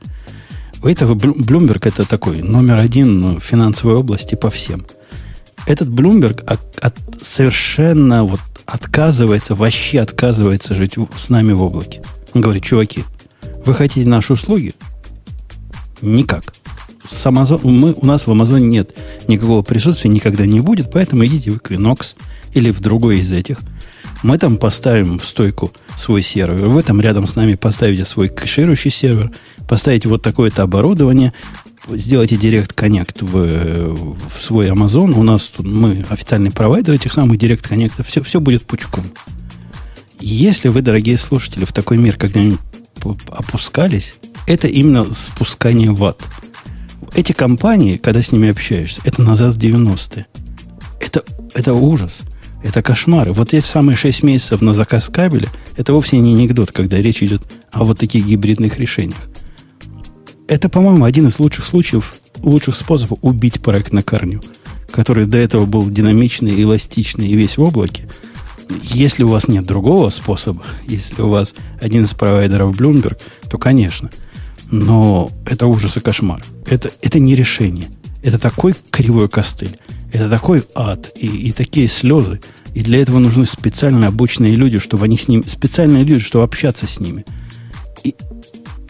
У 0.82 0.88
этого 0.88 1.16
Bloomberg 1.16 1.88
это 1.88 2.08
такой 2.08 2.42
номер 2.42 2.78
один 2.78 3.18
ну, 3.18 3.40
в 3.40 3.44
финансовой 3.44 3.96
области 3.96 4.36
по 4.36 4.50
всем. 4.50 4.86
Этот 5.66 5.90
Bloomberg 5.90 6.44
от, 6.46 6.62
от, 6.80 6.96
совершенно 7.22 8.24
вот 8.24 8.40
отказывается, 8.66 9.56
вообще 9.56 10.00
отказывается 10.00 10.76
жить 10.76 10.96
с 11.16 11.30
нами 11.30 11.54
в 11.54 11.64
облаке. 11.64 12.02
Он 12.34 12.42
говорит, 12.42 12.64
чуваки, 12.64 13.04
вы 13.66 13.74
хотите 13.74 14.08
наши 14.08 14.34
услуги? 14.34 14.76
Никак. 16.02 16.54
С 17.08 17.26
Amazon, 17.26 17.62
мы, 17.64 17.94
у 17.94 18.06
нас 18.06 18.28
в 18.28 18.32
Амазоне 18.32 18.68
нет 18.68 18.96
никакого 19.28 19.62
присутствия, 19.62 20.10
никогда 20.10 20.46
не 20.46 20.60
будет, 20.60 20.92
поэтому 20.92 21.26
идите 21.26 21.52
в 21.52 21.56
Equinox 21.56 22.16
или 22.54 22.72
в 22.72 22.80
другой 22.80 23.20
из 23.20 23.32
этих– 23.32 23.60
мы 24.26 24.40
там 24.40 24.58
поставим 24.58 25.20
в 25.20 25.26
стойку 25.26 25.72
свой 25.96 26.24
сервер. 26.24 26.68
Вы 26.68 26.82
там 26.82 27.00
рядом 27.00 27.28
с 27.28 27.36
нами 27.36 27.54
поставите 27.54 28.06
свой 28.06 28.28
кэширующий 28.28 28.90
сервер, 28.90 29.32
поставите 29.68 30.10
вот 30.10 30.24
такое-то 30.24 30.64
оборудование, 30.64 31.32
сделайте 31.88 32.36
Direct 32.36 32.74
Connect 32.74 33.24
в, 33.24 34.16
в 34.30 34.42
свой 34.42 34.70
Amazon. 34.70 35.14
У 35.14 35.22
нас 35.22 35.50
тут 35.50 35.68
мы 35.68 36.04
официальный 36.10 36.50
провайдер 36.50 36.96
этих 36.96 37.14
самых 37.14 37.38
Direct 37.38 37.70
Connect. 37.70 38.04
Все, 38.08 38.24
все 38.24 38.40
будет 38.40 38.66
пучком. 38.66 39.06
Если 40.20 40.70
вы, 40.70 40.82
дорогие 40.82 41.18
слушатели, 41.18 41.66
в 41.66 41.72
такой 41.72 42.00
мир 42.00 42.18
когда-нибудь 42.18 42.60
опускались, 43.28 44.16
это 44.48 44.68
именно 44.68 45.06
спускание 45.14 45.92
в 45.92 46.04
ад. 46.04 46.24
Эти 47.14 47.32
компании, 47.32 47.98
когда 47.98 48.24
с 48.24 48.32
ними 48.32 48.50
общаешься, 48.50 49.02
это 49.04 49.22
назад 49.22 49.54
в 49.54 49.60
90-е. 49.60 50.26
Это, 51.00 51.24
это 51.54 51.76
ужас. 51.76 52.22
Это 52.66 52.82
кошмары. 52.82 53.32
Вот 53.32 53.54
эти 53.54 53.64
самые 53.64 53.96
6 53.96 54.24
месяцев 54.24 54.60
на 54.60 54.74
заказ 54.74 55.08
кабеля, 55.10 55.50
это 55.78 55.94
вовсе 55.94 56.18
не 56.18 56.34
анекдот, 56.34 56.72
когда 56.72 56.98
речь 56.98 57.22
идет 57.22 57.44
о 57.72 57.84
вот 57.84 58.00
таких 58.00 58.26
гибридных 58.26 58.80
решениях. 58.80 59.20
Это, 60.48 60.68
по-моему, 60.68 61.06
один 61.06 61.28
из 61.28 61.38
лучших 61.38 61.64
случаев, 61.64 62.16
лучших 62.42 62.76
способов 62.76 63.20
убить 63.22 63.62
проект 63.62 63.94
на 63.94 64.02
корню, 64.02 64.42
который 64.90 65.28
до 65.28 65.38
этого 65.38 65.68
был 65.68 65.88
динамичный, 65.88 66.60
эластичный 66.60 67.28
и 67.28 67.36
весь 67.36 67.58
в 67.58 67.62
облаке. 67.62 68.10
Если 68.82 69.22
у 69.22 69.28
вас 69.28 69.48
нет 69.48 69.64
другого 69.68 70.10
способа, 70.10 70.64
если 70.88 71.22
у 71.22 71.30
вас 71.30 71.54
один 71.80 72.06
из 72.06 72.16
провайдеров 72.16 72.76
Bloomberg, 72.76 73.22
то, 73.48 73.60
конечно. 73.60 74.10
Но 74.72 75.30
это 75.46 75.68
ужас 75.68 75.98
и 75.98 76.00
кошмар. 76.00 76.44
Это, 76.66 76.90
это 77.04 77.20
не 77.20 77.36
решение. 77.36 77.90
Это 78.24 78.40
такой 78.40 78.74
кривой 78.90 79.30
костыль. 79.30 79.78
Это 80.12 80.30
такой 80.30 80.64
ад 80.74 81.12
и, 81.16 81.28
и 81.28 81.52
такие 81.52 81.88
слезы. 81.88 82.40
И 82.76 82.82
для 82.82 83.00
этого 83.00 83.20
нужны 83.20 83.46
специально 83.46 84.08
обученные 84.08 84.56
люди, 84.56 84.80
чтобы 84.80 85.06
они 85.06 85.18
с 85.18 85.30
ними... 85.30 85.44
Специальные 85.48 86.04
люди, 86.04 86.20
чтобы 86.20 86.44
общаться 86.44 86.88
с 86.88 87.00
ними. 87.00 87.26
И 88.04 88.14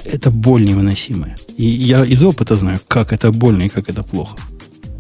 это 0.03 0.31
боль 0.31 0.65
невыносимая. 0.65 1.37
И 1.55 1.65
я 1.65 2.03
из 2.03 2.23
опыта 2.23 2.57
знаю, 2.57 2.79
как 2.87 3.13
это 3.13 3.31
больно 3.31 3.61
и 3.61 3.69
как 3.69 3.87
это 3.87 4.01
плохо. 4.01 4.37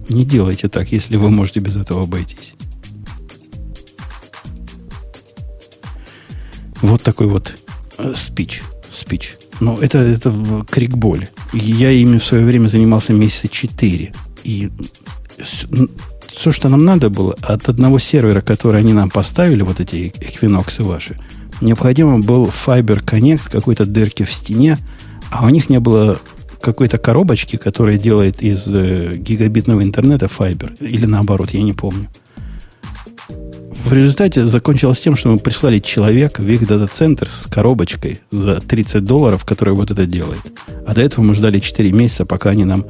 Не 0.07 0.23
делайте 0.23 0.69
так, 0.69 0.91
если 0.91 1.17
вы 1.17 1.31
можете 1.31 1.61
без 1.61 1.75
этого 1.75 2.03
обойтись. 2.03 2.53
Вот 6.81 7.01
такой 7.01 7.25
вот 7.25 7.55
э, 7.97 8.13
спич. 8.15 8.61
Спич. 8.91 9.33
Но 9.59 9.79
это, 9.81 9.97
это 9.97 10.63
крик 10.69 10.95
боли. 10.95 11.29
Я 11.53 11.89
ими 11.89 12.19
в 12.19 12.25
свое 12.25 12.45
время 12.45 12.67
занимался 12.67 13.13
месяца 13.13 13.47
четыре. 13.47 14.13
И 14.43 14.69
все, 16.35 16.51
что 16.51 16.69
нам 16.69 16.85
надо 16.85 17.09
было, 17.09 17.35
от 17.41 17.69
одного 17.69 17.99
сервера, 17.99 18.41
который 18.41 18.79
они 18.81 18.93
нам 18.93 19.09
поставили, 19.09 19.61
вот 19.61 19.79
эти 19.79 20.13
эквиноксы 20.19 20.83
ваши, 20.83 21.17
необходимо 21.61 22.19
был 22.19 22.45
Fiber 22.45 23.03
Connect, 23.03 23.49
какой-то 23.49 23.85
дырки 23.85 24.23
в 24.23 24.33
стене, 24.33 24.77
а 25.31 25.45
у 25.45 25.49
них 25.49 25.69
не 25.69 25.79
было 25.79 26.19
какой-то 26.61 26.97
коробочки, 26.97 27.57
которая 27.57 27.97
делает 27.97 28.41
из 28.41 28.67
э, 28.67 29.15
гигабитного 29.15 29.83
интернета 29.83 30.25
Fiber, 30.25 30.75
или 30.79 31.05
наоборот, 31.05 31.51
я 31.51 31.61
не 31.61 31.73
помню. 31.73 32.09
В 33.85 33.93
результате 33.93 34.45
закончилось 34.45 34.99
тем, 34.99 35.15
что 35.15 35.29
мы 35.29 35.37
прислали 35.37 35.77
человека 35.77 36.41
в 36.41 36.49
их 36.49 36.67
дата-центр 36.67 37.29
с 37.31 37.45
коробочкой 37.45 38.19
за 38.31 38.59
30 38.59 39.03
долларов, 39.03 39.45
которая 39.45 39.75
вот 39.75 39.91
это 39.91 40.07
делает. 40.07 40.41
А 40.87 40.95
до 40.95 41.01
этого 41.01 41.23
мы 41.23 41.35
ждали 41.35 41.59
4 41.59 41.91
месяца, 41.91 42.25
пока 42.25 42.49
они 42.49 42.65
нам 42.65 42.85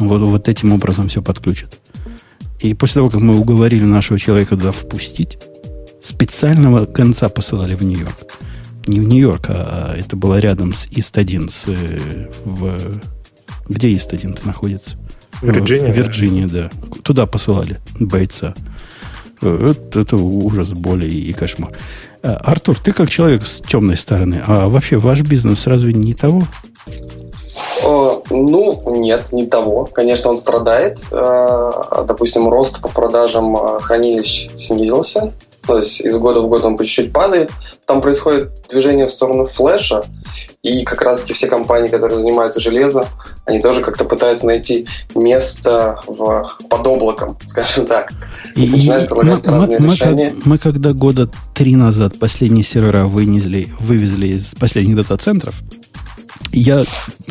вот, 0.00 0.20
вот 0.20 0.48
этим 0.48 0.72
образом 0.72 1.06
все 1.06 1.22
подключат. 1.22 1.78
И 2.60 2.74
после 2.74 2.94
того, 3.00 3.08
как 3.08 3.20
мы 3.20 3.38
уговорили 3.38 3.84
нашего 3.84 4.18
человека 4.18 4.56
туда 4.56 4.72
впустить, 4.72 5.38
специального 6.02 6.86
конца 6.86 7.28
посылали 7.28 7.74
в 7.74 7.82
Нью-Йорк. 7.82 8.16
Не 8.86 9.00
в 9.00 9.04
Нью-Йорк, 9.04 9.46
а 9.48 9.94
это 9.96 10.16
было 10.16 10.38
рядом 10.38 10.72
с 10.72 10.86
Ист-1, 10.90 11.48
с, 11.48 11.64
э, 11.68 12.28
в... 12.44 13.00
Где 13.68 13.88
Ист-1 13.92 14.40
находится? 14.44 14.96
Вирджиния. 15.42 15.92
Вирджиния, 15.92 16.48
да. 16.48 16.70
Туда 17.02 17.26
посылали 17.26 17.78
бойца. 17.98 18.54
Это, 19.40 20.00
это 20.00 20.16
ужас, 20.16 20.74
боли 20.74 21.06
и 21.06 21.32
кошмар. 21.32 21.72
Э, 22.22 22.32
Артур, 22.32 22.78
ты 22.78 22.92
как 22.92 23.08
человек 23.08 23.46
с 23.46 23.60
темной 23.60 23.96
стороны, 23.96 24.42
а 24.46 24.68
вообще 24.68 24.98
ваш 24.98 25.22
бизнес 25.22 25.66
разве 25.66 25.94
не 25.94 26.12
того? 26.12 26.42
Ну, 27.82 28.82
нет, 28.86 29.32
не 29.32 29.46
того. 29.46 29.88
Конечно, 29.92 30.30
он 30.30 30.38
страдает. 30.38 31.00
Э, 31.10 32.04
допустим, 32.06 32.48
рост 32.48 32.80
по 32.80 32.88
продажам 32.88 33.56
э, 33.56 33.80
хранилищ 33.80 34.50
снизился. 34.56 35.32
То 35.66 35.76
есть 35.76 36.00
из 36.00 36.16
года 36.18 36.40
в 36.40 36.48
год 36.48 36.64
он 36.64 36.76
по 36.76 36.84
чуть-чуть 36.84 37.12
падает. 37.12 37.50
Там 37.86 38.00
происходит 38.00 38.50
движение 38.68 39.06
в 39.06 39.12
сторону 39.12 39.44
флеша. 39.44 40.04
И 40.62 40.84
как 40.84 41.00
раз-таки 41.00 41.32
все 41.32 41.46
компании, 41.46 41.88
которые 41.88 42.18
занимаются 42.18 42.60
железом, 42.60 43.06
они 43.46 43.60
тоже 43.60 43.80
как-то 43.80 44.04
пытаются 44.04 44.46
найти 44.46 44.86
место 45.14 46.00
в, 46.06 46.50
под 46.68 46.86
облаком, 46.86 47.38
скажем 47.46 47.86
так. 47.86 48.12
И, 48.56 48.68
Начинают 48.68 49.08
предлагать 49.08 49.46
мы, 49.46 49.52
разные 49.52 49.78
мы, 49.80 49.86
решения. 49.86 50.34
Мы, 50.36 50.42
мы 50.44 50.58
когда 50.58 50.92
года 50.92 51.30
три 51.54 51.76
назад 51.76 52.18
последние 52.18 52.64
сервера 52.64 53.04
вынесли, 53.04 53.68
вывезли 53.78 54.28
из 54.28 54.54
последних 54.54 54.96
дата-центров, 54.96 55.54
я 56.52 56.84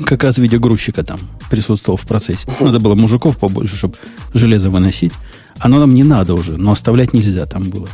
как 0.06 0.24
раз 0.24 0.36
в 0.36 0.42
виде 0.42 0.58
грузчика 0.58 1.04
там 1.04 1.20
присутствовал 1.50 1.98
в 1.98 2.06
процессе. 2.06 2.48
Надо 2.60 2.80
было 2.80 2.96
мужиков 2.96 3.38
побольше, 3.38 3.76
чтобы 3.76 3.96
железо 4.34 4.70
выносить. 4.70 5.12
Оно 5.58 5.80
нам 5.80 5.94
не 5.94 6.04
надо 6.04 6.34
уже, 6.34 6.58
но 6.58 6.72
оставлять 6.72 7.14
нельзя 7.14 7.46
там 7.46 7.70
было. 7.70 7.88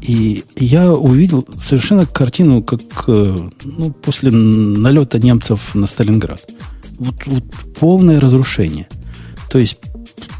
И 0.00 0.44
я 0.56 0.92
увидел 0.92 1.46
совершенно 1.56 2.04
картину, 2.04 2.62
как 2.62 2.82
э, 3.06 3.36
ну, 3.64 3.90
после 3.90 4.30
налета 4.30 5.18
немцев 5.18 5.74
на 5.74 5.86
Сталинград. 5.86 6.46
Вот, 6.98 7.26
вот 7.26 7.44
полное 7.78 8.20
разрушение. 8.20 8.86
То 9.50 9.58
есть 9.58 9.78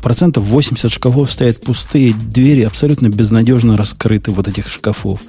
процентов 0.03 0.45
80 0.45 0.93
шкафов 0.93 1.33
стоят 1.33 1.63
пустые, 1.63 2.13
двери 2.13 2.63
абсолютно 2.63 3.09
безнадежно 3.09 3.77
раскрыты 3.77 4.33
вот 4.33 4.49
этих 4.49 4.69
шкафов. 4.69 5.21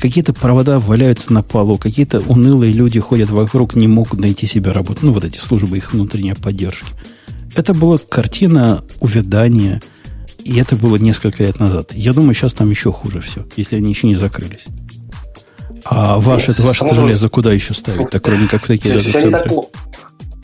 Какие-то 0.00 0.32
провода 0.32 0.78
валяются 0.78 1.32
на 1.32 1.42
полу, 1.42 1.78
какие-то 1.78 2.20
унылые 2.20 2.72
люди 2.72 3.00
ходят 3.00 3.30
вокруг, 3.30 3.74
не 3.74 3.88
могут 3.88 4.20
найти 4.20 4.46
себе 4.46 4.70
работу. 4.72 5.00
Ну, 5.02 5.12
вот 5.12 5.24
эти 5.24 5.38
службы 5.38 5.76
их 5.76 5.92
внутренней 5.92 6.34
поддержки. 6.34 6.88
Это 7.54 7.72
была 7.72 7.98
картина 7.98 8.84
увядания, 9.00 9.80
и 10.44 10.58
это 10.58 10.76
было 10.76 10.96
несколько 10.96 11.44
лет 11.44 11.60
назад. 11.60 11.94
Я 11.94 12.12
думаю, 12.12 12.34
сейчас 12.34 12.52
там 12.52 12.70
еще 12.70 12.92
хуже 12.92 13.20
все, 13.20 13.46
если 13.56 13.76
они 13.76 13.90
еще 13.90 14.06
не 14.06 14.14
закрылись. 14.14 14.66
А 15.84 16.18
ваше, 16.18 16.52
это 16.52 16.62
ваше 16.62 16.92
железо 16.94 17.28
куда 17.28 17.52
еще 17.52 17.74
ставить-то, 17.74 18.18
кроме 18.18 18.48
как 18.48 18.64
в 18.64 18.66
такие 18.66 18.94
дата-центры? 18.94 19.50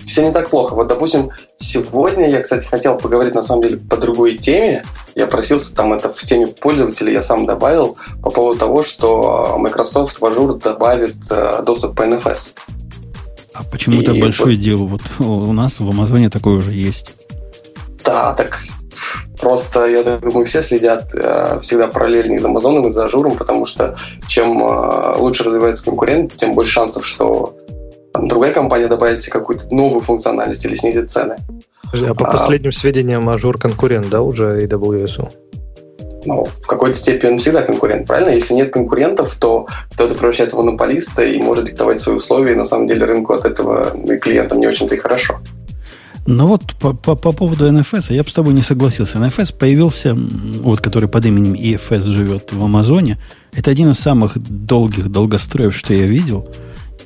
Все 0.06 0.22
не 0.22 0.32
так 0.32 0.50
плохо. 0.50 0.74
Вот, 0.74 0.88
допустим, 0.88 1.30
сегодня 1.56 2.28
я, 2.28 2.42
кстати, 2.42 2.66
хотел 2.66 2.98
поговорить 2.98 3.34
на 3.34 3.42
самом 3.42 3.62
деле 3.62 3.76
по 3.76 3.96
другой 3.96 4.36
теме. 4.36 4.84
Я 5.14 5.26
просился 5.26 5.74
там 5.74 5.92
это 5.92 6.12
в 6.12 6.18
теме 6.18 6.46
пользователей, 6.46 7.12
я 7.12 7.22
сам 7.22 7.46
добавил 7.46 7.96
по 8.22 8.30
поводу 8.30 8.58
того, 8.58 8.82
что 8.82 9.56
Microsoft 9.58 10.20
в 10.20 10.24
Azure 10.24 10.60
добавит 10.60 11.16
э, 11.30 11.62
доступ 11.64 11.96
по 11.96 12.02
NFS. 12.02 12.54
А 13.52 13.64
почему 13.64 14.00
это 14.00 14.14
большое 14.14 14.56
вот... 14.56 14.64
дело? 14.64 14.84
Вот 14.86 15.02
у 15.18 15.52
нас 15.52 15.80
в 15.80 15.88
Амазоне 15.88 16.30
такое 16.30 16.54
уже 16.54 16.72
есть. 16.72 17.14
Да, 18.04 18.32
так 18.34 18.60
Просто, 19.40 19.86
я 19.86 20.02
думаю, 20.02 20.44
все 20.44 20.60
следят 20.60 21.14
э, 21.14 21.58
всегда 21.62 21.86
параллельно 21.86 22.38
за 22.38 22.48
Амазоном 22.48 22.88
и 22.88 22.90
за 22.90 23.04
Azure 23.05 23.24
ом, 23.24 23.36
потому 23.36 23.64
что 23.64 23.96
чем 24.28 24.62
э, 24.62 25.16
лучше 25.16 25.44
развивается 25.44 25.86
конкурент, 25.86 26.36
тем 26.36 26.54
больше 26.54 26.72
шансов, 26.72 27.06
что 27.06 27.56
там, 28.12 28.28
другая 28.28 28.52
компания 28.52 28.89
добавит 28.89 29.20
себе 29.20 29.32
какую-то 29.32 29.72
новую 29.74 30.00
функциональность 30.00 30.64
или 30.64 30.74
снизит 30.74 31.10
цены. 31.10 31.36
А 31.92 32.14
по 32.14 32.26
а, 32.26 32.30
последним 32.30 32.72
сведениям, 32.72 33.28
Azure 33.28 33.58
конкурент, 33.58 34.08
да, 34.10 34.22
уже 34.22 34.60
AWS? 34.62 35.28
Ну, 36.26 36.44
в 36.44 36.66
какой-то 36.66 36.97
степени 36.97 37.32
он 37.32 37.39
всегда 37.39 37.62
конкурент, 37.62 38.06
правильно? 38.06 38.30
Если 38.30 38.55
нет 38.55 38.72
конкурентов, 38.72 39.34
то 39.36 39.66
кто-то 39.92 40.14
превращает 40.14 40.52
в 40.52 40.56
монополиста 40.56 41.22
и 41.22 41.40
может 41.40 41.64
диктовать 41.66 42.00
свои 42.00 42.16
условия, 42.16 42.52
и 42.52 42.56
на 42.56 42.64
самом 42.64 42.86
деле 42.86 43.06
рынку 43.06 43.32
от 43.32 43.44
этого 43.44 43.97
и 43.97 44.18
клиентам 44.18 44.60
не 44.60 44.66
очень-то 44.66 44.94
и 44.94 44.98
хорошо. 44.98 45.39
Ну 46.26 46.47
вот 46.47 46.74
по, 46.78 46.92
по, 46.92 47.16
по 47.16 47.32
поводу 47.32 47.66
NFS 47.66 48.12
я 48.12 48.22
бы 48.22 48.28
с 48.28 48.34
тобой 48.34 48.52
не 48.52 48.62
согласился. 48.62 49.18
NFS 49.18 49.56
появился, 49.56 50.14
вот 50.14 50.80
который 50.80 51.08
под 51.08 51.24
именем 51.24 51.55
EFS 51.55 52.02
живет 52.02 52.52
в 52.52 52.62
Амазоне. 52.62 53.18
Это 53.56 53.70
один 53.70 53.90
из 53.90 53.98
самых 53.98 54.36
долгих 54.39 55.10
долгостроев, 55.10 55.74
что 55.74 55.94
я 55.94 56.05
видел– 56.06 56.47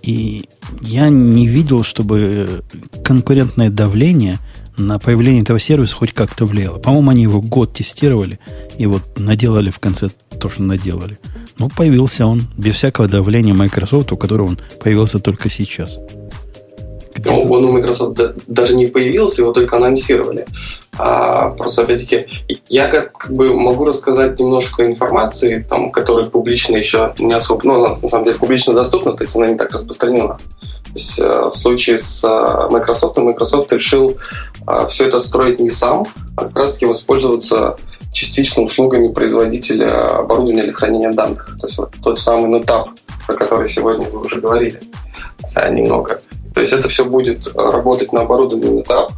и 0.04 0.48
я 0.82 1.08
не 1.08 1.46
видел, 1.46 1.82
чтобы 1.82 2.62
конкурентное 3.02 3.70
давление 3.70 4.38
на 4.76 4.98
появление 4.98 5.42
этого 5.42 5.58
сервиса 5.58 5.94
хоть 5.94 6.12
как-то 6.12 6.44
влияло. 6.46 6.78
По-моему, 6.78 7.10
они 7.10 7.22
его 7.22 7.40
год 7.40 7.72
тестировали 7.72 8.38
и 8.76 8.86
вот 8.86 9.18
наделали 9.18 9.70
в 9.70 9.78
конце 9.78 10.10
то, 10.38 10.48
что 10.48 10.62
наделали. 10.62 11.18
Ну, 11.58 11.70
появился 11.70 12.26
он 12.26 12.42
без 12.58 12.74
всякого 12.74 13.08
давления 13.08 13.54
Microsoft, 13.54 14.12
у 14.12 14.16
которого 14.16 14.48
он 14.48 14.58
появился 14.82 15.20
только 15.20 15.48
сейчас. 15.48 15.98
Ну, 17.24 17.42
он 17.50 17.64
у 17.64 17.72
Microsoft 17.72 18.18
даже 18.46 18.74
не 18.74 18.86
появился, 18.86 19.42
его 19.42 19.52
только 19.52 19.76
анонсировали. 19.76 20.46
А, 20.98 21.50
просто, 21.50 21.82
опять-таки, 21.82 22.26
я 22.68 22.88
как, 22.88 23.12
как 23.12 23.32
бы 23.32 23.54
могу 23.54 23.84
рассказать 23.84 24.38
немножко 24.38 24.84
информации, 24.84 25.64
там, 25.68 25.90
которая 25.90 26.26
публично 26.26 26.76
еще 26.76 27.14
не 27.18 27.32
особо, 27.32 27.60
ну, 27.64 27.96
на 28.00 28.08
самом 28.08 28.24
деле, 28.24 28.38
публично 28.38 28.74
доступна, 28.74 29.12
то 29.12 29.24
есть 29.24 29.36
она 29.36 29.48
не 29.48 29.56
так 29.56 29.72
распространена. 29.72 30.38
То 30.94 31.00
есть 31.00 31.18
э, 31.18 31.50
в 31.52 31.56
случае 31.56 31.98
с 31.98 32.22
э, 32.22 32.68
Microsoft, 32.70 33.16
Microsoft 33.16 33.72
решил 33.72 34.16
э, 34.68 34.86
все 34.88 35.08
это 35.08 35.18
строить 35.18 35.58
не 35.58 35.68
сам, 35.68 36.06
а 36.36 36.44
как 36.44 36.56
раз-таки 36.56 36.86
воспользоваться 36.86 37.76
частично 38.12 38.62
услугами 38.62 39.12
производителя 39.12 40.18
оборудования 40.18 40.62
для 40.62 40.72
хранения 40.72 41.10
данных. 41.10 41.56
То 41.60 41.66
есть 41.66 41.78
вот 41.78 41.94
тот 42.00 42.20
самый 42.20 42.48
NetApp, 42.60 42.86
про 43.26 43.34
который 43.34 43.68
сегодня 43.68 44.08
вы 44.08 44.20
уже 44.20 44.40
говорили 44.40 44.80
немного. 45.68 46.20
То 46.54 46.60
есть 46.60 46.72
это 46.72 46.88
все 46.88 47.04
будет 47.04 47.52
работать 47.56 48.12
на 48.12 48.22
оборудовании 48.22 48.82
NetApp, 48.82 49.08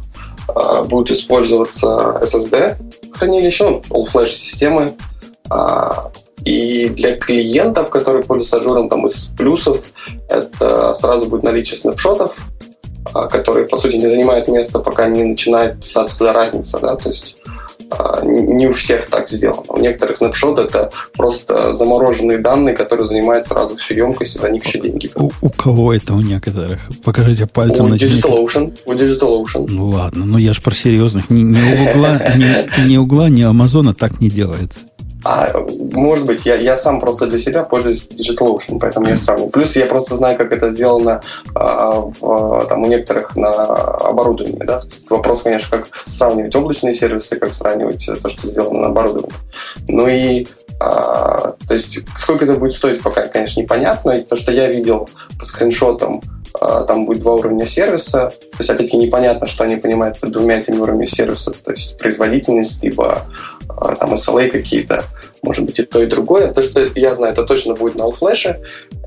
а, 0.47 0.83
будет 0.83 1.11
использоваться 1.11 2.19
SSD 2.21 2.77
хранилище, 3.13 3.63
ну, 3.63 3.81
all-flash 3.89 4.29
системы. 4.29 4.95
А, 5.49 6.09
и 6.43 6.89
для 6.89 7.17
клиентов, 7.17 7.89
которые 7.89 8.23
пользуются 8.23 8.57
ажуром, 8.57 8.89
там 8.89 9.05
из 9.05 9.25
плюсов 9.37 9.81
это 10.29 10.93
сразу 10.93 11.27
будет 11.27 11.43
наличие 11.43 11.77
снапшотов, 11.77 12.35
а, 13.13 13.27
которые, 13.27 13.67
по 13.67 13.77
сути, 13.77 13.95
не 13.97 14.07
занимают 14.07 14.47
места, 14.47 14.79
пока 14.79 15.07
не 15.07 15.23
начинает 15.23 15.79
писаться 15.81 16.17
туда 16.17 16.33
разница. 16.33 16.79
Да? 16.79 16.95
То 16.95 17.09
есть 17.09 17.37
не 18.23 18.67
у 18.67 18.71
всех 18.71 19.07
так 19.07 19.29
сделано. 19.29 19.63
У 19.69 19.79
некоторых 19.79 20.17
снапшот 20.17 20.59
это 20.59 20.91
просто 21.13 21.75
замороженные 21.75 22.37
данные, 22.37 22.75
которые 22.75 23.07
занимают 23.07 23.47
сразу 23.47 23.75
всю 23.77 23.95
емкость, 23.95 24.35
и 24.35 24.39
за 24.39 24.49
них 24.49 24.65
еще 24.65 24.79
деньги. 24.79 25.09
У, 25.15 25.31
у 25.41 25.49
кого 25.49 25.93
это 25.93 26.13
у 26.13 26.21
некоторых? 26.21 26.81
Покажите 27.03 27.45
пальцем. 27.45 27.91
У 27.91 27.95
DigitalOcean. 27.95 28.77
У 28.85 28.93
DigitalOcean. 28.93 29.65
Ну 29.69 29.89
ладно, 29.89 30.25
но 30.25 30.37
я 30.37 30.53
ж 30.53 30.61
про 30.61 30.73
серьезных. 30.73 31.29
Ни, 31.29 31.41
ни 31.41 31.89
Угла, 31.89 32.21
ни, 32.35 32.87
ни 32.87 32.97
Угла, 32.97 33.29
ни 33.29 33.41
Амазона 33.41 33.93
так 33.93 34.19
не 34.19 34.29
делается. 34.29 34.85
А, 35.29 35.51
может 35.91 36.25
быть, 36.25 36.45
я, 36.45 36.55
я 36.55 36.77
сам 36.77 37.01
просто 37.01 37.27
для 37.27 37.37
себя 37.37 37.63
пользуюсь 37.63 38.07
DigitalOcean, 38.07 38.79
поэтому 38.79 39.07
я 39.07 39.17
сравниваю. 39.17 39.51
Плюс 39.51 39.75
я 39.75 39.85
просто 39.85 40.15
знаю, 40.15 40.37
как 40.37 40.53
это 40.53 40.69
сделано 40.69 41.21
а, 41.53 41.99
в, 41.99 42.65
там, 42.69 42.83
у 42.83 42.87
некоторых 42.87 43.35
на 43.35 43.49
оборудовании. 43.51 44.63
Да? 44.63 44.79
Вопрос, 45.09 45.41
конечно, 45.41 45.79
как 45.79 45.89
сравнивать 46.05 46.55
облачные 46.55 46.93
сервисы, 46.93 47.35
как 47.35 47.51
сравнивать 47.51 48.09
то, 48.23 48.29
что 48.29 48.47
сделано 48.47 48.79
на 48.79 48.87
оборудовании. 48.87 49.35
Ну 49.89 50.07
и 50.07 50.47
а, 50.79 51.55
то 51.67 51.73
есть 51.73 51.99
сколько 52.15 52.45
это 52.45 52.53
будет 52.53 52.71
стоить, 52.71 53.03
пока, 53.03 53.27
конечно, 53.27 53.59
непонятно. 53.59 54.11
И 54.11 54.21
то, 54.21 54.37
что 54.37 54.53
я 54.53 54.67
видел 54.67 55.09
по 55.37 55.45
скриншотам, 55.45 56.21
там 56.59 57.05
будет 57.05 57.19
два 57.19 57.33
уровня 57.33 57.65
сервиса. 57.65 58.31
То 58.51 58.57
есть, 58.59 58.69
опять-таки, 58.69 58.97
непонятно, 58.97 59.47
что 59.47 59.63
они 59.63 59.77
понимают 59.77 60.19
под 60.19 60.31
двумя 60.31 60.59
этими 60.59 60.77
уровнями 60.77 61.05
сервиса. 61.05 61.51
То 61.51 61.71
есть, 61.71 61.97
производительность, 61.97 62.83
либо 62.83 63.23
а, 63.69 63.95
там 63.95 64.13
SLA 64.13 64.49
какие-то, 64.49 65.03
может 65.41 65.65
быть, 65.65 65.79
и 65.79 65.83
то, 65.83 66.01
и 66.01 66.05
другое. 66.05 66.51
То, 66.51 66.61
что 66.61 66.87
я 66.95 67.13
знаю, 67.15 67.33
это 67.33 67.43
точно 67.43 67.75
будет 67.75 67.95
на 67.95 68.03
All 68.03 68.55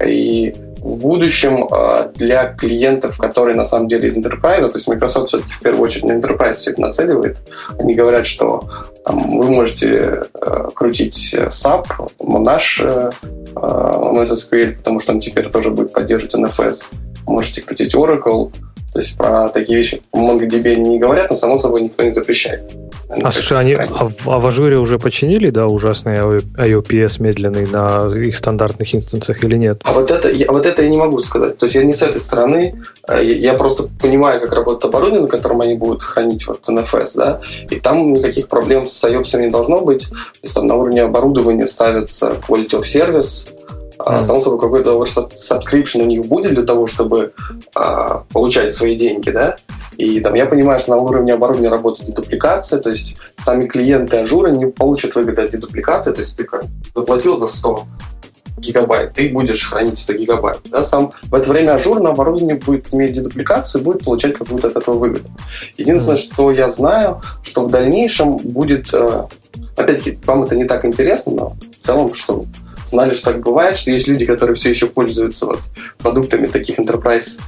И 0.06 0.54
в 0.78 0.96
будущем 0.98 1.66
а, 1.70 2.10
для 2.14 2.52
клиентов, 2.52 3.18
которые 3.18 3.56
на 3.56 3.64
самом 3.64 3.88
деле 3.88 4.08
из 4.08 4.16
Enterprise, 4.16 4.68
то 4.68 4.76
есть 4.76 4.88
Microsoft 4.88 5.28
все-таки 5.28 5.52
в 5.52 5.60
первую 5.60 5.84
очередь 5.84 6.04
на 6.04 6.12
Enterprise 6.12 6.54
все 6.54 6.70
это 6.70 6.80
нацеливает, 6.80 7.42
они 7.78 7.94
говорят, 7.94 8.26
что 8.26 8.68
там, 9.04 9.38
вы 9.38 9.50
можете 9.50 10.22
крутить 10.74 11.34
SAP, 11.34 11.86
наш 12.20 12.80
MySQL, 13.54 14.76
потому 14.76 14.98
что 15.00 15.12
он 15.12 15.20
теперь 15.20 15.50
тоже 15.50 15.70
будет 15.70 15.92
поддерживать 15.92 16.34
NFS 16.34 16.90
можете 17.30 17.62
крутить 17.62 17.94
Oracle. 17.94 18.52
То 18.92 18.98
есть 18.98 19.16
про 19.16 19.48
такие 19.48 19.78
вещи 19.78 20.02
в 20.12 20.18
MongoDB 20.18 20.74
не 20.74 20.98
говорят, 20.98 21.30
но 21.30 21.36
само 21.36 21.58
собой 21.58 21.82
никто 21.82 22.02
не 22.02 22.10
запрещает. 22.10 22.62
а 23.08 23.30
слушай, 23.30 23.56
они 23.56 23.74
а, 23.74 23.86
а 24.26 24.40
в 24.40 24.46
Ажуре 24.46 24.78
уже 24.78 24.98
починили, 24.98 25.50
да, 25.50 25.68
ужасный 25.68 26.16
IOPS 26.16 27.22
медленный 27.22 27.68
на 27.68 28.12
их 28.12 28.36
стандартных 28.36 28.92
инстансах 28.92 29.44
или 29.44 29.56
нет? 29.56 29.80
А 29.84 29.92
вот 29.92 30.10
это, 30.10 30.28
я, 30.28 30.50
вот 30.50 30.66
это 30.66 30.82
я 30.82 30.88
не 30.88 30.96
могу 30.96 31.20
сказать. 31.20 31.56
То 31.56 31.66
есть 31.66 31.76
я 31.76 31.84
не 31.84 31.92
с 31.92 32.02
этой 32.02 32.20
стороны, 32.20 32.82
а 33.06 33.20
я 33.20 33.54
просто 33.54 33.84
понимаю, 34.00 34.40
как 34.40 34.52
работает 34.52 34.86
оборудование, 34.86 35.22
на 35.22 35.28
котором 35.28 35.60
они 35.60 35.74
будут 35.74 36.02
хранить 36.02 36.48
вот 36.48 36.68
NFS, 36.68 37.12
да, 37.14 37.40
и 37.70 37.76
там 37.78 38.12
никаких 38.12 38.48
проблем 38.48 38.88
с 38.88 39.04
IOPS 39.04 39.40
не 39.40 39.50
должно 39.50 39.82
быть. 39.82 40.08
То 40.08 40.16
есть 40.42 40.54
там 40.54 40.66
на 40.66 40.74
уровне 40.74 41.02
оборудования 41.02 41.68
ставится 41.68 42.34
quality 42.48 42.80
of 42.80 42.82
service, 42.82 43.48
Мм. 44.06 44.22
Само 44.22 44.40
собой, 44.40 44.60
какой-то 44.60 45.02
subscription 45.02 46.02
у 46.02 46.06
них 46.06 46.26
будет 46.26 46.54
для 46.54 46.62
того, 46.62 46.86
чтобы 46.86 47.32
а, 47.74 48.24
получать 48.32 48.74
свои 48.74 48.96
деньги, 48.96 49.30
да. 49.30 49.56
И 49.96 50.20
там 50.20 50.34
я 50.34 50.46
понимаю, 50.46 50.80
что 50.80 50.90
на 50.92 50.96
уровне 50.96 51.34
оборудования 51.34 51.70
работает 51.70 52.08
дедупликация, 52.08 52.80
то 52.80 52.88
есть 52.88 53.16
сами 53.38 53.66
клиенты 53.66 54.16
Azure 54.16 54.43
а 54.43 54.48
не 54.48 54.66
получат 54.66 55.14
выгоды 55.14 55.42
от 55.42 55.50
дедупликации, 55.50 56.12
то 56.12 56.20
есть 56.20 56.36
ты 56.36 56.44
как 56.44 56.64
заплатил 56.94 57.36
за 57.36 57.48
100 57.48 57.86
гигабайт, 58.60 59.14
ты 59.14 59.28
будешь 59.28 59.68
хранить 59.68 59.98
100 59.98 60.12
гигабайт. 60.14 60.60
Да, 60.64 60.82
сам 60.82 61.12
в 61.24 61.34
это 61.34 61.48
время 61.48 61.72
Azure 61.72 62.00
на 62.00 62.10
оборудовании 62.10 62.54
будет 62.54 62.92
иметь 62.94 63.12
дедупликацию 63.12 63.82
будет 63.82 64.04
получать 64.04 64.34
какую-то 64.34 64.68
от 64.68 64.76
этого 64.76 64.98
выгоду. 64.98 65.28
Единственное, 65.76 66.16
мм. 66.16 66.20
что 66.20 66.50
я 66.50 66.70
знаю, 66.70 67.22
что 67.42 67.64
в 67.64 67.70
дальнейшем 67.70 68.38
будет, 68.38 68.92
э, 68.92 69.24
опять-таки, 69.76 70.18
вам 70.24 70.44
это 70.44 70.56
не 70.56 70.64
так 70.64 70.84
интересно, 70.84 71.32
но 71.32 71.56
в 71.78 71.84
целом, 71.84 72.12
что 72.12 72.44
знали, 72.90 73.14
что 73.14 73.32
так 73.32 73.42
бывает, 73.42 73.76
что 73.76 73.90
есть 73.90 74.08
люди, 74.08 74.26
которые 74.26 74.54
все 74.56 74.70
еще 74.70 74.86
пользуются 74.86 75.46
вот 75.46 75.60
продуктами 75.98 76.46
таких 76.46 76.78
enterprise 76.78 77.40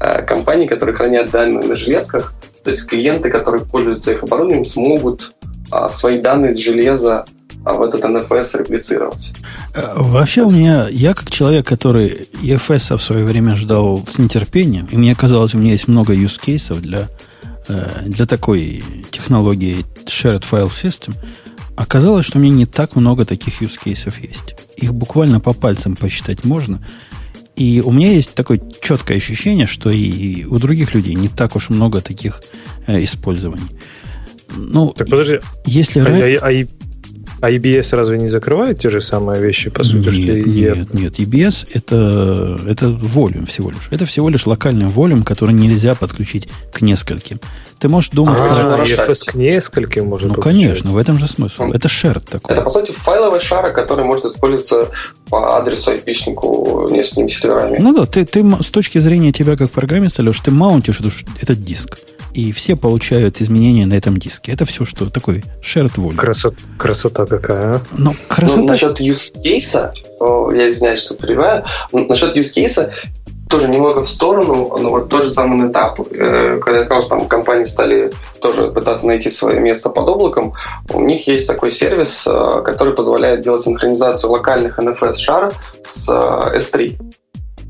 э, 0.00 0.22
компаний, 0.22 0.66
которые 0.66 0.94
хранят 0.94 1.30
данные 1.30 1.66
на 1.66 1.74
железках. 1.74 2.34
То 2.62 2.70
есть 2.70 2.86
клиенты, 2.86 3.30
которые 3.30 3.64
пользуются 3.64 4.12
их 4.12 4.22
оборудованием, 4.22 4.64
смогут 4.64 5.34
а, 5.70 5.88
свои 5.88 6.18
данные 6.18 6.54
с 6.54 6.58
железа 6.58 7.26
а 7.64 7.72
в 7.72 7.82
этот 7.82 8.04
NFS 8.04 8.58
реплицировать. 8.58 9.32
Э, 9.74 9.94
вообще 9.96 10.42
у 10.42 10.50
меня, 10.50 10.86
я 10.90 11.14
как 11.14 11.30
человек, 11.30 11.66
который 11.66 12.28
EFS 12.42 12.96
в 12.96 13.02
свое 13.02 13.24
время 13.24 13.56
ждал 13.56 14.04
с 14.06 14.18
нетерпением, 14.18 14.86
и 14.90 14.96
мне 14.96 15.14
казалось, 15.14 15.54
у 15.54 15.58
меня 15.58 15.72
есть 15.72 15.88
много 15.88 16.14
use 16.14 16.38
кейсов 16.38 16.82
для 16.82 17.08
э, 17.68 17.86
для 18.04 18.26
такой 18.26 18.84
технологии 19.10 19.84
Shared 20.04 20.44
File 20.48 20.68
System, 20.68 21.14
оказалось, 21.76 22.26
что 22.26 22.38
у 22.38 22.42
меня 22.42 22.54
не 22.54 22.66
так 22.66 22.96
много 22.96 23.24
таких 23.24 23.62
use 23.62 23.78
cases 23.84 24.14
есть. 24.20 24.56
Их 24.76 24.94
буквально 24.94 25.40
по 25.40 25.52
пальцам 25.52 25.96
посчитать 25.96 26.44
можно. 26.44 26.84
И 27.56 27.80
у 27.84 27.92
меня 27.92 28.10
есть 28.10 28.34
такое 28.34 28.60
четкое 28.80 29.18
ощущение, 29.18 29.66
что 29.66 29.90
и 29.90 30.44
у 30.44 30.58
других 30.58 30.94
людей 30.94 31.14
не 31.14 31.28
так 31.28 31.54
уж 31.54 31.68
много 31.70 32.00
таких 32.00 32.42
э, 32.86 33.02
использований. 33.04 33.68
Ну, 34.56 34.92
так 34.92 35.08
подожди, 35.08 35.40
если 35.64 36.00
а, 36.00 36.38
а, 36.40 36.48
а, 36.48 36.66
а 37.44 37.50
EBS 37.50 37.94
разве 37.94 38.18
не 38.18 38.28
закрывает 38.28 38.80
те 38.80 38.88
же 38.88 39.02
самые 39.02 39.38
вещи, 39.38 39.68
по 39.68 39.84
сути, 39.84 40.06
нет, 40.06 40.12
что 40.14 40.22
нет, 40.22 40.46
нет, 40.46 40.94
нет. 40.94 41.18
EBS 41.18 41.68
это, 41.74 42.58
это 42.66 42.88
волюм 42.88 43.44
всего 43.44 43.70
лишь. 43.70 43.88
Это 43.90 44.06
всего 44.06 44.30
лишь 44.30 44.46
локальный 44.46 44.86
волюм, 44.86 45.24
который 45.24 45.54
нельзя 45.54 45.94
подключить 45.94 46.48
к 46.72 46.80
нескольким. 46.80 47.40
Ты 47.78 47.90
можешь 47.90 48.10
думать... 48.10 48.38
А, 48.38 48.76
про... 48.76 48.84
EFS 48.84 49.26
к 49.26 49.34
нескольким 49.34 50.06
может 50.06 50.34
Ну, 50.34 50.40
конечно, 50.40 50.90
в 50.90 50.96
этом 50.96 51.18
же 51.18 51.28
смысл. 51.28 51.64
Это 51.64 51.88
shared 51.88 52.22
такой. 52.30 52.54
Это, 52.54 52.62
по 52.62 52.70
сути, 52.70 52.92
файловый 52.92 53.40
шар, 53.40 53.70
который 53.72 54.06
может 54.06 54.24
использоваться 54.24 54.88
по 55.28 55.58
адресу 55.58 55.92
IP-шнику 55.92 56.90
несколькими 56.90 57.26
серверами. 57.26 57.76
Ну 57.78 57.94
да, 57.94 58.06
ты, 58.06 58.24
ты 58.24 58.42
с 58.62 58.70
точки 58.70 58.96
зрения 58.98 59.32
тебя 59.32 59.56
как 59.56 59.70
программиста, 59.70 60.22
Леш, 60.22 60.40
ты 60.40 60.50
маунтишь 60.50 61.00
этот 61.42 61.62
диск 61.62 61.98
и 62.34 62.52
все 62.52 62.76
получают 62.76 63.40
изменения 63.40 63.86
на 63.86 63.94
этом 63.94 64.18
диске. 64.18 64.52
Это 64.52 64.66
все, 64.66 64.84
что 64.84 65.08
такой 65.08 65.44
shared 65.62 65.94
volume. 65.96 66.16
Красота, 66.16 66.56
красота 66.78 67.26
какая, 67.26 67.76
а? 67.76 67.80
Но 67.96 68.14
красота... 68.28 68.60
Ну, 68.60 68.66
насчет 68.66 69.00
use 69.00 69.32
case, 69.36 69.90
я 70.54 70.66
извиняюсь, 70.66 71.00
что 71.00 71.14
перебиваю, 71.14 71.64
насчет 71.92 72.36
use 72.36 72.52
case 72.54 72.90
тоже 73.48 73.68
немного 73.68 74.02
в 74.02 74.08
сторону, 74.08 74.76
но 74.78 74.90
вот 74.90 75.08
тот 75.08 75.26
же 75.26 75.30
самый 75.30 75.70
этап, 75.70 75.96
когда 75.96 76.78
я 76.78 76.84
сказал, 76.84 77.02
что 77.02 77.10
там 77.10 77.28
компании 77.28 77.64
стали 77.64 78.12
тоже 78.40 78.70
пытаться 78.72 79.06
найти 79.06 79.30
свое 79.30 79.60
место 79.60 79.90
под 79.90 80.08
облаком, 80.08 80.54
у 80.92 81.00
них 81.00 81.26
есть 81.28 81.46
такой 81.46 81.70
сервис, 81.70 82.26
э, 82.26 82.62
который 82.64 82.94
позволяет 82.94 83.42
делать 83.42 83.62
синхронизацию 83.62 84.30
локальных 84.30 84.78
NFS 84.78 85.18
шар 85.18 85.52
с 85.84 86.08
э, 86.08 86.56
S3 86.56 86.98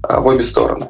в 0.08 0.26
обе 0.26 0.42
стороны. 0.42 0.88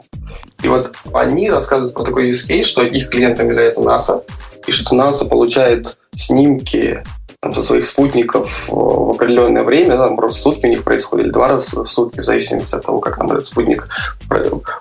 И 0.62 0.68
вот 0.68 0.92
они 1.12 1.50
рассказывают 1.50 1.94
про 1.94 2.04
такой 2.04 2.30
use 2.30 2.48
case, 2.48 2.64
что 2.64 2.82
их 2.82 3.10
клиентом 3.10 3.48
является 3.48 3.82
NASA, 3.82 4.22
и 4.66 4.72
что 4.72 4.96
NASA 4.96 5.28
получает 5.28 5.98
снимки 6.14 7.02
там, 7.44 7.52
со 7.52 7.62
своих 7.62 7.86
спутников 7.86 8.68
в 8.68 9.10
определенное 9.10 9.64
время, 9.64 9.98
там, 9.98 10.16
просто 10.16 10.40
сутки 10.40 10.64
у 10.64 10.70
них 10.70 10.82
происходит, 10.82 11.26
или 11.26 11.32
два 11.32 11.48
раза 11.48 11.84
в 11.84 11.86
сутки, 11.86 12.20
в 12.20 12.24
зависимости 12.24 12.74
от 12.74 12.84
того, 12.86 13.00
как 13.00 13.18
там 13.18 13.30
этот 13.30 13.46
спутник 13.46 13.88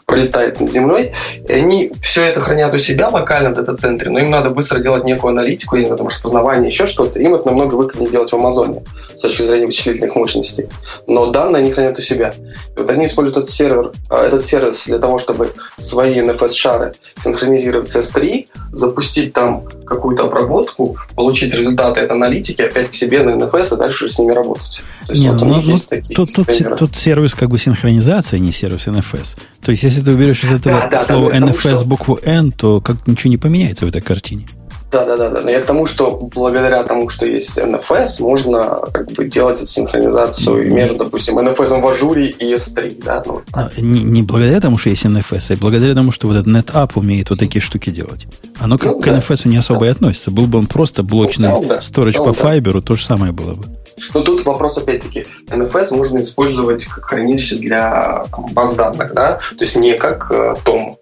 пролетает 0.05 0.61
над 0.61 0.71
Землей. 0.71 1.11
И 1.47 1.51
они 1.51 1.91
все 2.01 2.23
это 2.23 2.39
хранят 2.39 2.73
у 2.73 2.77
себя 2.77 3.09
локально 3.09 3.49
в 3.49 3.53
дата-центре, 3.53 4.09
но 4.09 4.19
им 4.19 4.29
надо 4.29 4.49
быстро 4.49 4.79
делать 4.79 5.03
некую 5.03 5.31
аналитику, 5.31 5.75
им 5.75 5.95
там 5.95 6.07
распознавание, 6.07 6.69
еще 6.69 6.85
что-то. 6.85 7.19
Им 7.19 7.35
это 7.35 7.47
намного 7.47 7.75
выгоднее 7.75 8.09
делать 8.09 8.31
в 8.31 8.35
Амазоне 8.35 8.81
с 9.13 9.19
точки 9.19 9.41
зрения 9.41 9.65
вычислительных 9.65 10.15
мощностей. 10.15 10.67
Но 11.05 11.27
данные 11.27 11.63
они 11.63 11.71
хранят 11.71 11.99
у 11.99 12.01
себя. 12.01 12.33
И 12.75 12.79
вот 12.79 12.89
они 12.89 13.05
используют 13.05 13.37
этот 13.37 13.49
сервер, 13.49 13.91
а, 14.09 14.25
этот 14.25 14.45
сервис 14.45 14.85
для 14.85 14.99
того, 14.99 15.17
чтобы 15.17 15.51
свои 15.77 16.17
NFS-шары 16.19 16.93
синхронизировать 17.21 17.89
с 17.89 17.97
S3, 17.97 18.47
запустить 18.71 19.33
там 19.33 19.65
какую-то 19.85 20.23
обработку, 20.23 20.97
получить 21.15 21.53
результаты 21.53 21.99
этой 21.99 22.13
аналитики, 22.13 22.52
опять 22.61 22.91
к 22.91 22.93
себе 22.93 23.23
на 23.23 23.31
NFS 23.31 23.75
и 23.75 23.77
дальше 23.77 24.09
с 24.09 24.19
ними 24.19 24.31
работать. 24.31 24.83
То 25.05 25.11
есть 25.11 25.21
не, 25.21 25.31
вот 25.31 25.41
ну, 25.41 25.45
у 25.45 25.55
них 25.55 25.65
ну, 25.65 25.71
есть 25.71 25.89
такие 25.89 26.15
тут, 26.15 26.33
тут, 26.33 26.47
тут 26.77 26.95
сервис 26.95 27.35
как 27.35 27.49
бы 27.49 27.57
синхронизация, 27.57 28.39
не 28.39 28.51
сервис 28.51 28.87
NFS. 28.87 29.37
То 29.61 29.71
есть, 29.71 29.83
если 29.83 30.01
ты 30.01 30.11
уберешь 30.11 30.43
из 30.43 30.51
этого 30.51 30.87
да, 30.91 31.03
слова 31.03 31.31
да, 31.31 31.37
NFS 31.37 31.77
что... 31.77 31.85
букву 31.85 32.19
N, 32.23 32.51
то 32.51 32.81
как 32.81 33.07
ничего 33.07 33.31
не 33.31 33.37
поменяется 33.37 33.85
в 33.85 33.89
этой 33.89 34.01
картине. 34.01 34.45
Да, 34.93 35.05
да, 35.05 35.17
да, 35.17 35.29
да. 35.29 35.41
Но 35.41 35.49
я 35.49 35.59
к 35.59 35.65
тому, 35.65 35.87
что 35.87 36.11
благодаря 36.35 36.83
тому, 36.83 37.09
что 37.09 37.25
есть 37.25 37.57
NFS, 37.57 38.21
можно 38.21 38.79
как 38.93 39.11
бы 39.13 39.27
делать 39.27 39.57
эту 39.57 39.65
синхронизацию 39.65 40.71
между, 40.71 40.99
допустим, 40.99 41.39
NFS 41.39 41.81
в 41.81 41.87
ажуре 41.87 42.29
и 42.29 42.53
S3. 42.53 43.03
Да? 43.03 43.23
Ну, 43.25 43.41
а, 43.53 43.71
не, 43.77 44.03
не 44.03 44.21
благодаря 44.21 44.61
тому, 44.61 44.77
что 44.77 44.89
есть 44.89 45.03
NFS, 45.03 45.55
а 45.55 45.57
благодаря 45.57 45.95
тому, 45.95 46.11
что 46.11 46.27
вот 46.27 46.37
этот 46.37 46.47
NetApp 46.47 46.91
умеет 46.93 47.31
вот 47.31 47.39
такие 47.39 47.59
штуки 47.59 47.89
делать. 47.89 48.27
Оно 48.59 48.77
как 48.77 48.91
ну, 48.91 48.99
к 48.99 49.05
да, 49.05 49.17
NFS 49.17 49.47
не 49.47 49.57
особо 49.57 49.81
да. 49.81 49.87
и 49.87 49.89
относится. 49.89 50.29
Был 50.29 50.45
бы 50.45 50.59
он 50.59 50.67
просто 50.67 51.01
блочный 51.01 51.49
ну, 51.49 51.65
да. 51.67 51.79
storage 51.79 52.17
по 52.17 52.27
да. 52.27 52.33
файберу, 52.33 52.83
то 52.83 52.93
же 52.93 53.03
самое 53.03 53.31
было 53.31 53.55
бы. 53.55 53.65
Но 54.13 54.21
тут 54.21 54.45
вопрос 54.45 54.77
опять-таки, 54.77 55.25
NFS 55.49 55.95
можно 55.95 56.21
использовать 56.21 56.85
как 56.85 57.05
хранилище 57.05 57.55
для 57.55 58.25
там, 58.29 58.45
баз 58.53 58.75
данных, 58.75 59.13
да, 59.15 59.39
то 59.57 59.63
есть 59.63 59.75
не 59.75 59.93
как 59.93 60.31
э, 60.31 60.55
том, 60.63 60.97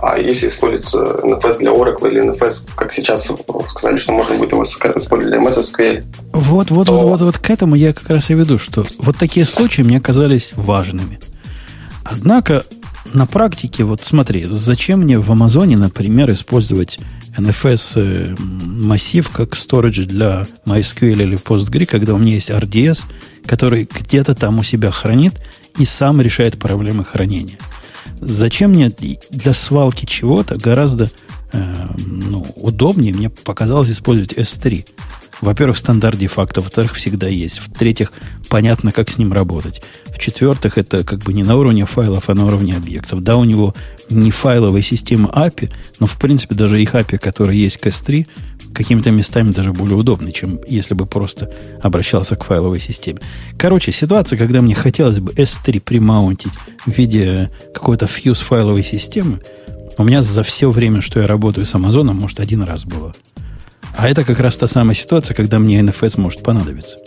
а 0.00 0.18
если 0.18 0.48
используется 0.48 0.98
NFS 1.22 1.58
для 1.58 1.70
Oracle 1.70 2.10
или 2.10 2.22
NFS, 2.22 2.68
как 2.74 2.92
сейчас 2.92 3.30
сказали, 3.68 3.96
что 3.96 4.12
можно 4.12 4.36
будет 4.36 4.52
его 4.52 4.62
использовать 4.64 5.26
для 5.26 5.38
MS 5.38 5.72
SQL. 5.72 6.04
Вот, 6.32 6.70
вот, 6.70 6.86
то... 6.86 7.00
вот, 7.00 7.08
вот, 7.08 7.20
вот 7.22 7.38
к 7.38 7.50
этому 7.50 7.76
я 7.76 7.92
как 7.92 8.08
раз 8.10 8.30
и 8.30 8.34
веду, 8.34 8.58
что 8.58 8.86
вот 8.98 9.16
такие 9.16 9.46
случаи 9.46 9.82
мне 9.82 10.00
казались 10.00 10.52
важными. 10.54 11.18
Однако 12.04 12.64
на 13.14 13.26
практике, 13.26 13.84
вот 13.84 14.02
смотри, 14.04 14.44
зачем 14.44 15.00
мне 15.00 15.18
в 15.18 15.30
Амазоне, 15.30 15.76
например, 15.76 16.30
использовать 16.30 16.98
NFS 17.36 17.92
э, 17.96 18.34
массив 18.38 19.28
как 19.30 19.54
storage 19.54 20.04
для 20.04 20.46
MySQL 20.66 21.22
или 21.22 21.38
PostgreSQL, 21.38 21.86
когда 21.86 22.14
у 22.14 22.18
меня 22.18 22.34
есть 22.34 22.50
RDS, 22.50 23.04
который 23.46 23.88
где-то 23.90 24.34
там 24.34 24.58
у 24.58 24.62
себя 24.62 24.90
хранит 24.90 25.34
и 25.78 25.84
сам 25.84 26.20
решает 26.20 26.58
проблемы 26.58 27.04
хранения. 27.04 27.58
Зачем 28.20 28.70
мне 28.70 28.92
для 29.30 29.52
свалки 29.52 30.06
чего-то 30.06 30.56
гораздо 30.56 31.10
э, 31.52 31.86
ну, 32.06 32.46
удобнее 32.56 33.14
мне 33.14 33.30
показалось 33.30 33.90
использовать 33.90 34.32
S3. 34.32 34.86
Во-первых, 35.40 35.76
стандарт 35.76 36.18
де-факто, 36.18 36.62
во-вторых, 36.62 36.94
всегда 36.94 37.28
есть. 37.28 37.58
В-третьих, 37.58 38.12
понятно, 38.48 38.90
как 38.90 39.10
с 39.10 39.18
ним 39.18 39.32
работать. 39.32 39.82
В-четвертых, 40.06 40.78
это 40.78 41.04
как 41.04 41.20
бы 41.20 41.34
не 41.34 41.42
на 41.42 41.56
уровне 41.56 41.84
файлов, 41.84 42.30
а 42.30 42.34
на 42.34 42.46
уровне 42.46 42.74
объектов. 42.74 43.22
Да, 43.22 43.36
у 43.36 43.44
него 43.44 43.74
не 44.08 44.30
файловая 44.30 44.82
система 44.82 45.28
API, 45.28 45.70
но, 45.98 46.06
в 46.06 46.18
принципе, 46.18 46.54
даже 46.54 46.80
их 46.80 46.94
API, 46.94 47.18
которые 47.18 47.60
есть 47.60 47.76
к 47.76 47.86
S3, 47.86 48.26
какими-то 48.76 49.10
местами 49.10 49.50
даже 49.50 49.72
более 49.72 49.96
удобны, 49.96 50.32
чем 50.32 50.60
если 50.68 50.94
бы 50.94 51.06
просто 51.06 51.50
обращался 51.82 52.36
к 52.36 52.44
файловой 52.44 52.78
системе. 52.78 53.20
Короче, 53.58 53.90
ситуация, 53.90 54.36
когда 54.36 54.60
мне 54.60 54.74
хотелось 54.74 55.18
бы 55.18 55.32
S3 55.32 55.80
примаунтить 55.80 56.52
в 56.84 56.90
виде 56.96 57.50
какой-то 57.74 58.06
фьюз 58.06 58.40
файловой 58.40 58.84
системы, 58.84 59.40
у 59.98 60.04
меня 60.04 60.22
за 60.22 60.42
все 60.42 60.70
время, 60.70 61.00
что 61.00 61.20
я 61.20 61.26
работаю 61.26 61.64
с 61.64 61.74
Амазоном, 61.74 62.16
может, 62.16 62.38
один 62.38 62.62
раз 62.62 62.84
было. 62.84 63.12
А 63.96 64.08
это 64.08 64.24
как 64.24 64.38
раз 64.40 64.58
та 64.58 64.66
самая 64.66 64.94
ситуация, 64.94 65.34
когда 65.34 65.58
мне 65.58 65.80
NFS 65.80 66.20
может 66.20 66.42
понадобиться. 66.42 66.98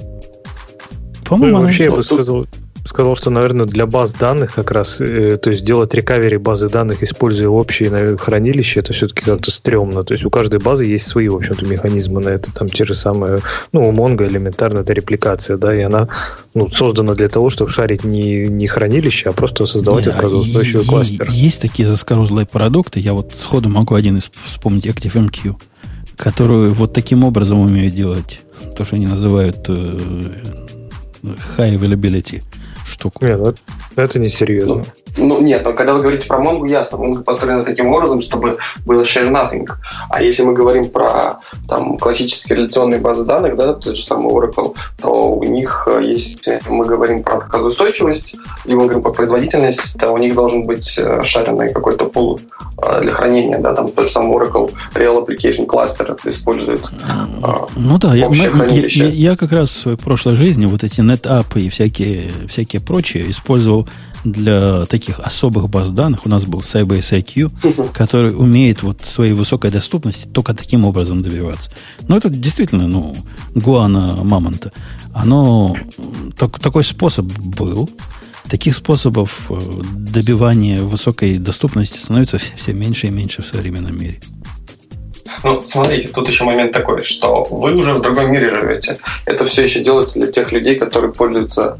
По-моему, 1.24 1.58
ну, 1.58 1.64
вообще, 1.64 1.84
я 1.84 1.92
бы 1.92 2.02
сказал, 2.02 2.48
сказал, 2.86 3.16
что, 3.16 3.30
наверное, 3.30 3.66
для 3.66 3.86
баз 3.86 4.14
данных 4.14 4.54
как 4.54 4.72
раз, 4.72 5.00
э, 5.02 5.38
то 5.38 5.50
есть 5.50 5.64
делать 5.64 5.94
рекавери 5.94 6.38
базы 6.38 6.70
данных, 6.70 7.04
используя 7.04 7.50
общие 7.50 7.90
наверное, 7.90 8.18
хранилища, 8.18 8.80
это 8.80 8.94
все-таки 8.94 9.22
как-то 9.22 9.52
стрёмно. 9.52 10.04
То 10.04 10.14
есть 10.14 10.26
у 10.26 10.30
каждой 10.30 10.60
базы 10.60 10.86
есть 10.86 11.08
свои, 11.08 11.28
в 11.28 11.36
общем-то, 11.36 11.66
механизмы 11.66 12.22
на 12.22 12.30
это. 12.30 12.52
Там 12.54 12.70
те 12.70 12.86
же 12.86 12.96
самые, 12.96 13.40
ну, 13.72 13.88
у 13.88 13.92
Mongo 13.92 14.28
элементарно 14.28 14.80
это 14.80 14.94
репликация, 14.94 15.58
да, 15.58 15.76
и 15.76 15.82
она 15.82 16.08
ну, 16.54 16.70
создана 16.70 17.16
для 17.16 17.28
того, 17.28 17.50
чтобы 17.50 17.70
шарить 17.70 18.04
не, 18.04 18.48
не 18.48 18.68
хранилище, 18.68 19.30
а 19.30 19.34
просто 19.34 19.66
создавать 19.66 20.06
не, 20.06 20.12
отказоустойчивый 20.12 20.86
кластер. 20.86 21.28
Есть 21.30 21.62
такие 21.62 21.88
заскорузлые 21.88 22.46
продукты, 22.46 23.00
я 23.00 23.14
вот 23.14 23.34
сходу 23.36 23.70
могу 23.70 23.96
один 23.96 24.18
из 24.18 24.32
вспомнить 24.46 24.86
ActiveMQ, 24.86 25.56
которую 26.16 26.74
вот 26.74 26.94
таким 26.94 27.24
образом 27.24 27.60
умеют 27.60 27.96
делать 27.96 28.42
то, 28.76 28.86
что 28.86 28.96
они 28.96 29.08
называют 29.08 29.58
э, 29.68 29.98
high 31.58 31.78
availability 31.78 32.42
штуку. 32.90 33.26
Нет, 33.26 33.40
ну, 33.40 33.54
это 33.96 34.20
не 34.20 34.28
серьезно. 34.28 34.84
Ну, 35.20 35.42
нет, 35.42 35.64
но 35.66 35.74
когда 35.74 35.94
вы 35.94 36.02
говорите 36.02 36.28
про 36.28 36.40
Mongo, 36.40 36.68
ясно. 36.68 36.98
Mongo 36.98 37.24
построена 37.24 37.64
таким 37.64 37.88
образом, 37.94 38.22
чтобы 38.22 38.58
было 38.86 39.02
share 39.04 39.30
nothing. 39.30 39.68
А 40.10 40.22
если 40.22 40.44
мы 40.44 40.54
говорим 40.54 40.90
про 40.90 41.40
там, 41.68 41.98
классические 41.98 42.60
реляционные 42.60 43.00
базы 43.00 43.26
данных, 43.26 43.56
да, 43.56 43.74
тот 43.74 43.96
же 43.96 44.04
самый 44.04 44.32
Oracle, 44.32 44.76
то 45.02 45.32
у 45.32 45.44
них, 45.44 45.88
э, 45.92 46.02
если 46.04 46.60
мы 46.70 46.86
говорим 46.86 47.24
про 47.24 47.38
отказоустойчивость, 47.38 48.36
либо 48.66 48.82
мы 48.82 48.86
говорим 48.88 49.04
про 49.04 49.12
производительность, 49.12 50.00
то 50.00 50.12
у 50.12 50.18
них 50.18 50.34
должен 50.34 50.66
быть 50.66 50.98
э, 50.98 51.22
шаренный 51.24 51.74
какой-то 51.74 52.06
пул 52.06 52.40
э, 52.82 53.02
для 53.02 53.12
хранения, 53.12 53.58
да, 53.60 53.74
там 53.74 53.92
тот 53.92 54.08
же 54.08 54.12
самый 54.12 54.38
Oracle 54.38 54.72
Real 54.96 55.26
Application 55.26 55.66
Cluster 55.66 56.18
использует. 56.26 56.90
Ну 57.76 57.98
да, 57.98 58.16
я, 58.16 58.30
я, 58.30 58.86
я, 58.88 59.08
я 59.08 59.36
как 59.36 59.52
раз 59.52 59.70
в 59.70 59.80
своей 59.82 59.98
прошлой 59.98 60.36
жизни 60.36 60.66
вот 60.66 60.84
эти 60.84 61.02
NetApp 61.02 61.60
и 61.60 61.70
всякие, 61.70 62.32
всякие 62.48 62.82
прочие 62.82 63.30
использовал 63.30 63.88
для 64.24 64.86
таких 64.86 65.20
особых 65.20 65.70
баз 65.70 65.92
данных. 65.92 66.26
У 66.26 66.30
нас 66.30 66.46
был 66.46 66.60
Sybase 66.60 67.22
IQ, 67.22 67.92
который 67.94 68.36
умеет 68.36 68.84
вот 68.84 69.02
своей 69.02 69.34
высокой 69.34 69.72
доступности 69.72 70.28
только 70.28 70.54
таким 70.54 70.86
образом 70.86 71.22
добиваться. 71.22 71.72
Но 72.08 72.18
это 72.18 72.30
действительно, 72.30 72.88
ну, 72.88 73.16
гуана 73.56 74.24
мамонта. 74.24 74.72
Оно, 75.14 75.76
так, 76.38 76.60
такой 76.60 76.84
способ 76.84 77.26
был. 77.26 77.90
Таких 78.50 78.76
способов 78.76 79.46
э, 79.50 79.60
добивания 79.94 80.82
высокой 80.82 81.38
доступности 81.38 82.00
становится 82.00 82.38
все 82.38 82.74
меньше 82.74 83.08
и 83.08 83.12
меньше 83.12 83.44
в 83.44 83.46
современном 83.46 83.96
мире. 83.96 84.20
Ну, 85.44 85.62
смотрите, 85.66 86.10
тут 86.10 86.28
еще 86.28 86.44
момент 86.44 86.72
такой, 86.72 87.04
что 87.04 87.44
вы 87.46 87.74
уже 87.74 87.94
в 87.94 88.02
другом 88.02 88.32
мире 88.32 88.50
живете. 88.50 88.98
Это 89.26 89.46
все 89.46 89.64
еще 89.64 89.80
делается 89.80 90.20
для 90.20 90.28
тех 90.32 90.52
людей, 90.52 90.76
которые 90.76 91.14
пользуются 91.14 91.80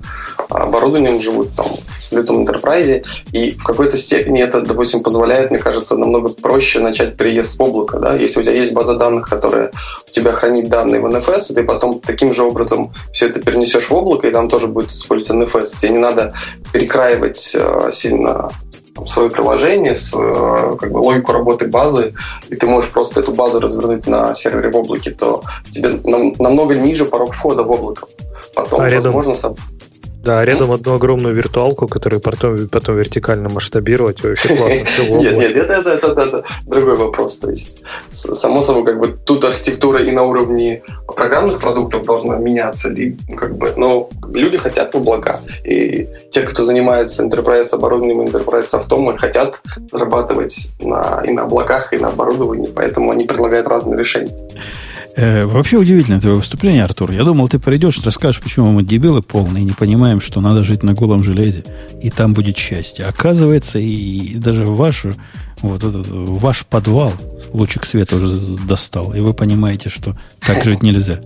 оборудованием, 0.50 1.22
живут 1.22 1.54
там 1.56 1.66
в 1.68 2.12
лютом 2.12 2.46
enterprise, 2.46 3.04
и 3.32 3.52
в 3.52 3.64
какой-то 3.64 3.98
степени 3.98 4.42
это, 4.42 4.62
допустим, 4.62 5.04
позволяет, 5.04 5.52
мне 5.52 5.60
кажется, 5.60 5.98
намного 5.98 6.30
проще 6.30 6.80
начать 6.80 7.18
переезд 7.18 7.58
в 7.58 7.62
облако. 7.62 8.00
Да? 8.00 8.16
Если 8.16 8.40
у 8.40 8.44
тебя 8.44 8.54
есть 8.54 8.74
база 8.74 8.96
данных, 8.96 9.30
которая 9.30 9.72
у 10.08 10.12
тебя 10.12 10.32
хранит 10.32 10.70
данные 10.70 11.02
в 11.02 11.06
NFS, 11.06 11.52
и 11.52 11.56
ты 11.56 11.64
потом 11.64 12.00
таким 12.00 12.34
же 12.34 12.44
образом 12.44 12.94
все 13.14 13.28
это 13.28 13.42
перенесешь 13.42 13.90
в 13.90 13.94
облако, 13.94 14.28
и 14.28 14.32
там 14.32 14.50
тоже 14.50 14.68
будет 14.68 14.92
использоваться 14.92 15.60
NFS. 15.60 15.80
Тебе 15.80 15.92
не 15.92 16.00
надо 16.00 16.34
перекраивать 16.72 17.56
э, 17.56 17.90
сильно 18.96 19.08
свое 19.08 19.30
приложение, 19.30 19.96
с 19.96 20.14
э, 20.14 20.78
как 20.80 20.92
бы, 20.92 21.00
логику 21.00 21.32
работы 21.32 21.68
базы, 21.68 22.14
и 22.50 22.56
ты 22.56 22.68
можешь 22.68 22.92
просто 22.92 23.22
эту 23.22 23.32
базу 23.32 23.60
развернуть 23.60 24.08
на 24.08 24.34
сервере 24.34 24.70
в 24.70 24.76
облаке, 24.76 25.12
то 25.12 25.44
тебе 25.72 26.00
нам, 26.04 26.34
намного 26.40 26.76
ниже 26.76 27.06
порог 27.06 27.34
входа 27.34 27.64
в 27.64 27.72
облако. 27.72 28.08
Потом, 28.56 28.82
а 28.82 28.90
рядом, 28.90 29.14
возможно, 29.14 29.52
да, 30.24 30.44
рядом 30.44 30.72
одну 30.72 30.96
огромную 30.96 31.34
виртуалку, 31.34 31.88
которую 31.88 32.20
потом, 32.20 32.68
потом 32.68 32.98
вертикально 32.98 33.50
масштабировать, 33.50 34.22
вообще 34.22 34.50
классно. 34.56 35.04
Нет, 35.18 35.38
нет, 35.38 35.56
это, 35.56 35.74
это, 35.74 36.08
это, 36.08 36.22
это 36.22 36.44
другой 36.66 36.98
вопрос. 36.98 37.40
То 37.40 37.50
есть, 37.50 37.82
само 38.12 38.62
собой, 38.62 38.84
как 38.84 39.00
бы 39.00 39.18
тут 39.26 39.46
архитектура 39.46 40.04
и 40.04 40.12
на 40.12 40.24
уровне 40.24 40.84
программных 41.16 41.60
продуктов 41.60 42.06
должна 42.06 42.38
меняться, 42.38 42.94
как 43.38 43.56
бы, 43.56 43.74
но 43.78 44.10
люди 44.34 44.58
хотят 44.58 44.94
в 44.94 44.98
облака. 44.98 45.40
И 45.64 46.08
те, 46.32 46.42
кто 46.42 46.66
занимается 46.66 47.24
enterprise 47.24 47.70
оборудованием, 47.72 48.22
enterprise 48.22 48.64
софтом, 48.64 49.18
хотят 49.18 49.62
зарабатывать 49.92 50.74
на, 50.82 51.24
и 51.26 51.32
на 51.32 51.44
облаках, 51.44 51.94
и 51.94 51.98
на 51.98 52.10
оборудовании, 52.10 52.70
поэтому 52.76 53.12
они 53.12 53.26
предлагают 53.26 53.68
разные 53.68 53.98
решения. 53.98 54.36
Э, 55.20 55.46
вообще 55.46 55.76
удивительное 55.76 56.22
твое 56.22 56.38
выступление, 56.38 56.86
Артур. 56.86 57.12
Я 57.12 57.26
думал, 57.26 57.50
ты 57.50 57.60
придешь, 57.60 58.00
расскажешь, 58.06 58.42
почему 58.42 58.72
мы 58.72 58.84
дебилы 58.84 59.22
полные 59.22 59.64
и 59.64 59.66
не 59.66 59.74
понимаем, 59.74 60.22
что 60.22 60.40
надо 60.40 60.64
жить 60.64 60.82
на 60.82 60.94
голом 60.94 61.26
железе, 61.26 61.66
и 62.02 62.10
там 62.10 62.32
будет 62.32 62.58
счастье. 62.58 63.04
Оказывается, 63.04 63.80
и, 63.80 64.36
даже 64.36 64.64
вашу, 64.64 65.14
вот 65.62 65.84
этот, 65.84 66.08
ваш 66.08 66.66
подвал 66.66 67.12
лучик 67.52 67.86
света 67.86 68.16
уже 68.16 68.30
достал, 68.66 69.14
и 69.14 69.20
вы 69.20 69.34
понимаете, 69.34 69.90
что 69.90 70.18
так 70.40 70.64
жить 70.64 70.84
нельзя. 70.84 71.20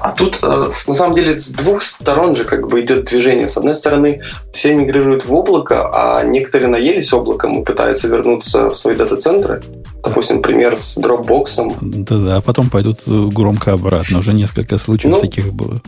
А 0.00 0.12
тут, 0.12 0.38
э, 0.42 0.46
на 0.86 0.94
самом 0.94 1.14
деле, 1.14 1.32
с 1.32 1.48
двух 1.48 1.82
сторон 1.82 2.34
же 2.34 2.44
как 2.44 2.68
бы 2.68 2.80
идет 2.80 3.04
движение. 3.04 3.48
С 3.48 3.56
одной 3.56 3.74
стороны, 3.74 4.22
все 4.52 4.74
мигрируют 4.74 5.24
в 5.24 5.34
облако, 5.34 5.90
а 5.92 6.22
некоторые 6.24 6.68
наелись 6.68 7.12
облаком 7.12 7.60
и 7.60 7.64
пытаются 7.64 8.08
вернуться 8.08 8.70
в 8.70 8.76
свои 8.76 8.94
дата-центры. 8.94 9.62
Допустим, 10.02 10.42
пример 10.42 10.76
с 10.76 10.98
Dropbox. 10.98 11.76
Да-да, 11.80 12.36
а 12.36 12.40
потом 12.40 12.70
пойдут 12.70 13.00
громко 13.06 13.72
обратно. 13.72 14.18
Уже 14.18 14.32
несколько 14.32 14.78
случаев 14.78 15.14
ну, 15.14 15.20
таких 15.20 15.52
было. 15.52 15.80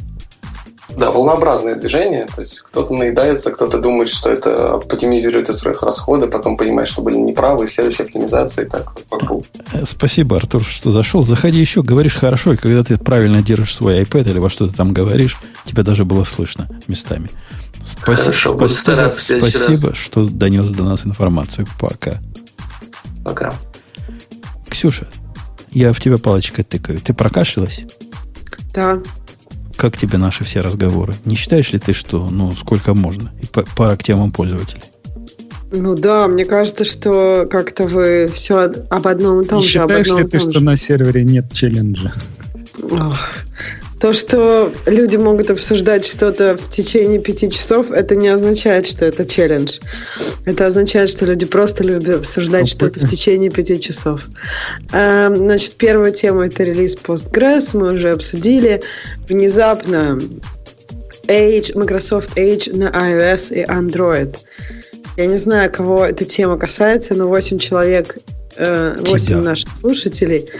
Да, 0.91 1.11
волнообразное 1.11 1.75
движение. 1.75 2.27
То 2.27 2.41
есть 2.41 2.61
кто-то 2.61 2.95
наедается, 2.95 3.51
кто-то 3.51 3.79
думает, 3.79 4.09
что 4.09 4.31
это 4.31 4.75
оптимизирует 4.75 5.49
от 5.49 5.57
своих 5.57 5.83
расходов, 5.83 6.31
потом 6.31 6.57
понимает, 6.57 6.89
что 6.89 7.03
были 7.03 7.17
неправы, 7.17 7.65
и 7.65 7.67
следующая 7.67 8.05
оптимизация 8.05 8.67
и 8.67 8.69
так 8.69 8.95
по 9.09 9.19
кругу. 9.19 9.45
Э, 9.73 9.85
спасибо, 9.87 10.37
Артур, 10.37 10.63
что 10.63 10.91
зашел. 10.91 11.23
Заходи 11.23 11.59
еще, 11.59 11.83
говоришь 11.83 12.17
хорошо, 12.17 12.53
и 12.53 12.57
когда 12.57 12.85
ты 12.85 12.99
правильно 12.99 13.43
держишь 13.43 13.75
свой 13.75 14.03
iPad 14.03 14.31
или 14.31 14.39
во 14.39 14.51
что 14.51 14.69
ты 14.69 14.75
там 14.75 14.93
говоришь, 14.93 15.39
тебя 15.65 15.83
даже 15.83 16.05
было 16.05 16.25
слышно 16.25 16.69
местами. 16.87 17.31
Спаси, 17.83 18.23
Хорошо, 18.23 18.57
спасибо, 18.57 18.79
стараться 18.79 19.39
спасибо 19.39 19.91
раз. 19.91 19.99
что 19.99 20.25
донес 20.25 20.71
до 20.71 20.85
нас 20.85 21.05
информацию. 21.05 21.67
Пока. 21.79 22.19
Пока. 23.25 23.55
Ксюша, 24.69 25.09
я 25.71 25.93
в 25.93 26.01
тебя 26.01 26.19
палочкой 26.19 26.65
тыкаю. 26.65 26.99
Ты 27.01 27.13
прокашлялась? 27.15 27.85
Да. 28.73 29.01
Как 29.85 29.99
тебе 29.99 30.17
наши 30.17 30.45
все 30.45 30.63
разговоры? 30.63 31.13
Не 31.27 31.37
считаешь 31.37 31.71
ли 31.73 31.79
ты, 31.79 31.93
что 31.93 32.31
ну 32.31 32.53
сколько 32.53 32.95
можно? 32.95 33.33
И 33.43 33.47
пара 33.77 33.97
к 33.97 34.03
темам 34.03 34.33
пользователей. 34.33 34.81
Ну 35.73 35.95
да, 35.95 36.27
мне 36.27 36.47
кажется, 36.47 36.87
что 36.87 37.47
как-то 37.51 37.85
вы 37.85 38.31
все 38.33 38.61
об 38.89 39.07
одном 39.07 39.43
и 39.43 39.45
том 39.45 39.59
Не 39.59 39.67
же. 39.67 39.81
Считаешь 39.81 40.09
ли 40.09 40.25
ты, 40.25 40.41
что 40.41 40.61
на 40.61 40.79
сервере 40.79 41.23
нет 41.23 41.53
челленджа? 41.53 42.15
Ох. 42.83 43.19
То, 44.01 44.13
что 44.13 44.73
люди 44.87 45.17
могут 45.17 45.51
обсуждать 45.51 46.05
что-то 46.05 46.57
в 46.57 46.69
течение 46.69 47.19
пяти 47.19 47.51
часов, 47.51 47.91
это 47.91 48.17
не 48.17 48.29
означает, 48.29 48.87
что 48.87 49.05
это 49.05 49.25
челлендж. 49.25 49.79
Это 50.45 50.67
означает, 50.67 51.09
что 51.09 51.27
люди 51.27 51.47
просто 51.47 51.85
любят 51.85 52.17
обсуждать 52.17 52.69
что-то 52.69 53.01
в 53.01 53.09
течение 53.09 53.51
пяти 53.51 53.81
часов. 53.81 54.27
Эм, 54.93 55.37
значит, 55.37 55.75
первая 55.77 56.13
тема– 56.13 56.47
это 56.47 56.65
релиз 56.65 56.97
Postgres. 56.97 57.77
Мы 57.77 57.95
уже 57.95 58.11
обсудили. 58.11 58.83
Внезапно 59.29 60.21
Edge, 61.27 61.77
Microsoft 61.77 62.37
Edge 62.37 62.77
на 62.77 62.91
iOS 62.91 63.55
и 63.55 63.65
Android. 63.65 64.37
Я 65.17 65.27
не 65.27 65.39
знаю, 65.39 65.71
кого 65.71 66.05
эта 66.05 66.25
тема 66.25 66.59
касается, 66.59 67.15
но 67.15 67.29
8 67.29 67.59
человек, 67.59 68.19
8 68.59 69.19
Тебя. 69.19 69.39
наших 69.39 69.71
слушателей– 69.81 70.49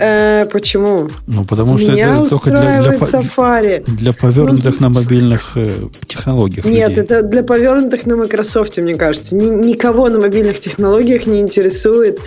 Э, 0.00 0.46
почему? 0.46 1.08
Ну, 1.26 1.44
потому 1.44 1.76
что 1.76 1.92
Меня 1.92 2.18
это 2.18 2.30
только 2.30 2.50
для, 2.50 2.82
для, 2.82 2.92
Safari. 2.92 3.84
для 3.86 4.12
повернутых 4.14 4.80
ну, 4.80 4.88
на 4.88 4.94
мобильных 4.94 5.52
э, 5.56 5.70
технологиях. 6.06 6.64
Нет, 6.64 6.90
людей. 6.90 7.04
это 7.04 7.22
для 7.22 7.42
повернутых 7.42 8.06
на 8.06 8.16
Microsoft, 8.16 8.78
мне 8.78 8.94
кажется. 8.94 9.36
Ни, 9.36 9.50
никого 9.50 10.08
на 10.08 10.18
мобильных 10.18 10.58
технологиях 10.58 11.26
не 11.26 11.40
интересует 11.40 12.18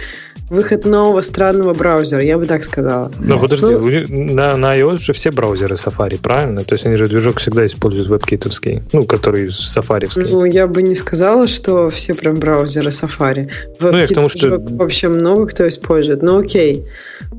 выход 0.49 0.85
нового 0.85 1.21
странного 1.21 1.73
браузера, 1.73 2.21
я 2.21 2.37
бы 2.37 2.45
так 2.45 2.63
сказала. 2.63 3.11
Но 3.19 3.39
подожди, 3.39 3.65
ну, 3.65 4.33
на, 4.33 4.55
на 4.55 4.77
iOS 4.77 4.97
же 4.97 5.13
все 5.13 5.31
браузеры 5.31 5.75
Safari, 5.75 6.19
правильно? 6.21 6.63
То 6.63 6.75
есть 6.75 6.85
они 6.85 6.95
же 6.95 7.07
движок 7.07 7.39
всегда 7.39 7.65
используют 7.65 8.07
вебкитовский, 8.07 8.83
ну, 8.93 9.03
который 9.03 9.51
сафариевский. 9.51 10.27
Ну, 10.29 10.45
я 10.45 10.67
бы 10.67 10.83
не 10.83 10.95
сказала, 10.95 11.47
что 11.47 11.89
все 11.89 12.13
прям 12.13 12.35
браузеры 12.35 12.89
Safari. 12.89 13.49
Ну, 13.79 13.97
я 13.97 14.05
к 14.05 14.13
тому, 14.13 14.29
что... 14.29 14.59
Вообще 14.59 15.07
много 15.07 15.47
кто 15.47 15.67
использует, 15.67 16.21
ну 16.21 16.39
окей, 16.39 16.85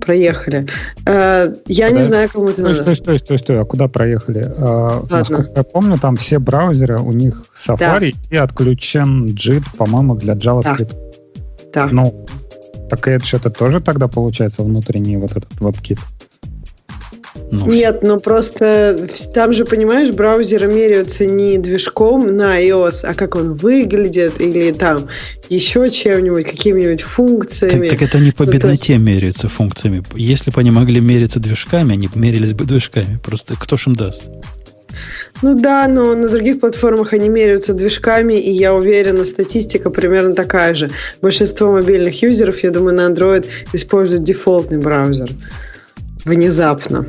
проехали. 0.01 0.24
Э, 1.07 1.55
я 1.67 1.89
Подожди. 1.89 1.95
не 1.95 2.03
знаю, 2.05 2.29
кому 2.33 2.49
это 2.49 2.63
надо. 2.63 2.83
Стой, 2.83 2.97
стой, 2.97 3.19
стой, 3.19 3.39
стой, 3.39 3.61
а 3.61 3.65
куда 3.65 3.89
проехали? 3.89 4.53
А, 4.57 5.03
насколько 5.11 5.53
я 5.57 5.63
помню, 5.63 5.99
там 5.99 6.17
все 6.17 6.39
браузеры, 6.39 6.99
у 6.99 7.13
них 7.13 7.45
Safari 7.57 8.15
да. 8.31 8.37
и 8.37 8.37
отключен 8.37 9.27
JIT, 9.27 9.65
по-моему, 9.77 10.15
для 10.17 10.35
JavaScript. 10.35 10.95
Да. 11.73 11.87
Ну, 11.91 12.27
так 12.89 13.09
Edge 13.09 13.37
это 13.37 13.51
тоже 13.51 13.81
тогда 13.81 14.09
получается 14.09 14.63
внутренний 14.63 15.17
вот 15.17 15.33
этот 15.33 15.53
WebKit? 15.55 15.99
Ну, 17.51 17.67
Нет, 17.67 18.03
ну 18.03 18.19
просто 18.19 19.07
там 19.33 19.53
же, 19.53 19.65
понимаешь, 19.65 20.11
браузеры 20.11 20.67
меряются 20.67 21.27
не 21.27 21.59
движком 21.59 22.37
на 22.37 22.61
iOS, 22.61 23.05
а 23.05 23.15
как 23.15 23.37
он 23.37 23.55
выглядит, 23.55 24.41
или 24.41 24.73
там 24.73 25.09
еще 25.49 25.89
чем-нибудь, 25.91 26.45
какими-нибудь 26.47 27.03
функциями. 27.03 27.89
Так, 27.89 28.01
так 28.01 28.09
это 28.09 28.19
не 28.19 28.33
по 28.33 28.45
ну, 28.45 28.53
бедноте 28.53 28.95
есть... 28.95 29.05
меряются 29.05 29.49
функциями. 29.49 30.03
Если 30.15 30.51
бы 30.51 30.61
они 30.61 30.71
могли 30.71 31.01
мериться 31.01 31.39
движками, 31.39 31.93
они 31.93 32.09
мерились 32.15 32.55
бы 32.55 32.65
движками. 32.65 33.21
Просто 33.23 33.55
кто 33.59 33.77
ж 33.77 33.89
им 33.89 33.95
даст? 33.95 34.25
Ну 35.43 35.55
да, 35.55 35.87
но 35.89 36.15
на 36.15 36.29
других 36.29 36.61
платформах 36.61 37.13
они 37.13 37.29
меряются 37.29 37.75
движками, 37.75 38.35
и 38.35 38.51
я 38.51 38.75
уверена, 38.75 39.25
статистика 39.25 39.91
примерно 39.91 40.33
такая 40.33 40.75
же. 40.75 40.91
Большинство 41.21 41.73
мобильных 41.73 42.23
юзеров, 42.23 42.63
я 42.63 42.71
думаю, 42.71 42.97
на 42.97 43.13
Android 43.13 43.47
используют 43.73 44.23
дефолтный 44.23 44.79
браузер. 44.79 45.31
Внезапно. 46.25 47.07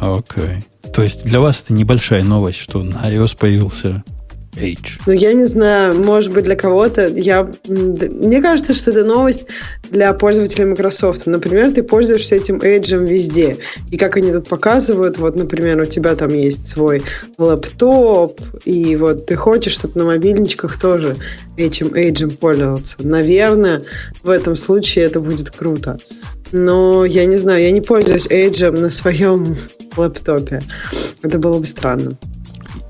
Окей. 0.00 0.44
Okay. 0.44 0.92
То 0.92 1.02
есть 1.02 1.24
для 1.24 1.40
вас 1.40 1.62
это 1.64 1.74
небольшая 1.74 2.22
новость, 2.22 2.58
что 2.58 2.82
на 2.82 3.10
iOS 3.10 3.36
появился 3.36 4.04
Edge. 4.56 5.00
Ну, 5.06 5.12
я 5.12 5.32
не 5.32 5.46
знаю, 5.46 6.00
может 6.02 6.32
быть, 6.32 6.44
для 6.44 6.56
кого-то. 6.56 7.06
Я... 7.08 7.50
Мне 7.66 8.40
кажется, 8.40 8.74
что 8.74 8.92
это 8.92 9.04
новость 9.04 9.46
для 9.90 10.12
пользователей 10.12 10.66
Microsoft. 10.66 11.26
Например, 11.26 11.70
ты 11.72 11.82
пользуешься 11.82 12.36
этим 12.36 12.58
Edge 12.58 12.96
везде. 13.06 13.58
И 13.90 13.96
как 13.96 14.16
они 14.16 14.32
тут 14.32 14.48
показывают, 14.48 15.18
вот, 15.18 15.36
например, 15.36 15.80
у 15.80 15.84
тебя 15.84 16.14
там 16.14 16.28
есть 16.28 16.68
свой 16.68 17.02
лэптоп, 17.38 18.40
и 18.64 18.96
вот 18.96 19.26
ты 19.26 19.36
хочешь, 19.36 19.72
чтобы 19.72 19.98
на 19.98 20.04
мобильничках 20.04 20.78
тоже 20.78 21.16
этим 21.56 21.88
Edge 21.88 22.36
пользоваться. 22.36 22.98
Наверное, 23.00 23.82
в 24.22 24.30
этом 24.30 24.54
случае 24.56 25.06
это 25.06 25.20
будет 25.20 25.50
круто. 25.50 25.98
Но 26.56 27.04
я 27.04 27.26
не 27.26 27.36
знаю, 27.36 27.64
я 27.64 27.72
не 27.72 27.80
пользуюсь 27.80 28.28
Edge 28.28 28.70
на 28.70 28.88
своем 28.88 29.56
лэптопе. 29.96 30.62
Это 31.20 31.38
было 31.40 31.58
бы 31.58 31.66
странно. 31.66 32.12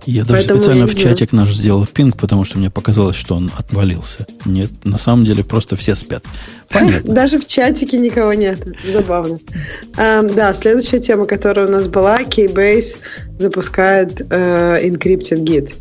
Я 0.05 0.25
даже 0.25 0.41
Поэтому 0.41 0.59
специально 0.59 0.87
в 0.87 0.95
чатик 0.95 1.33
наш 1.33 1.55
сделал 1.55 1.87
пинг, 1.87 2.19
потому 2.19 2.45
что 2.45 2.59
мне 2.59 2.69
показалось, 2.69 3.17
что 3.17 3.37
он 3.37 3.51
отвалился. 3.57 4.27
Нет, 4.45 4.71
на 4.85 4.99
самом 4.99 5.25
деле 5.25 5.45
просто 5.45 5.77
все 5.77 5.95
спят. 5.95 6.23
Понятно. 6.69 7.15
Даже 7.15 7.39
в 7.39 7.47
чатике 7.47 7.97
никого 7.97 8.35
нет. 8.35 8.59
Забавно. 8.93 9.39
Um, 9.95 10.35
да, 10.35 10.53
следующая 10.53 11.01
тема, 11.01 11.25
которая 11.25 11.67
у 11.67 11.71
нас 11.71 11.89
была, 11.89 12.21
Keybase 12.21 12.99
запускает 13.39 14.21
uh, 14.21 14.85
Encrypted 14.85 15.43
Git. 15.43 15.73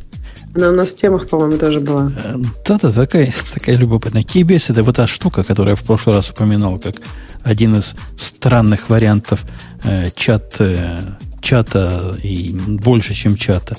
Она 0.55 0.69
у 0.69 0.73
нас 0.73 0.91
в 0.91 0.95
темах, 0.95 1.27
по-моему, 1.27 1.57
тоже 1.57 1.79
была. 1.79 2.11
Э, 2.15 2.35
да-да, 2.65 2.91
такая, 2.91 3.33
такая 3.53 3.75
любопытная. 3.75 4.21
KBS 4.21 4.71
это 4.71 4.83
вот 4.83 4.95
та 4.95 5.07
штука, 5.07 5.43
которую 5.43 5.71
я 5.71 5.75
в 5.75 5.83
прошлый 5.83 6.15
раз 6.15 6.29
упоминал, 6.29 6.77
как 6.77 6.95
один 7.43 7.75
из 7.75 7.95
странных 8.17 8.89
вариантов 8.89 9.45
э, 9.83 10.09
чат, 10.15 10.55
э, 10.59 10.99
чата 11.41 12.17
и 12.23 12.51
больше, 12.51 13.13
чем 13.13 13.35
чата, 13.37 13.77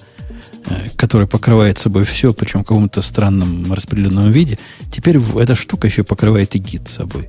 э, 0.66 0.88
который 0.96 1.26
покрывает 1.26 1.78
собой 1.78 2.04
все, 2.04 2.32
причем 2.32 2.60
в 2.60 2.64
каком-то 2.64 3.02
странном 3.02 3.72
распределенном 3.72 4.30
виде. 4.30 4.58
Теперь 4.90 5.18
эта 5.38 5.56
штука 5.56 5.86
еще 5.86 6.04
покрывает 6.04 6.54
и 6.54 6.58
гид 6.58 6.88
собой. 6.88 7.28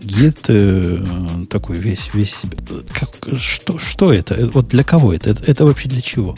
Гид 0.00 0.44
э, 0.48 1.04
такой 1.50 1.76
весь, 1.76 2.10
весь 2.12 2.34
себе. 2.34 2.58
Как, 2.92 3.38
что, 3.38 3.78
что 3.78 4.12
это? 4.12 4.50
Вот 4.52 4.68
для 4.68 4.84
кого 4.84 5.12
это? 5.12 5.30
это? 5.30 5.50
Это 5.50 5.64
вообще 5.64 5.88
для 5.88 6.02
чего? 6.02 6.36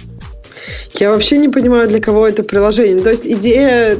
Я 0.94 1.10
вообще 1.10 1.38
не 1.38 1.48
понимаю, 1.48 1.88
для 1.88 2.00
кого 2.00 2.26
это 2.26 2.42
приложение. 2.42 3.02
То 3.02 3.10
есть 3.10 3.26
идея, 3.26 3.96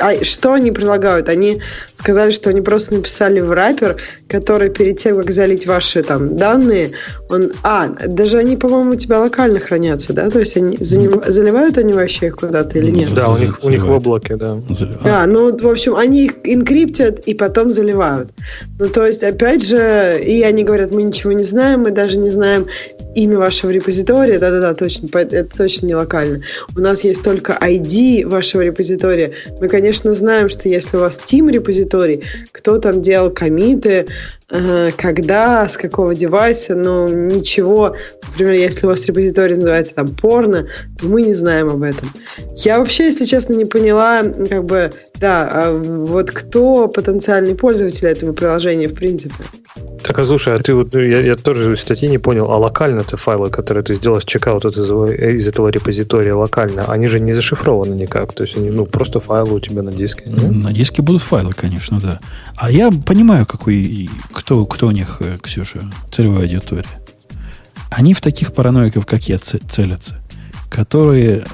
а 0.00 0.24
что 0.24 0.52
они 0.52 0.72
предлагают? 0.72 1.28
Они 1.28 1.60
сказали, 1.94 2.30
что 2.30 2.50
они 2.50 2.60
просто 2.60 2.94
написали 2.94 3.40
в 3.40 3.52
раппер, 3.52 3.96
который 4.28 4.70
перед 4.70 4.98
тем, 4.98 5.16
как 5.16 5.30
залить 5.30 5.66
ваши 5.66 6.02
там 6.02 6.36
данные, 6.36 6.92
он... 7.28 7.52
А, 7.62 7.88
даже 7.88 8.38
они, 8.38 8.56
по-моему, 8.56 8.92
у 8.92 8.96
тебя 8.96 9.20
локально 9.20 9.60
хранятся, 9.60 10.12
да? 10.12 10.30
То 10.30 10.38
есть 10.38 10.56
они 10.56 10.76
заним... 10.80 11.22
заливают 11.26 11.78
они 11.78 11.92
вообще 11.92 12.26
их 12.26 12.36
куда-то 12.36 12.78
или 12.78 12.90
нет? 12.90 13.14
Да, 13.14 13.30
у 13.30 13.38
них, 13.38 13.58
у 13.62 13.70
них 13.70 13.84
в 13.84 13.90
облаке, 13.90 14.36
да. 14.36 14.60
А, 15.04 15.26
ну, 15.26 15.56
в 15.56 15.66
общем, 15.66 15.96
они 15.96 16.26
их 16.26 16.34
инкриптят 16.44 17.20
и 17.20 17.34
потом 17.34 17.70
заливают. 17.70 18.30
Ну, 18.78 18.88
то 18.88 19.06
есть, 19.06 19.22
опять 19.22 19.66
же, 19.66 20.20
и 20.24 20.42
они 20.42 20.64
говорят, 20.64 20.92
мы 20.92 21.02
ничего 21.02 21.32
не 21.32 21.42
знаем, 21.42 21.80
мы 21.80 21.90
даже 21.90 22.18
не 22.18 22.30
знаем 22.30 22.66
имя 23.14 23.38
вашего 23.38 23.70
репозитория. 23.70 24.38
Да-да-да, 24.38 24.74
точно, 24.74 25.08
это 25.12 25.56
точно 25.56 25.86
не 25.86 25.94
локально. 25.94 26.42
У 26.76 26.80
нас 26.80 27.04
есть 27.04 27.22
только 27.22 27.58
ID 27.60 28.26
вашего 28.26 28.62
репозитория. 28.62 29.32
Мы, 29.60 29.68
конечно, 29.68 30.12
знаем, 30.12 30.48
что 30.48 30.68
если 30.68 30.96
у 30.96 31.00
вас 31.00 31.18
Team 31.18 31.50
репозиторий, 31.50 32.22
кто 32.52 32.78
там 32.78 33.02
делал 33.02 33.30
комиты, 33.30 34.06
когда, 34.48 35.68
с 35.68 35.76
какого 35.76 36.14
девайса, 36.14 36.74
но 36.74 37.06
ничего. 37.06 37.96
Например, 38.30 38.52
если 38.52 38.86
у 38.86 38.88
вас 38.88 39.04
репозиторий 39.06 39.56
называется 39.56 39.94
там 39.94 40.08
порно, 40.08 40.68
то 40.98 41.06
мы 41.06 41.22
не 41.22 41.34
знаем 41.34 41.68
об 41.68 41.82
этом. 41.82 42.10
Я 42.56 42.78
вообще, 42.78 43.06
если 43.06 43.26
честно, 43.26 43.52
не 43.54 43.66
поняла, 43.66 44.22
как 44.22 44.64
бы, 44.64 44.90
да, 45.20 45.48
а 45.50 45.72
вот 45.72 46.30
кто 46.30 46.88
потенциальный 46.88 47.54
пользователь 47.54 48.06
этого 48.06 48.32
приложения 48.32 48.88
в 48.88 48.94
принципе. 48.94 49.34
Так, 50.02 50.18
а 50.18 50.24
слушай, 50.24 50.54
а 50.54 50.58
ты 50.58 50.74
вот, 50.74 50.94
ну, 50.94 51.00
я, 51.00 51.20
я 51.20 51.34
тоже 51.34 51.72
из 51.72 51.80
статьи 51.80 52.08
не 52.08 52.18
понял, 52.18 52.50
а 52.50 52.56
локально-то 52.56 53.16
файлы, 53.16 53.50
которые 53.50 53.82
ты 53.82 53.94
сделал 53.94 54.20
чекаут 54.20 54.64
из, 54.64 54.78
из 54.78 55.48
этого 55.48 55.68
репозитория 55.68 56.34
локально, 56.34 56.86
они 56.86 57.08
же 57.08 57.20
не 57.20 57.32
зашифрованы 57.32 57.94
никак, 57.94 58.32
то 58.32 58.44
есть 58.44 58.56
они, 58.56 58.70
ну, 58.70 58.86
просто 58.86 59.20
файлы 59.20 59.54
у 59.54 59.60
тебя 59.60 59.82
на 59.82 59.92
диске. 59.92 60.24
Нет? 60.26 60.50
На 60.50 60.72
диске 60.72 61.02
будут 61.02 61.22
файлы, 61.22 61.52
конечно, 61.52 61.98
да. 62.00 62.20
А 62.56 62.70
я 62.70 62.90
понимаю, 62.90 63.44
какой, 63.44 64.08
кто, 64.32 64.64
кто 64.66 64.86
у 64.86 64.90
них, 64.92 65.18
э, 65.20 65.36
Ксюша, 65.42 65.90
целевая 66.12 66.42
аудитория. 66.42 66.84
Они 67.90 68.14
в 68.14 68.20
таких 68.20 68.52
параноиков, 68.52 69.04
как 69.04 69.28
я, 69.28 69.38
целятся 69.38 70.16
которые 70.68 71.44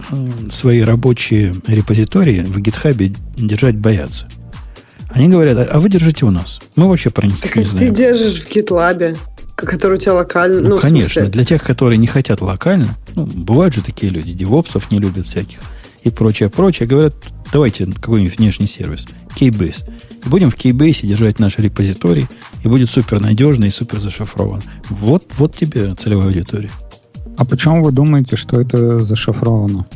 свои 0.51 0.81
рабочие 0.81 1.55
репозитории 1.67 2.41
в 2.41 2.59
гитхабе 2.61 3.13
держать 3.37 3.77
боятся. 3.77 4.27
Они 5.11 5.29
говорят, 5.29 5.69
а 5.71 5.79
вы 5.79 5.89
держите 5.89 6.27
у 6.27 6.31
нас. 6.31 6.61
Мы 6.77 6.89
вообще 6.89 7.11
про 7.11 7.27
них 7.27 7.41
так 7.41 7.55
не 7.57 7.65
знаем. 7.65 7.89
Ты 7.89 7.95
держишь 7.95 8.43
в 8.43 8.49
GitLab, 8.51 9.17
который 9.55 9.95
у 9.95 9.97
тебя 9.97 10.15
локально. 10.15 10.61
Ну, 10.61 10.69
ну 10.71 10.79
конечно, 10.79 11.27
для 11.27 11.45
тех, 11.45 11.63
которые 11.63 11.99
не 11.99 12.09
хотят 12.09 12.41
локально, 12.41 12.97
ну, 13.15 13.25
бывают 13.25 13.75
же 13.75 13.83
такие 13.83 14.11
люди, 14.11 14.33
девопсов 14.33 14.91
не 14.91 14.99
любят 14.99 15.27
всяких 15.27 15.61
и 16.05 16.11
прочее, 16.11 16.51
прочее, 16.51 16.87
говорят, 16.87 17.15
давайте 17.51 17.87
какой-нибудь 17.87 18.39
внешний 18.39 18.67
сервис, 18.67 19.07
Keybase. 19.37 19.91
И 20.25 20.29
будем 20.29 20.51
в 20.51 20.57
Keybase 20.57 21.07
держать 21.07 21.39
наш 21.39 21.59
репозиторий, 21.59 22.27
и 22.63 22.69
будет 22.69 22.91
супер 22.91 23.21
надежно 23.21 23.65
и 23.65 23.71
супер 23.71 23.99
зашифрован. 23.99 24.63
Вот, 24.91 25.25
вот 25.39 25.57
тебе 25.57 25.95
целевая 25.95 26.29
аудитория. 26.29 26.71
А 27.37 27.45
почему 27.45 27.83
вы 27.83 27.93
думаете, 27.93 28.37
что 28.37 28.61
это 28.61 29.01
зашифровано? 29.01 29.87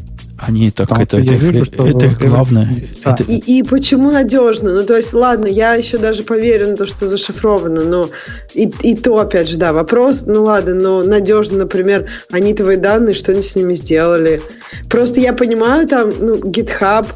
Они 0.41 0.71
так, 0.71 0.89
Потому 0.89 1.03
это, 1.03 1.19
это, 1.19 1.33
вижу, 1.33 1.65
это, 1.65 1.83
это 1.85 2.07
их 2.07 2.19
главное. 2.21 2.85
Это... 3.05 3.25
И, 3.25 3.59
и 3.59 3.63
почему 3.65 4.13
надежно? 4.13 4.73
Ну, 4.73 4.83
то 4.83 4.97
есть, 4.97 5.13
ладно, 5.13 5.47
я 5.47 5.75
еще 5.75 5.99
даже 5.99 6.23
поверю 6.23 6.69
на 6.69 6.77
то, 6.77 6.87
что 6.87 7.09
зашифровано, 7.09 7.83
но 7.83 8.09
и, 8.55 8.71
и 8.83 8.95
то, 8.95 9.19
опять 9.19 9.49
же, 9.49 9.59
да, 9.59 9.73
вопрос, 9.73 10.25
ну 10.27 10.45
ладно, 10.45 10.75
но 10.75 11.03
надежно, 11.03 11.59
например, 11.59 12.09
они 12.31 12.55
твои 12.55 12.77
данные, 12.77 13.17
что 13.17 13.33
они 13.33 13.43
с 13.43 13.57
ними 13.57 13.75
сделали. 13.75 14.41
Просто 14.89 15.21
я 15.21 15.33
понимаю, 15.33 15.89
там, 15.89 16.11
ну, 16.21 16.37
GitHub, 16.37 17.07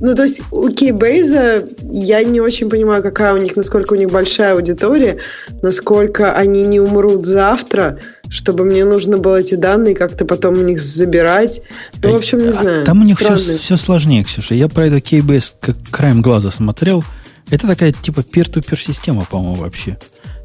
ну, 0.00 0.16
то 0.16 0.24
есть 0.24 0.42
у 0.50 0.68
Keybase 0.68 1.76
я 1.92 2.24
не 2.24 2.40
очень 2.40 2.68
понимаю, 2.68 3.04
какая 3.04 3.34
у 3.34 3.36
них, 3.36 3.54
насколько 3.54 3.92
у 3.92 3.96
них 3.96 4.10
большая 4.10 4.54
аудитория, 4.54 5.18
насколько 5.62 6.32
они 6.32 6.66
не 6.66 6.80
умрут 6.80 7.26
завтра, 7.26 8.00
чтобы 8.32 8.64
мне 8.64 8.86
нужно 8.86 9.18
было 9.18 9.40
эти 9.40 9.56
данные 9.56 9.94
как-то 9.94 10.24
потом 10.24 10.54
у 10.54 10.62
них 10.62 10.80
забирать. 10.80 11.60
Ну, 12.02 12.12
в 12.12 12.16
общем, 12.16 12.38
не 12.38 12.48
а 12.48 12.52
знаю. 12.52 12.84
Там 12.86 13.02
у 13.02 13.04
них 13.04 13.20
все, 13.20 13.36
все 13.36 13.76
сложнее, 13.76 14.24
Ксюша. 14.24 14.54
Я 14.54 14.68
про 14.68 14.86
это 14.86 14.96
Keybase 14.96 15.52
как 15.60 15.76
краем 15.90 16.22
глаза 16.22 16.50
смотрел. 16.50 17.04
Это 17.50 17.66
такая 17.66 17.92
типа 17.92 18.22
пир-ту-пир 18.22 18.80
система, 18.80 19.26
по-моему, 19.26 19.56
вообще. 19.56 19.98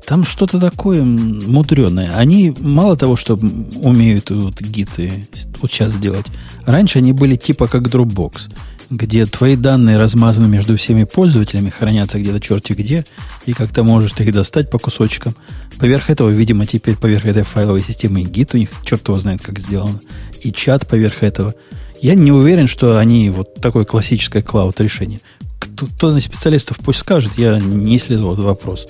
Там 0.06 0.26
что-то 0.26 0.60
такое 0.60 1.02
мудреное. 1.04 2.12
Они 2.18 2.54
мало 2.60 2.98
того, 2.98 3.16
что 3.16 3.36
умеют 3.36 4.32
вот 4.32 4.60
гиты 4.60 5.28
вот 5.62 5.72
сейчас 5.72 5.96
делать. 5.96 6.26
Раньше 6.66 7.00
они 7.00 7.14
были 7.14 7.36
типа 7.36 7.68
как 7.68 7.84
Dropbox 7.84 8.52
где 8.90 9.26
твои 9.26 9.56
данные 9.56 9.98
размазаны 9.98 10.48
между 10.48 10.78
всеми 10.78 11.04
пользователями, 11.04 11.70
хранятся 11.70 12.20
где-то 12.20 12.40
черти 12.40 12.74
где, 12.74 13.06
и 13.46 13.54
как 13.54 13.72
то 13.72 13.84
можешь 13.84 14.14
их 14.18 14.32
достать 14.34 14.70
по 14.70 14.80
кусочкам. 14.80 15.36
Поверх 15.80 16.10
этого, 16.10 16.30
видимо, 16.30 16.66
теперь 16.66 16.96
поверх 16.96 17.26
этой 17.26 17.44
файловой 17.44 17.84
системы 17.84 18.22
и 18.22 18.26
гид 18.26 18.54
у 18.54 18.58
них, 18.58 18.70
черт 18.86 19.08
его 19.08 19.18
знает, 19.18 19.42
как 19.42 19.60
сделано, 19.60 20.00
и 20.42 20.52
чат 20.52 20.88
поверх 20.88 21.24
этого. 21.24 21.54
Я 22.00 22.16
не 22.16 22.32
уверен, 22.32 22.68
что 22.68 22.98
они 22.98 23.30
вот 23.30 23.56
такое 23.56 23.86
классическое 23.86 24.42
клауд 24.42 24.80
решение. 24.80 25.22
Кто 25.60 26.16
из 26.16 26.24
специалистов 26.26 26.78
пусть 26.78 27.00
скажет, 27.00 27.38
я 27.38 27.60
не 27.60 27.98
исследовал 27.98 28.34
этот 28.34 28.46
вопрос 28.46 28.88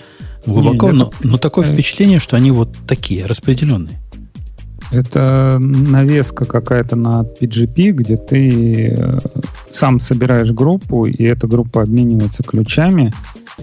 глубоко, 0.47 0.91
не, 0.91 0.93
но, 0.93 1.11
но 1.21 1.37
такое 1.37 1.71
впечатление, 1.71 2.19
что 2.19 2.35
они 2.35 2.51
вот 2.51 2.69
такие, 2.87 3.25
распределенные. 3.25 3.99
Это 4.91 5.57
навеска 5.59 6.45
какая-то 6.45 6.95
на 6.95 7.23
PGP, 7.23 7.91
где 7.91 8.15
ты 8.15 8.95
э, 8.97 9.19
сам 9.69 9.99
собираешь 9.99 10.51
группу, 10.51 11.05
и 11.05 11.23
эта 11.23 11.45
группа 11.47 11.81
обменивается 11.81 12.43
ключами. 12.43 13.11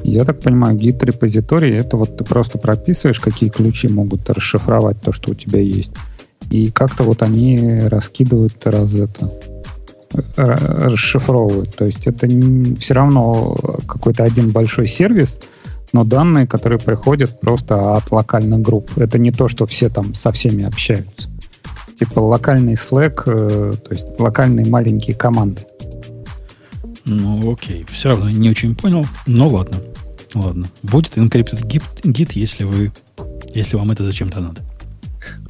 Я 0.03 0.25
так 0.25 0.41
понимаю, 0.41 0.77
гид-репозиторий— 0.77 1.77
это 1.79 1.97
вот 1.97 2.19
ты 2.19 2.25
просто 2.25 2.59
прописываешь, 2.59 3.21
какие 3.21 3.49
ключи 3.49 3.89
могут 3.89 4.29
расшифровать 4.29 5.01
то, 5.01 5.13
что 5.13 5.31
у 5.31 5.35
тебя 5.35 5.61
есть. 5.61 5.93
И 6.51 6.71
как-то 6.71 7.05
вот 7.05 7.23
они 7.23 7.81
раскидывают 7.87 8.55
раз 8.67 8.95
это 8.95 9.33
расшифровывают. 10.37 11.75
То 11.75 11.87
есть 11.87 12.07
это 12.07 12.29
все 12.79 12.95
равно 12.95 13.57
какой-то 13.89 14.25
один 14.25 14.51
большой 14.51 14.89
сервис— 14.89 15.41
но 15.95 16.05
данные, 16.05 16.47
которые 16.47 16.81
приходят 16.81 17.39
просто 17.41 17.95
от 17.95 18.11
локальных 18.11 18.61
групп. 18.61 18.91
Это 18.97 19.17
не 19.17 19.31
то, 19.31 19.47
что 19.47 19.65
все 19.65 19.89
там 19.89 20.13
со 20.13 20.33
всеми 20.33 20.65
общаются. 20.65 21.31
Типа 21.99 22.19
локальный 22.19 22.75
Slack, 22.75 23.23
э, 23.27 23.75
то 23.77 23.91
есть 23.93 24.07
локальные 24.19 24.67
маленькие 24.67 25.17
команды. 25.17 25.65
Ну, 27.05 27.53
окей. 27.53 27.87
Все 27.89 28.09
равно 28.09 28.29
не 28.29 28.51
очень 28.51 28.75
понял. 28.75 29.07
Но 29.29 29.49
ладно. 29.49 29.79
Ладно. 30.35 30.67
Будет 30.83 31.17
encrypted 31.17 31.63
git, 31.63 31.85
git 32.03 32.33
если 32.35 32.65
вы 32.65 32.91
если 33.55 33.77
вам 33.77 33.93
это 33.93 34.03
зачем-то 34.03 34.41
надо. 34.41 34.63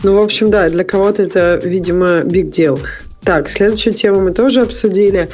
Ну, 0.02 0.14
в 0.14 0.18
общем, 0.18 0.50
да, 0.50 0.68
для 0.68 0.84
кого-то 0.84 1.22
это, 1.22 1.58
видимо, 1.64 2.20
big 2.20 2.50
deal. 2.50 2.78
Так, 3.24 3.48
следующую 3.48 3.94
тему 3.94 4.20
мы 4.20 4.32
тоже 4.32 4.60
обсудили. 4.60 5.30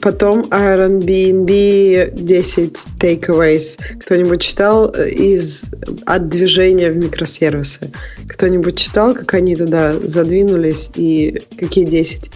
Потом 0.00 0.42
Airbnb 0.50 2.12
10 2.14 2.72
takeaways. 2.98 3.76
Кто-нибудь 4.00 4.40
читал 4.40 4.92
э, 4.94 5.10
из 5.10 5.64
от 6.06 6.28
движения 6.28 6.90
в 6.90 6.96
микросервисы? 6.96 7.90
Кто-нибудь 8.28 8.78
читал, 8.78 9.14
как 9.14 9.34
они 9.34 9.56
туда 9.56 9.98
задвинулись 9.98 10.90
и 10.94 11.42
какие 11.58 11.84
10 11.84 12.30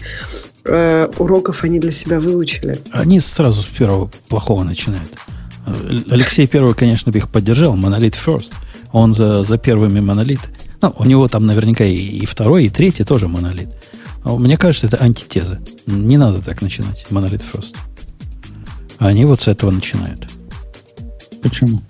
э, 0.65 1.11
уроков 1.17 1.63
они 1.63 1.79
для 1.79 1.91
себя 1.91 2.19
выучили? 2.19 2.77
Они 2.91 3.21
сразу 3.21 3.61
с 3.61 3.65
первого 3.67 4.11
плохого 4.27 4.63
начинают. 4.63 5.11
Э, 5.65 5.73
Алексей 6.11 6.45
первый, 6.45 6.73
конечно, 6.75 7.09
бы 7.11 7.19
их 7.19 7.29
поддержал. 7.29 7.77
Монолит 7.77 8.15
first. 8.15 8.53
Он 8.91 9.13
за, 9.13 9.43
за 9.43 9.57
первыми 9.57 10.01
монолит. 10.01 10.41
Ну, 10.81 10.93
у 10.97 11.05
него 11.05 11.29
там 11.29 11.45
наверняка 11.45 11.85
и, 11.85 11.95
и 11.95 12.25
второй, 12.25 12.65
и 12.65 12.69
третий 12.69 13.05
тоже 13.05 13.29
монолит. 13.29 13.69
А 14.23 14.35
мне 14.35 14.57
кажется, 14.57 14.87
это 14.87 14.97
антитеза. 15.01 15.59
Не 15.85 16.17
надо 16.17 16.41
так 16.41 16.61
начинать, 16.61 17.05
Monolith 17.09 17.43
First. 17.51 17.75
Они 18.97 19.25
вот 19.25 19.41
с 19.41 19.47
этого 19.47 19.71
начинают. 19.71 20.27
Почему? 21.41 21.81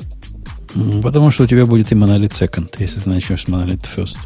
Потому 1.01 1.32
что 1.32 1.43
у 1.43 1.48
тебя 1.48 1.66
будет 1.66 1.91
и 1.91 1.95
монолит 1.95 2.32
second, 2.32 2.69
если 2.77 2.99
ты 2.99 3.09
начнешь 3.09 3.43
с 3.43 3.48
монолит 3.48 3.82
first. 3.95 4.17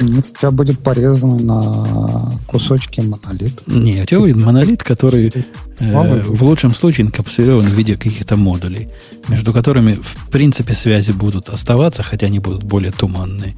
Нет, 0.00 0.26
у 0.34 0.38
тебя 0.38 0.50
будет 0.50 0.80
порезанный 0.80 1.44
на 1.44 2.32
кусочки 2.48 3.00
монолит. 3.00 3.62
Нет, 3.66 4.02
у 4.02 4.06
тебя 4.06 4.20
будет 4.20 4.36
монолит, 4.36 4.82
который 4.82 5.32
э, 5.78 6.22
в 6.22 6.42
лучшем 6.42 6.74
случае 6.74 7.06
инкапсулирован 7.06 7.64
в 7.64 7.74
виде 7.74 7.96
каких-то 7.96 8.36
модулей, 8.36 8.88
между 9.28 9.52
которыми 9.52 9.92
в 9.92 10.30
принципе 10.30 10.74
связи 10.74 11.12
будут 11.12 11.48
оставаться, 11.48 12.02
хотя 12.02 12.26
они 12.26 12.40
будут 12.40 12.64
более 12.64 12.90
туманные. 12.90 13.54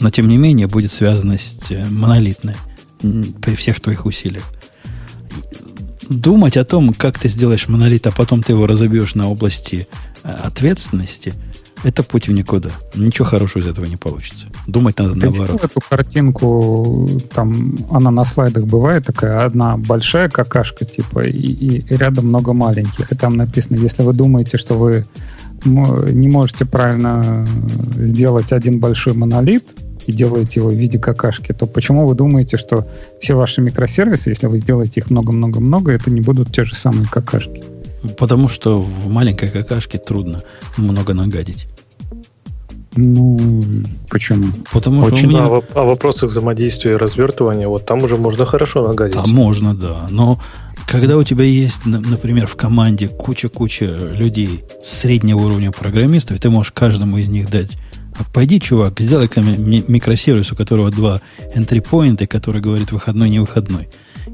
Но 0.00 0.10
тем 0.10 0.28
не 0.28 0.36
менее 0.36 0.66
будет 0.66 0.90
связанность 0.90 1.70
э, 1.70 1.86
монолитная 1.88 2.56
при 3.40 3.54
всех 3.54 3.80
твоих 3.80 4.06
усилиях. 4.06 4.44
Думать 6.08 6.56
о 6.56 6.64
том, 6.64 6.92
как 6.92 7.18
ты 7.18 7.28
сделаешь 7.28 7.68
монолит, 7.68 8.06
а 8.06 8.12
потом 8.12 8.42
ты 8.42 8.52
его 8.52 8.66
разобьешь 8.66 9.14
на 9.14 9.28
области 9.28 9.88
э, 10.22 10.28
ответственности, 10.28 11.34
это 11.84 12.02
путь 12.02 12.28
в 12.28 12.32
никуда. 12.32 12.70
Ничего 12.94 13.26
хорошего 13.26 13.62
из 13.62 13.68
этого 13.68 13.84
не 13.84 13.96
получится. 13.96 14.46
Думать 14.66 14.98
надо 14.98 15.14
Ты 15.14 15.30
наоборот. 15.30 15.64
эту 15.64 15.80
картинку, 15.86 17.08
там, 17.34 17.76
она 17.90 18.10
на 18.10 18.24
слайдах 18.24 18.64
бывает 18.64 19.04
такая, 19.04 19.44
одна 19.44 19.76
большая 19.76 20.30
какашка, 20.30 20.86
типа, 20.86 21.20
и, 21.20 21.30
и 21.30 21.94
рядом 21.94 22.26
много 22.26 22.54
маленьких. 22.54 23.12
И 23.12 23.14
там 23.14 23.36
написано, 23.36 23.76
если 23.76 24.02
вы 24.02 24.14
думаете, 24.14 24.56
что 24.56 24.74
вы 24.74 25.06
не 25.64 26.28
можете 26.28 26.64
правильно 26.64 27.46
сделать 27.96 28.52
один 28.52 28.80
большой 28.80 29.14
монолит, 29.14 29.64
и 30.06 30.12
делаете 30.12 30.60
его 30.60 30.68
в 30.68 30.74
виде 30.74 30.98
какашки, 30.98 31.52
то 31.52 31.66
почему 31.66 32.06
вы 32.06 32.14
думаете, 32.14 32.56
что 32.56 32.86
все 33.20 33.34
ваши 33.34 33.60
микросервисы, 33.60 34.30
если 34.30 34.46
вы 34.46 34.58
сделаете 34.58 35.00
их 35.00 35.10
много-много-много, 35.10 35.92
это 35.92 36.10
не 36.10 36.20
будут 36.20 36.52
те 36.52 36.64
же 36.64 36.74
самые 36.74 37.06
какашки? 37.08 37.62
Потому 38.18 38.48
что 38.48 38.76
в 38.76 39.08
маленькой 39.08 39.50
какашке 39.50 39.98
трудно 39.98 40.40
много 40.76 41.14
нагадить. 41.14 41.66
Ну, 42.96 43.62
почему? 44.08 44.46
Потому 44.72 45.02
Очень, 45.02 45.16
что 45.16 45.26
у 45.26 45.30
меня... 45.30 45.44
а, 45.74 45.80
о 45.80 45.84
вопросах 45.84 46.30
взаимодействия 46.30 46.92
и 46.92 46.96
развертывания, 46.96 47.66
вот 47.66 47.86
там 47.86 48.02
уже 48.02 48.16
можно 48.16 48.46
хорошо 48.46 48.86
нагадить. 48.86 49.16
А 49.16 49.26
можно, 49.26 49.74
да. 49.74 50.06
Но 50.10 50.40
когда 50.86 51.16
у 51.16 51.24
тебя 51.24 51.44
есть, 51.44 51.86
например, 51.86 52.46
в 52.46 52.54
команде 52.54 53.08
куча-куча 53.08 53.86
людей 53.86 54.64
среднего 54.82 55.38
уровня 55.38 55.72
программистов, 55.72 56.38
ты 56.38 56.50
можешь 56.50 56.72
каждому 56.72 57.18
из 57.18 57.28
них 57.28 57.50
дать 57.50 57.78
Пойди, 58.32 58.60
чувак, 58.60 59.00
сделай-ка 59.00 59.42
микросервис, 59.42 60.52
у 60.52 60.56
которого 60.56 60.90
два 60.90 61.20
entry 61.54 61.84
point, 61.84 62.26
который 62.26 62.60
говорит 62.60 62.92
выходной, 62.92 63.28
не 63.28 63.40
выходной. 63.40 63.88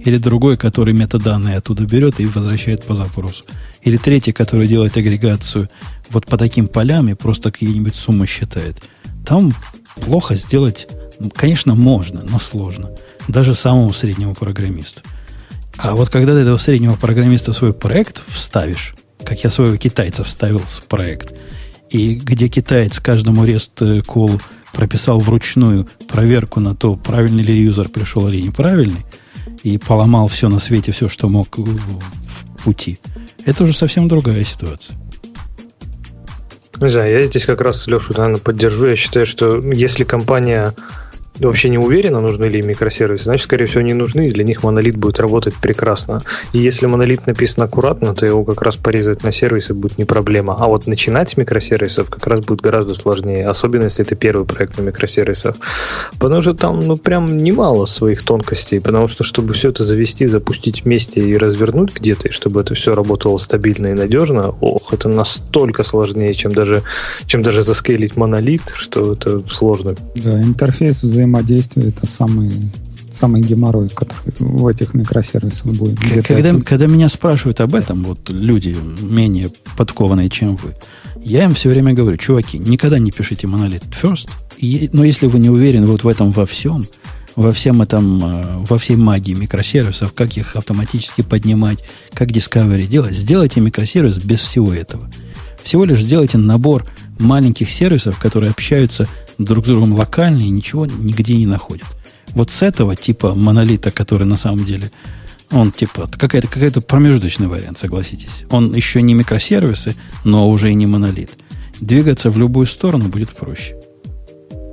Или 0.04 0.16
другой, 0.18 0.56
который 0.56 0.94
метаданные 0.94 1.56
оттуда 1.56 1.84
берет 1.84 2.20
и 2.20 2.26
возвращает 2.26 2.84
по 2.84 2.94
запросу. 2.94 3.44
Или 3.82 3.96
третий, 3.96 4.32
который 4.32 4.66
делает 4.66 4.96
агрегацию 4.96 5.68
вот 6.10 6.26
по 6.26 6.36
таким 6.36 6.68
полям 6.68 7.08
и 7.08 7.14
просто 7.14 7.50
какие-нибудь 7.50 7.94
суммы 7.94 8.26
считает. 8.26 8.82
Там 9.26 9.52
плохо 9.96 10.34
сделать, 10.34 10.88
конечно, 11.34 11.74
можно, 11.74 12.24
но 12.28 12.38
сложно. 12.38 12.90
Даже 13.28 13.54
самому 13.54 13.92
среднему 13.92 14.34
программисту. 14.34 15.02
А 15.76 15.94
вот 15.94 16.08
когда 16.08 16.34
ты 16.34 16.40
этого 16.40 16.58
среднего 16.58 16.94
программиста 16.94 17.52
в 17.52 17.56
свой 17.56 17.72
проект 17.72 18.22
вставишь, 18.28 18.94
как 19.24 19.42
я 19.44 19.50
своего 19.50 19.76
китайца 19.76 20.24
вставил 20.24 20.60
в 20.60 20.84
проект– 20.84 21.34
и 21.90 22.14
где 22.14 22.48
китаец 22.48 23.00
каждому 23.00 23.44
REST-колу 23.44 24.40
прописал 24.72 25.18
вручную 25.18 25.88
проверку 26.08 26.60
на 26.60 26.74
то, 26.74 26.96
правильный 26.96 27.42
ли 27.42 27.60
юзер 27.60 27.88
пришел 27.88 28.28
или 28.28 28.40
неправильный, 28.40 29.04
и 29.62 29.78
поломал 29.78 30.28
все 30.28 30.48
на 30.48 30.58
свете, 30.58 30.92
все, 30.92 31.08
что 31.08 31.28
мог 31.28 31.58
в 31.58 32.62
пути. 32.64 32.98
Это 33.44 33.64
уже 33.64 33.72
совсем 33.72 34.08
другая 34.08 34.44
ситуация. 34.44 34.96
Не 36.80 36.88
знаю, 36.88 37.12
я 37.12 37.26
здесь 37.26 37.44
как 37.44 37.60
раз 37.60 37.86
Лешу, 37.88 38.14
наверное, 38.16 38.40
поддержу. 38.40 38.86
Я 38.86 38.96
считаю, 38.96 39.26
что 39.26 39.58
если 39.58 40.04
компания 40.04 40.74
вообще 41.46 41.68
не 41.70 41.78
уверена, 41.78 42.20
нужны 42.20 42.44
ли 42.44 42.62
микросервисы, 42.62 43.24
значит, 43.24 43.44
скорее 43.44 43.66
всего, 43.66 43.82
не 43.82 43.94
нужны, 43.94 44.28
и 44.28 44.30
для 44.30 44.44
них 44.44 44.62
монолит 44.62 44.96
будет 44.96 45.20
работать 45.20 45.54
прекрасно. 45.54 46.22
И 46.52 46.58
если 46.58 46.86
монолит 46.86 47.26
написан 47.26 47.64
аккуратно, 47.64 48.14
то 48.14 48.26
его 48.26 48.44
как 48.44 48.62
раз 48.62 48.76
порезать 48.76 49.22
на 49.22 49.32
сервисы 49.32 49.74
будет 49.74 49.98
не 49.98 50.04
проблема. 50.04 50.56
А 50.58 50.68
вот 50.68 50.86
начинать 50.86 51.30
с 51.30 51.36
микросервисов 51.36 52.10
как 52.10 52.26
раз 52.26 52.44
будет 52.44 52.60
гораздо 52.60 52.94
сложнее, 52.94 53.48
особенно 53.48 53.84
если 53.84 54.04
это 54.04 54.16
первый 54.16 54.44
проект 54.44 54.78
на 54.78 54.82
микросервисов. 54.82 55.56
Потому 56.18 56.42
что 56.42 56.54
там, 56.54 56.80
ну, 56.80 56.96
прям 56.96 57.36
немало 57.36 57.86
своих 57.86 58.22
тонкостей, 58.22 58.80
потому 58.80 59.08
что, 59.08 59.24
чтобы 59.24 59.54
все 59.54 59.70
это 59.70 59.84
завести, 59.84 60.26
запустить 60.26 60.84
вместе 60.84 61.20
и 61.20 61.36
развернуть 61.36 61.94
где-то, 61.94 62.28
и 62.28 62.30
чтобы 62.30 62.60
это 62.60 62.74
все 62.74 62.94
работало 62.94 63.38
стабильно 63.38 63.88
и 63.88 63.94
надежно, 63.94 64.54
ох, 64.60 64.92
это 64.92 65.08
настолько 65.08 65.84
сложнее, 65.84 66.34
чем 66.34 66.52
даже, 66.52 66.82
чем 67.26 67.42
даже 67.42 67.62
заскейлить 67.62 68.16
монолит, 68.16 68.62
что 68.74 69.14
это 69.14 69.42
сложно. 69.48 69.94
Да, 70.16 70.40
интерфейс 70.42 71.02
взаимодействия 71.02 71.29
взаимодействие 71.30 71.88
это 71.88 72.06
самый 72.06 72.52
самый 73.18 73.42
геморрой, 73.42 73.90
который 73.90 74.32
в 74.38 74.66
этих 74.66 74.94
микросервисах 74.94 75.72
будет. 75.72 75.98
Когда, 76.26 76.58
когда 76.60 76.86
меня 76.86 77.06
спрашивают 77.10 77.60
об 77.60 77.74
этом, 77.74 78.02
вот 78.02 78.30
люди 78.30 78.74
менее 79.02 79.50
подкованные, 79.76 80.30
чем 80.30 80.56
вы, 80.56 80.74
я 81.22 81.44
им 81.44 81.54
все 81.54 81.68
время 81.68 81.92
говорю, 81.92 82.16
чуваки, 82.16 82.58
никогда 82.58 82.98
не 82.98 83.10
пишите 83.10 83.46
монолит 83.46 83.82
first, 83.90 84.30
и, 84.56 84.88
но 84.94 85.04
если 85.04 85.26
вы 85.26 85.38
не 85.38 85.50
уверены 85.50 85.86
вот 85.86 86.02
в 86.02 86.08
этом 86.08 86.30
во 86.30 86.46
всем, 86.46 86.82
во 87.36 87.52
всем 87.52 87.82
этом, 87.82 88.24
э, 88.24 88.64
во 88.66 88.78
всей 88.78 88.96
магии 88.96 89.34
микросервисов, 89.34 90.14
как 90.14 90.34
их 90.38 90.56
автоматически 90.56 91.20
поднимать, 91.20 91.84
как 92.14 92.30
discovery 92.30 92.86
делать, 92.86 93.12
сделайте 93.12 93.60
микросервис 93.60 94.16
без 94.16 94.38
всего 94.38 94.72
этого. 94.72 95.10
Всего 95.62 95.84
лишь 95.84 96.00
сделайте 96.00 96.38
набор 96.38 96.86
маленьких 97.18 97.70
сервисов, 97.70 98.18
которые 98.18 98.50
общаются 98.50 99.06
друг 99.44 99.64
с 99.64 99.68
другом 99.68 99.94
локально 99.94 100.42
и 100.42 100.50
ничего 100.50 100.86
нигде 100.86 101.36
не 101.36 101.46
находят. 101.46 101.86
Вот 102.34 102.50
с 102.50 102.62
этого 102.62 102.94
типа 102.94 103.34
монолита, 103.34 103.90
который 103.90 104.26
на 104.26 104.36
самом 104.36 104.64
деле, 104.64 104.90
он 105.50 105.72
типа 105.72 106.08
какая-то 106.16 106.48
какая 106.48 106.70
промежуточный 106.70 107.48
вариант, 107.48 107.78
согласитесь. 107.78 108.44
Он 108.50 108.72
еще 108.74 109.02
не 109.02 109.14
микросервисы, 109.14 109.96
но 110.24 110.48
уже 110.48 110.70
и 110.70 110.74
не 110.74 110.86
монолит. 110.86 111.30
Двигаться 111.80 112.30
в 112.30 112.38
любую 112.38 112.66
сторону 112.66 113.08
будет 113.08 113.30
проще. 113.30 113.76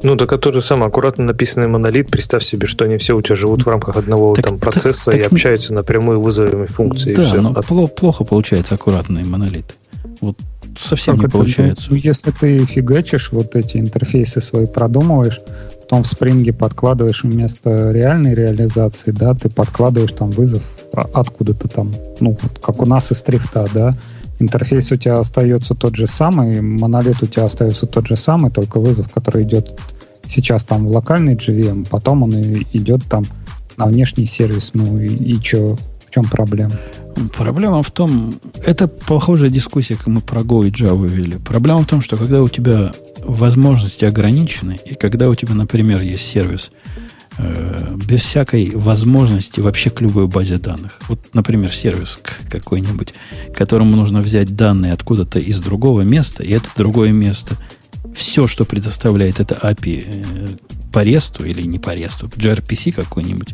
Ну, 0.03 0.15
так 0.15 0.31
это 0.31 0.53
же 0.53 0.61
самое 0.61 0.89
аккуратно 0.89 1.23
написанный 1.23 1.67
монолит. 1.67 2.11
Представь 2.11 2.43
себе, 2.43 2.67
что 2.67 2.85
они 2.85 2.97
все 2.97 3.17
у 3.17 3.21
тебя 3.21 3.35
живут 3.35 3.65
в 3.65 3.67
рамках 3.67 3.95
одного 3.95 4.35
так, 4.35 4.45
там, 4.45 4.59
процесса 4.59 5.05
так, 5.05 5.15
и 5.15 5.23
так, 5.23 5.31
общаются 5.31 5.73
напрямую 5.73 6.21
вызовами 6.21 6.67
функции. 6.67 7.15
Да, 7.15 7.33
но 7.41 7.53
плохо, 7.53 7.91
плохо 7.91 8.23
получается 8.23 8.75
аккуратный 8.75 9.23
монолит. 9.23 9.75
Вот 10.21 10.37
совсем 10.79 11.15
как 11.15 11.23
не 11.23 11.27
это, 11.27 11.37
получается. 11.37 11.87
Ну, 11.89 11.95
если 11.95 12.31
ты 12.31 12.57
фигачишь 12.59 13.31
вот 13.31 13.55
эти 13.55 13.77
интерфейсы 13.77 14.41
свои 14.41 14.65
продумываешь, 14.65 15.39
потом 15.81 16.03
в 16.03 16.07
спринге 16.07 16.53
подкладываешь 16.53 17.23
вместо 17.23 17.91
реальной 17.91 18.33
реализации, 18.33 19.11
да, 19.11 19.33
ты 19.33 19.49
подкладываешь 19.49 20.11
там 20.11 20.29
вызов 20.31 20.63
откуда-то 21.13 21.67
там, 21.67 21.93
ну, 22.19 22.37
вот 22.41 22.59
как 22.61 22.81
у 22.81 22.85
нас 22.85 23.11
из 23.11 23.21
трифта, 23.21 23.67
да, 23.73 23.97
интерфейс 24.39 24.91
у 24.91 24.95
тебя 24.95 25.19
остается 25.19 25.75
тот 25.75 25.95
же 25.95 26.07
самый, 26.07 26.61
монолит 26.61 27.21
у 27.21 27.25
тебя 27.25 27.45
остается 27.45 27.85
тот 27.85 28.07
же 28.07 28.15
самый, 28.15 28.51
только 28.51 28.79
вызов, 28.79 29.11
который 29.11 29.43
идет 29.43 29.79
сейчас 30.27 30.63
там 30.63 30.87
в 30.87 30.91
локальный 30.91 31.35
GVM, 31.35 31.87
потом 31.89 32.23
он 32.23 32.31
идет 32.33 33.03
там 33.09 33.23
на 33.77 33.85
внешний 33.85 34.25
сервис, 34.25 34.71
ну 34.73 34.99
и, 34.99 35.07
и 35.07 35.41
что, 35.41 35.77
в 36.07 36.13
чем 36.13 36.25
проблема? 36.25 36.73
Проблема 37.35 37.81
в 37.83 37.91
том, 37.91 38.39
это 38.63 38.87
похожая 38.87 39.49
дискуссия, 39.49 39.95
как 39.95 40.07
мы 40.07 40.21
про 40.21 40.41
Go 40.41 40.67
и 40.67 40.71
Java 40.71 41.07
вели. 41.07 41.37
Проблема 41.37 41.79
в 41.79 41.87
том, 41.87 42.01
что 42.01 42.17
когда 42.17 42.41
у 42.41 42.47
тебя 42.47 42.91
возможности 43.19 44.05
ограничены, 44.05 44.79
и 44.85 44.93
когда 44.93 45.29
у 45.29 45.35
тебя, 45.35 45.53
например, 45.53 46.01
есть 46.01 46.25
сервис 46.25 46.71
э, 47.37 47.95
без 47.95 48.21
всякой 48.21 48.71
возможности 48.75 49.59
вообще 49.59 49.89
к 49.89 50.01
любой 50.01 50.27
базе 50.27 50.57
данных. 50.57 50.99
Вот, 51.07 51.33
например, 51.33 51.73
сервис 51.73 52.19
какой-нибудь, 52.49 53.13
которому 53.53 53.97
нужно 53.97 54.21
взять 54.21 54.55
данные 54.55 54.93
откуда-то 54.93 55.39
из 55.39 55.59
другого 55.59 56.01
места, 56.01 56.43
и 56.43 56.51
это 56.51 56.69
другое 56.77 57.11
место, 57.11 57.57
все, 58.15 58.47
что 58.47 58.63
предоставляет 58.63 59.39
это 59.39 59.55
API 59.55 60.03
э, 60.05 60.47
по 60.93 61.03
ресту 61.03 61.45
или 61.45 61.63
не 61.63 61.79
по 61.79 61.91
ресту, 61.91 62.27
gRPC 62.27 62.91
какой-нибудь, 62.91 63.53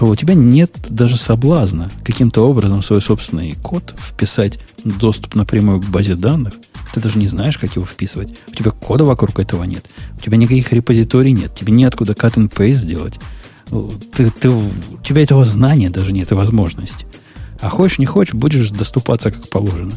то 0.00 0.06
у 0.06 0.16
тебя 0.16 0.32
нет 0.32 0.74
даже 0.88 1.18
соблазна 1.18 1.90
каким-то 2.02 2.48
образом 2.48 2.80
свой 2.80 3.02
собственный 3.02 3.54
код 3.62 3.94
вписать 3.98 4.58
доступ 4.82 5.34
напрямую 5.34 5.82
к 5.82 5.84
базе 5.84 6.14
данных. 6.14 6.54
Ты 6.94 7.00
даже 7.00 7.18
не 7.18 7.28
знаешь, 7.28 7.58
как 7.58 7.76
его 7.76 7.84
вписывать. 7.84 8.34
У 8.48 8.52
тебя 8.52 8.70
кода 8.70 9.04
вокруг 9.04 9.38
этого 9.38 9.62
нет. 9.64 9.84
У 10.16 10.20
тебя 10.22 10.38
никаких 10.38 10.72
репозиторий 10.72 11.32
нет. 11.32 11.54
Тебе 11.54 11.74
неоткуда 11.74 12.14
cut 12.14 12.36
and 12.36 12.50
paste 12.50 12.76
сделать. 12.76 13.20
Ты, 14.14 14.30
ты, 14.30 14.48
у 14.48 14.70
тебя 15.04 15.22
этого 15.22 15.44
знания 15.44 15.90
даже 15.90 16.12
нет 16.12 16.32
и 16.32 16.34
возможности. 16.34 17.04
А 17.60 17.68
хочешь, 17.68 17.98
не 17.98 18.06
хочешь, 18.06 18.32
будешь 18.32 18.70
доступаться 18.70 19.30
как 19.30 19.50
положено. 19.50 19.92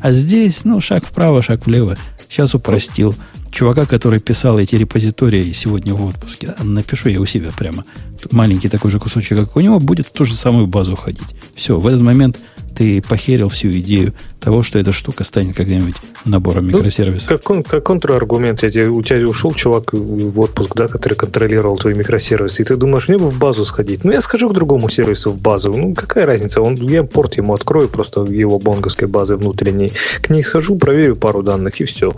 А 0.00 0.12
здесь, 0.12 0.64
ну, 0.64 0.80
шаг 0.80 1.04
вправо, 1.04 1.42
шаг 1.42 1.66
влево. 1.66 1.98
Сейчас 2.26 2.54
упростил 2.54 3.14
чувака, 3.52 3.86
который 3.86 4.18
писал 4.18 4.58
эти 4.58 4.74
репозитории 4.76 5.52
сегодня 5.52 5.94
в 5.94 6.04
отпуске, 6.04 6.54
напишу 6.62 7.10
я 7.10 7.20
у 7.20 7.26
себя 7.26 7.50
прямо. 7.56 7.84
Маленький 8.30 8.68
такой 8.68 8.90
же 8.90 8.98
кусочек, 8.98 9.38
как 9.38 9.56
у 9.56 9.60
него, 9.60 9.78
будет 9.78 10.06
в 10.06 10.12
ту 10.12 10.24
же 10.24 10.34
самую 10.34 10.66
базу 10.66 10.96
ходить. 10.96 11.36
Все, 11.54 11.78
в 11.78 11.86
этот 11.86 12.00
момент 12.00 12.40
ты 12.72 13.02
похерил 13.02 13.48
всю 13.48 13.70
идею 13.70 14.12
того, 14.40 14.62
что 14.62 14.78
эта 14.78 14.92
штука 14.92 15.24
станет 15.24 15.56
когда-нибудь 15.56 15.94
набором 16.24 16.66
ну, 16.66 16.78
микросервисов. 16.78 17.28
Как, 17.28 17.42
кон, 17.42 17.62
как 17.62 17.84
контраргумент, 17.84 18.62
я 18.64 18.90
у 18.90 19.02
тебя 19.02 19.28
ушел 19.28 19.52
чувак 19.54 19.92
в 19.92 20.40
отпуск, 20.40 20.74
да, 20.74 20.88
который 20.88 21.14
контролировал 21.14 21.78
твои 21.78 21.94
микросервисы, 21.94 22.62
и 22.62 22.64
ты 22.64 22.76
думаешь, 22.76 23.08
мне 23.08 23.18
бы 23.18 23.28
в 23.28 23.38
базу 23.38 23.64
сходить. 23.64 24.04
Ну, 24.04 24.10
я 24.10 24.20
скажу 24.20 24.48
к 24.50 24.54
другому 24.54 24.88
сервису 24.88 25.30
в 25.30 25.40
базу. 25.40 25.72
Ну, 25.72 25.94
какая 25.94 26.26
разница? 26.26 26.60
Он, 26.60 26.74
я 26.74 27.04
порт 27.04 27.36
ему 27.36 27.54
открою, 27.54 27.88
просто 27.88 28.22
его 28.22 28.58
бонговской 28.58 29.06
базы 29.06 29.36
внутренней. 29.36 29.92
К 30.20 30.30
ней 30.30 30.42
схожу, 30.42 30.76
проверю 30.76 31.14
пару 31.16 31.42
данных, 31.42 31.80
и 31.80 31.84
все. 31.84 32.10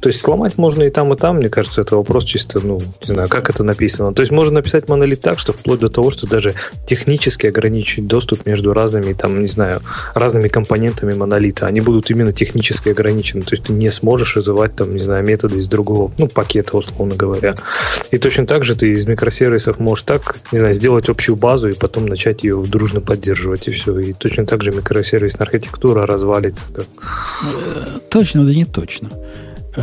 То 0.00 0.08
есть 0.08 0.20
сломать 0.20 0.58
можно 0.58 0.82
и 0.82 0.90
там, 0.90 1.12
и 1.14 1.16
там, 1.16 1.36
мне 1.36 1.48
кажется, 1.48 1.80
это 1.80 1.96
вопрос 1.96 2.24
чисто, 2.24 2.60
ну, 2.62 2.80
не 3.06 3.14
знаю, 3.14 3.28
как 3.28 3.48
это 3.48 3.64
написано. 3.64 4.12
То 4.12 4.20
есть 4.20 4.32
можно 4.32 4.54
написать 4.54 4.88
монолит 4.88 5.22
так, 5.22 5.38
что 5.38 5.52
вплоть 5.52 5.80
до 5.80 5.88
того, 5.88 6.10
что 6.10 6.26
даже 6.26 6.54
технически 6.86 7.46
ограничить 7.46 8.06
доступ 8.06 8.46
между 8.46 8.72
разными, 8.74 9.14
там, 9.14 9.40
не 9.40 9.48
знаю, 9.48 9.80
разными 10.14 10.48
компонентами 10.48 11.14
монолита. 11.14 11.66
Они 11.66 11.80
будут 11.80 12.10
именно 12.10 12.32
технически 12.32 12.90
ограничены. 12.90 13.42
То 13.42 13.52
есть 13.52 13.64
ты 13.64 13.72
не 13.72 13.90
сможешь 13.90 14.36
вызывать 14.36 14.76
там, 14.76 14.94
не 14.94 15.02
знаю, 15.02 15.24
методы 15.24 15.58
из 15.58 15.68
другого, 15.68 16.12
ну, 16.18 16.28
пакета, 16.28 16.76
условно 16.76 17.14
говоря. 17.14 17.54
И 18.10 18.18
точно 18.18 18.46
так 18.46 18.64
же 18.64 18.74
ты 18.74 18.92
из 18.92 19.06
микросервисов 19.06 19.78
можешь 19.78 20.04
так, 20.04 20.36
не 20.52 20.58
знаю, 20.58 20.74
сделать 20.74 21.08
общую 21.08 21.36
базу 21.36 21.68
и 21.68 21.74
потом 21.74 22.06
начать 22.06 22.44
ее 22.44 22.62
дружно 22.66 23.00
поддерживать, 23.00 23.68
и 23.68 23.72
все. 23.72 23.98
И 23.98 24.12
точно 24.12 24.46
так 24.46 24.62
же 24.62 24.70
микросервисная 24.70 25.46
архитектура 25.46 26.06
развалится. 26.06 26.66
Как... 26.74 26.86
Точно, 28.10 28.44
да 28.44 28.52
не 28.52 28.64
точно. 28.64 29.10
Э, 29.76 29.82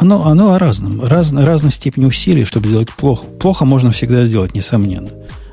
оно, 0.00 0.26
оно 0.26 0.54
о 0.54 0.58
разном. 0.58 1.04
Раз, 1.04 1.32
разной 1.32 1.70
степени 1.70 2.06
усилий, 2.06 2.44
чтобы 2.44 2.68
сделать 2.68 2.90
плохо. 2.90 3.24
Плохо 3.40 3.64
можно 3.64 3.90
всегда 3.90 4.24
сделать, 4.24 4.54
несомненно. 4.54 5.08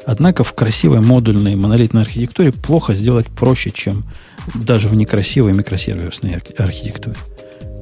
Однако 0.06 0.44
в 0.44 0.54
красивой 0.54 1.02
модульной 1.02 1.56
монолитной 1.56 2.02
архитектуре 2.02 2.52
плохо 2.52 2.94
сделать 2.94 3.28
проще, 3.28 3.72
чем 3.72 4.04
даже 4.54 4.88
в 4.88 4.96
некрасивой 4.96 5.54
микросервисной 5.54 6.42
архитектуре. 6.58 7.16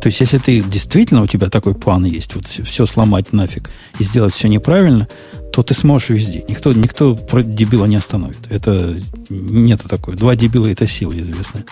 То 0.01 0.07
есть, 0.07 0.22
если 0.22 0.38
ты 0.38 0.61
действительно 0.61 1.22
у 1.22 1.27
тебя 1.27 1.49
такой 1.49 1.75
план 1.75 2.06
есть, 2.06 2.33
вот 2.33 2.45
все, 2.48 2.85
сломать 2.85 3.33
нафиг 3.33 3.69
и 3.99 4.03
сделать 4.03 4.33
все 4.33 4.48
неправильно, 4.48 5.07
то 5.51 5.61
ты 5.61 5.73
сможешь 5.73 6.09
везде. 6.09 6.43
Никто, 6.48 6.72
никто 6.72 7.17
дебила 7.41 7.85
не 7.85 7.98
остановит. 7.98 8.39
Это 8.49 8.98
нету 9.30 9.89
такой. 9.89 10.15
Два 10.15 10.35
дебила 10.35 10.67
это 10.67 10.88
сила 10.88 11.14
известная. 11.19 11.65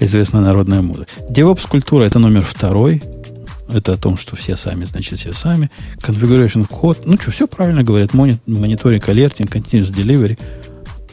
Известная 0.00 0.40
народная 0.40 0.80
музыка. 0.80 1.10
DevOps 1.28 1.68
культура 1.68 2.04
это 2.04 2.18
номер 2.18 2.42
второй. 2.42 3.02
Это 3.74 3.92
о 3.92 3.96
том, 3.96 4.16
что 4.16 4.36
все 4.36 4.56
сами, 4.56 4.84
значит, 4.84 5.18
все 5.18 5.32
сами. 5.32 5.70
Configuration 6.02 6.66
код. 6.66 7.06
Ну 7.06 7.16
что, 7.16 7.30
все 7.30 7.46
правильно 7.46 7.82
говорят. 7.82 8.12
Мониторинг, 8.14 9.08
алертинг, 9.08 9.54
continuous 9.54 9.92
delivery. 9.92 10.38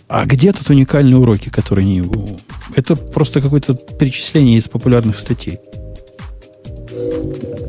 А 0.07 0.25
где 0.25 0.51
тут 0.51 0.69
уникальные 0.69 1.17
уроки, 1.17 1.49
которые 1.49 1.85
не... 1.85 2.03
Это 2.75 2.95
просто 2.95 3.41
какое-то 3.41 3.75
перечисление 3.75 4.57
из 4.57 4.67
популярных 4.67 5.19
статей. 5.19 5.59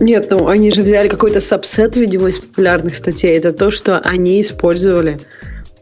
Нет, 0.01 0.29
ну 0.31 0.49
они 0.49 0.71
же 0.71 0.83
взяли 0.83 1.09
какой-то 1.09 1.41
сабсет, 1.41 1.97
видимо, 1.97 2.29
из 2.29 2.39
популярных 2.39 2.95
статей. 2.97 3.37
Это 3.37 3.53
то, 3.53 3.71
что 3.71 3.99
они 3.99 4.41
использовали. 4.41 5.21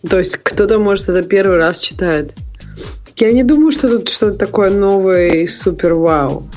То 0.08 0.18
есть 0.18 0.36
кто-то, 0.36 0.78
может, 0.78 1.08
это 1.08 1.22
первый 1.22 1.58
раз 1.58 1.78
читает. 1.78 2.34
Я 3.16 3.32
не 3.32 3.42
думаю, 3.44 3.70
что 3.70 3.88
тут 3.88 4.08
что-то 4.08 4.36
такое 4.36 4.70
новое 4.70 5.28
и 5.28 5.46
супер 5.46 5.94
вау. 5.94 6.48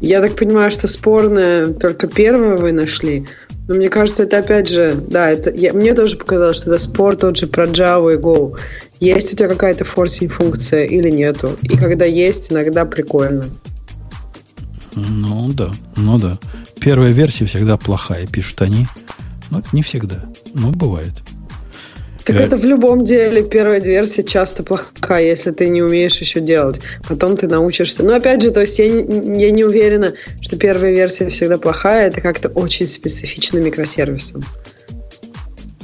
Я 0.00 0.20
так 0.20 0.34
понимаю, 0.34 0.70
что 0.70 0.88
спорное 0.88 1.68
только 1.68 2.06
первое 2.06 2.56
вы 2.56 2.72
нашли. 2.72 3.26
Но 3.68 3.74
мне 3.74 3.88
кажется, 3.88 4.24
это 4.24 4.38
опять 4.38 4.68
же, 4.68 4.94
да, 4.94 5.30
это 5.30 5.50
я, 5.50 5.72
мне 5.72 5.94
тоже 5.94 6.16
показалось, 6.16 6.56
что 6.56 6.70
это 6.70 6.82
спор 6.82 7.16
тот 7.16 7.36
же 7.36 7.46
про 7.46 7.66
Java 7.66 8.14
и 8.14 8.18
Go. 8.18 8.58
Есть 8.98 9.32
у 9.32 9.36
тебя 9.36 9.48
какая-то 9.48 9.84
форсинг 9.84 10.32
функция 10.32 10.84
или 10.84 11.10
нету? 11.10 11.56
И 11.62 11.76
когда 11.76 12.04
есть, 12.04 12.50
иногда 12.50 12.84
прикольно. 12.84 13.44
Ну 14.94 15.50
да, 15.52 15.70
ну 15.96 16.18
да. 16.18 16.38
Первая 16.80 17.12
версия 17.12 17.44
всегда 17.44 17.76
плохая, 17.76 18.26
пишут 18.26 18.60
они. 18.62 18.86
Но 19.50 19.62
не 19.72 19.82
всегда. 19.82 20.24
Но 20.54 20.70
бывает. 20.70 21.12
Так 22.32 22.40
это 22.40 22.56
в 22.56 22.64
любом 22.64 23.04
деле 23.04 23.42
первая 23.42 23.80
версия 23.80 24.22
часто 24.22 24.62
плохая, 24.62 25.24
если 25.24 25.50
ты 25.50 25.68
не 25.68 25.82
умеешь 25.82 26.18
еще 26.18 26.40
делать. 26.40 26.80
Потом 27.08 27.36
ты 27.36 27.46
научишься. 27.46 28.02
Но 28.02 28.14
опять 28.14 28.42
же, 28.42 28.50
то 28.50 28.60
есть 28.60 28.78
я, 28.78 28.84
я 28.86 29.50
не 29.50 29.64
уверена, 29.64 30.14
что 30.40 30.56
первая 30.56 30.92
версия 30.92 31.28
всегда 31.28 31.58
плохая. 31.58 32.08
Это 32.08 32.20
как-то 32.20 32.48
очень 32.48 32.86
специфично 32.86 33.58
микросервисам. 33.58 34.44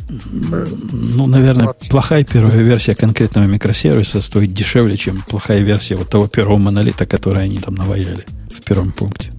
Ну, 0.08 1.26
наверное, 1.26 1.74
плохая 1.90 2.24
первая 2.24 2.58
версия 2.58 2.94
конкретного 2.94 3.46
микросервиса 3.46 4.20
стоит 4.20 4.52
дешевле, 4.52 4.96
чем 4.96 5.22
плохая 5.28 5.60
версия 5.60 5.96
вот 5.96 6.08
того 6.08 6.28
первого 6.28 6.58
монолита, 6.58 7.06
который 7.06 7.44
они 7.44 7.58
там 7.58 7.74
наваяли 7.74 8.24
в 8.50 8.62
первом 8.62 8.92
пункте. 8.92 9.32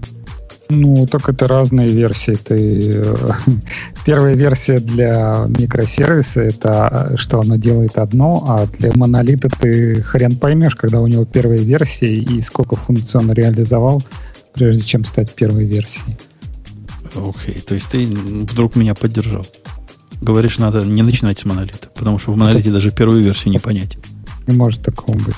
Ну, 0.70 1.08
так 1.08 1.30
это 1.30 1.48
разные 1.48 1.88
версии. 1.88 2.34
Ты... 2.34 3.04
Э, 3.06 3.32
первая 4.06 4.36
версия 4.36 4.80
для 4.80 5.46
микросервиса 5.48 6.42
это 6.42 7.14
что 7.16 7.40
оно 7.40 7.56
делает 7.56 7.98
одно, 7.98 8.44
а 8.48 8.68
для 8.78 8.92
монолита 8.94 9.50
ты 9.50 10.02
хрен 10.02 10.38
поймешь, 10.38 10.76
когда 10.76 11.00
у 11.00 11.08
него 11.08 11.26
первая 11.26 11.60
версия 11.60 12.14
и 12.14 12.42
сколько 12.42 12.76
функций 12.76 13.20
он 13.20 13.32
реализовал, 13.32 14.04
прежде 14.54 14.82
чем 14.84 15.06
стать 15.06 15.34
первой 15.34 15.66
версией. 15.66 16.18
Окей, 17.16 17.56
okay. 17.56 17.62
то 17.62 17.74
есть 17.74 17.90
ты 17.90 18.06
вдруг 18.06 18.76
меня 18.76 18.94
поддержал. 18.94 19.46
Говоришь, 20.22 20.58
надо 20.58 20.82
не 20.86 21.04
начинать 21.04 21.40
с 21.40 21.46
монолита, 21.46 21.90
потому 21.96 22.18
что 22.20 22.32
в 22.32 22.38
монолите 22.38 22.72
даже 22.72 22.92
первую 22.92 23.22
версию 23.24 23.52
не 23.52 23.60
понять. 23.60 23.98
Не 24.48 24.56
может 24.56 24.82
такого 24.82 25.16
быть. 25.16 25.36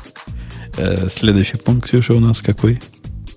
Э, 0.78 1.08
следующий 1.10 1.58
пункт, 1.58 1.88
Ксюша, 1.88 2.14
у 2.14 2.20
нас 2.20 2.42
какой? 2.42 2.80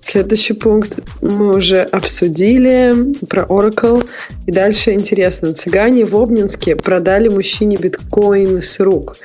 Следующий 0.03 0.53
пункт 0.53 0.99
мы 1.21 1.55
уже 1.55 1.81
обсудили 1.81 2.93
про 3.29 3.43
Oracle. 3.43 4.05
И 4.45 4.51
дальше 4.51 4.91
интересно. 4.91 5.53
Цыгане 5.53 6.05
в 6.05 6.15
Обнинске 6.15 6.75
продали 6.75 7.29
мужчине 7.29 7.77
биткоин 7.77 8.61
с 8.61 8.79
рук. 8.81 9.15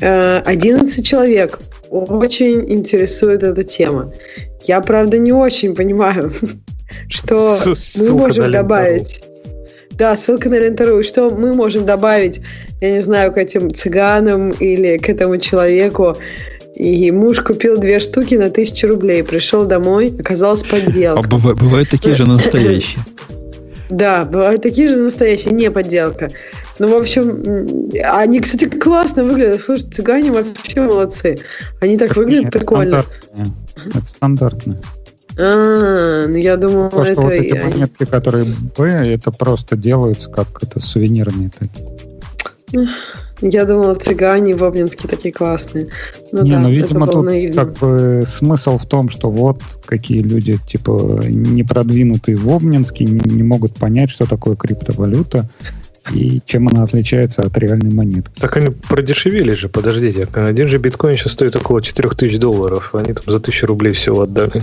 11 0.00 0.98
э, 0.98 1.02
человек. 1.02 1.60
Очень 1.88 2.70
интересует 2.70 3.44
эта 3.44 3.62
тема. 3.62 4.12
Я, 4.64 4.80
правда, 4.80 5.18
не 5.18 5.32
очень 5.32 5.74
понимаю, 5.76 6.32
что 7.08 7.56
мы 7.96 8.10
можем 8.10 8.50
добавить. 8.50 9.22
Да, 9.92 10.16
ссылка 10.16 10.48
на 10.48 10.58
Лентору. 10.58 11.02
Что 11.04 11.30
мы 11.30 11.52
можем 11.52 11.86
добавить, 11.86 12.40
я 12.80 12.92
не 12.92 13.02
знаю, 13.02 13.32
к 13.32 13.38
этим 13.38 13.72
цыганам 13.72 14.50
или 14.50 14.98
к 14.98 15.08
этому 15.08 15.38
человеку, 15.38 16.16
и 16.78 17.10
муж 17.10 17.40
купил 17.40 17.78
две 17.78 17.98
штуки 17.98 18.36
на 18.36 18.50
тысячу 18.50 18.86
рублей. 18.88 19.24
Пришел 19.24 19.66
домой, 19.66 20.14
оказалось 20.18 20.62
подделка. 20.62 21.20
А 21.20 21.28
бывают, 21.28 21.58
бывают 21.58 21.90
такие 21.90 22.14
же 22.14 22.26
настоящие. 22.26 23.00
Да, 23.90 24.26
бывают 24.26 24.60
такие 24.60 24.90
же 24.90 24.96
настоящие, 24.96 25.54
не 25.54 25.70
подделка. 25.70 26.28
Ну, 26.78 26.88
в 26.88 27.00
общем, 27.00 27.90
они, 28.04 28.40
кстати, 28.40 28.66
классно 28.66 29.24
выглядят. 29.24 29.62
Слушай, 29.62 29.88
цыгане 29.90 30.30
вообще 30.30 30.82
молодцы. 30.82 31.38
Они 31.80 31.96
так 31.96 32.14
выглядят 32.14 32.52
прикольно. 32.52 33.06
Это 33.34 34.06
стандартно. 34.06 34.78
А, 35.38 36.26
ну 36.28 36.36
я 36.36 36.58
думал, 36.58 36.88
это... 36.88 37.12
Что 37.12 37.22
вот 37.22 37.32
эти 37.32 37.54
монетки, 37.54 38.04
которые 38.04 38.44
Б, 38.76 38.84
это 38.86 39.30
просто 39.30 39.74
делаются 39.74 40.30
как 40.30 40.48
это 40.62 40.80
сувенирные 40.80 41.50
такие. 41.58 42.88
Я 43.40 43.64
думала, 43.64 43.94
цыгане 43.94 44.54
в 44.54 44.64
Обнинске 44.64 45.06
такие 45.06 45.32
классные. 45.32 45.88
Ну, 46.32 46.42
не, 46.42 46.50
да, 46.50 46.60
ну, 46.60 46.70
видимо, 46.70 47.06
тут 47.06 47.24
наивно. 47.24 47.54
как 47.54 47.78
бы 47.78 48.24
смысл 48.26 48.78
в 48.78 48.86
том, 48.86 49.08
что 49.08 49.30
вот 49.30 49.62
какие 49.86 50.20
люди, 50.20 50.58
типа, 50.66 51.22
не 51.24 51.62
продвинутые 51.62 52.36
в 52.36 52.48
Обнинске, 52.50 53.04
не, 53.04 53.20
не 53.30 53.42
могут 53.42 53.74
понять, 53.74 54.10
что 54.10 54.26
такое 54.26 54.56
криптовалюта 54.56 55.48
и 56.12 56.40
чем 56.44 56.68
она 56.68 56.84
отличается 56.84 57.42
от 57.42 57.56
реальной 57.58 57.92
монетки. 57.92 58.40
Так 58.40 58.56
они 58.56 58.68
продешевели 58.70 59.52
же, 59.52 59.68
подождите. 59.68 60.26
Один 60.32 60.68
же 60.68 60.78
биткоин 60.78 61.16
сейчас 61.16 61.32
стоит 61.32 61.56
около 61.56 61.82
4000 61.82 62.38
долларов. 62.38 62.94
Они 62.94 63.12
там 63.12 63.24
за 63.26 63.36
1000 63.36 63.66
рублей 63.66 63.92
всего 63.92 64.22
отдали. 64.22 64.62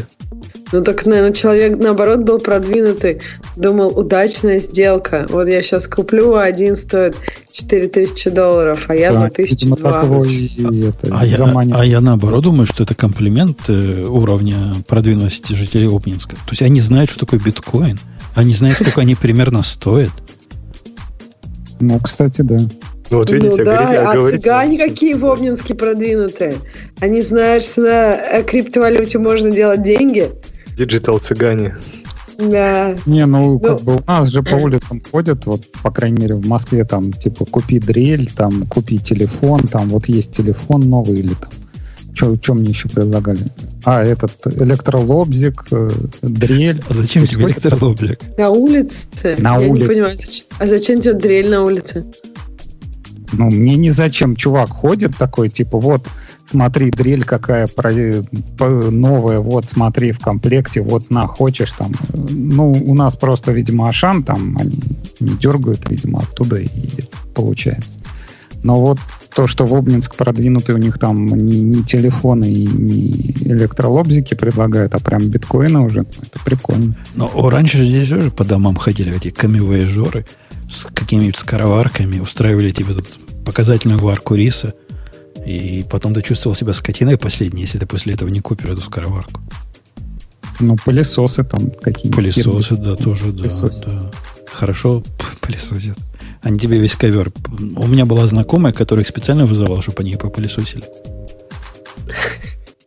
Ну 0.72 0.84
так, 0.84 1.06
наверное, 1.06 1.32
человек, 1.32 1.78
наоборот, 1.78 2.20
был 2.20 2.40
продвинутый. 2.40 3.22
Думал, 3.56 3.98
удачная 3.98 4.60
сделка. 4.60 5.26
Вот 5.30 5.48
я 5.48 5.62
сейчас 5.62 5.88
куплю, 5.88 6.34
а 6.34 6.44
один 6.44 6.76
стоит 6.76 7.16
4000 7.52 8.30
долларов, 8.32 8.86
а 8.88 8.96
я 8.96 9.14
да, 9.14 9.20
за 9.22 9.26
1002. 9.28 9.90
А, 9.92 11.22
а, 11.22 11.26
я, 11.26 11.38
а 11.74 11.86
я 11.86 12.02
наоборот 12.02 12.44
думаю, 12.44 12.66
что 12.66 12.84
это 12.84 12.96
комплимент 12.96 13.60
э, 13.68 14.04
уровня 14.04 14.76
продвинутости 14.88 15.54
жителей 15.54 15.88
Обнинска. 15.88 16.36
То 16.36 16.52
есть 16.52 16.62
они 16.62 16.80
знают, 16.80 17.10
что 17.10 17.20
такое 17.22 17.40
биткоин. 17.40 18.00
Они 18.34 18.54
знают, 18.54 18.78
сколько 18.78 19.02
они 19.02 19.16
примерно 19.16 19.64
стоят. 19.64 20.12
Ну, 21.80 22.00
кстати, 22.00 22.42
да. 22.42 22.58
Ну, 23.12 23.18
вот 23.18 23.32
видите, 23.32 23.58
ну, 23.60 23.66
да, 23.66 23.76
говорите, 23.76 24.02
а 24.02 24.14
говорите, 24.14 24.42
цыгане 24.42 24.78
какие 24.80 25.14
в 25.14 25.26
Обнинске 25.26 25.76
продвинутые. 25.76 26.56
Они 27.02 27.22
знают, 27.22 27.64
что 27.64 27.82
на 27.82 28.16
э, 28.16 28.44
криптовалюте 28.44 29.20
можно 29.20 29.52
делать 29.52 29.84
деньги. 29.84 30.32
Digital 30.76 31.20
цыгане. 31.20 31.76
Да. 32.38 32.96
Не, 33.06 33.26
ну, 33.26 33.54
ну, 33.54 33.60
как 33.60 33.82
бы 33.82 33.96
у 33.98 34.02
нас 34.08 34.30
же 34.30 34.44
по 34.44 34.56
улицам 34.64 35.02
ходят, 35.12 35.46
вот, 35.46 35.72
по 35.84 35.92
крайней 35.92 36.22
мере, 36.22 36.36
в 36.36 36.48
Москве, 36.48 36.84
там, 36.84 37.14
типа, 37.14 37.46
купи 37.46 37.80
дрель, 37.80 38.30
там, 38.36 38.66
купи 38.66 38.98
телефон, 38.98 39.62
там, 39.62 39.90
вот 39.90 40.08
есть 40.08 40.36
телефон 40.36 40.82
новый 40.82 41.20
или 41.20 41.34
там, 41.34 41.52
что, 42.16 42.36
что 42.42 42.54
мне 42.56 42.70
еще 42.70 42.90
предлагали? 42.90 43.40
А, 43.84 44.02
этот 44.04 44.32
электролобзик, 44.48 45.66
э, 45.72 45.90
дрель. 46.22 46.82
А 46.90 46.94
зачем 46.94 47.28
тебе 47.28 47.46
электролобзик? 47.46 48.20
На 48.38 48.50
улице? 48.50 49.36
На 49.38 49.58
Я 49.60 49.70
улице. 49.70 49.82
не 49.82 49.88
понимаю, 49.94 50.16
зачем- 50.16 50.48
а 50.58 50.68
зачем 50.68 51.02
тебе 51.02 51.14
дрель 51.14 51.50
на 51.50 51.64
улице? 51.64 52.06
Ну, 53.34 53.46
мне 53.48 53.76
не 53.76 53.90
зачем. 53.92 54.36
Чувак 54.36 54.70
ходит 54.70 55.18
такой, 55.18 55.50
типа, 55.50 55.78
вот, 55.80 56.08
смотри, 56.46 56.90
дрель 56.92 57.24
какая 57.24 57.68
про- 57.68 57.92
по- 58.58 58.70
новая, 58.70 59.40
вот, 59.40 59.70
смотри, 59.70 60.12
в 60.12 60.20
комплекте, 60.20 60.82
вот, 60.82 61.10
на, 61.10 61.28
хочешь 61.28 61.72
там. 61.72 61.92
Ну, 62.14 62.72
у 62.72 62.94
нас 62.94 63.16
просто, 63.16 63.52
видимо, 63.52 63.88
Ашан 63.90 64.24
там, 64.24 64.58
они 64.60 64.80
не 65.20 65.36
дергают, 65.38 65.90
видимо, 65.90 66.20
оттуда 66.20 66.58
и 66.58 66.70
получается. 67.34 68.00
Но 68.66 68.74
вот 68.80 68.98
то, 69.36 69.46
что 69.46 69.66
в 69.68 69.76
Обнинск 69.76 70.16
продвинутый, 70.16 70.74
у 70.74 70.80
них 70.80 70.98
там 70.98 71.28
не, 71.28 71.60
не 71.60 71.84
телефоны 71.84 72.46
и 72.52 72.66
не 72.66 73.12
электролобзики 73.42 74.34
предлагают, 74.34 74.96
а 74.96 74.98
прям 74.98 75.28
биткоины 75.30 75.82
уже, 75.82 76.00
это 76.02 76.44
прикольно. 76.44 76.96
Но 77.14 77.30
о, 77.32 77.52
раньше 77.52 77.78
же 77.78 77.86
здесь 77.86 78.10
тоже 78.10 78.32
по 78.32 78.44
домам 78.44 78.76
ходили 78.76 79.16
эти 79.16 79.30
камевояжеры 79.30 80.26
с 80.68 80.86
какими-то 80.92 81.40
скороварками, 81.40 82.18
устраивали 82.20 82.72
тебе 82.72 82.96
тут 82.96 83.06
показательную 83.46 84.00
варку 84.00 84.34
риса, 84.34 84.74
и 85.46 85.86
потом 85.88 86.16
ты 86.16 86.24
чувствовал 86.24 86.56
себя 86.56 86.74
скотиной 86.74 87.20
последней, 87.20 87.62
если 87.62 87.78
ты 87.78 87.86
после 87.86 88.16
этого 88.16 88.30
не 88.30 88.40
купишь 88.40 88.68
эту 88.70 88.82
скороварку. 88.82 89.42
Ну, 90.60 90.76
пылесосы 90.84 91.44
там 91.44 91.70
какие-нибудь. 91.70 92.16
Пылесосы, 92.16 92.78
да, 92.78 92.96
тоже, 92.96 93.32
да, 93.32 93.44
Пылесосы. 93.44 93.86
да. 93.86 94.12
Хорошо 94.52 95.02
п- 95.02 95.26
пылесосят. 95.42 96.00
Они 96.46 96.60
тебе 96.60 96.78
весь 96.78 96.96
ковер. 96.96 97.32
У 97.76 97.88
меня 97.88 98.06
была 98.06 98.28
знакомая, 98.28 98.72
которая 98.72 99.04
их 99.04 99.10
специально 99.10 99.46
вызывала, 99.48 99.82
чтобы 99.82 100.02
они 100.02 100.12
ее 100.12 100.20
попылесосили. 100.20 100.84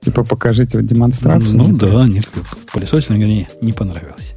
Типа 0.01 0.23
покажите 0.23 0.81
демонстрацию. 0.81 1.59
Ну 1.59 1.77
да, 1.77 2.03
они 2.03 2.21
как 2.21 2.45
пылесосили, 2.73 3.19
говорят, 3.19 3.61
не, 3.61 3.73
понравилось. 3.73 4.35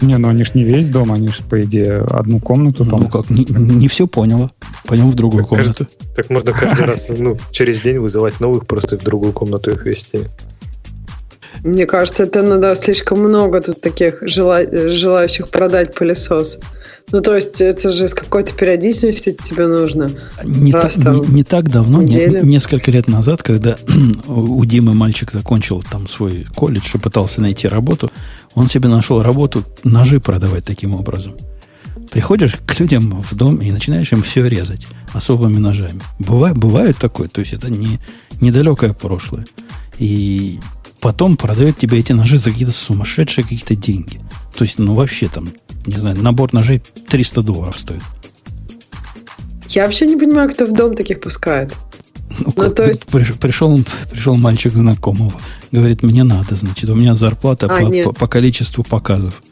Не, 0.00 0.16
ну 0.16 0.30
они 0.30 0.44
ж 0.44 0.54
не 0.54 0.64
весь 0.64 0.88
дом, 0.88 1.12
они 1.12 1.28
ж, 1.28 1.40
по 1.50 1.60
идее, 1.60 1.98
одну 1.98 2.40
комнату 2.40 2.86
там. 2.86 3.00
Ну 3.00 3.08
как, 3.10 3.28
не, 3.28 3.44
не 3.44 3.86
все 3.86 4.06
поняла. 4.06 4.50
Пойдем 4.86 5.10
в 5.10 5.14
другую 5.14 5.44
Так, 5.44 5.58
кажется, 5.58 5.84
комнату. 5.84 6.14
Так 6.16 6.30
можно 6.30 6.52
каждый 6.52 6.86
раз, 6.86 7.06
ну, 7.18 7.36
через 7.50 7.82
день 7.82 7.98
вызывать 7.98 8.40
новых, 8.40 8.66
просто 8.66 8.96
в 8.96 9.02
другую 9.04 9.34
комнату 9.34 9.72
их 9.72 9.84
вести. 9.84 10.20
Мне 11.64 11.84
кажется, 11.84 12.22
это 12.22 12.40
надо 12.42 12.74
слишком 12.76 13.20
много 13.20 13.60
тут 13.60 13.82
таких 13.82 14.22
жела- 14.22 14.88
желающих 14.88 15.50
продать 15.50 15.94
пылесос. 15.94 16.58
Ну, 17.10 17.20
то 17.22 17.34
есть, 17.36 17.60
это 17.60 17.90
же 17.90 18.06
с 18.08 18.14
какой-то 18.14 18.52
периодичностью 18.52 19.34
тебе 19.34 19.66
нужно. 19.66 20.10
Не, 20.44 20.72
раз 20.72 20.94
та- 20.94 21.02
там 21.02 21.22
не- 21.22 21.28
не 21.28 21.44
так 21.44 21.70
давно, 21.70 22.02
не- 22.02 22.42
несколько 22.42 22.90
лет 22.90 23.08
назад, 23.08 23.42
когда 23.42 23.78
у 24.26 24.62
Димы 24.64 24.92
мальчик 24.94 25.30
закончил 25.30 25.82
там 25.90 26.06
свой 26.06 26.46
колледж 26.54 26.90
и 26.94 26.98
пытался 26.98 27.40
найти 27.40 27.66
работу, 27.68 28.10
он 28.54 28.68
себе 28.68 28.88
нашел 28.88 29.22
работу 29.22 29.64
ножи 29.84 30.20
продавать 30.20 30.64
таким 30.64 30.94
образом. 30.94 31.34
Приходишь 32.10 32.54
к 32.66 32.80
людям 32.80 33.22
в 33.22 33.34
дом 33.34 33.56
и 33.56 33.70
начинаешь 33.70 34.12
им 34.12 34.22
все 34.22 34.46
резать 34.46 34.86
особыми 35.12 35.58
ножами. 35.58 36.00
Бывает, 36.18 36.56
бывает 36.56 36.96
такое, 36.98 37.28
то 37.28 37.40
есть 37.40 37.52
это 37.52 37.70
не 37.70 37.98
недалекое 38.40 38.92
прошлое. 38.92 39.46
И 39.98 40.58
потом 41.00 41.36
продают 41.36 41.76
тебе 41.76 41.98
эти 41.98 42.12
ножи 42.12 42.38
за 42.38 42.50
какие-то 42.50 42.72
сумасшедшие 42.72 43.44
какие-то 43.44 43.74
деньги. 43.76 44.20
То 44.56 44.64
есть, 44.64 44.78
ну 44.78 44.94
вообще 44.94 45.28
там, 45.28 45.48
не 45.88 45.96
знаю, 45.96 46.16
набор 46.22 46.52
ножей 46.52 46.82
300 47.08 47.42
долларов 47.42 47.78
стоит. 47.78 48.02
Я 49.68 49.84
вообще 49.84 50.06
не 50.06 50.16
понимаю, 50.16 50.50
кто 50.50 50.64
в 50.66 50.72
дом 50.72 50.94
таких 50.96 51.20
пускает. 51.20 51.74
Ну, 52.40 52.52
Ну, 52.56 52.70
то 52.70 52.84
есть- 52.86 53.04
приш- 53.04 53.38
пришел, 53.38 53.78
пришел 54.10 54.36
мальчик 54.36 54.72
знакомого. 54.74 55.32
Говорит, 55.72 56.02
мне 56.02 56.24
надо, 56.24 56.54
значит, 56.54 56.88
у 56.88 56.94
меня 56.94 57.14
зарплата 57.14 57.66
А, 57.66 57.68
по, 57.68 57.80
нет. 57.88 58.04
по- 58.04 58.12
по 58.12 58.26
количеству 58.28 58.84
показов. 58.84 59.42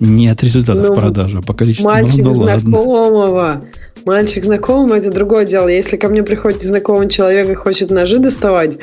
Не 0.00 0.28
от 0.28 0.42
результатов 0.42 0.88
Ну, 0.88 0.94
продажи, 0.94 1.38
а 1.38 1.42
по 1.42 1.54
количеству. 1.54 1.88
Мальчик 1.88 2.24
ну, 2.24 2.30
ну, 2.30 2.40
ладно. 2.40 2.60
знакомого. 2.60 3.64
Мальчик 4.04 4.44
знакомого 4.44 4.94
это 4.94 5.10
другое 5.10 5.44
дело. 5.44 5.68
Если 5.68 5.96
ко 5.96 6.08
мне 6.08 6.22
приходит 6.22 6.62
незнакомый 6.62 7.08
человек 7.08 7.48
и 7.48 7.54
хочет 7.54 7.90
ножи 7.90 8.18
доставать, 8.18 8.78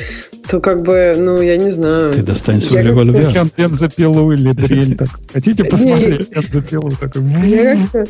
то 0.49 0.61
как 0.61 0.81
бы, 0.81 1.15
ну, 1.17 1.41
я 1.41 1.57
не 1.57 1.71
знаю. 1.71 2.13
Ты 2.13 2.21
достань 2.21 2.61
свой 2.61 2.83
револьвер. 2.83 3.25
Сейчас 3.25 3.49
бензопилу 3.55 4.31
или 4.31 4.53
дрель 4.53 4.95
так. 4.95 5.09
Хотите 5.33 5.63
посмотреть 5.65 6.29
бензопилу? 6.29 6.91
Такой, 6.91 7.23
Я 7.45 7.75
как-то, 7.75 8.07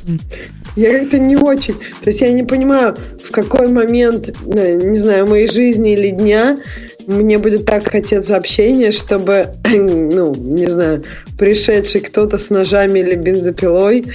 я 0.76 1.00
как-то 1.00 1.18
не 1.19 1.36
очень. 1.36 1.74
То 1.74 2.10
есть 2.10 2.22
я 2.22 2.32
не 2.32 2.44
понимаю, 2.44 2.95
в 3.28 3.32
какой 3.32 3.69
момент, 3.69 4.30
э, 4.45 4.82
не 4.84 4.98
знаю, 4.98 5.28
моей 5.28 5.50
жизни 5.50 5.94
или 5.94 6.10
дня 6.10 6.60
мне 7.08 7.38
будет 7.40 7.66
так 7.66 7.90
хотеться 7.90 8.36
общения, 8.38 8.92
чтобы, 8.92 9.48
ну, 9.66 10.36
не 10.36 10.68
знаю, 10.68 11.03
пришедший 11.38 12.02
кто-то 12.02 12.38
с 12.38 12.50
ножами 12.50 13.00
или 13.00 13.16
бензопилой, 13.16 14.06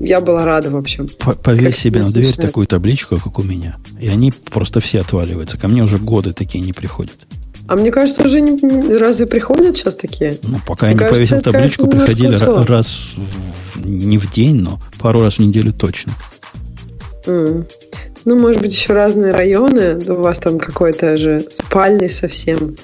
я 0.00 0.20
была 0.20 0.44
рада, 0.44 0.70
в 0.70 0.76
общем. 0.76 1.08
Повесь 1.42 1.64
Как 1.64 1.76
себе 1.76 2.00
на 2.02 2.10
дверь 2.10 2.24
смешно. 2.26 2.42
такую 2.46 2.66
табличку, 2.66 3.16
как 3.16 3.38
у 3.38 3.42
меня. 3.42 3.76
И 4.00 4.08
они 4.08 4.32
просто 4.32 4.80
все 4.80 5.00
отваливаются. 5.00 5.58
Ко 5.58 5.68
мне 5.68 5.82
уже 5.82 5.98
годы 5.98 6.32
такие 6.32 6.64
не 6.64 6.72
приходят. 6.72 7.26
А 7.68 7.76
мне 7.76 7.90
кажется, 7.90 8.22
уже 8.24 8.40
не- 8.40 8.96
разве 8.96 9.26
приходят 9.26 9.76
сейчас 9.76 9.96
такие? 9.96 10.38
Ну, 10.44 10.58
пока 10.66 10.86
Мне 10.86 10.94
я 10.94 10.94
не 10.94 10.98
кажется, 11.10 11.34
повесил 11.34 11.52
табличку, 11.52 11.86
приходили 11.88 12.28
ушло. 12.28 12.64
раз 12.64 13.08
в- 13.74 13.86
не 13.86 14.18
в 14.18 14.30
день, 14.32 14.56
но 14.60 14.80
пару 14.98 15.20
раз 15.20 15.34
в 15.34 15.38
неделю 15.40 15.72
точно. 15.72 16.12
М. 17.26 17.66
Ну, 18.26 18.36
может 18.36 18.60
быть, 18.60 18.74
еще 18.74 18.92
разные 18.92 19.32
районы. 19.32 19.98
У 20.08 20.20
вас 20.20 20.38
там 20.38 20.58
какой-то 20.58 21.16
же 21.16 21.40
спальный 21.48 22.10
совсем. 22.10 22.74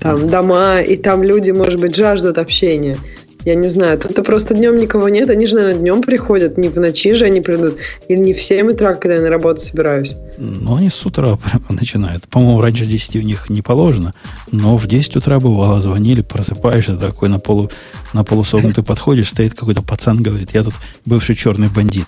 Там 0.00 0.26
дома, 0.28 0.80
и 0.80 0.96
там 0.96 1.22
люди, 1.22 1.50
может 1.50 1.78
быть, 1.78 1.94
жаждут 1.94 2.38
общения. 2.38 2.96
Я 3.44 3.56
не 3.56 3.68
знаю. 3.68 3.98
Тут 3.98 4.24
просто 4.24 4.54
днем 4.54 4.76
никого 4.76 5.10
нет. 5.10 5.28
Они 5.28 5.46
же, 5.46 5.56
наверное, 5.56 5.80
днем 5.80 6.00
приходят. 6.00 6.56
Не 6.56 6.68
в 6.68 6.78
ночи 6.78 7.12
же 7.12 7.26
они 7.26 7.42
придут. 7.42 7.76
Или 8.08 8.18
не 8.18 8.32
в 8.32 8.40
7 8.40 8.70
утра, 8.70 8.94
когда 8.94 9.16
я 9.16 9.20
на 9.20 9.28
работу 9.28 9.60
собираюсь. 9.60 10.16
Ну, 10.38 10.76
они 10.76 10.88
с 10.88 11.04
утра 11.04 11.36
прямо 11.44 11.66
начинают. 11.68 12.26
По-моему, 12.28 12.62
раньше 12.62 12.86
10 12.86 13.16
у 13.16 13.20
них 13.20 13.50
не 13.50 13.60
положено, 13.60 14.14
но 14.50 14.78
в 14.78 14.86
10 14.86 15.16
утра 15.16 15.38
бывало, 15.40 15.78
звонили, 15.78 16.22
просыпаешься 16.22 16.96
такой 16.96 17.28
на, 17.28 17.38
полу, 17.38 17.70
на 18.14 18.24
полусогнутый 18.24 18.82
подходишь, 18.82 19.28
стоит 19.28 19.52
какой-то 19.52 19.82
пацан, 19.82 20.22
говорит, 20.22 20.52
я 20.54 20.64
тут 20.64 20.74
бывший 21.04 21.34
черный 21.34 21.68
бандит. 21.68 22.06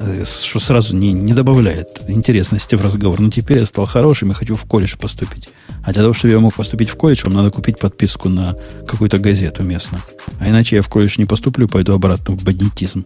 Э, 0.00 0.24
Что 0.24 0.58
сразу 0.60 0.96
не, 0.96 1.12
не 1.12 1.34
добавляет 1.34 2.02
интересности 2.08 2.74
в 2.74 2.82
разговор. 2.84 3.20
Ну, 3.20 3.30
теперь 3.30 3.58
я 3.58 3.66
стал 3.66 3.84
хорошим 3.84 4.30
и 4.30 4.34
хочу 4.34 4.54
в 4.56 4.64
колледж 4.64 4.96
поступить. 4.98 5.48
А 5.84 5.92
для 5.92 6.02
того, 6.02 6.14
чтобы 6.14 6.32
я 6.32 6.38
мог 6.38 6.54
поступить 6.54 6.88
в 6.88 6.96
колледж, 6.96 7.22
вам 7.24 7.34
надо 7.34 7.50
купить 7.50 7.78
подписку 7.78 8.28
на 8.30 8.56
какую-то 8.86 9.18
газету 9.18 9.62
местную. 9.62 10.02
А 10.40 10.48
иначе 10.48 10.76
я 10.76 10.82
в 10.82 10.88
колледж 10.88 11.16
не 11.18 11.26
поступлю, 11.26 11.68
пойду 11.68 11.92
обратно 11.94 12.34
в 12.34 12.42
бандитизм. 12.42 13.04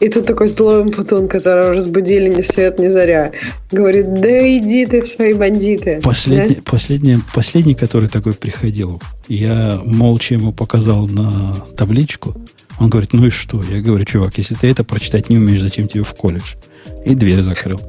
И 0.00 0.08
тут 0.08 0.26
такой 0.26 0.48
злой 0.48 0.90
путун, 0.90 1.28
которого 1.28 1.74
разбудили 1.74 2.32
ни 2.34 2.40
свет, 2.40 2.78
ни 2.78 2.88
заря. 2.88 3.32
Говорит, 3.70 4.14
да 4.14 4.58
иди 4.58 4.86
ты 4.86 5.02
в 5.02 5.06
свои 5.06 5.34
бандиты. 5.34 6.00
Последний, 6.02 6.56
Да? 6.56 6.62
последний, 6.64 7.18
последний, 7.34 7.74
который 7.74 8.08
такой 8.08 8.32
приходил, 8.32 9.00
я 9.28 9.80
молча 9.84 10.34
ему 10.34 10.52
показал 10.52 11.06
на 11.06 11.54
табличку. 11.76 12.34
Он 12.80 12.88
говорит, 12.90 13.12
ну 13.12 13.26
и 13.26 13.30
что? 13.30 13.62
Я 13.70 13.80
говорю, 13.80 14.04
чувак, 14.04 14.36
если 14.36 14.54
ты 14.54 14.68
это 14.70 14.84
прочитать 14.84 15.30
не 15.30 15.36
умеешь, 15.38 15.60
зачем 15.62 15.86
тебе 15.88 16.02
в 16.02 16.12
колледж? 16.14 16.54
И 17.04 17.14
дверь 17.14 17.42
закрыл. 17.42 17.80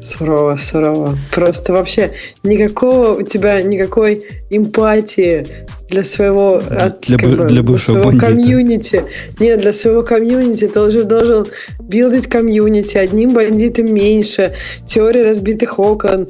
Сурово, 0.00 0.56
сурово. 0.56 1.16
Просто 1.30 1.72
вообще 1.72 2.10
никакого 2.42 3.14
у 3.20 3.22
тебя 3.22 3.62
никакой 3.62 4.24
эмпатии 4.50 5.46
для 5.88 6.02
своего, 6.02 6.56
от- 6.56 7.02
Для 7.02 7.18
бы- 7.18 7.36
бы, 7.36 7.44
для 7.44 7.62
бывшего 7.62 7.94
своего 8.00 8.10
бандита. 8.10 8.26
комьюнити. 8.26 9.04
Нет, 9.38 9.60
для 9.60 9.72
своего 9.72 10.02
комьюнити 10.02 10.66
ты 10.66 10.80
уже 10.80 11.04
должен 11.04 11.46
билдить 11.80 12.26
комьюнити. 12.26 12.96
Одним 12.98 13.32
бандитом 13.32 13.94
меньше. 13.94 14.54
Теория 14.86 15.22
разбитых 15.22 15.78
окон. 15.78 16.26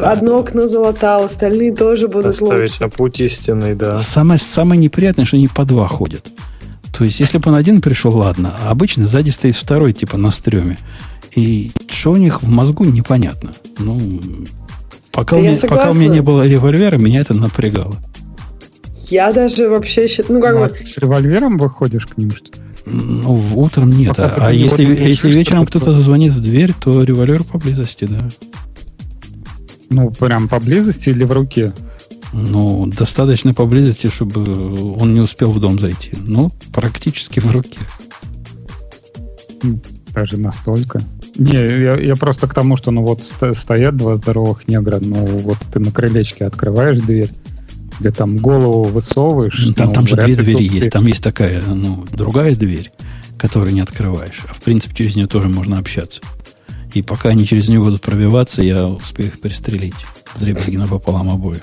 Одно 0.00 0.38
окно 0.38 0.68
залатал, 0.68 1.24
остальные 1.24 1.74
тоже 1.74 2.06
будут 2.06 2.26
Оставить 2.34 2.70
лучше. 2.70 2.82
на 2.82 2.88
путь 2.88 3.20
истинный, 3.20 3.74
да. 3.74 3.98
Самое, 3.98 4.38
самое 4.38 4.80
неприятное, 4.80 5.24
что 5.24 5.36
они 5.36 5.48
по 5.48 5.64
два 5.64 5.88
ходят. 5.88 6.26
То 6.98 7.04
есть, 7.04 7.20
если 7.20 7.38
бы 7.38 7.50
он 7.52 7.56
один 7.56 7.80
пришел, 7.80 8.16
ладно. 8.16 8.56
А 8.60 8.70
обычно 8.72 9.06
сзади 9.06 9.30
стоит 9.30 9.54
второй, 9.54 9.92
типа 9.92 10.16
на 10.16 10.32
стреме. 10.32 10.76
И 11.36 11.70
что 11.88 12.10
у 12.10 12.16
них 12.16 12.42
в 12.42 12.48
мозгу, 12.48 12.84
непонятно. 12.84 13.52
Ну, 13.78 14.00
пока, 15.12 15.36
у 15.36 15.40
меня, 15.40 15.56
пока 15.68 15.90
у 15.90 15.94
меня 15.94 16.08
не 16.08 16.22
было 16.22 16.44
револьвера, 16.44 16.96
меня 16.96 17.20
это 17.20 17.34
напрягало. 17.34 17.94
Я 19.10 19.32
даже 19.32 19.68
вообще 19.68 20.08
считаю, 20.08 20.40
ну 20.40 20.42
как 20.42 20.54
Ну, 20.56 20.64
а 20.64 20.68
бы, 20.70 20.84
с 20.84 20.98
револьвером 20.98 21.56
выходишь 21.56 22.06
к 22.06 22.18
ним, 22.18 22.32
что 22.32 22.46
ли? 22.46 22.52
Ну, 22.86 23.40
утром 23.54 23.90
нет. 23.90 24.16
Пока 24.16 24.34
А, 24.34 24.48
а 24.48 24.52
если, 24.52 24.84
не 24.84 25.08
если 25.08 25.30
вечером 25.30 25.66
кто-то 25.66 25.92
зазвонит 25.92 26.32
в 26.32 26.40
дверь, 26.40 26.72
то 26.80 27.04
револьвер 27.04 27.44
поблизости, 27.44 28.06
да. 28.06 28.28
Ну, 29.88 30.10
прям 30.10 30.48
поблизости 30.48 31.10
или 31.10 31.22
в 31.22 31.30
руке? 31.30 31.72
Ну, 32.32 32.86
достаточно 32.86 33.54
поблизости, 33.54 34.08
чтобы 34.08 34.94
он 34.94 35.14
не 35.14 35.20
успел 35.20 35.50
в 35.50 35.60
дом 35.60 35.78
зайти. 35.78 36.12
Ну, 36.20 36.50
практически 36.72 37.40
в 37.40 37.50
руке. 37.50 37.78
Даже 40.12 40.38
настолько. 40.38 41.02
Не, 41.36 41.54
я, 41.54 41.94
я 41.94 42.16
просто 42.16 42.48
к 42.48 42.54
тому, 42.54 42.76
что 42.76 42.90
ну 42.90 43.02
вот 43.02 43.24
стоят 43.24 43.96
два 43.96 44.16
здоровых 44.16 44.66
негра, 44.66 44.98
ну 45.00 45.24
вот 45.24 45.58
ты 45.72 45.78
на 45.78 45.92
крылечке 45.92 46.44
открываешь 46.44 46.98
дверь, 46.98 47.30
где 48.00 48.10
там 48.10 48.38
голову 48.38 48.84
высовываешь. 48.84 49.64
Ну, 49.66 49.72
там, 49.72 49.88
ну, 49.88 49.92
там 49.94 50.06
же 50.06 50.16
две 50.16 50.34
двери 50.34 50.64
есть. 50.64 50.90
Там 50.90 51.06
есть 51.06 51.22
такая, 51.22 51.62
ну, 51.62 52.04
другая 52.12 52.56
дверь, 52.56 52.90
которую 53.36 53.72
не 53.72 53.80
открываешь. 53.80 54.42
А 54.48 54.54
в 54.54 54.60
принципе, 54.60 54.94
через 54.94 55.16
нее 55.16 55.28
тоже 55.28 55.48
можно 55.48 55.78
общаться. 55.78 56.20
И 56.92 57.02
пока 57.02 57.28
они 57.30 57.46
через 57.46 57.68
нее 57.68 57.80
будут 57.80 58.02
пробиваться, 58.02 58.62
я 58.62 58.86
успею 58.86 59.28
их 59.28 59.40
пристрелить. 59.40 59.94
Дребезги 60.40 60.76
напополам 60.76 61.30
обоих. 61.30 61.62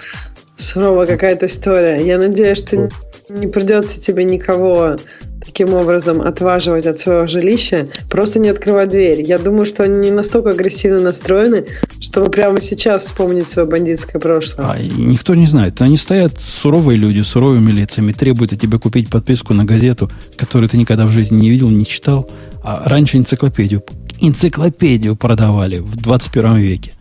Сурова 0.58 1.06
какая-то 1.06 1.48
история. 1.48 2.06
Я 2.06 2.18
надеюсь, 2.18 2.60
что 2.60 2.90
не 3.30 3.48
придется 3.48 4.00
тебе 4.00 4.24
никого 4.24 4.98
таким 5.44 5.74
образом 5.74 6.22
отваживать 6.22 6.86
от 6.86 7.00
своего 7.00 7.28
жилища, 7.28 7.88
просто 8.10 8.40
не 8.40 8.50
открывать 8.50 8.90
дверь. 8.90 9.22
Я 9.22 9.38
думаю, 9.38 9.66
что 9.66 9.84
они 9.84 10.10
не 10.10 10.12
настолько 10.12 10.52
агрессивно 10.52 11.00
настроены, 11.00 11.66
чтобы 12.00 12.32
прямо 12.32 12.62
сейчас 12.62 13.06
вспомнить 13.06 13.48
свое 13.48 13.68
бандитское 13.68 14.20
прошлое. 14.20 14.68
А 14.68 14.78
никто 14.80 15.36
не 15.36 15.46
знает. 15.46 15.82
Они 15.82 15.98
стоят 15.98 16.34
суровые 16.40 16.98
люди, 16.98 17.22
суровыми 17.22 17.72
лицами, 17.72 18.12
требуют 18.12 18.54
от 18.54 18.62
тебя 18.62 18.80
купить 18.80 19.10
подписку 19.10 19.54
на 19.54 19.66
газету, 19.66 20.12
которую 20.36 20.68
ты 20.70 20.78
никогда 20.78 21.06
в 21.06 21.12
жизни 21.12 21.42
не 21.42 21.50
видел, 21.50 21.70
не 21.70 21.86
читал. 21.86 22.30
А 22.64 22.84
раньше 22.90 23.18
энциклопедию, 23.18 23.84
энциклопедию 24.20 25.16
продавали 25.16 25.78
в 25.78 25.96
21 25.96 26.56
веке. 26.56 26.92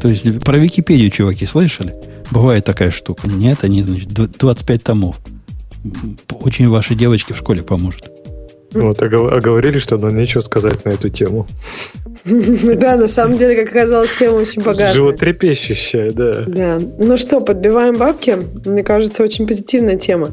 То 0.00 0.08
есть 0.08 0.40
про 0.40 0.58
Википедию, 0.58 1.10
чуваки, 1.10 1.46
слышали? 1.46 1.94
Бывает 2.30 2.64
такая 2.64 2.90
штука. 2.90 3.28
Нет, 3.28 3.58
они, 3.62 3.82
значит, 3.82 4.08
25 4.08 4.82
томов 4.82 5.16
очень 6.30 6.68
вашей 6.68 6.96
девочке 6.96 7.34
в 7.34 7.38
школе 7.38 7.62
поможет. 7.62 8.10
Вот, 8.72 9.02
а, 9.02 9.06
а 9.06 9.40
говорили, 9.40 9.78
что 9.78 9.96
нам 9.98 10.16
нечего 10.16 10.40
сказать 10.40 10.84
на 10.84 10.90
эту 10.90 11.08
тему. 11.08 11.46
Да, 12.24 12.96
на 12.96 13.08
самом 13.08 13.38
деле, 13.38 13.56
как 13.56 13.70
оказалось, 13.70 14.10
тема 14.18 14.34
очень 14.34 14.62
богатая. 14.62 14.92
Животрепещущая, 14.92 16.10
да. 16.10 16.44
Да. 16.46 16.78
Ну 16.98 17.16
что, 17.16 17.40
подбиваем 17.40 17.96
бабки? 17.96 18.36
Мне 18.66 18.82
кажется, 18.82 19.22
очень 19.22 19.46
позитивная 19.46 19.96
тема. 19.96 20.28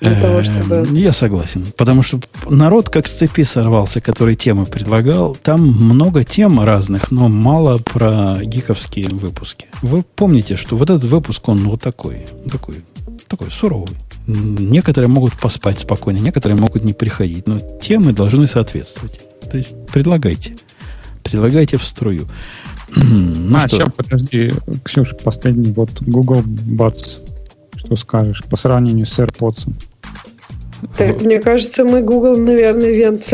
Для 0.00 0.20
того, 0.20 0.42
чтобы... 0.42 0.86
Я 0.92 1.12
согласен. 1.12 1.64
Потому 1.76 2.02
что 2.02 2.20
народ 2.48 2.90
как 2.90 3.06
с 3.06 3.16
цепи 3.16 3.44
сорвался, 3.44 4.00
который 4.00 4.36
темы 4.36 4.66
предлагал. 4.66 5.36
Там 5.42 5.66
много 5.66 6.22
тем 6.22 6.60
разных, 6.60 7.10
но 7.10 7.28
мало 7.28 7.78
про 7.78 8.38
гиковские 8.42 9.08
выпуски. 9.08 9.66
Вы 9.80 10.02
помните, 10.02 10.56
что 10.56 10.76
вот 10.76 10.90
этот 10.90 11.04
выпуск, 11.04 11.48
он 11.48 11.66
вот 11.68 11.80
такой, 11.80 12.26
такой, 12.50 12.84
такой 13.26 13.50
суровый. 13.50 13.96
Некоторые 14.26 15.08
могут 15.08 15.34
поспать 15.34 15.78
спокойно, 15.78 16.18
некоторые 16.18 16.58
могут 16.58 16.84
не 16.84 16.92
приходить, 16.92 17.46
но 17.46 17.58
темы 17.58 18.12
должны 18.12 18.46
соответствовать. 18.46 19.20
То 19.50 19.56
есть 19.56 19.74
предлагайте. 19.86 20.56
Предлагайте 21.22 21.78
в 21.78 21.84
струю. 21.84 22.28
ну, 22.96 23.56
а, 23.56 23.66
что? 23.66 23.76
сейчас, 23.76 23.88
подожди, 23.96 24.52
Ксюша, 24.84 25.14
последний. 25.16 25.72
Вот 25.72 25.90
Google 26.02 26.42
Buds. 26.42 27.25
Что 27.86 27.94
скажешь 27.96 28.42
по 28.44 28.56
сравнению 28.56 29.06
с 29.06 29.16
AirPods? 29.18 29.68
Так, 30.96 31.20
мне 31.20 31.38
кажется, 31.38 31.84
мы 31.84 32.02
Google, 32.02 32.36
наверное, 32.36 32.90
вент 32.90 33.32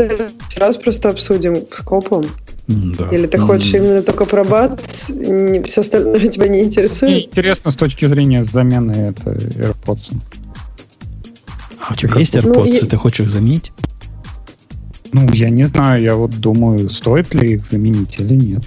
раз 0.55 0.77
просто 0.77 1.09
обсудим 1.09 1.65
скопом. 1.71 2.25
Да. 2.67 3.09
Или 3.09 3.25
ты 3.25 3.39
хочешь 3.39 3.73
mm. 3.73 3.77
именно 3.77 4.01
только 4.03 4.25
про 4.25 4.43
бат, 4.43 4.79
все 4.79 5.81
остальное 5.81 6.27
тебя 6.27 6.47
не 6.47 6.61
интересует? 6.61 7.11
Мне 7.11 7.25
интересно 7.25 7.71
с 7.71 7.75
точки 7.75 8.07
зрения 8.07 8.43
замены 8.43 8.91
это 8.91 9.31
AirPods. 9.31 10.13
А 11.79 11.93
у 11.93 11.95
тебя 11.95 12.15
есть 12.19 12.35
AirPods, 12.35 12.53
ну, 12.55 12.65
и... 12.65 12.85
ты 12.85 12.95
хочешь 12.95 13.25
их 13.25 13.31
заменить? 13.31 13.71
Ну, 15.11 15.27
я 15.33 15.49
не 15.49 15.63
знаю, 15.63 16.01
я 16.01 16.15
вот 16.15 16.39
думаю, 16.39 16.89
стоит 16.89 17.33
ли 17.33 17.55
их 17.55 17.65
заменить 17.65 18.19
или 18.19 18.35
нет. 18.35 18.63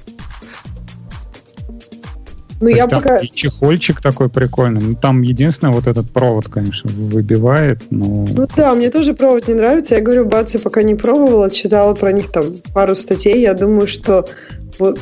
Ну, 2.61 2.69
я 2.69 2.87
пока... 2.87 3.19
И 3.19 3.29
чехольчик 3.33 4.01
такой 4.01 4.29
прикольный. 4.29 4.81
Ну, 4.81 4.95
там 4.95 5.23
единственное, 5.23 5.73
вот 5.73 5.87
этот 5.87 6.11
провод, 6.11 6.49
конечно, 6.49 6.91
выбивает, 6.93 7.83
но... 7.91 8.27
Ну 8.29 8.49
да, 8.57 8.75
мне 8.75 8.91
тоже 8.91 9.15
провод 9.15 9.49
не 9.49 9.55
нравится. 9.55 9.97
Я 9.97 10.01
говорю, 10.01 10.27
бацы 10.27 10.59
пока 10.59 10.83
не 10.83 10.95
пробовала, 10.95 11.51
читала 11.51 11.95
про 11.95 12.13
них 12.13 12.31
там 12.31 12.55
пару 12.75 12.95
статей. 12.95 13.41
Я 13.41 13.55
думаю, 13.55 13.87
что 13.87 14.27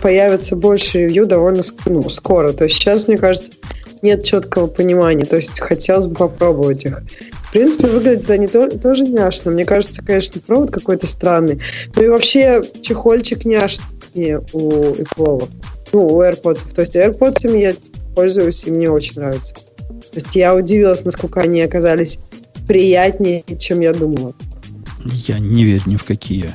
появится 0.02 0.56
больше 0.56 0.98
ревью 0.98 1.26
довольно 1.26 1.62
ну, 1.86 2.08
скоро. 2.10 2.52
То 2.52 2.64
есть 2.64 2.76
сейчас, 2.76 3.08
мне 3.08 3.18
кажется, 3.18 3.52
нет 4.02 4.24
четкого 4.24 4.66
понимания. 4.66 5.24
То 5.24 5.36
есть 5.36 5.60
хотелось 5.60 6.06
бы 6.06 6.14
попробовать 6.14 6.84
их 6.84 7.02
принципе, 7.54 7.86
выглядят 7.86 8.28
они 8.30 8.48
то, 8.48 8.68
тоже 8.68 9.04
няшно. 9.04 9.52
Мне 9.52 9.64
кажется, 9.64 10.04
конечно, 10.04 10.40
провод 10.44 10.72
какой-то 10.72 11.06
странный. 11.06 11.60
Ну 11.94 12.02
и 12.02 12.08
вообще 12.08 12.62
чехольчик 12.82 13.44
няшный 13.44 14.38
у 14.52 14.70
Apple. 14.94 15.48
Ну, 15.94 16.08
у 16.08 16.22
AirPods. 16.22 16.74
То 16.74 16.80
есть 16.80 16.96
AirPods 16.96 17.56
я 17.56 17.72
пользуюсь, 18.16 18.64
и 18.64 18.70
мне 18.72 18.90
очень 18.90 19.20
нравится. 19.20 19.54
То 19.54 20.16
есть 20.16 20.34
я 20.34 20.52
удивилась, 20.52 21.04
насколько 21.04 21.40
они 21.40 21.62
оказались 21.62 22.18
приятнее, 22.66 23.44
чем 23.60 23.78
я 23.78 23.92
думала. 23.92 24.34
Я 25.04 25.38
не 25.38 25.64
верю 25.64 25.82
ни 25.86 25.96
в 25.96 26.02
какие 26.02 26.50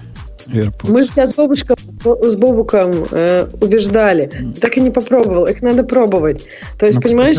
AirPods. 0.47 0.91
Мы 0.91 1.05
тебя 1.05 1.25
с, 1.25 1.35
бабушком, 1.35 1.77
с 2.03 2.35
Бобуком 2.35 2.91
э, 3.11 3.47
убеждали. 3.61 4.29
Так 4.59 4.75
и 4.75 4.81
не 4.81 4.89
попробовал. 4.89 5.45
Их 5.45 5.61
надо 5.61 5.83
пробовать. 5.83 6.41
То 6.77 6.85
есть, 6.85 6.97
ну, 6.97 7.01
понимаешь, 7.01 7.37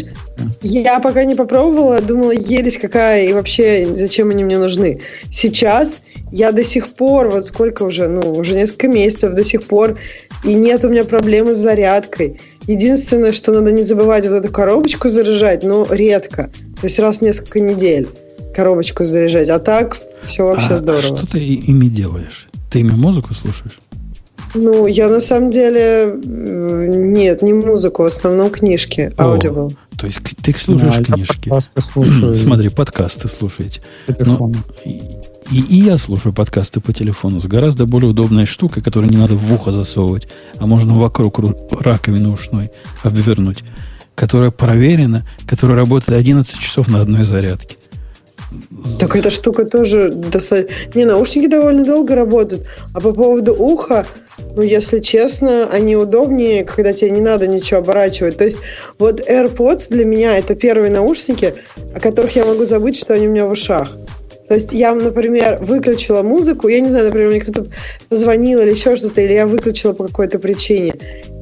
я 0.62 1.00
пока 1.00 1.24
не 1.24 1.34
попробовала, 1.34 2.00
думала, 2.00 2.30
ересь 2.30 2.78
какая, 2.78 3.26
и 3.26 3.34
вообще 3.34 3.88
зачем 3.94 4.30
они 4.30 4.42
мне 4.42 4.56
нужны. 4.56 5.02
Сейчас 5.30 6.00
я 6.32 6.52
до 6.52 6.64
сих 6.64 6.88
пор, 6.94 7.28
вот 7.28 7.44
сколько 7.44 7.82
уже, 7.82 8.08
ну, 8.08 8.32
уже 8.32 8.54
несколько 8.54 8.88
месяцев 8.88 9.34
до 9.34 9.44
сих 9.44 9.64
пор, 9.64 9.98
и 10.44 10.54
нет 10.54 10.84
у 10.84 10.88
меня 10.88 11.04
проблемы 11.04 11.54
с 11.54 11.58
зарядкой. 11.58 12.40
Единственное, 12.66 13.32
что 13.32 13.52
надо 13.52 13.72
не 13.72 13.82
забывать 13.82 14.26
вот 14.26 14.34
эту 14.34 14.52
коробочку 14.52 15.08
заряжать, 15.08 15.62
но 15.62 15.86
редко. 15.90 16.50
То 16.80 16.86
есть 16.86 16.98
раз 16.98 17.18
в 17.18 17.22
несколько 17.22 17.60
недель 17.60 18.08
коробочку 18.54 19.04
заряжать. 19.04 19.48
А 19.48 19.58
так 19.58 19.98
все 20.22 20.46
вообще 20.46 20.74
а 20.74 20.76
здорово. 20.76 21.02
Что 21.02 21.26
ты 21.26 21.38
ими 21.38 21.86
делаешь? 21.86 22.48
Ты 22.70 22.80
ими 22.80 22.90
музыку 22.90 23.34
слушаешь? 23.34 23.78
Ну, 24.54 24.86
я 24.86 25.08
на 25.08 25.20
самом 25.20 25.50
деле... 25.50 26.14
Нет, 26.24 27.42
не 27.42 27.52
музыку, 27.52 28.02
в 28.02 28.06
основном 28.06 28.50
книжки, 28.50 29.12
аудио. 29.16 29.70
То 29.96 30.06
есть 30.06 30.20
ты 30.42 30.54
слушаешь 30.54 30.96
да, 30.96 31.14
книжки? 31.14 31.48
Подкасты 31.48 31.82
слушаю. 31.82 32.34
Смотри, 32.34 32.68
подкасты 32.68 33.28
слушаете. 33.28 33.80
Но, 34.18 34.50
и, 35.50 35.60
и 35.60 35.76
я 35.84 35.98
слушаю 35.98 36.32
подкасты 36.32 36.80
по 36.80 36.92
телефону 36.92 37.40
с 37.40 37.46
гораздо 37.46 37.86
более 37.86 38.10
удобной 38.10 38.46
штукой, 38.46 38.82
которую 38.82 39.10
не 39.10 39.16
надо 39.16 39.34
в 39.34 39.52
ухо 39.52 39.72
засовывать, 39.72 40.28
а 40.58 40.66
можно 40.66 40.98
вокруг 40.98 41.40
раковины 41.80 42.30
ушной 42.30 42.70
обвернуть, 43.02 43.64
которая 44.14 44.50
проверена, 44.50 45.26
которая 45.48 45.76
работает 45.76 46.18
11 46.18 46.58
часов 46.58 46.88
на 46.88 47.00
одной 47.00 47.24
зарядке. 47.24 47.76
Так 48.98 49.14
эта 49.14 49.30
штука 49.30 49.64
тоже 49.64 50.10
достаточно... 50.10 50.74
Не, 50.94 51.04
наушники 51.04 51.46
довольно 51.46 51.84
долго 51.84 52.16
работают. 52.16 52.66
А 52.92 53.00
по 53.00 53.12
поводу 53.12 53.54
уха, 53.54 54.06
ну, 54.56 54.62
если 54.62 54.98
честно, 54.98 55.68
они 55.70 55.94
удобнее, 55.96 56.64
когда 56.64 56.92
тебе 56.92 57.10
не 57.10 57.20
надо 57.20 57.46
ничего 57.46 57.78
оборачивать. 57.78 58.38
То 58.38 58.44
есть 58.44 58.58
вот 58.98 59.20
AirPods 59.20 59.88
для 59.90 60.04
меня 60.04 60.36
это 60.36 60.56
первые 60.56 60.90
наушники, 60.90 61.54
о 61.94 62.00
которых 62.00 62.34
я 62.34 62.44
могу 62.44 62.64
забыть, 62.64 62.96
что 62.96 63.14
они 63.14 63.28
у 63.28 63.30
меня 63.30 63.46
в 63.46 63.52
ушах. 63.52 63.92
То 64.50 64.54
есть 64.54 64.72
я, 64.72 64.92
например, 64.92 65.58
выключила 65.62 66.24
музыку, 66.24 66.66
я 66.66 66.80
не 66.80 66.88
знаю, 66.88 67.04
например, 67.04 67.28
мне 67.28 67.38
кто-то 67.38 67.70
позвонил 68.08 68.58
или 68.58 68.72
еще 68.72 68.96
что-то, 68.96 69.20
или 69.20 69.32
я 69.32 69.46
выключила 69.46 69.92
по 69.92 70.08
какой-то 70.08 70.40
причине. 70.40 70.94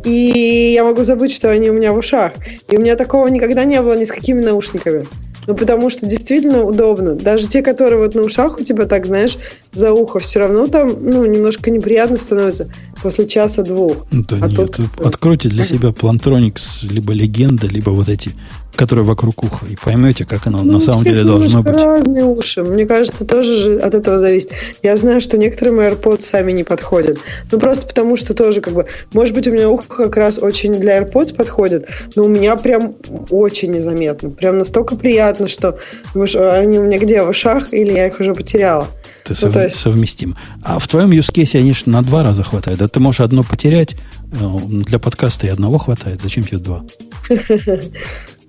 И 0.04 0.72
я 0.74 0.84
могу 0.84 1.04
забыть, 1.04 1.32
что 1.32 1.50
они 1.50 1.70
у 1.70 1.72
меня 1.72 1.94
в 1.94 1.96
ушах. 1.96 2.32
И 2.68 2.76
у 2.76 2.80
меня 2.82 2.96
такого 2.96 3.26
никогда 3.28 3.64
не 3.64 3.80
было 3.80 3.96
ни 3.96 4.04
с 4.04 4.12
какими 4.12 4.42
наушниками. 4.42 5.06
Ну, 5.46 5.54
потому 5.54 5.88
что 5.88 6.04
действительно 6.04 6.62
удобно. 6.62 7.14
Даже 7.14 7.48
те, 7.48 7.62
которые 7.62 7.98
вот 7.98 8.14
на 8.14 8.20
ушах 8.20 8.60
у 8.60 8.62
тебя, 8.62 8.84
так, 8.84 9.06
знаешь, 9.06 9.38
за 9.72 9.94
ухо, 9.94 10.18
все 10.18 10.40
равно 10.40 10.66
там, 10.66 10.94
ну, 11.00 11.24
немножко 11.24 11.70
неприятно 11.70 12.18
становится 12.18 12.70
после 13.02 13.26
часа-двух. 13.26 14.04
Да 14.12 14.36
а 14.42 14.48
нет, 14.48 14.56
тут... 14.76 14.80
откройте 15.02 15.48
для 15.48 15.64
себя 15.64 15.88
Plantronics, 15.88 16.86
либо 16.92 17.14
Легенда, 17.14 17.68
либо 17.68 17.88
вот 17.88 18.10
эти 18.10 18.32
которое 18.78 19.02
вокруг 19.02 19.42
уха, 19.42 19.66
и 19.66 19.74
поймете, 19.74 20.24
как 20.24 20.46
оно 20.46 20.62
ну, 20.62 20.74
на 20.74 20.78
самом 20.80 21.02
деле 21.02 21.24
должно 21.24 21.62
быть. 21.62 21.74
разные 21.74 22.24
уши. 22.24 22.62
Мне 22.62 22.86
кажется, 22.86 23.24
тоже 23.24 23.56
же 23.56 23.78
от 23.80 23.92
этого 23.92 24.18
зависит. 24.18 24.52
Я 24.84 24.96
знаю, 24.96 25.20
что 25.20 25.36
некоторым 25.36 25.80
AirPods 25.80 26.20
сами 26.20 26.52
не 26.52 26.62
подходят. 26.62 27.18
Ну, 27.50 27.58
просто 27.58 27.88
потому, 27.88 28.16
что 28.16 28.34
тоже 28.34 28.60
как 28.60 28.74
бы... 28.74 28.86
Может 29.12 29.34
быть, 29.34 29.48
у 29.48 29.50
меня 29.50 29.68
ухо 29.68 30.04
как 30.04 30.16
раз 30.16 30.38
очень 30.38 30.74
для 30.74 31.00
AirPods 31.00 31.34
подходит, 31.34 31.88
но 32.14 32.24
у 32.24 32.28
меня 32.28 32.54
прям 32.54 32.94
очень 33.30 33.72
незаметно. 33.72 34.30
Прям 34.30 34.58
настолько 34.58 34.94
приятно, 34.94 35.48
что 35.48 35.80
они 36.14 36.78
у 36.78 36.84
меня 36.84 37.00
где, 37.00 37.24
в 37.24 37.30
ушах, 37.30 37.74
или 37.74 37.92
я 37.92 38.06
их 38.06 38.20
уже 38.20 38.32
потеряла. 38.32 38.86
Ты 39.24 39.30
ну, 39.30 39.34
сов... 39.34 39.56
есть... 39.56 39.80
совместим. 39.80 40.36
А 40.62 40.78
в 40.78 40.86
твоем 40.86 41.10
use 41.10 41.32
case 41.34 41.58
они 41.58 41.72
же 41.72 41.82
на 41.86 42.02
два 42.02 42.22
раза 42.22 42.44
хватает. 42.44 42.78
Да 42.78 42.86
ты 42.86 43.00
можешь 43.00 43.22
одно 43.22 43.42
потерять, 43.42 43.96
э, 44.30 44.58
для 44.66 45.00
подкаста 45.00 45.48
и 45.48 45.50
одного 45.50 45.78
хватает. 45.78 46.20
Зачем 46.20 46.44
тебе 46.44 46.58
два? 46.58 46.84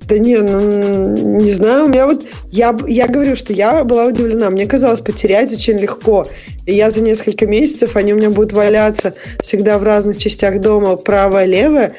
Да 0.10 0.18
не, 0.18 0.38
ну, 0.38 1.40
не 1.40 1.52
знаю, 1.52 1.86
у 1.86 1.88
меня 1.88 2.08
вот, 2.08 2.26
я, 2.50 2.76
я 2.88 3.08
говорю, 3.08 3.36
что 3.36 3.54
я 3.54 3.84
была 3.84 4.06
удивлена, 4.06 4.50
мне 4.50 4.66
казалось, 4.66 5.02
потерять 5.02 5.54
очень 5.54 5.78
легко, 5.78 6.26
и 6.66 6.74
я 6.74 6.90
за 6.90 7.02
несколько 7.02 7.46
месяцев, 7.46 7.96
они 7.96 8.14
у 8.14 8.18
меня 8.18 8.32
будут 8.32 8.52
валяться 8.52 9.14
всегда 9.40 9.78
в 9.78 9.84
разных 9.84 10.18
частях 10.18 10.62
дома, 10.62 10.96
правая, 10.96 11.46
левая, 11.46 11.94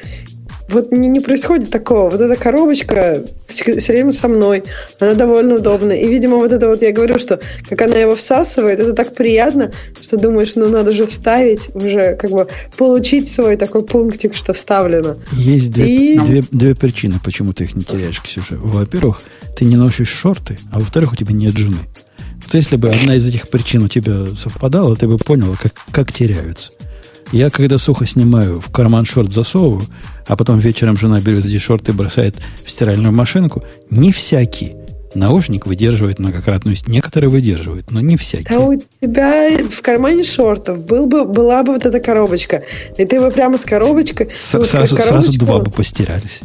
вот 0.71 0.91
не, 0.91 1.07
не 1.07 1.19
происходит 1.19 1.69
такого. 1.69 2.09
Вот 2.09 2.21
эта 2.21 2.35
коробочка 2.35 3.23
все, 3.47 3.77
все 3.77 3.93
время 3.93 4.11
со 4.11 4.27
мной. 4.27 4.63
Она 4.99 5.13
довольно 5.13 5.55
удобная. 5.55 5.97
И, 5.97 6.07
видимо, 6.07 6.37
вот 6.37 6.51
это 6.51 6.67
вот 6.67 6.81
я 6.81 6.91
говорю, 6.91 7.19
что 7.19 7.39
как 7.69 7.81
она 7.81 7.95
его 7.95 8.15
всасывает, 8.15 8.79
это 8.79 8.93
так 8.93 9.15
приятно, 9.15 9.71
что 10.01 10.17
думаешь, 10.17 10.55
ну 10.55 10.69
надо 10.69 10.93
же 10.93 11.05
вставить, 11.05 11.69
уже 11.75 12.15
как 12.15 12.31
бы 12.31 12.47
получить 12.77 13.31
свой 13.31 13.55
такой 13.57 13.83
пунктик, 13.83 14.35
что 14.35 14.53
вставлено. 14.53 15.17
Есть 15.33 15.71
две, 15.71 16.13
И... 16.13 16.19
две, 16.19 16.43
две 16.51 16.75
причины, 16.75 17.15
почему 17.23 17.53
ты 17.53 17.65
их 17.65 17.75
не 17.75 17.83
теряешь, 17.83 18.21
Ксюша. 18.21 18.55
Во-первых, 18.57 19.21
ты 19.57 19.65
не 19.65 19.75
носишь 19.75 20.09
шорты, 20.09 20.57
а 20.71 20.79
во-вторых, 20.79 21.13
у 21.13 21.15
тебя 21.15 21.33
нет 21.33 21.57
жены. 21.57 21.77
Вот 22.43 22.53
если 22.53 22.75
бы 22.75 22.89
одна 22.89 23.15
из 23.15 23.27
этих 23.27 23.49
причин 23.49 23.83
у 23.83 23.87
тебя 23.87 24.27
совпадала, 24.35 24.95
ты 24.95 25.07
бы 25.07 25.17
понял, 25.17 25.55
как, 25.61 25.73
как 25.91 26.11
теряются. 26.11 26.71
Я, 27.31 27.49
когда 27.49 27.77
сухо 27.77 28.05
снимаю, 28.05 28.59
в 28.59 28.71
карман 28.71 29.05
шорт 29.05 29.31
засовываю, 29.31 29.87
а 30.27 30.35
потом 30.35 30.59
вечером 30.59 30.97
жена 30.97 31.21
берет 31.21 31.45
эти 31.45 31.57
шорты 31.59 31.91
и 31.91 31.95
бросает 31.95 32.35
в 32.65 32.69
стиральную 32.69 33.13
машинку, 33.13 33.63
не 33.89 34.11
всякий 34.11 34.75
наушник 35.13 35.65
выдерживает 35.65 36.19
многократную... 36.19 36.75
Некоторые 36.87 37.29
выдерживают, 37.29 37.91
но 37.91 38.01
не 38.01 38.17
всякие. 38.17 38.57
Да 38.57 38.59
у 38.59 38.75
тебя 38.75 39.57
в 39.69 39.81
кармане 39.81 40.23
шортов 40.23 40.85
был 40.85 41.05
бы, 41.05 41.25
была 41.25 41.63
бы 41.63 41.73
вот 41.73 41.85
эта 41.85 41.99
коробочка. 41.99 42.63
И 42.97 43.05
ты 43.05 43.19
бы 43.19 43.31
прямо 43.31 43.57
с 43.57 43.63
коробочкой... 43.63 44.29
С, 44.33 44.53
вот 44.53 44.67
сразу, 44.67 44.97
сразу 44.97 45.37
два 45.37 45.59
бы 45.59 45.71
постирались. 45.71 46.41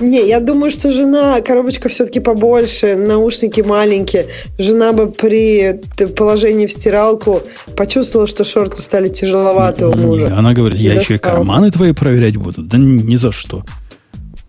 Не, 0.00 0.26
я 0.28 0.40
думаю, 0.40 0.70
что 0.70 0.92
жена, 0.92 1.40
коробочка 1.40 1.88
все-таки 1.88 2.20
побольше, 2.20 2.96
наушники 2.96 3.62
маленькие. 3.62 4.26
Жена 4.58 4.92
бы 4.92 5.10
при 5.10 5.80
положении 6.16 6.66
в 6.66 6.72
стиралку 6.72 7.42
почувствовала, 7.76 8.28
что 8.28 8.44
шорты 8.44 8.82
стали 8.82 9.08
тяжеловаты 9.08 9.86
у 9.86 9.96
мужа. 9.96 10.28
Не, 10.28 10.32
она 10.32 10.52
говорит, 10.52 10.78
я 10.78 10.94
еще 10.94 11.14
и 11.14 11.18
карманы 11.18 11.70
твои 11.70 11.92
проверять 11.92 12.36
буду. 12.36 12.62
Да 12.62 12.76
ни 12.78 13.16
за 13.16 13.32
что. 13.32 13.64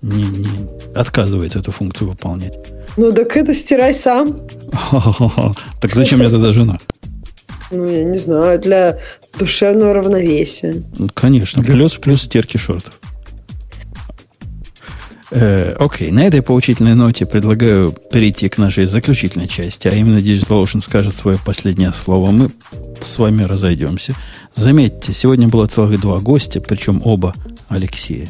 Не, 0.01 0.24
не 0.24 0.48
отказывается 0.93 1.59
эту 1.59 1.72
функцию 1.72 2.09
выполнять. 2.09 2.53
Ну 2.98 3.11
так 3.14 3.38
это 3.38 3.53
стирай 3.53 3.93
сам. 3.93 4.38
Так 5.82 5.93
зачем 5.93 6.19
мне 6.19 6.30
тогда 6.30 6.51
жена? 6.51 6.77
Ну, 7.72 7.90
я 7.90 8.03
не 8.03 8.17
знаю, 8.17 8.59
для 8.59 9.00
душевного 9.38 9.93
равновесия. 9.93 10.84
Конечно, 11.14 11.64
плюс, 11.64 11.95
плюс 11.95 12.24
стирки 12.24 12.58
шортов. 12.58 13.00
Э, 15.30 15.75
окей, 15.77 16.11
на 16.11 16.23
этой 16.25 16.41
поучительной 16.41 16.95
ноте 16.95 17.25
предлагаю 17.25 17.91
перейти 17.91 18.47
к 18.47 18.57
нашей 18.57 18.85
заключительной 18.85 19.47
части, 19.47 19.88
а 19.88 19.91
именно 19.91 20.19
DigitalOcean 20.19 20.81
скажет 20.81 21.14
свое 21.14 21.38
последнее 21.43 21.91
слово. 21.91 22.31
Мы 22.31 22.51
с 23.03 23.17
вами 23.17 23.43
разойдемся. 23.43 24.14
Заметьте, 24.56 25.14
сегодня 25.14 25.47
было 25.47 25.67
целых 25.67 25.99
два 25.99 26.19
гостя, 26.19 26.61
причем 26.61 27.01
оба 27.03 27.33
Алексея. 27.67 28.30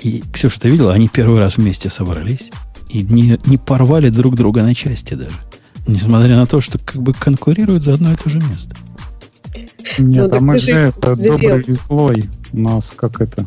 И, 0.00 0.22
Ксюша, 0.32 0.60
ты 0.60 0.68
видела, 0.70 0.92
они 0.92 1.08
первый 1.08 1.40
раз 1.40 1.56
вместе 1.56 1.90
собрались 1.90 2.50
и 2.88 3.02
не, 3.02 3.38
не 3.44 3.58
порвали 3.58 4.08
друг 4.08 4.36
друга 4.36 4.62
на 4.62 4.74
части 4.74 5.14
даже. 5.14 5.36
Несмотря 5.86 6.36
на 6.36 6.46
то, 6.46 6.60
что 6.60 6.78
как 6.78 7.02
бы 7.02 7.12
конкурируют 7.12 7.82
за 7.82 7.94
одно 7.94 8.12
и 8.12 8.16
то 8.16 8.30
же 8.30 8.38
место. 8.38 8.76
Нет, 9.98 10.30
ну, 10.30 10.36
а 10.36 10.40
мы 10.40 10.58
же 10.58 10.72
это 10.72 11.14
добрый 11.16 11.62
и 11.62 11.72
злой. 11.72 12.24
У 12.52 12.60
нас 12.60 12.92
как 12.94 13.20
это? 13.20 13.46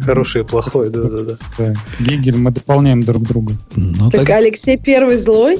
Хороший 0.00 0.42
и 0.42 0.44
плохой, 0.44 0.90
да, 0.90 1.02
да, 1.02 1.36
да. 1.58 1.74
Гегель, 1.98 2.36
мы 2.36 2.50
дополняем 2.50 3.02
друг 3.02 3.22
друга. 3.24 3.54
Ну, 3.74 4.10
так, 4.10 4.22
так 4.22 4.30
Алексей 4.30 4.78
первый 4.78 5.16
злой? 5.16 5.58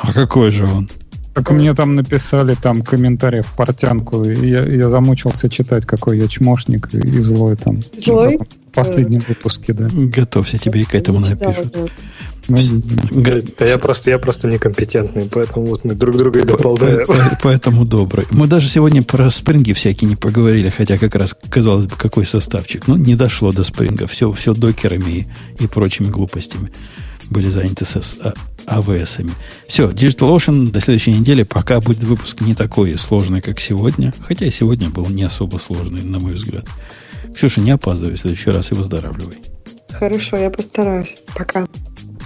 А 0.00 0.12
какой 0.12 0.50
же 0.50 0.64
он? 0.64 0.88
Как 1.34 1.50
мне 1.52 1.72
там 1.72 1.94
написали 1.94 2.56
там 2.60 2.82
комментариев 2.82 3.46
в 3.46 3.54
портянку, 3.54 4.24
и 4.24 4.48
я, 4.48 4.64
я 4.64 4.88
замучился 4.88 5.48
читать, 5.48 5.86
какой 5.86 6.18
я 6.18 6.26
чмошник 6.26 6.92
и, 6.92 6.98
и 6.98 7.20
злой 7.20 7.56
там. 7.56 7.80
Злой? 7.96 8.38
В 8.38 8.74
последнем 8.74 9.22
выпуске, 9.28 9.72
да. 9.72 9.88
Готовься, 9.92 10.58
тебе 10.58 10.80
и 10.80 10.84
к 10.84 10.94
этому 10.96 11.20
напишут. 11.20 11.76
Да 12.48 13.66
я 13.66 13.78
просто, 13.78 14.10
я 14.10 14.18
просто 14.18 14.48
некомпетентный, 14.48 15.28
поэтому 15.30 15.66
вот 15.66 15.84
мы 15.84 15.94
друг 15.94 16.16
друга 16.16 16.40
и 16.40 16.42
дополняем. 16.44 17.06
Поэтому 17.42 17.84
добрый. 17.84 18.26
Мы 18.30 18.46
даже 18.46 18.68
сегодня 18.68 19.02
про 19.02 19.30
спринги 19.30 19.72
всякие 19.72 20.08
не 20.08 20.16
поговорили, 20.16 20.70
хотя 20.70 20.98
как 20.98 21.14
раз, 21.14 21.36
казалось 21.50 21.86
бы, 21.86 21.96
какой 21.96 22.24
составчик. 22.24 22.86
Но 22.86 22.96
не 22.96 23.14
дошло 23.14 23.52
до 23.52 23.64
спринга. 23.64 24.06
Все, 24.06 24.32
все 24.32 24.54
докерами 24.54 25.28
и, 25.58 25.64
и 25.64 25.66
прочими 25.66 26.06
глупостями 26.06 26.72
были 27.30 27.48
заняты 27.48 27.84
с 27.84 28.18
а, 28.22 28.32
АВСами. 28.66 29.32
Все, 29.66 29.90
DigitalOcean 29.90 30.70
до 30.70 30.80
следующей 30.80 31.12
недели. 31.12 31.42
Пока 31.42 31.80
будет 31.80 32.02
выпуск 32.02 32.40
не 32.40 32.54
такой 32.54 32.96
сложный, 32.96 33.40
как 33.40 33.60
сегодня. 33.60 34.14
Хотя 34.20 34.46
и 34.46 34.50
сегодня 34.50 34.88
был 34.88 35.06
не 35.08 35.24
особо 35.24 35.58
сложный, 35.58 36.02
на 36.02 36.18
мой 36.18 36.32
взгляд. 36.32 36.66
Ксюша, 37.34 37.60
не 37.60 37.70
опаздывай 37.70 38.16
в 38.16 38.20
следующий 38.20 38.50
раз 38.50 38.72
и 38.72 38.74
выздоравливай. 38.74 39.38
Хорошо, 39.90 40.36
я 40.36 40.50
постараюсь. 40.50 41.18
Пока. 41.34 41.66